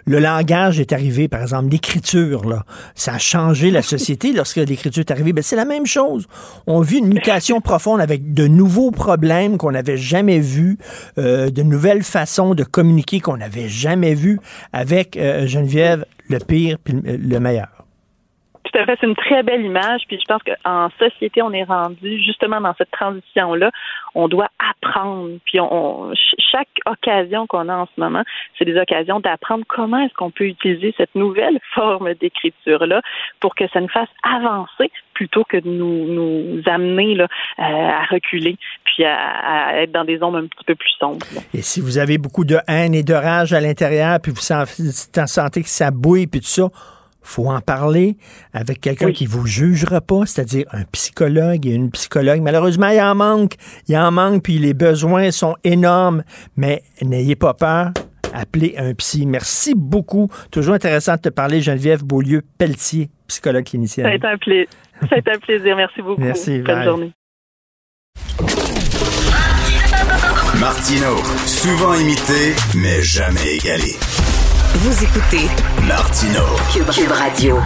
le 0.07 0.19
langage 0.19 0.81
est 0.81 0.93
arrivé, 0.93 1.29
par 1.29 1.43
exemple, 1.43 1.71
l'écriture, 1.71 2.45
là. 2.45 2.65
Ça 2.95 3.15
a 3.15 3.19
changé 3.19 3.71
la 3.71 3.83
société 3.95 4.33
lorsque 4.33 4.57
l'écriture 4.57 5.01
est 5.01 5.11
arrivée. 5.11 5.33
Ben, 5.33 5.43
c'est 5.47 5.57
la 5.57 5.65
même 5.65 5.87
chose. 5.87 6.27
On 6.67 6.81
vit 6.81 6.99
une 6.99 7.09
mutation 7.09 7.61
profonde 7.61 8.01
avec 8.01 8.35
de 8.35 8.47
nouveaux 8.47 8.91
problèmes 8.91 9.59
qu'on 9.59 9.71
n'avait 9.71 9.97
jamais 9.97 10.41
vus, 10.41 10.79
euh, 11.19 11.51
de 11.51 11.63
nouvelles 11.63 12.03
façons 12.03 12.55
de 12.55 12.65
communiquer 12.65 13.21
qu'on 13.21 13.37
n'avait 13.37 13.69
jamais 13.69 14.15
vues 14.15 14.41
avec 14.73 15.17
euh, 15.17 15.47
Geneviève, 15.47 16.05
le 16.29 16.39
pire 16.39 16.79
puis 16.83 16.95
le 17.05 17.39
meilleur. 17.39 17.76
Tout 18.77 18.83
à 18.83 18.85
fait, 18.85 18.99
c'est 19.01 19.07
une 19.07 19.17
très 19.17 19.43
belle 19.43 19.65
image. 19.65 20.03
Puis 20.07 20.19
je 20.21 20.25
pense 20.27 20.43
qu'en 20.43 20.91
société, 20.99 21.41
on 21.41 21.51
est 21.53 21.65
rendu 21.65 22.23
justement 22.23 22.61
dans 22.61 22.75
cette 22.77 22.91
transition-là. 22.91 23.71
On 24.15 24.29
doit 24.29 24.49
apprendre. 24.59 25.39
Puis 25.47 25.59
on, 25.61 26.13
chaque 26.53 26.69
occasion 26.85 27.47
qu'on 27.47 27.71
a 27.71 27.75
en 27.75 27.87
ce 27.87 27.99
moment, 27.99 28.23
c'est 28.59 28.67
des 28.67 28.79
occasions 28.79 29.19
d'apprendre 29.21 29.65
comment 29.67 29.99
est-ce 30.01 30.13
qu'on 30.13 30.31
peut 30.31 30.45
utiliser 30.45 30.95
cette 30.99 31.15
nouvelle 31.15 31.59
forme 31.75 32.13
d'écriture-là 32.21 33.01
pour 33.41 33.55
que 33.55 33.67
ça 33.69 33.81
nous 33.81 33.89
fasse 33.89 34.11
avancer 34.23 34.91
plutôt 35.15 35.45
que 35.45 35.57
de 35.57 35.71
nous, 35.71 36.61
amener 36.67 37.15
là, 37.15 37.29
euh, 37.59 37.63
à 37.63 38.05
reculer 38.11 38.59
puis 38.85 39.07
à, 39.07 39.81
être 39.83 39.93
dans 39.93 40.05
des 40.05 40.19
zones 40.19 40.37
un 40.37 40.47
petit 40.47 40.65
peu 40.67 40.75
plus 40.75 40.93
sombres. 40.99 41.25
Et 41.55 41.63
si 41.63 41.81
vous 41.81 41.97
avez 41.97 42.19
beaucoup 42.19 42.45
de 42.45 42.59
haine 42.69 42.95
et 42.95 43.03
de 43.03 43.15
rage 43.15 43.55
à 43.55 43.61
l'intérieur, 43.63 44.19
puis 44.23 44.33
vous 44.33 44.41
sentez 44.41 45.63
que 45.63 45.69
ça 45.69 45.91
bouille, 45.91 46.27
puis 46.27 46.41
tout 46.41 46.47
ça, 46.47 46.69
faut 47.27 47.49
en 47.49 47.61
parler 47.61 48.17
avec 48.53 48.81
quelqu'un 48.81 49.13
qui 49.13 49.27
vous 49.27 49.47
jugera 49.47 50.01
pas, 50.01 50.27
c'est-à-dire 50.27 50.67
un 50.73 50.85
psychologue 50.93 51.67
et 51.67 51.75
une 51.75 51.91
psychologue. 51.91 52.41
Malheureusement, 52.41 52.89
il 52.89 53.01
en 53.01 53.15
manque. 53.15 53.55
Il 53.89 53.97
en 53.97 54.11
manque, 54.11 54.43
puis 54.43 54.59
les 54.59 54.75
besoins 54.75 55.31
sont 55.31 55.57
énormes. 55.65 56.23
Mais 56.57 56.83
n'ayez 57.03 57.37
pas 57.37 57.55
peur. 57.55 57.91
Appelez 58.33 58.75
un 58.77 58.93
psy. 58.95 59.27
Merci 59.27 59.75
beaucoup. 59.75 60.29
Toujours 60.51 60.75
intéressant 60.75 61.15
de 61.17 61.21
te 61.21 61.29
parler, 61.29 61.61
Geneviève 61.61 62.05
Beaulieu-Pelletier, 62.05 63.11
psychologue 63.29 63.65
clinicienne. 63.65 64.07
Ça 64.07 64.13
a 64.13 64.15
été 64.15 64.27
un, 64.27 64.39
plaisir. 64.39 64.67
Ça 65.01 65.17
a 65.17 65.19
été 65.19 65.31
un 65.31 65.39
plaisir. 65.39 65.77
Merci 65.77 66.03
beaucoup. 66.03 66.21
Merci. 66.21 66.59
Bonne 66.61 66.85
journée. 66.85 67.13
Martino, 70.61 71.17
souvent 71.47 71.95
imité, 71.95 72.55
mais 72.75 73.03
jamais 73.03 73.57
égalé. 73.57 73.95
Vous 74.79 75.05
écoutez 75.05 75.47
Martino 75.89 76.41
Cube, 76.71 77.11
Radio. 77.11 77.59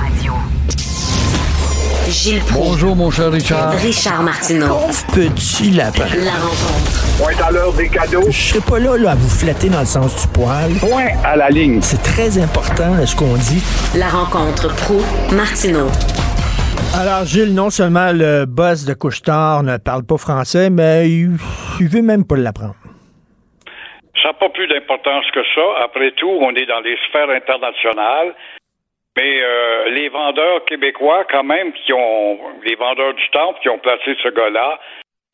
Gilles 2.08 2.40
Bonjour, 2.52 2.94
mon 2.94 3.10
cher 3.10 3.32
Richard. 3.32 3.72
Richard 3.72 4.22
Martineau. 4.22 4.78
petit 5.12 5.72
lapin. 5.72 6.04
La 6.24 6.30
rencontre. 6.34 7.04
Point 7.18 7.44
à 7.44 7.50
l'heure 7.50 7.72
des 7.72 7.88
cadeaux. 7.88 8.22
Je 8.30 8.40
serai 8.40 8.60
pas 8.60 8.78
là, 8.78 8.96
là, 8.96 9.10
à 9.10 9.14
vous 9.16 9.28
flatter 9.28 9.68
dans 9.68 9.80
le 9.80 9.86
sens 9.86 10.22
du 10.22 10.28
poil. 10.28 10.70
Point 10.74 11.08
à 11.24 11.34
la 11.34 11.50
ligne. 11.50 11.80
C'est 11.82 12.00
très 12.02 12.38
important, 12.38 12.94
ce 13.04 13.16
qu'on 13.16 13.34
dit. 13.34 13.60
La 13.96 14.08
rencontre 14.08 14.72
pro 14.76 15.02
martineau 15.32 15.88
Alors, 16.94 17.24
Gilles, 17.24 17.54
non 17.54 17.70
seulement 17.70 18.12
le 18.12 18.44
boss 18.46 18.84
de 18.84 18.94
Couchetard 18.94 19.64
ne 19.64 19.78
parle 19.78 20.04
pas 20.04 20.16
français, 20.16 20.70
mais 20.70 21.10
il, 21.10 21.32
il 21.80 21.88
veut 21.88 22.02
même 22.02 22.24
pas 22.24 22.36
l'apprendre. 22.36 22.74
Ça 24.22 24.28
n'a 24.28 24.34
pas 24.34 24.48
plus 24.50 24.66
d'importance 24.66 25.30
que 25.30 25.42
ça. 25.54 25.82
Après 25.82 26.10
tout, 26.12 26.38
on 26.40 26.54
est 26.54 26.66
dans 26.66 26.80
les 26.80 26.96
sphères 27.08 27.30
internationales. 27.30 28.34
Mais 29.16 29.40
euh, 29.42 29.88
les 29.90 30.08
vendeurs 30.08 30.64
québécois, 30.66 31.24
quand 31.30 31.42
même, 31.42 31.72
qui 31.72 31.92
ont 31.92 32.38
les 32.64 32.76
vendeurs 32.76 33.14
du 33.14 33.28
temple 33.30 33.58
qui 33.60 33.68
ont 33.68 33.78
placé 33.78 34.16
ce 34.22 34.28
gars-là, 34.28 34.78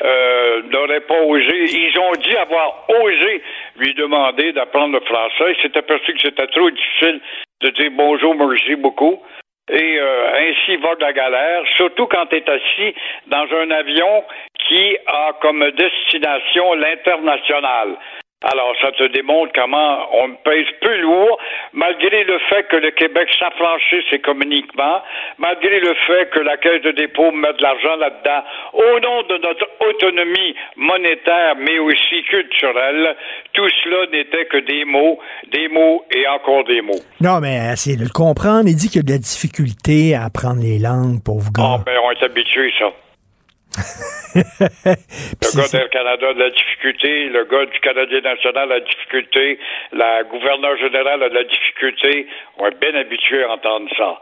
euh, 0.03 0.63
n'auraient 0.71 1.01
pas 1.01 1.21
osé. 1.21 1.65
Ils 1.65 1.99
ont 1.99 2.13
dit 2.13 2.37
avoir 2.37 2.85
osé 2.89 3.43
lui 3.77 3.95
demander 3.95 4.53
d'apprendre 4.53 4.95
le 4.95 5.05
français. 5.05 5.57
Il 5.57 5.63
s'est 5.63 5.79
aperçu 5.79 6.15
que 6.15 6.21
c'était 6.21 6.47
trop 6.49 6.71
difficile 6.71 7.21
de 7.61 7.71
dire 7.71 7.91
bonjour, 7.93 8.35
merci 8.35 8.77
beaucoup. 8.77 9.23
Et 9.69 9.99
euh, 9.99 10.49
ainsi 10.49 10.77
va 10.77 10.95
de 10.95 11.01
la 11.01 11.13
galère, 11.13 11.65
surtout 11.77 12.07
quand 12.07 12.27
tu 12.27 12.37
es 12.37 12.49
assis 12.49 12.95
dans 13.27 13.47
un 13.53 13.71
avion 13.73 14.25
qui 14.69 14.97
a 15.07 15.33
comme 15.41 15.69
destination 15.73 16.75
l'international. 16.75 17.97
Alors, 18.53 18.75
ça 18.81 18.93
te 18.93 19.09
démontre 19.09 19.51
comment 19.55 20.07
on 20.23 20.31
pèse 20.45 20.67
peu 20.81 20.97
lourd, 20.99 21.39
malgré 21.73 22.23
le 22.23 22.39
fait 22.49 22.69
que 22.69 22.77
le 22.77 22.93
Québec 22.93 23.29
s'affranchisse 23.39 24.13
économiquement, 24.13 25.03
malgré 25.39 25.81
le 25.81 25.95
fait 26.07 26.31
que 26.31 26.39
la 26.41 26.57
Caisse 26.57 26.83
de 26.83 26.93
dépôt 26.93 27.33
mette 27.33 27.57
de 27.57 27.63
l'argent 27.63 27.97
là-dedans, 27.97 28.45
au 28.73 29.01
nom 29.01 29.23
de 29.23 29.39
notre 29.39 29.69
autonomie 29.81 30.55
monétaire, 30.77 31.57
mais 31.59 31.79
aussi 31.81 32.23
culturelle, 32.31 33.17
tout 33.53 33.69
cela 33.83 34.07
n'était 34.13 34.47
que 34.47 34.59
des 34.59 34.85
mots, 34.85 35.19
des 35.53 35.67
mots 35.67 36.05
et 36.15 36.29
encore 36.29 36.63
des 36.65 36.83
mots. 36.83 37.03
Non, 37.21 37.41
mais 37.41 37.73
essayez 37.73 37.97
de 37.97 38.05
le 38.05 38.11
comprendre. 38.11 38.69
Il 38.69 38.77
dit 38.77 38.89
qu'il 38.89 38.99
y 38.99 39.05
a 39.05 39.07
de 39.07 39.13
la 39.13 39.19
difficulté 39.19 40.15
à 40.15 40.25
apprendre 40.27 40.63
les 40.63 40.79
langues, 40.79 41.19
pauvre 41.25 41.51
gars. 41.51 41.65
Ah, 41.67 41.83
ben, 41.85 41.99
on 42.05 42.13
est 42.13 42.23
habitué, 42.23 42.73
ça 42.79 42.93
le 44.37 45.57
gars 45.57 45.69
d'Air 45.73 45.91
Canada 45.91 46.29
a 46.29 46.35
de 46.35 46.39
la 46.41 46.51
difficulté, 46.51 47.29
le 47.29 47.45
gars 47.45 47.67
du 47.67 47.81
Canadien 47.81 48.21
national 48.21 48.65
a 48.65 48.67
de 48.67 48.81
la 48.81 48.81
difficulté, 48.81 49.59
la 49.93 50.25
gouverneure 50.25 50.77
générale 50.79 51.23
a 51.23 51.29
de 51.29 51.35
la 51.35 51.45
difficulté. 51.45 52.27
On 52.59 52.67
est 52.67 52.81
bien 52.81 52.95
habitué 52.95 53.45
à 53.45 53.53
entendre 53.53 53.89
ça. 53.97 54.21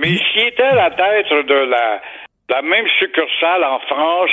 Mais 0.00 0.16
s'il 0.16 0.48
était 0.48 0.62
à 0.62 0.74
la 0.74 0.90
tête 0.90 1.46
de 1.46 1.54
la, 1.54 2.02
la 2.48 2.62
même 2.62 2.86
succursale 2.98 3.64
en 3.64 3.78
France, 3.80 4.30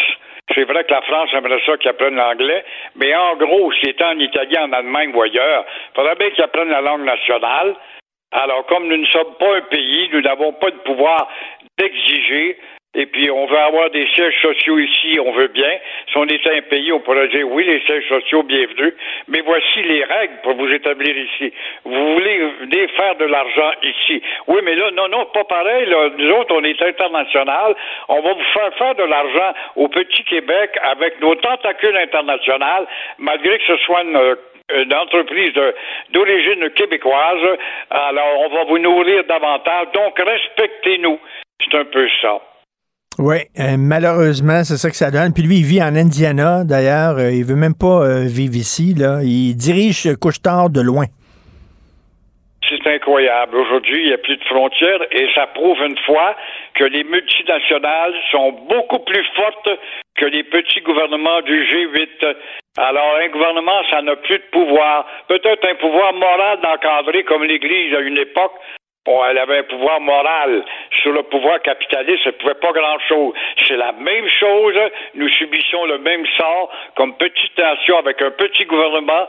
c'est 0.53 0.63
vrai 0.63 0.83
que 0.83 0.91
la 0.91 1.01
France 1.01 1.29
aimerait 1.33 1.61
ça 1.65 1.77
qu'il 1.77 1.89
apprenne 1.89 2.15
l'anglais, 2.15 2.65
mais 2.95 3.15
en 3.15 3.35
gros, 3.35 3.71
s'il 3.73 3.89
était 3.89 4.03
en 4.03 4.19
Italie, 4.19 4.57
en 4.57 4.71
Allemagne 4.73 5.11
ou 5.13 5.21
ailleurs, 5.21 5.65
il 5.91 5.95
faudrait 5.95 6.15
bien 6.15 6.29
qu'il 6.31 6.43
apprenne 6.43 6.69
la 6.69 6.81
langue 6.81 7.05
nationale. 7.05 7.75
Alors, 8.31 8.65
comme 8.65 8.87
nous 8.87 8.97
ne 8.97 9.05
sommes 9.07 9.35
pas 9.39 9.57
un 9.57 9.61
pays, 9.61 10.09
nous 10.13 10.21
n'avons 10.21 10.53
pas 10.53 10.71
de 10.71 10.77
pouvoir 10.77 11.29
d'exiger 11.77 12.57
et 12.93 13.05
puis, 13.05 13.31
on 13.31 13.45
veut 13.45 13.57
avoir 13.57 13.89
des 13.91 14.05
sièges 14.13 14.41
sociaux 14.41 14.77
ici, 14.77 15.17
on 15.17 15.31
veut 15.31 15.47
bien. 15.47 15.79
Si 16.11 16.17
on 16.17 16.25
était 16.25 16.57
un 16.57 16.61
pays, 16.63 16.91
on 16.91 16.99
pourrait 16.99 17.29
dire 17.29 17.47
oui, 17.49 17.63
les 17.63 17.79
sièges 17.85 18.05
sociaux, 18.09 18.43
bienvenue. 18.43 18.93
Mais 19.29 19.39
voici 19.39 19.81
les 19.83 20.03
règles 20.03 20.33
pour 20.43 20.55
vous 20.55 20.69
établir 20.69 21.17
ici. 21.17 21.53
Vous 21.85 22.13
voulez 22.15 22.37
venir 22.59 22.91
faire 22.97 23.15
de 23.15 23.23
l'argent 23.23 23.71
ici. 23.81 24.21
Oui, 24.47 24.59
mais 24.65 24.75
là, 24.75 24.91
non, 24.91 25.07
non, 25.07 25.25
pas 25.27 25.45
pareil. 25.45 25.87
Nous 26.17 26.31
autres, 26.31 26.53
on 26.53 26.63
est 26.65 26.81
international. 26.81 27.75
On 28.09 28.21
va 28.21 28.33
vous 28.33 28.51
faire 28.53 28.75
faire 28.75 28.95
de 28.95 29.03
l'argent 29.03 29.53
au 29.77 29.87
petit 29.87 30.25
Québec 30.25 30.77
avec 30.83 31.21
nos 31.21 31.35
tentacules 31.35 31.95
internationales, 31.95 32.87
malgré 33.19 33.57
que 33.57 33.65
ce 33.67 33.77
soit 33.77 34.03
une 34.03 34.35
une 34.73 34.93
entreprise 34.93 35.53
d'origine 36.11 36.69
québécoise. 36.69 37.57
Alors, 37.89 38.39
on 38.39 38.49
va 38.49 38.63
vous 38.65 38.79
nourrir 38.79 39.25
davantage. 39.25 39.87
Donc, 39.93 40.17
respectez-nous. 40.17 41.19
C'est 41.59 41.77
un 41.77 41.85
peu 41.85 42.07
ça. 42.21 42.39
Oui, 43.19 43.35
euh, 43.59 43.75
malheureusement, 43.77 44.63
c'est 44.63 44.77
ça 44.77 44.89
que 44.89 44.95
ça 44.95 45.11
donne. 45.11 45.33
Puis 45.33 45.43
lui, 45.43 45.57
il 45.57 45.65
vit 45.65 45.83
en 45.83 45.95
Indiana, 45.95 46.63
d'ailleurs. 46.63 47.17
Euh, 47.19 47.31
il 47.31 47.43
veut 47.43 47.59
même 47.59 47.75
pas 47.75 48.07
euh, 48.07 48.23
vivre 48.25 48.55
ici. 48.55 48.95
Là. 48.97 49.19
Il 49.21 49.55
dirige 49.55 50.15
Couchetard 50.15 50.69
de 50.69 50.81
loin. 50.81 51.05
C'est 52.69 52.87
incroyable. 52.87 53.57
Aujourd'hui, 53.57 53.99
il 54.01 54.07
n'y 54.07 54.13
a 54.13 54.17
plus 54.17 54.37
de 54.37 54.43
frontières 54.45 55.01
et 55.11 55.27
ça 55.35 55.47
prouve 55.47 55.77
une 55.83 55.97
fois 56.05 56.37
que 56.75 56.85
les 56.85 57.03
multinationales 57.03 58.13
sont 58.31 58.53
beaucoup 58.69 58.99
plus 58.99 59.25
fortes 59.35 59.69
que 60.15 60.25
les 60.25 60.43
petits 60.43 60.79
gouvernements 60.79 61.41
du 61.41 61.63
G8. 61.65 62.35
Alors, 62.77 63.17
un 63.21 63.27
gouvernement, 63.27 63.83
ça 63.89 64.01
n'a 64.01 64.15
plus 64.15 64.37
de 64.37 64.49
pouvoir. 64.53 65.05
Peut-être 65.27 65.67
un 65.67 65.75
pouvoir 65.75 66.13
moral 66.13 66.59
d'encadrer 66.63 67.23
comme 67.25 67.43
l'Église 67.43 67.93
à 67.93 67.99
une 67.99 68.17
époque, 68.17 68.53
Bon, 69.05 69.17
elle 69.25 69.39
avait 69.39 69.59
un 69.59 69.63
pouvoir 69.63 69.99
moral. 69.99 70.63
Sur 71.01 71.11
le 71.11 71.23
pouvoir 71.23 71.59
capitaliste, 71.61 72.21
elle 72.25 72.33
ne 72.33 72.37
pouvait 72.37 72.61
pas 72.61 72.71
grand-chose. 72.71 73.33
C'est 73.67 73.77
la 73.77 73.93
même 73.93 74.27
chose. 74.39 74.75
Nous 75.15 75.27
subissons 75.29 75.85
le 75.85 75.97
même 75.97 76.23
sort 76.37 76.69
comme 76.95 77.15
petite 77.17 77.57
nation 77.57 77.97
avec 77.97 78.21
un 78.21 78.29
petit 78.29 78.65
gouvernement 78.65 79.27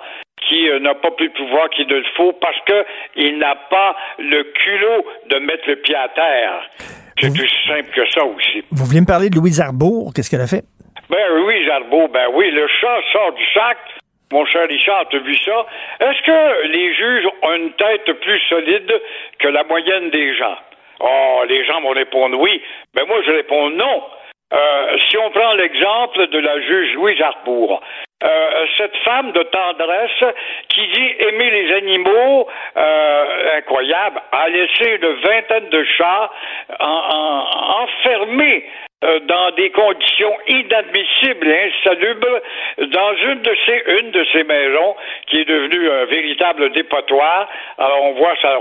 qui 0.49 0.69
euh, 0.69 0.79
n'a 0.79 0.95
pas 0.95 1.11
plus 1.13 1.29
de 1.29 1.35
pouvoir 1.35 1.71
qu'il 1.71 1.87
ne 1.87 1.97
le 1.97 2.05
faut 2.17 2.33
parce 2.33 2.57
qu'il 2.67 3.39
n'a 3.39 3.55
pas 3.71 3.97
le 4.19 4.43
culot 4.43 5.07
de 5.31 5.39
mettre 5.39 5.67
le 5.67 5.77
pied 5.77 5.95
à 5.95 6.09
terre. 6.09 6.69
C'est 7.19 7.31
aussi 7.31 7.67
simple 7.67 7.91
que 7.95 8.11
ça 8.11 8.25
aussi. 8.25 8.65
Vous 8.71 8.85
vouliez 8.85 9.01
me 9.01 9.07
parler 9.07 9.31
de 9.31 9.37
Louise 9.37 9.61
Arbour? 9.61 10.13
Qu'est-ce 10.15 10.29
qu'elle 10.29 10.41
a 10.41 10.47
fait? 10.47 10.65
Ben, 11.09 11.29
Louise 11.37 11.69
Arbour, 11.71 12.09
ben 12.09 12.27
oui, 12.35 12.51
le 12.51 12.67
chat 12.69 13.01
sort 13.13 13.33
du 13.33 13.45
sac. 13.55 13.79
Mon 14.33 14.47
cher 14.47 14.67
Richard, 14.67 15.09
tu 15.11 15.17
as 15.17 15.21
vu 15.21 15.37
ça? 15.37 15.67
Est-ce 16.01 16.23
que 16.23 16.67
les 16.69 16.95
juges 16.95 17.29
ont 17.43 17.55
une 17.55 17.73
tête 17.75 18.11
plus 18.21 18.41
solide 18.49 19.01
que 19.39 19.49
la 19.49 19.63
moyenne 19.65 20.11
des 20.11 20.35
gens? 20.35 20.57
Oh, 21.01 21.43
les 21.49 21.65
gens 21.67 21.81
vont 21.83 21.91
répondre 21.91 22.39
oui. 22.41 22.63
Mais 22.95 23.05
moi, 23.05 23.19
je 23.27 23.31
réponds 23.31 23.71
non. 23.71 24.03
Euh, 24.55 24.97
si 25.09 25.17
on 25.19 25.31
prend 25.31 25.53
l'exemple 25.55 26.27
de 26.29 26.39
la 26.39 26.61
juge 26.61 26.95
Louise 26.95 27.21
Arbour, 27.21 27.81
euh, 28.23 28.67
cette 28.77 28.97
femme 28.99 29.33
de 29.33 29.43
tendresse 29.43 30.35
qui 30.69 30.87
dit 30.89 31.15
aimer 31.21 31.51
les 31.51 31.75
animaux, 31.75 32.49
euh, 32.77 33.57
incroyable, 33.59 34.21
a 34.33 34.49
laissé 34.49 34.99
une 35.01 35.13
vingtaine 35.21 35.69
de 35.69 35.85
chats 35.85 36.31
enfermés 36.81 38.65
dans 39.03 39.51
des 39.53 39.71
conditions 39.71 40.33
inadmissibles 40.47 41.49
et 41.49 41.73
insalubres 41.73 42.41
dans 42.79 43.15
une 43.17 43.43
de 44.13 44.25
ces 44.33 44.45
maisons 44.45 44.97
qui 45.27 45.41
est 45.41 45.45
devenue 45.45 45.91
un 45.91 46.05
véritable 46.07 46.71
dépotoir. 46.71 47.49
Alors 47.79 48.05
on 48.05 48.13
voit 48.13 48.35
ça, 48.41 48.59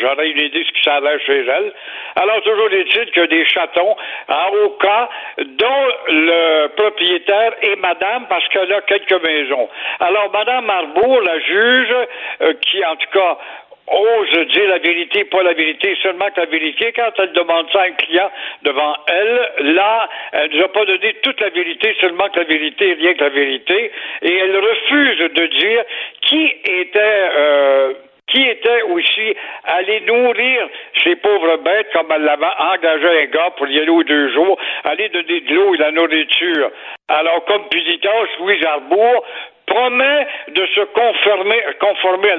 j'aurais 0.00 0.30
une 0.30 0.38
idée 0.38 0.60
de 0.60 0.64
ce 0.64 0.72
qui 0.72 0.82
ça 0.82 1.00
chez 1.26 1.46
elle. 1.46 1.72
Alors 2.16 2.42
toujours 2.42 2.72
est-il 2.72 3.10
que 3.10 3.26
des 3.26 3.44
chatons 3.46 3.96
en 4.28 4.48
haut 4.54 4.70
cas 4.80 5.08
dont 5.38 5.86
le 6.08 6.68
propriétaire 6.68 7.52
est 7.62 7.76
madame 7.76 8.26
parce 8.28 8.46
qu'elle 8.48 8.72
a 8.72 8.80
quelques 8.82 9.22
maisons. 9.22 9.68
Alors 10.00 10.30
madame 10.32 10.64
Marbourg, 10.66 11.20
la 11.22 11.38
juge, 11.40 11.94
euh, 12.42 12.54
qui 12.60 12.84
en 12.84 12.96
tout 12.96 13.10
cas 13.12 13.38
ose 13.88 14.46
dire 14.48 14.68
la 14.68 14.78
vérité, 14.78 15.24
pas 15.24 15.42
la 15.42 15.54
vérité, 15.54 15.96
seulement 16.02 16.30
que 16.30 16.40
la 16.40 16.46
vérité. 16.46 16.92
Quand 16.94 17.10
elle 17.18 17.32
demande 17.32 17.66
ça 17.72 17.82
à 17.82 17.86
un 17.86 17.92
client 17.92 18.30
devant 18.62 18.94
elle, 19.08 19.74
là, 19.74 20.08
elle 20.32 20.50
ne 20.50 20.56
nous 20.56 20.64
a 20.64 20.68
pas 20.68 20.84
donné 20.84 21.14
toute 21.22 21.40
la 21.40 21.50
vérité, 21.50 21.94
seulement 22.00 22.28
que 22.28 22.38
la 22.38 22.46
vérité, 22.46 22.94
rien 22.94 23.14
que 23.14 23.24
la 23.24 23.30
vérité. 23.30 23.90
Et 24.22 24.34
elle 24.34 24.56
refuse 24.56 25.18
de 25.18 25.46
dire 25.46 25.84
qui 26.22 26.52
était... 26.64 27.00
Euh, 27.02 27.92
qui 28.28 28.42
était 28.48 28.82
aussi 28.82 29.36
aller 29.64 30.00
nourrir 30.02 30.68
ces 31.04 31.16
pauvres 31.16 31.58
bêtes 31.58 31.92
comme 31.92 32.10
elle 32.10 32.22
l'avait 32.22 32.46
engagé 32.58 33.24
un 33.24 33.26
gars 33.26 33.50
pour 33.56 33.66
y 33.66 33.78
aller 33.78 33.90
aux 33.90 34.04
deux 34.04 34.32
jours, 34.32 34.58
aller 34.84 35.08
donner 35.10 35.40
de 35.40 35.54
l'eau 35.54 35.74
et 35.74 35.76
de 35.76 35.82
la 35.82 35.90
nourriture. 35.90 36.70
Alors, 37.08 37.44
comme 37.44 37.68
pénitence, 37.68 38.28
Louis 38.38 38.64
Arbour 38.64 39.24
promet 39.66 40.26
de 40.48 40.66
se 40.74 40.80
conformer, 40.92 42.30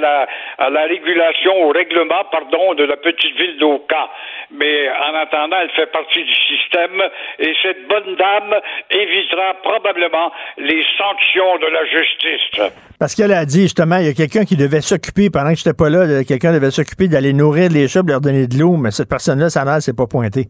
à 0.60 0.70
la, 0.70 0.84
régulation, 0.84 1.64
au 1.64 1.70
règlement, 1.72 2.24
pardon, 2.32 2.74
de 2.76 2.84
la 2.84 2.98
petite 2.98 3.36
ville 3.38 3.58
d'Oka. 3.58 4.10
Mais 4.52 4.90
en 4.90 5.16
attendant, 5.16 5.58
elle 5.62 5.72
fait 5.72 5.92
partie 5.92 6.24
du 6.24 6.36
système 6.36 7.02
et 7.40 7.54
cette 7.62 7.88
bonne 7.88 8.16
dame 8.16 8.56
évitera 8.92 9.56
probablement 9.64 10.32
les 10.58 10.84
sanctions 10.98 11.58
de 11.58 11.68
la 11.68 11.86
justice. 11.86 12.74
Parce 13.00 13.16
qu'elle 13.16 13.34
a 13.34 13.46
dit 13.46 13.64
justement, 13.64 13.98
il 13.98 14.06
y 14.06 14.10
a 14.10 14.14
quelqu'un 14.14 14.46
qui 14.46 14.56
devait 14.56 14.82
s'occuper, 14.82 15.30
pendant 15.30 15.52
que 15.52 15.58
je 15.58 15.68
n'étais 15.68 15.78
pas 15.78 15.90
là, 15.90 16.24
quelqu'un 16.24 16.54
devait 16.54 16.72
s'occuper 16.72 17.08
d'aller 17.08 17.34
nourrir 17.34 17.70
les 17.72 17.88
chats, 17.88 18.02
leur 18.06 18.22
donner 18.22 18.48
de 18.48 18.58
l'eau, 18.58 18.78
mais 18.78 18.92
cette 18.92 19.10
personne-là, 19.10 19.50
ça 19.50 19.66
n'a 19.66 19.82
s'est 19.82 19.94
pas 19.94 20.08
pointé. 20.08 20.48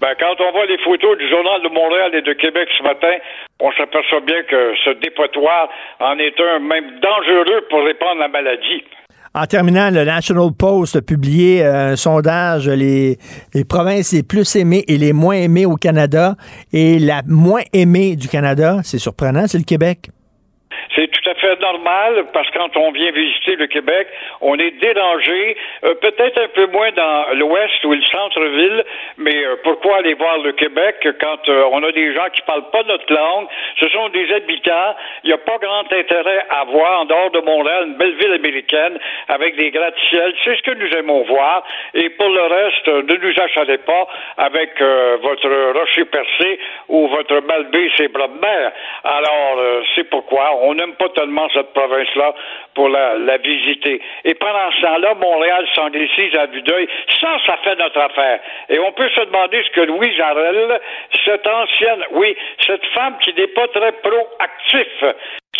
Ben, 0.00 0.14
quand 0.18 0.34
on 0.40 0.50
voit 0.52 0.64
les 0.64 0.78
photos 0.78 1.18
du 1.18 1.28
Journal 1.28 1.60
de 1.62 1.68
Montréal 1.68 2.14
et 2.14 2.22
de 2.22 2.32
Québec 2.32 2.68
ce 2.78 2.82
matin, 2.82 3.18
on 3.60 3.70
s'aperçoit 3.72 4.20
bien 4.20 4.42
que 4.44 4.72
ce 4.82 4.90
dépotoir 5.00 5.68
en 6.00 6.18
est 6.18 6.40
un 6.40 6.58
même 6.58 7.00
dangereux 7.00 7.66
pour 7.68 7.84
répandre 7.84 8.18
la 8.18 8.28
maladie. 8.28 8.82
En 9.34 9.44
terminant, 9.44 9.90
le 9.92 10.04
National 10.04 10.48
Post 10.58 10.96
a 10.96 11.02
publié 11.02 11.62
euh, 11.62 11.92
un 11.92 11.96
sondage, 11.96 12.66
les, 12.66 13.16
les 13.54 13.64
provinces 13.64 14.12
les 14.12 14.22
plus 14.22 14.56
aimées 14.56 14.84
et 14.88 14.96
les 14.96 15.12
moins 15.12 15.36
aimées 15.36 15.66
au 15.66 15.76
Canada. 15.76 16.34
Et 16.72 16.98
la 16.98 17.20
moins 17.28 17.62
aimée 17.72 18.16
du 18.16 18.26
Canada, 18.26 18.78
c'est 18.82 18.98
surprenant, 18.98 19.46
c'est 19.46 19.58
le 19.58 19.64
Québec. 19.64 20.08
C'est 20.96 21.08
tout 21.08 21.30
à 21.30 21.34
fait 21.34 21.49
normal 21.60 22.26
parce 22.32 22.48
que 22.50 22.58
quand 22.58 22.76
on 22.76 22.90
vient 22.90 23.10
visiter 23.10 23.56
le 23.56 23.66
Québec, 23.66 24.08
on 24.40 24.58
est 24.58 24.72
dérangé, 24.72 25.56
euh, 25.84 25.94
peut-être 25.94 26.40
un 26.40 26.48
peu 26.48 26.66
moins 26.66 26.90
dans 26.92 27.34
l'ouest 27.34 27.84
ou 27.84 27.92
le 27.92 28.02
centre-ville, 28.02 28.84
mais 29.18 29.44
euh, 29.44 29.56
pourquoi 29.62 29.98
aller 29.98 30.14
voir 30.14 30.38
le 30.38 30.52
Québec 30.52 30.96
quand 31.20 31.48
euh, 31.48 31.64
on 31.72 31.82
a 31.82 31.92
des 31.92 32.14
gens 32.14 32.28
qui 32.32 32.42
parlent 32.42 32.70
pas 32.70 32.82
notre 32.84 33.12
langue, 33.12 33.46
ce 33.78 33.88
sont 33.88 34.08
des 34.08 34.32
habitants, 34.32 34.96
il 35.24 35.28
n'y 35.28 35.32
a 35.32 35.38
pas 35.38 35.58
grand 35.58 35.92
intérêt 35.92 36.44
à 36.50 36.64
voir 36.64 37.00
en 37.00 37.04
dehors 37.04 37.30
de 37.30 37.40
Montréal, 37.40 37.84
une 37.88 37.96
belle 37.96 38.14
ville 38.16 38.32
américaine 38.32 38.98
avec 39.28 39.56
des 39.56 39.70
gratte-ciels, 39.70 40.34
c'est 40.44 40.56
ce 40.56 40.62
que 40.62 40.74
nous 40.74 40.90
aimons 40.96 41.22
voir, 41.24 41.62
et 41.94 42.08
pour 42.10 42.28
le 42.28 42.42
reste, 42.42 42.88
ne 42.88 43.16
nous 43.16 43.40
achetez 43.40 43.78
pas 43.78 44.06
avec 44.38 44.80
votre 45.22 45.78
rocher 45.78 46.04
percé 46.06 46.58
ou 46.88 47.08
votre 47.08 47.40
malbé 47.46 47.90
ses 47.96 48.08
bras 48.08 48.28
de 48.28 48.40
mer. 48.40 48.72
Alors, 49.04 49.84
c'est 49.94 50.08
pourquoi 50.08 50.56
on 50.62 50.74
n'aime 50.74 50.94
pas 50.94 51.08
tellement 51.10 51.48
cette 51.52 51.72
province-là 51.72 52.34
pour 52.74 52.88
la, 52.88 53.36
visiter. 53.38 54.00
Et 54.24 54.34
pendant 54.34 54.70
ce 54.72 54.82
temps-là, 54.82 55.14
Montréal 55.14 55.66
s'anglicise 55.74 56.34
à 56.36 56.46
vue 56.46 56.62
d'œil. 56.62 56.88
Ça, 57.20 57.36
ça 57.46 57.56
fait 57.58 57.76
notre 57.76 57.98
affaire. 57.98 58.40
Et 58.68 58.78
on 58.78 58.92
peut 58.92 59.08
se 59.08 59.20
demander 59.22 59.62
ce 59.62 59.70
que 59.70 59.80
Louis 59.82 60.14
Jarel, 60.14 60.80
cette 61.24 61.46
ancienne, 61.46 62.04
oui, 62.12 62.36
cette 62.66 62.84
femme 62.86 63.16
qui 63.20 63.32
n'est 63.34 63.48
pas 63.48 63.68
très 63.68 63.92
proactif, 63.92 65.04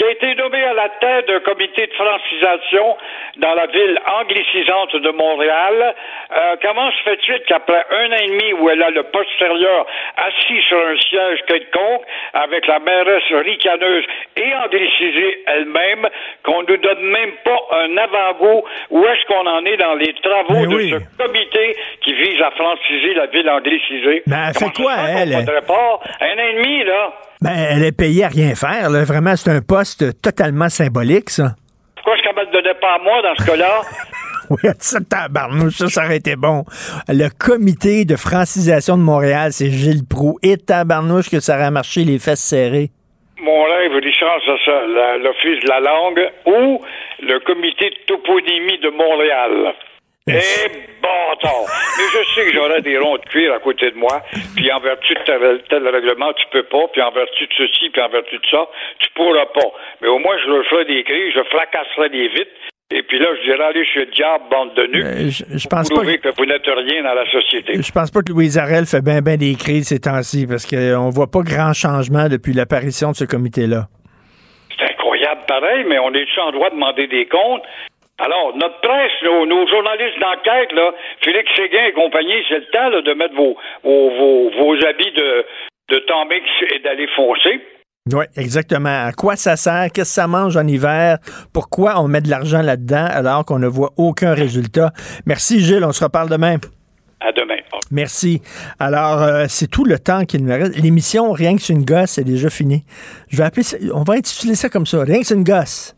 qui 0.01 0.05
a 0.05 0.11
été 0.13 0.35
nommée 0.37 0.63
à 0.63 0.73
la 0.73 0.89
tête 0.89 1.27
d'un 1.29 1.41
comité 1.41 1.87
de 1.87 1.93
francisation 1.93 2.97
dans 3.37 3.55
la 3.55 3.67
ville 3.67 3.99
anglicisante 4.21 4.97
de 4.97 5.11
Montréal. 5.11 5.95
Euh, 6.33 6.57
comment 6.63 6.91
se 6.93 7.03
fait-il 7.03 7.43
qu'après 7.47 7.85
un 7.91 8.13
an 8.13 8.17
et 8.17 8.29
demi 8.29 8.53
où 8.55 8.71
elle 8.71 8.83
a 8.83 8.91
le 8.91 9.03
postérieur 9.03 9.87
assis 10.17 10.63
sur 10.69 10.79
un 10.79 10.97
siège 10.97 11.41
quelconque, 11.47 12.03
avec 12.33 12.67
la 12.67 12.79
mairesse 12.79 13.31
ricaneuse 13.31 14.05
et 14.37 14.55
anglicisée 14.65 15.45
elle-même, 15.47 16.09
qu'on 16.45 16.63
nous 16.63 16.77
donne 16.79 17.03
même 17.03 17.33
pas 17.45 17.61
un 17.73 17.97
avant-goût? 17.99 18.63
Où 18.91 19.05
est-ce 19.05 19.27
qu'on 19.27 19.47
en 19.47 19.65
est 19.67 19.77
dans 19.77 19.95
les 19.95 20.15
travaux 20.23 20.67
de 20.67 20.81
ce 20.81 21.23
comité 21.23 21.77
qui 22.03 22.15
vise 22.15 22.41
à 22.41 22.51
franciser 22.53 23.15
la 23.15 23.27
ville 23.27 23.51
anglicisée? 23.51 24.23
Ben, 24.27 24.49
elle 24.49 24.55
fait 24.55 24.83
quoi, 24.83 24.95
elle? 25.19 25.35
Un 25.35 26.39
an 26.39 26.49
et 26.49 26.55
demi, 26.55 26.85
là. 26.85 27.13
Ben, 27.43 27.53
elle 27.55 27.85
est 27.85 27.97
payée 27.97 28.25
à 28.25 28.29
rien 28.29 28.55
faire. 28.55 28.91
Là. 28.91 29.05
Vraiment, 29.05 29.35
c'est 29.35 29.51
un 29.51 29.63
poste 29.63 30.21
totalement 30.21 30.69
symbolique, 30.69 31.31
ça. 31.31 31.55
Pourquoi 31.97 32.15
est-ce 32.15 32.23
qu'elle 32.23 32.37
me 32.37 32.45
le 32.45 32.53
donnait 32.53 32.75
pas 32.75 32.97
à 32.97 32.99
moi 32.99 33.23
dans 33.23 33.35
ce 33.35 33.47
cas-là? 33.47 33.81
oui, 34.51 34.71
ça, 34.79 34.99
tabarnouche, 35.01 35.77
ça, 35.77 35.89
ça 35.89 36.05
aurait 36.05 36.19
été 36.19 36.37
bon. 36.37 36.65
Le 37.09 37.29
comité 37.31 38.05
de 38.05 38.17
francisation 38.17 38.99
de 38.99 39.03
Montréal, 39.03 39.53
c'est 39.53 39.71
Gilles 39.71 40.07
Proux. 40.07 40.39
Et 40.43 40.59
tabarnouche 40.59 41.31
que 41.31 41.41
ça 41.41 41.57
aurait 41.57 41.71
marché 41.71 42.05
les 42.05 42.19
fesses 42.19 42.45
serrées. 42.45 42.91
Mon 43.43 43.63
rêve, 43.63 43.93
Richard, 43.93 44.39
c'est 44.45 44.71
ça, 44.71 45.17
l'Office 45.17 45.65
de 45.65 45.69
la 45.69 45.81
langue 45.81 46.21
ou 46.45 46.85
le 47.23 47.39
comité 47.41 47.89
de 47.89 47.97
toponymie 48.07 48.79
de 48.81 48.91
Montréal. 48.91 49.75
Eh, 50.37 50.69
bâtard! 51.03 51.67
Mais 51.99 52.05
je 52.13 52.35
sais 52.35 52.47
que 52.47 52.53
j'aurai 52.53 52.81
des 52.83 52.99
ronds 52.99 53.17
de 53.17 53.25
cuir 53.27 53.53
à 53.55 53.59
côté 53.59 53.91
de 53.91 53.97
moi, 53.97 54.23
puis 54.55 54.71
en 54.73 54.81
vertu 54.81 55.15
de 55.15 55.21
tel, 55.25 55.63
tel, 55.69 55.89
règlement, 55.89 56.33
tu 56.35 56.45
peux 56.53 56.65
pas, 56.65 56.89
puis 56.93 57.03
en 57.03 57.11
vertu 57.11 57.47
de 57.47 57.53
ceci, 57.57 57.91
puis 57.91 58.03
en 58.03 58.09
vertu 58.09 58.37
de 58.37 58.47
ça, 58.51 58.69
tu 58.99 59.09
pourras 59.15 59.47
pas. 59.47 59.71
Mais 60.03 60.09
au 60.09 60.19
moins, 60.19 60.37
je 60.45 60.51
leur 60.51 60.65
ferai 60.67 60.85
des 60.85 61.03
cris, 61.05 61.33
je 61.33 61.43
fracasserai 61.51 62.09
des 62.11 62.29
vitres, 62.29 62.51
et 62.93 63.03
puis 63.05 63.21
là, 63.21 63.27
je 63.39 63.43
dirais, 63.45 63.63
allez 63.63 63.85
chez 63.85 64.01
le 64.01 64.11
diable, 64.11 64.45
bande 64.51 64.75
de 64.75 64.87
nus. 64.87 65.05
Euh, 65.05 65.31
je, 65.31 65.45
je 65.59 65.69
pense 65.69 65.89
pas 65.89 66.01
que... 66.01 66.37
vous 66.37 66.45
n'êtes 66.45 66.67
rien 66.67 67.03
dans 67.05 67.15
la 67.15 67.25
société. 67.31 67.81
Je 67.81 67.93
pense 67.93 68.11
pas 68.11 68.21
que 68.21 68.33
Louise 68.33 68.59
Arel 68.59 68.85
fait 68.85 69.01
bien 69.01 69.21
ben 69.21 69.37
des 69.37 69.55
crises 69.55 69.89
ces 69.89 70.01
temps-ci, 70.01 70.47
parce 70.49 70.67
qu'on 70.67 71.11
voit 71.11 71.31
pas 71.31 71.43
grand 71.43 71.73
changement 71.73 72.29
depuis 72.29 72.53
l'apparition 72.53 73.13
de 73.13 73.17
ce 73.17 73.25
comité-là. 73.25 73.87
C'est 74.77 74.91
incroyable 74.91 75.43
pareil, 75.47 75.85
mais 75.89 76.01
on 76.01 76.13
est 76.15 76.27
en 76.39 76.51
droit 76.51 76.71
de 76.71 76.75
demander 76.75 77.07
des 77.07 77.27
comptes? 77.27 77.63
Alors, 78.21 78.55
notre 78.55 78.81
presse, 78.81 79.13
nos, 79.25 79.67
journalistes 79.67 80.21
d'enquête, 80.21 80.73
là, 80.73 80.93
Félix 81.25 81.51
Séguin 81.57 81.87
et 81.87 81.93
compagnie, 81.93 82.45
c'est 82.49 82.59
le 82.59 82.67
temps 82.67 82.91
de 82.91 83.15
mettre 83.15 83.35
vos, 83.35 83.57
vos, 83.83 84.51
vos, 84.51 84.75
habits 84.87 85.13
de, 85.13 85.47
de 85.89 85.99
Tambix 86.01 86.45
et 86.75 86.81
d'aller 86.81 87.07
foncer. 87.17 87.61
Oui, 88.13 88.25
exactement. 88.37 89.07
À 89.07 89.13
quoi 89.13 89.37
ça 89.37 89.57
sert? 89.57 89.89
Qu'est-ce 89.93 90.11
que 90.11 90.21
ça 90.21 90.27
mange 90.27 90.57
en 90.57 90.67
hiver? 90.67 91.19
Pourquoi 91.55 92.01
on 92.01 92.09
met 92.09 92.21
de 92.21 92.29
l'argent 92.29 92.61
là-dedans 92.61 93.07
alors 93.11 93.45
qu'on 93.45 93.59
ne 93.59 93.69
voit 93.69 93.91
aucun 93.97 94.35
résultat? 94.35 94.91
Merci, 95.25 95.61
Gilles. 95.61 95.85
On 95.85 95.93
se 95.93 96.05
reparle 96.05 96.29
demain. 96.29 96.57
À 97.21 97.33
demain. 97.33 97.57
Merci. 97.91 98.41
Alors, 98.79 99.23
euh, 99.23 99.45
c'est 99.49 99.69
tout 99.69 99.85
le 99.85 99.99
temps 99.99 100.25
qu'il 100.25 100.45
me 100.45 100.53
reste. 100.53 100.77
L'émission 100.77 101.33
Rien 101.33 101.57
que 101.57 101.63
c'est 101.63 101.73
une 101.73 101.85
gosse 101.85 102.13
c'est 102.13 102.25
déjà 102.25 102.51
fini. 102.51 102.85
Je 103.29 103.37
vais 103.37 103.45
appeler 103.45 103.63
ça, 103.63 103.77
on 103.95 104.03
va 104.03 104.15
intituler 104.15 104.55
ça 104.55 104.69
comme 104.69 104.87
ça. 104.87 105.03
Rien 105.05 105.21
que 105.21 105.27
c'est 105.27 105.35
une 105.35 105.45
gosse 105.45 105.95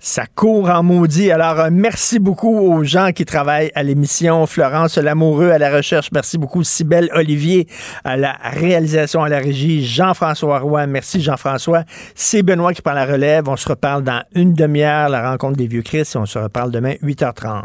ça 0.00 0.24
court 0.34 0.70
en 0.70 0.82
maudit. 0.82 1.30
Alors, 1.30 1.60
euh, 1.60 1.68
merci 1.70 2.18
beaucoup 2.18 2.58
aux 2.58 2.82
gens 2.82 3.12
qui 3.12 3.24
travaillent 3.24 3.70
à 3.74 3.82
l'émission. 3.82 4.46
Florence 4.46 4.96
Lamoureux 4.96 5.50
à 5.50 5.58
la 5.58 5.70
recherche. 5.70 6.08
Merci 6.12 6.38
beaucoup. 6.38 6.64
Sybelle 6.64 7.10
Olivier 7.14 7.68
à 8.02 8.16
la 8.16 8.36
réalisation, 8.42 9.22
à 9.22 9.28
la 9.28 9.38
régie. 9.38 9.84
Jean-François 9.86 10.58
Roy. 10.58 10.86
Merci, 10.86 11.20
Jean-François. 11.20 11.84
C'est 12.14 12.42
Benoît 12.42 12.72
qui 12.72 12.80
prend 12.82 12.94
la 12.94 13.04
relève. 13.04 13.48
On 13.48 13.56
se 13.56 13.68
reparle 13.68 14.02
dans 14.02 14.24
une 14.34 14.54
demi-heure, 14.54 15.10
la 15.10 15.30
rencontre 15.30 15.56
des 15.56 15.66
vieux 15.66 15.82
Christ. 15.82 16.16
On 16.16 16.26
se 16.26 16.38
reparle 16.38 16.70
demain, 16.70 16.94
8h30. 17.02 17.64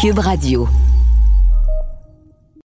Cube 0.00 0.18
Radio. 0.18 0.68